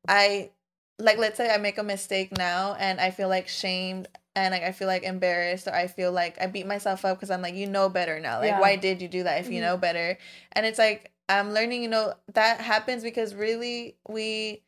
I 0.08 0.52
like 1.00 1.18
let's 1.18 1.38
say 1.38 1.50
I 1.54 1.58
make 1.58 1.78
a 1.78 1.84
mistake 1.84 2.36
now 2.38 2.76
and 2.80 3.00
I 3.02 3.12
feel 3.12 3.28
like 3.28 3.48
shamed 3.48 4.08
and 4.36 4.52
like 4.52 4.64
I 4.64 4.72
feel 4.72 4.88
like 4.88 5.04
embarrassed 5.04 5.68
or 5.68 5.74
I 5.74 5.88
feel 5.88 6.12
like 6.12 6.42
I 6.42 6.48
beat 6.48 6.66
myself 6.68 7.06
up 7.06 7.18
because 7.18 7.30
I'm 7.32 7.42
like 7.42 7.56
you 7.56 7.68
know 7.68 7.90
better 7.90 8.20
now. 8.20 8.40
Like 8.40 8.48
Yeah. 8.50 8.60
why 8.60 8.76
did 8.76 9.02
you 9.02 9.08
do 9.08 9.24
that 9.24 9.40
if 9.42 9.52
you 9.52 9.60
Mhm. 9.60 9.64
know 9.64 9.78
better? 9.78 10.18
And 10.54 10.66
it's 10.66 10.80
like 10.80 11.12
I'm 11.30 11.54
learning, 11.54 11.82
you 11.84 11.90
know, 11.90 12.14
that 12.34 12.62
happens 12.62 13.04
because 13.04 13.34
really 13.36 13.96
we 14.08 14.64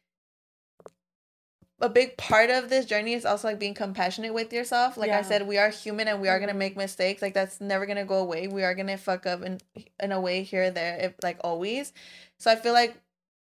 a 1.81 1.89
big 1.89 2.15
part 2.15 2.49
of 2.49 2.69
this 2.69 2.85
journey 2.85 3.13
is 3.13 3.25
also 3.25 3.49
like 3.49 3.59
being 3.59 3.73
compassionate 3.73 4.33
with 4.33 4.53
yourself. 4.53 4.95
Like 4.95 5.11
I 5.11 5.21
said, 5.23 5.45
we 5.45 5.57
are 5.57 5.69
human 5.69 6.07
and 6.07 6.21
we 6.21 6.29
are 6.29 6.39
gonna 6.39 6.53
Mhm. 6.53 6.57
make 6.57 6.77
mistakes. 6.77 7.21
Like 7.21 7.33
that's 7.33 7.59
never 7.59 7.85
gonna 7.85 8.05
go 8.05 8.19
away. 8.19 8.47
We 8.47 8.63
are 8.63 8.73
gonna 8.73 8.97
fuck 8.97 9.25
up 9.25 9.41
in 9.43 9.59
in 9.99 10.11
a 10.13 10.21
way 10.21 10.43
here 10.43 10.63
or 10.63 10.71
there, 10.71 10.97
if 10.97 11.13
like 11.21 11.37
always. 11.43 11.91
So 12.37 12.49
I 12.49 12.55
feel 12.55 12.73
like 12.73 12.95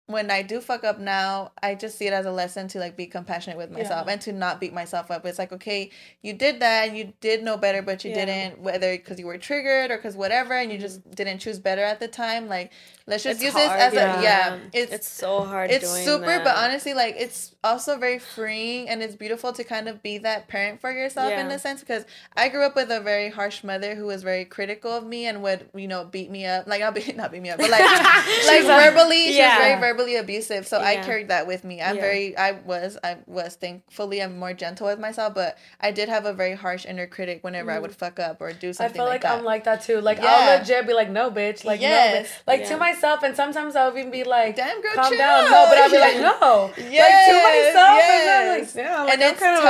when 0.07 0.29
I 0.29 0.41
do 0.41 0.59
fuck 0.59 0.83
up 0.83 0.99
now, 0.99 1.53
I 1.61 1.75
just 1.75 1.97
see 1.97 2.07
it 2.07 2.13
as 2.13 2.25
a 2.25 2.31
lesson 2.31 2.67
to 2.69 2.79
like 2.79 2.97
be 2.97 3.05
compassionate 3.05 3.57
with 3.57 3.71
myself 3.71 4.05
Yeah. 4.05 4.13
and 4.13 4.21
to 4.23 4.33
not 4.33 4.59
beat 4.59 4.73
myself 4.73 5.09
up. 5.09 5.25
It's 5.25 5.39
like, 5.39 5.53
okay, 5.53 5.91
you 6.21 6.33
did 6.33 6.59
that 6.59 6.89
and 6.89 6.97
you 6.97 7.13
did 7.21 7.41
know 7.41 7.55
better, 7.55 7.81
but 7.81 8.03
you 8.03 8.11
Yeah. 8.11 8.25
didn't, 8.25 8.59
whether 8.59 8.91
because 8.91 9.17
you 9.17 9.25
were 9.25 9.37
triggered 9.37 9.91
or 9.91 9.97
because 9.97 10.17
whatever, 10.17 10.53
and 10.55 10.71
you 10.71 10.77
mm-hmm. 10.77 10.85
just 10.85 11.09
didn't 11.11 11.39
choose 11.39 11.57
better 11.57 11.83
at 11.83 12.01
the 12.01 12.09
time. 12.09 12.49
Like, 12.49 12.73
let's 13.07 13.23
just 13.23 13.35
It's 13.35 13.43
use 13.45 13.53
hard, 13.53 13.79
this 13.79 13.87
as 13.87 13.93
yeah. 13.93 14.19
a, 14.19 14.23
yeah, 14.23 14.57
it's, 14.73 14.91
it's 14.91 15.07
so 15.07 15.45
hard. 15.45 15.71
it's 15.71 15.89
super, 15.89 16.25
that. 16.25 16.43
but 16.43 16.57
honestly, 16.57 16.93
like, 16.93 17.15
it's 17.17 17.52
also 17.63 17.97
very 17.97 18.19
freeing 18.19 18.89
and 18.89 19.01
it's 19.01 19.15
beautiful 19.15 19.53
to 19.53 19.63
kind 19.63 19.87
of 19.87 20.03
be 20.03 20.17
that 20.17 20.47
parent 20.47 20.81
for 20.81 20.91
yourself 20.91 21.31
in 21.31 21.47
a 21.47 21.57
sense 21.57 21.79
because 21.79 22.05
I 22.35 22.49
grew 22.49 22.63
up 22.63 22.75
with 22.75 22.91
a 22.91 22.99
very 22.99 23.29
harsh 23.29 23.63
mother 23.63 23.95
who 23.95 24.05
was 24.05 24.21
very 24.23 24.43
critical 24.45 24.91
of 24.91 25.05
me 25.05 25.25
and 25.27 25.41
would, 25.43 25.69
you 25.73 25.87
know, 25.87 26.03
beat 26.03 26.29
me 26.29 26.45
up. 26.45 26.67
Like, 26.67 26.81
I'll 26.81 26.91
be, 26.91 27.13
not 27.15 27.31
beat 27.31 27.41
me 27.41 27.49
up, 27.49 27.59
but 27.59 27.69
like, 27.69 27.81
like 27.85 28.25
She's 28.25 28.65
a- 28.65 28.67
verbally, 28.67 29.23
she 29.23 29.27
was 29.29 29.37
Yeah. 29.37 29.57
very 29.57 29.79
verbally 29.79 30.15
abusive. 30.17 30.67
So 30.67 30.79
I 30.79 30.97
carried 30.97 31.29
that 31.29 31.47
with 31.47 31.63
me. 31.63 31.81
I'm 31.81 31.95
Yeah. 31.95 32.01
very, 32.01 32.37
I 32.37 32.51
was, 32.51 32.97
I 33.03 33.17
was 33.27 33.55
thankfully, 33.55 34.21
I'm 34.21 34.37
more 34.37 34.53
gentle 34.53 34.87
with 34.87 34.99
myself, 34.99 35.33
but 35.33 35.57
I 35.79 35.91
did 35.91 36.09
have 36.09 36.25
a 36.25 36.33
very 36.33 36.55
harsh 36.55 36.85
inner 36.85 37.07
critic 37.07 37.43
whenever 37.43 37.71
I 37.71 37.77
mm. 37.77 37.83
would 37.83 37.95
fuck 37.95 38.19
up 38.19 38.41
or 38.41 38.51
do 38.51 38.73
something 38.73 38.93
I 38.93 38.97
feel 38.97 39.05
like, 39.05 39.13
like, 39.13 39.21
that. 39.23 39.37
I'm 39.37 39.45
like 39.45 39.63
that 39.63 39.83
too. 39.83 40.01
Like 40.01 40.17
Yeah. 40.17 40.27
I'll 40.27 40.59
legit 40.59 40.85
be 40.85 40.93
like, 40.93 41.09
no, 41.09 41.31
bitch. 41.31 41.63
Like 41.63 41.79
Yes. 41.81 42.13
no, 42.13 42.21
bitch. 42.21 42.47
Like 42.47 42.59
Yeah. 42.61 42.69
to 42.69 42.77
myself, 42.77 43.23
and 43.23 43.35
sometimes 43.35 43.75
I'll 43.75 43.97
even 43.97 44.11
be 44.11 44.23
like, 44.23 44.55
Damn, 44.55 44.81
girl, 44.81 44.91
calm 44.95 45.09
chill 45.09 45.17
down. 45.17 45.45
No, 45.45 45.65
but 45.69 45.77
I'll 45.77 45.91
be 45.91 45.99
like, 45.99 46.17
no. 46.17 46.71
Yes, 46.77 47.27
like 47.27 47.27
to 47.27 47.43
myself, 47.43 47.52
and 47.55 47.75
then 47.75 48.47
like, 48.49 48.61
yes. 48.61 48.75
yeah, 48.75 49.03
like 49.03 49.13
and 49.13 49.21
it's 49.21 49.39
kind 49.39 49.57
of 49.57 49.63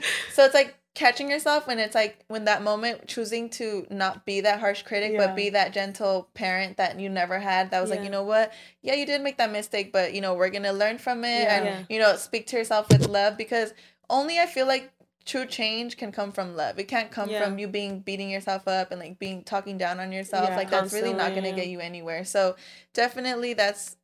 tough. 0.00 0.04
So 0.32 0.44
it's 0.44 0.54
like 0.54 0.76
catching 0.94 1.30
yourself 1.30 1.66
when 1.68 1.78
it's 1.78 1.94
like 1.94 2.24
when 2.28 2.44
that 2.46 2.62
moment 2.62 3.06
choosing 3.06 3.48
to 3.48 3.86
not 3.90 4.26
be 4.26 4.40
that 4.40 4.58
harsh 4.58 4.82
critic 4.82 5.12
Yeah. 5.12 5.24
but 5.26 5.36
be 5.36 5.50
that 5.50 5.72
gentle 5.72 6.28
parent 6.34 6.78
that 6.78 6.98
you 6.98 7.08
never 7.08 7.38
had 7.38 7.70
that 7.70 7.80
was 7.80 7.90
like 7.90 8.02
you 8.02 8.10
know 8.10 8.24
what 8.24 8.52
yeah 8.82 8.94
you 8.94 9.06
did 9.06 9.22
make 9.22 9.38
that 9.38 9.52
mistake 9.52 9.92
but 9.92 10.12
you 10.14 10.20
know 10.20 10.34
we're 10.34 10.50
gonna 10.50 10.72
learn 10.72 10.98
from 10.98 11.24
it 11.24 11.42
Yeah. 11.42 11.54
and 11.56 11.64
Yeah. 11.64 11.82
you 11.88 12.00
know 12.00 12.16
speak 12.16 12.48
to 12.48 12.56
yourself 12.56 12.88
with 12.90 13.08
love 13.08 13.36
because 13.38 13.72
only 14.10 14.40
i 14.40 14.46
feel 14.46 14.66
like 14.66 14.90
true 15.24 15.46
change 15.46 15.96
can 15.96 16.10
come 16.10 16.32
from 16.32 16.56
love 16.56 16.76
it 16.80 16.88
can't 16.88 17.12
come 17.12 17.30
Yeah. 17.30 17.44
from 17.44 17.58
you 17.60 17.68
being 17.68 18.00
beating 18.00 18.28
yourself 18.28 18.66
up 18.66 18.90
and 18.90 19.00
like 19.00 19.18
being 19.20 19.44
talking 19.44 19.78
down 19.78 20.00
on 20.00 20.10
yourself 20.10 20.48
Yeah. 20.48 20.56
like 20.56 20.70
that's 20.70 20.92
really 20.92 21.12
not 21.14 21.36
gonna 21.36 21.50
yeah. 21.50 21.54
get 21.54 21.68
you 21.68 21.78
anywhere 21.78 22.24
so 22.24 22.56
definitely 22.94 23.54
that's 23.54 23.96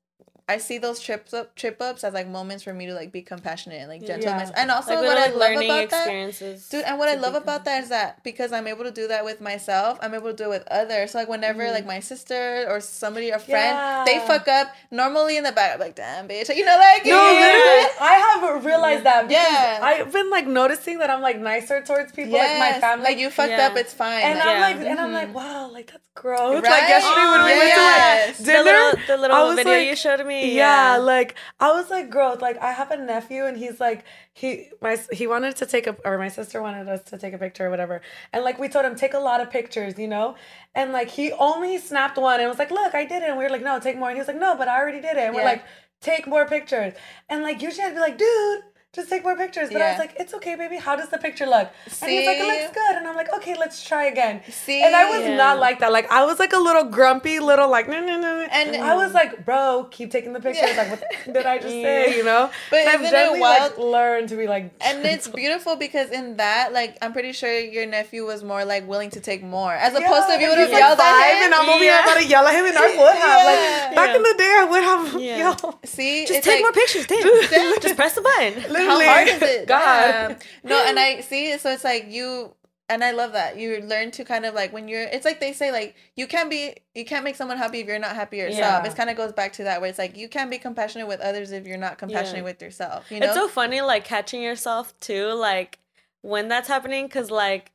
I 0.49 0.59
see 0.59 0.79
those 0.79 1.01
trips 1.01 1.35
up 1.35 1.57
trip 1.57 1.83
ups 1.83 2.05
as 2.05 2.15
like 2.15 2.29
moments 2.29 2.63
for 2.63 2.73
me 2.73 2.87
to 2.87 2.95
like 2.95 3.11
be 3.11 3.21
compassionate 3.21 3.81
and 3.81 3.89
like 3.89 4.07
gentle 4.07 4.31
Yeah. 4.31 4.49
and 4.57 4.71
also 4.71 4.95
like 4.95 5.03
what 5.03 5.19
I 5.19 5.27
love 5.33 5.61
about 5.61 5.91
that. 5.91 6.69
Dude, 6.71 6.85
and 6.85 6.99
what 7.01 7.09
I 7.09 7.17
love 7.17 7.35
about 7.35 7.65
that 7.65 7.83
is 7.83 7.89
that 7.89 8.23
because 8.23 8.53
I'm 8.53 8.69
able 8.69 8.85
to 8.85 8.93
do 8.93 9.09
that 9.09 9.25
with 9.25 9.41
myself, 9.41 9.99
I'm 10.01 10.15
able 10.15 10.31
to 10.31 10.37
do 10.37 10.45
it 10.45 10.49
with 10.51 10.69
others. 10.71 11.11
So 11.11 11.19
like 11.19 11.29
whenever 11.29 11.65
Mhm. 11.65 11.73
like 11.73 11.85
my 11.85 11.99
sister 11.99 12.65
or 12.69 12.81
somebody, 12.81 13.31
a 13.31 13.41
friend, 13.41 14.07
they 14.07 14.21
fuck 14.21 14.47
up, 14.47 14.69
normally 14.93 15.37
in 15.37 15.43
the 15.43 15.51
back, 15.51 15.75
I'm 15.75 15.81
like, 15.81 15.97
damn 15.97 16.29
bitch. 16.29 16.55
You 16.55 16.65
know, 16.65 16.77
like 16.79 17.05
No, 17.05 17.11
yeah. 17.33 17.41
literally, 17.41 17.91
I 18.01 18.39
have 18.41 18.65
realized 18.65 19.03
that 19.03 19.27
because 19.27 19.43
Yeah. 19.53 19.81
I've 19.83 20.13
been 20.13 20.31
like 20.31 20.47
noticing 20.47 21.01
that 21.01 21.11
I'm 21.11 21.23
like 21.23 21.41
nicer 21.41 21.83
towards 21.83 22.13
people, 22.13 22.35
like 22.39 22.59
my 22.61 22.79
family. 22.79 23.03
Like 23.05 23.19
you 23.19 23.31
fucked 23.31 23.51
Yeah. 23.51 23.67
up, 23.67 23.77
it's 23.77 23.93
fine. 23.93 24.23
and 24.23 24.39
like, 24.39 24.47
I'm 24.47 24.55
Yeah. 24.61 24.67
like, 24.79 24.87
and 24.91 25.01
I'm 25.01 25.13
like, 25.13 25.35
wow, 25.35 25.67
like 25.73 25.89
that's 25.91 26.05
gross. 26.15 26.63
Right? 26.63 26.71
Like 26.71 26.89
yesterday 26.89 27.27
when 27.33 27.45
we 27.45 27.51
went 27.51 27.75
to 27.75 27.81
Yes. 27.81 28.27
like 28.29 28.37
the 28.39 28.45
dinner, 28.45 28.63
little, 28.63 29.01
the 29.09 29.17
little 29.17 29.37
I 29.37 29.43
was 29.43 29.57
video 29.57 29.73
like- 29.79 29.89
you 29.89 29.97
showed 29.97 30.25
me. 30.25 30.36
Yeah, 30.43 30.97
like 30.99 31.35
I 31.61 31.73
was 31.73 31.91
like, 31.91 32.11
girl, 32.11 32.37
like 32.41 32.59
I 32.59 32.73
have 32.73 32.91
a 32.91 32.97
nephew 32.97 33.45
and 33.45 33.57
he's 33.57 33.81
like, 33.81 34.05
he 34.33 34.69
my 34.81 34.99
he 35.13 35.27
wanted 35.27 35.57
to 35.57 35.67
take 35.67 35.87
a 35.87 35.97
or 36.05 36.19
my 36.19 36.29
sister 36.29 36.63
wanted 36.63 36.89
us 36.89 37.03
to 37.11 37.19
take 37.19 37.35
a 37.35 37.39
picture 37.39 37.67
or 37.67 37.71
whatever, 37.71 38.01
and 38.33 38.45
like 38.45 38.59
we 38.59 38.69
told 38.69 38.85
him 38.85 38.95
take 38.97 39.15
a 39.15 39.19
lot 39.19 39.41
of 39.41 39.51
pictures, 39.51 39.99
you 39.99 40.09
know, 40.09 40.37
and 40.75 40.93
like 40.93 41.11
he 41.11 41.33
only 41.33 41.79
snapped 41.79 42.19
one 42.19 42.41
and 42.41 42.49
was 42.49 42.59
like, 42.59 42.71
look, 42.71 42.95
I 42.95 43.05
did 43.05 43.23
it, 43.23 43.29
and 43.29 43.39
we 43.39 43.45
were 43.45 43.51
like, 43.51 43.63
no, 43.63 43.79
take 43.81 43.97
more, 43.99 44.09
and 44.09 44.17
he 44.17 44.21
was 44.21 44.29
like, 44.29 44.41
no, 44.41 44.57
but 44.57 44.69
I 44.69 44.79
already 44.79 45.01
did 45.01 45.17
it, 45.17 45.25
and 45.27 45.35
we're 45.35 45.45
like, 45.45 45.65
take 46.01 46.27
more 46.27 46.47
pictures, 46.47 46.95
and 47.29 47.43
like 47.43 47.63
usually 47.63 47.85
I'd 47.87 47.95
be 47.95 48.01
like, 48.01 48.19
dude. 48.19 48.63
Just 48.97 49.11
take 49.11 49.23
more 49.25 49.37
pictures, 49.37 49.69
but 49.71 49.83
I 49.83 49.91
was 49.91 49.99
like, 49.99 50.15
"It's 50.19 50.33
okay, 50.39 50.55
baby. 50.57 50.77
How 50.77 50.97
does 50.97 51.11
the 51.11 51.19
picture 51.19 51.45
look?" 51.45 51.69
And 52.03 52.11
he's 52.11 52.27
like, 52.27 52.39
"It 52.39 52.43
See? 52.43 52.47
looks 52.63 52.75
good." 52.75 52.97
And 52.97 53.07
I'm 53.07 53.15
like, 53.15 53.31
"Okay, 53.39 53.55
let's 53.65 53.85
try 53.87 54.05
again." 54.07 54.41
See, 54.51 54.83
And 54.83 54.97
I 54.97 55.05
was 55.11 55.21
Yeah. 55.27 55.37
not 55.37 55.59
like 55.59 55.81
that. 55.81 55.93
Like 55.93 56.11
I 56.11 56.25
was 56.25 56.39
like 56.39 56.55
a 56.55 56.59
little 56.69 56.85
grumpy, 56.85 57.39
little 57.39 57.69
like 57.69 57.89
no 57.89 58.01
no 58.01 58.17
no. 58.19 58.31
no. 58.41 58.47
And- 58.51 58.75
I 58.77 58.95
was 58.97 59.13
like, 59.13 59.45
bro, 59.45 59.87
keep 59.91 60.11
taking 60.11 60.33
the 60.33 60.41
pictures. 60.41 60.71
Yeah. 60.71 60.79
Like 60.83 60.91
what 61.27 61.35
did 61.35 61.47
I 61.47 61.57
just 61.59 61.69
say? 61.87 62.17
You 62.17 62.25
know. 62.25 62.49
But 62.71 62.79
And 62.81 62.89
I've 62.89 63.11
generally, 63.11 63.41
wild- 63.41 63.77
Like, 63.77 63.79
learned 63.97 64.29
to 64.31 64.37
be 64.37 64.47
like. 64.47 64.65
and 64.81 65.05
it's 65.05 65.29
beautiful 65.43 65.77
because 65.77 66.09
in 66.11 66.37
that, 66.39 66.73
like, 66.73 66.97
I'm 67.03 67.13
pretty 67.13 67.33
sure 67.33 67.53
your 67.77 67.85
nephew 67.87 68.25
was 68.25 68.43
more 68.43 68.65
like 68.65 68.89
willing 68.89 69.11
to 69.11 69.21
take 69.21 69.43
more, 69.43 69.75
as 69.75 69.93
opposed 69.95 70.27
to 70.29 70.35
if 70.37 70.41
you 70.41 70.49
would 70.49 70.59
have 70.59 70.71
he's, 70.71 70.79
yelled 70.79 70.99
at 70.99 71.15
him. 71.37 71.45
and 71.45 71.55
I'm 71.55 71.69
over 71.69 71.85
here 71.85 72.01
about 72.03 72.17
to 72.17 72.25
yell 72.25 72.47
at 72.47 72.55
him, 72.55 72.65
and 72.65 72.79
I 72.79 72.87
would 73.03 73.17
have 73.27 73.41
Yeah. 73.45 73.51
like 73.51 73.95
back 74.01 74.17
in 74.17 74.23
the 74.23 74.35
day, 74.39 74.53
I 74.63 74.65
would 74.73 74.83
have 74.93 75.21
Yeah. 75.21 75.37
yelled. 75.43 75.75
See, 75.85 76.25
Just 76.27 76.43
take 76.43 76.55
like- 76.55 76.63
more 76.63 76.73
pictures, 76.73 77.07
damn. 77.07 77.23
Damn. 77.51 77.81
Just 77.81 77.97
press 77.97 78.15
the 78.15 78.23
button. 78.23 78.55
How 78.87 79.05
hard 79.05 79.29
is 79.29 79.43
it? 79.43 79.67
God. 79.69 80.37
No, 80.65 80.83
and 80.87 80.99
I 80.99 81.21
see. 81.21 81.57
So 81.59 81.71
it's 81.71 81.85
like 81.85 82.07
you, 82.09 82.55
and 82.89 83.03
I 83.03 83.11
love 83.11 83.33
that 83.33 83.57
you 83.59 83.81
learn 83.81 84.11
to 84.13 84.25
kind 84.25 84.45
of 84.47 84.55
like 84.55 84.73
when 84.73 84.89
you're. 84.89 85.03
It's 85.03 85.25
like 85.25 85.41
they 85.41 85.53
say 85.53 85.73
like 85.73 85.97
you 86.15 86.27
can't 86.27 86.49
be 86.49 86.75
you 86.95 87.05
can't 87.05 87.25
make 87.25 87.37
someone 87.37 87.59
happy 87.59 87.81
if 87.81 87.87
you're 87.87 87.99
not 87.99 88.15
happy 88.15 88.37
yourself. 88.39 88.85
Yeah. 88.85 88.91
It 88.91 88.97
kind 88.97 89.11
of 89.11 89.17
goes 89.17 89.33
back 89.33 89.53
to 89.55 89.65
that 89.65 89.81
where 89.81 89.91
it's 89.91 89.99
like 89.99 90.17
you 90.17 90.29
can't 90.29 90.51
be 90.51 90.59
compassionate 90.59 91.09
with 91.09 91.21
others 91.21 91.51
if 91.53 91.67
you're 91.67 91.79
not 91.79 91.99
compassionate 91.99 92.39
Yeah. 92.39 92.43
with 92.45 92.63
yourself. 92.63 93.11
You 93.11 93.21
know. 93.21 93.27
It's 93.27 93.35
so 93.35 93.49
funny, 93.49 93.81
like 93.81 94.05
catching 94.05 94.43
yourself 94.43 94.99
too, 95.01 95.33
like 95.33 95.79
when 96.23 96.49
that's 96.49 96.69
happening, 96.69 97.07
because 97.07 97.31
like, 97.31 97.73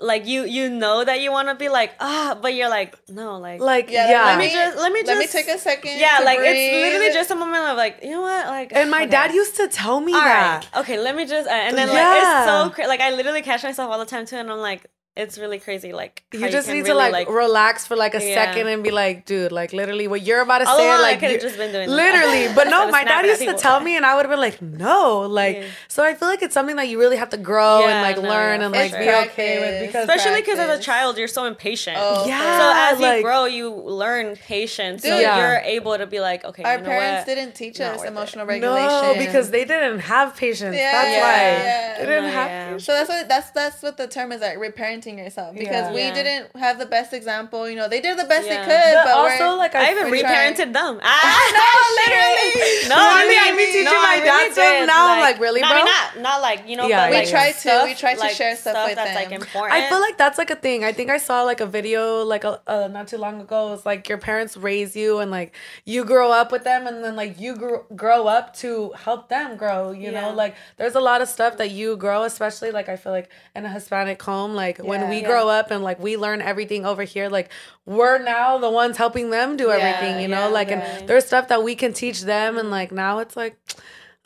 like 0.00 0.26
you 0.26 0.44
you 0.44 0.68
know 0.68 1.04
that 1.04 1.20
you 1.20 1.32
want 1.32 1.48
to 1.48 1.54
be 1.54 1.68
like 1.68 1.92
ah, 2.00 2.38
but 2.40 2.54
you're 2.54 2.68
like 2.68 2.94
no, 3.08 3.38
like 3.38 3.60
Like 3.60 3.90
Yeah, 3.90 4.10
yeah. 4.10 4.24
let 4.24 4.36
let 4.36 4.38
me 4.38 4.50
just 4.52 4.76
let 4.78 4.92
me 4.92 5.00
just 5.00 5.08
Let 5.08 5.18
me 5.18 5.26
take 5.26 5.48
a 5.48 5.58
second. 5.58 5.98
yeah, 5.98 6.18
to 6.18 6.24
like 6.24 6.38
it's 6.42 6.74
literally 6.84 7.12
just 7.12 7.30
a 7.30 7.34
moment 7.34 7.64
of 7.64 7.76
like 7.76 8.00
you 8.02 8.10
know 8.10 8.22
what, 8.22 8.46
like 8.46 8.72
and 8.74 8.90
my 8.90 9.02
okay. 9.02 9.10
dad 9.10 9.32
used 9.32 9.56
to 9.56 9.68
tell 9.68 10.00
me 10.00 10.12
All 10.12 10.20
that. 10.20 10.66
right. 10.72 10.80
Okay, 10.82 10.98
let 10.98 11.14
me 11.16 11.24
just 11.26 11.48
uh, 11.48 11.52
and 11.52 11.76
then 11.78 11.88
Yeah. 11.88 11.94
like 11.94 12.22
it's 12.22 12.46
so 12.50 12.70
cra- 12.74 12.88
like 12.88 13.00
I 13.00 13.10
literally 13.12 13.42
catch 13.42 13.62
myself 13.62 13.90
all 13.90 13.98
the 13.98 14.04
time 14.06 14.26
too, 14.26 14.36
and 14.36 14.50
I'm 14.50 14.58
like, 14.58 14.86
it's 15.16 15.38
really 15.38 15.58
crazy. 15.58 15.92
Like 15.92 16.22
how 16.32 16.40
You 16.40 16.50
just 16.50 16.66
can 16.68 16.76
need 16.76 16.84
to 16.86 16.92
really, 16.92 17.10
like, 17.10 17.28
relax 17.30 17.86
for 17.86 17.96
like 17.96 18.14
a 18.14 18.22
Yeah. 18.22 18.34
second 18.34 18.68
and 18.68 18.82
be 18.84 18.90
like, 18.90 19.24
dude, 19.24 19.50
like 19.50 19.72
literally 19.72 20.06
what 20.08 20.20
you're 20.22 20.42
about 20.42 20.58
to 20.58 20.68
All 20.68 20.76
say, 20.76 20.86
along, 20.86 20.98
I 20.98 21.02
like 21.02 21.20
could 21.20 21.30
you- 21.30 21.36
have 21.36 21.42
just 21.42 21.56
been 21.56 21.72
doing 21.72 21.88
that. 21.88 21.94
literally. 21.96 22.48
But 22.54 22.68
no, 22.68 22.90
my 22.90 23.02
dad 23.04 23.24
used 23.24 23.40
to 23.42 23.54
tell 23.54 23.80
me, 23.80 23.96
and 23.96 24.04
I 24.04 24.14
would 24.14 24.24
have 24.26 24.30
been 24.30 24.40
like, 24.40 24.60
no, 24.60 25.20
like. 25.22 25.56
Yeah. 25.56 25.64
So 25.88 26.04
I 26.04 26.12
feel 26.14 26.28
like 26.28 26.42
it's 26.42 26.52
something 26.54 26.76
that 26.76 26.88
you 26.88 26.98
really 26.98 27.16
have 27.16 27.30
to 27.30 27.38
grow 27.38 27.86
and 27.86 28.02
like 28.02 28.16
no, 28.22 28.28
learn 28.28 28.60
yeah, 28.60 28.66
and 28.66 28.74
like 28.74 28.90
sure. 28.90 29.00
be 29.00 29.08
okay 29.30 29.58
with 29.60 29.86
because 29.86 30.08
especially 30.08 30.40
because 30.42 30.58
as 30.58 30.78
a 30.78 30.82
child 30.82 31.16
you're 31.18 31.28
so 31.28 31.44
impatient. 31.44 31.96
Oh, 31.98 32.26
Yeah. 32.26 32.58
So 32.60 32.94
as 32.94 33.00
like- 33.00 33.16
you 33.18 33.22
grow, 33.22 33.44
you 33.46 33.70
learn 33.70 34.36
patience. 34.36 35.02
so 35.02 35.08
Dude. 35.10 35.20
Yeah. 35.22 35.38
you're 35.38 35.60
able 35.76 35.96
to 35.96 36.06
be 36.06 36.20
like, 36.20 36.44
okay, 36.44 36.62
Our 36.62 36.74
you 36.76 36.78
know 36.82 36.88
parents 36.88 37.26
what? 37.26 37.34
didn't 37.34 37.54
teach 37.54 37.78
Not 37.80 37.92
us 37.92 37.98
worth 37.98 38.06
it. 38.06 38.12
emotional 38.12 38.44
regulation. 38.46 38.86
no, 38.86 39.14
because 39.18 39.50
they 39.50 39.64
didn't 39.64 40.00
have 40.00 40.36
patience. 40.36 40.76
Yeah, 40.76 40.92
That's 40.92 41.16
why 41.24 42.04
they 42.04 42.10
didn't 42.14 42.30
have. 42.32 42.82
So 42.82 42.92
that's 42.92 43.08
what 43.08 43.28
that's 43.28 43.50
that's 43.52 43.82
what 43.82 43.96
the 43.96 44.06
term 44.08 44.30
is 44.32 44.40
like 44.42 44.58
reparenting 44.58 45.05
yourself 45.14 45.54
because 45.54 45.86
Yeah. 45.88 45.92
we 45.94 46.00
Yeah. 46.02 46.14
didn't 46.14 46.56
have 46.56 46.78
the 46.78 46.86
best 46.86 47.12
example. 47.12 47.68
You 47.70 47.76
know, 47.76 47.88
they 47.88 48.00
did 48.00 48.18
the 48.18 48.24
best 48.24 48.46
Yeah. 48.46 48.56
they 48.58 48.64
could, 48.66 48.94
But, 48.94 49.04
but, 49.04 49.14
also, 49.14 49.56
like 49.56 49.74
I 49.74 49.88
I, 49.88 49.90
even 49.92 50.10
we're 50.10 50.20
trying. 50.20 50.54
reparented 50.54 50.72
them. 50.72 51.00
Ah, 51.04 51.52
no, 51.58 51.70
literally. 52.02 52.88
No, 52.88 52.96
Really? 53.16 53.38
I 53.38 53.56
mean, 53.56 53.66
teaching 53.66 53.84
no, 53.84 53.92
my 54.02 54.18
I 54.20 54.20
dad 54.20 54.52
stuff 54.52 54.64
did. 54.80 54.86
now, 54.86 55.08
I'm 55.14 55.20
like, 55.20 55.38
really, 55.40 55.60
no, 55.60 55.68
bro? 55.68 55.76
I 55.76 55.78
mean, 55.78 55.84
not, 55.86 56.18
not 56.22 56.42
like 56.42 56.68
you 56.68 56.76
know, 56.76 56.86
Yeah, 56.88 57.06
but 57.06 57.12
yeah, 57.12 57.18
like. 57.18 57.26
We 57.26 57.30
try 57.30 57.52
to- 57.52 57.84
we 57.84 57.94
try 57.94 58.14
to 58.14 58.34
share 58.34 58.56
stuff 58.56 58.86
with 58.88 58.96
that's 58.96 59.14
like 59.14 59.28
them. 59.30 59.40
important. 59.42 59.74
I 59.74 59.88
feel 59.88 60.00
like 60.00 60.16
that's 60.18 60.38
like 60.38 60.50
a 60.50 60.56
thing. 60.56 60.84
I 60.84 60.92
think 60.92 61.10
I 61.10 61.18
saw 61.18 61.42
like 61.42 61.60
a 61.60 61.66
video 61.66 62.22
like 62.24 62.44
a, 62.44 62.60
uh, 62.66 62.88
not 62.88 63.08
too 63.08 63.18
long 63.18 63.40
ago. 63.40 63.72
It's 63.74 63.86
like 63.86 64.08
your 64.08 64.18
parents 64.18 64.56
raise 64.56 64.96
you 64.96 65.18
and 65.18 65.30
like 65.30 65.54
you 65.84 66.04
grow 66.04 66.32
up 66.32 66.50
with 66.52 66.64
them, 66.64 66.86
and 66.86 67.04
then 67.04 67.14
like 67.16 67.38
you 67.40 67.54
grow 67.56 67.84
grow 67.94 68.26
up 68.26 68.54
to 68.56 68.92
help 69.04 69.28
them 69.28 69.56
grow. 69.56 69.90
You 69.92 70.10
know, 70.12 70.30
like 70.32 70.54
there's 70.78 70.94
a 70.94 71.00
lot 71.00 71.20
of 71.22 71.28
stuff 71.28 71.56
that 71.58 71.70
you 71.70 71.96
grow, 71.96 72.22
especially 72.24 72.70
like 72.70 72.88
I 72.88 72.96
feel 72.96 73.12
like 73.12 73.28
in 73.54 73.64
a 73.64 73.68
Hispanic 73.70 74.22
home, 74.22 74.54
like 74.54 74.78
when 75.02 75.10
we 75.10 75.22
grow 75.22 75.48
up 75.48 75.70
and 75.70 75.82
like 75.82 75.98
we 76.00 76.16
learn 76.16 76.40
everything 76.40 76.84
over 76.86 77.02
here, 77.04 77.28
like 77.28 77.50
we're 77.84 78.18
now 78.18 78.58
the 78.58 78.70
ones 78.70 78.96
helping 78.96 79.30
them 79.30 79.56
do 79.56 79.70
everything. 79.70 80.20
You 80.20 80.28
know, 80.28 80.50
like 80.50 80.70
and 80.70 81.08
there's 81.08 81.26
stuff 81.26 81.48
that 81.48 81.62
we 81.62 81.74
can 81.74 81.92
teach 81.92 82.22
them, 82.22 82.58
and 82.58 82.70
like 82.70 82.92
now 82.92 83.18
it's 83.18 83.36
like. 83.36 83.58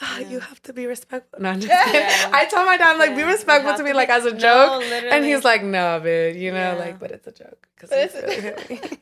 Ah, 0.01 0.19
you 0.19 0.41
have 0.41 0.61
to 0.63 0.73
be 0.73 0.87
respectful. 0.87 1.41
No, 1.41 1.51
I'm 1.51 1.61
just. 1.61 1.73
Yeah. 1.95 2.31
I 2.33 2.47
told 2.47 2.67
my 2.67 2.77
dad, 2.77 2.93
I'm 2.93 2.99
like, 2.99 3.11
be 3.11 3.21
Yeah. 3.21 3.27
You 3.27 3.33
respectful 3.33 3.71
have 3.71 3.77
to 3.79 3.83
to 3.83 3.85
me, 3.85 3.91
be- 3.91 3.97
like 3.97 4.09
as 4.09 4.25
a 4.27 4.33
No, 4.33 4.39
joke. 4.39 4.83
and 5.11 5.25
he's 5.25 5.45
like, 5.45 5.63
no, 5.63 6.01
bitch, 6.05 6.39
you 6.39 6.51
know, 6.53 6.59
Yeah. 6.73 6.75
like, 6.75 6.99
but 6.99 7.11
it's 7.11 7.27
a 7.27 7.33
joke. 7.33 7.69
Cause 7.79 7.91
it's- 7.93 8.15
really 8.23 8.77
hit. 8.77 8.99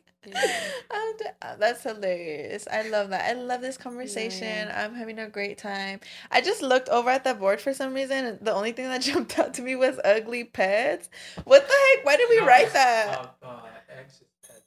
Oh, 0.90 1.14
that's 1.58 1.82
hilarious. 1.84 2.68
I 2.70 2.82
love 2.88 3.10
that. 3.10 3.30
I 3.30 3.32
love 3.32 3.62
this 3.62 3.78
conversation. 3.78 4.68
I'm 4.74 4.94
having 4.94 5.18
a 5.18 5.28
great 5.28 5.56
time. 5.56 6.00
I 6.30 6.42
just 6.42 6.60
looked 6.60 6.88
over 6.90 7.08
at 7.08 7.24
the 7.24 7.32
board 7.34 7.60
for 7.62 7.72
some 7.72 7.94
reason. 7.94 8.24
and 8.26 8.38
The 8.40 8.52
only 8.52 8.72
thing 8.72 8.86
that 8.88 9.00
jumped 9.02 9.38
out 9.38 9.54
to 9.54 9.62
me 9.62 9.74
was 9.76 9.98
ugly 10.04 10.44
pets. 10.44 11.08
What 11.44 11.66
the 11.66 11.72
heck? 11.96 12.04
Why 12.04 12.16
did 12.16 12.28
we 12.28 12.40
write 12.40 12.72
that? 12.74 13.34
Uh, 13.42 13.46
uh, 13.46 13.60
X 14.00 14.14
is 14.16 14.20
pet. 14.46 14.62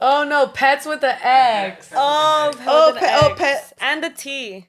oh 0.00 0.24
no, 0.24 0.46
pets 0.46 0.86
with 0.86 1.00
the 1.00 1.26
X. 1.26 1.90
Oh, 1.92 2.52
Oh, 2.60 2.92
oh, 2.94 2.98
pe- 3.00 3.06
oh, 3.08 3.30
oh, 3.32 3.34
pet- 3.36 3.72
and 3.80 4.04
the 4.04 4.10
T. 4.10 4.68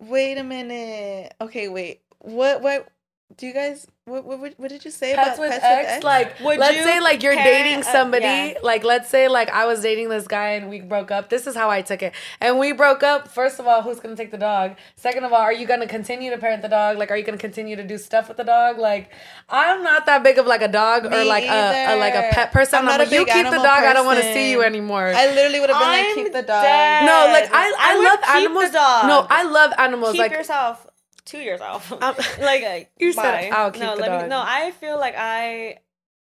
Wait 0.00 0.38
a 0.38 0.44
minute. 0.44 1.34
Okay, 1.40 1.68
wait. 1.68 2.02
What? 2.20 2.62
What? 2.62 2.88
Do 3.36 3.46
you 3.46 3.52
guys? 3.52 3.86
What? 4.06 4.24
What, 4.24 4.40
what, 4.40 4.54
what 4.56 4.70
did 4.70 4.86
you 4.86 4.90
say 4.90 5.14
Pets 5.14 5.36
about 5.36 5.38
with 5.38 5.50
pets 5.60 5.92
X, 5.92 6.02
like 6.02 6.40
Would 6.40 6.58
let's 6.58 6.78
you 6.78 6.82
say 6.82 6.98
like 6.98 7.22
you're 7.22 7.34
parent 7.34 7.66
dating 7.66 7.80
a- 7.80 7.84
somebody, 7.84 8.24
yeah. 8.24 8.54
like 8.62 8.84
let's 8.84 9.10
say 9.10 9.28
like 9.28 9.50
I 9.50 9.66
was 9.66 9.82
dating 9.82 10.08
this 10.08 10.26
guy 10.26 10.52
and 10.52 10.70
we 10.70 10.80
broke 10.80 11.10
up. 11.10 11.28
This 11.28 11.46
is 11.46 11.54
how 11.54 11.68
I 11.68 11.82
took 11.82 12.02
it. 12.02 12.14
And 12.40 12.58
we 12.58 12.72
broke 12.72 13.02
up. 13.02 13.28
First 13.28 13.60
of 13.60 13.66
all, 13.66 13.82
who's 13.82 14.00
gonna 14.00 14.16
take 14.16 14.30
the 14.30 14.38
dog? 14.38 14.76
Second 14.96 15.24
of 15.24 15.34
all, 15.34 15.42
are 15.42 15.52
you 15.52 15.66
gonna 15.66 15.86
continue 15.86 16.30
to 16.30 16.38
parent 16.38 16.62
the 16.62 16.68
dog? 16.68 16.96
Like, 16.96 17.10
are 17.10 17.16
you 17.18 17.22
gonna 17.22 17.36
continue 17.36 17.76
to 17.76 17.84
do 17.84 17.98
stuff 17.98 18.28
with 18.28 18.38
the 18.38 18.44
dog? 18.44 18.78
Like, 18.78 19.12
I'm 19.50 19.82
not 19.82 20.06
that 20.06 20.22
big 20.24 20.38
of 20.38 20.46
like 20.46 20.62
a 20.62 20.68
dog 20.68 21.04
or 21.04 21.24
like 21.24 21.44
a, 21.44 21.94
a 21.94 21.96
like 21.96 22.14
a 22.14 22.30
pet 22.32 22.50
person. 22.50 22.78
I'm 22.78 22.88
I'm, 22.88 22.98
not 22.98 23.00
a 23.00 23.02
like, 23.04 23.12
you 23.12 23.18
big 23.20 23.26
keep 23.26 23.42
the 23.42 23.48
animal 23.48 23.62
dog. 23.62 23.84
I 23.84 23.92
don't 23.92 24.06
want 24.06 24.20
to 24.20 24.32
see 24.32 24.50
you 24.50 24.62
anymore. 24.62 25.12
I 25.14 25.26
literally 25.34 25.60
would 25.60 25.68
have 25.68 25.78
been 25.78 25.88
like, 25.88 26.06
I'm 26.06 26.14
keep 26.14 26.32
the 26.32 26.42
dog. 26.42 26.62
dead. 26.64 27.04
no, 27.04 27.30
like 27.30 27.50
I, 27.52 27.66
I, 27.68 27.74
I 27.78 28.04
love 28.04 28.18
keep 28.20 28.26
the 28.26 28.30
animals. 28.30 28.70
dog. 28.70 29.06
No, 29.06 29.26
I 29.28 29.42
love 29.42 29.72
animals. 29.76 30.12
Keep 30.12 30.20
like 30.22 30.32
yourself 30.32 30.86
to 31.30 31.38
yourself. 31.38 31.92
Um, 31.92 32.00
like, 32.40 32.62
like 32.62 32.90
You 32.98 33.12
said, 33.12 33.22
bye. 33.22 33.56
"I'll 33.56 33.70
keep 33.70 33.82
no, 33.82 33.94
the 33.96 34.02
let 34.02 34.08
dog." 34.08 34.22
Me, 34.22 34.28
no, 34.28 34.42
I 34.44 34.70
feel 34.72 34.98
like 34.98 35.14
I. 35.16 35.78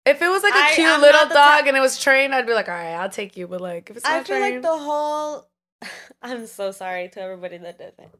If 0.06 0.22
it 0.22 0.28
was 0.28 0.42
like 0.42 0.54
a 0.54 0.58
I- 0.58 0.72
cute 0.74 0.88
I'm 0.88 1.00
little 1.00 1.28
dog 1.28 1.66
and 1.66 1.76
it 1.76 1.80
was 1.80 2.00
trained, 2.00 2.34
I'd 2.34 2.46
be 2.46 2.54
like, 2.54 2.68
all 2.68 2.74
right, 2.74 2.94
I'll 2.94 3.10
take 3.10 3.36
you. 3.36 3.46
But 3.46 3.60
like, 3.60 3.90
if 3.90 3.96
it's 3.98 4.04
not 4.06 4.12
I 4.12 4.24
feel 4.24 4.38
trained, 4.38 4.54
like 4.56 4.62
the 4.62 4.78
whole. 4.78 5.48
I'm 6.22 6.46
so 6.46 6.70
sorry 6.72 7.08
to 7.10 7.20
everybody 7.20 7.58
that 7.58 7.78
did 7.78 7.92
it. 7.98 8.10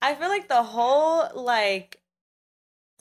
I 0.00 0.14
feel 0.14 0.28
like 0.28 0.48
the 0.48 0.62
whole 0.62 1.28
like 1.34 2.00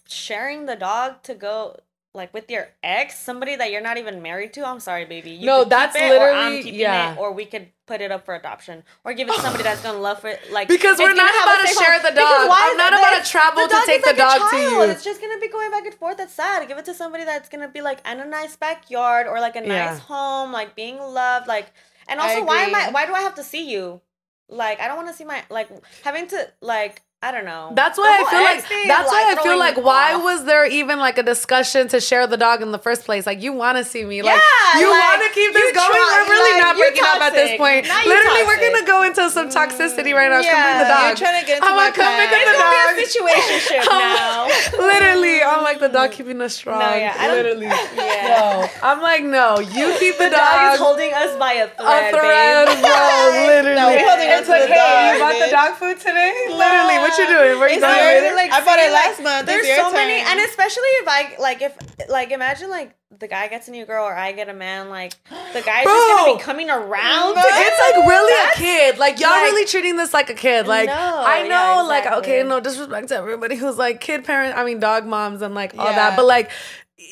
sharing 0.08 0.66
the 0.66 0.76
dog 0.76 1.24
to 1.24 1.36
go 1.36 1.80
like 2.14 2.34
with 2.34 2.50
your 2.52 2.68
ex, 2.84 3.18
somebody 3.18 3.56
that 3.56 3.72
you're 3.72 3.82
not 3.82 3.98
even 3.98 4.22
married 4.22 4.52
to. 4.54 4.68
I'm 4.68 4.80
sorry, 4.82 5.06
baby. 5.06 5.32
You 5.32 5.46
No, 5.46 5.64
that's 5.64 5.96
it, 5.96 6.12
or 6.12 6.30
I'm 6.30 6.36
literally- 6.52 6.64
keeping 6.64 6.80
yeah. 6.82 7.14
it, 7.14 7.18
or 7.18 7.32
we 7.32 7.46
could 7.46 7.70
put 7.88 8.02
it 8.02 8.12
up 8.12 8.26
for 8.26 8.36
adoption, 8.36 8.84
or 9.06 9.14
give 9.14 9.30
it 9.30 9.36
to 9.36 9.42
somebody 9.46 9.64
that's 9.64 9.82
gonna 9.82 9.98
love 9.98 10.26
it. 10.26 10.40
Like 10.52 10.68
Because 10.68 11.00
we're 11.00 11.14
not 11.14 11.32
about 11.34 11.66
to 11.66 11.74
share 11.74 11.94
home. 11.94 12.02
the 12.04 12.12
Because 12.12 12.40
dog. 12.42 12.50
why 12.50 12.68
I'm 12.72 12.78
not 12.78 12.94
about 12.94 13.24
to 13.24 13.30
travel 13.30 13.68
to 13.68 13.82
take 13.86 14.00
is 14.00 14.04
the 14.04 14.10
like 14.10 14.18
dog 14.18 14.52
to 14.52 14.58
you. 14.58 14.82
It's 14.84 15.04
just 15.04 15.22
gonna 15.22 15.40
be 15.40 15.48
going 15.48 15.72
back 15.72 15.86
and 15.86 15.94
forth. 15.96 16.18
That's 16.18 16.34
sad. 16.34 16.68
Give 16.68 16.78
it 16.78 16.86
to 16.86 16.94
somebody 16.94 17.24
that's 17.24 17.48
gonna 17.48 17.70
be 17.70 17.82
like 17.82 18.06
in 18.06 18.20
a 18.20 18.26
nice 18.26 18.56
backyard 18.58 19.26
or 19.28 19.40
like 19.40 19.56
a 19.56 19.62
Yeah. 19.66 19.86
nice 19.92 20.00
home, 20.00 20.52
like 20.52 20.76
being 20.76 21.00
loved, 21.00 21.48
like. 21.48 21.68
And 22.10 22.20
also, 22.20 22.44
why 22.44 22.64
am 22.64 22.76
I? 22.76 22.90
Why 22.92 23.06
do 23.06 23.14
I 23.14 23.22
have 23.22 23.36
to 23.36 23.44
see 23.44 23.72
you? 23.72 24.02
Like, 24.50 24.82
I 24.82 24.88
don't 24.90 24.98
want 24.98 25.08
to 25.08 25.14
see 25.14 25.24
my 25.24 25.44
like 25.50 25.70
having 26.04 26.28
to 26.28 26.50
like. 26.60 27.02
I 27.24 27.30
don't 27.30 27.46
know. 27.46 27.70
That's 27.76 28.00
why 28.00 28.18
I 28.18 28.32
feel 28.34 28.42
like 28.42 28.66
thing, 28.66 28.88
that's 28.88 29.06
why 29.06 29.36
I 29.38 29.44
feel 29.44 29.60
like 29.60 29.78
why 29.78 30.14
off. 30.18 30.24
was 30.24 30.46
there 30.46 30.66
even 30.66 30.98
like 30.98 31.20
a 31.20 31.24
discussion 31.24 31.88
to 31.90 32.02
share 32.02 32.26
the 32.26 32.36
dog 32.36 32.64
in 32.64 32.72
the 32.72 32.80
first 32.82 33.06
place? 33.06 33.28
Like 33.28 33.44
you 33.44 33.54
want 33.54 33.78
to 33.78 33.86
see 33.86 34.04
me, 34.04 34.24
like 34.24 34.42
Yeah, 34.42 34.80
you 34.82 34.90
like, 34.90 34.98
want 35.06 35.22
to 35.22 35.30
keep 35.30 35.54
this 35.54 35.70
going. 35.70 35.86
try- 35.86 36.26
we're 36.26 36.34
really 36.34 36.54
like, 36.58 36.64
not 36.66 36.76
breaking 36.82 37.04
up 37.06 37.22
at 37.22 37.34
this 37.38 37.54
point. 37.62 37.86
Now 37.86 38.02
Literally, 38.10 38.42
we're 38.50 38.58
gonna 38.58 38.86
go 38.90 39.04
into 39.06 39.30
some 39.30 39.50
toxicity 39.54 40.18
right 40.18 40.34
now. 40.34 40.42
Come 40.42 40.50
bring 40.50 40.82
the 40.82 40.90
yeah. 40.90 40.98
dog. 40.98 41.06
You're 41.14 41.22
trying 41.22 41.40
to 41.42 41.46
get 41.46 41.56
into 41.62 41.70
I'm 41.70 41.78
my 41.78 41.94
gonna 41.94 42.02
come 42.02 42.14
pick 42.18 42.32
up 42.34 42.42
the 42.42 42.58
dog. 42.58 42.74
be 42.74 43.06
a 43.06 43.06
situationship 43.06 43.86
now. 44.02 44.50
Literally, 44.82 45.38
I'm 45.46 45.62
like 45.62 45.78
the 45.78 45.90
dog 45.94 46.10
keeping 46.18 46.42
us 46.42 46.56
strong. 46.58 46.82
yeah, 46.82 47.14
I 47.22 47.30
Literally, 47.38 47.70
Yeah. 48.02 48.34
no. 48.34 48.66
I'm 48.82 48.98
like 49.00 49.22
no. 49.22 49.60
You 49.62 49.94
keep 50.02 50.18
the, 50.18 50.26
The 50.26 50.42
dog 50.42 50.74
is 50.74 50.80
holding 50.82 51.14
us 51.14 51.38
by 51.38 51.54
a 51.54 51.70
thread. 51.70 51.86
a 51.86 52.18
thread, 52.18 52.66
thread, 52.66 52.82
bro. 52.82 53.46
Literally, 53.46 53.78
No, 53.78 53.94
we're 53.94 54.10
holding 54.10 54.26
it's 54.42 54.50
like, 54.50 54.66
hey, 54.66 55.14
you 55.14 55.22
bought 55.22 55.38
the 55.38 55.52
dog 55.54 55.78
food 55.78 56.02
today? 56.02 56.34
Literally, 56.50 56.98
what 57.12 57.30
you 57.30 57.36
doing? 57.36 57.60
Where 57.60 57.70
you 57.70 57.76
It's 57.76 57.86
going? 57.86 58.24
yours. 58.24 58.36
later? 58.36 58.54
I 58.54 58.66
bought 58.66 58.80
it 58.80 58.88
see, 58.88 58.94
last 58.94 59.22
month. 59.24 59.46
There's 59.48 59.66
It's 59.66 59.78
your 59.78 59.90
so 59.90 59.94
many, 59.94 60.20
and 60.22 60.40
especially 60.42 60.90
if 61.02 61.08
I 61.08 61.36
like 61.40 61.62
if 61.62 61.74
like 62.10 62.32
imagine 62.32 62.70
like 62.70 62.96
the 63.20 63.28
guy 63.28 63.48
gets 63.50 63.68
a 63.68 63.72
new 63.72 63.86
girl 63.86 64.06
or 64.06 64.16
I 64.16 64.32
get 64.32 64.48
a 64.50 64.54
man, 64.54 64.90
like 64.90 65.14
the 65.54 65.62
guy's 65.62 65.84
just 65.84 66.18
gonna 66.18 66.36
be 66.36 66.42
coming 66.42 66.70
around. 66.70 67.36
No. 67.36 67.42
It's 67.46 67.80
like 67.98 68.08
really 68.08 68.34
That's- 68.34 68.58
a 68.58 68.60
kid. 68.60 68.98
Like 68.98 69.20
y'all 69.20 69.30
like- 69.32 69.44
really 69.52 69.66
treating 69.66 69.98
this 69.98 70.14
like 70.14 70.30
a 70.30 70.34
kid. 70.34 70.68
Like 70.68 70.88
No, 70.88 70.94
I 71.26 71.44
know, 71.44 71.48
yeah, 71.50 71.82
like 71.82 72.06
okay, 72.20 72.42
no 72.44 72.60
disrespect 72.60 73.10
to 73.10 73.16
everybody 73.16 73.56
who's 73.56 73.78
like 73.78 74.00
kid 74.02 74.24
parent. 74.24 74.58
I 74.58 74.64
mean 74.64 74.80
dog 74.80 75.06
moms 75.06 75.42
and 75.42 75.54
like 75.54 75.78
all 75.78 75.86
Yeah. 75.86 75.96
that. 75.96 76.16
But 76.16 76.26
like. 76.26 76.50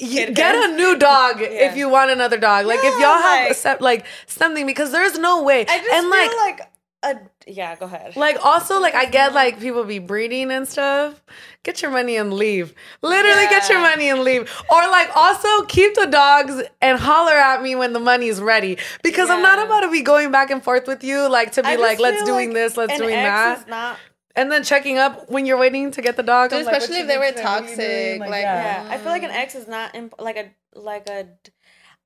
You 0.01 0.29
get 0.31 0.53
a 0.53 0.75
new 0.75 0.97
dog 0.99 1.39
Yeah. 1.41 1.47
if 1.47 1.75
you 1.75 1.89
want 1.89 2.11
another 2.11 2.37
dog. 2.37 2.67
Like 2.67 2.77
if 2.83 2.93
y'all 3.01 3.17
have 3.19 3.41
like- 3.45 3.51
a 3.51 3.53
set, 3.55 3.81
like 3.81 4.05
something 4.27 4.67
because 4.67 4.91
there's 4.91 5.17
no 5.17 5.41
way. 5.41 5.61
I 5.67 5.79
just 5.79 5.89
and 5.91 6.01
feel 6.03 6.09
like 6.11 6.31
like, 6.37 6.71
a 7.03 7.15
yeah. 7.47 7.75
Go 7.77 7.85
ahead. 7.85 8.15
like 8.17 8.43
also 8.43 8.79
like 8.81 8.93
I 8.93 9.05
get 9.05 9.33
like 9.33 9.59
people 9.59 9.83
be 9.85 9.99
breeding 9.99 10.51
and 10.51 10.67
stuff. 10.67 11.23
Get 11.63 11.81
your 11.81 11.91
money 11.91 12.17
and 12.17 12.33
leave. 12.33 12.73
Literally 13.01 13.45
get 13.47 13.69
your 13.69 13.79
money 13.79 14.09
and 14.09 14.21
leave. 14.21 14.51
Or 14.69 14.81
like 14.89 15.09
also 15.15 15.63
keep 15.65 15.93
the 15.95 16.07
dogs 16.07 16.61
and 16.81 16.99
holler 16.99 17.33
at 17.33 17.61
me 17.61 17.75
when 17.75 17.93
the 17.93 17.99
money's 17.99 18.41
ready. 18.41 18.77
Because 19.03 19.29
I'm 19.29 19.41
not 19.41 19.59
about 19.65 19.81
to 19.81 19.91
be 19.91 20.01
going 20.01 20.31
back 20.31 20.51
and 20.51 20.61
forth 20.63 20.87
with 20.87 21.03
you 21.03 21.29
like 21.29 21.53
to 21.53 21.63
be 21.63 21.77
like 21.77 21.99
let's 21.99 22.23
doing 22.23 22.49
like 22.49 22.55
this, 22.55 22.77
let's 22.77 22.93
an 22.93 22.99
doing 22.99 23.15
ex 23.15 23.25
that. 23.29 23.59
is 23.59 23.67
not 23.67 23.97
And 24.35 24.51
then 24.51 24.63
checking 24.63 24.97
up 24.97 25.29
when 25.29 25.45
you're 25.45 25.57
waiting 25.57 25.91
to 25.91 26.01
get 26.01 26.15
the 26.17 26.23
dog. 26.23 26.49
Dude, 26.49 26.59
I'm 26.59 26.65
like, 26.65 26.75
especially 26.75 27.01
if 27.01 27.07
they 27.07 27.17
were 27.17 27.31
today? 27.31 27.43
What 27.43 27.55
are 27.55 27.61
you 27.61 27.75
doing? 27.77 28.19
toxic, 28.19 28.19
like, 28.29 28.41
Yeah, 28.43 28.87
I 28.89 28.97
feel 28.97 29.11
like 29.11 29.23
an 29.23 29.31
Mm. 29.31 29.41
ex 29.43 29.55
is 29.55 29.67
not 29.67 29.95
imp- 29.95 30.19
like 30.19 30.37
a 30.37 30.51
like 30.75 31.07
a. 31.09 31.27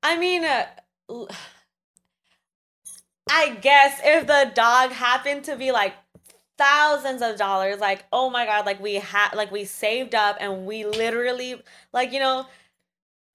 I 0.02 0.18
mean, 0.18 0.44
uh, 0.44 0.66
l- 1.10 1.28
I 3.30 3.50
guess 3.60 4.00
if 4.04 4.26
the 4.26 4.52
dog 4.54 4.90
happened 4.90 5.44
to 5.44 5.56
be 5.56 5.72
like 5.72 5.94
thousands 6.58 7.22
of 7.22 7.36
dollars, 7.36 7.78
like 7.80 8.04
oh 8.12 8.30
my 8.30 8.44
god, 8.46 8.66
like 8.66 8.80
we 8.80 8.94
had 8.96 9.34
like 9.34 9.50
we 9.50 9.64
saved 9.64 10.14
up 10.14 10.36
and 10.40 10.66
we 10.66 10.84
literally 10.84 11.60
like 11.92 12.12
you 12.12 12.20
know 12.20 12.46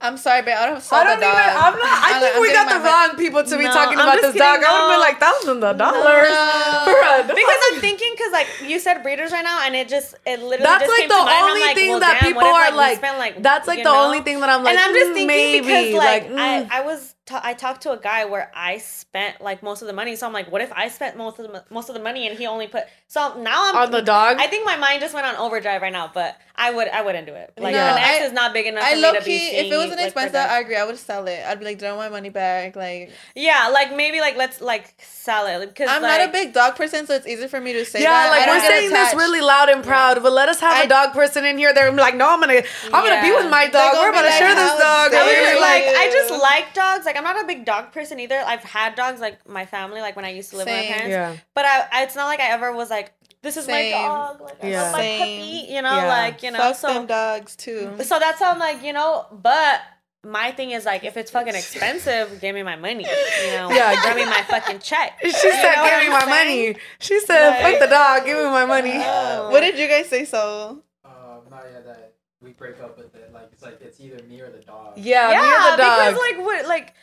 I'm 0.02 0.16
sorry, 0.16 0.44
but 0.44 0.53
I 0.53 0.66
don't 0.68 0.82
saw 0.82 0.95
I 0.95 1.03
don't 1.03 1.20
the 1.20 1.26
even. 1.26 1.36
dog. 1.36 1.60
I'm 1.60 1.74
not. 1.76 1.84
I 1.84 2.11
I'm 2.16 2.22
think 2.22 2.34
like, 2.36 2.41
we 2.41 2.53
got 2.53 2.70
the 2.72 2.80
wrong 2.88 3.18
people 3.20 3.44
to 3.44 3.57
be 3.57 3.66
No, 3.66 3.74
talking 3.74 3.99
I'm 3.99 4.07
about 4.07 4.22
this 4.22 4.34
dog. 4.34 4.61
kidding, 4.61 4.64
I 4.64 4.72
would 4.72 4.80
have 4.80 4.91
been 4.95 4.99
like 5.03 5.20
thousands 5.20 5.64
of 5.66 5.76
dollars 5.78 6.32
No. 6.32 6.82
for 6.88 6.95
a 7.03 7.28
dog. 7.28 7.36
because 7.36 7.60
I'm 7.74 7.82
thinking 7.82 8.11
because 8.16 8.32
like 8.32 8.48
you 8.64 8.80
said 8.80 9.03
breeders 9.03 9.34
right 9.34 9.44
now 9.44 9.60
and 9.66 9.76
it 9.76 9.90
just 9.90 10.16
it 10.26 10.40
literally 10.40 10.64
That's 10.64 10.86
just 10.88 10.98
like 10.99 11.10
the 11.10 11.20
only 11.20 11.60
like, 11.60 11.76
thing 11.76 11.90
well, 11.90 11.99
that 11.99 12.20
damn, 12.22 12.32
people 12.32 12.48
if, 12.48 12.56
are 12.56 12.72
like- 12.78 12.98
spent, 12.98 13.18
like 13.18 13.44
That's 13.44 13.68
like 13.68 13.80
the 13.80 13.91
know? 13.91 14.06
only 14.06 14.22
thing 14.22 14.40
that 14.40 14.48
I'm 14.49 14.64
like. 14.64 14.72
and 14.72 14.80
I'm 14.80 14.94
just 14.95 15.11
mm, 15.11 15.14
thinking 15.16 15.28
maybe 15.28 15.68
because 15.68 15.94
like, 15.95 16.30
mm. 16.32 16.40
I, 16.40 16.80
I 16.80 16.82
was 16.86 17.14
I 17.31 17.53
talked 17.53 17.81
to 17.84 17.91
a 17.91 17.97
guy 17.97 18.26
where 18.26 18.51
I 18.56 18.77
spent 18.77 19.41
like 19.41 19.61
most 19.64 19.81
of 19.81 19.88
the 19.88 19.93
money. 19.93 20.15
So 20.15 20.26
I'm 20.27 20.34
like, 20.34 20.51
what 20.51 20.61
if 20.61 20.72
I 20.73 20.89
spent 20.89 21.18
most 21.18 21.39
of 21.39 21.51
the 21.51 21.64
most 21.69 21.89
of 21.89 21.95
the 21.95 22.01
money 22.01 22.27
and 22.27 22.38
he 22.38 22.45
only 22.47 22.68
put? 22.68 22.84
So 23.07 23.41
now 23.41 23.69
I'm 23.69 23.76
On 23.76 23.91
the 23.91 24.01
dog? 24.01 24.38
I 24.39 24.47
think 24.47 24.65
my 24.65 24.77
mind 24.77 25.01
just 25.01 25.14
went 25.14 25.26
on 25.26 25.35
overdrive 25.35 25.81
right 25.81 25.91
now, 25.93 26.11
but 26.14 26.38
I 26.56 26.72
would 26.72 26.88
I 26.89 27.01
wouldn't 27.01 27.26
do 27.26 27.34
it. 27.34 27.53
Like 27.57 27.73
No, 27.73 27.80
an 27.80 27.97
ex 27.97 28.22
I- 28.22 28.26
is 28.26 28.34
not 28.34 28.53
big 28.53 28.68
enough 28.68 28.84
I 28.84 28.95
low 28.95 29.14
me 29.14 29.19
to 29.19 29.26
be 29.26 29.39
key, 29.39 29.47
if 29.57 29.72
it 29.72 29.77
was 29.77 29.91
an 29.91 29.99
expensive, 29.99 30.34
product- 30.34 30.51
I 30.51 30.60
agree. 30.60 30.76
I 30.76 30.85
would 30.85 30.97
sell 30.97 31.27
it. 31.27 31.39
I'd 31.45 31.60
be 31.60 31.65
like, 31.65 31.80
throw 31.80 31.95
my 31.95 32.10
money 32.10 32.30
back. 32.30 32.76
Like, 32.76 33.11
yeah, 33.35 33.69
like 33.69 33.95
maybe 33.95 34.19
like 34.19 34.35
let's 34.35 34.61
like 34.61 34.93
sell 35.01 35.47
it 35.47 35.65
because 35.68 35.89
I'm 35.89 36.01
not 36.01 36.22
a 36.22 36.31
big 36.31 36.53
dog 36.53 36.76
person, 36.76 37.07
so 37.07 37.15
it's 37.15 37.27
easy 37.27 37.47
for 37.47 37.60
me 37.61 37.73
to 37.73 37.85
say 37.85 38.01
yeah, 38.01 38.10
that. 38.10 38.30
Like 38.30 38.47
we're 38.47 38.68
saying 38.68 38.89
this 38.91 39.14
really 39.14 39.41
loud 39.41 39.69
and 39.69 39.84
proud, 39.84 40.22
but 40.22 40.31
let 40.31 40.49
us 40.49 40.60
have 40.60 40.73
a 40.73 40.84
I- 40.84 40.85
dog 40.88 41.14
person 41.14 41.45
in 41.45 41.57
here. 41.57 41.73
They're 41.73 41.91
like, 41.91 42.15
no, 42.15 42.30
I'm 42.30 42.39
gonna, 42.39 42.61
I'm 42.93 43.03
gonna 43.06 43.22
be 43.22 43.31
with 43.31 43.49
my 43.49 43.68
dog. 43.68 43.93
We're 43.97 44.10
about 44.10 44.23
to 44.23 44.31
share 44.31 44.53
this 44.56 44.72
dog. 44.80 45.14
I 45.14 45.57
like 45.60 45.84
I 45.95 46.10
just 46.11 46.31
like 46.31 46.73
dogs. 46.73 47.06
Like 47.06 47.18
I'm 47.20 47.36
not 47.36 47.44
a 47.44 47.48
big 47.48 47.66
dog 47.66 47.91
person 47.91 48.20
either. 48.20 48.41
I've 48.46 48.64
had 48.64 48.96
dogs 48.96 49.20
like 49.22 49.48
my 49.48 49.66
family, 49.66 50.02
like 50.02 50.16
when 50.16 50.26
I 50.26 50.30
used 50.32 50.50
to 50.52 50.58
live 50.58 50.68
with 50.68 50.76
my 50.76 50.82
parents. 50.86 51.10
Yeah. 51.10 51.36
But 51.54 51.66
I, 51.66 51.88
I 51.91 52.04
it's 52.04 52.16
not 52.16 52.26
like 52.26 52.40
I 52.40 52.50
ever 52.52 52.72
was 52.74 52.90
like, 52.90 53.12
this 53.41 53.56
is 53.58 53.66
Same. 53.66 53.91
my 53.94 53.98
dog. 54.08 54.41
Like 54.41 54.64
I 54.64 54.72
love 54.72 54.91
my 54.94 55.00
Same. 55.00 55.20
puppy. 55.41 55.74
You 55.74 55.82
know, 55.82 55.96
Yeah. 55.98 56.08
like 56.08 56.44
you 56.44 56.52
know. 56.52 56.58
Fuck 56.60 56.76
so 56.76 56.94
them 56.94 57.06
dogs 57.06 57.56
too. 57.56 57.94
so 58.04 58.20
that's 58.20 58.40
how 58.40 58.52
I'm 58.52 58.60
like, 58.60 58.84
you 58.84 58.94
know. 58.94 59.26
But 59.32 59.82
my 60.26 60.52
thing 60.52 60.72
is 60.72 60.84
like, 60.86 61.04
if 61.06 61.16
it's 61.16 61.32
fucking 61.32 61.56
expensive, 61.56 62.41
give 62.41 62.54
me 62.54 62.64
my 62.64 62.76
money. 62.76 63.06
You 63.46 63.52
know, 63.54 63.72
Yeah, 63.72 63.96
give 64.04 64.16
me 64.18 64.26
my 64.26 64.41
fucking 64.50 64.80
check. 64.80 65.18
She 65.22 65.28
You 65.28 65.34
said, 65.34 65.76
know 65.76 65.84
"Give 65.86 66.00
me 66.00 66.06
I'm 66.08 66.12
my 66.12 66.20
saying? 66.26 66.72
money." 66.74 66.80
She 67.00 67.20
said, 67.22 67.50
Like- 67.50 67.62
"Fuck 67.62 67.80
the 67.80 67.88
dog. 67.96 68.26
Give 68.26 68.38
me 68.38 68.44
my 68.44 68.66
money." 68.66 68.94
Oh. 68.96 69.50
What 69.52 69.62
did 69.62 69.78
you 69.80 69.88
guys 69.88 70.10
say? 70.10 70.26
So 70.26 70.82
Um, 71.06 71.14
not 71.50 71.64
yet 71.72 71.86
that 71.86 72.14
we 72.41 72.52
break 72.52 72.82
up 72.82 72.98
with 72.98 73.16
it. 73.16 73.32
Like 73.34 73.50
it's 73.54 73.62
like 73.62 73.80
it's 73.82 74.00
either 74.02 74.22
me 74.28 74.41
or 74.41 74.50
the 74.52 74.60
dog. 74.60 74.94
Yeah, 74.98 75.32
yeah, 75.32 75.41
me 75.41 75.48
or 75.48 75.72
the 75.78 75.84
dog. 75.84 76.14
because 76.14 76.18
like 76.20 76.46
what 76.46 76.68
like. 76.68 76.94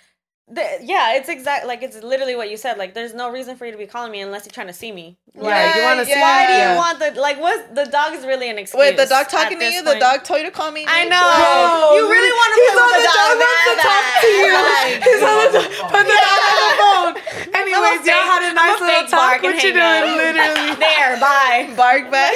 The, 0.48 0.62
yeah, 0.81 1.14
it's 1.18 1.28
exact 1.28 1.66
like 1.66 1.82
it's 1.82 2.01
literally 2.05 2.36
what 2.36 2.48
you 2.51 2.56
said. 2.56 2.78
Like, 2.78 2.94
there's 2.94 3.12
no 3.14 3.31
reason 3.32 3.56
for 3.56 3.66
you 3.66 3.73
to 3.73 3.78
be 3.78 3.86
calling 3.86 4.12
me 4.12 4.20
unless 4.20 4.47
you're 4.47 4.52
trying 4.55 4.68
to 4.68 4.73
see 4.73 4.93
me. 4.93 5.18
Like, 5.35 5.51
yeah, 5.51 5.77
you 5.77 5.82
want 5.82 5.98
to 6.01 6.09
Yeah, 6.09 6.14
see? 6.14 6.20
why 6.23 6.47
do 6.47 6.52
you 6.52 6.59
yeah. 6.59 6.77
want 6.78 6.98
the 7.01 7.20
like? 7.20 7.40
What 7.40 7.74
the 7.74 7.85
dog 7.85 8.14
is 8.14 8.24
really 8.24 8.48
an 8.48 8.56
excuse. 8.56 8.78
wait, 8.78 8.97
the 8.97 9.06
dog 9.06 9.28
talking 9.28 9.59
to 9.59 9.64
this 9.64 9.74
you. 9.74 9.82
The 9.82 9.98
dog 9.98 10.23
told 10.23 10.39
you 10.40 10.47
to 10.47 10.52
call 10.55 10.70
me. 10.70 10.86
I 10.86 11.02
know. 11.10 11.18
Bro, 11.18 11.98
you 11.98 12.05
really 12.09 12.31
want 12.31 12.51
to 12.55 12.59
he's 12.62 12.78
on 12.78 12.89
the 12.94 12.98
the 13.02 13.10
dog 13.10 13.18
dog 13.27 13.35
wants 13.43 13.66
to 13.66 13.74
talk 13.82 14.05
to 14.23 14.28
you. 14.39 14.55
Like, 14.66 15.02
He's 15.02 15.23
on 15.27 15.36
the 15.36 15.51
dog. 15.51 15.66
Put 15.93 16.05
the 16.06 16.18
dog 16.23 16.40
on 16.47 16.56
the 16.62 16.74
phone. 16.78 17.12
Anyways, 17.59 18.01
y'all 18.06 18.27
had 18.31 18.43
a 18.47 18.51
I'm 18.55 18.55
nice 18.55 18.78
a 18.81 18.85
little 18.86 19.06
talk. 19.10 19.43
and 19.43 19.51
What 19.51 19.62
you 19.66 19.74
hang 19.74 20.06
up. 20.06 20.14
Literally, 20.14 20.74
there, 20.86 21.18
bye. 21.18 21.74
Bark 21.77 22.06
back. 22.14 22.32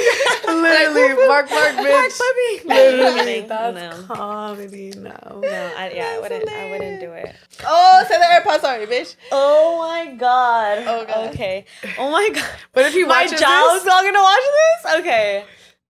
literally, 0.51 1.15
bark, 1.31 1.47
bark, 1.49 1.73
bitch. 1.79 2.19
puppy. 2.19 2.69
Literally, 2.69 3.41
that's 3.47 4.07
comedy. 4.11 4.93
No. 4.99 5.15
No, 5.47 5.73
I, 5.79 5.93
yeah, 5.95 6.15
I 6.15 6.19
wouldn't. 6.21 6.49
I 6.51 6.71
wouldn't 6.71 7.01
do 7.01 7.13
it. 7.13 7.35
oh, 7.65 8.00
say 8.09 8.19
the 8.19 8.25
AirPods. 8.25 8.61
Sorry, 8.61 8.87
bitch. 8.87 9.17
Oh 9.33 9.79
my 9.79 10.13
god. 10.15 10.85
Oh, 10.87 11.05
God. 11.07 11.31
Okay. 11.35 11.65
Oh 11.99 12.11
my 12.11 12.31
god. 12.33 12.45
But 12.73 12.87
if 12.87 12.93
he 12.95 13.05
My 13.05 13.23
watches 13.25 13.41
job's 13.41 13.85
not 13.85 14.05
gonna 14.05 14.21
watch 14.23 14.43
this. 14.85 15.01
Okay. 15.01 15.45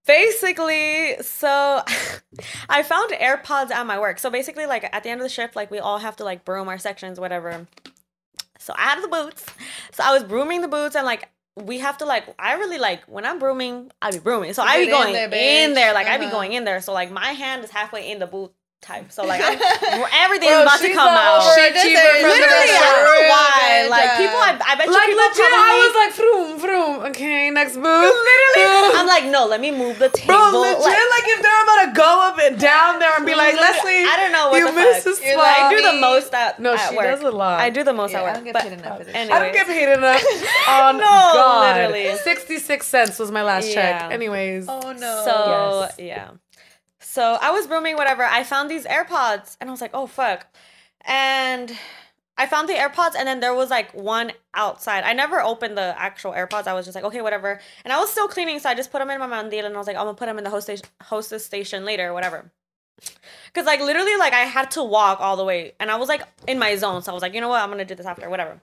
Basically, 0.06 1.16
so 1.22 1.82
I 2.68 2.82
found 2.82 3.10
AirPods 3.12 3.70
at 3.70 3.86
my 3.86 3.98
work. 3.98 4.18
So 4.18 4.30
basically, 4.30 4.66
like 4.66 4.88
at 4.92 5.02
the 5.02 5.08
end 5.10 5.20
of 5.20 5.24
the 5.24 5.28
shift, 5.28 5.54
like 5.56 5.70
we 5.70 5.78
all 5.78 5.98
have 5.98 6.16
to 6.16 6.24
like 6.24 6.44
broom 6.44 6.68
our 6.68 6.78
sections, 6.78 7.20
whatever. 7.20 7.66
So 8.58 8.74
I 8.76 8.82
had 8.82 9.02
the 9.02 9.08
boots. 9.08 9.46
So 9.92 10.02
I 10.04 10.12
was 10.12 10.24
brooming 10.24 10.60
the 10.62 10.68
boots 10.68 10.96
and 10.96 11.06
like 11.06 11.28
we 11.56 11.78
have 11.78 11.98
to 11.98 12.06
like 12.06 12.24
I 12.38 12.54
really 12.54 12.78
like 12.78 13.04
when 13.04 13.24
I'm 13.24 13.38
brooming, 13.38 13.90
I 14.02 14.10
be 14.10 14.18
brooming. 14.18 14.52
So 14.52 14.62
I 14.62 14.78
be 14.80 14.86
Get 14.86 14.92
in 14.94 15.00
going 15.00 15.12
there, 15.12 15.64
in 15.66 15.74
there, 15.74 15.92
like 15.94 16.06
I 16.06 16.16
be 16.18 16.24
Uh-huh. 16.24 16.32
going 16.32 16.52
in 16.54 16.64
there. 16.64 16.80
So 16.80 16.92
like 16.92 17.10
my 17.10 17.28
hand 17.32 17.64
is 17.64 17.70
halfway 17.70 18.10
in 18.10 18.18
the 18.18 18.26
boot 18.26 18.52
type. 18.80 19.12
So 19.12 19.24
like 19.24 19.40
I'm, 19.44 19.60
everything 20.24 20.48
Bro, 20.48 20.60
is 20.60 20.66
about 20.66 20.80
to 20.80 20.92
come 20.96 21.12
out. 21.12 21.40
overachiever 21.44 21.76
Just 21.76 21.84
from 21.84 22.32
the 22.32 22.40
Literally, 22.40 22.72
I 22.72 22.90
don't 22.96 23.04
know 23.04 23.22
why. 23.28 23.86
Like 23.92 24.10
people, 24.16 24.40
I, 24.40 24.52
I 24.56 24.74
bet 24.76 24.86
you 24.88 24.92
like 24.96 25.06
people 25.06 25.20
legit, 25.20 25.52
probably. 25.52 25.68
I 25.68 25.76
was 25.84 25.94
like, 26.00 26.12
vroom, 26.16 26.48
vroom. 26.60 26.94
Okay, 27.12 27.50
next 27.50 27.76
move. 27.76 27.84
Literally, 28.08 28.96
I'm 28.96 29.06
like, 29.06 29.24
no, 29.28 29.46
let 29.46 29.60
me 29.60 29.70
move 29.70 29.98
the 29.98 30.08
table. 30.08 30.32
Bro, 30.32 30.60
legit, 30.64 30.80
like, 30.80 31.26
if 31.28 31.42
they're 31.44 31.62
about 31.62 31.80
to 31.86 31.92
go 31.92 32.10
up 32.28 32.38
and 32.40 32.58
down 32.58 32.98
there 32.98 33.12
and 33.16 33.26
be 33.26 33.34
like, 33.34 33.54
Lesley, 33.54 34.00
I 34.04 34.16
don't 34.16 34.32
know 34.32 34.48
what 34.50 34.58
you 34.58 34.66
the 34.66 34.72
missed 34.72 35.04
fuck. 35.04 35.18
the 35.20 35.26
You're 35.28 35.36
like, 35.36 35.60
I 35.60 35.74
do 35.76 35.82
the 35.82 36.00
most 36.00 36.32
at 36.34 36.58
No, 36.60 36.74
at 36.74 36.88
she 36.88 36.96
work. 36.96 37.04
does 37.06 37.20
a 37.20 37.30
lot. 37.30 37.60
I 37.60 37.68
do 37.70 37.84
the 37.84 37.92
most 37.92 38.12
Yeah, 38.12 38.18
at 38.18 38.22
I 38.22 38.26
work. 38.26 38.34
don't 38.34 38.44
get 38.44 38.52
but 38.54 38.62
paid 38.64 38.72
enough 38.72 39.00
anyways. 39.08 39.30
I 39.30 39.38
don't 39.44 39.52
get 39.52 39.66
paid 39.66 39.88
enough. 39.92 40.24
On 40.68 40.96
No, 40.96 41.04
God. 41.04 41.76
literally. 41.76 42.16
66 42.16 42.86
cents 42.86 43.18
was 43.18 43.30
my 43.30 43.42
last 43.42 43.68
Yeah. 43.68 43.74
check. 44.08 44.12
Anyways. 44.12 44.66
Oh 44.68 44.92
no. 44.92 45.22
So 45.24 45.80
Yes. 45.80 45.94
yeah. 45.98 46.30
So 47.10 47.36
I 47.40 47.50
was 47.50 47.66
brooming, 47.66 47.96
whatever. 47.96 48.22
I 48.22 48.44
found 48.44 48.70
these 48.70 48.84
AirPods 48.84 49.56
and 49.60 49.68
I 49.68 49.72
was 49.72 49.80
like, 49.80 49.90
oh 49.94 50.06
fuck. 50.06 50.46
And 51.04 51.76
I 52.38 52.46
found 52.46 52.68
the 52.68 52.74
AirPods 52.74 53.16
and 53.18 53.26
then 53.26 53.40
there 53.40 53.52
was 53.52 53.68
like 53.68 53.92
one 53.92 54.30
outside. 54.54 55.02
I 55.02 55.12
never 55.12 55.42
opened 55.42 55.76
the 55.76 55.92
actual 56.00 56.30
AirPods. 56.30 56.68
I 56.68 56.72
was 56.72 56.86
just 56.86 56.94
like, 56.94 57.02
okay, 57.02 57.20
whatever. 57.20 57.60
And 57.84 57.92
I 57.92 57.98
was 57.98 58.12
still 58.12 58.28
cleaning, 58.28 58.60
so 58.60 58.68
I 58.68 58.76
just 58.76 58.92
put 58.92 59.00
them 59.00 59.10
in 59.10 59.18
my 59.18 59.26
mandil 59.26 59.64
and 59.64 59.74
I 59.74 59.78
was 59.78 59.88
like, 59.88 59.96
I'm 59.96 60.04
gonna 60.04 60.14
put 60.14 60.26
them 60.26 60.38
in 60.38 60.44
the 60.44 60.50
host 60.50 60.70
hostess 61.02 61.44
station 61.44 61.84
later, 61.84 62.12
whatever. 62.12 62.48
Cause 63.54 63.66
like 63.66 63.80
literally, 63.80 64.16
like 64.16 64.32
I 64.32 64.42
had 64.42 64.70
to 64.72 64.84
walk 64.84 65.20
all 65.20 65.36
the 65.36 65.44
way, 65.44 65.72
and 65.80 65.90
I 65.90 65.96
was 65.96 66.08
like 66.08 66.22
in 66.46 66.60
my 66.60 66.76
zone. 66.76 67.02
So 67.02 67.10
I 67.10 67.14
was 67.14 67.22
like, 67.22 67.34
you 67.34 67.40
know 67.40 67.48
what, 67.48 67.60
I'm 67.60 67.70
gonna 67.70 67.84
do 67.84 67.96
this 67.96 68.06
after, 68.06 68.30
whatever. 68.30 68.60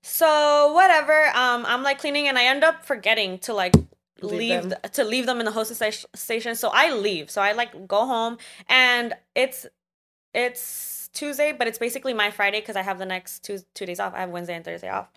So 0.00 0.72
whatever. 0.72 1.26
Um, 1.34 1.66
I'm 1.66 1.82
like 1.82 1.98
cleaning, 1.98 2.28
and 2.28 2.38
I 2.38 2.44
end 2.44 2.64
up 2.64 2.86
forgetting 2.86 3.40
to 3.40 3.52
like 3.52 3.74
Leave 4.22 4.38
leave, 4.38 4.68
them. 4.70 4.80
to 4.92 5.04
leave 5.04 5.26
them 5.26 5.38
in 5.40 5.46
the 5.46 5.52
hostess 5.52 6.06
station. 6.14 6.54
So 6.54 6.70
I 6.72 6.92
leave. 6.92 7.30
So 7.30 7.42
I 7.42 7.52
like 7.52 7.86
go 7.88 8.06
home, 8.06 8.38
and 8.68 9.14
it's 9.34 9.66
it's 10.34 11.10
Tuesday, 11.12 11.52
but 11.52 11.66
it's 11.66 11.78
basically 11.78 12.14
my 12.14 12.30
Friday 12.30 12.60
because 12.60 12.76
I 12.76 12.82
have 12.82 12.98
the 12.98 13.06
next 13.06 13.42
two 13.44 13.58
two 13.74 13.86
days 13.86 13.98
off. 14.00 14.14
I 14.14 14.20
have 14.20 14.30
Wednesday 14.30 14.54
and 14.54 14.64
Thursday 14.64 14.88
off. 14.88 15.08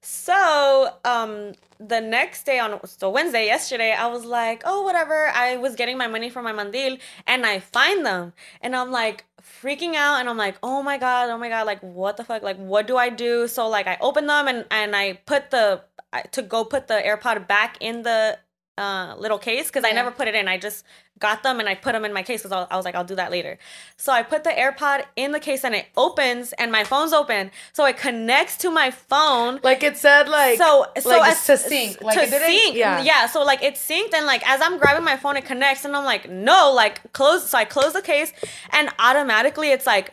So 0.00 0.90
um 1.04 1.52
the 1.78 2.00
next 2.00 2.44
day 2.44 2.58
on 2.58 2.80
so 2.86 3.10
Wednesday 3.10 3.46
yesterday 3.46 3.92
I 3.92 4.06
was 4.08 4.24
like 4.24 4.62
oh 4.64 4.82
whatever 4.82 5.28
I 5.28 5.56
was 5.56 5.76
getting 5.76 5.98
my 5.98 6.06
money 6.06 6.30
from 6.30 6.44
my 6.44 6.52
mandil 6.52 6.98
and 7.26 7.44
I 7.46 7.60
find 7.60 8.04
them 8.04 8.32
and 8.62 8.74
I'm 8.74 8.90
like 8.90 9.24
freaking 9.42 9.94
out 9.94 10.20
and 10.20 10.28
I'm 10.28 10.36
like 10.36 10.56
oh 10.62 10.82
my 10.82 10.98
god 10.98 11.28
oh 11.30 11.38
my 11.38 11.48
god 11.48 11.66
like 11.66 11.80
what 11.80 12.16
the 12.16 12.24
fuck 12.24 12.42
like 12.42 12.56
what 12.56 12.86
do 12.86 12.96
I 12.96 13.10
do 13.10 13.46
so 13.46 13.68
like 13.68 13.86
I 13.86 13.98
open 14.00 14.26
them 14.26 14.48
and 14.48 14.64
and 14.70 14.96
I 14.96 15.14
put 15.26 15.50
the 15.50 15.82
I- 16.12 16.22
to 16.22 16.42
go 16.42 16.64
put 16.64 16.88
the 16.88 16.94
AirPod 16.94 17.46
back 17.46 17.76
in 17.80 18.02
the 18.02 18.38
uh 18.78 19.14
little 19.18 19.38
case 19.38 19.68
because 19.68 19.84
I 19.84 19.92
never 19.92 20.10
put 20.10 20.28
it 20.28 20.34
in. 20.34 20.48
I 20.48 20.58
just 20.58 20.84
got 21.18 21.42
them 21.42 21.60
and 21.60 21.68
I 21.68 21.74
put 21.74 21.92
them 21.92 22.04
in 22.04 22.12
my 22.12 22.22
case 22.22 22.42
because 22.42 22.66
I, 22.70 22.76
was 22.76 22.84
like 22.84 22.94
I'll 22.94 23.04
do 23.04 23.14
that 23.14 23.30
later. 23.30 23.58
So 23.96 24.12
I 24.12 24.22
put 24.22 24.44
the 24.44 24.50
AirPod 24.50 25.04
in 25.16 25.32
the 25.32 25.40
case 25.40 25.64
and 25.64 25.74
it 25.74 25.86
opens 25.96 26.52
and 26.54 26.70
my 26.70 26.84
phone's 26.84 27.14
open. 27.14 27.50
So 27.72 27.86
it 27.86 27.96
connects 27.96 28.58
to 28.58 28.70
my 28.70 28.90
phone. 28.90 29.60
Like 29.62 29.82
it 29.82 29.96
said, 29.96 30.28
like, 30.28 30.58
so 30.58 30.86
so 31.00 31.08
like 31.08 31.32
as 31.32 31.46
to 31.46 31.56
sync. 31.56 32.02
Like 32.02 32.16
to 32.18 32.24
it 32.24 32.30
didn't- 32.30 32.48
sync. 32.48 32.76
yeah. 32.76 33.02
yeah 33.02 33.26
so 33.28 33.42
like 33.42 33.62
it 33.62 33.76
synced 33.76 34.12
and 34.12 34.26
like 34.26 34.46
as 34.46 34.60
i'm 34.60 34.76
grabbing 34.78 35.04
my 35.04 35.16
phone 35.16 35.36
it 35.36 35.44
connects 35.46 35.84
and 35.86 35.96
i'm 35.96 36.04
like 36.04 36.28
no 36.28 36.72
like 36.74 37.12
close 37.14 37.48
so 37.48 37.56
i 37.56 37.64
close 37.64 37.94
the 37.94 38.02
case 38.02 38.32
and 38.70 38.90
automatically 38.98 39.70
it's 39.70 39.86
like 39.86 40.12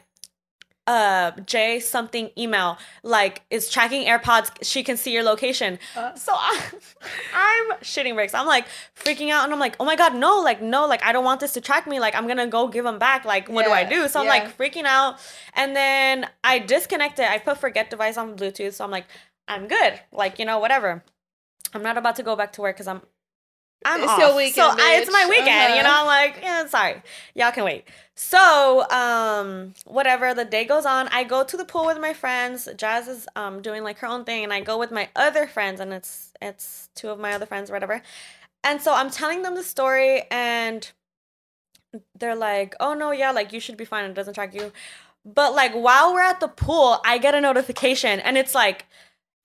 uh 0.85 1.31
J 1.45 1.80
something 1.80 2.30
email 2.38 2.77
like 3.03 3.43
is 3.49 3.69
tracking 3.69 4.05
AirPods. 4.05 4.51
She 4.61 4.84
can 4.84 4.97
see 4.97 5.14
your 5.14 5.23
location. 5.23 5.80
Uh. 5.95 6.14
so 6.15 6.34
I, 6.34 6.61
I'm 7.34 7.77
shitting 7.80 8.15
bricks. 8.15 8.34
I'm 8.34 8.45
like 8.45 8.68
freaking 8.95 9.30
out, 9.30 9.45
and 9.45 9.53
I'm 9.53 9.60
like, 9.60 9.76
oh 9.80 9.85
my 9.85 9.95
god, 9.95 10.15
no, 10.15 10.41
like 10.41 10.61
no, 10.61 10.85
like 10.85 11.03
I 11.05 11.14
don't 11.14 11.23
want 11.23 11.39
this 11.39 11.53
to 11.53 11.61
track 11.61 11.88
me. 11.88 11.99
Like 11.99 12.15
I'm 12.15 12.27
gonna 12.27 12.47
go 12.47 12.68
give 12.68 12.84
them 12.84 12.99
back. 12.99 13.26
Like 13.26 13.49
what 13.49 13.65
do 13.65 13.72
I 13.72 13.84
do? 13.84 14.07
So 14.07 14.19
I'm 14.19 14.26
yeah. 14.26 14.31
like 14.31 14.57
freaking 14.57 14.85
out, 14.85 15.19
and 15.53 15.76
then 15.76 16.27
I 16.43 16.60
disconnect 16.60 17.19
it. 17.19 17.30
I 17.30 17.38
put 17.38 17.57
forget 17.57 17.89
device 17.89 18.18
on 18.18 18.35
Bluetooth. 18.35 18.73
So 18.73 18.84
I'm 18.84 18.91
like, 18.91 19.05
I'm 19.47 19.68
good. 19.68 19.99
Like 20.11 20.39
you 20.39 20.45
know 20.45 20.60
whatever. 20.60 21.03
I'm 21.73 21.81
not 21.81 21.97
about 21.97 22.18
to 22.18 22.23
go 22.23 22.35
back 22.35 22.53
to 22.53 22.61
work 22.61 22.76
because 22.76 22.88
I'm. 22.88 23.01
I'm 23.85 24.01
It's 24.01 24.11
off. 24.11 24.19
your 24.19 24.30
so 24.30 24.35
weekend, 24.38 24.80
I, 24.80 24.95
it's 25.01 25.11
my 25.11 25.26
weekend, 25.30 25.76
you 25.76 25.81
Uh-huh. 25.81 25.84
know. 25.84 26.01
I'm 26.01 26.05
like, 26.07 26.39
yeah, 26.41 26.68
sorry, 26.68 27.01
y'all 27.35 27.51
can 27.51 27.64
wait. 27.65 27.85
So, 28.15 28.88
um, 28.89 29.73
whatever. 29.85 30.34
The 30.34 30.45
day 30.45 30.65
goes 30.65 30.85
on. 30.85 31.07
I 31.10 31.23
go 31.23 31.43
to 31.43 31.57
the 31.57 31.65
pool 31.65 31.85
with 31.85 31.99
my 31.99 32.14
friends. 32.14 32.69
Jazz 32.77 33.07
is 33.07 33.27
um 33.35 33.61
doing 33.61 33.84
like 33.84 33.99
her 33.99 34.07
own 34.07 34.23
thing, 34.26 34.43
and 34.43 34.53
I 34.53 34.61
go 34.61 34.77
with 34.77 34.91
my 34.91 35.10
other 35.15 35.47
friends, 35.47 35.80
and 35.80 35.93
it's 35.93 36.31
it's 36.41 36.89
two 36.95 37.10
of 37.10 37.19
my 37.19 37.34
other 37.34 37.45
friends, 37.45 37.69
or 37.69 37.73
whatever. 37.73 38.01
And 38.64 38.81
so 38.81 38.93
I'm 38.93 39.10
telling 39.10 39.41
them 39.43 39.55
the 39.55 39.64
story, 39.64 40.23
and 40.31 40.89
they're 42.19 42.35
like, 42.35 42.76
"Oh 42.80 42.93
no, 42.93 43.11
yeah, 43.11 43.31
like 43.31 43.53
you 43.53 43.60
should 43.60 43.77
be 43.77 43.85
fine. 43.85 44.05
It 44.10 44.14
doesn't 44.14 44.34
track 44.35 44.53
you." 44.53 44.72
But 45.26 45.53
like 45.55 45.73
while 45.73 46.14
we're 46.14 46.22
at 46.22 46.39
the 46.39 46.47
pool, 46.47 46.99
I 47.05 47.18
get 47.18 47.35
a 47.35 47.41
notification, 47.41 48.19
and 48.19 48.38
it's 48.38 48.55
like. 48.55 48.85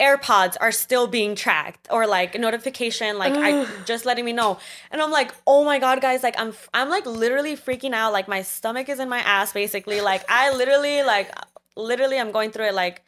AirPods 0.01 0.57
are 0.61 0.71
still 0.71 1.07
being 1.09 1.35
tracked 1.35 1.89
or 1.91 2.07
like 2.07 2.39
notification 2.39 3.19
like 3.19 3.35
I 3.35 3.67
just 3.85 4.07
letting 4.07 4.25
me 4.25 4.33
know. 4.33 4.59
And 4.93 5.03
I'm 5.03 5.11
like, 5.11 5.35
"Oh 5.47 5.65
my 5.65 5.79
god, 5.81 6.01
guys, 6.01 6.23
like 6.23 6.39
I'm 6.39 6.55
I'm 6.73 6.89
like 6.89 7.05
literally 7.05 7.57
freaking 7.57 7.93
out. 7.93 8.13
Like 8.13 8.29
my 8.29 8.43
stomach 8.43 8.89
is 8.89 9.01
in 9.01 9.09
my 9.09 9.19
ass 9.19 9.53
basically. 9.53 10.01
Like 10.01 10.25
I 10.29 10.53
literally 10.55 11.03
like 11.03 11.31
literally 11.77 12.19
I'm 12.19 12.31
going 12.31 12.51
through 12.53 12.67
it 12.67 12.75
like 12.75 13.05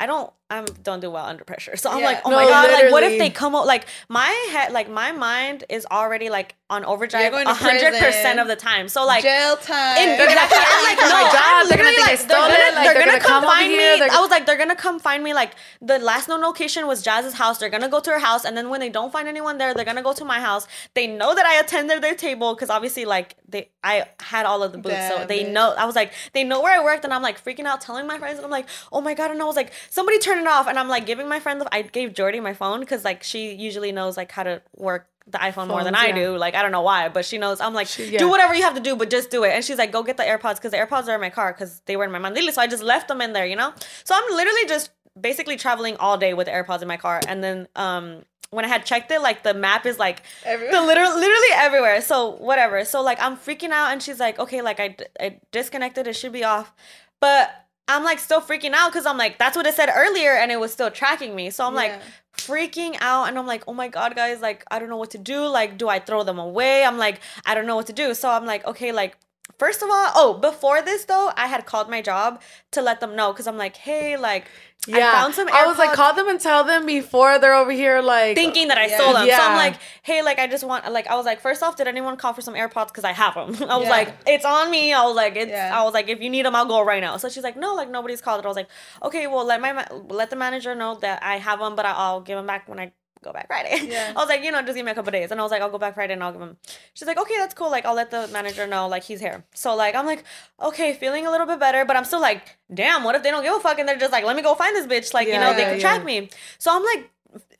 I 0.00 0.06
don't 0.06 0.32
I 0.52 0.64
don't 0.88 1.00
do 1.00 1.10
well 1.10 1.24
under 1.32 1.44
pressure. 1.44 1.76
So 1.76 1.90
I'm 1.90 2.00
Yeah. 2.00 2.04
like, 2.10 2.20
oh 2.26 2.30
No, 2.30 2.36
my 2.36 2.44
god, 2.44 2.70
like 2.70 2.92
what 2.92 3.02
if 3.02 3.18
they 3.18 3.30
come 3.30 3.54
out? 3.56 3.66
Like 3.66 3.84
my 4.08 4.28
head, 4.52 4.72
like 4.72 4.88
my 5.02 5.10
mind 5.12 5.64
is 5.68 5.86
already 5.90 6.28
like 6.38 6.54
on 6.68 6.84
overdrive 6.84 7.32
going 7.32 7.46
hundred 7.46 7.92
percent 8.04 8.38
of 8.40 8.48
the 8.48 8.56
time. 8.56 8.88
So 8.88 9.04
like. 9.06 9.22
Jail 9.22 9.56
time. 9.56 9.96
In, 9.98 10.08
exactly. 10.20 10.58
I'm 10.74 10.84
like, 10.84 10.98
no, 10.98 11.04
oh 11.06 11.10
my 11.12 11.22
job, 11.36 11.42
I'm 11.44 11.68
they're 11.68 11.78
gonna 11.78 11.90
literally 11.90 11.96
think 11.96 12.08
I 12.08 12.10
like, 12.12 12.18
stole 12.18 12.48
they're 12.48 12.56
gonna, 12.64 12.76
like, 12.76 12.84
they're 12.84 12.94
they're 12.94 13.04
gonna 13.06 13.18
gonna 13.18 13.32
come 13.32 13.42
come 13.42 13.50
find 13.52 13.70
here, 13.72 13.92
me. 13.94 13.98
they're- 14.00 14.08
I 14.12 14.20
was 14.20 14.30
like, 14.30 14.46
they're 14.46 14.56
gonna 14.64 14.76
come 14.86 14.98
find 14.98 15.22
me. 15.24 15.32
Like 15.34 15.52
the 15.80 15.98
last 15.98 16.28
known 16.28 16.40
location 16.40 16.86
was 16.86 17.02
Jazz's 17.02 17.34
house. 17.34 17.58
They're 17.58 17.70
gonna 17.76 17.88
go 17.88 18.00
to 18.00 18.10
her 18.10 18.18
house, 18.18 18.44
and 18.44 18.56
then 18.56 18.68
when 18.70 18.80
they 18.80 18.88
don't 18.90 19.12
find 19.12 19.28
anyone 19.28 19.58
there, 19.58 19.74
they're 19.74 19.84
gonna 19.92 20.02
go 20.02 20.12
to 20.14 20.24
my 20.24 20.40
house. 20.40 20.66
They 20.94 21.06
know 21.06 21.34
that 21.34 21.46
I 21.46 21.54
attended 21.60 22.02
their 22.02 22.14
table 22.14 22.54
because 22.54 22.70
obviously, 22.70 23.04
like 23.04 23.36
they, 23.48 23.70
I 23.84 24.06
had 24.20 24.44
all 24.46 24.62
of 24.62 24.72
the 24.72 24.78
booths, 24.78 25.08
so 25.08 25.24
they 25.26 25.44
bitch. 25.44 25.52
know. 25.52 25.74
I 25.76 25.84
was 25.86 25.94
like, 25.96 26.12
they 26.32 26.44
know 26.44 26.60
where 26.62 26.78
I 26.78 26.82
worked, 26.84 27.04
and 27.04 27.12
I'm 27.14 27.22
like 27.22 27.42
freaking 27.42 27.64
out, 27.66 27.80
telling 27.80 28.06
my 28.06 28.18
friends, 28.18 28.36
and 28.38 28.44
I'm 28.44 28.50
like, 28.50 28.66
oh 28.92 29.00
my 29.00 29.14
god, 29.14 29.30
and 29.30 29.40
I 29.40 29.44
was 29.44 29.56
like, 29.56 29.72
somebody 29.90 30.18
turn 30.18 30.38
off, 30.46 30.66
and 30.66 30.78
I'm 30.78 30.88
like 30.88 31.06
giving 31.06 31.28
my 31.28 31.40
friend, 31.40 31.62
I 31.72 31.82
gave 31.82 32.14
Jordy 32.14 32.40
my 32.40 32.54
phone 32.54 32.80
because 32.80 33.04
like 33.04 33.22
she 33.22 33.52
usually 33.54 33.92
knows 33.92 34.16
like 34.16 34.32
how 34.32 34.42
to 34.42 34.62
work 34.76 35.08
the 35.26 35.38
iPhone 35.38 35.68
more 35.68 35.84
than 35.84 35.94
I 35.94 36.06
yeah. 36.08 36.14
do. 36.14 36.36
Like 36.36 36.54
I 36.54 36.62
don't 36.62 36.72
know 36.72 36.82
why, 36.82 37.08
but 37.08 37.24
she 37.24 37.38
knows. 37.38 37.60
I'm 37.60 37.74
like, 37.74 37.86
She- 37.86 38.16
do 38.16 38.28
whatever 38.28 38.54
you 38.54 38.62
have 38.62 38.74
to 38.74 38.80
do, 38.80 38.96
but 38.96 39.10
just 39.10 39.30
do 39.30 39.44
it. 39.44 39.50
And 39.50 39.64
she's 39.64 39.78
like, 39.78 39.92
go 39.92 40.02
get 40.02 40.16
the 40.16 40.24
AirPods 40.24 40.56
because 40.56 40.72
the 40.72 40.78
AirPods 40.78 41.08
are 41.08 41.14
in 41.14 41.20
my 41.20 41.30
car 41.30 41.52
because 41.52 41.80
they 41.86 41.96
were 41.96 42.04
in 42.04 42.10
my 42.12 42.18
mandili. 42.18 42.52
So 42.52 42.60
I 42.60 42.66
just 42.66 42.82
left 42.82 43.08
them 43.08 43.20
in 43.20 43.32
there, 43.32 43.46
you 43.46 43.56
know. 43.56 43.72
So 44.04 44.14
I'm 44.14 44.34
literally 44.34 44.66
just 44.66 44.90
basically 45.20 45.56
traveling 45.56 45.96
all 45.98 46.18
day 46.18 46.34
with 46.34 46.46
the 46.46 46.52
AirPods 46.52 46.82
in 46.82 46.88
my 46.88 46.96
car, 46.96 47.20
and 47.26 47.42
then 47.42 47.68
um. 47.76 48.22
When 48.50 48.66
I 48.66 48.68
had 48.68 48.84
checked 48.84 49.10
it, 49.10 49.22
like 49.22 49.44
the 49.44 49.54
map 49.54 49.86
is 49.86 49.98
like 49.98 50.20
Everywhere. 50.44 50.72
the 50.74 50.82
literal, 50.82 51.14
literally 51.14 51.52
everywhere. 51.54 52.02
So 52.02 52.32
whatever. 52.32 52.84
So 52.84 53.00
like 53.00 53.18
I'm 53.18 53.34
freaking 53.38 53.70
out, 53.70 53.92
and 53.92 54.02
she's 54.02 54.20
like, 54.20 54.38
"Okay, 54.38 54.60
like 54.60 54.78
I, 54.78 54.94
I 55.18 55.40
disconnected. 55.52 56.06
It 56.06 56.12
should 56.12 56.32
be 56.32 56.44
off," 56.44 56.74
but 57.18 57.50
I'm 57.92 58.04
like 58.04 58.18
still 58.18 58.40
freaking 58.40 58.72
out 58.72 58.90
because 58.90 59.06
I'm 59.06 59.18
like, 59.18 59.38
that's 59.38 59.56
what 59.56 59.66
it 59.66 59.74
said 59.74 59.90
earlier, 59.94 60.32
and 60.32 60.50
it 60.50 60.58
was 60.58 60.72
still 60.72 60.90
tracking 60.90 61.34
me. 61.34 61.50
So 61.50 61.66
I'm 61.66 61.74
like 61.74 62.00
freaking 62.36 62.96
out, 63.00 63.28
and 63.28 63.38
I'm 63.38 63.46
like, 63.46 63.64
oh 63.68 63.74
my 63.74 63.88
god, 63.88 64.16
guys, 64.16 64.40
like 64.40 64.64
I 64.70 64.78
don't 64.78 64.88
know 64.88 64.96
what 64.96 65.10
to 65.12 65.18
do. 65.18 65.46
Like, 65.46 65.78
do 65.78 65.88
I 65.88 65.98
throw 65.98 66.22
them 66.24 66.38
away? 66.38 66.84
I'm 66.84 66.98
like, 66.98 67.20
I 67.46 67.54
don't 67.54 67.66
know 67.66 67.76
what 67.76 67.86
to 67.86 67.92
do. 67.92 68.14
So 68.14 68.30
I'm 68.30 68.46
like, 68.46 68.66
okay, 68.66 68.92
like. 68.92 69.16
First 69.62 69.80
of 69.80 69.88
all, 69.90 70.08
oh, 70.16 70.34
before 70.50 70.82
this 70.82 71.04
though, 71.04 71.30
I 71.36 71.46
had 71.46 71.66
called 71.66 71.88
my 71.88 72.02
job 72.02 72.42
to 72.72 72.82
let 72.82 72.98
them 72.98 73.14
know 73.14 73.32
because 73.32 73.46
I'm 73.46 73.56
like, 73.56 73.76
hey, 73.76 74.16
like, 74.16 74.46
Yeah. 74.88 75.10
I 75.10 75.12
found 75.12 75.34
some. 75.36 75.46
I 75.48 75.66
was 75.68 75.78
like, 75.78 75.92
call 75.92 76.12
them 76.14 76.26
and 76.26 76.40
tell 76.40 76.64
them 76.64 76.84
before 76.84 77.38
they're 77.38 77.54
over 77.54 77.70
here, 77.70 78.02
like 78.02 78.34
thinking 78.34 78.66
that 78.70 78.78
I 78.78 78.86
Yeah. 78.86 78.96
stole 78.98 79.12
them. 79.12 79.28
So 79.28 79.36
I'm 79.48 79.56
like, 79.56 79.76
hey, 80.02 80.20
like 80.22 80.40
I 80.40 80.48
just 80.48 80.64
want 80.70 80.90
like 80.90 81.06
I 81.06 81.14
was 81.14 81.24
like, 81.30 81.38
first 81.40 81.62
off, 81.62 81.76
did 81.76 81.86
anyone 81.86 82.16
call 82.16 82.32
for 82.32 82.40
some 82.48 82.54
AirPods? 82.54 82.88
Because 82.88 83.04
I 83.04 83.12
have 83.12 83.34
them. 83.34 83.50
I 83.70 83.76
was 83.76 83.84
Yeah. 83.84 83.90
like, 83.98 84.08
it's 84.26 84.44
on 84.44 84.68
me. 84.76 84.92
I 84.92 85.04
was 85.04 85.14
like, 85.14 85.36
it's. 85.36 85.50
Yeah. 85.52 85.78
I 85.78 85.84
was 85.84 85.94
like, 85.94 86.08
if 86.08 86.20
you 86.20 86.28
need 86.28 86.44
them, 86.44 86.56
I'll 86.56 86.66
go 86.66 86.80
right 86.82 87.00
now. 87.00 87.16
So 87.18 87.28
she's 87.28 87.44
like, 87.44 87.56
no, 87.56 87.76
like 87.76 87.88
nobody's 87.88 88.20
called. 88.20 88.38
And 88.40 88.46
I 88.46 88.48
was 88.48 88.56
like, 88.62 88.70
okay, 89.04 89.28
well 89.28 89.44
let 89.44 89.60
my 89.60 89.72
ma- 89.72 89.92
let 90.20 90.30
the 90.30 90.36
manager 90.44 90.74
know 90.74 90.96
that 91.06 91.22
I 91.22 91.34
have 91.38 91.60
them, 91.60 91.76
but 91.76 91.86
I'll 91.86 92.20
give 92.20 92.36
them 92.36 92.48
back 92.48 92.68
when 92.68 92.80
I 92.80 92.90
go 93.22 93.32
back 93.32 93.46
Friday. 93.46 93.80
Yeah. 93.92 94.12
I 94.16 94.18
was 94.18 94.28
like, 94.28 94.42
you 94.42 94.50
know, 94.50 94.62
just 94.62 94.74
give 94.74 94.86
me 94.86 94.92
a 94.92 94.94
couple 94.94 95.12
days. 95.12 95.30
And 95.30 95.40
I 95.40 95.42
was 95.42 95.50
like, 95.50 95.60
I'll 95.60 95.70
go 95.70 95.78
back 95.78 95.94
Friday 95.94 96.14
and 96.14 96.22
I'll 96.22 96.32
give 96.32 96.40
him. 96.40 96.56
She's 96.94 97.06
like, 97.06 97.18
okay, 97.18 97.36
that's 97.36 97.54
cool. 97.54 97.70
Like 97.70 97.84
I'll 97.84 97.94
let 97.94 98.10
the 98.10 98.28
manager 98.28 98.66
know 98.66 98.88
like 98.88 99.02
he's 99.02 99.20
here. 99.20 99.44
So 99.54 99.74
like 99.74 99.94
I'm 99.94 100.06
like, 100.06 100.24
okay, 100.60 100.94
feeling 100.94 101.26
a 101.26 101.30
little 101.30 101.46
bit 101.46 101.60
better, 101.60 101.84
but 101.84 101.96
I'm 101.96 102.04
still 102.04 102.20
like, 102.20 102.56
damn, 102.72 103.04
what 103.04 103.14
if 103.14 103.22
they 103.22 103.30
don't 103.30 103.42
give 103.42 103.54
a 103.54 103.60
fuck 103.60 103.78
and 103.78 103.88
they're 103.88 103.98
just 103.98 104.12
like, 104.12 104.24
let 104.24 104.36
me 104.36 104.42
go 104.42 104.54
find 104.54 104.74
this 104.74 104.86
bitch. 104.86 105.12
Like 105.12 105.28
you 105.28 105.34
know, 105.34 105.54
they 105.54 105.64
can 105.64 105.74
yeah. 105.74 105.80
track 105.80 106.04
me. 106.04 106.30
So 106.58 106.74
I'm 106.74 106.84
like 106.84 107.10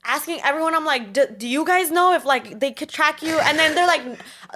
asking 0.04 0.40
everyone 0.42 0.74
i'm 0.74 0.84
like 0.84 1.12
do, 1.12 1.26
do 1.38 1.46
you 1.46 1.64
guys 1.64 1.90
know 1.90 2.12
if 2.12 2.24
like 2.24 2.58
they 2.58 2.72
could 2.72 2.88
track 2.88 3.22
you 3.22 3.38
and 3.38 3.56
then 3.58 3.74
they're 3.76 3.86
like 3.86 4.02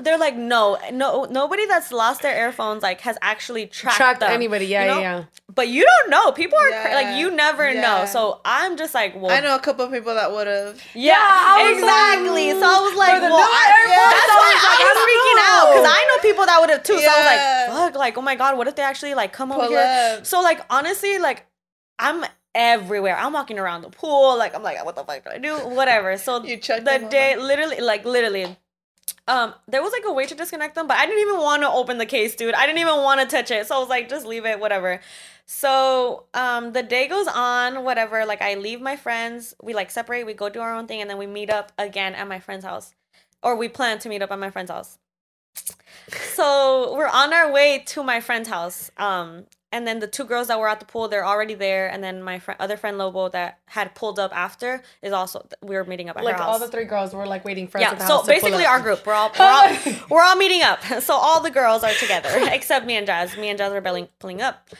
they're 0.02 0.18
like 0.18 0.36
no 0.36 0.77
no 0.93 1.24
nobody 1.31 1.64
that's 1.66 1.93
lost 1.93 2.23
their 2.23 2.36
earphones 2.36 2.82
like 2.82 3.01
has 3.01 3.16
actually 3.23 3.66
tracked, 3.66 3.97
track 3.97 4.18
them, 4.20 4.31
anybody. 4.31 4.66
Yeah, 4.66 4.82
you 4.82 4.90
know? 4.90 5.01
yeah, 5.01 5.16
yeah. 5.18 5.24
but 5.55 5.68
you 5.68 5.85
don't 5.85 6.10
know 6.10 6.32
people 6.32 6.59
are 6.59 6.68
cra- 6.68 6.90
Yeah, 6.90 6.94
like 6.97 7.18
you 7.18 7.31
never 7.31 7.70
yeah. 7.70 7.81
know 7.81 8.06
so 8.06 8.40
i'm 8.44 8.77
just 8.77 8.93
like 8.93 9.14
well 9.14 9.31
I 9.31 9.40
know 9.40 9.55
a 9.55 9.60
couple 9.60 9.85
of 9.85 9.93
people 9.93 10.14
that 10.14 10.32
would 10.32 10.48
have. 10.48 10.82
yeah, 10.94 11.14
I 11.16 11.70
was 11.70 11.78
exactly 11.78 12.52
like, 12.52 12.60
so 12.62 12.66
i 12.66 12.81
was 12.82 12.97
like 12.98 13.23
well 13.23 13.31
new 13.31 13.36
I, 13.36 13.64
AirPods, 13.70 14.10
that's 14.18 14.32
I 14.32 14.36
why 14.43 14.51
was 14.52 14.64
i 14.64 14.68
like, 14.68 14.78
was 14.81 14.89
I 14.89 14.94
don't 14.94 15.06
freaking 15.06 15.40
out 15.47 15.66
because 15.73 15.85
know. 15.86 15.94
i 15.94 16.02
know 16.10 16.23
people 16.28 16.47
that 16.47 16.60
would 16.60 16.70
have 16.70 16.82
too 16.82 16.98
so 16.98 17.09
i 17.09 17.16
was 17.16 17.27
like 17.27 17.93
fuck 17.93 17.98
like 17.98 18.18
oh 18.18 18.23
my 18.23 18.35
god 18.35 18.59
what 18.59 18.66
if 18.66 18.74
they 18.74 18.82
actually 18.82 19.14
like 19.14 19.32
come 19.32 19.52
over 19.52 19.60
Pull 19.62 19.70
here 19.70 20.20
so 20.24 20.40
like 20.43 20.60
honestly 20.70 21.18
like 21.18 21.47
i'm 22.01 22.24
everywhere. 22.57 23.16
I'm 23.16 23.35
walking 23.35 23.59
around 23.59 23.83
the 23.83 23.91
pool 23.91 24.37
like 24.37 24.57
i'm 24.57 24.62
like 24.62 24.83
what 24.85 24.97
the 24.97 25.05
fuck 25.05 25.23
do 25.23 25.31
i 25.31 25.39
do? 25.39 25.57
Whatever. 25.59 26.16
So 26.16 26.39
the 26.41 27.07
day 27.11 27.35
all? 27.35 27.45
literally 27.45 27.81
like 27.81 28.05
literally 28.05 28.57
um 29.28 29.55
there 29.69 29.83
was 29.83 29.93
like 29.93 30.05
a 30.07 30.12
way 30.12 30.24
to 30.27 30.35
disconnect 30.35 30.74
them 30.74 30.87
but 30.89 30.97
i 30.97 31.07
didn't 31.07 31.20
even 31.20 31.39
want 31.39 31.62
to 31.62 31.69
open 31.69 31.99
the 31.99 32.07
case 32.07 32.35
dude. 32.35 32.55
I 32.55 32.66
didn't 32.66 32.81
even 32.81 32.97
want 32.97 33.20
to 33.20 33.27
touch 33.27 33.51
it. 33.51 33.66
So 33.66 33.77
i 33.77 33.78
was 33.78 33.89
like 33.89 34.09
just 34.09 34.27
leave 34.27 34.47
it 34.47 34.59
whatever. 34.59 35.01
So 35.45 36.24
um 36.33 36.73
the 36.73 36.83
day 36.83 37.07
goes 37.07 37.28
on 37.28 37.85
whatever 37.85 38.24
like 38.24 38.41
i 38.41 38.55
leave 38.55 38.81
my 38.81 38.97
friends 38.97 39.55
we 39.62 39.74
like 39.74 39.91
separate 39.91 40.24
we 40.24 40.33
go 40.33 40.49
do 40.49 40.61
our 40.61 40.74
own 40.74 40.87
thing 40.87 41.03
and 41.03 41.11
then 41.11 41.19
we 41.19 41.27
meet 41.27 41.51
up 41.51 41.73
again 41.78 42.15
at 42.15 42.27
my 42.27 42.41
friend's 42.41 42.65
house. 42.65 42.95
Or 43.43 43.55
we 43.55 43.69
plan 43.69 43.99
to 44.01 44.09
meet 44.09 44.23
up 44.23 44.33
at 44.33 44.39
my 44.39 44.51
friend's 44.51 44.70
house. 44.70 44.99
So 46.09 46.95
we're 46.97 47.07
on 47.07 47.33
our 47.35 47.53
way 47.53 47.83
to 47.89 48.03
my 48.03 48.20
friend's 48.20 48.49
house 48.49 48.91
um 48.97 49.45
and 49.77 49.86
then 49.86 49.98
the 50.01 50.07
two 50.07 50.24
girls 50.24 50.48
that 50.48 50.59
were 50.59 50.69
at 50.69 50.81
the 50.81 50.86
pool 50.86 51.07
they're 51.09 51.24
already 51.27 51.55
there 51.55 51.89
and 51.89 52.03
then 52.03 52.23
my 52.23 52.39
friend 52.39 52.59
other 52.61 52.77
friend 52.77 52.97
lobo 52.98 53.28
that 53.28 53.59
had 53.66 53.94
pulled 53.94 54.19
up 54.19 54.35
after 54.35 54.82
is 55.03 55.12
also 55.12 55.47
we 55.62 55.74
were 55.77 55.85
meeting 55.85 56.09
up 56.09 56.16
at 56.16 56.24
Like 56.24 56.40
all 56.40 56.59
the 56.59 56.69
three 56.69 56.85
girls 56.85 57.12
were 57.15 57.27
like 57.27 57.44
waiting 57.44 57.69
for 57.69 57.78
us. 57.78 57.82
yeah, 57.82 57.90
at 57.93 57.98
the 57.98 58.07
so 58.07 58.16
house 58.16 58.27
to 58.27 58.32
pull 58.32 58.40
basically 58.40 58.65
our 58.65 58.81
group, 58.81 59.07
we're 59.07 59.12
all 59.12 59.31
we're 59.39 59.44
all, 59.47 59.69
we're 60.11 60.23
all 60.23 60.36
meeting 60.36 60.62
up. 60.62 60.81
So 61.07 61.15
all 61.15 61.40
the 61.43 61.51
girls 61.51 61.85
are 61.85 61.93
together 61.93 62.31
except 62.59 62.86
me 62.86 62.97
and 62.97 63.07
Jazz. 63.07 63.36
Me 63.36 63.48
and 63.48 63.59
Jazz 63.59 63.73
are 63.73 63.81
belling, 63.81 64.09
pulling 64.19 64.40
up. 64.43 64.70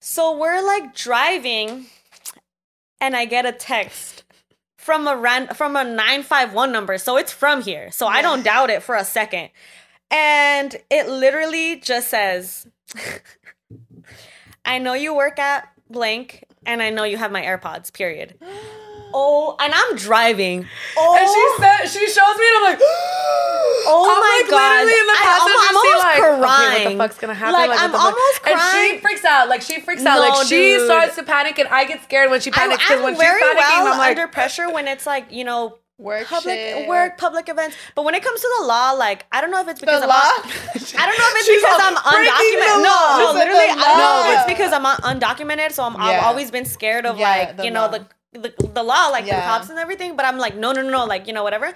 So 0.00 0.36
we're 0.36 0.62
like 0.64 0.94
driving, 0.94 1.86
and 3.00 3.16
I 3.16 3.24
get 3.24 3.46
a 3.46 3.52
text 3.52 4.24
from 4.76 5.06
a 5.06 5.16
ran 5.16 5.48
from 5.54 5.76
a 5.76 5.84
nine 5.84 6.22
five 6.22 6.52
one 6.52 6.72
number. 6.72 6.98
So 6.98 7.16
it's 7.16 7.32
from 7.32 7.62
here. 7.62 7.90
So 7.92 8.06
I 8.06 8.20
don't 8.20 8.42
doubt 8.44 8.68
it 8.70 8.82
for 8.82 8.94
a 8.96 9.04
second, 9.04 9.50
and 10.10 10.76
it 10.90 11.08
literally 11.08 11.80
just 11.80 12.08
says, 12.08 12.66
"I 14.64 14.78
know 14.78 14.94
you 14.94 15.14
work 15.14 15.38
at 15.38 15.68
blank, 15.90 16.44
and 16.66 16.82
I 16.82 16.90
know 16.90 17.04
you 17.04 17.16
have 17.18 17.32
my 17.32 17.42
AirPods." 17.42 17.92
Period. 17.92 18.34
Oh, 19.14 19.56
and 19.60 19.74
I'm 19.76 19.96
driving. 19.96 20.66
Oh, 20.96 21.16
And 21.20 21.28
she 21.28 21.34
oh. 21.36 21.56
said, 21.60 21.86
she 21.86 22.06
shows 22.08 22.34
me, 22.38 22.46
and 22.48 22.56
I'm 22.56 22.62
like, 22.62 22.78
Oh 23.84 24.08
I'm 24.08 24.20
my 24.20 24.40
like 24.40 24.50
God. 24.50 24.86
literally 24.86 25.00
in 25.00 25.06
the 25.06 25.12
passenger 25.12 25.52
I'm- 25.52 25.60
I'm 25.60 25.74
seat, 25.74 25.76
almost 25.76 26.04
like, 26.04 26.18
okay, 26.18 26.40
what 26.40 26.48
crying. 26.48 26.96
the 26.96 27.04
fuck's 27.04 27.18
gonna 27.18 27.34
happen? 27.34 27.52
Like, 27.52 27.68
what 27.68 27.78
I'm 27.78 27.92
the 27.92 27.98
fuck- 27.98 28.06
almost 28.14 28.40
And 28.46 28.60
she 28.72 29.00
freaks 29.00 29.24
out. 29.26 29.48
Like 29.50 29.60
she 29.60 29.80
freaks 29.82 30.06
out. 30.06 30.14
No, 30.14 30.20
like 30.20 30.46
she 30.46 30.56
dude. 30.78 30.86
starts 30.86 31.16
to 31.16 31.24
panic, 31.24 31.58
and 31.58 31.68
I 31.68 31.84
get 31.84 32.02
scared 32.02 32.30
when 32.30 32.40
she 32.40 32.50
panics 32.50 32.82
because 32.82 33.02
when 33.02 33.14
she's 33.14 33.22
panicking, 33.22 33.82
well 33.84 33.92
I'm 33.92 33.98
like, 33.98 34.16
under 34.16 34.28
pressure 34.28 34.70
when 34.72 34.88
it's 34.88 35.04
like 35.04 35.30
you 35.30 35.44
know 35.44 35.76
Work 36.02 36.26
public 36.26 36.58
shit. 36.58 36.88
work, 36.88 37.16
public 37.18 37.48
events. 37.48 37.76
But 37.94 38.04
when 38.04 38.14
it 38.14 38.22
comes 38.22 38.40
to 38.40 38.48
the 38.60 38.66
law, 38.66 38.92
like 38.92 39.24
I 39.30 39.40
don't 39.40 39.50
know 39.50 39.60
if 39.60 39.68
it's 39.68 39.80
because 39.80 40.00
The 40.02 40.08
I'm 40.08 40.10
law? 40.10 40.16
un- 40.16 40.50
I 41.00 41.06
don't 41.06 41.18
know 41.18 41.28
if 41.30 41.36
it's 41.36 41.46
She's 41.46 41.62
because 41.62 41.80
I'm 41.80 41.96
undocumented. 41.96 42.82
No, 42.82 42.90
law." 42.90 43.18
no, 43.18 43.38
literally, 43.38 43.66
the 43.66 43.72
I 43.72 43.84
don't 43.88 43.98
know 43.98 44.30
if 44.32 44.38
it's 44.38 44.46
because 44.52 44.72
I'm 44.72 44.84
undocumented. 44.84 45.72
So 45.72 45.84
I'm, 45.84 45.94
yeah. 45.94 46.00
I've 46.18 46.24
always 46.24 46.50
been 46.50 46.64
scared 46.64 47.06
of 47.06 47.18
Yeah, 47.18 47.28
like 47.56 47.64
you 47.64 47.70
know 47.70 47.82
law. 47.82 47.88
the. 47.88 48.06
The, 48.34 48.48
the 48.72 48.82
law, 48.82 49.08
like 49.08 49.26
the 49.26 49.32
cops 49.32 49.68
and 49.68 49.78
everything, 49.78 50.16
but 50.16 50.24
I'm 50.24 50.38
like, 50.38 50.56
no, 50.56 50.72
no, 50.72 50.80
no, 50.80 50.88
no, 50.88 51.04
like, 51.04 51.26
you 51.26 51.34
know, 51.34 51.42
whatever. 51.42 51.70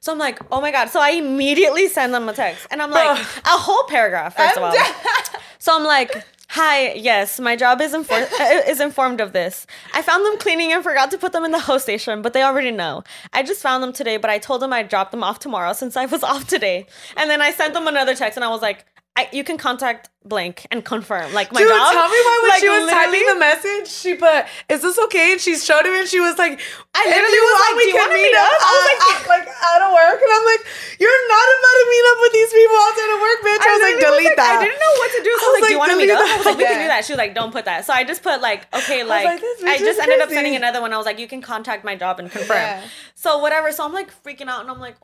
So 0.00 0.10
I'm 0.10 0.18
like, 0.18 0.40
oh 0.50 0.60
my 0.60 0.72
God. 0.72 0.88
So 0.90 1.00
I 1.00 1.10
immediately 1.10 1.86
send 1.86 2.12
them 2.12 2.28
a 2.28 2.32
text 2.32 2.66
and 2.72 2.82
I'm 2.82 2.90
like, 2.90 3.10
Ugh. 3.16 3.26
a 3.44 3.48
whole 3.50 3.84
paragraph, 3.84 4.36
1st 4.36 4.56
of 4.56 4.62
all. 4.64 4.74
So 5.60 5.72
I'm 5.76 5.84
like, 5.84 6.12
hi, 6.50 6.94
yes, 6.94 7.38
my 7.38 7.54
job 7.54 7.80
is, 7.80 7.92
infor- 7.92 8.28
uh, 8.40 8.68
is 8.68 8.80
informed 8.80 9.20
of 9.20 9.32
this. 9.32 9.68
I 9.94 10.02
found 10.02 10.26
them 10.26 10.36
cleaning 10.38 10.72
and 10.72 10.82
forgot 10.82 11.12
to 11.12 11.18
put 11.18 11.30
them 11.32 11.44
in 11.44 11.52
the 11.52 11.60
host 11.60 11.84
station, 11.84 12.22
but 12.22 12.32
they 12.32 12.42
already 12.42 12.72
know. 12.72 13.04
I 13.32 13.44
just 13.44 13.62
found 13.62 13.84
them 13.84 13.92
today, 13.92 14.16
but 14.16 14.30
I 14.30 14.38
told 14.38 14.60
them 14.60 14.72
I'd 14.72 14.88
drop 14.88 15.12
them 15.12 15.22
off 15.22 15.38
tomorrow 15.38 15.72
since 15.74 15.96
I 15.96 16.06
was 16.06 16.22
off 16.32 16.48
today. 16.48 16.86
And 17.16 17.30
then 17.30 17.40
I 17.40 17.52
sent 17.52 17.72
them 17.72 17.86
another 17.86 18.16
text 18.16 18.36
and 18.36 18.44
I 18.44 18.48
was 18.48 18.62
like, 18.62 18.84
I, 19.16 19.28
you 19.32 19.42
can 19.42 19.58
contact 19.58 20.08
blank 20.24 20.66
and 20.70 20.84
confirm. 20.84 21.34
Like 21.34 21.50
my 21.52 21.58
Dude, 21.60 21.68
job. 21.68 21.92
tell 21.92 22.08
me 22.08 22.20
why 22.22 22.36
when 22.46 22.50
like, 22.54 22.62
she 22.62 22.70
was 22.70 22.86
typing 22.88 23.26
the 23.26 23.38
message, 23.42 23.90
she 23.90 24.14
put, 24.14 24.46
"Is 24.70 24.80
this 24.86 24.96
okay?" 25.10 25.32
And 25.34 25.40
she 25.40 25.58
showed 25.58 25.82
him, 25.84 25.92
and 25.98 26.06
she 26.08 26.22
was 26.22 26.38
like, 26.38 26.56
I 26.94 27.02
literally 27.10 27.42
was 27.42 27.52
want, 27.58 27.64
like, 27.66 27.76
we 27.76 27.84
"Do 27.84 27.90
you 27.90 27.98
can 28.00 28.10
meet 28.14 28.30
meet 28.30 28.38
up." 28.38 28.46
up? 28.48 28.60
I 28.62 28.70
was 28.70 28.86
like, 28.86 29.00
"I- 29.10 29.28
like 29.34 29.46
out 29.50 29.82
of 29.82 29.90
work, 29.90 30.18
and 30.22 30.30
I'm 30.30 30.46
like, 30.46 30.62
"You're 31.02 31.22
not 31.26 31.46
about 31.52 31.76
to 31.82 31.86
meet 31.90 32.06
up 32.06 32.18
with 32.22 32.32
these 32.38 32.52
people 32.54 32.76
outside 32.80 33.10
of 33.10 33.18
work, 33.20 33.38
bitch." 33.42 33.60
I, 33.60 33.68
was 33.74 33.82
like, 33.82 33.98
"Delete 33.98 34.36
that." 34.38 34.52
I 34.56 34.64
didn't 34.64 34.78
know 34.80 34.94
what 35.02 35.10
to 35.10 35.20
do. 35.26 35.32
So 35.34 35.42
I 35.42 35.50
was 35.50 35.50
I 35.50 35.50
was 35.50 35.60
like, 35.60 35.68
do 35.68 35.74
you 35.74 35.82
want 35.82 35.90
to 35.90 35.98
meet 36.00 36.10
up? 36.14 36.20
I 36.22 36.36
was 36.38 36.46
like, 36.46 36.58
we 36.62 36.64
can 36.70 36.80
do 36.80 36.88
that. 36.88 37.00
She 37.04 37.12
was 37.12 37.18
like, 37.20 37.34
don't 37.34 37.52
put 37.52 37.64
that. 37.66 37.84
So 37.84 37.92
I 37.92 38.02
just 38.06 38.22
put 38.22 38.38
like, 38.40 38.70
okay, 38.72 39.02
was 39.02 39.10
like, 39.10 39.26
like, 39.26 39.42
I 39.66 39.74
just 39.76 39.98
ended 39.98 40.22
up 40.22 40.30
sending 40.30 40.54
another 40.54 40.80
one. 40.80 40.94
I 40.94 40.96
was 41.02 41.06
like, 41.06 41.18
you 41.18 41.26
can 41.26 41.42
contact 41.42 41.82
my 41.84 41.98
job 41.98 42.22
and 42.22 42.30
confirm. 42.30 42.62
Yeah. 42.62 42.86
So 43.18 43.38
whatever. 43.42 43.74
So 43.74 43.84
I'm 43.84 43.92
like 43.92 44.14
freaking 44.22 44.46
out 44.48 44.62
and 44.62 44.70
I'm 44.70 44.78
like, 44.80 44.96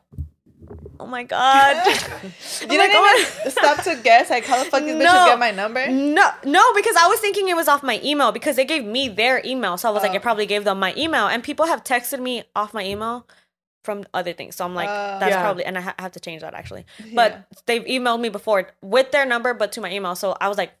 oh 0.99 1.05
my 1.07 1.23
God. 1.23 1.75
You 1.85 1.91
I'm 1.93 2.67
didn't 2.69 2.77
like, 2.79 2.91
oh 2.93 3.25
even 3.41 3.51
stop 3.51 3.83
to 3.83 3.95
guess 4.03 4.29
like 4.29 4.45
how 4.45 4.63
the 4.63 4.69
fuck 4.69 4.83
these 4.83 4.95
No. 4.95 5.05
bitches 5.05 5.25
get 5.27 5.39
my 5.39 5.51
number? 5.51 5.87
No, 5.87 6.29
no, 6.43 6.73
because 6.73 6.95
I 6.95 7.07
was 7.07 7.19
thinking 7.19 7.47
it 7.49 7.55
was 7.55 7.67
off 7.67 7.83
my 7.83 7.99
email 8.03 8.31
because 8.31 8.55
they 8.55 8.65
gave 8.65 8.83
me 8.85 9.07
their 9.09 9.41
email. 9.45 9.77
So 9.77 9.87
I 9.89 9.91
was 9.91 10.03
like, 10.03 10.11
Oh. 10.11 10.15
it 10.15 10.21
probably 10.21 10.45
gave 10.45 10.63
them 10.63 10.79
my 10.79 10.93
email. 10.97 11.27
And 11.27 11.43
people 11.43 11.65
have 11.67 11.83
texted 11.83 12.19
me 12.19 12.43
off 12.55 12.73
my 12.73 12.83
email 12.85 13.27
from 13.83 14.03
other 14.13 14.33
things. 14.33 14.55
So 14.55 14.65
I'm 14.65 14.75
like, 14.75 14.89
Oh. 14.89 15.17
that's 15.19 15.31
Yeah. 15.31 15.41
probably, 15.41 15.65
and 15.65 15.77
I 15.77 15.81
ha- 15.81 15.95
have 15.99 16.11
to 16.13 16.19
change 16.19 16.41
that 16.41 16.53
actually. 16.53 16.85
But 17.13 17.31
Yeah. 17.31 17.37
they've 17.67 17.83
emailed 17.85 18.19
me 18.19 18.29
before 18.29 18.69
with 18.81 19.11
their 19.11 19.25
number, 19.25 19.53
but 19.53 19.71
to 19.73 19.81
my 19.81 19.91
email. 19.91 20.15
So 20.15 20.35
I 20.41 20.47
was 20.49 20.57
like, 20.57 20.71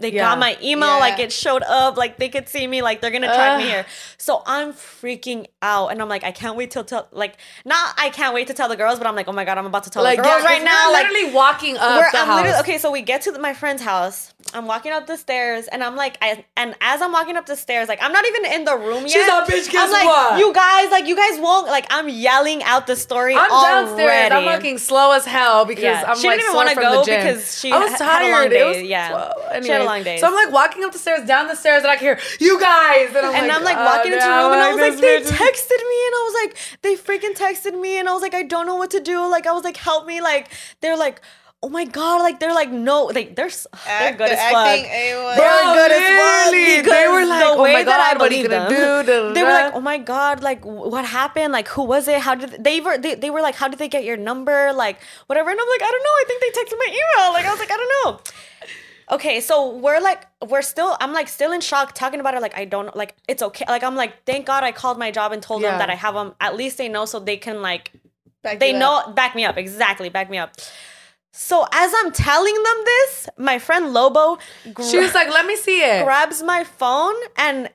they 0.00 0.12
Yeah. 0.12 0.22
got 0.22 0.38
my 0.38 0.56
email, 0.62 0.88
Yeah. 0.94 0.96
like 0.98 1.18
it 1.18 1.32
showed 1.32 1.62
up, 1.62 1.96
like 1.96 2.16
they 2.18 2.28
could 2.28 2.48
see 2.48 2.66
me, 2.66 2.82
like 2.82 3.00
they're 3.00 3.10
gonna 3.10 3.26
track 3.26 3.58
me 3.58 3.64
here. 3.64 3.86
So 4.16 4.42
I'm 4.46 4.72
freaking 4.72 5.46
out, 5.62 5.88
and 5.88 6.00
I'm 6.00 6.08
like, 6.08 6.24
I 6.24 6.32
can't 6.32 6.56
wait 6.56 6.70
till 6.70 6.84
tell 6.84 7.08
like 7.12 7.36
not 7.64 7.94
I 7.98 8.10
can't 8.10 8.34
wait 8.34 8.46
to 8.48 8.54
tell 8.54 8.68
the 8.68 8.76
girls, 8.76 8.98
but 8.98 9.06
I'm 9.06 9.14
like, 9.16 9.28
oh 9.28 9.32
my 9.32 9.44
god, 9.44 9.58
I'm 9.58 9.66
about 9.66 9.84
to 9.84 9.90
tell 9.90 10.02
like 10.02 10.18
the 10.18 10.22
girls 10.24 10.42
yeah, 10.42 10.48
right 10.48 10.62
now, 10.64 10.86
we're 10.88 10.92
like 10.94 11.10
literally 11.10 11.34
walking 11.34 11.76
up 11.76 12.12
the 12.12 12.18
I'm 12.18 12.26
house. 12.26 12.36
literally 12.36 12.60
okay. 12.60 12.78
So 12.78 12.90
we 12.90 13.02
get 13.02 13.22
to 13.22 13.32
the, 13.32 13.38
my 13.38 13.54
friend's 13.54 13.82
house. 13.82 14.32
I'm 14.54 14.66
walking 14.66 14.92
up 14.92 15.06
the 15.06 15.16
stairs, 15.16 15.66
and 15.68 15.84
I'm 15.84 15.94
like, 15.94 16.16
I 16.22 16.44
and 16.56 16.74
as 16.80 17.02
I'm 17.02 17.12
walking 17.12 17.36
up 17.36 17.46
the 17.46 17.56
stairs, 17.56 17.86
like 17.88 18.02
I'm 18.02 18.12
not 18.12 18.24
even 18.26 18.44
in 18.46 18.64
the 18.64 18.76
room 18.76 19.02
yet. 19.02 19.10
She's 19.10 19.28
like, 19.28 19.46
"Bitch, 19.46 19.70
guess 19.70 19.84
I'm 19.86 19.90
like, 19.92 20.06
what?" 20.06 20.38
you 20.38 20.52
guys, 20.54 20.90
like 20.90 21.06
you 21.06 21.14
guys 21.16 21.38
won't 21.38 21.66
like. 21.66 21.86
I'm 21.90 22.08
yelling 22.08 22.62
out 22.62 22.86
the 22.86 22.96
story. 22.96 23.34
I'm 23.36 23.48
downstairs. 23.48 24.32
I'm 24.32 24.44
already. 24.44 24.56
looking 24.56 24.78
slow 24.78 25.12
as 25.12 25.24
hell 25.26 25.64
because 25.64 25.82
Yeah. 25.84 26.04
I'm 26.08 26.16
She 26.16 26.26
like 26.28 26.38
didn't 26.38 26.54
even 26.54 26.56
wanna 26.56 26.74
go 26.74 27.04
because 27.04 27.60
she 27.60 27.72
I 27.72 27.78
was 27.78 27.92
tired. 27.98 28.08
had 28.10 28.22
a 28.22 28.30
long 28.32 28.52
It 28.52 28.64
was 28.66 28.76
day, 28.76 28.84
yeah. 28.86 29.12
well, 29.12 29.62
She 29.62 29.68
had 29.68 29.80
a 29.82 29.84
long 29.84 30.02
day. 30.02 30.18
So 30.18 30.26
I'm 30.26 30.34
like 30.34 30.50
walking 30.52 30.82
up 30.84 30.92
the 30.92 30.98
stairs, 30.98 31.26
down 31.26 31.46
the 31.48 31.54
stairs, 31.54 31.82
and 31.82 31.90
I 31.90 31.96
can 31.96 32.04
hear 32.04 32.20
you 32.40 32.58
guys, 32.60 33.08
and 33.14 33.18
I'm 33.26 33.34
and 33.34 33.48
like, 33.48 33.56
I'm 33.56 33.64
like 33.64 33.76
oh, 33.78 33.84
walking 33.84 34.12
into 34.12 34.24
the 34.24 34.30
room, 34.30 34.52
and 34.52 34.60
I 34.62 34.72
was 34.72 34.80
like, 34.80 34.98
they 35.00 35.18
texted 35.20 35.82
me, 35.92 35.98
and 36.06 36.14
I 36.14 36.22
was 36.24 36.34
like, 36.42 36.80
they 36.82 36.94
freaking 36.96 37.34
texted 37.36 37.78
me, 37.78 37.98
and 37.98 38.08
I 38.08 38.12
was 38.12 38.22
like, 38.22 38.34
I 38.34 38.42
don't 38.44 38.66
know 38.66 38.76
what 38.76 38.90
to 38.92 39.00
do. 39.00 39.28
Like, 39.28 39.46
I 39.46 39.52
was 39.52 39.64
like, 39.64 39.76
help 39.76 40.06
me. 40.06 40.20
Like, 40.20 40.48
they're 40.80 40.96
like, 40.96 41.20
oh 41.62 41.68
my 41.68 41.84
god, 41.84 42.22
like 42.22 42.38
they're 42.40 42.54
like, 42.54 42.70
no, 42.70 43.04
like 43.06 43.34
they're 43.36 43.50
they're 43.98 44.14
good 44.16 44.30
as 44.30 44.38
fuck. 44.52 44.82
They 44.82 45.14
were 45.14 45.34
Bro, 45.36 45.74
good 45.74 45.92
as 45.92 46.04
fuck 46.18 46.50
they 46.90 47.08
were 47.08 47.26
like, 47.26 47.44
the 47.44 47.52
"Oh 47.52 47.56
my 47.58 47.62
way 47.62 47.84
that 47.84 48.00
I 48.00 48.12
God, 48.14 48.20
what 48.20 48.32
are 48.32 48.34
you 48.34 48.48
gonna 48.48 48.68
them. 48.68 49.04
do? 49.04 49.12
Da, 49.12 49.28
da, 49.28 49.32
They 49.34 49.42
were 49.42 49.50
like, 49.50 49.74
"Oh 49.74 49.80
my 49.80 49.98
god, 49.98 50.42
like 50.42 50.64
what 50.64 51.04
happened? 51.04 51.52
Like 51.52 51.68
who 51.68 51.82
was 51.84 52.08
it? 52.08 52.20
How 52.20 52.34
did 52.34 52.62
they 52.62 52.80
were 52.80 52.96
they, 52.98 53.14
they 53.14 53.30
were 53.30 53.42
like, 53.42 53.56
how 53.56 53.68
did 53.68 53.78
they 53.78 53.88
get 53.88 54.04
your 54.04 54.16
number? 54.16 54.72
Like 54.72 54.98
whatever." 55.26 55.50
And 55.50 55.58
I'm 55.60 55.68
like, 55.68 55.82
"I 55.82 55.90
don't 55.90 56.04
know. 56.08 56.16
I 56.22 56.24
think 56.26 56.40
they 56.42 56.50
texted 56.60 56.78
my 56.78 56.90
email." 57.00 57.32
Like 57.32 57.46
I 57.46 57.50
was 57.50 57.60
like, 57.60 57.70
"I 57.72 57.76
don't 57.76 57.92
know." 58.16 58.20
Okay, 59.10 59.40
so 59.40 59.74
we're 59.74 60.00
like 60.00 60.26
we're 60.46 60.62
still 60.62 60.96
I'm 61.00 61.12
like 61.14 61.28
still 61.28 61.52
in 61.52 61.62
shock 61.62 61.94
talking 61.94 62.20
about 62.20 62.34
it 62.34 62.42
like 62.42 62.56
I 62.56 62.66
don't 62.66 62.94
like 62.94 63.14
it's 63.26 63.42
okay. 63.42 63.64
Like 63.68 63.82
I'm 63.82 63.96
like, 63.96 64.24
"Thank 64.26 64.46
God 64.46 64.64
I 64.64 64.72
called 64.72 64.98
my 64.98 65.10
job 65.10 65.32
and 65.32 65.42
told 65.42 65.62
Yeah. 65.62 65.70
them 65.70 65.78
that 65.78 65.90
I 65.90 65.94
have 65.94 66.14
them. 66.14 66.34
At 66.40 66.56
least 66.56 66.76
they 66.78 66.88
know 66.88 67.04
so 67.06 67.18
they 67.18 67.38
can 67.38 67.62
like 67.62 67.92
Back 68.42 68.60
they 68.60 68.72
know 68.72 68.98
up. 68.98 69.16
back 69.16 69.34
me 69.34 69.44
up 69.46 69.56
exactly 69.56 70.10
back 70.10 70.28
me 70.30 70.38
up 70.38 70.52
so 71.32 71.66
as 71.72 71.92
i'm 71.96 72.10
telling 72.12 72.54
them 72.54 72.76
this 72.84 73.28
my 73.38 73.58
friend 73.58 73.92
lobo 73.92 74.38
gra- 74.72 74.84
She 74.84 74.98
was 74.98 75.14
like, 75.14 75.28
let 75.28 75.46
me 75.46 75.56
see 75.56 75.80
it. 75.82 76.04
grabs 76.04 76.42
my 76.42 76.64
phone 76.64 77.14
and 77.36 77.70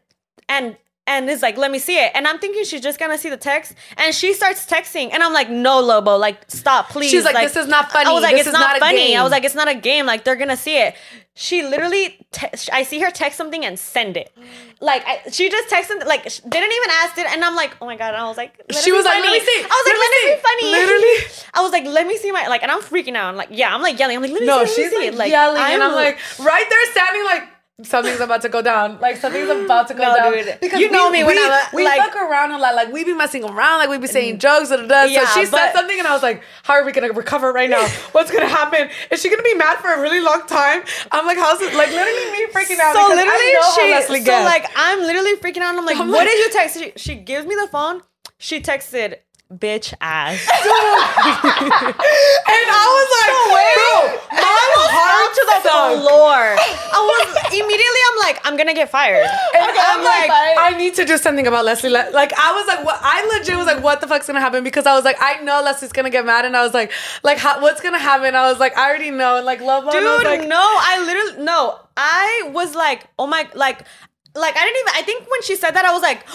and 0.49 0.75
and 1.05 1.30
is 1.30 1.41
like 1.41 1.57
let 1.57 1.69
me 1.69 1.80
see 1.80 1.97
it 1.97 2.11
and 2.15 2.25
i'm 2.27 2.39
thinking 2.39 2.63
she's 2.63 2.80
just 2.81 2.97
gonna 2.97 3.17
see 3.17 3.30
the 3.30 3.35
text 3.38 3.73
and 3.97 4.15
she 4.15 4.34
starts 4.34 4.65
texting 4.65 5.09
and 5.13 5.21
i'm 5.21 5.34
like 5.34 5.49
no 5.49 5.80
lobo 5.81 6.15
like 6.17 6.39
stop 6.49 6.89
please 6.89 7.11
She's 7.11 7.25
like, 7.25 7.35
"This 7.35 7.57
is 7.57 7.67
not 7.67 7.91
funny. 7.91 8.09
i 8.09 8.13
was 8.13 8.23
like 8.23 8.31
This 8.34 8.41
it's 8.41 8.47
is 8.47 8.53
not, 8.53 8.71
not 8.73 8.80
funny 8.80 9.07
game." 9.09 9.19
i 9.19 9.23
was 9.23 9.31
like 9.31 9.43
it's 9.43 9.55
not 9.55 9.67
a 9.67 9.75
game 9.75 10.05
like 10.05 10.23
they're 10.23 10.38
gonna 10.38 10.55
see 10.55 10.77
it 10.77 10.95
she 11.35 11.61
literally 11.63 12.25
te- 12.31 12.47
i 12.71 12.84
see 12.84 12.99
her 13.01 13.09
text 13.11 13.38
something 13.38 13.65
and 13.65 13.77
send 13.77 14.15
it 14.15 14.31
like 14.80 15.03
I, 15.05 15.30
she 15.31 15.49
just 15.49 15.67
texted 15.67 16.05
like 16.05 16.23
didn't 16.23 16.71
even 16.71 16.89
ask 17.01 17.17
it 17.17 17.25
and 17.31 17.43
i'm 17.43 17.55
like 17.55 17.75
oh 17.81 17.85
my 17.85 17.97
god 17.97 18.13
and 18.13 18.17
i 18.23 18.27
was 18.27 18.38
like 18.38 18.53
let 18.71 18.81
She 18.84 18.91
was 18.93 19.03
like, 19.03 19.15
funny. 19.15 19.27
"Let 19.27 19.41
me 19.41 19.45
see. 19.45 19.59
i 19.59 19.63
was 19.63 19.85
like 19.89 19.97
Let 19.97 20.11
let, 20.11 20.13
it 20.13 20.38
be 20.38 20.41
funny 20.47 20.71
Literally. 20.71 21.43
i 21.55 21.61
was 21.61 21.71
like 21.73 21.85
let 21.85 22.07
me 22.07 22.17
see 22.17 22.31
my 22.31 22.47
like 22.47 22.63
and 22.63 22.71
i'm 22.71 22.81
freaking 22.81 23.15
out 23.15 23.25
I'm 23.27 23.35
like 23.35 23.49
yeah 23.51 23.73
i'm 23.75 23.81
like 23.81 23.99
yelling 23.99 24.15
i'm 24.17 24.21
like 24.23 24.31
let 24.31 24.41
me 24.41 24.47
No, 24.47 24.63
see, 24.63 24.84
me 24.84 24.89
she's 24.89 24.97
see. 24.97 25.11
like, 25.11 25.31
yelling, 25.31 25.59
and 25.61 25.81
I'm 25.84 25.91
I'm- 25.91 25.95
like 25.95 26.19
right 26.39 26.65
there 26.69 26.91
standing 26.91 27.25
like 27.25 27.43
something's 27.84 28.19
about 28.19 28.41
to 28.41 28.49
go 28.49 28.61
down. 28.61 28.99
Like 28.99 29.18
something's 29.18 29.49
about 29.49 29.88
to 29.89 29.93
go 29.93 30.03
No, 30.03 30.15
down. 30.15 30.34
dude. 30.34 30.72
You 30.73 30.89
know 30.91 31.10
me 31.10 31.23
when 31.23 31.35
we, 31.35 31.43
I'm, 31.43 31.65
we 31.73 31.85
like- 31.85 31.99
fuck 31.99 32.15
around 32.15 32.51
a 32.51 32.57
lot. 32.57 32.76
Like 32.76 32.91
we 32.91 33.03
be 33.03 33.14
messing 33.14 33.43
around. 33.43 33.80
Like 33.80 33.89
we 33.89 33.97
be 33.97 34.07
saying 34.07 34.35
mm. 34.35 34.39
jokes. 34.39 34.69
Da, 34.69 34.77
da, 34.77 34.88
da. 34.88 35.03
Yeah, 35.03 35.26
so 35.26 35.39
she 35.41 35.45
said 35.45 35.73
something, 35.73 35.97
and 35.97 36.07
I 36.07 36.14
was 36.14 36.23
like, 36.23 36.43
"How 36.64 36.73
are 36.73 36.85
we 36.85 36.91
gonna 36.91 37.11
recover 37.14 37.51
right 37.51 37.69
now? 37.69 37.85
What's 38.11 38.31
gonna 38.31 38.47
happen? 38.47 38.89
Is 39.11 39.22
she 39.22 39.30
gonna 39.30 39.43
be 39.43 39.55
mad 39.55 39.77
for 39.77 39.91
a 39.91 40.01
really 40.01 40.19
long 40.19 40.45
time?" 40.47 40.84
I'm 41.11 41.26
like, 41.26 41.38
"How's 41.38 41.61
it?" 41.61 41.73
Like 41.73 41.89
literally 41.89 42.31
me 42.31 42.45
freaking 42.47 42.80
out. 42.80 42.95
So 42.95 43.07
because 43.10 43.19
I 43.19 43.26
literally, 43.26 43.97
she 43.99 44.19
so 44.19 44.26
gets. 44.26 44.45
like 44.45 44.65
I'm 44.76 44.99
literally 44.99 45.35
freaking 45.35 45.61
out. 45.61 45.72
And 45.72 45.80
I'm 45.80 45.85
like, 45.85 45.97
I'm 45.97 46.10
what 46.10 46.19
like- 46.19 46.27
did 46.27 46.39
you 46.39 46.51
text? 46.51 46.80
She, 46.80 46.93
she 46.95 47.15
gives 47.15 47.45
me 47.45 47.55
the 47.55 47.68
phone. 47.68 48.01
She 48.38 48.60
texted, 48.60 49.18
"Bitch 49.52 49.94
ass." 50.02 50.40
and 50.48 50.56
I 52.70 52.86
was 52.95 53.10
like, 53.20 53.34
"Bro, 53.76 53.91
my 54.32 54.90
heart 54.94 55.32
to 55.36 55.44
the 55.45 55.57
sunk. 55.70 56.02
floor. 56.02 56.40
I 56.95 56.99
was 57.02 57.28
immediately. 57.53 58.02
I'm 58.11 58.18
like, 58.20 58.38
I'm 58.45 58.56
gonna 58.57 58.74
get 58.74 58.90
fired. 58.90 59.26
And 59.26 59.64
I'm 59.64 59.99
I'm 59.99 60.03
like, 60.03 60.30
like- 60.30 60.57
I 60.57 60.70
need 60.78 60.94
to 60.95 61.06
do 61.06 61.18
something 61.18 61.48
about 61.48 61.65
Lesley. 61.65 61.90
Like, 61.90 62.34
I 62.34 62.53
was 62.53 62.68
like, 62.68 62.84
what? 62.86 62.98
I 63.02 63.26
legit 63.38 63.57
was 63.57 63.65
like, 63.68 63.84
what 63.84 63.99
the 64.02 64.07
fuck's 64.07 64.28
gonna 64.28 64.40
happen? 64.41 64.64
Because 64.64 64.86
I 64.86 64.94
was 64.95 65.03
like, 65.03 65.18
I 65.20 65.41
know 65.41 65.61
Lesley's 65.64 65.91
gonna 65.91 66.10
get 66.10 66.26
mad, 66.26 66.45
and 66.45 66.56
I 66.56 66.64
was 66.64 66.74
like, 66.74 66.91
like, 67.24 67.38
how, 67.38 67.61
what's 67.61 67.82
gonna 67.82 67.99
happen? 67.99 68.36
I 68.36 68.49
was 68.49 68.60
like, 68.60 68.78
I 68.78 68.88
already 68.90 69.11
know. 69.11 69.36
And 69.38 69.45
like, 69.45 69.61
love, 69.61 69.90
Dude, 69.91 70.03
like, 70.24 70.48
no, 70.48 70.60
I 70.61 71.03
literally 71.06 71.44
no. 71.44 71.80
I 71.98 72.49
was 72.53 72.76
like, 72.76 73.06
oh 73.20 73.28
my, 73.28 73.48
like, 73.53 73.80
like 74.36 74.56
I 74.57 74.65
didn't 74.65 74.80
even. 74.82 74.94
I 74.95 75.02
think 75.03 75.30
when 75.30 75.41
she 75.44 75.56
said 75.56 75.72
that, 75.72 75.86
I 75.86 75.91
was 75.94 76.02
like, 76.02 76.26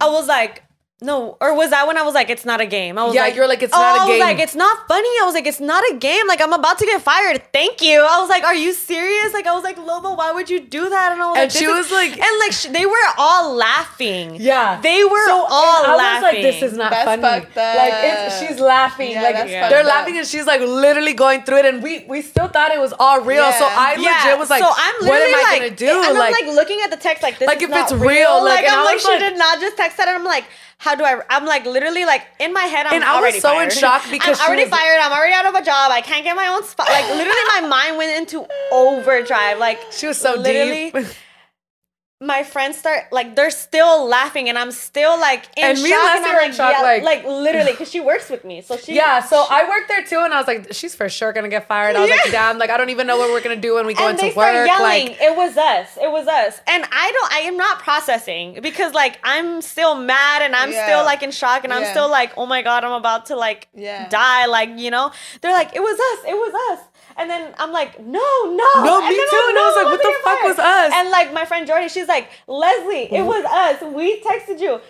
I 0.00 0.08
was 0.10 0.26
like. 0.28 0.62
No, 1.02 1.36
or 1.40 1.54
was 1.56 1.70
that 1.70 1.86
when 1.88 1.98
I 1.98 2.02
was 2.02 2.14
like, 2.14 2.30
it's 2.30 2.44
not 2.44 2.60
a 2.60 2.66
game? 2.66 2.96
I 2.96 3.04
was 3.04 3.14
Yeah, 3.14 3.22
like, 3.22 3.34
you're 3.34 3.48
like, 3.48 3.60
it's 3.62 3.74
oh, 3.74 3.78
not 3.80 3.96
a 3.96 3.98
oh, 3.98 4.02
I 4.04 4.06
was 4.06 4.12
game. 4.14 4.20
like, 4.20 4.38
it's 4.38 4.54
not 4.54 4.86
funny. 4.86 5.08
I 5.20 5.24
was 5.24 5.34
like, 5.34 5.46
it's 5.46 5.58
not 5.60 5.82
a 5.90 5.96
game. 5.96 6.26
Like, 6.28 6.40
I'm 6.40 6.52
about 6.52 6.78
to 6.78 6.86
get 6.86 7.02
fired. 7.02 7.42
Thank 7.52 7.82
you. 7.82 8.00
I 8.00 8.20
was 8.20 8.28
like, 8.28 8.44
are 8.44 8.54
you 8.54 8.72
serious? 8.72 9.32
Like, 9.34 9.46
I 9.48 9.52
was 9.54 9.64
like, 9.64 9.76
Lobo, 9.78 10.14
why 10.14 10.30
would 10.30 10.48
you 10.48 10.60
do 10.60 10.88
that? 10.88 11.12
And 11.12 11.20
I 11.20 11.26
was 11.26 11.36
And 11.38 11.52
like, 11.52 11.58
she 11.60 11.66
was 11.66 11.86
is- 11.86 11.92
like- 11.92 12.12
and 12.18 12.38
like, 12.38 12.52
sh- 12.52 12.66
they 12.70 12.86
were 12.86 13.06
all 13.18 13.52
laughing. 13.54 14.36
yeah, 14.36 14.80
they 14.80 15.02
were 15.04 15.26
So, 15.26 15.44
all 15.50 15.82
and 15.84 15.92
I 15.92 15.96
laughing. 15.96 16.22
was 16.22 16.32
like, 16.34 16.42
this 16.42 16.62
is 16.62 16.78
not 16.78 16.90
That's 16.92 17.04
funny. 17.04 17.22
fucked 17.22 17.56
up. 17.58 17.76
Like, 17.76 17.94
it's, 18.04 18.38
she's 18.40 18.60
laughing. 18.60 19.10
Yeah, 19.10 19.22
like, 19.22 19.34
that's 19.34 19.50
they're 19.50 19.80
up. 19.80 19.86
laughing, 19.86 20.18
and 20.18 20.26
she's 20.26 20.46
like 20.46 20.60
literally 20.60 21.14
going 21.14 21.42
through 21.42 21.58
it, 21.58 21.66
and 21.66 21.82
we 21.82 22.04
we 22.08 22.22
still 22.22 22.46
thought 22.48 22.70
it 22.70 22.78
was 22.80 22.94
all 22.98 23.20
real. 23.22 23.50
So 23.52 23.66
I 23.68 23.96
legit 23.96 24.38
was 24.38 24.50
like, 24.50 24.62
so 24.62 24.70
I'm 24.70 24.94
what 25.02 25.18
literally 25.18 25.32
am 25.34 25.38
I 25.40 25.50
like, 25.50 25.60
gonna 25.62 25.76
do? 25.76 25.90
And 26.06 26.18
like, 26.18 26.34
I'm 26.38 26.46
like 26.46 26.54
looking 26.54 26.80
at 26.84 26.90
the 26.90 26.96
text 26.96 27.22
like 27.22 27.38
this. 27.38 27.46
Like, 27.48 27.58
is 27.58 27.64
if 27.64 27.70
not 27.70 27.90
it's 27.90 28.00
real, 28.00 28.42
like, 28.44 28.62
like 28.64 28.72
I'm 28.72 28.84
like, 28.84 28.94
was 28.96 29.02
she 29.02 29.18
did 29.18 29.36
not 29.36 29.60
just 29.60 29.76
text 29.76 29.96
that, 29.98 30.08
and 30.08 30.16
I'm 30.16 30.24
like, 30.24 30.44
how 30.82 30.94
do 30.96 31.04
I? 31.04 31.20
I'm 31.30 31.46
like 31.46 31.64
literally 31.64 32.04
like 32.04 32.22
in 32.40 32.52
my 32.52 32.64
head, 32.64 32.86
I'm 32.86 32.94
And 32.94 33.04
I 33.04 33.12
was 33.14 33.20
already 33.22 33.40
so 33.40 33.50
in 33.60 33.70
fired. 33.70 33.72
shock 33.72 34.02
because 34.10 34.40
I'm 34.40 34.48
already 34.48 34.64
was- 34.64 34.70
fired. 34.76 34.98
I'm 35.00 35.12
already 35.12 35.32
out 35.34 35.46
of 35.46 35.54
a 35.54 35.64
job. 35.64 35.92
I 35.92 36.00
can't 36.00 36.24
get 36.24 36.34
my 36.34 36.48
own 36.48 36.64
spot. 36.64 36.88
Like 36.88 37.06
literally, 37.08 37.44
my 37.60 37.60
mind 37.76 37.96
went 37.98 38.16
into 38.18 38.46
overdrive. 38.72 39.58
Like 39.58 39.78
she 39.92 40.06
was 40.08 40.18
so 40.18 40.34
literally, 40.34 40.90
deep. 40.90 41.06
my 42.22 42.44
friends 42.44 42.78
start 42.78 43.04
like 43.12 43.34
they're 43.36 43.50
still 43.50 44.06
laughing, 44.06 44.48
and 44.48 44.56
I'm 44.56 44.70
still 44.70 45.18
like 45.18 45.44
in 45.56 45.64
And 45.64 45.76
shock. 45.78 45.84
me 45.84 45.92
and 45.92 46.16
and 46.18 46.26
I'm 46.26 46.36
like, 46.36 46.52
shock, 46.54 46.72
yeah, 46.76 46.82
like- 46.82 47.02
like 47.02 47.24
literally, 47.24 47.72
because 47.72 47.90
she 47.90 48.00
works 48.12 48.30
with 48.30 48.44
me, 48.44 48.62
so 48.62 48.76
she 48.76 48.94
Yeah, 48.94 49.20
so 49.22 49.44
I 49.50 49.68
worked 49.68 49.88
there 49.88 50.04
too, 50.04 50.20
and 50.20 50.32
I 50.32 50.38
was 50.38 50.46
like, 50.46 50.68
she's 50.72 50.94
for 50.94 51.08
sure 51.08 51.32
gonna 51.32 51.48
get 51.48 51.66
fired. 51.66 51.96
I 51.96 52.00
was 52.02 52.10
like, 52.10 52.26
Yeah. 52.26 52.30
damn, 52.32 52.58
like 52.58 52.70
I 52.70 52.76
don't 52.76 52.90
even 52.90 53.06
know 53.06 53.16
what 53.18 53.30
we're 53.30 53.40
gonna 53.42 53.56
do 53.56 53.74
when 53.74 53.86
we 53.86 53.94
go 53.94 54.04
and 54.06 54.12
into 54.12 54.26
they 54.26 54.30
start 54.32 54.54
work. 54.54 54.66
yelling. 54.68 55.08
Like, 55.08 55.20
it 55.20 55.36
was 55.36 55.56
us. 55.56 55.98
It 56.00 56.10
was 56.10 56.26
us. 56.28 56.60
And 56.66 56.84
I 56.92 57.12
don't. 57.12 57.32
I 57.32 57.38
am 57.48 57.56
not 57.56 57.80
processing 57.80 58.58
because 58.62 58.94
like 58.94 59.18
I'm 59.24 59.60
still 59.60 59.94
mad 59.96 60.42
and 60.42 60.54
I'm 60.54 60.70
Yeah. 60.72 60.86
still 60.86 61.04
like 61.04 61.22
in 61.22 61.30
shock 61.32 61.64
and 61.64 61.72
I'm 61.72 61.84
still 61.90 62.08
like, 62.08 62.32
oh 62.36 62.46
my 62.46 62.62
god, 62.62 62.84
I'm 62.84 62.92
about 62.92 63.26
to 63.26 63.36
like 63.36 63.68
Yeah. 63.74 64.08
die. 64.08 64.46
Like 64.46 64.70
you 64.76 64.90
know, 64.90 65.10
they're 65.40 65.52
like, 65.52 65.74
it 65.74 65.80
was 65.82 65.98
us. 65.98 66.24
It 66.30 66.34
was 66.34 66.54
us. 66.78 66.86
And 67.16 67.28
then 67.28 67.54
I'm 67.58 67.72
like, 67.72 67.98
no, 68.00 68.20
no. 68.44 68.70
No, 68.84 69.00
And 69.02 69.08
me 69.08 69.16
too. 69.16 69.36
I'm, 69.36 69.48
And 69.50 69.58
I 69.58 69.64
was 69.68 69.76
like, 69.76 69.86
what 69.92 70.02
the 70.02 70.14
fuck 70.24 70.42
was 70.42 70.58
us? 70.58 70.92
And 70.94 71.10
like 71.10 71.32
my 71.32 71.44
friend 71.44 71.66
Jordy, 71.66 71.88
she's 71.88 72.08
like, 72.08 72.28
Lesley, 72.46 73.12
it 73.12 73.22
was 73.24 73.44
us. 73.44 73.82
We 73.94 74.20
texted 74.22 74.60
you. 74.60 74.80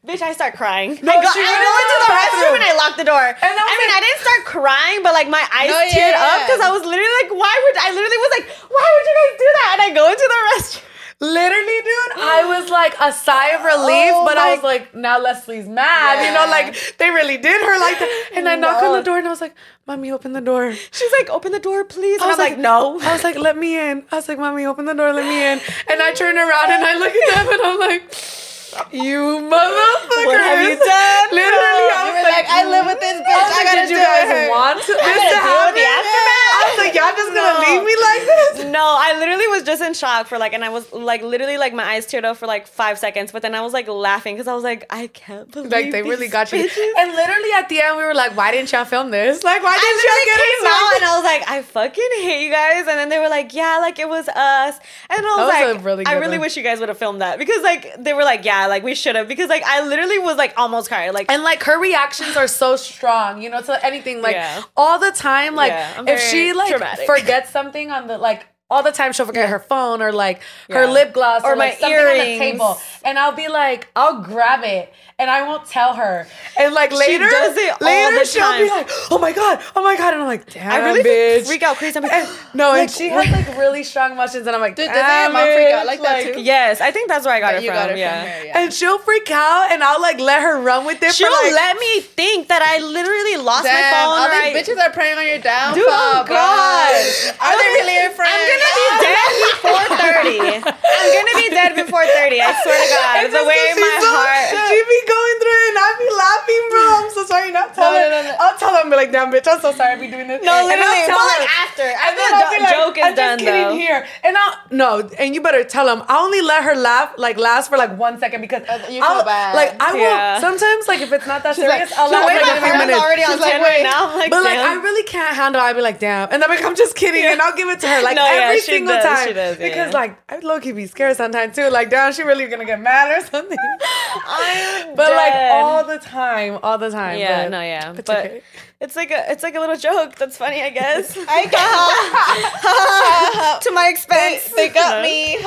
Bitch, 0.00 0.22
I 0.24 0.32
start 0.32 0.56
crying. 0.56 0.96
No, 1.04 1.12
I 1.12 1.20
go, 1.20 1.28
she 1.28 1.44
I 1.44 1.52
go 1.60 1.72
into 1.76 1.96
the 2.00 2.08
the 2.08 2.16
restroom 2.16 2.54
and 2.56 2.64
I 2.64 2.72
lock 2.80 2.96
the 2.96 3.04
door. 3.04 3.20
And 3.20 3.36
I 3.52 3.60
I 3.60 3.72
mean, 3.76 3.90
like- 3.92 3.96
I 3.96 4.00
didn't 4.00 4.22
start 4.24 4.40
crying, 4.48 4.98
but 5.04 5.12
like 5.12 5.28
my 5.28 5.44
eyes 5.52 5.68
No, 5.68 5.76
yeah, 5.76 5.92
teared 5.92 6.16
up 6.16 6.38
because 6.48 6.60
I 6.64 6.72
was 6.72 6.80
literally 6.88 7.16
like, 7.20 7.36
why 7.36 7.52
would 7.52 7.76
I 7.84 7.92
literally 7.92 8.16
was 8.24 8.32
like, 8.40 8.46
why 8.72 8.80
would 8.88 9.04
you 9.04 9.16
guys 9.20 9.32
do 9.36 9.48
that? 9.60 9.68
And 9.76 9.80
I 9.84 9.88
go 9.92 10.04
into 10.08 10.24
the 10.24 10.40
restroom. 10.56 10.88
Literally, 11.20 11.78
dude, 11.84 12.12
I 12.16 12.44
was 12.60 12.70
like 12.70 12.94
a 12.98 13.12
sigh 13.12 13.50
of 13.50 13.62
relief, 13.62 14.12
Oh 14.14 14.24
but 14.24 14.38
I 14.38 14.54
was 14.54 14.62
like, 14.62 14.94
now 14.94 15.20
Lesley's 15.20 15.68
mad. 15.68 16.24
You 16.24 16.32
know, 16.32 16.50
like 16.50 16.96
they 16.96 17.10
really 17.10 17.36
did 17.36 17.60
her 17.60 17.78
like 17.78 17.98
that. 17.98 18.30
And 18.34 18.48
I 18.48 18.56
knock 18.56 18.82
on 18.82 18.96
the 18.96 19.02
door, 19.02 19.18
and 19.18 19.26
I 19.26 19.30
was 19.30 19.40
like, 19.42 19.54
mommy, 19.86 20.10
open 20.10 20.32
the 20.32 20.40
door. 20.40 20.72
She's 20.72 21.12
like, 21.18 21.28
open 21.28 21.52
the 21.52 21.58
door, 21.58 21.84
please. 21.84 22.22
I 22.22 22.26
was 22.26 22.38
I'm 22.38 22.50
like, 22.50 22.58
no. 22.58 22.98
I 23.00 23.12
was 23.12 23.22
like, 23.22 23.36
let 23.36 23.58
me 23.58 23.78
in. 23.78 24.04
I 24.10 24.16
was 24.16 24.28
like, 24.28 24.38
mommy, 24.38 24.64
open 24.64 24.86
the 24.86 24.94
door, 24.94 25.12
let 25.12 25.26
me 25.26 25.44
in. 25.44 25.60
And 25.90 26.00
I 26.00 26.14
turn 26.14 26.38
around 26.38 26.70
and 26.70 26.84
I 26.84 26.96
look 26.98 27.12
at 27.14 27.34
them 27.34 27.52
and 27.52 27.62
I'm 27.62 27.78
like, 27.78 28.49
you 28.92 29.40
motherfuckers. 29.46 30.26
What 30.26 30.40
have 30.40 30.60
you 30.62 30.76
done? 30.78 31.26
Literally, 31.30 31.86
I 31.90 32.02
was 32.06 32.14
were 32.20 32.30
like, 32.30 32.46
I 32.48 32.60
live 32.68 32.86
with 32.86 33.00
this 33.00 33.18
bitch. 33.20 33.40
I 33.40 33.50
like, 33.50 33.66
gotta 33.66 33.80
did 33.86 33.90
you 33.90 34.00
guys 34.00 34.28
it. 34.30 34.50
want 34.50 34.78
this 34.78 34.86
to 34.96 35.38
happen? 35.40 35.74
the 35.74 35.86
aftermath. 35.86 36.52
I 36.52 36.62
was 36.70 36.78
like, 36.78 36.94
y'all 36.94 37.14
just 37.16 37.32
gonna 37.34 37.54
No. 37.56 37.66
leave 37.66 37.84
me 37.86 37.94
like 37.96 38.22
this? 38.26 38.54
No, 38.70 38.84
I 38.98 39.16
literally 39.18 39.46
was 39.48 39.62
just 39.62 39.82
in 39.82 39.94
shock 39.94 40.26
for 40.26 40.38
like, 40.38 40.52
and 40.52 40.64
I 40.64 40.68
was 40.68 40.92
like, 40.92 41.22
literally, 41.22 41.56
like 41.58 41.72
my 41.74 41.84
eyes 41.84 42.06
teared 42.06 42.24
up 42.24 42.36
for 42.36 42.46
like 42.46 42.66
five 42.66 42.98
seconds, 42.98 43.32
but 43.32 43.42
then 43.42 43.54
I 43.54 43.60
was 43.62 43.72
like 43.72 43.88
laughing 43.88 44.34
because 44.36 44.48
I 44.48 44.54
was 44.54 44.64
like, 44.64 44.84
I 44.90 45.06
can't 45.08 45.50
believe 45.50 45.70
Like 45.72 45.90
they 45.90 46.02
really 46.02 46.28
got 46.28 46.52
you. 46.52 46.64
bitches. 46.64 46.90
And 46.98 47.12
literally 47.12 47.52
at 47.56 47.68
the 47.68 47.80
end, 47.80 47.96
we 47.96 48.04
were 48.04 48.14
like, 48.14 48.36
why 48.36 48.50
didn't 48.52 48.70
y'all 48.72 48.84
film 48.84 49.10
this? 49.10 49.42
Like, 49.44 49.62
why 49.62 49.76
didn't 49.78 50.02
y'all 50.04 50.24
get 50.24 50.36
came 50.36 50.66
us 50.66 50.72
out 50.72 50.96
and 50.96 51.04
I 51.04 51.16
was 51.16 51.24
like, 51.24 51.50
I 51.50 51.62
fucking 51.62 52.10
hate 52.22 52.44
you 52.44 52.50
guys. 52.52 52.80
And 52.86 52.98
then 52.98 53.08
they 53.08 53.18
were 53.18 53.28
like, 53.28 53.54
yeah, 53.54 53.78
like 53.80 53.98
it 53.98 54.08
was 54.08 54.28
us. 54.28 54.78
And 55.08 55.20
I 55.26 55.36
was, 55.36 55.38
was 55.38 55.76
like, 55.76 55.84
really 55.84 56.06
I 56.06 56.14
really 56.14 56.38
one. 56.38 56.40
wish 56.42 56.56
you 56.56 56.62
guys 56.62 56.80
would 56.80 56.88
have 56.88 56.98
filmed 56.98 57.20
that 57.22 57.38
because 57.38 57.62
like 57.62 57.94
they 57.98 58.12
were 58.12 58.24
like, 58.24 58.44
yeah, 58.44 58.59
like 58.66 58.82
we 58.82 58.94
should 58.94 59.16
have 59.16 59.28
because 59.28 59.48
like 59.48 59.62
I 59.64 59.86
literally 59.86 60.18
was 60.18 60.36
like 60.36 60.54
almost 60.56 60.88
crying. 60.88 61.12
Like 61.12 61.30
And 61.30 61.42
like 61.42 61.62
her 61.64 61.80
reactions 61.80 62.36
are 62.36 62.48
so 62.48 62.76
strong, 62.76 63.42
you 63.42 63.50
know, 63.50 63.60
to 63.62 63.84
anything. 63.84 64.22
Like 64.22 64.34
Yeah. 64.36 64.62
all 64.76 64.98
the 64.98 65.12
time, 65.12 65.54
like 65.54 65.70
Yeah, 65.72 66.04
if 66.06 66.20
she 66.20 66.52
like 66.52 66.70
dramatic. 66.70 67.06
forgets 67.06 67.50
something 67.50 67.90
on 67.90 68.06
the 68.06 68.18
like 68.18 68.46
all 68.70 68.82
the 68.82 68.92
time 68.92 69.12
she'll 69.12 69.26
forget 69.26 69.48
her 69.48 69.58
phone 69.58 70.00
or 70.00 70.12
like 70.12 70.40
her 70.70 70.86
lip 70.86 71.12
gloss 71.12 71.42
or, 71.44 71.52
Or 71.52 71.56
like 71.56 71.74
my 71.74 71.80
something 71.80 71.98
on 71.98 72.04
the 72.06 72.14
earrings. 72.24 72.38
table, 72.38 72.78
and 73.04 73.18
I'll 73.18 73.32
be 73.32 73.48
like, 73.48 73.88
I'll 73.96 74.20
grab 74.22 74.62
it 74.64 74.92
and 75.18 75.28
I 75.28 75.46
won't 75.46 75.66
tell 75.66 75.92
her, 75.94 76.26
and 76.58 76.72
like 76.72 76.92
later, 76.92 77.12
She 77.12 77.18
does 77.18 77.54
it 77.54 77.72
all 77.72 77.86
later 77.86 78.18
the 78.20 78.24
she'll 78.24 78.52
be 78.58 78.68
time. 78.70 78.78
like, 78.78 78.88
oh 79.10 79.18
my 79.18 79.32
god, 79.32 79.60
oh 79.76 79.82
my 79.82 79.94
god, 79.94 80.14
and 80.14 80.22
I'm 80.22 80.28
like, 80.28 80.48
damn, 80.50 80.72
I 80.72 80.78
really 80.78 81.02
bitch. 81.02 81.46
freak 81.46 81.62
out 81.62 81.76
crazy. 81.76 81.98
I'm 81.98 82.04
like, 82.04 82.12
And- 82.12 82.28
no, 82.54 82.70
and 82.72 82.80
Like, 82.88 82.90
she 82.90 83.08
has 83.10 83.28
like 83.30 83.58
really 83.58 83.84
strong 83.84 84.12
emotions, 84.12 84.46
and 84.46 84.56
I'm 84.56 84.62
like, 84.62 84.76
Dude, 84.76 84.86
doesn't 84.88 84.96
your 84.96 85.04
damn, 85.06 85.32
mom 85.34 85.44
freak 85.52 85.66
out 85.74 85.82
bitch, 85.84 85.86
like 85.88 86.00
that 86.02 86.34
too? 86.34 86.40
yes, 86.40 86.80
I 86.80 86.90
think 86.90 87.08
that's 87.10 87.26
where 87.26 87.34
I 87.34 87.40
got 87.40 87.52
But 87.52 87.62
it 87.62 87.66
from. 87.66 87.74
got 87.76 87.90
it 87.90 87.98
yeah. 87.98 88.22
from 88.22 88.30
her, 88.40 88.44
yeah. 88.46 88.58
and 88.64 88.72
she'll 88.72 88.98
freak 88.98 89.30
out, 89.30 89.68
and 89.72 89.82
I'll 89.84 90.00
like 90.00 90.18
let 90.20 90.40
her 90.40 90.58
run 90.58 90.86
with 90.86 91.02
it. 91.02 91.12
She'll 91.14 91.28
for, 91.28 91.44
like, 91.44 91.52
let 91.52 91.76
me 91.78 92.00
think 92.00 92.48
that 92.48 92.62
I 92.62 92.80
literally 92.80 93.36
lost 93.44 93.64
my 93.64 93.76
phone. 93.92 94.16
all 94.16 94.24
these 94.24 94.56
I, 94.56 94.56
bitches 94.56 94.80
are 94.80 94.90
preying 94.90 95.18
on 95.18 95.26
your 95.26 95.38
downfall, 95.38 95.74
Dude, 95.74 95.84
oh 95.86 96.24
bro. 96.24 96.32
God. 96.32 96.96
Are 97.44 97.56
they 97.60 97.68
really 97.76 97.92
your 98.08 98.10
friends? 98.16 98.32
I'm 98.60 98.76
gonna 98.76 99.00
be 99.00 99.00
dead 99.08 99.32
before 99.50 99.84
30. 99.96 100.40
I'm 100.70 101.08
gonna 101.16 101.36
be 101.40 101.48
dead 101.50 101.72
before 101.76 102.04
30. 102.04 102.40
I 102.40 102.50
swear 102.62 102.76
to 102.76 102.88
God. 102.92 103.12
It's 103.24 103.34
The 103.34 103.44
way 103.44 103.60
my 103.76 103.96
so- 104.00 104.12
heart. 104.12 104.46
She 104.50 104.76
be 104.84 105.00
going 105.08 105.36
through 105.40 105.58
it 105.60 105.68
and 105.70 105.78
I 105.80 105.88
be 105.98 106.08
laughing, 106.12 106.62
bro. 106.70 106.84
I'm 107.00 107.10
so 107.10 107.22
sorry. 107.24 107.50
Not 107.50 107.74
tell 107.74 107.90
No, 107.92 107.98
her. 107.98 108.08
no, 108.10 108.22
no, 108.22 108.28
no. 108.30 108.34
I'll 108.40 108.56
tell 108.58 108.70
her. 108.74 108.80
I'm 108.84 108.90
be 108.90 108.96
like, 108.96 109.10
damn, 109.12 109.32
bitch. 109.32 109.46
I'm 109.48 109.60
so 109.60 109.72
sorry. 109.72 109.92
I 109.92 109.96
be 109.96 110.10
doing 110.10 110.28
this. 110.28 110.42
No, 110.44 110.52
And 110.52 110.60
I'll 110.60 110.66
literally. 110.70 111.06
tell 111.06 111.18
But 111.18 111.30
her. 111.32 111.40
like 111.40 111.58
after. 111.64 111.86
And 111.88 112.12
then 112.18 112.28
I'll 112.34 112.50
be 112.52 112.58
like, 112.62 112.74
joke 112.74 112.96
is 112.98 113.04
I'm 113.04 113.14
done 113.14 113.38
just 113.38 113.44
kidding 113.48 113.68
though. 113.72 113.74
here. 113.74 114.06
And 114.22 114.36
I'll 114.36 114.54
no, 114.70 115.08
and 115.18 115.34
you 115.34 115.40
better 115.42 115.64
tell 115.64 115.88
him. 115.88 116.02
I 116.08 116.18
only 116.20 116.42
let 116.42 116.62
her 116.64 116.74
laugh 116.76 117.14
like 117.18 117.36
last 117.38 117.68
for 117.70 117.76
like 117.78 117.96
one 117.98 118.18
second 118.20 118.40
because 118.40 118.62
you 118.88 119.00
feel 119.02 119.24
bad. 119.24 119.54
Like 119.54 119.74
I 119.80 119.92
will 119.92 120.00
Yeah. 120.00 120.40
sometimes 120.40 120.86
like 120.88 121.00
if 121.00 121.12
it's 121.12 121.26
not 121.26 121.42
that 121.42 121.56
She's 121.56 121.64
like- 121.64 121.88
serious, 121.88 121.98
I'll 121.98 122.06
she's 122.06 122.12
laugh 122.12 122.26
like, 122.26 122.42
like, 122.42 122.58
a 122.58 122.64
few 122.64 122.74
minutes. 122.78 122.98
already 123.00 123.24
on 123.24 123.30
She's 123.32 123.40
like, 123.40 123.62
wait. 123.62 123.82
now. 123.82 124.10
I'm 124.10 124.18
like, 124.18 124.30
But 124.30 124.44
like. 124.44 124.58
I 124.58 124.74
really 124.74 125.02
can't 125.04 125.34
handle. 125.36 125.60
I'd 125.60 125.74
be 125.76 125.82
like, 125.82 125.98
damn, 125.98 126.28
and 126.30 126.42
I'm 126.44 126.50
like, 126.50 126.62
I'm 126.64 126.76
just 126.76 126.94
kidding, 126.94 127.24
and 127.24 127.40
I'll 127.40 127.56
give 127.56 127.68
it 127.68 127.80
to 127.80 127.88
her 127.88 128.02
like 128.02 128.16
No, 128.16 128.24
yeah, 128.24 128.49
every 128.50 128.60
she 128.60 128.72
single 128.72 128.94
does, 128.94 129.04
time 129.04 129.28
she 129.28 129.34
does, 129.34 129.58
yeah, 129.58 129.68
because 129.68 129.94
like 129.94 130.18
I 130.28 130.38
low 130.38 130.60
key 130.60 130.72
be 130.72 130.86
scared 130.86 131.16
sometimes 131.16 131.56
too. 131.56 131.68
Like, 131.70 131.90
damn, 131.90 132.12
she 132.12 132.22
really 132.22 132.46
gonna 132.46 132.64
get 132.64 132.80
mad 132.80 133.16
or 133.16 133.26
something. 133.26 133.58
I'm 134.26 134.94
but 134.94 135.12
like 135.12 135.34
all 135.34 135.84
the 135.84 135.98
time, 135.98 136.58
all 136.62 136.78
the 136.78 136.90
time. 136.90 137.18
Yeah, 137.18 137.44
but 137.44 137.50
no, 137.50 137.60
yeah. 137.60 137.92
it's 137.92 138.06
But 138.06 138.26
okay. 138.26 138.42
it's 138.80 138.96
like 138.96 139.10
a 139.10 139.30
it's 139.30 139.42
like 139.42 139.54
a 139.54 139.60
little 139.60 139.76
joke. 139.76 140.16
That's 140.16 140.36
funny, 140.36 140.62
I 140.62 140.70
guess. 140.70 141.16
I 141.28 141.46
got 141.46 143.62
to 143.66 143.70
my 143.72 143.88
expense. 143.88 144.52
They 144.54 144.68
got 144.68 145.02
me. 145.02 145.38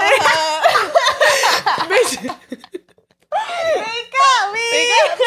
Bitch. 1.89 2.35
They 3.33 4.01
got 4.13 4.53
me. 4.53 4.67
They 4.71 4.87
got 4.87 5.19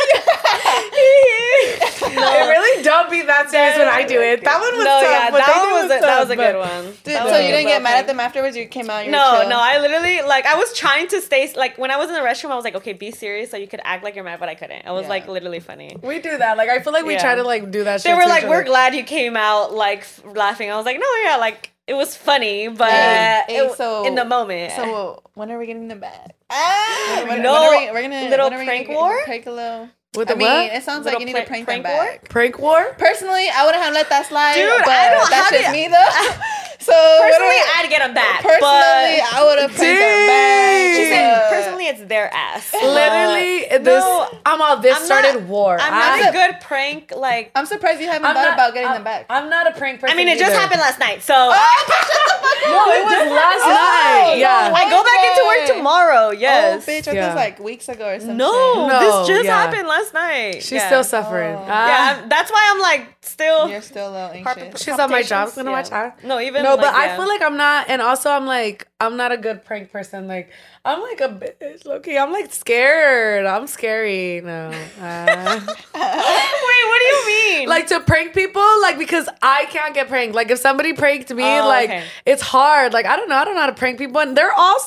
It 2.17 2.49
really 2.49 2.83
don't 2.83 3.11
be 3.11 3.23
that 3.23 3.51
serious 3.51 3.77
when 3.79 3.89
I 3.89 4.05
do 4.05 4.21
it. 4.21 4.43
That 4.45 4.61
one 4.61 4.77
was 4.77 4.85
no, 4.85 5.01
tough. 5.01 5.03
yeah, 5.11 5.31
but 5.31 5.39
that 5.39 5.57
one 5.59 5.69
do 5.69 5.75
was 5.75 5.85
a, 5.85 6.01
that 6.01 6.21
was 6.21 6.31
a 6.31 6.37
good 6.37 6.57
one. 6.57 6.85
Dude, 6.85 7.15
That 7.15 7.25
was 7.25 7.33
so 7.33 7.39
you 7.39 7.49
didn't 7.49 7.65
get 7.67 7.67
little 7.67 7.83
mad 7.83 7.99
at 8.01 8.07
them 8.07 8.21
afterwards? 8.21 8.57
You 8.57 8.67
came 8.67 8.89
out. 8.91 9.01
You 9.05 9.11
were 9.11 9.17
No, 9.17 9.39
chill. 9.41 9.51
no, 9.51 9.59
I 9.61 9.79
literally 9.81 10.23
like 10.23 10.47
I 10.47 10.57
was 10.57 10.73
trying 10.75 11.09
to 11.09 11.21
stay 11.21 11.53
like 11.57 11.77
when 11.79 11.91
I 11.91 11.97
was 11.97 12.09
in 12.09 12.15
the 12.15 12.21
restroom, 12.21 12.51
I 12.51 12.55
was 12.57 12.65
like, 12.65 12.75
okay, 12.77 12.93
be 12.93 13.11
serious, 13.11 13.51
so 13.51 13.57
you 13.57 13.67
could 13.69 13.81
act 13.85 14.03
like 14.05 14.15
you're 14.15 14.25
mad, 14.25 14.41
but 14.41 14.49
I 14.49 14.55
couldn't. 14.55 14.87
I 14.87 14.93
was 14.93 15.03
Yeah. 15.03 15.09
like 15.11 15.29
literally 15.29 15.61
funny. 15.61 15.97
We 16.03 16.21
do 16.21 16.37
that. 16.39 16.57
Like 16.57 16.69
I 16.69 16.81
feel 16.81 16.93
like 16.93 17.05
we 17.05 17.15
Yeah. 17.15 17.23
try 17.23 17.35
to 17.35 17.43
like 17.43 17.71
do 17.71 17.85
that. 17.85 18.01
Shit. 18.03 18.11
They 18.13 18.15
were 18.17 18.29
like, 18.29 18.45
"We're 18.45 18.65
glad 18.65 18.95
you 18.95 19.03
came 19.05 19.37
out 19.37 19.73
like 19.75 20.01
f- 20.01 20.23
laughing." 20.25 20.71
I 20.71 20.77
was 20.77 20.87
like, 20.87 20.99
"No, 20.99 21.07
yeah, 21.25 21.37
like 21.37 21.71
it 21.87 21.95
was 21.95 22.17
funny, 22.17 22.69
but 22.69 22.91
Hey, 22.91 23.43
hey, 23.49 23.57
it- 23.67 23.77
so- 23.77 24.07
in 24.07 24.15
the 24.15 24.25
moment." 24.25 24.73
So 24.75 25.23
when 25.35 25.51
are 25.51 25.59
we 25.59 25.67
getting 25.67 25.89
them 25.89 26.01
back? 26.01 26.36
Ah, 26.51 27.25
When, 27.29 27.43
no, 27.43 27.53
when 27.53 27.63
are 27.63 27.71
we, 27.71 27.93
we're 27.93 28.03
gonna 28.03 28.29
little 28.31 28.51
are 28.51 28.59
we 28.59 28.65
prank 28.65 28.89
war. 28.89 29.25
Prank 29.25 29.47
a 29.47 29.51
little. 29.51 29.89
With 30.17 30.31
I 30.31 30.33
the 30.33 30.39
mean, 30.39 30.49
what? 30.49 30.73
it 30.73 30.83
sounds 30.83 31.05
Little 31.05 31.21
like 31.21 31.29
you 31.29 31.35
need 31.35 31.41
to 31.41 31.47
prank- 31.47 31.67
prank, 31.67 31.83
them 31.85 31.93
war? 31.97 32.05
back. 32.07 32.29
Prank 32.29 32.59
war? 32.59 32.95
Personally, 32.99 33.49
I 33.49 33.65
wouldn't 33.67 33.83
have 33.85 33.93
let 33.95 34.09
that 34.09 34.27
slide. 34.27 34.55
Dude, 34.55 34.69
but 34.85 34.89
I 34.89 35.11
don't- 35.11 35.31
that's 35.31 35.51
how 35.51 35.51
just 35.51 35.67
do 35.67 35.73
me 35.73 35.89
though. 35.89 36.13
so 36.87 36.95
Personally, 37.21 37.61
what 37.61 37.67
do 37.67 37.85
I'd 37.85 37.91
get 37.91 38.01
them 38.01 38.15
back. 38.15 38.41
personally, 38.43 39.21
but 39.21 39.35
I 39.35 39.45
would 39.45 39.59
have 39.61 39.73
pranked 39.75 40.01
them 40.01 40.27
back. 40.27 40.97
She 40.97 41.05
said, 41.13 41.51
"Personally, 41.51 41.87
it's 41.89 42.03
their 42.09 42.33
ass." 42.33 42.73
Literally, 42.73 43.67
But- 43.71 43.85
this. 43.85 44.05
no, 44.05 44.29
I'm 44.47 44.63
all. 44.63 44.77
This 44.79 44.97
I'm 44.97 45.05
started 45.05 45.35
not- 45.35 45.43
war. 45.51 45.79
I'm 45.81 45.93
not 45.93 46.29
a 46.29 46.33
good 46.33 46.61
prank. 46.61 47.13
Like, 47.15 47.51
I'm 47.55 47.67
surprised 47.67 48.01
you 48.01 48.07
haven't 48.09 48.25
I'm 48.27 48.35
thought 48.35 48.45
not- 48.45 48.55
about 48.55 48.75
getting 48.75 48.89
I'm- 48.89 48.97
them 48.97 49.05
back. 49.05 49.27
I'm 49.29 49.51
not 49.51 49.67
a 49.67 49.73
prank 49.73 50.01
person. 50.01 50.15
I 50.15 50.17
mean, 50.17 50.29
it 50.29 50.39
just 50.39 50.51
either. 50.53 50.61
happened 50.61 50.81
last 50.81 50.99
night, 50.99 51.23
so 51.23 51.35
oh, 51.37 51.53
No, 52.67 52.91
it 52.91 53.05
was 53.05 53.31
last 53.31 53.63
Oh, 53.65 53.69
night. 53.71 54.39
Yeah. 54.39 54.73
I 54.75 54.91
go 54.91 55.03
back 55.05 55.23
into 55.29 55.45
work 55.47 55.77
tomorrow. 55.79 56.31
Yes. 56.31 56.85
Oh, 56.87 56.91
bitch, 56.91 57.09
I 57.09 57.13
Yeah. 57.13 57.27
was 57.29 57.37
like 57.37 57.59
weeks 57.61 57.89
ago 57.89 58.09
or 58.09 58.19
something. 58.19 58.37
No, 58.37 58.89
No, 58.89 59.25
this 59.25 59.29
just 59.29 59.49
happened 59.49 59.87
last 59.87 60.06
night. 60.15 60.57
She's 60.63 60.73
yeah. 60.73 60.87
still 60.87 61.05
suffering. 61.05 61.55
Oh. 61.55 61.65
Ah. 61.67 61.89
Yeah, 61.89 62.17
I'm- 62.21 62.29
that's 62.29 62.51
why 62.51 62.73
I'm 62.75 62.81
like 62.81 63.17
still. 63.23 63.69
You're 63.69 63.81
still 63.83 64.11
a 64.11 64.13
little 64.31 64.43
Harp- 64.45 64.59
anxious. 64.59 64.83
She's 64.83 64.99
on 64.99 65.11
my 65.11 65.23
job. 65.23 65.49
palpitations, 65.49 65.57
Gonna 65.57 65.71
yeah. 65.71 65.77
watch 65.77 65.89
her. 65.91 66.15
No, 66.27 66.41
even 66.41 66.63
No, 66.63 66.77
but 66.77 66.87
like, 66.93 66.95
I 67.11 67.17
feel 67.17 67.29
like 67.29 67.43
I'm 67.43 67.57
not, 67.57 67.87
and 67.89 68.01
also 68.03 68.31
I'm 68.31 68.47
like 68.47 68.89
I'm 69.01 69.17
not 69.17 69.33
a 69.33 69.37
good 69.37 69.65
prank 69.65 69.91
person. 69.93 70.27
Like 70.29 70.51
I'm 70.87 71.03
like 71.03 71.21
a 71.21 71.29
bitch, 71.29 71.85
Loki. 71.85 72.17
I'm 72.17 72.31
like 72.33 72.53
scared. 72.55 73.45
I'm 73.45 73.67
scary. 73.67 74.41
No, 74.41 74.69
uh, 75.01 75.61
Wait, 75.67 76.85
what 76.91 76.99
do 77.01 77.05
you 77.05 77.27
mean? 77.27 77.69
like 77.69 77.89
to 77.89 77.99
prank 78.01 78.33
people, 78.35 78.63
like 78.83 78.97
because 78.97 79.29
I 79.43 79.67
can't 79.71 79.95
get 79.95 80.07
pranked. 80.09 80.35
Like 80.37 80.49
if 80.51 80.59
somebody 80.61 80.93
pranked 80.93 81.31
me, 81.35 81.43
Oh, 81.43 81.67
like 81.67 81.91
okay. 81.91 82.05
it's 82.25 82.43
hard. 82.43 82.93
Like 82.93 83.05
I 83.07 83.17
don't 83.17 83.29
know. 83.29 83.35
I 83.35 83.45
don't 83.45 83.55
know 83.57 83.63
how 83.63 83.67
to 83.67 83.75
prank 83.75 83.99
people, 83.99 84.21
and 84.21 84.37
they're 84.37 84.53
all 84.53 84.79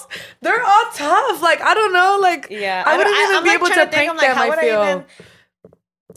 they're 0.42 0.64
all 0.64 0.86
tough. 0.96 1.42
Like 1.42 1.62
I 1.62 1.74
don't 1.74 1.92
know. 1.92 2.18
Like 2.22 2.48
yeah, 2.50 2.84
I 2.86 2.96
wouldn't 2.98 3.16
even 3.18 3.36
I'm, 3.36 3.44
be 3.44 3.50
like, 3.50 3.58
able 3.58 3.68
to 3.68 3.74
trying 3.74 3.90
prank 3.90 4.10
think, 4.12 4.22
like, 4.22 4.28
them. 4.30 4.38
how 4.38 4.52
I 4.52 4.62
feel. 4.62 4.84
even- 4.84 5.06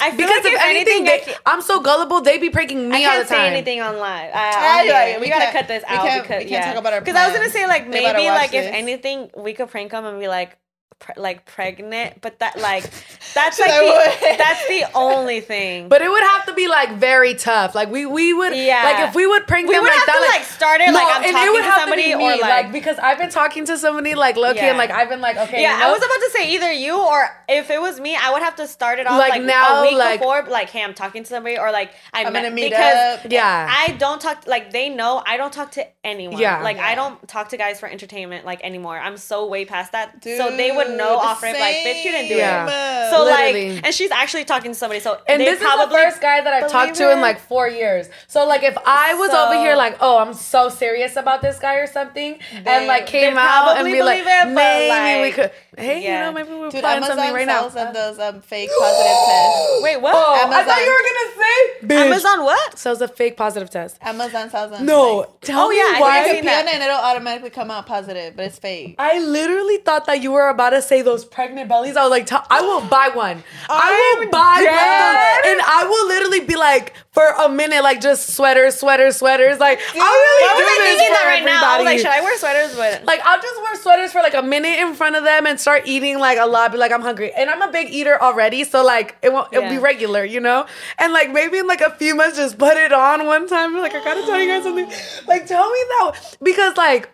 I 0.00 0.10
feel 0.10 0.26
because 0.26 0.44
like 0.44 0.52
if 0.54 0.60
anything, 0.60 1.06
anything 1.06 1.26
they, 1.26 1.34
I'm 1.44 1.60
so 1.60 1.80
gullible. 1.80 2.22
They 2.22 2.38
be 2.38 2.48
pranking 2.50 2.88
me 2.88 2.96
I 2.96 3.00
can't 3.00 3.28
the 3.28 3.34
time. 3.34 3.44
say 3.44 3.52
anything 3.52 3.80
online. 3.82 4.30
Uh, 4.32 4.36
on 4.38 4.88
right. 4.88 5.16
We, 5.20 5.26
We 5.26 5.28
gotta 5.28 5.52
cut 5.52 5.68
this 5.68 5.84
we 5.88 5.94
out 5.96 6.06
can't- 6.06 6.22
because 6.22 6.44
we 6.44 6.48
can't 6.48 6.64
yeah. 6.64 6.72
talk 6.72 6.80
about 6.80 6.92
our 6.94 7.00
Because 7.00 7.16
I 7.16 7.26
was 7.28 7.36
gonna 7.36 7.50
say 7.50 7.66
like 7.66 7.86
maybe 7.88 8.28
like 8.28 8.54
if 8.54 8.64
anything 8.72 9.30
we 9.36 9.52
could 9.52 9.68
prank 9.68 9.90
them 9.90 10.04
and 10.06 10.18
be 10.18 10.28
like. 10.28 10.56
Pre- 11.02 11.20
like 11.20 11.44
pregnant, 11.46 12.20
but 12.20 12.38
that 12.38 12.60
like 12.60 12.84
that's 13.34 13.58
like 13.58 13.68
like, 13.70 14.20
the, 14.20 14.34
that's 14.38 14.66
the 14.68 14.84
only 14.94 15.40
thing. 15.40 15.88
But 15.88 16.00
it 16.00 16.08
would 16.08 16.22
have 16.22 16.46
to 16.46 16.54
be 16.54 16.68
like 16.68 16.92
very 16.96 17.34
tough. 17.34 17.74
Like 17.74 17.90
we 17.90 18.06
we 18.06 18.32
would 18.32 18.54
Yeah. 18.56 18.84
like 18.84 19.08
if 19.08 19.14
we 19.16 19.26
would 19.26 19.48
prank 19.48 19.66
we 19.68 19.74
them 19.74 19.82
would 19.82 19.88
like 19.90 19.98
have 19.98 20.06
that 20.06 20.14
to 20.14 20.20
like 20.20 20.30
like 20.42 20.42
start 20.44 20.80
it 20.80 20.92
like 20.94 21.06
I'm 21.08 21.32
talking 21.32 21.62
to 21.62 21.72
somebody 21.80 22.02
be 22.04 22.14
or 22.14 22.18
me, 22.18 22.40
like, 22.40 22.70
because 22.70 22.98
I've 23.00 23.18
been 23.18 23.30
talking 23.30 23.64
to 23.66 23.76
somebody 23.78 24.14
like 24.14 24.36
Loki 24.36 24.58
Yeah. 24.60 24.68
and 24.68 24.78
like 24.78 24.92
I've 24.92 25.08
been 25.08 25.20
like 25.20 25.36
okay 25.36 25.60
yeah, 25.60 25.72
you 25.74 25.78
know? 25.80 25.88
I 25.88 25.90
was 25.90 25.98
about 25.98 26.20
to 26.26 26.30
say 26.30 26.52
either 26.54 26.70
you 26.72 26.96
or 27.00 27.28
if 27.48 27.68
it 27.70 27.80
was 27.80 27.98
me, 27.98 28.14
I 28.16 28.30
would 28.32 28.42
have 28.42 28.54
to 28.56 28.68
start 28.68 29.00
it 29.00 29.08
off 29.08 29.18
Like, 29.18 29.30
like, 29.30 29.42
now, 29.42 29.80
a 29.80 29.82
week 29.82 29.98
like- 29.98 30.20
before, 30.20 30.44
like 30.48 30.70
hey, 30.70 30.84
I'm 30.84 30.94
talking 30.94 31.24
to 31.24 31.28
somebody 31.28 31.58
or 31.58 31.72
like 31.72 31.90
I 32.14 32.22
I'm 32.24 32.32
met 32.32 32.44
gonna 32.44 32.54
meet 32.54 32.70
because 32.70 33.24
up. 33.24 33.32
Yeah. 33.32 33.66
I 33.68 33.92
don't 33.98 34.20
talk 34.20 34.46
like 34.46 34.70
they 34.72 34.88
know 34.88 35.20
I 35.26 35.36
don't 35.36 35.52
talk 35.52 35.72
to 35.72 35.86
anyone. 36.04 36.38
Yeah. 36.40 36.62
like 36.62 36.78
I 36.78 36.94
don't 36.94 37.26
talk 37.26 37.48
to 37.48 37.56
guys 37.56 37.80
for 37.80 37.88
entertainment 37.88 38.44
like 38.46 38.62
anymore. 38.62 38.96
I'm 38.98 39.16
so 39.16 39.48
way 39.48 39.64
past 39.64 39.90
that. 39.92 40.22
so 40.22 40.56
they 40.56 40.70
would 40.70 40.91
know 40.96 41.08
Dude, 41.16 41.26
off 41.26 41.42
rip 41.42 41.58
like 41.58 41.76
bitch, 41.76 42.04
you 42.04 42.12
didn't 42.12 42.28
do 42.28 42.36
Yeah. 42.36 42.66
it. 43.08 43.10
So 43.10 43.24
Literally. 43.24 43.74
like, 43.76 43.84
and 43.86 43.94
she's 43.94 44.10
actually 44.10 44.44
talking 44.44 44.70
to 44.72 44.74
somebody. 44.74 45.00
So 45.00 45.20
and 45.28 45.40
they 45.40 45.44
this 45.46 45.58
probably 45.60 45.84
is 45.84 45.90
the 45.90 46.10
first 46.10 46.22
guy 46.22 46.40
that 46.40 46.52
I've 46.52 46.70
talked 46.70 46.94
believe 46.94 47.10
to 47.10 47.12
in 47.12 47.20
like 47.20 47.38
four 47.40 47.68
years. 47.68 48.08
So 48.26 48.46
like 48.46 48.62
if 48.62 48.76
I 48.86 49.14
was 49.14 49.30
So- 49.30 49.44
over 49.46 49.54
here 49.54 49.76
like, 49.76 49.96
oh, 50.00 50.18
I'm 50.18 50.34
so 50.34 50.68
serious 50.68 51.16
about 51.16 51.42
this 51.42 51.58
guy 51.58 51.76
or 51.76 51.86
something, 51.86 52.38
and 52.64 52.86
like 52.86 53.06
came 53.06 53.36
out 53.36 53.68
and 53.68 53.74
probably 53.76 53.92
be 53.92 54.02
like, 54.02 54.24
believe 54.24 54.26
it, 54.26 54.54
but, 54.54 54.54
maybe 54.54 55.22
we 55.22 55.32
could, 55.32 55.50
hey, 55.76 56.02
you 56.04 56.10
know, 56.10 56.32
maybe 56.32 56.50
we're 56.50 56.70
Dude, 56.70 56.80
planning 56.80 57.04
Amazon 57.04 57.16
something 57.16 57.34
right 57.34 57.46
now. 57.46 57.60
sells 57.60 57.74
them 57.74 57.92
those 57.94 58.18
um, 58.18 58.40
fake 58.40 58.70
positive 58.78 59.06
tests. 59.26 59.82
wait, 59.82 60.00
what? 60.00 60.14
Oh, 60.14 60.34
I 60.34 60.38
Amazon. 60.44 60.64
thought 60.66 60.80
you 60.80 60.90
were 60.90 61.08
gonna 61.08 61.42
say 61.42 61.86
bitch. 61.86 62.06
Amazon 62.06 62.44
what? 62.44 62.78
sells 62.78 63.00
a 63.00 63.08
fake 63.08 63.36
positive 63.36 63.70
test. 63.70 63.98
Amazon 64.02 64.50
sells 64.50 64.70
them. 64.70 64.86
No, 64.86 65.16
like, 65.18 65.40
tell 65.40 65.66
Oh, 65.66 65.68
me 65.68 65.76
yeah, 65.78 65.82
I 65.84 65.90
think 65.92 66.00
why. 66.00 66.18
I've 66.20 66.26
you 66.26 66.32
seen 66.34 66.42
pee 66.42 66.48
on 66.48 66.64
that. 66.64 66.68
it 66.68 66.74
and 66.74 66.82
it'll 66.84 66.96
automatically 66.96 67.50
come 67.50 67.70
out 67.70 67.86
positive, 67.86 68.36
but 68.36 68.44
it's 68.46 68.58
fake. 68.58 68.94
I 68.98 69.18
literally 69.20 69.78
thought 69.78 70.06
that 70.06 70.20
you 70.22 70.32
were 70.32 70.48
about 70.48 70.71
to 70.72 70.82
say 70.82 71.02
those 71.02 71.24
pregnant 71.24 71.68
bellies. 71.68 71.96
I 71.96 72.02
was 72.02 72.10
like, 72.10 72.28
I 72.32 72.60
will 72.60 72.80
buy 72.88 73.10
one. 73.14 73.42
I 73.68 74.16
will 74.18 74.24
I'm 74.24 74.30
buy 74.30 74.58
dead. 74.62 75.44
one. 75.44 75.52
And 75.52 75.60
I 75.60 75.86
will 75.88 76.08
literally 76.08 76.40
be 76.40 76.56
like, 76.56 76.94
for 77.12 77.26
a 77.28 77.48
minute, 77.48 77.82
like 77.82 78.00
just 78.00 78.34
sweaters, 78.34 78.76
sweaters, 78.76 79.16
sweaters. 79.16 79.58
Like, 79.58 79.78
I 79.80 79.98
Why 79.98 80.04
really 80.04 80.48
was 80.48 80.58
do 80.58 80.64
I 80.64 80.78
this 80.78 80.88
thinking 80.88 81.06
for 81.06 81.12
that 81.12 81.26
right 81.26 81.44
now? 81.44 81.60
I 81.62 81.76
was 81.76 81.84
like, 81.84 81.98
should 81.98 82.06
I 82.06 82.20
wear 82.22 82.38
sweaters? 82.38 82.74
But 82.74 83.04
Like 83.04 83.20
I'll 83.24 83.40
just 83.40 83.60
wear 83.60 83.76
sweaters 83.76 84.12
for 84.12 84.22
like 84.22 84.34
a 84.34 84.42
minute 84.42 84.78
in 84.78 84.94
front 84.94 85.16
of 85.16 85.24
them 85.24 85.46
and 85.46 85.60
start 85.60 85.82
eating 85.86 86.18
like 86.18 86.38
a 86.38 86.46
lot. 86.46 86.72
Be 86.72 86.78
like 86.78 86.90
I'm 86.90 87.02
hungry, 87.02 87.30
and 87.32 87.50
I'm 87.50 87.60
a 87.60 87.70
big 87.70 87.90
eater 87.90 88.20
already, 88.20 88.64
so 88.64 88.82
like 88.82 89.16
it 89.22 89.30
won't 89.32 89.52
it'll 89.52 89.68
be 89.68 89.76
regular, 89.78 90.24
you 90.24 90.40
know. 90.40 90.66
And 90.98 91.12
like 91.12 91.30
maybe 91.30 91.58
in 91.58 91.66
like 91.66 91.82
a 91.82 91.90
few 91.90 92.14
months, 92.14 92.38
just 92.38 92.56
put 92.56 92.78
it 92.78 92.92
on 92.94 93.26
one 93.26 93.46
time. 93.46 93.76
Like 93.76 93.94
I 93.94 94.02
gotta 94.02 94.22
tell 94.22 94.40
you 94.40 94.46
guys 94.48 94.62
something. 94.62 94.90
Like 95.28 95.46
tell 95.46 95.70
me 95.70 95.78
that 95.88 96.36
because 96.42 96.76
like 96.78 97.10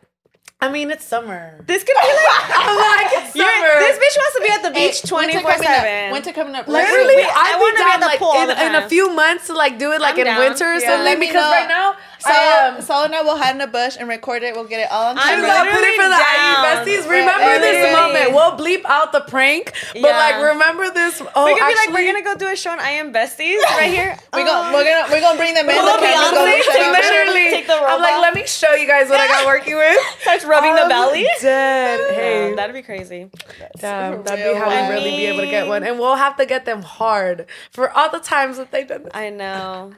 I 0.61 0.69
mean 0.73 0.91
it's 0.91 1.05
summer. 1.05 1.55
this 1.67 1.85
could 1.85 1.95
be 1.95 2.09
like. 2.09 2.51
I'm 2.51 2.77
like 2.77 3.13
it's 3.23 3.33
summer. 3.33 3.75
this 3.79 3.95
bitch 3.97 4.17
wants 4.19 4.35
to 4.35 4.43
be 4.43 4.49
at 4.51 4.63
the 4.65 4.71
beach 4.75 4.99
winter 5.03 5.07
twenty 5.07 5.33
four 5.35 5.53
coming 5.53 5.67
seven. 5.69 6.13
Winter 6.13 6.33
coming 6.33 6.55
up. 6.57 6.67
Literally, 6.67 7.05
Literally, 7.15 7.23
I 7.23 7.55
I'd 7.55 7.61
wanna 7.61 7.73
be 7.75 7.79
be 7.79 7.83
at 7.83 7.91
down 7.95 8.01
the 8.01 8.07
like 8.07 8.19
pool 8.19 8.29
all 8.29 8.43
in, 8.43 8.49
the 8.49 8.67
in 8.67 8.75
a 8.75 8.89
few 8.89 9.15
months 9.15 9.47
to 9.47 9.55
like 9.55 9.79
do 9.79 9.93
it 9.93 10.01
like 10.01 10.15
I'm 10.15 10.21
in 10.21 10.27
down. 10.27 10.39
winter 10.41 10.65
or 10.67 10.75
Yeah. 10.81 10.89
something 10.99 11.21
because 11.21 11.35
know. 11.35 11.51
right 11.53 11.69
now 11.69 11.95
Saul, 12.19 12.33
am. 12.35 12.83
Saul 12.83 13.05
and 13.05 13.15
I 13.15 13.23
will 13.23 13.37
hide 13.37 13.55
in 13.55 13.61
a 13.61 13.67
bush 13.67 13.97
and 13.99 14.09
record 14.09 14.43
it. 14.43 14.55
We'll 14.55 14.65
get 14.67 14.81
it 14.81 14.91
all 14.91 15.07
on 15.11 15.19
I'm 15.19 15.39
camera. 15.41 15.51
I'll 15.51 15.65
put 15.71 15.85
it 15.85 15.95
for 15.97 16.03
the 16.09 16.19
down. 16.19 16.19
IE 16.19 16.55
besties. 16.67 17.03
For 17.05 17.11
Remember 17.11 17.59
this 17.61 17.77
everybody. 17.77 18.13
moment. 18.13 18.33
We'll 18.35 18.55
bleep 18.59 18.85
out 18.85 19.13
the 19.13 19.21
prank, 19.23 19.73
but 19.95 20.03
Yeah. 20.03 20.17
like 20.19 20.43
remember 20.53 20.91
this. 20.91 21.23
Oh, 21.35 21.45
we 21.47 21.53
could 21.55 21.59
be 21.59 21.63
like, 21.63 21.77
actually, 21.79 21.95
we're 21.95 22.13
gonna 22.13 22.25
go 22.25 22.35
do 22.37 22.49
a 22.49 22.57
show 22.57 22.71
on 22.71 22.81
I 22.81 22.91
Am 22.99 23.13
Besties 23.13 23.63
right 23.79 23.91
here. 23.95 24.17
We 24.35 24.43
gon' 24.45 24.73
we're 24.73 24.85
gonna 24.85 25.07
we're 25.13 25.21
gonna 25.21 25.39
bring 25.39 25.55
them 25.55 25.69
in. 25.71 25.77
Pull 25.77 25.85
the 25.87 25.93
up 25.93 26.01
camera, 26.01 26.31
go 26.31 26.45
Beyonce, 26.45 26.59
look 26.59 26.67
take 26.67 26.75
the 26.75 26.79
them. 26.83 26.93
literally. 26.93 27.51
Take 27.51 27.67
the 27.67 27.75
I'm 27.75 28.01
like, 28.03 28.21
let 28.21 28.35
me 28.35 28.47
show 28.47 28.75
you 28.75 28.87
guys 28.87 29.09
what 29.09 29.21
I 29.21 29.29
got 29.29 29.47
working 29.53 29.77
with. 29.77 29.99
Starts 30.23 30.45
rubbing 30.45 30.75
the 30.75 30.83
I'm 30.83 30.89
belly. 30.89 31.27
Dead. 31.41 32.01
Hey, 32.15 32.49
Yeah, 32.51 32.55
that'd 32.57 32.75
be 32.75 32.83
crazy. 32.83 33.31
damn, 33.79 34.23
that'd 34.25 34.45
be 34.45 34.59
how 34.59 34.69
I 34.69 34.89
we 34.89 34.95
really 34.95 35.11
be 35.11 35.27
able 35.27 35.41
to 35.41 35.47
get 35.47 35.67
one, 35.69 35.85
and 35.85 35.99
we'll 35.99 36.17
have 36.17 36.37
to 36.39 36.47
get 36.47 36.65
them 36.65 36.83
hard 36.83 37.47
for 37.71 37.91
all 37.91 38.11
the 38.11 38.19
times 38.21 38.57
that 38.59 38.71
they've 38.73 38.87
done. 38.89 39.05
This. 39.05 39.13
I 39.15 39.31
know. 39.31 39.93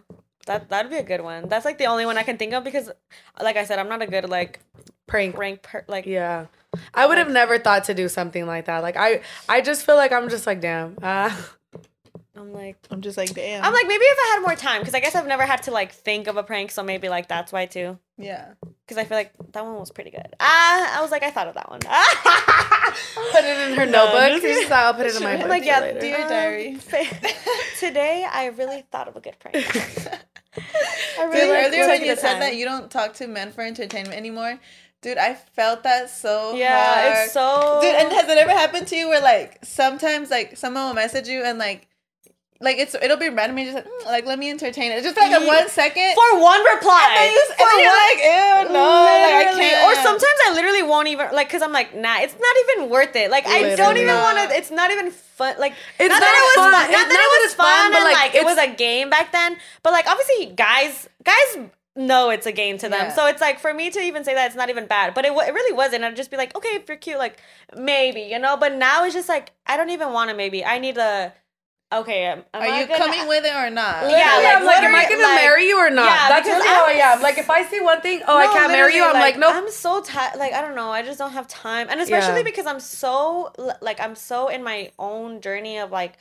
That 0.47 0.69
that'd 0.71 0.91
be 0.91 0.97
a 0.99 1.03
good 1.03 1.21
one. 1.21 1.49
That's 1.49 1.65
like 1.65 1.79
the 1.79 1.87
only 1.87 2.07
one 2.07 2.17
I 2.19 2.23
can 2.23 2.37
think 2.39 2.53
of 2.55 2.65
because, 2.65 2.91
like 3.43 3.57
I 3.57 3.65
said, 3.65 3.79
I'm 3.79 3.89
not 3.89 4.03
a 4.03 4.07
good 4.07 4.29
like 4.29 4.61
Prank. 5.07 5.37
rank 5.37 5.62
per 5.62 5.85
like. 5.87 6.07
Yeah. 6.07 6.47
I 6.95 7.07
would 7.07 7.19
have 7.19 7.31
never 7.31 7.59
thought 7.59 7.85
to 7.85 7.95
do 7.95 8.09
something 8.09 8.47
like 8.47 8.67
that. 8.67 8.79
Like 8.83 8.97
I, 8.97 9.21
I 9.49 9.61
just 9.61 9.85
feel 9.85 9.97
like 9.97 10.12
I'm 10.12 10.29
just 10.29 10.47
like, 10.47 10.61
damn. 10.61 10.97
Uh, 11.03 11.31
I'm 12.37 12.53
like, 12.55 12.77
I'm 12.91 13.03
just 13.03 13.19
like, 13.19 13.35
damn. 13.35 13.62
I'm 13.62 13.73
like 13.73 13.87
maybe 13.87 14.03
if 14.05 14.19
I 14.19 14.35
had 14.37 14.41
more 14.47 14.55
time 14.57 14.81
because 14.81 14.95
I 14.95 15.01
guess 15.01 15.15
I've 15.15 15.27
never 15.27 15.45
had 15.45 15.65
to 15.65 15.73
like 15.73 15.93
think 15.93 16.27
of 16.27 16.39
a 16.39 16.43
prank, 16.43 16.71
so 16.71 16.83
maybe 16.83 17.11
like 17.11 17.29
that's 17.29 17.53
why 17.53 17.67
too. 17.67 17.99
yeah. 18.17 18.53
Because 18.87 18.97
I 18.97 19.05
feel 19.05 19.19
like 19.19 19.33
that 19.53 19.62
one 19.65 19.75
was 19.75 19.91
pretty 19.91 20.11
good. 20.11 20.27
Ah, 20.41 20.99
I 20.99 21.03
was 21.03 21.11
like, 21.11 21.23
I 21.23 21.31
thought 21.31 21.49
of 21.49 21.55
that 21.55 21.69
one. 21.71 21.81
put 23.33 23.45
it 23.45 23.71
in 23.71 23.77
her 23.79 23.85
No, 23.87 24.07
notebook. 24.07 24.43
just- 24.43 24.61
She's 24.62 24.71
I'll 24.71 24.95
put 24.95 25.07
it 25.07 25.17
in 25.17 25.23
my 25.23 25.33
I'm 25.35 25.41
book. 25.41 25.49
like, 25.49 25.65
yeah, 25.65 25.81
later. 25.81 26.01
Dear 26.01 26.23
Um, 26.23 26.29
diary. 26.29 26.79
Today, 27.79 28.27
I 28.31 28.47
really 28.57 28.85
thought 28.91 29.09
of 29.09 29.17
a 29.17 29.21
good 29.21 29.37
prank. 29.39 29.67
I 30.56 31.31
Dude, 31.31 31.35
earlier 31.51 31.86
when 31.86 32.05
you 32.05 32.16
said 32.16 32.32
time. 32.32 32.40
that 32.40 32.56
you 32.56 32.64
don't 32.64 32.90
talk 32.90 33.14
to 33.14 33.27
men 33.27 33.52
for 33.52 33.62
entertainment 33.62 34.16
anymore, 34.16 34.59
dude, 35.02 35.18
I 35.18 35.35
felt 35.35 35.82
that 35.85 36.10
so 36.10 36.55
yeah, 36.55 36.94
hard. 37.10 37.24
it's 37.24 37.32
so. 37.32 37.78
Dude, 37.82 37.94
and 37.94 38.12
has 38.12 38.28
it 38.28 38.39
ever 38.39 38.51
happened 38.51 38.86
to 38.89 38.97
you 38.97 39.09
where 39.09 39.20
like 39.20 39.59
sometimes 39.64 40.31
like 40.31 40.56
someone 40.56 40.86
will 40.86 40.94
message 40.94 41.28
you 41.28 41.43
and 41.44 41.59
like 41.59 41.86
like 42.62 42.77
it's 42.77 42.95
it'll 42.95 43.16
be 43.16 43.31
random 43.31 43.57
and 43.57 43.66
just 43.73 43.74
like, 43.74 43.87
mm, 43.87 44.07
like 44.07 44.27
let 44.27 44.39
me 44.39 44.51
entertain 44.51 44.93
it 44.93 45.03
just 45.03 45.16
like 45.16 45.32
a 45.32 45.47
one 45.47 45.69
second 45.69 46.15
for 46.15 46.41
one 46.41 46.62
reply. 46.65 47.09
and 47.16 47.32
then, 47.32 47.47
and 47.49 47.57
For 47.57 47.65
then 47.65 47.81
you're 47.81 48.01
like 48.05 48.20
ew 48.20 48.73
no 48.74 48.85
like 48.85 49.32
I 49.32 49.45
can't 49.57 49.85
Or 49.89 49.95
sometimes 50.03 50.39
I 50.47 50.53
literally 50.55 50.82
won't 50.82 51.09
even 51.09 51.28
like 51.32 51.49
because 51.49 51.62
I'm 51.62 51.73
like, 51.73 51.97
nah, 51.97 52.20
it's 52.20 52.35
not 52.39 52.57
even 52.69 52.91
worth 52.91 53.16
it. 53.16 53.31
Like 53.31 53.47
I 53.47 53.74
don't 53.74 53.97
even 53.97 54.15
want 54.15 54.37
to. 54.51 54.57
It's 54.57 54.70
not 54.70 54.91
even 54.91 55.11
fun. 55.11 55.57
Like 55.59 55.73
It's 55.99 56.09
not, 56.09 56.20
not 56.20 56.20
that 56.20 56.37
it 56.37 56.45
was 56.45 56.55
fun. 56.57 56.73
fun. 56.73 56.85
It's 56.85 56.99
Not 56.99 57.09
that 57.09 57.15
not 57.16 57.32
it 57.32 57.43
was 57.47 57.55
fun, 57.55 57.93
but, 57.93 58.03
like, 58.05 58.15
like, 58.15 58.35
it 58.35 58.45
was 58.45 58.59
a 58.59 58.69
game 58.77 59.09
back 59.09 59.32
then. 59.32 59.57
But 59.82 59.93
like 59.93 60.07
obviously 60.07 60.55
guys, 60.55 61.09
guys 61.24 61.70
know 61.97 62.31
it's 62.31 62.47
a 62.47 62.53
game 62.53 62.78
to 62.78 62.89
them. 62.89 63.07
Yeah. 63.07 63.12
So 63.15 63.27
it's 63.27 63.41
like 63.41 63.59
for 63.59 63.73
me 63.73 63.91
to 63.91 64.01
even 64.01 64.23
say 64.24 64.35
that 64.35 64.47
it's 64.47 64.57
not 64.57 64.69
even 64.70 64.87
bad. 64.87 65.15
But 65.15 65.24
it 65.24 65.32
it 65.32 65.55
really 65.55 65.74
wasn't. 65.74 66.05
I'd 66.05 66.15
just 66.16 66.31
be 66.31 66.37
like, 66.37 66.55
okay, 66.57 66.77
if 66.77 66.89
you're 66.89 66.97
cute, 66.99 67.19
like 67.19 67.39
maybe 67.74 68.20
you 68.20 68.39
know. 68.39 68.57
But 68.57 68.74
now 68.74 69.05
it's 69.05 69.15
just 69.15 69.28
like 69.28 69.53
I 69.66 69.77
don't 69.77 69.91
even 69.91 70.12
want 70.12 70.31
to. 70.31 70.37
Maybe 70.37 70.65
I 70.65 70.78
need 70.78 70.99
a. 70.99 71.32
Okay, 71.93 72.23
am, 72.27 72.45
am 72.55 72.62
are 72.62 72.65
I 72.67 72.81
you 72.81 72.87
gonna- 72.87 72.99
coming 72.99 73.27
with 73.27 73.45
it 73.45 73.53
or 73.53 73.69
not 73.69 74.05
Yeah, 74.09 74.11
Yeah, 74.19 74.37
like, 74.37 74.57
I'm 74.59 74.65
like, 74.65 74.83
am 74.85 74.95
I 74.95 75.03
gonna 75.09 75.23
like- 75.25 75.35
marry 75.43 75.67
you 75.67 75.77
or 75.77 75.91
not? 75.91 76.05
Yeah, 76.07 76.29
That's 76.29 76.47
because 76.47 76.62
really 76.62 76.69
how 77.01 77.09
I 77.09 77.11
I'm- 77.15 77.23
Like, 77.23 77.39
if 77.39 77.51
I 77.51 77.65
see 77.65 77.81
one 77.81 78.01
thing, 78.01 78.23
oh, 78.29 78.37
I 78.39 78.47
can't 78.47 78.71
marry 78.71 78.95
you, 78.95 79.03
I'm 79.03 79.09
literally, 79.09 79.31
like, 79.33 79.39
nope. 79.39 79.55
I'm 79.57 79.71
so 79.71 80.01
tired. 80.01 80.39
Like 80.39 80.53
I 80.53 80.61
don't 80.61 80.77
know. 80.77 80.91
I 80.93 81.03
just 81.03 81.19
don't 81.19 81.33
have 81.33 81.49
time, 81.49 81.89
and 81.91 82.01
especially 82.01 82.39
Yeah. 82.39 82.43
because 82.45 82.67
I'm 82.67 82.79
so 82.81 83.53
like 83.81 83.99
I'm 84.01 84.15
so 84.15 84.47
in 84.49 84.62
my 84.62 84.93
own 85.01 85.41
journey 85.41 85.79
of 85.79 85.91
like 85.91 86.15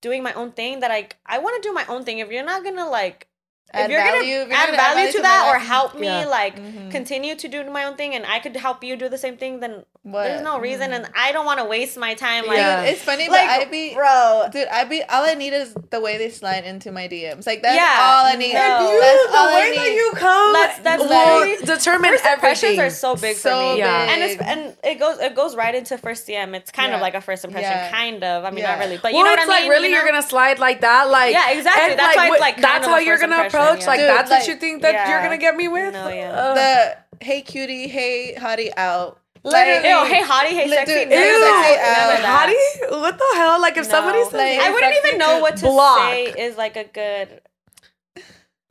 doing 0.00 0.22
my 0.22 0.32
own 0.32 0.52
thing 0.52 0.80
that 0.80 0.90
I 0.90 1.08
I 1.26 1.38
want 1.38 1.62
to 1.62 1.68
do 1.68 1.72
my 1.74 1.84
own 1.86 2.04
thing. 2.04 2.18
If 2.20 2.30
you're 2.30 2.44
not 2.44 2.64
gonna 2.64 2.88
like. 2.88 3.28
Add 3.74 3.84
if 3.86 3.90
you're 3.90 4.00
value, 4.00 4.12
gonna 4.12 4.42
if 4.44 4.48
you're 4.48 4.56
add 4.56 4.66
gonna 4.66 4.76
value 4.76 5.12
to 5.12 5.18
my 5.18 5.22
that 5.22 5.54
or 5.54 5.58
help 5.58 5.94
me 5.98 6.06
Yeah. 6.06 6.24
like 6.26 6.56
Mhm. 6.58 6.90
continue 6.90 7.34
to 7.36 7.48
do 7.48 7.64
my 7.70 7.84
own 7.84 7.96
thing 7.96 8.14
and 8.14 8.24
I 8.26 8.38
could 8.38 8.56
help 8.56 8.82
you 8.84 8.96
do 8.96 9.08
the 9.08 9.18
same 9.18 9.36
thing, 9.36 9.60
then 9.60 9.84
What? 10.02 10.24
there's 10.24 10.42
no 10.42 10.58
reason 10.58 10.92
and 10.92 11.08
I 11.16 11.32
don't 11.32 11.46
want 11.46 11.58
to 11.60 11.64
waste 11.64 11.96
my 11.96 12.14
time 12.14 12.46
like 12.46 12.58
Yeah. 12.58 12.82
It's 12.82 13.02
funny 13.02 13.28
like 13.28 13.48
but 13.48 13.60
I 13.68 13.70
be 13.70 13.94
bro. 13.94 14.48
dude 14.52 14.68
I 14.68 14.84
be 14.84 15.02
all 15.02 15.24
I 15.24 15.34
need 15.34 15.52
is 15.52 15.74
the 15.90 16.00
way 16.00 16.18
they 16.18 16.30
slide 16.30 16.64
into 16.64 16.92
my 16.92 17.08
DMs 17.08 17.46
like 17.46 17.62
that's 17.62 17.76
Yeah, 17.76 17.96
all 17.98 18.26
I 18.26 18.34
need 18.36 18.52
no. 18.54 18.90
You, 18.92 19.00
that's 19.00 19.26
the 19.32 19.38
all 19.38 19.48
I 19.48 19.54
way 19.60 19.76
that 19.76 19.92
you 19.92 20.12
come 20.14 20.52
That's- 20.52 20.78
that's 20.82 21.02
will 21.02 21.56
determine 21.76 22.10
First 22.12 22.26
impressions 22.26 22.62
everything. 22.78 22.80
are 22.80 22.90
so 22.90 23.16
big 23.16 23.36
So 23.36 23.50
for 23.50 23.72
me. 23.74 23.78
Yeah. 23.78 24.10
And 24.12 24.22
it's 24.22 24.42
and 24.42 24.76
it 24.84 24.98
goes 24.98 25.18
it 25.20 25.34
goes 25.34 25.56
right 25.56 25.74
into 25.74 25.96
first 25.98 26.26
DM. 26.28 26.54
It's 26.54 26.70
kind 26.70 26.92
of 26.94 27.00
like 27.00 27.14
a 27.14 27.20
first 27.20 27.44
impression, 27.44 27.70
Yeah. 27.70 27.90
kind 27.90 28.22
of. 28.22 28.44
I 28.44 28.50
mean, 28.50 28.58
Yeah. 28.64 28.70
not 28.72 28.78
really, 28.80 28.98
but 28.98 29.12
you 29.12 29.16
well, 29.18 29.24
know 29.24 29.30
what 29.30 29.38
I 29.40 29.42
mean. 29.42 29.50
like 29.62 29.68
really 29.70 29.88
you 29.88 29.94
you're 29.94 30.04
gonna 30.06 30.22
slide 30.22 30.58
like 30.58 30.80
that, 30.82 31.08
like 31.08 31.32
Yeah, 31.32 31.50
exactly. 31.50 31.94
That's 31.94 32.16
why 32.16 32.28
it's, 32.30 32.40
like, 32.40 32.56
that's 32.60 32.86
how 32.86 32.98
you're 32.98 33.18
gonna 33.18 33.34
impression, 33.44 33.60
approach. 33.64 33.80
yeah. 33.82 33.86
Like 33.86 34.00
Dude, 34.00 34.08
that's 34.10 34.30
like- 34.30 34.40
what 34.40 34.48
you 34.48 34.54
think 34.56 34.82
that 34.82 34.94
Yeah. 34.94 35.10
you're 35.10 35.22
gonna 35.22 35.38
get 35.38 35.56
me 35.56 35.68
with. 35.68 35.92
No, 35.92 36.08
yeah. 36.08 36.30
Ugh. 36.32 36.56
the 36.56 37.24
hey 37.24 37.42
cutie 37.42 37.88
hey 37.88 38.34
hottie 38.38 38.70
out 38.76 39.20
Literally. 39.46 39.88
Ew, 39.88 40.04
hey 40.06 40.22
hottie, 40.22 40.56
hey 40.56 40.68
sexy. 40.68 40.94
dude, 40.94 41.08
none 41.10 41.18
Ew, 41.18 41.42
sexy 41.42 41.80
out. 41.80 42.48
Hottie? 42.48 43.00
What 43.00 43.18
the 43.18 43.30
hell? 43.36 43.60
Like 43.60 43.76
if 43.76 43.84
somebody 43.86 44.22
says 44.24 44.32
Like, 44.32 44.58
I 44.58 44.70
wouldn't 44.72 44.94
even 45.04 45.18
know 45.18 45.38
what 45.40 45.56
to 45.58 45.66
block. 45.66 45.98
say 46.10 46.24
is 46.24 46.56
like 46.56 46.76
a 46.76 46.84
good. 46.84 47.40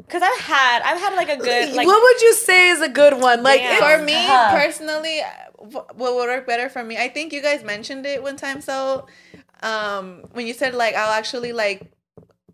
Cause 0.10 0.22
I've 0.22 0.40
had, 0.42 0.82
I've 0.84 1.00
had 1.00 1.16
like 1.16 1.30
a 1.30 1.38
good 1.38 1.74
like. 1.76 1.88
what 1.88 2.02
would 2.02 2.22
you 2.22 2.34
say 2.34 2.70
is 2.70 2.82
a 2.82 2.90
good 2.90 3.20
one? 3.20 3.42
Like 3.42 3.62
Damn. 3.62 3.80
for 4.00 4.04
me 4.04 4.14
tough. 4.14 4.52
personally 4.52 5.22
what 5.58 5.96
would 5.98 6.16
work 6.28 6.46
better 6.46 6.68
for 6.68 6.84
me 6.84 6.98
i 6.98 7.08
think 7.08 7.32
you 7.32 7.42
guys 7.42 7.64
mentioned 7.64 8.06
it 8.06 8.22
one 8.22 8.36
time 8.36 8.60
so 8.60 9.08
um 9.62 10.22
when 10.34 10.46
you 10.46 10.54
said 10.54 10.74
like 10.76 10.94
i'll 10.94 11.14
actually 11.14 11.54
like 11.54 11.90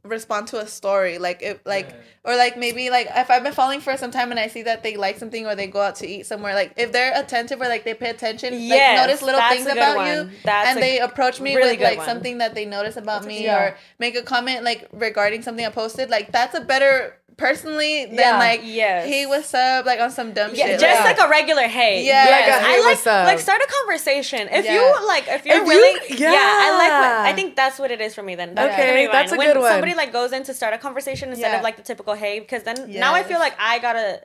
respond 0.10 0.48
to 0.48 0.57
a 0.60 0.68
story 0.68 1.18
like 1.18 1.41
if 1.41 1.60
like 1.65 1.90
Yeah. 1.90 2.31
or 2.31 2.36
like 2.36 2.57
maybe 2.57 2.90
like 2.90 3.07
if 3.15 3.30
i've 3.30 3.44
been 3.44 3.53
following 3.53 3.80
for 3.81 3.95
some 3.98 4.11
time 4.11 4.31
and 4.31 4.40
i 4.40 4.48
see 4.48 4.64
that 4.64 4.84
they 4.84 4.98
like 4.98 5.18
something 5.19 5.45
or 5.45 5.56
they 5.56 5.68
go 5.68 5.81
out 5.81 5.95
to 5.98 6.07
eat 6.07 6.26
somewhere 6.26 6.53
like 6.56 6.73
if 6.77 6.91
they're 6.91 7.14
attentive 7.19 7.61
or 7.61 7.68
like 7.68 7.84
they 7.86 7.94
pay 7.94 8.10
attention 8.10 8.53
Yes, 8.53 8.98
like 8.98 9.07
notice 9.07 9.22
little 9.22 9.41
things 9.49 9.68
about 9.68 9.95
one. 9.98 10.07
you 10.07 10.30
That's 10.44 10.69
and 10.69 10.81
they 10.81 10.99
approach 10.99 11.40
me 11.40 11.56
really 11.56 11.77
with 11.77 11.81
like 11.81 11.98
one. 11.99 12.07
something 12.07 12.40
that 12.40 12.56
they 12.56 12.65
notice 12.65 12.98
about 12.98 13.26
me 13.26 13.44
yeah. 13.45 13.60
or 13.64 13.77
make 13.99 14.15
a 14.15 14.23
comment 14.23 14.64
like 14.64 14.88
regarding 14.91 15.41
something 15.44 15.65
i 15.65 15.69
posted 15.69 16.10
like 16.10 16.31
that's 16.31 16.56
a 16.56 16.61
better 16.61 17.15
personally 17.40 18.06
than 18.06 18.16
Yeah. 18.20 18.38
like 18.38 18.61
Yes. 18.64 19.07
hey 19.07 19.26
what's 19.26 19.53
up 19.53 19.86
like 19.86 19.99
on 19.99 20.11
some 20.11 20.34
dumb 20.34 20.52
Yeah, 20.53 20.68
shit 20.68 20.80
just 20.80 21.03
like, 21.06 21.18
like 21.18 21.26
a 21.28 21.30
regular 21.30 21.64
hey. 21.64 22.06
Yeah. 22.06 22.26
Like 22.36 22.48
a, 22.48 22.60
hey, 22.66 22.74
I 22.74 22.78
like 22.80 22.86
what's 22.86 23.07
up? 23.07 23.26
like 23.26 23.40
start 23.40 23.61
a 23.68 23.68
conversation. 23.80 24.48
If 24.52 24.66
Yeah. 24.66 24.76
you 24.76 25.07
like, 25.07 25.26
if 25.28 25.45
you're 25.45 25.56
If 25.56 25.61
you- 25.64 25.68
willing, 25.68 25.98
yeah. 26.10 26.30
I 26.66 26.70
like. 26.78 26.91
What. 27.02 27.28
I 27.30 27.34
think 27.34 27.56
that's 27.56 27.80
what 27.80 27.90
it 27.91 28.02
is 28.02 28.14
for 28.14 28.22
me. 28.24 28.36
Then 28.36 28.53
that's 28.56 28.74
Okay, 28.74 28.86
gonna 29.06 29.11
that's 29.11 29.32
mine. 29.32 29.40
a 29.40 29.40
when 29.40 29.53
good 29.53 29.61
one. 29.61 29.72
somebody 29.72 29.94
like 29.95 30.11
goes 30.11 30.32
in 30.34 30.44
to 30.44 30.53
start 30.53 30.74
a 30.74 30.78
conversation 30.78 31.30
instead 31.30 31.52
Yeah. 31.52 31.57
of 31.57 31.64
like 31.64 31.78
the 31.78 31.84
typical 31.84 32.14
hey, 32.14 32.40
because 32.40 32.64
then 32.64 32.78
now 32.91 33.14
I 33.16 33.24
feel 33.24 33.40
like 33.40 33.56
I 33.60 33.80
gotta. 33.80 34.22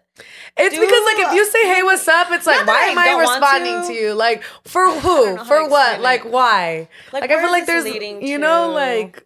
It's 0.56 0.74
Do- 0.74 0.80
because 0.80 1.04
like 1.10 1.18
if 1.26 1.32
you 1.34 1.44
say 1.46 1.62
hey 1.74 1.82
what's 1.82 2.06
up, 2.06 2.28
it's 2.30 2.46
like 2.46 2.66
why 2.66 2.84
I 2.86 2.90
am 2.90 2.98
I 2.98 3.20
responding 3.20 3.80
to. 3.82 3.86
to. 3.88 3.92
you? 3.94 4.12
Like 4.14 4.42
for 4.64 4.90
who? 5.04 5.36
For 5.44 5.68
what? 5.68 6.00
Like 6.00 6.24
why? 6.24 6.88
Like, 7.12 7.22
Like, 7.22 7.30
I 7.30 7.40
feel 7.42 7.50
like 7.50 7.66
there's 7.66 7.84
leading 7.84 8.24
you 8.26 8.38
know 8.38 8.70
like 8.70 9.24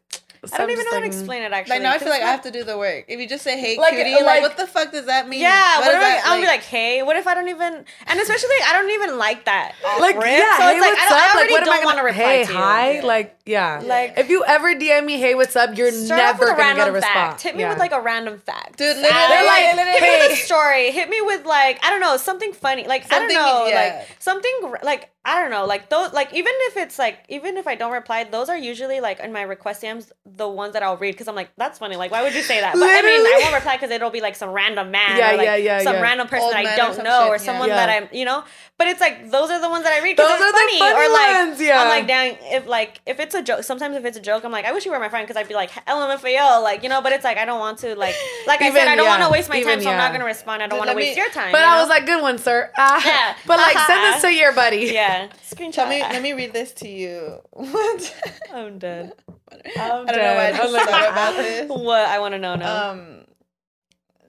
I 0.53 0.59
don't 0.59 0.71
even 0.71 0.85
know 0.85 0.93
how 0.93 1.01
to 1.01 1.07
explain 1.07 1.43
it 1.43 1.53
actually. 1.53 1.75
Like 1.77 1.83
now 1.83 1.93
I 1.93 1.99
feel 1.99 2.09
like 2.11 2.23
I 2.23 2.31
have 2.31 2.43
to 2.43 2.51
do 2.51 2.65
the 2.65 2.79
work. 2.79 3.05
If 3.09 3.19
you 3.21 3.29
just 3.29 3.43
say 3.45 3.59
"Hey, 3.59 3.77
Like, 3.79 3.95
cutie," 3.95 4.13
like- 4.15 4.25
like, 4.25 4.43
what 4.43 4.57
the 4.57 4.67
fuck 4.67 4.93
does 4.93 5.07
that 5.07 5.29
mean? 5.29 5.41
Yeah, 5.41 5.79
What 5.79 5.87
what 5.87 5.89
is 5.91 5.95
if 5.97 6.03
I, 6.03 6.09
that, 6.17 6.23
I'll 6.27 6.41
be 6.41 6.47
like, 6.47 6.63
hey, 6.63 7.03
what 7.03 7.17
if 7.17 7.27
I 7.27 7.35
don't 7.35 7.49
even, 7.49 7.85
and 8.07 8.21
especially 8.21 8.49
I 8.67 8.73
don't 8.75 8.91
even 8.91 9.19
like 9.19 9.45
that. 9.47 9.75
Like 10.01 10.17
rip, 10.17 10.27
yeah, 10.27 10.57
so 10.59 10.63
hey, 10.65 10.73
it's 10.77 10.81
like 10.81 10.91
what's 10.93 11.01
I, 11.03 11.09
don't, 11.09 11.19
up? 11.19 11.19
I 11.19 11.27
Like 11.27 11.35
already 11.35 11.53
what 11.53 11.63
am 11.63 11.69
I 11.69 11.77
don't 11.77 11.85
want 11.85 11.97
to 11.97 12.03
gonna 12.03 12.05
reply 12.05 12.25
hey 12.25 12.45
to 12.45 12.53
you. 12.53 12.59
hi? 12.59 13.01
Like 13.01 13.39
yeah, 13.47 13.83
Like- 13.85 14.15
if 14.19 14.29
you 14.31 14.45
ever 14.45 14.75
DM 14.75 15.05
me 15.07 15.19
hey 15.19 15.35
what's 15.35 15.57
up, 15.57 15.77
you're 15.77 15.91
never 15.93 16.39
with 16.47 16.49
a 16.55 16.57
gonna 16.57 16.75
get 16.77 16.89
a 16.89 16.93
random 16.93 16.95
response. 16.95 17.15
fact. 17.15 17.43
Hit 17.43 17.57
me 17.57 17.65
with 17.67 17.79
like 17.79 17.93
a 17.93 18.01
random 18.01 18.39
fact. 18.39 18.77
Dude, 18.79 18.97
Add, 18.97 19.03
literally, 19.03 19.47
like, 19.47 19.77
literally, 19.77 19.99
hit 19.99 20.03
me 20.03 20.19
with 20.29 20.37
hey. 20.37 20.43
a 20.43 20.47
story. 20.47 20.91
Hit 20.93 21.09
me 21.09 21.21
with 21.23 21.45
like 21.47 21.85
I 21.85 21.91
don't 21.91 22.01
know 22.01 22.17
something 22.17 22.53
funny. 22.53 22.87
Like 22.87 23.11
I 23.13 23.19
don't 23.19 23.29
know, 23.33 23.71
like 23.75 24.09
something 24.19 24.53
like 24.83 25.11
I 25.29 25.41
don't 25.43 25.51
know, 25.51 25.67
like 25.67 25.91
those. 25.91 26.13
Like 26.15 26.33
even 26.33 26.53
if 26.69 26.77
it's 26.79 26.99
like 26.99 27.19
even 27.29 27.59
if 27.59 27.67
I 27.67 27.75
don't 27.75 27.93
reply, 27.93 28.25
those 28.25 28.49
are 28.49 28.57
usually 28.57 28.99
like 29.01 29.21
in 29.21 29.31
my 29.33 29.43
request 29.43 29.83
DMs 29.83 30.11
the 30.25 30.49
ones 30.49 30.73
that 30.73 30.83
I'll 30.83 30.97
read 30.97 31.13
because 31.13 31.29
I'm 31.29 31.35
like 31.35 31.51
that's 31.59 31.79
funny. 31.79 31.97
Like 31.97 32.11
why 32.11 32.23
would 32.23 32.35
you 32.35 32.41
say 32.43 32.61
that? 32.61 32.73
But 32.73 32.83
I 32.83 33.03
mean 33.03 33.21
I 33.27 33.41
won't 33.43 33.55
reply 33.55 33.77
because 33.77 33.91
it'll 33.91 34.09
be 34.11 34.23
like 34.23 34.37
some 34.37 34.51
random 34.51 34.91
man 34.91 35.19
Yeah, 35.19 35.35
or 35.35 35.37
like 35.37 35.45
yeah, 35.47 35.57
yeah, 35.57 35.83
some 35.83 35.97
yeah. 35.97 36.01
random 36.01 36.29
person 36.29 36.45
Old 36.47 36.55
that 36.55 36.67
I 36.67 36.77
don't 36.77 36.95
some 36.95 37.05
know 37.05 37.21
shit, 37.25 37.29
or 37.33 37.37
yeah. 37.37 37.43
someone 37.49 37.69
Yeah. 37.69 37.77
that 37.87 37.89
I'm 38.03 38.09
you 38.17 38.25
know. 38.25 38.43
But 38.79 38.87
it's 38.89 39.01
like 39.01 39.31
those 39.31 39.51
are 39.51 39.61
the 39.61 39.69
ones 39.69 39.85
that 39.85 39.93
I 39.93 40.01
read 40.03 40.17
because 40.17 40.31
Those 40.31 40.41
it's 40.41 40.49
are 40.49 40.53
the 40.53 40.59
funny. 40.59 40.79
funny 40.79 41.09
or 41.09 41.13
like 41.13 41.49
ones, 41.49 41.61
yeah. 41.61 41.83
I'm 41.83 41.89
like 41.89 42.07
dang 42.07 42.39
if 42.57 42.67
like 42.67 43.01
if 43.05 43.21
it's 43.21 43.35
a 43.35 43.43
joke. 43.43 43.65
Sometimes 43.65 43.97
if 43.97 44.05
it's 44.07 44.17
a 44.17 44.21
joke, 44.23 44.45
I'm 44.45 44.53
like 44.53 44.65
I 44.65 44.73
wish 44.73 44.87
you 44.87 44.93
were 44.93 44.99
my 45.01 45.11
friend 45.11 45.27
because 45.29 45.37
I'd 45.39 45.49
be 45.49 45.55
like 45.55 45.71
LMFAO 45.87 46.63
like 46.63 46.83
you 46.83 46.89
know. 46.89 47.03
But 47.03 47.13
it's 47.13 47.25
like 47.25 47.37
I 47.37 47.45
don't 47.45 47.59
want 47.61 47.79
to 47.81 47.95
like 47.97 48.15
like 48.47 48.63
I 48.63 48.73
said 48.73 48.89
I 48.89 48.97
don't 48.97 49.05
yeah, 49.05 49.19
want 49.19 49.23
to 49.25 49.31
waste 49.31 49.49
my 49.49 49.57
even, 49.59 49.75
time, 49.75 49.83
so 49.83 49.91
I'm 49.91 49.99
not 49.99 50.13
gonna 50.13 50.25
respond. 50.25 50.63
I 50.63 50.69
don't 50.69 50.79
want 50.79 50.91
to 50.91 50.97
waste 50.97 51.17
your 51.19 51.29
time. 51.31 51.53
But 51.53 51.65
I 51.65 51.81
was 51.81 51.89
like, 51.89 52.07
good 52.07 52.23
one, 52.23 52.39
sir. 52.39 52.71
Ah. 52.79 53.03
Yeah. 53.09 53.35
But 53.47 53.59
like, 53.59 53.77
send 53.87 54.03
this 54.15 54.21
to 54.27 54.33
your 54.33 54.53
buddy. 54.53 54.91
yeah, 54.93 55.18
screenshot. 55.51 55.79
Let 55.79 55.89
me 55.89 56.01
let 56.01 56.23
me 56.23 56.33
read 56.33 56.53
this 56.53 56.73
to 56.75 56.89
you. 56.89 57.41
What? 57.53 58.15
I'm 58.53 58.79
dead. 58.79 59.13
I 59.79 59.89
don't 59.89 60.07
know 60.07 60.13
why 60.13 60.49
I 60.49 60.53
just 60.53 60.75
thought 60.75 61.13
about 61.13 61.37
this. 61.43 61.69
What 61.69 62.09
I 62.09 62.19
want 62.19 62.33
to 62.35 62.39
know 62.39 62.55
now. 62.55 62.91
Um, 62.91 63.25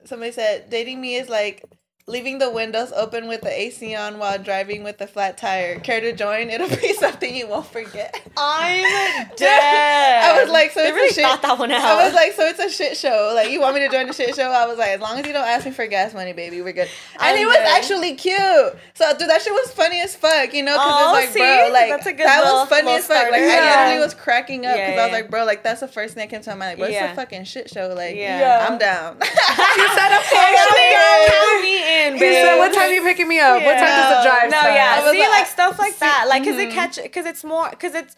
somebody 0.04 0.32
said 0.32 0.70
dating 0.70 1.00
me 1.00 1.16
is 1.16 1.28
like 1.28 1.64
leaving 2.06 2.38
the 2.38 2.50
windows 2.50 2.90
open 2.92 3.28
with 3.28 3.40
the 3.42 3.50
AC 3.60 3.94
on 3.94 4.18
while 4.18 4.36
driving 4.38 4.82
with 4.82 5.00
a 5.00 5.06
flat 5.06 5.38
tire. 5.38 5.78
Care 5.78 6.00
to 6.00 6.12
join? 6.12 6.50
It'll 6.50 6.68
be 6.68 6.92
something 6.98 7.34
you 7.34 7.46
won't 7.46 7.66
forget. 7.66 8.20
I'm 8.36 8.82
dead. 9.36 10.24
I 10.24 10.42
was 10.42 10.50
like, 10.50 10.72
so 10.72 10.80
they 10.82 10.88
it's 10.88 10.94
really 10.96 11.08
a 11.10 11.12
shit. 11.12 11.24
thought 11.24 11.42
that 11.42 11.58
one 11.58 11.70
out. 11.70 11.82
I 11.82 12.04
was 12.04 12.14
like, 12.14 12.32
so 12.32 12.46
it's 12.46 12.58
a 12.58 12.68
shit 12.68 12.96
show. 12.96 13.32
Like, 13.34 13.50
you 13.50 13.60
want 13.60 13.74
me 13.76 13.80
to 13.82 13.88
join 13.88 14.06
the 14.08 14.12
shit 14.12 14.34
show? 14.34 14.50
I 14.50 14.66
was 14.66 14.76
like, 14.78 14.88
as 14.90 15.00
long 15.00 15.18
as 15.18 15.26
you 15.26 15.32
don't 15.32 15.46
ask 15.46 15.66
me 15.66 15.72
for 15.72 15.86
gas 15.86 16.12
money, 16.12 16.32
baby, 16.32 16.62
we're 16.62 16.72
good. 16.72 16.88
And 17.20 17.36
he 17.36 17.42
I'm 17.42 17.48
was 17.48 17.56
dead. 17.58 17.78
actually 17.78 18.14
cute. 18.14 18.36
So, 18.94 19.16
dude, 19.16 19.28
that 19.28 19.42
shit 19.42 19.52
was 19.52 19.70
funny 19.72 20.00
as 20.00 20.16
fuck, 20.16 20.52
you 20.52 20.62
know? 20.64 20.74
Because 20.74 20.92
Oh, 20.92 21.16
it's 21.18 21.26
like, 21.26 21.28
see? 21.34 21.38
bro, 21.38 21.68
like, 21.72 21.90
That's 21.90 22.06
a 22.06 22.12
good 22.12 22.26
that 22.26 22.42
little- 22.42 22.60
was 22.60 22.68
funny 22.68 22.90
as 22.92 23.06
fuck. 23.06 23.30
Like, 23.30 23.42
starter. 23.44 23.62
I 23.62 23.82
literally 23.84 24.04
was 24.04 24.14
cracking 24.14 24.66
up 24.66 24.76
Yeah, 24.76 24.86
because 24.90 25.00
I 25.00 25.04
was 25.04 25.12
like, 25.12 25.30
bro, 25.30 25.44
like, 25.44 25.62
that's 25.62 25.80
the 25.80 25.88
first 25.88 26.14
thing 26.14 26.22
that 26.22 26.30
came 26.30 26.42
to 26.42 26.50
my 26.50 26.56
mind. 26.56 26.70
Like, 26.70 26.78
bro, 26.78 26.86
it's 26.88 26.94
Yeah. 26.94 27.12
a 27.12 27.14
fucking 27.14 27.44
shit 27.44 27.70
show. 27.70 27.94
Like, 27.94 28.16
Yeah. 28.16 28.66
I'm 28.68 28.78
down. 28.78 29.16
You 29.70 29.86
said 29.94 30.10
I'm 30.10 30.20
Actually, 30.20 30.38
Actually, 30.38 31.30
count 31.30 31.62
me 31.62 31.76
in, 31.78 31.99
You 32.14 32.20
babe. 32.20 32.32
said, 32.44 32.58
what 32.58 32.72
time 32.72 32.90
are 32.90 32.92
you 32.92 33.02
picking 33.02 33.28
me 33.28 33.38
up? 33.40 33.62
What 33.62 33.74
time 33.74 33.86
does 33.86 34.24
the 34.24 34.30
drive 34.30 34.50
No, 34.50 34.58
start? 34.58 34.74
yeah. 34.74 35.02
I 35.04 35.12
See, 35.12 35.18
like- 35.18 35.28
like 35.30 35.46
stuff 35.46 35.78
like 35.78 35.92
See- 35.94 36.00
that, 36.00 36.26
like, 36.28 36.44
cause 36.44 36.54
mhm. 36.56 36.66
it 36.68 36.72
catch, 36.72 36.96
cause 37.12 37.26
it's 37.26 37.44
more, 37.44 37.70
cause 37.70 37.94
it's, 37.94 38.16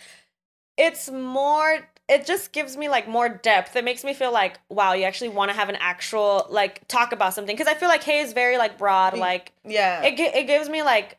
it's 0.76 1.10
more. 1.10 1.78
It 2.08 2.26
just 2.26 2.52
gives 2.52 2.76
me 2.76 2.88
like 2.88 3.08
more 3.08 3.28
depth. 3.28 3.74
It 3.76 3.84
makes 3.84 4.04
me 4.04 4.12
feel 4.12 4.32
like, 4.32 4.58
wow, 4.68 4.92
you 4.92 5.04
actually 5.04 5.30
want 5.30 5.50
to 5.50 5.56
have 5.56 5.68
an 5.68 5.76
actual 5.80 6.46
like 6.50 6.86
talk 6.88 7.12
about 7.12 7.32
something. 7.32 7.56
Cause 7.56 7.66
I 7.68 7.74
feel 7.74 7.88
like 7.88 8.02
Hey 8.02 8.18
is 8.20 8.32
very 8.32 8.58
like 8.58 8.76
broad. 8.76 9.16
Like 9.16 9.52
yeah. 9.64 10.02
it, 10.02 10.18
it 10.18 10.46
gives 10.46 10.68
me 10.68 10.82
like, 10.82 11.16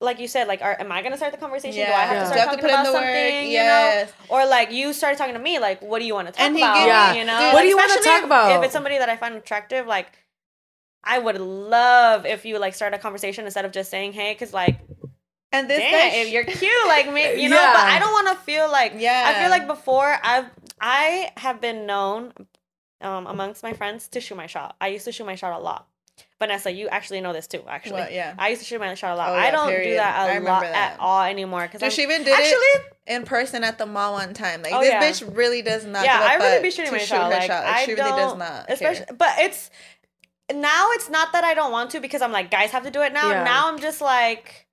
like 0.00 0.20
you 0.20 0.28
said, 0.28 0.46
like, 0.46 0.62
are, 0.62 0.76
am 0.78 0.92
I 0.92 1.02
gonna 1.02 1.16
start 1.16 1.32
the 1.32 1.38
conversation? 1.38 1.84
Do 1.86 1.92
I 1.92 1.96
have 2.02 2.12
Yeah. 2.12 2.14
to 2.14 2.20
You 2.20 2.26
start 2.26 2.38
have 2.40 2.50
to 2.50 2.56
talking 2.56 2.60
put 2.60 2.70
in 2.70 2.74
about 2.74 2.86
the 2.86 2.92
work, 2.92 3.04
something? 3.04 3.50
You 3.50 3.58
know, 3.64 4.06
or 4.28 4.46
like 4.46 4.70
you 4.70 4.92
started 4.92 5.16
talking 5.18 5.34
to 5.34 5.40
me, 5.40 5.58
like, 5.58 5.80
what 5.82 5.98
do 5.98 6.04
you 6.04 6.14
want 6.14 6.28
to 6.28 6.32
talk 6.32 6.42
And 6.46 6.56
about? 6.56 6.74
gave 6.76 6.86
Yeah. 6.86 7.14
You 7.14 7.24
know, 7.24 7.38
Dude, 7.40 7.52
What 7.54 7.62
do 7.62 7.68
you 7.68 7.76
wanna 7.76 8.00
talk 8.02 8.22
about? 8.22 8.52
If 8.58 8.62
it's 8.64 8.72
somebody 8.72 8.98
that 8.98 9.08
I 9.08 9.16
find 9.16 9.34
attractive, 9.34 9.86
like. 9.86 10.06
I 11.04 11.18
would 11.18 11.40
love 11.40 12.26
if 12.26 12.44
you 12.44 12.58
like 12.58 12.74
start 12.74 12.94
a 12.94 12.98
conversation 12.98 13.44
instead 13.44 13.64
of 13.64 13.72
just 13.72 13.90
saying 13.90 14.12
hey, 14.12 14.32
because 14.32 14.52
like 14.52 14.80
and 15.52 15.68
this 15.68 15.78
damn, 15.78 16.26
if 16.26 16.32
you're 16.32 16.44
cute, 16.44 16.86
like 16.88 17.12
me, 17.12 17.22
you 17.42 17.48
know. 17.48 17.56
Yeah. 17.56 17.72
But 17.72 17.84
I 17.84 17.98
don't 17.98 18.12
want 18.12 18.28
to 18.38 18.44
feel 18.44 18.70
like 18.70 18.94
Yeah. 18.98 19.24
I 19.26 19.40
feel 19.40 19.50
like 19.50 19.66
before 19.66 20.18
I've 20.22 20.46
I 20.80 21.30
have 21.36 21.60
been 21.60 21.86
known 21.86 22.32
um, 23.00 23.26
amongst 23.26 23.62
my 23.62 23.72
friends 23.72 24.08
to 24.08 24.20
shoot 24.20 24.36
my 24.36 24.46
shot. 24.46 24.76
I 24.80 24.88
used 24.88 25.04
to 25.06 25.12
shoot 25.12 25.24
my 25.24 25.34
shot 25.34 25.58
a 25.58 25.62
lot. 25.62 25.86
Vanessa, 26.38 26.70
you 26.70 26.88
actually 26.88 27.20
know 27.20 27.32
this 27.32 27.46
too. 27.46 27.62
Actually, 27.66 28.00
What? 28.00 28.12
Yeah. 28.12 28.34
I 28.38 28.48
used 28.50 28.62
to 28.62 28.66
shoot 28.66 28.80
my 28.80 28.94
shot 28.94 29.14
a 29.14 29.16
lot. 29.16 29.30
Oh, 29.30 29.34
I 29.34 29.50
don't 29.50 29.68
do 29.68 29.94
that 29.94 30.36
a 30.36 30.40
lot 30.40 30.62
that. 30.62 30.92
at 30.94 31.00
all 31.00 31.22
anymore. 31.22 31.68
Because 31.70 31.92
she 31.92 32.02
even 32.02 32.24
did 32.24 32.34
actually, 32.34 32.50
it 32.56 32.96
in 33.06 33.24
person 33.24 33.64
at 33.64 33.78
the 33.78 33.86
mall 33.86 34.14
one 34.14 34.34
time. 34.34 34.62
Like 34.62 34.72
Oh, 34.72 34.80
this 34.80 34.90
yeah. 34.90 35.02
bitch 35.28 35.36
really 35.36 35.62
does 35.62 35.84
not. 35.84 36.04
yeah, 36.04 36.20
I 36.20 36.36
really 36.36 36.62
be 36.62 36.70
shooting 36.70 36.92
my 36.92 36.98
shoot 36.98 37.08
shot. 37.08 37.30
Like. 37.30 37.48
Like, 37.48 37.50
I 37.50 37.84
she 37.84 37.94
don't, 37.94 38.06
really 38.06 38.22
does 38.22 38.36
not. 38.36 38.66
Especially, 38.68 39.06
care. 39.06 39.16
but 39.16 39.30
it's 39.38 39.70
now. 40.52 40.90
It's 40.92 41.10
not 41.10 41.32
that 41.32 41.44
I 41.44 41.54
don't 41.54 41.72
want 41.72 41.90
to 41.90 42.00
because 42.00 42.22
I'm 42.22 42.32
like 42.32 42.50
guys 42.50 42.70
have 42.70 42.84
to 42.84 42.90
do 42.90 43.02
it 43.02 43.12
now. 43.12 43.30
Yeah. 43.30 43.44
Now 43.44 43.68
I'm 43.68 43.78
just 43.78 44.00
like. 44.00 44.66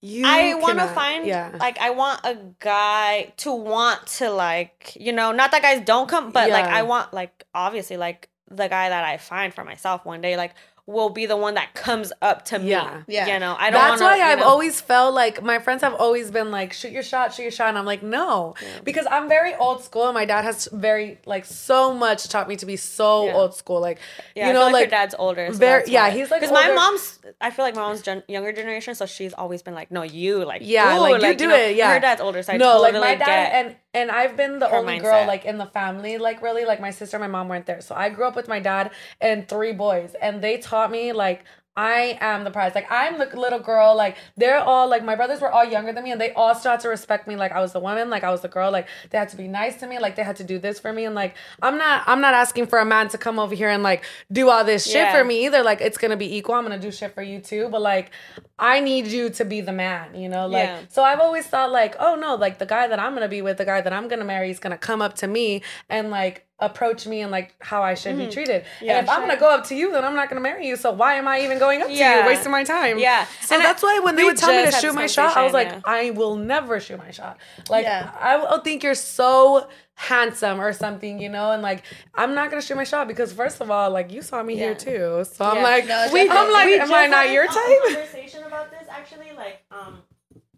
You 0.00 0.26
I 0.26 0.52
want 0.52 0.78
to 0.80 0.86
find 0.88 1.26
yeah. 1.26 1.56
like 1.58 1.78
I 1.78 1.88
want 1.88 2.20
a 2.24 2.36
guy 2.58 3.32
to 3.38 3.54
want 3.54 4.06
to 4.18 4.28
like 4.28 4.94
you 5.00 5.14
know 5.14 5.32
not 5.32 5.50
that 5.52 5.62
guys 5.62 5.82
don't 5.86 6.10
come 6.10 6.30
but 6.30 6.50
like 6.50 6.66
I 6.66 6.82
want 6.82 7.14
like 7.14 7.44
obviously 7.54 7.96
like 7.96 8.28
the 8.50 8.68
guy 8.68 8.90
that 8.90 9.02
I 9.02 9.16
find 9.16 9.54
for 9.54 9.64
myself 9.64 10.04
one 10.04 10.20
day 10.20 10.36
like 10.36 10.54
will 10.86 11.08
be 11.08 11.24
the 11.24 11.36
one 11.36 11.54
that 11.54 11.72
comes 11.72 12.12
up 12.20 12.44
to 12.44 12.60
Yeah. 12.60 12.98
me 13.08 13.14
Yeah. 13.14 13.26
you 13.26 13.38
know 13.38 13.56
I 13.58 13.70
don't 13.70 13.80
That's 13.80 14.02
wanna, 14.02 14.18
why 14.18 14.22
I've 14.32 14.38
know- 14.40 14.44
always 14.44 14.80
felt 14.82 15.14
like 15.14 15.42
my 15.42 15.58
friends 15.58 15.80
have 15.82 15.94
always 15.94 16.30
been 16.30 16.50
like, 16.50 16.74
shoot 16.74 16.92
your 16.92 17.02
shot, 17.02 17.32
shoot 17.32 17.42
your 17.44 17.50
shot. 17.52 17.68
And 17.70 17.78
I'm 17.78 17.86
like, 17.86 18.02
no. 18.02 18.54
Because 18.84 19.06
I'm 19.10 19.26
very 19.26 19.54
old 19.54 19.82
school 19.82 20.04
and 20.04 20.14
my 20.14 20.26
dad 20.26 20.44
has 20.44 20.68
very, 20.72 21.18
like, 21.24 21.46
so 21.46 21.94
much 21.94 22.28
taught 22.28 22.48
me 22.48 22.56
to 22.56 22.66
be 22.66 22.76
so 22.76 23.26
Yeah. 23.26 23.34
old 23.34 23.54
school. 23.54 23.80
Like, 23.80 23.98
yeah, 24.34 24.44
you 24.44 24.50
I 24.50 24.52
know, 24.52 24.58
feel 24.60 24.64
like, 24.66 24.72
like, 24.74 24.80
your 24.82 24.90
dad's 24.90 25.14
older 25.18 25.46
so 25.50 25.58
very- 25.58 25.80
that's 25.80 25.90
yeah, 25.90 26.10
he's, 26.10 26.30
like, 26.30 26.40
because 26.42 26.52
my 26.52 26.70
mom's 26.74 27.18
I 27.40 27.50
feel 27.50 27.64
like 27.64 27.74
my 27.74 27.80
mom's 27.82 28.02
gen- 28.02 28.22
younger 28.28 28.52
generation 28.52 28.94
so 28.94 29.06
she's 29.06 29.32
always 29.32 29.62
been 29.62 29.74
like 29.74 29.90
no 29.90 30.02
you 30.02 30.44
like 30.44 30.60
Yeah, 30.64 30.96
ooh, 30.96 31.00
like, 31.00 31.22
you 31.22 31.34
do 31.34 31.46
know, 31.48 31.56
it, 31.56 31.76
yeah. 31.76 31.94
her 31.94 32.00
dad's 32.00 32.20
older 32.20 32.42
so 32.42 32.52
I 32.52 32.56
no, 32.58 32.80
like 32.82 32.92
my 32.94 33.14
dad 33.14 33.24
get 33.24 33.52
and 33.54 33.76
and 33.94 34.10
I've 34.10 34.36
been 34.36 34.58
the 34.58 34.68
her 34.68 34.76
only 34.76 34.98
girl 34.98 35.26
like 35.26 35.44
in 35.44 35.56
the 35.56 35.66
family, 35.66 36.18
like 36.18 36.42
really, 36.42 36.64
like 36.64 36.80
my 36.80 36.90
sister, 36.90 37.16
and 37.16 37.22
my 37.22 37.28
mom 37.28 37.48
weren't 37.48 37.66
there. 37.66 37.80
So 37.80 37.94
I 37.94 38.10
grew 38.10 38.26
up 38.26 38.36
with 38.36 38.48
my 38.48 38.60
dad 38.60 38.90
and 39.20 39.48
three 39.48 39.72
boys, 39.72 40.14
and 40.20 40.42
they 40.42 40.58
taught 40.58 40.90
me 40.90 41.12
like 41.12 41.44
I 41.76 42.16
am 42.20 42.44
the 42.44 42.50
prize. 42.50 42.74
Like 42.74 42.86
I'm 42.90 43.18
the 43.18 43.26
little 43.38 43.58
girl. 43.58 43.96
Like 43.96 44.16
they're 44.36 44.60
all 44.60 44.88
like 44.88 45.04
my 45.04 45.16
brothers 45.16 45.40
were 45.40 45.50
all 45.50 45.64
younger 45.64 45.92
than 45.92 46.04
me, 46.04 46.12
and 46.12 46.20
they 46.20 46.32
all 46.32 46.54
had 46.54 46.80
to 46.80 46.88
respect 46.88 47.26
me. 47.26 47.34
Like 47.36 47.52
I 47.52 47.60
was 47.60 47.72
the 47.72 47.80
woman. 47.80 48.10
Like 48.10 48.22
I 48.22 48.30
was 48.30 48.42
the 48.42 48.48
girl. 48.48 48.70
Like 48.70 48.86
they 49.10 49.18
had 49.18 49.28
to 49.30 49.36
be 49.36 49.48
nice 49.48 49.76
to 49.80 49.86
me. 49.86 49.98
Like 49.98 50.14
they 50.16 50.22
had 50.22 50.36
to 50.36 50.44
do 50.44 50.58
this 50.58 50.78
for 50.78 50.92
me. 50.92 51.04
And 51.04 51.14
like 51.14 51.34
I'm 51.62 51.76
not 51.76 52.04
I'm 52.06 52.20
not 52.20 52.34
asking 52.34 52.66
for 52.68 52.78
a 52.78 52.84
man 52.84 53.08
to 53.08 53.18
come 53.18 53.38
over 53.38 53.54
here 53.54 53.68
and 53.70 53.82
like 53.82 54.04
do 54.30 54.50
all 54.50 54.64
this 54.64 54.84
shit 54.84 54.94
Yeah. 54.96 55.12
for 55.18 55.24
me 55.24 55.46
either. 55.46 55.62
Like 55.62 55.80
it's 55.80 55.98
gonna 55.98 56.16
be 56.16 56.36
equal. 56.36 56.54
I'm 56.54 56.62
gonna 56.62 56.78
do 56.78 56.92
shit 56.92 57.12
for 57.14 57.22
you 57.22 57.40
too. 57.40 57.68
But 57.70 57.82
like 57.82 58.10
I 58.58 58.78
need 58.80 59.08
you 59.08 59.30
to 59.30 59.44
be 59.44 59.60
the 59.60 59.72
man. 59.72 60.14
You 60.14 60.28
know. 60.28 60.46
Like 60.46 60.68
Yeah. 60.68 60.80
so 60.88 61.02
I've 61.02 61.20
always 61.20 61.46
thought 61.46 61.72
like 61.72 61.96
oh 61.98 62.14
no 62.14 62.36
like 62.36 62.58
the 62.58 62.66
guy 62.66 62.86
that 62.86 63.00
I'm 63.00 63.14
gonna 63.14 63.28
be 63.28 63.42
with 63.42 63.58
the 63.58 63.64
guy 63.64 63.80
that 63.80 63.92
I'm 63.92 64.06
gonna 64.06 64.24
marry 64.24 64.50
is 64.50 64.60
gonna 64.60 64.78
come 64.78 65.02
up 65.02 65.14
to 65.16 65.26
me 65.26 65.62
and 65.88 66.10
like 66.10 66.43
approach 66.60 67.06
me 67.06 67.20
and 67.20 67.32
like 67.32 67.52
how 67.60 67.82
I 67.82 67.94
should 67.94 68.16
be 68.16 68.28
treated. 68.28 68.62
Mm-hmm. 68.62 68.84
Yeah, 68.84 68.98
and 68.98 69.06
if 69.06 69.10
I'm 69.12 69.20
gonna 69.20 69.36
go 69.38 69.50
up 69.50 69.66
to 69.68 69.74
you, 69.74 69.90
then 69.90 70.04
I'm 70.04 70.14
not 70.14 70.28
gonna 70.28 70.40
marry 70.40 70.66
you. 70.68 70.76
So 70.76 70.92
why 70.92 71.14
am 71.14 71.26
I 71.26 71.40
even 71.40 71.58
going 71.58 71.82
up 71.82 71.88
to 71.88 71.92
Yeah. 71.94 72.20
you, 72.20 72.26
wasting 72.26 72.52
my 72.52 72.62
time? 72.64 72.98
Yeah. 72.98 73.26
So 73.42 73.54
And 73.56 73.62
I- 73.62 73.66
that's 73.66 73.82
why 73.82 73.98
when 74.00 74.14
they 74.16 74.24
would 74.24 74.36
tell 74.36 74.54
me 74.54 74.64
to 74.64 74.72
shoot 74.72 74.94
my 74.94 75.06
shot, 75.06 75.36
I 75.36 75.42
was 75.42 75.52
like, 75.52 75.68
conversation, 75.70 76.08
I 76.08 76.10
will 76.10 76.36
never 76.36 76.78
shoot 76.78 76.98
my 76.98 77.10
shot. 77.10 77.38
Like 77.68 77.84
Yeah. 77.84 78.10
I 78.18 78.36
will 78.36 78.58
think 78.60 78.84
you're 78.84 78.94
so 78.94 79.68
handsome 79.96 80.60
or 80.60 80.72
something, 80.72 81.18
you 81.20 81.28
know, 81.28 81.50
and 81.52 81.60
like 81.62 81.82
I'm 82.14 82.34
not 82.34 82.50
gonna 82.50 82.62
shoot 82.62 82.76
my 82.76 82.84
shot 82.84 83.08
because 83.08 83.32
first 83.32 83.60
of 83.60 83.70
all, 83.70 83.90
like 83.90 84.12
you 84.12 84.22
saw 84.22 84.42
me 84.42 84.54
here 84.56 84.74
too. 84.76 85.24
So 85.30 85.44
I'm 85.44 85.62
like, 85.62 85.86
No, 85.86 86.08
we, 86.12 86.28
I'm 86.30 86.52
like, 86.52 86.66
We 86.66 86.78
am 86.78 86.92
I 86.94 87.06
not 87.08 87.30
your 87.30 87.46
type? 87.46 87.56
Conversation 87.84 88.44
about 88.44 88.70
this 88.70 88.86
actually, 88.88 89.32
like, 89.36 89.58
um, 89.72 90.02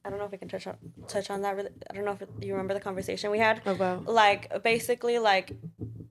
I 0.06 0.10
don't 0.10 0.20
know 0.20 0.24
if 0.26 0.30
we 0.30 0.38
can 0.38 0.48
touch 0.48 0.66
on 0.68 0.76
touch 1.08 1.30
on 1.30 1.42
that. 1.42 1.56
Really, 1.56 1.70
I 1.90 1.94
don't 1.94 2.04
know 2.04 2.16
if 2.20 2.22
you 2.44 2.52
remember 2.52 2.74
the 2.74 2.80
conversation 2.80 3.30
we 3.32 3.40
had. 3.40 3.60
Oh, 3.66 3.72
about 3.72 4.06
Like, 4.06 4.62
basically, 4.62 5.18
like, 5.18 5.52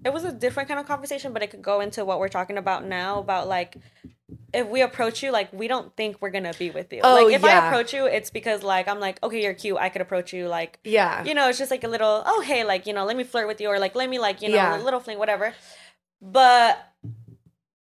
it 0.03 0.11
was 0.11 0.25
a 0.25 0.33
different 0.33 0.67
kind 0.67 0.81
of 0.81 0.85
conversation, 0.85 1.31
but 1.31 1.41
it 1.41 1.49
could 1.49 1.61
go 1.61 1.79
into 1.79 2.03
what 2.03 2.19
we're 2.19 2.27
talking 2.27 2.57
about 2.57 2.85
now 2.85 3.19
about 3.19 3.47
like. 3.47 3.77
If 4.53 4.67
we 4.67 4.81
approach 4.81 5.21
you, 5.21 5.31
like 5.31 5.51
we 5.51 5.67
don't 5.67 5.93
think 5.97 6.17
we're 6.21 6.29
gonna 6.29 6.53
be 6.57 6.71
with 6.71 6.91
you. 6.93 7.01
Oh, 7.03 7.25
like 7.25 7.35
if 7.35 7.43
I 7.43 7.67
approach 7.67 7.93
you, 7.93 8.05
it's 8.05 8.29
because 8.29 8.63
like 8.63 8.87
I'm 8.87 8.99
like, 9.01 9.21
okay, 9.21 9.43
you're 9.43 9.53
cute. 9.53 9.77
I 9.77 9.89
could 9.89 10.01
approach 10.01 10.31
you. 10.33 10.47
Like, 10.47 10.79
yeah. 10.83 11.23
you 11.25 11.33
know, 11.33 11.49
it's 11.49 11.57
just 11.57 11.71
like 11.71 11.83
a 11.83 11.89
little, 11.89 12.23
oh 12.25 12.41
hey, 12.41 12.63
like 12.63 12.87
you 12.87 12.93
know, 12.93 13.03
let 13.05 13.17
me 13.17 13.23
flirt 13.25 13.47
with 13.47 13.59
you, 13.59 13.67
or 13.67 13.79
like 13.79 13.95
let 13.95 14.09
me 14.09 14.17
like 14.17 14.41
you 14.41 14.49
know, 14.49 14.55
Yeah. 14.55 14.81
a 14.81 14.83
little 14.83 15.01
fling, 15.01 15.19
whatever. 15.19 15.53
But 16.21 16.79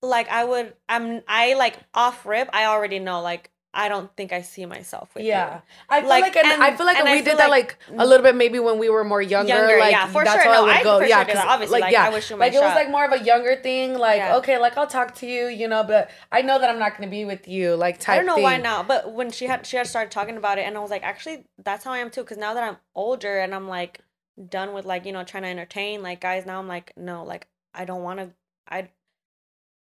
like 0.03 0.29
I 0.29 0.45
would, 0.45 0.75
I'm 0.89 1.23
I 1.29 1.55
like 1.55 1.79
off 1.95 2.27
rip. 2.27 2.51
I 2.53 2.65
already 2.67 2.99
know 2.99 3.21
like 3.23 3.51
I 3.77 3.89
don't 3.89 4.11
think 4.17 4.33
I 4.33 4.41
see 4.43 4.65
myself 4.65 5.15
with 5.15 5.25
you. 5.25 5.29
Yeah, 5.29 5.57
you. 5.57 5.63
I 5.91 6.01
feel 6.01 6.09
Like, 6.09 6.23
like, 6.23 6.37
and, 6.37 6.47
and- 6.53 6.63
I 6.63 6.75
feel 6.77 6.87
like 6.87 7.05
we 7.05 7.11
I 7.11 7.15
did 7.17 7.25
feel 7.27 7.37
that 7.37 7.51
like- 7.51 7.77
like, 7.91 8.01
a 8.01 8.07
little 8.07 8.25
bit 8.25 8.35
maybe 8.35 8.59
when 8.59 8.79
we 8.79 8.89
were 8.89 9.05
more 9.05 9.21
younger. 9.21 9.55
Younger, 9.55 9.79
like, 9.79 9.93
yeah, 9.93 10.07
for 10.09 10.25
that's 10.25 10.43
sure. 10.43 10.53
how 10.53 10.61
No, 10.61 10.65
I 10.65 10.67
would 10.69 10.77
I 10.77 10.83
go. 10.83 11.01
yeah, 11.01 11.07
sure 11.17 11.25
did 11.25 11.33
'cause, 11.35 11.43
that. 11.43 11.49
Obviously, 11.49 11.81
like, 11.81 11.95
I 11.95 12.09
would 12.09 12.23
shoot 12.23 12.39
my 12.39 12.47
like 12.47 12.55
it 12.55 12.61
was 12.61 12.75
like 12.75 12.91
more 12.91 13.05
of 13.05 13.13
a 13.13 13.23
younger 13.23 13.55
thing. 13.57 13.99
Like 13.99 14.19
Yeah. 14.19 14.37
okay, 14.37 14.59
like 14.59 14.77
I'll 14.79 14.87
talk 14.87 15.15
to 15.17 15.27
you, 15.27 15.47
you 15.49 15.69
know, 15.69 15.85
but 15.85 16.11
I 16.33 16.41
know 16.43 16.59
that 16.59 16.71
I'm 16.71 16.79
not 16.79 16.97
gonna 16.97 17.11
be 17.11 17.25
with 17.27 17.47
you. 17.47 17.75
Like 17.77 18.01
type. 18.01 18.15
I 18.15 18.17
don't 18.17 18.27
know 18.27 18.39
why 18.43 18.57
not, 18.57 18.89
but 18.89 19.13
when 19.13 19.31
she 19.31 19.47
had 19.47 19.67
she 19.67 19.77
had 19.77 19.87
started 19.87 20.11
talking 20.11 20.37
about 20.39 20.59
it, 20.59 20.63
and 20.67 20.77
I 20.77 20.81
was 20.81 20.91
like, 20.91 21.05
actually, 21.05 21.45
that's 21.63 21.85
how 21.85 21.93
I 21.93 21.99
am 21.99 22.11
too. 22.11 22.23
Because 22.23 22.39
now 22.39 22.55
that 22.55 22.63
I'm 22.65 22.79
older 22.95 23.39
and 23.39 23.55
I'm 23.55 23.69
like 23.69 24.01
done 24.49 24.73
with 24.75 24.85
like 24.87 25.05
you 25.07 25.13
know 25.13 25.23
trying 25.25 25.43
to 25.45 25.49
entertain 25.51 26.03
like 26.03 26.21
guys, 26.21 26.47
now 26.47 26.59
I'm 26.59 26.69
like, 26.69 26.93
no, 26.97 27.25
like 27.25 27.47
I 27.75 27.85
don't 27.85 28.03
want 28.03 28.21
to. 28.21 28.31
I 28.69 28.89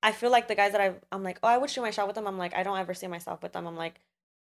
I 0.02 0.12
feel 0.12 0.30
like 0.30 0.48
the 0.48 0.54
guys 0.54 0.72
that 0.72 0.80
I 0.80 0.94
I'm 1.10 1.22
like, 1.22 1.38
oh, 1.42 1.48
I 1.48 1.58
would 1.58 1.70
shoot 1.70 1.82
my 1.82 1.90
shot 1.90 2.06
with 2.06 2.16
them. 2.16 2.26
I'm 2.26 2.38
like, 2.38 2.54
I 2.54 2.62
don't 2.62 2.78
ever 2.78 2.94
see 2.94 3.06
myself 3.06 3.42
with 3.42 3.52
them. 3.52 3.66
I'm 3.66 3.76
like, 3.76 4.00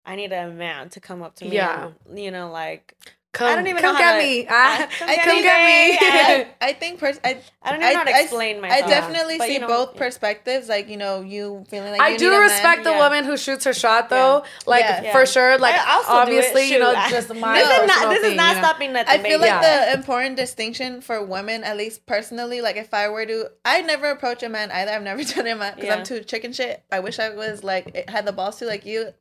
I 0.06 0.16
need 0.16 0.32
a 0.32 0.50
man 0.50 0.90
to 0.90 1.00
come 1.00 1.22
up 1.22 1.36
to 1.38 1.46
me. 1.46 1.56
Yeah. 1.56 1.92
and, 2.08 2.20
you 2.20 2.32
know, 2.32 2.52
like 2.52 2.96
Come, 3.36 3.48
I 3.52 3.56
don't 3.56 3.68
even 3.68 3.82
come 3.82 3.94
know 3.96 4.00
get 4.00 4.14
to- 4.14 4.26
me. 4.26 4.48
I- 4.50 4.88
come 5.26 5.42
get 5.44 5.60
me, 5.60 5.92
me. 5.92 5.98
I, 6.02 6.48
I 6.70 6.72
think 6.74 7.00
pers- 7.00 7.20
I 7.22 7.38
I 7.62 7.72
don't 7.72 7.82
even 7.82 7.94
know 7.94 8.00
how 8.00 8.04
to 8.06 8.16
I- 8.16 8.22
explain 8.22 8.64
I 8.64 8.80
definitely 8.82 9.38
But, 9.38 9.48
see 9.48 9.54
you 9.56 9.60
know, 9.60 9.68
both 9.68 9.92
yeah. 9.94 10.00
perspectives. 10.00 10.70
Like 10.70 10.88
you 10.88 10.96
know, 10.96 11.20
you 11.22 11.66
feeling 11.68 11.92
like 11.92 12.00
I 12.00 12.10
you 12.10 12.18
do 12.18 12.40
respect 12.40 12.86
the 12.86 12.92
Yeah. 12.92 13.00
woman 13.04 13.26
who 13.26 13.36
shoots 13.36 13.66
her 13.66 13.74
shot 13.74 14.10
though. 14.10 14.46
Like 14.66 14.86
Yeah. 14.86 15.12
for 15.12 15.26
sure. 15.26 15.58
Like 15.58 15.76
I 15.76 15.96
also 15.96 16.08
do 16.08 16.16
it, 16.16 16.22
obviously, 16.22 16.72
you 16.72 16.80
know, 16.80 16.94
just 17.10 17.34
my 17.36 17.56
this 17.60 17.70
is 17.82 17.88
not 17.88 18.10
this 18.10 18.20
is 18.20 18.26
thing, 18.30 18.38
not 18.38 18.56
you 18.56 18.62
know? 18.62 18.68
stopping 18.68 18.94
nothing. 18.94 19.20
I 19.20 19.22
feel 19.22 19.40
like 19.42 19.62
the 19.62 19.94
important 19.94 20.38
distinction 20.38 21.02
for 21.02 21.22
women, 21.22 21.66
at 21.66 21.76
least 21.76 22.06
personally, 22.06 22.62
like 22.62 22.78
if 22.78 22.94
I 22.94 23.10
were 23.10 23.26
to, 23.26 23.50
I 23.66 23.82
never 23.82 24.12
approach 24.12 24.44
a 24.44 24.50
man 24.50 24.72
either. 24.72 24.92
I've 24.92 25.04
never 25.04 25.24
done 25.36 25.46
it 25.48 25.76
because 25.76 25.90
I'm 25.92 26.04
too 26.06 26.22
chicken 26.22 26.54
shit. 26.54 26.84
I 26.90 27.02
wish 27.02 27.20
I 27.20 27.30
was 27.36 27.66
like 27.66 28.08
had 28.10 28.26
the 28.26 28.32
balls 28.32 28.58
to 28.60 28.66
like 28.66 28.86
you. 28.86 29.14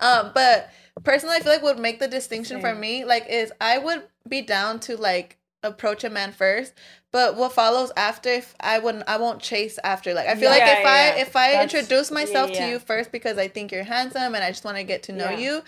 Um, 0.00 0.32
but 0.34 0.70
personally, 1.04 1.36
I 1.36 1.40
feel 1.40 1.52
like 1.52 1.62
would 1.62 1.78
make 1.78 2.00
the 2.00 2.08
distinction 2.08 2.60
for 2.60 2.74
me 2.74 3.04
like 3.04 3.26
is 3.28 3.52
I 3.60 3.78
would 3.78 4.02
be 4.28 4.42
down 4.42 4.80
to 4.80 4.96
like 4.96 5.38
approach 5.62 6.04
a 6.04 6.10
man 6.10 6.32
first, 6.32 6.74
But 7.12 7.34
what 7.36 7.52
follows 7.52 7.90
after, 7.96 8.28
if 8.30 8.54
I 8.60 8.78
wouldn't, 8.78 9.04
I 9.08 9.16
won't 9.16 9.40
chase 9.40 9.78
after. 9.82 10.14
Like 10.14 10.28
I 10.28 10.34
feel 10.34 10.44
Yeah, 10.44 10.50
like 10.50 10.62
if 10.78 10.86
I 10.86 11.06
yeah. 11.16 11.22
if 11.22 11.36
I 11.36 11.50
That's- 11.52 11.74
introduce 11.74 12.10
myself 12.12 12.52
to 12.52 12.68
you 12.68 12.78
first 12.78 13.10
because 13.10 13.36
I 13.36 13.48
think 13.48 13.72
you're 13.72 13.82
handsome 13.84 14.34
and 14.34 14.44
I 14.44 14.50
just 14.50 14.64
want 14.64 14.76
to 14.76 14.84
get 14.84 15.02
to 15.04 15.12
know 15.12 15.30
you, 15.30 15.62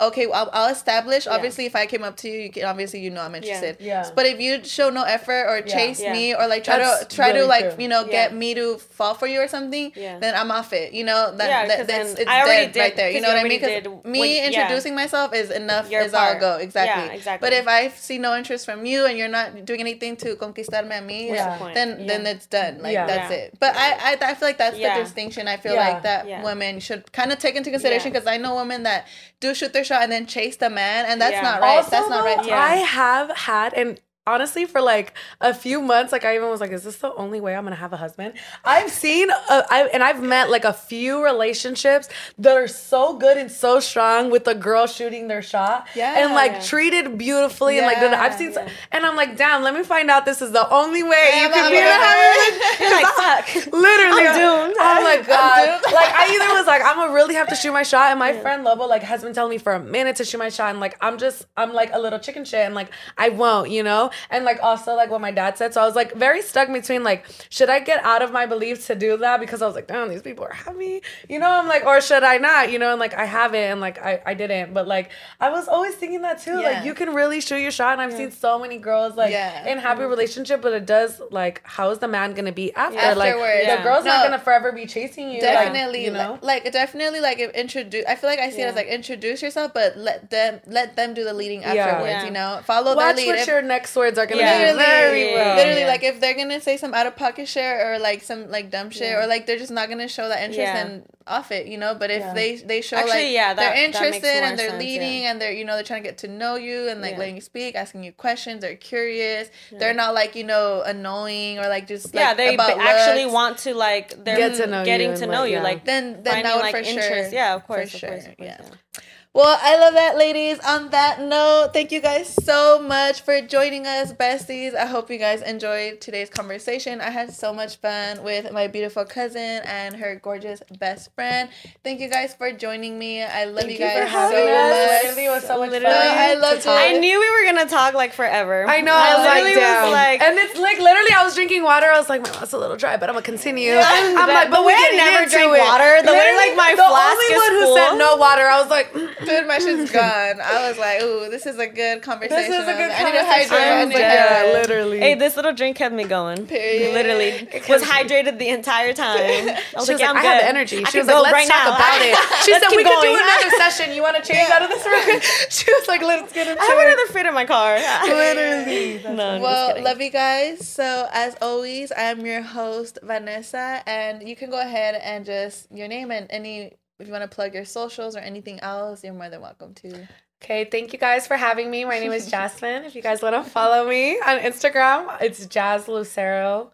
okay, 0.00 0.26
well, 0.26 0.48
I'll, 0.54 0.64
I'll 0.64 0.72
establish. 0.72 1.26
Obviously, 1.26 1.66
if 1.66 1.76
I 1.76 1.84
came 1.86 2.02
up 2.04 2.16
to 2.18 2.28
you, 2.30 2.38
you 2.40 2.50
can 2.50 2.64
obviously 2.64 3.00
you 3.00 3.10
know 3.10 3.20
I'm 3.20 3.34
interested. 3.34 3.76
Yeah. 3.80 4.08
But 4.14 4.24
if 4.26 4.40
you 4.40 4.64
show 4.64 4.88
no 4.88 5.02
effort 5.02 5.44
or 5.48 5.60
chase 5.60 6.00
me 6.00 6.34
or 6.34 6.46
like 6.46 6.64
try 6.64 6.78
That's 6.78 7.04
to 7.06 7.14
try 7.16 7.32
to 7.32 7.44
like 7.44 7.74
true. 7.74 7.82
you 7.82 7.88
know 7.88 8.06
get 8.06 8.32
me 8.34 8.54
to 8.54 8.78
fall 8.78 9.12
for 9.14 9.26
you 9.26 9.40
or 9.42 9.48
something, 9.48 9.92
Yeah. 9.94 10.18
then 10.20 10.34
I'm 10.34 10.50
off 10.50 10.72
it. 10.72 10.94
You 10.94 11.04
know 11.04 11.34
that, 11.36 11.48
Yeah, 11.48 11.66
that 11.76 11.86
that's 11.86 12.12
it's 12.14 12.30
I 12.30 12.40
already 12.42 12.66
dead 12.66 12.72
did- 12.72 12.80
right 12.80 12.96
there. 12.96 13.10
you 13.10 13.20
know 13.20 13.28
what 13.28 13.36
I 13.36 13.42
mean? 13.42 13.60
Because 13.60 14.04
me 14.04 14.20
when- 14.20 14.44
introducing 14.54 14.94
myself 14.94 15.34
is 15.34 15.50
enough. 15.50 15.90
Your 15.90 16.00
is 16.00 16.14
all 16.14 16.28
part. 16.28 16.40
go 16.40 16.56
exactly. 16.56 17.14
Exactly. 17.14 17.44
But 17.46 17.52
if 17.52 17.68
I 17.68 17.88
see 17.88 18.16
no 18.18 18.34
interest 18.36 18.64
from 18.64 18.86
you 18.86 19.04
and 19.04 19.18
you're 19.18 19.28
not 19.28 19.66
doing 19.66 19.80
anything 19.80 20.16
to 20.18 20.34
conquistarme 20.82 20.98
a 20.98 21.02
mí, 21.02 21.28
What's 21.30 21.44
the 21.44 21.58
point? 21.58 21.74
then 21.74 22.06
then 22.06 22.26
it's 22.26 22.46
done. 22.46 22.78
Like 22.82 22.92
Yeah. 22.92 23.06
that's 23.06 23.30
Yeah. 23.30 23.36
it. 23.36 23.54
But 23.58 23.76
I, 23.76 24.12
I 24.12 24.16
I 24.20 24.34
feel 24.34 24.48
like 24.48 24.58
that's 24.58 24.76
Yeah. 24.76 24.98
the 24.98 25.04
distinction. 25.04 25.48
I 25.48 25.56
feel 25.56 25.74
Yeah. 25.74 25.88
like 25.88 26.02
that 26.02 26.26
Yeah. 26.26 26.42
women 26.42 26.80
should 26.80 27.12
kind 27.12 27.32
of 27.32 27.38
take 27.38 27.56
into 27.56 27.70
consideration 27.70 28.12
Yeah. 28.12 28.20
because 28.20 28.26
I 28.32 28.36
know 28.36 28.54
women 28.56 28.82
that 28.84 29.06
do 29.40 29.54
shoot 29.54 29.72
their 29.72 29.84
shot 29.84 30.02
and 30.02 30.12
then 30.12 30.26
chase 30.26 30.56
the 30.56 30.70
man, 30.70 31.04
and 31.06 31.20
that's 31.20 31.32
Yeah. 31.32 31.42
not 31.42 31.60
right. 31.60 31.76
Also, 31.78 31.90
that's 31.90 32.08
not 32.08 32.24
right. 32.24 32.38
though, 32.38 32.48
Yeah. 32.48 32.60
I 32.60 32.76
have 32.76 33.30
had 33.36 33.74
and 33.74 34.00
honestly 34.32 34.64
for 34.66 34.80
like 34.80 35.14
a 35.40 35.52
few 35.54 35.80
months 35.80 36.12
like 36.12 36.24
i 36.24 36.34
even 36.36 36.48
was 36.48 36.60
like 36.60 36.70
is 36.70 36.84
this 36.84 36.96
the 36.98 37.12
only 37.14 37.40
way 37.40 37.56
i'm 37.56 37.64
gonna 37.64 37.76
have 37.86 37.92
a 37.92 37.96
husband 37.96 38.34
i've 38.64 38.90
seen 38.90 39.30
uh, 39.30 39.62
I, 39.70 39.88
and 39.92 40.02
i've 40.02 40.22
met 40.22 40.50
like 40.50 40.64
a 40.64 40.72
few 40.72 41.24
relationships 41.24 42.08
that 42.38 42.56
are 42.56 42.68
so 42.68 43.16
good 43.16 43.36
and 43.36 43.50
so 43.50 43.80
strong 43.80 44.30
with 44.30 44.44
the 44.44 44.54
girl 44.54 44.86
shooting 44.86 45.28
their 45.28 45.42
shot 45.42 45.88
Yeah. 45.94 46.22
and 46.24 46.34
like 46.34 46.62
treated 46.62 47.16
beautifully 47.18 47.78
and 47.78 47.86
like 47.86 47.98
i've 47.98 48.34
seen 48.34 48.52
Yeah. 48.52 48.68
and 48.92 49.06
i'm 49.06 49.16
like 49.16 49.36
damn 49.36 49.62
let 49.62 49.74
me 49.74 49.82
find 49.82 50.10
out 50.10 50.24
this 50.26 50.42
is 50.42 50.52
the 50.52 50.68
only 50.72 51.02
way 51.02 51.30
Yeah, 51.32 51.42
you 51.42 51.48
can 51.50 51.70
be 51.70 51.78
a 51.78 51.88
husband 51.90 52.92
like. 52.92 53.72
Literally, 53.72 54.26
I'm 54.26 54.34
doomed. 54.38 54.76
Oh 54.78 55.02
my 55.08 55.16
god! 55.26 55.80
like 55.92 56.12
I 56.14 56.28
either 56.34 56.54
was 56.58 56.66
like, 56.66 56.82
I'm 56.84 56.96
gonna 56.96 57.12
really 57.12 57.34
have 57.34 57.48
to 57.48 57.54
shoot 57.54 57.72
my 57.72 57.82
shot, 57.82 58.10
and 58.10 58.18
my 58.18 58.32
friend 58.32 58.64
Lobo 58.64 58.86
like 58.86 59.02
has 59.02 59.22
been 59.22 59.32
telling 59.32 59.50
me 59.50 59.58
for 59.58 59.72
a 59.74 59.80
minute 59.80 60.16
to 60.16 60.24
shoot 60.24 60.38
my 60.38 60.48
shot, 60.48 60.70
and 60.70 60.80
like 60.80 60.96
I'm 61.00 61.18
just 61.18 61.46
I'm 61.56 61.72
like 61.72 61.90
a 61.92 61.98
little 61.98 62.18
chicken 62.18 62.44
shit, 62.44 62.60
and 62.60 62.74
like 62.74 62.90
I 63.16 63.28
won't, 63.30 63.70
you 63.70 63.82
know. 63.82 64.10
And 64.30 64.44
like 64.44 64.58
also 64.62 64.94
like 64.94 65.10
what 65.10 65.20
my 65.20 65.30
dad 65.30 65.56
said, 65.58 65.74
so 65.74 65.82
I 65.82 65.86
was 65.86 65.94
like 65.94 66.14
very 66.14 66.42
stuck 66.42 66.72
between 66.72 67.02
like 67.04 67.24
should 67.50 67.68
I 67.70 67.80
get 67.80 68.04
out 68.04 68.22
of 68.22 68.32
my 68.32 68.46
beliefs 68.46 68.86
to 68.88 68.94
do 68.94 69.16
that 69.18 69.40
because 69.40 69.62
I 69.62 69.66
was 69.66 69.74
like, 69.74 69.86
damn, 69.86 70.08
these 70.08 70.22
people 70.22 70.44
are 70.44 70.52
heavy, 70.52 71.02
you 71.28 71.38
know. 71.38 71.48
I'm 71.50 71.66
like, 71.68 71.84
or 71.84 72.00
should 72.00 72.22
I 72.22 72.38
not, 72.38 72.70
you 72.72 72.78
know? 72.78 72.90
And 72.92 73.00
like 73.00 73.14
I 73.14 73.24
haven't, 73.24 73.60
and 73.60 73.80
like 73.80 73.98
I 73.98 74.20
I 74.26 74.34
didn't, 74.34 74.74
but 74.74 74.86
like 74.86 75.10
I 75.40 75.50
was 75.50 75.68
always 75.68 75.94
thinking 75.94 76.22
that 76.22 76.40
too. 76.40 76.58
Yeah. 76.60 76.70
Like 76.70 76.84
you 76.84 76.94
can 76.94 77.14
really 77.14 77.40
shoot 77.40 77.58
your 77.60 77.70
shot, 77.70 77.92
and 77.92 78.00
I've 78.02 78.12
seen 78.16 78.30
so 78.30 78.58
many 78.58 78.78
girls 78.78 79.16
like 79.16 79.32
Yeah. 79.32 79.66
in 79.66 79.78
happy 79.78 80.02
relationship, 80.04 80.62
but 80.62 80.72
it 80.72 80.86
does 80.86 81.20
like 81.30 81.62
how 81.64 81.90
is 81.90 81.98
the 81.98 82.08
man 82.08 82.32
gonna 82.34 82.52
be 82.52 82.74
after? 82.74 83.14
Like 83.14 83.34
the 83.34 83.40
Yeah. 83.64 83.82
girl's 83.82 84.04
not 84.04 84.24
gonna 84.24 84.38
forever 84.38 84.72
be 84.72 84.86
chasing 84.86 85.28
you. 85.30 85.34
like, 85.40 85.42
definitely 85.42 86.04
you 86.04 86.10
know. 86.10 86.38
like, 86.42 86.64
like 86.64 86.72
definitely 86.72 87.20
like 87.20 87.38
if 87.38 87.50
introduce 87.52 88.04
i 88.06 88.14
feel 88.14 88.28
like 88.30 88.38
i 88.38 88.50
see 88.50 88.62
it 88.62 88.66
as 88.66 88.74
like 88.74 88.86
introduce 88.86 89.42
yourself 89.42 89.72
but 89.74 89.96
let 89.96 90.30
them 90.30 90.60
let 90.66 90.96
them 90.96 91.14
do 91.14 91.24
the 91.24 91.32
leading 91.32 91.62
Yeah. 91.62 91.74
afterwards 91.74 92.10
Yeah. 92.10 92.24
you 92.24 92.30
know 92.30 92.60
follow 92.64 92.94
Watch 92.96 93.16
their 93.16 93.24
lead 93.24 93.30
what 93.32 93.38
If- 93.40 93.46
your 93.46 93.62
next 93.62 93.94
words 94.08 94.18
are 94.18 94.26
gonna 94.26 94.40
Yeah. 94.40 94.72
be. 94.72 94.78
Very 94.78 95.34
well. 95.34 95.56
literally 95.56 95.80
Yeah. 95.82 95.86
like 95.88 96.02
if 96.04 96.20
they're 96.20 96.34
gonna 96.34 96.60
say 96.60 96.76
some 96.76 96.94
out 96.94 97.06
of 97.06 97.16
pocket 97.16 97.46
shit 97.48 97.64
or 97.86 97.98
like 97.98 98.22
some 98.22 98.50
like 98.50 98.70
dumb 98.70 98.90
shit 98.90 99.02
Yeah. 99.12 99.18
or 99.22 99.26
like 99.26 99.46
they're 99.46 99.58
just 99.58 99.70
not 99.70 99.88
gonna 99.88 100.08
show 100.08 100.28
that 100.28 100.40
interest 100.40 100.58
Yeah. 100.58 100.76
and 100.86 101.04
off 101.26 101.52
it 101.52 101.66
you 101.66 101.76
know 101.76 101.94
but 101.94 102.10
if 102.10 102.20
Yeah. 102.20 102.32
they 102.32 102.56
they 102.56 102.80
show 102.80 102.96
Actually, 102.96 103.24
like 103.24 103.32
yeah, 103.32 103.52
that- 103.52 103.60
they're 103.74 103.84
interested 103.84 104.24
and 104.46 104.58
they're 104.58 104.70
sense, 104.70 104.82
leading 104.82 105.22
yeah. 105.24 105.30
and 105.30 105.40
they're 105.40 105.52
you 105.52 105.64
know 105.66 105.74
they're 105.74 105.84
trying 105.84 106.02
to 106.02 106.08
get 106.08 106.16
to 106.18 106.28
know 106.28 106.54
you 106.56 106.88
and 106.88 107.02
like 107.02 107.12
Yeah. 107.12 107.18
letting 107.18 107.34
you 107.34 107.42
speak 107.42 107.74
asking 107.74 108.02
you 108.02 108.12
questions 108.12 108.62
they're 108.62 108.76
curious 108.76 109.50
they're 109.72 109.92
not 109.92 110.14
like 110.14 110.34
you 110.34 110.44
know 110.44 110.80
annoying 110.82 111.58
or 111.58 111.68
like 111.68 111.86
just 111.86 112.14
like 112.14 112.22
yeah, 112.24 112.32
they 112.34 112.54
about 112.54 112.76
b- 112.78 112.82
actually 112.82 113.24
looks. 113.24 113.34
want 113.34 113.58
to 113.58 113.74
like 113.74 114.24
they're 114.24 114.38
Get 114.38 114.54
to 114.56 114.66
know 114.68 114.84
getting 114.86 115.10
and, 115.10 115.18
to 115.20 115.26
like, 115.26 115.36
know 115.36 115.44
you, 115.44 115.56
yeah. 115.56 115.62
like 115.62 115.84
then 115.84 116.22
then 116.22 116.32
finding 116.32 116.44
that 116.44 116.54
would 116.56 116.62
like 116.62 116.72
for 116.72 116.78
interest. 116.78 117.08
sure 117.08 117.28
Yeah, 117.40 117.54
of 117.56 117.60
for 117.62 117.66
course, 117.74 117.92
of 117.94 118.00
sure, 118.00 118.08
course, 118.10 118.26
of 118.26 118.36
course, 118.38 118.48
yeah. 118.48 119.02
Yeah. 119.38 119.44
Well, 119.44 119.58
I 119.62 119.78
love 119.78 119.94
that, 119.94 120.16
ladies. 120.18 120.58
On 120.60 120.90
that 120.90 121.20
note, 121.20 121.70
thank 121.72 121.92
you 121.92 122.00
guys 122.00 122.34
so 122.44 122.80
much 122.82 123.20
for 123.22 123.40
joining 123.40 123.86
us, 123.86 124.12
besties. 124.12 124.74
I 124.74 124.86
hope 124.86 125.10
you 125.10 125.18
guys 125.18 125.42
enjoyed 125.42 126.00
today's 126.00 126.28
conversation. 126.28 127.00
I 127.00 127.10
had 127.10 127.32
so 127.32 127.52
much 127.54 127.76
fun 127.76 128.22
with 128.24 128.52
my 128.52 128.66
beautiful 128.66 129.04
cousin 129.04 129.62
and 129.64 129.96
her 129.96 130.16
gorgeous 130.16 130.60
best 130.78 131.14
friend. 131.14 131.48
Thank 131.84 132.00
you 132.00 132.08
guys 132.10 132.34
for 132.34 132.52
joining 132.52 132.98
me. 132.98 133.22
I 133.22 133.44
love 133.44 133.64
Thank 133.64 133.78
you 133.78 133.84
you 133.84 133.90
for 133.92 134.00
guys 134.00 134.10
having 134.10 134.38
so 134.38 134.48
us. 134.48 134.70
much. 134.74 135.02
Literally, 135.04 135.24
it 135.26 135.30
was 135.30 135.44
so 135.46 135.58
much 135.58 135.70
Literally. 135.70 135.94
fun. 135.94 136.18
I 136.18 136.34
loved 136.34 136.60
to 136.62 136.64
talk. 136.68 136.80
it. 136.80 136.96
I 136.96 136.98
knew 136.98 137.20
we 137.20 137.30
were 137.30 137.44
gonna 137.52 137.70
talk 137.70 137.94
like 137.94 138.12
forever. 138.12 138.66
I 138.68 138.80
know. 138.80 138.94
I 138.94 139.14
was 139.16 139.24
like, 139.26 139.42
literally 139.44 139.60
damn. 139.60 139.92
like, 139.92 140.20
and 140.20 140.38
it's 140.38 140.58
like 140.58 140.78
literally, 140.78 141.12
I 141.16 141.22
was 141.24 141.34
drinking 141.34 141.62
water. 141.62 141.86
I 141.86 141.98
was 141.98 142.08
like, 142.08 142.22
my 142.22 142.30
mouth's 142.30 142.52
a 142.52 142.58
little 142.58 142.76
dry, 142.76 142.96
but 142.96 143.08
I'm 143.08 143.14
gonna 143.14 143.24
continue. 143.24 143.72
I'm 143.72 144.14
that- 144.16 144.28
like, 144.28 144.50
the 144.50 144.56
but 144.56 144.64
way 144.66 144.74
we 144.74 144.78
I 144.78 144.82
getting 144.90 144.98
never 144.98 145.30
drink 145.30 145.54
it. 145.54 145.60
water, 145.62 146.02
the 146.02 146.12
way, 146.12 146.18
Literally, 146.18 146.48
like, 146.48 146.56
my 146.56 146.70
the 146.74 146.82
flask 146.82 147.12
only 147.14 147.30
is 147.30 147.38
one 147.38 147.52
who 147.54 147.64
full. 147.64 147.76
said 147.76 147.94
no 147.96 148.16
water, 148.16 148.42
I 148.46 148.60
was 148.60 148.70
like, 148.70 148.92
mm, 148.92 149.08
Dude, 149.28 149.46
my 149.46 149.58
shit's 149.58 149.90
gone. 150.02 150.40
I 150.40 150.68
was 150.68 150.78
like, 150.78 151.02
ooh, 151.02 151.28
this 151.30 151.46
is 151.46 151.58
a 151.58 151.66
good 151.66 152.02
conversation. 152.02 152.50
this 152.50 152.60
is 152.62 152.68
a 152.68 152.72
good 152.74 152.90
I 152.90 153.04
need 153.04 153.12
to 153.12 153.18
conversation. 153.18 153.48
hydrate. 153.50 153.60
I 153.68 153.84
need 153.84 153.92
to 153.92 153.98
dead. 153.98 154.28
hydrate. 154.28 154.52
Yeah, 154.54 154.58
literally. 154.60 154.98
Hey, 155.00 155.14
this 155.14 155.36
little 155.36 155.52
drink 155.52 155.76
kept 155.76 155.94
me 155.94 156.04
going. 156.04 156.46
Period. 156.46 156.94
Literally 156.94 157.48
was 157.68 157.82
hydrated 157.82 158.38
the 158.38 158.48
entire 158.48 158.92
time. 158.92 159.16
I 159.48 159.60
was 159.76 159.86
She 159.86 159.92
like, 159.92 159.94
was 159.94 160.00
yeah, 160.00 160.06
like, 160.06 160.08
I'm 160.10 160.16
I 160.16 160.22
good. 160.22 160.28
have 160.28 160.42
energy. 160.44 160.84
She 160.84 160.98
was 160.98 161.06
like, 161.06 161.22
let's 161.22 161.32
right 161.32 161.48
talk 161.48 161.64
now. 161.68 161.76
about 161.76 162.00
it. 162.02 162.16
She 162.48 162.52
said, 162.54 162.62
keep 162.68 162.76
we 162.78 162.84
could 162.84 163.00
do 163.02 163.12
another 163.14 163.50
session. 163.58 163.92
You 163.94 164.02
want 164.02 164.16
to 164.22 164.32
change 164.32 164.50
out 164.50 164.62
of 164.62 164.68
this 164.70 164.84
room? 164.86 165.20
She 165.50 165.70
was 165.72 165.88
like, 165.88 166.02
let's 166.02 166.32
get 166.32 166.46
into 166.48 166.62
I 166.62 166.66
have 166.66 166.78
another 166.78 167.06
fit 167.12 167.26
in 167.26 167.34
my 167.34 167.44
car. 167.44 167.78
Literally. 168.06 169.02
no, 169.04 169.10
I'm 169.10 169.40
just 169.40 169.42
Well, 169.42 169.82
love 169.82 170.00
you 170.00 170.10
guys. 170.10 170.66
So, 170.66 171.08
as 171.12 171.36
always, 171.42 171.92
I'm 171.96 172.24
your 172.24 172.42
host, 172.42 172.98
Vanessa, 173.02 173.82
and 173.86 174.26
you 174.28 174.36
can 174.36 174.50
go 174.50 174.60
ahead 174.60 174.94
and 175.02 175.24
just 175.24 175.70
your 175.72 175.88
name 175.88 176.10
and 176.10 176.26
any, 176.30 176.74
if 176.98 177.06
you 177.06 177.12
want 177.12 177.28
to 177.28 177.34
plug 177.34 177.54
your 177.54 177.64
socials 177.64 178.16
or 178.16 178.20
anything 178.20 178.60
else, 178.60 179.04
you're 179.04 179.12
more 179.14 179.28
than 179.30 179.40
welcome 179.40 179.74
to. 179.74 180.08
Okay, 180.42 180.64
thank 180.66 180.92
you 180.92 180.98
guys 180.98 181.26
for 181.26 181.36
having 181.36 181.70
me. 181.70 181.84
My 181.84 181.98
name 181.98 182.12
is 182.12 182.30
Jazmin. 182.30 182.84
If 182.86 182.94
you 182.94 183.02
guys 183.02 183.22
want 183.22 183.34
to 183.34 183.48
follow 183.50 183.88
me 183.88 184.18
on 184.20 184.38
Instagram, 184.38 185.20
it's 185.20 185.44
Jazz 185.46 185.88
Lucero. 185.88 186.70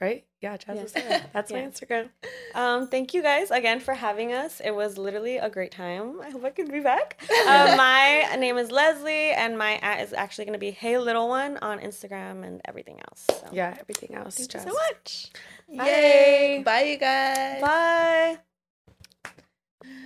Right? 0.00 0.24
Yeah, 0.42 0.56
Jazz 0.56 0.76
Yeah. 0.76 0.82
Lucero. 1.02 1.20
That's 1.32 1.52
my 1.52 1.58
Instagram. 1.70 2.08
Um, 2.54 2.88
thank 2.88 3.12
you 3.14 3.22
guys 3.22 3.50
again 3.50 3.80
for 3.80 3.92
having 3.94 4.32
us. 4.32 4.60
It 4.64 4.70
was 4.74 4.96
literally 4.98 5.36
a 5.38 5.48
great 5.50 5.72
time. 5.72 6.20
I 6.22 6.30
hope 6.30 6.44
I 6.44 6.50
can 6.50 6.70
be 6.70 6.80
back. 6.80 7.20
Um, 7.46 7.76
my 7.76 8.34
name 8.38 8.58
is 8.58 8.70
Lesley, 8.72 9.30
and 9.30 9.56
my 9.56 9.74
at 9.76 10.00
is 10.00 10.12
actually 10.12 10.46
going 10.46 10.54
to 10.54 10.58
be 10.58 10.72
Hey 10.72 10.98
Little 10.98 11.28
One 11.28 11.58
on 11.58 11.78
Instagram 11.78 12.44
and 12.44 12.60
everything 12.64 12.98
else. 13.08 13.24
So. 13.30 13.48
Yeah, 13.52 13.76
everything 13.78 14.14
else. 14.16 14.36
Thank 14.36 14.52
you 14.54 14.60
so 14.60 14.74
much. 14.90 15.30
Yay! 15.68 16.62
Bye, 16.64 16.82
you 16.82 16.96
guys. 16.98 17.60
Bye. 17.60 18.38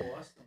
Awesome. 0.00 0.46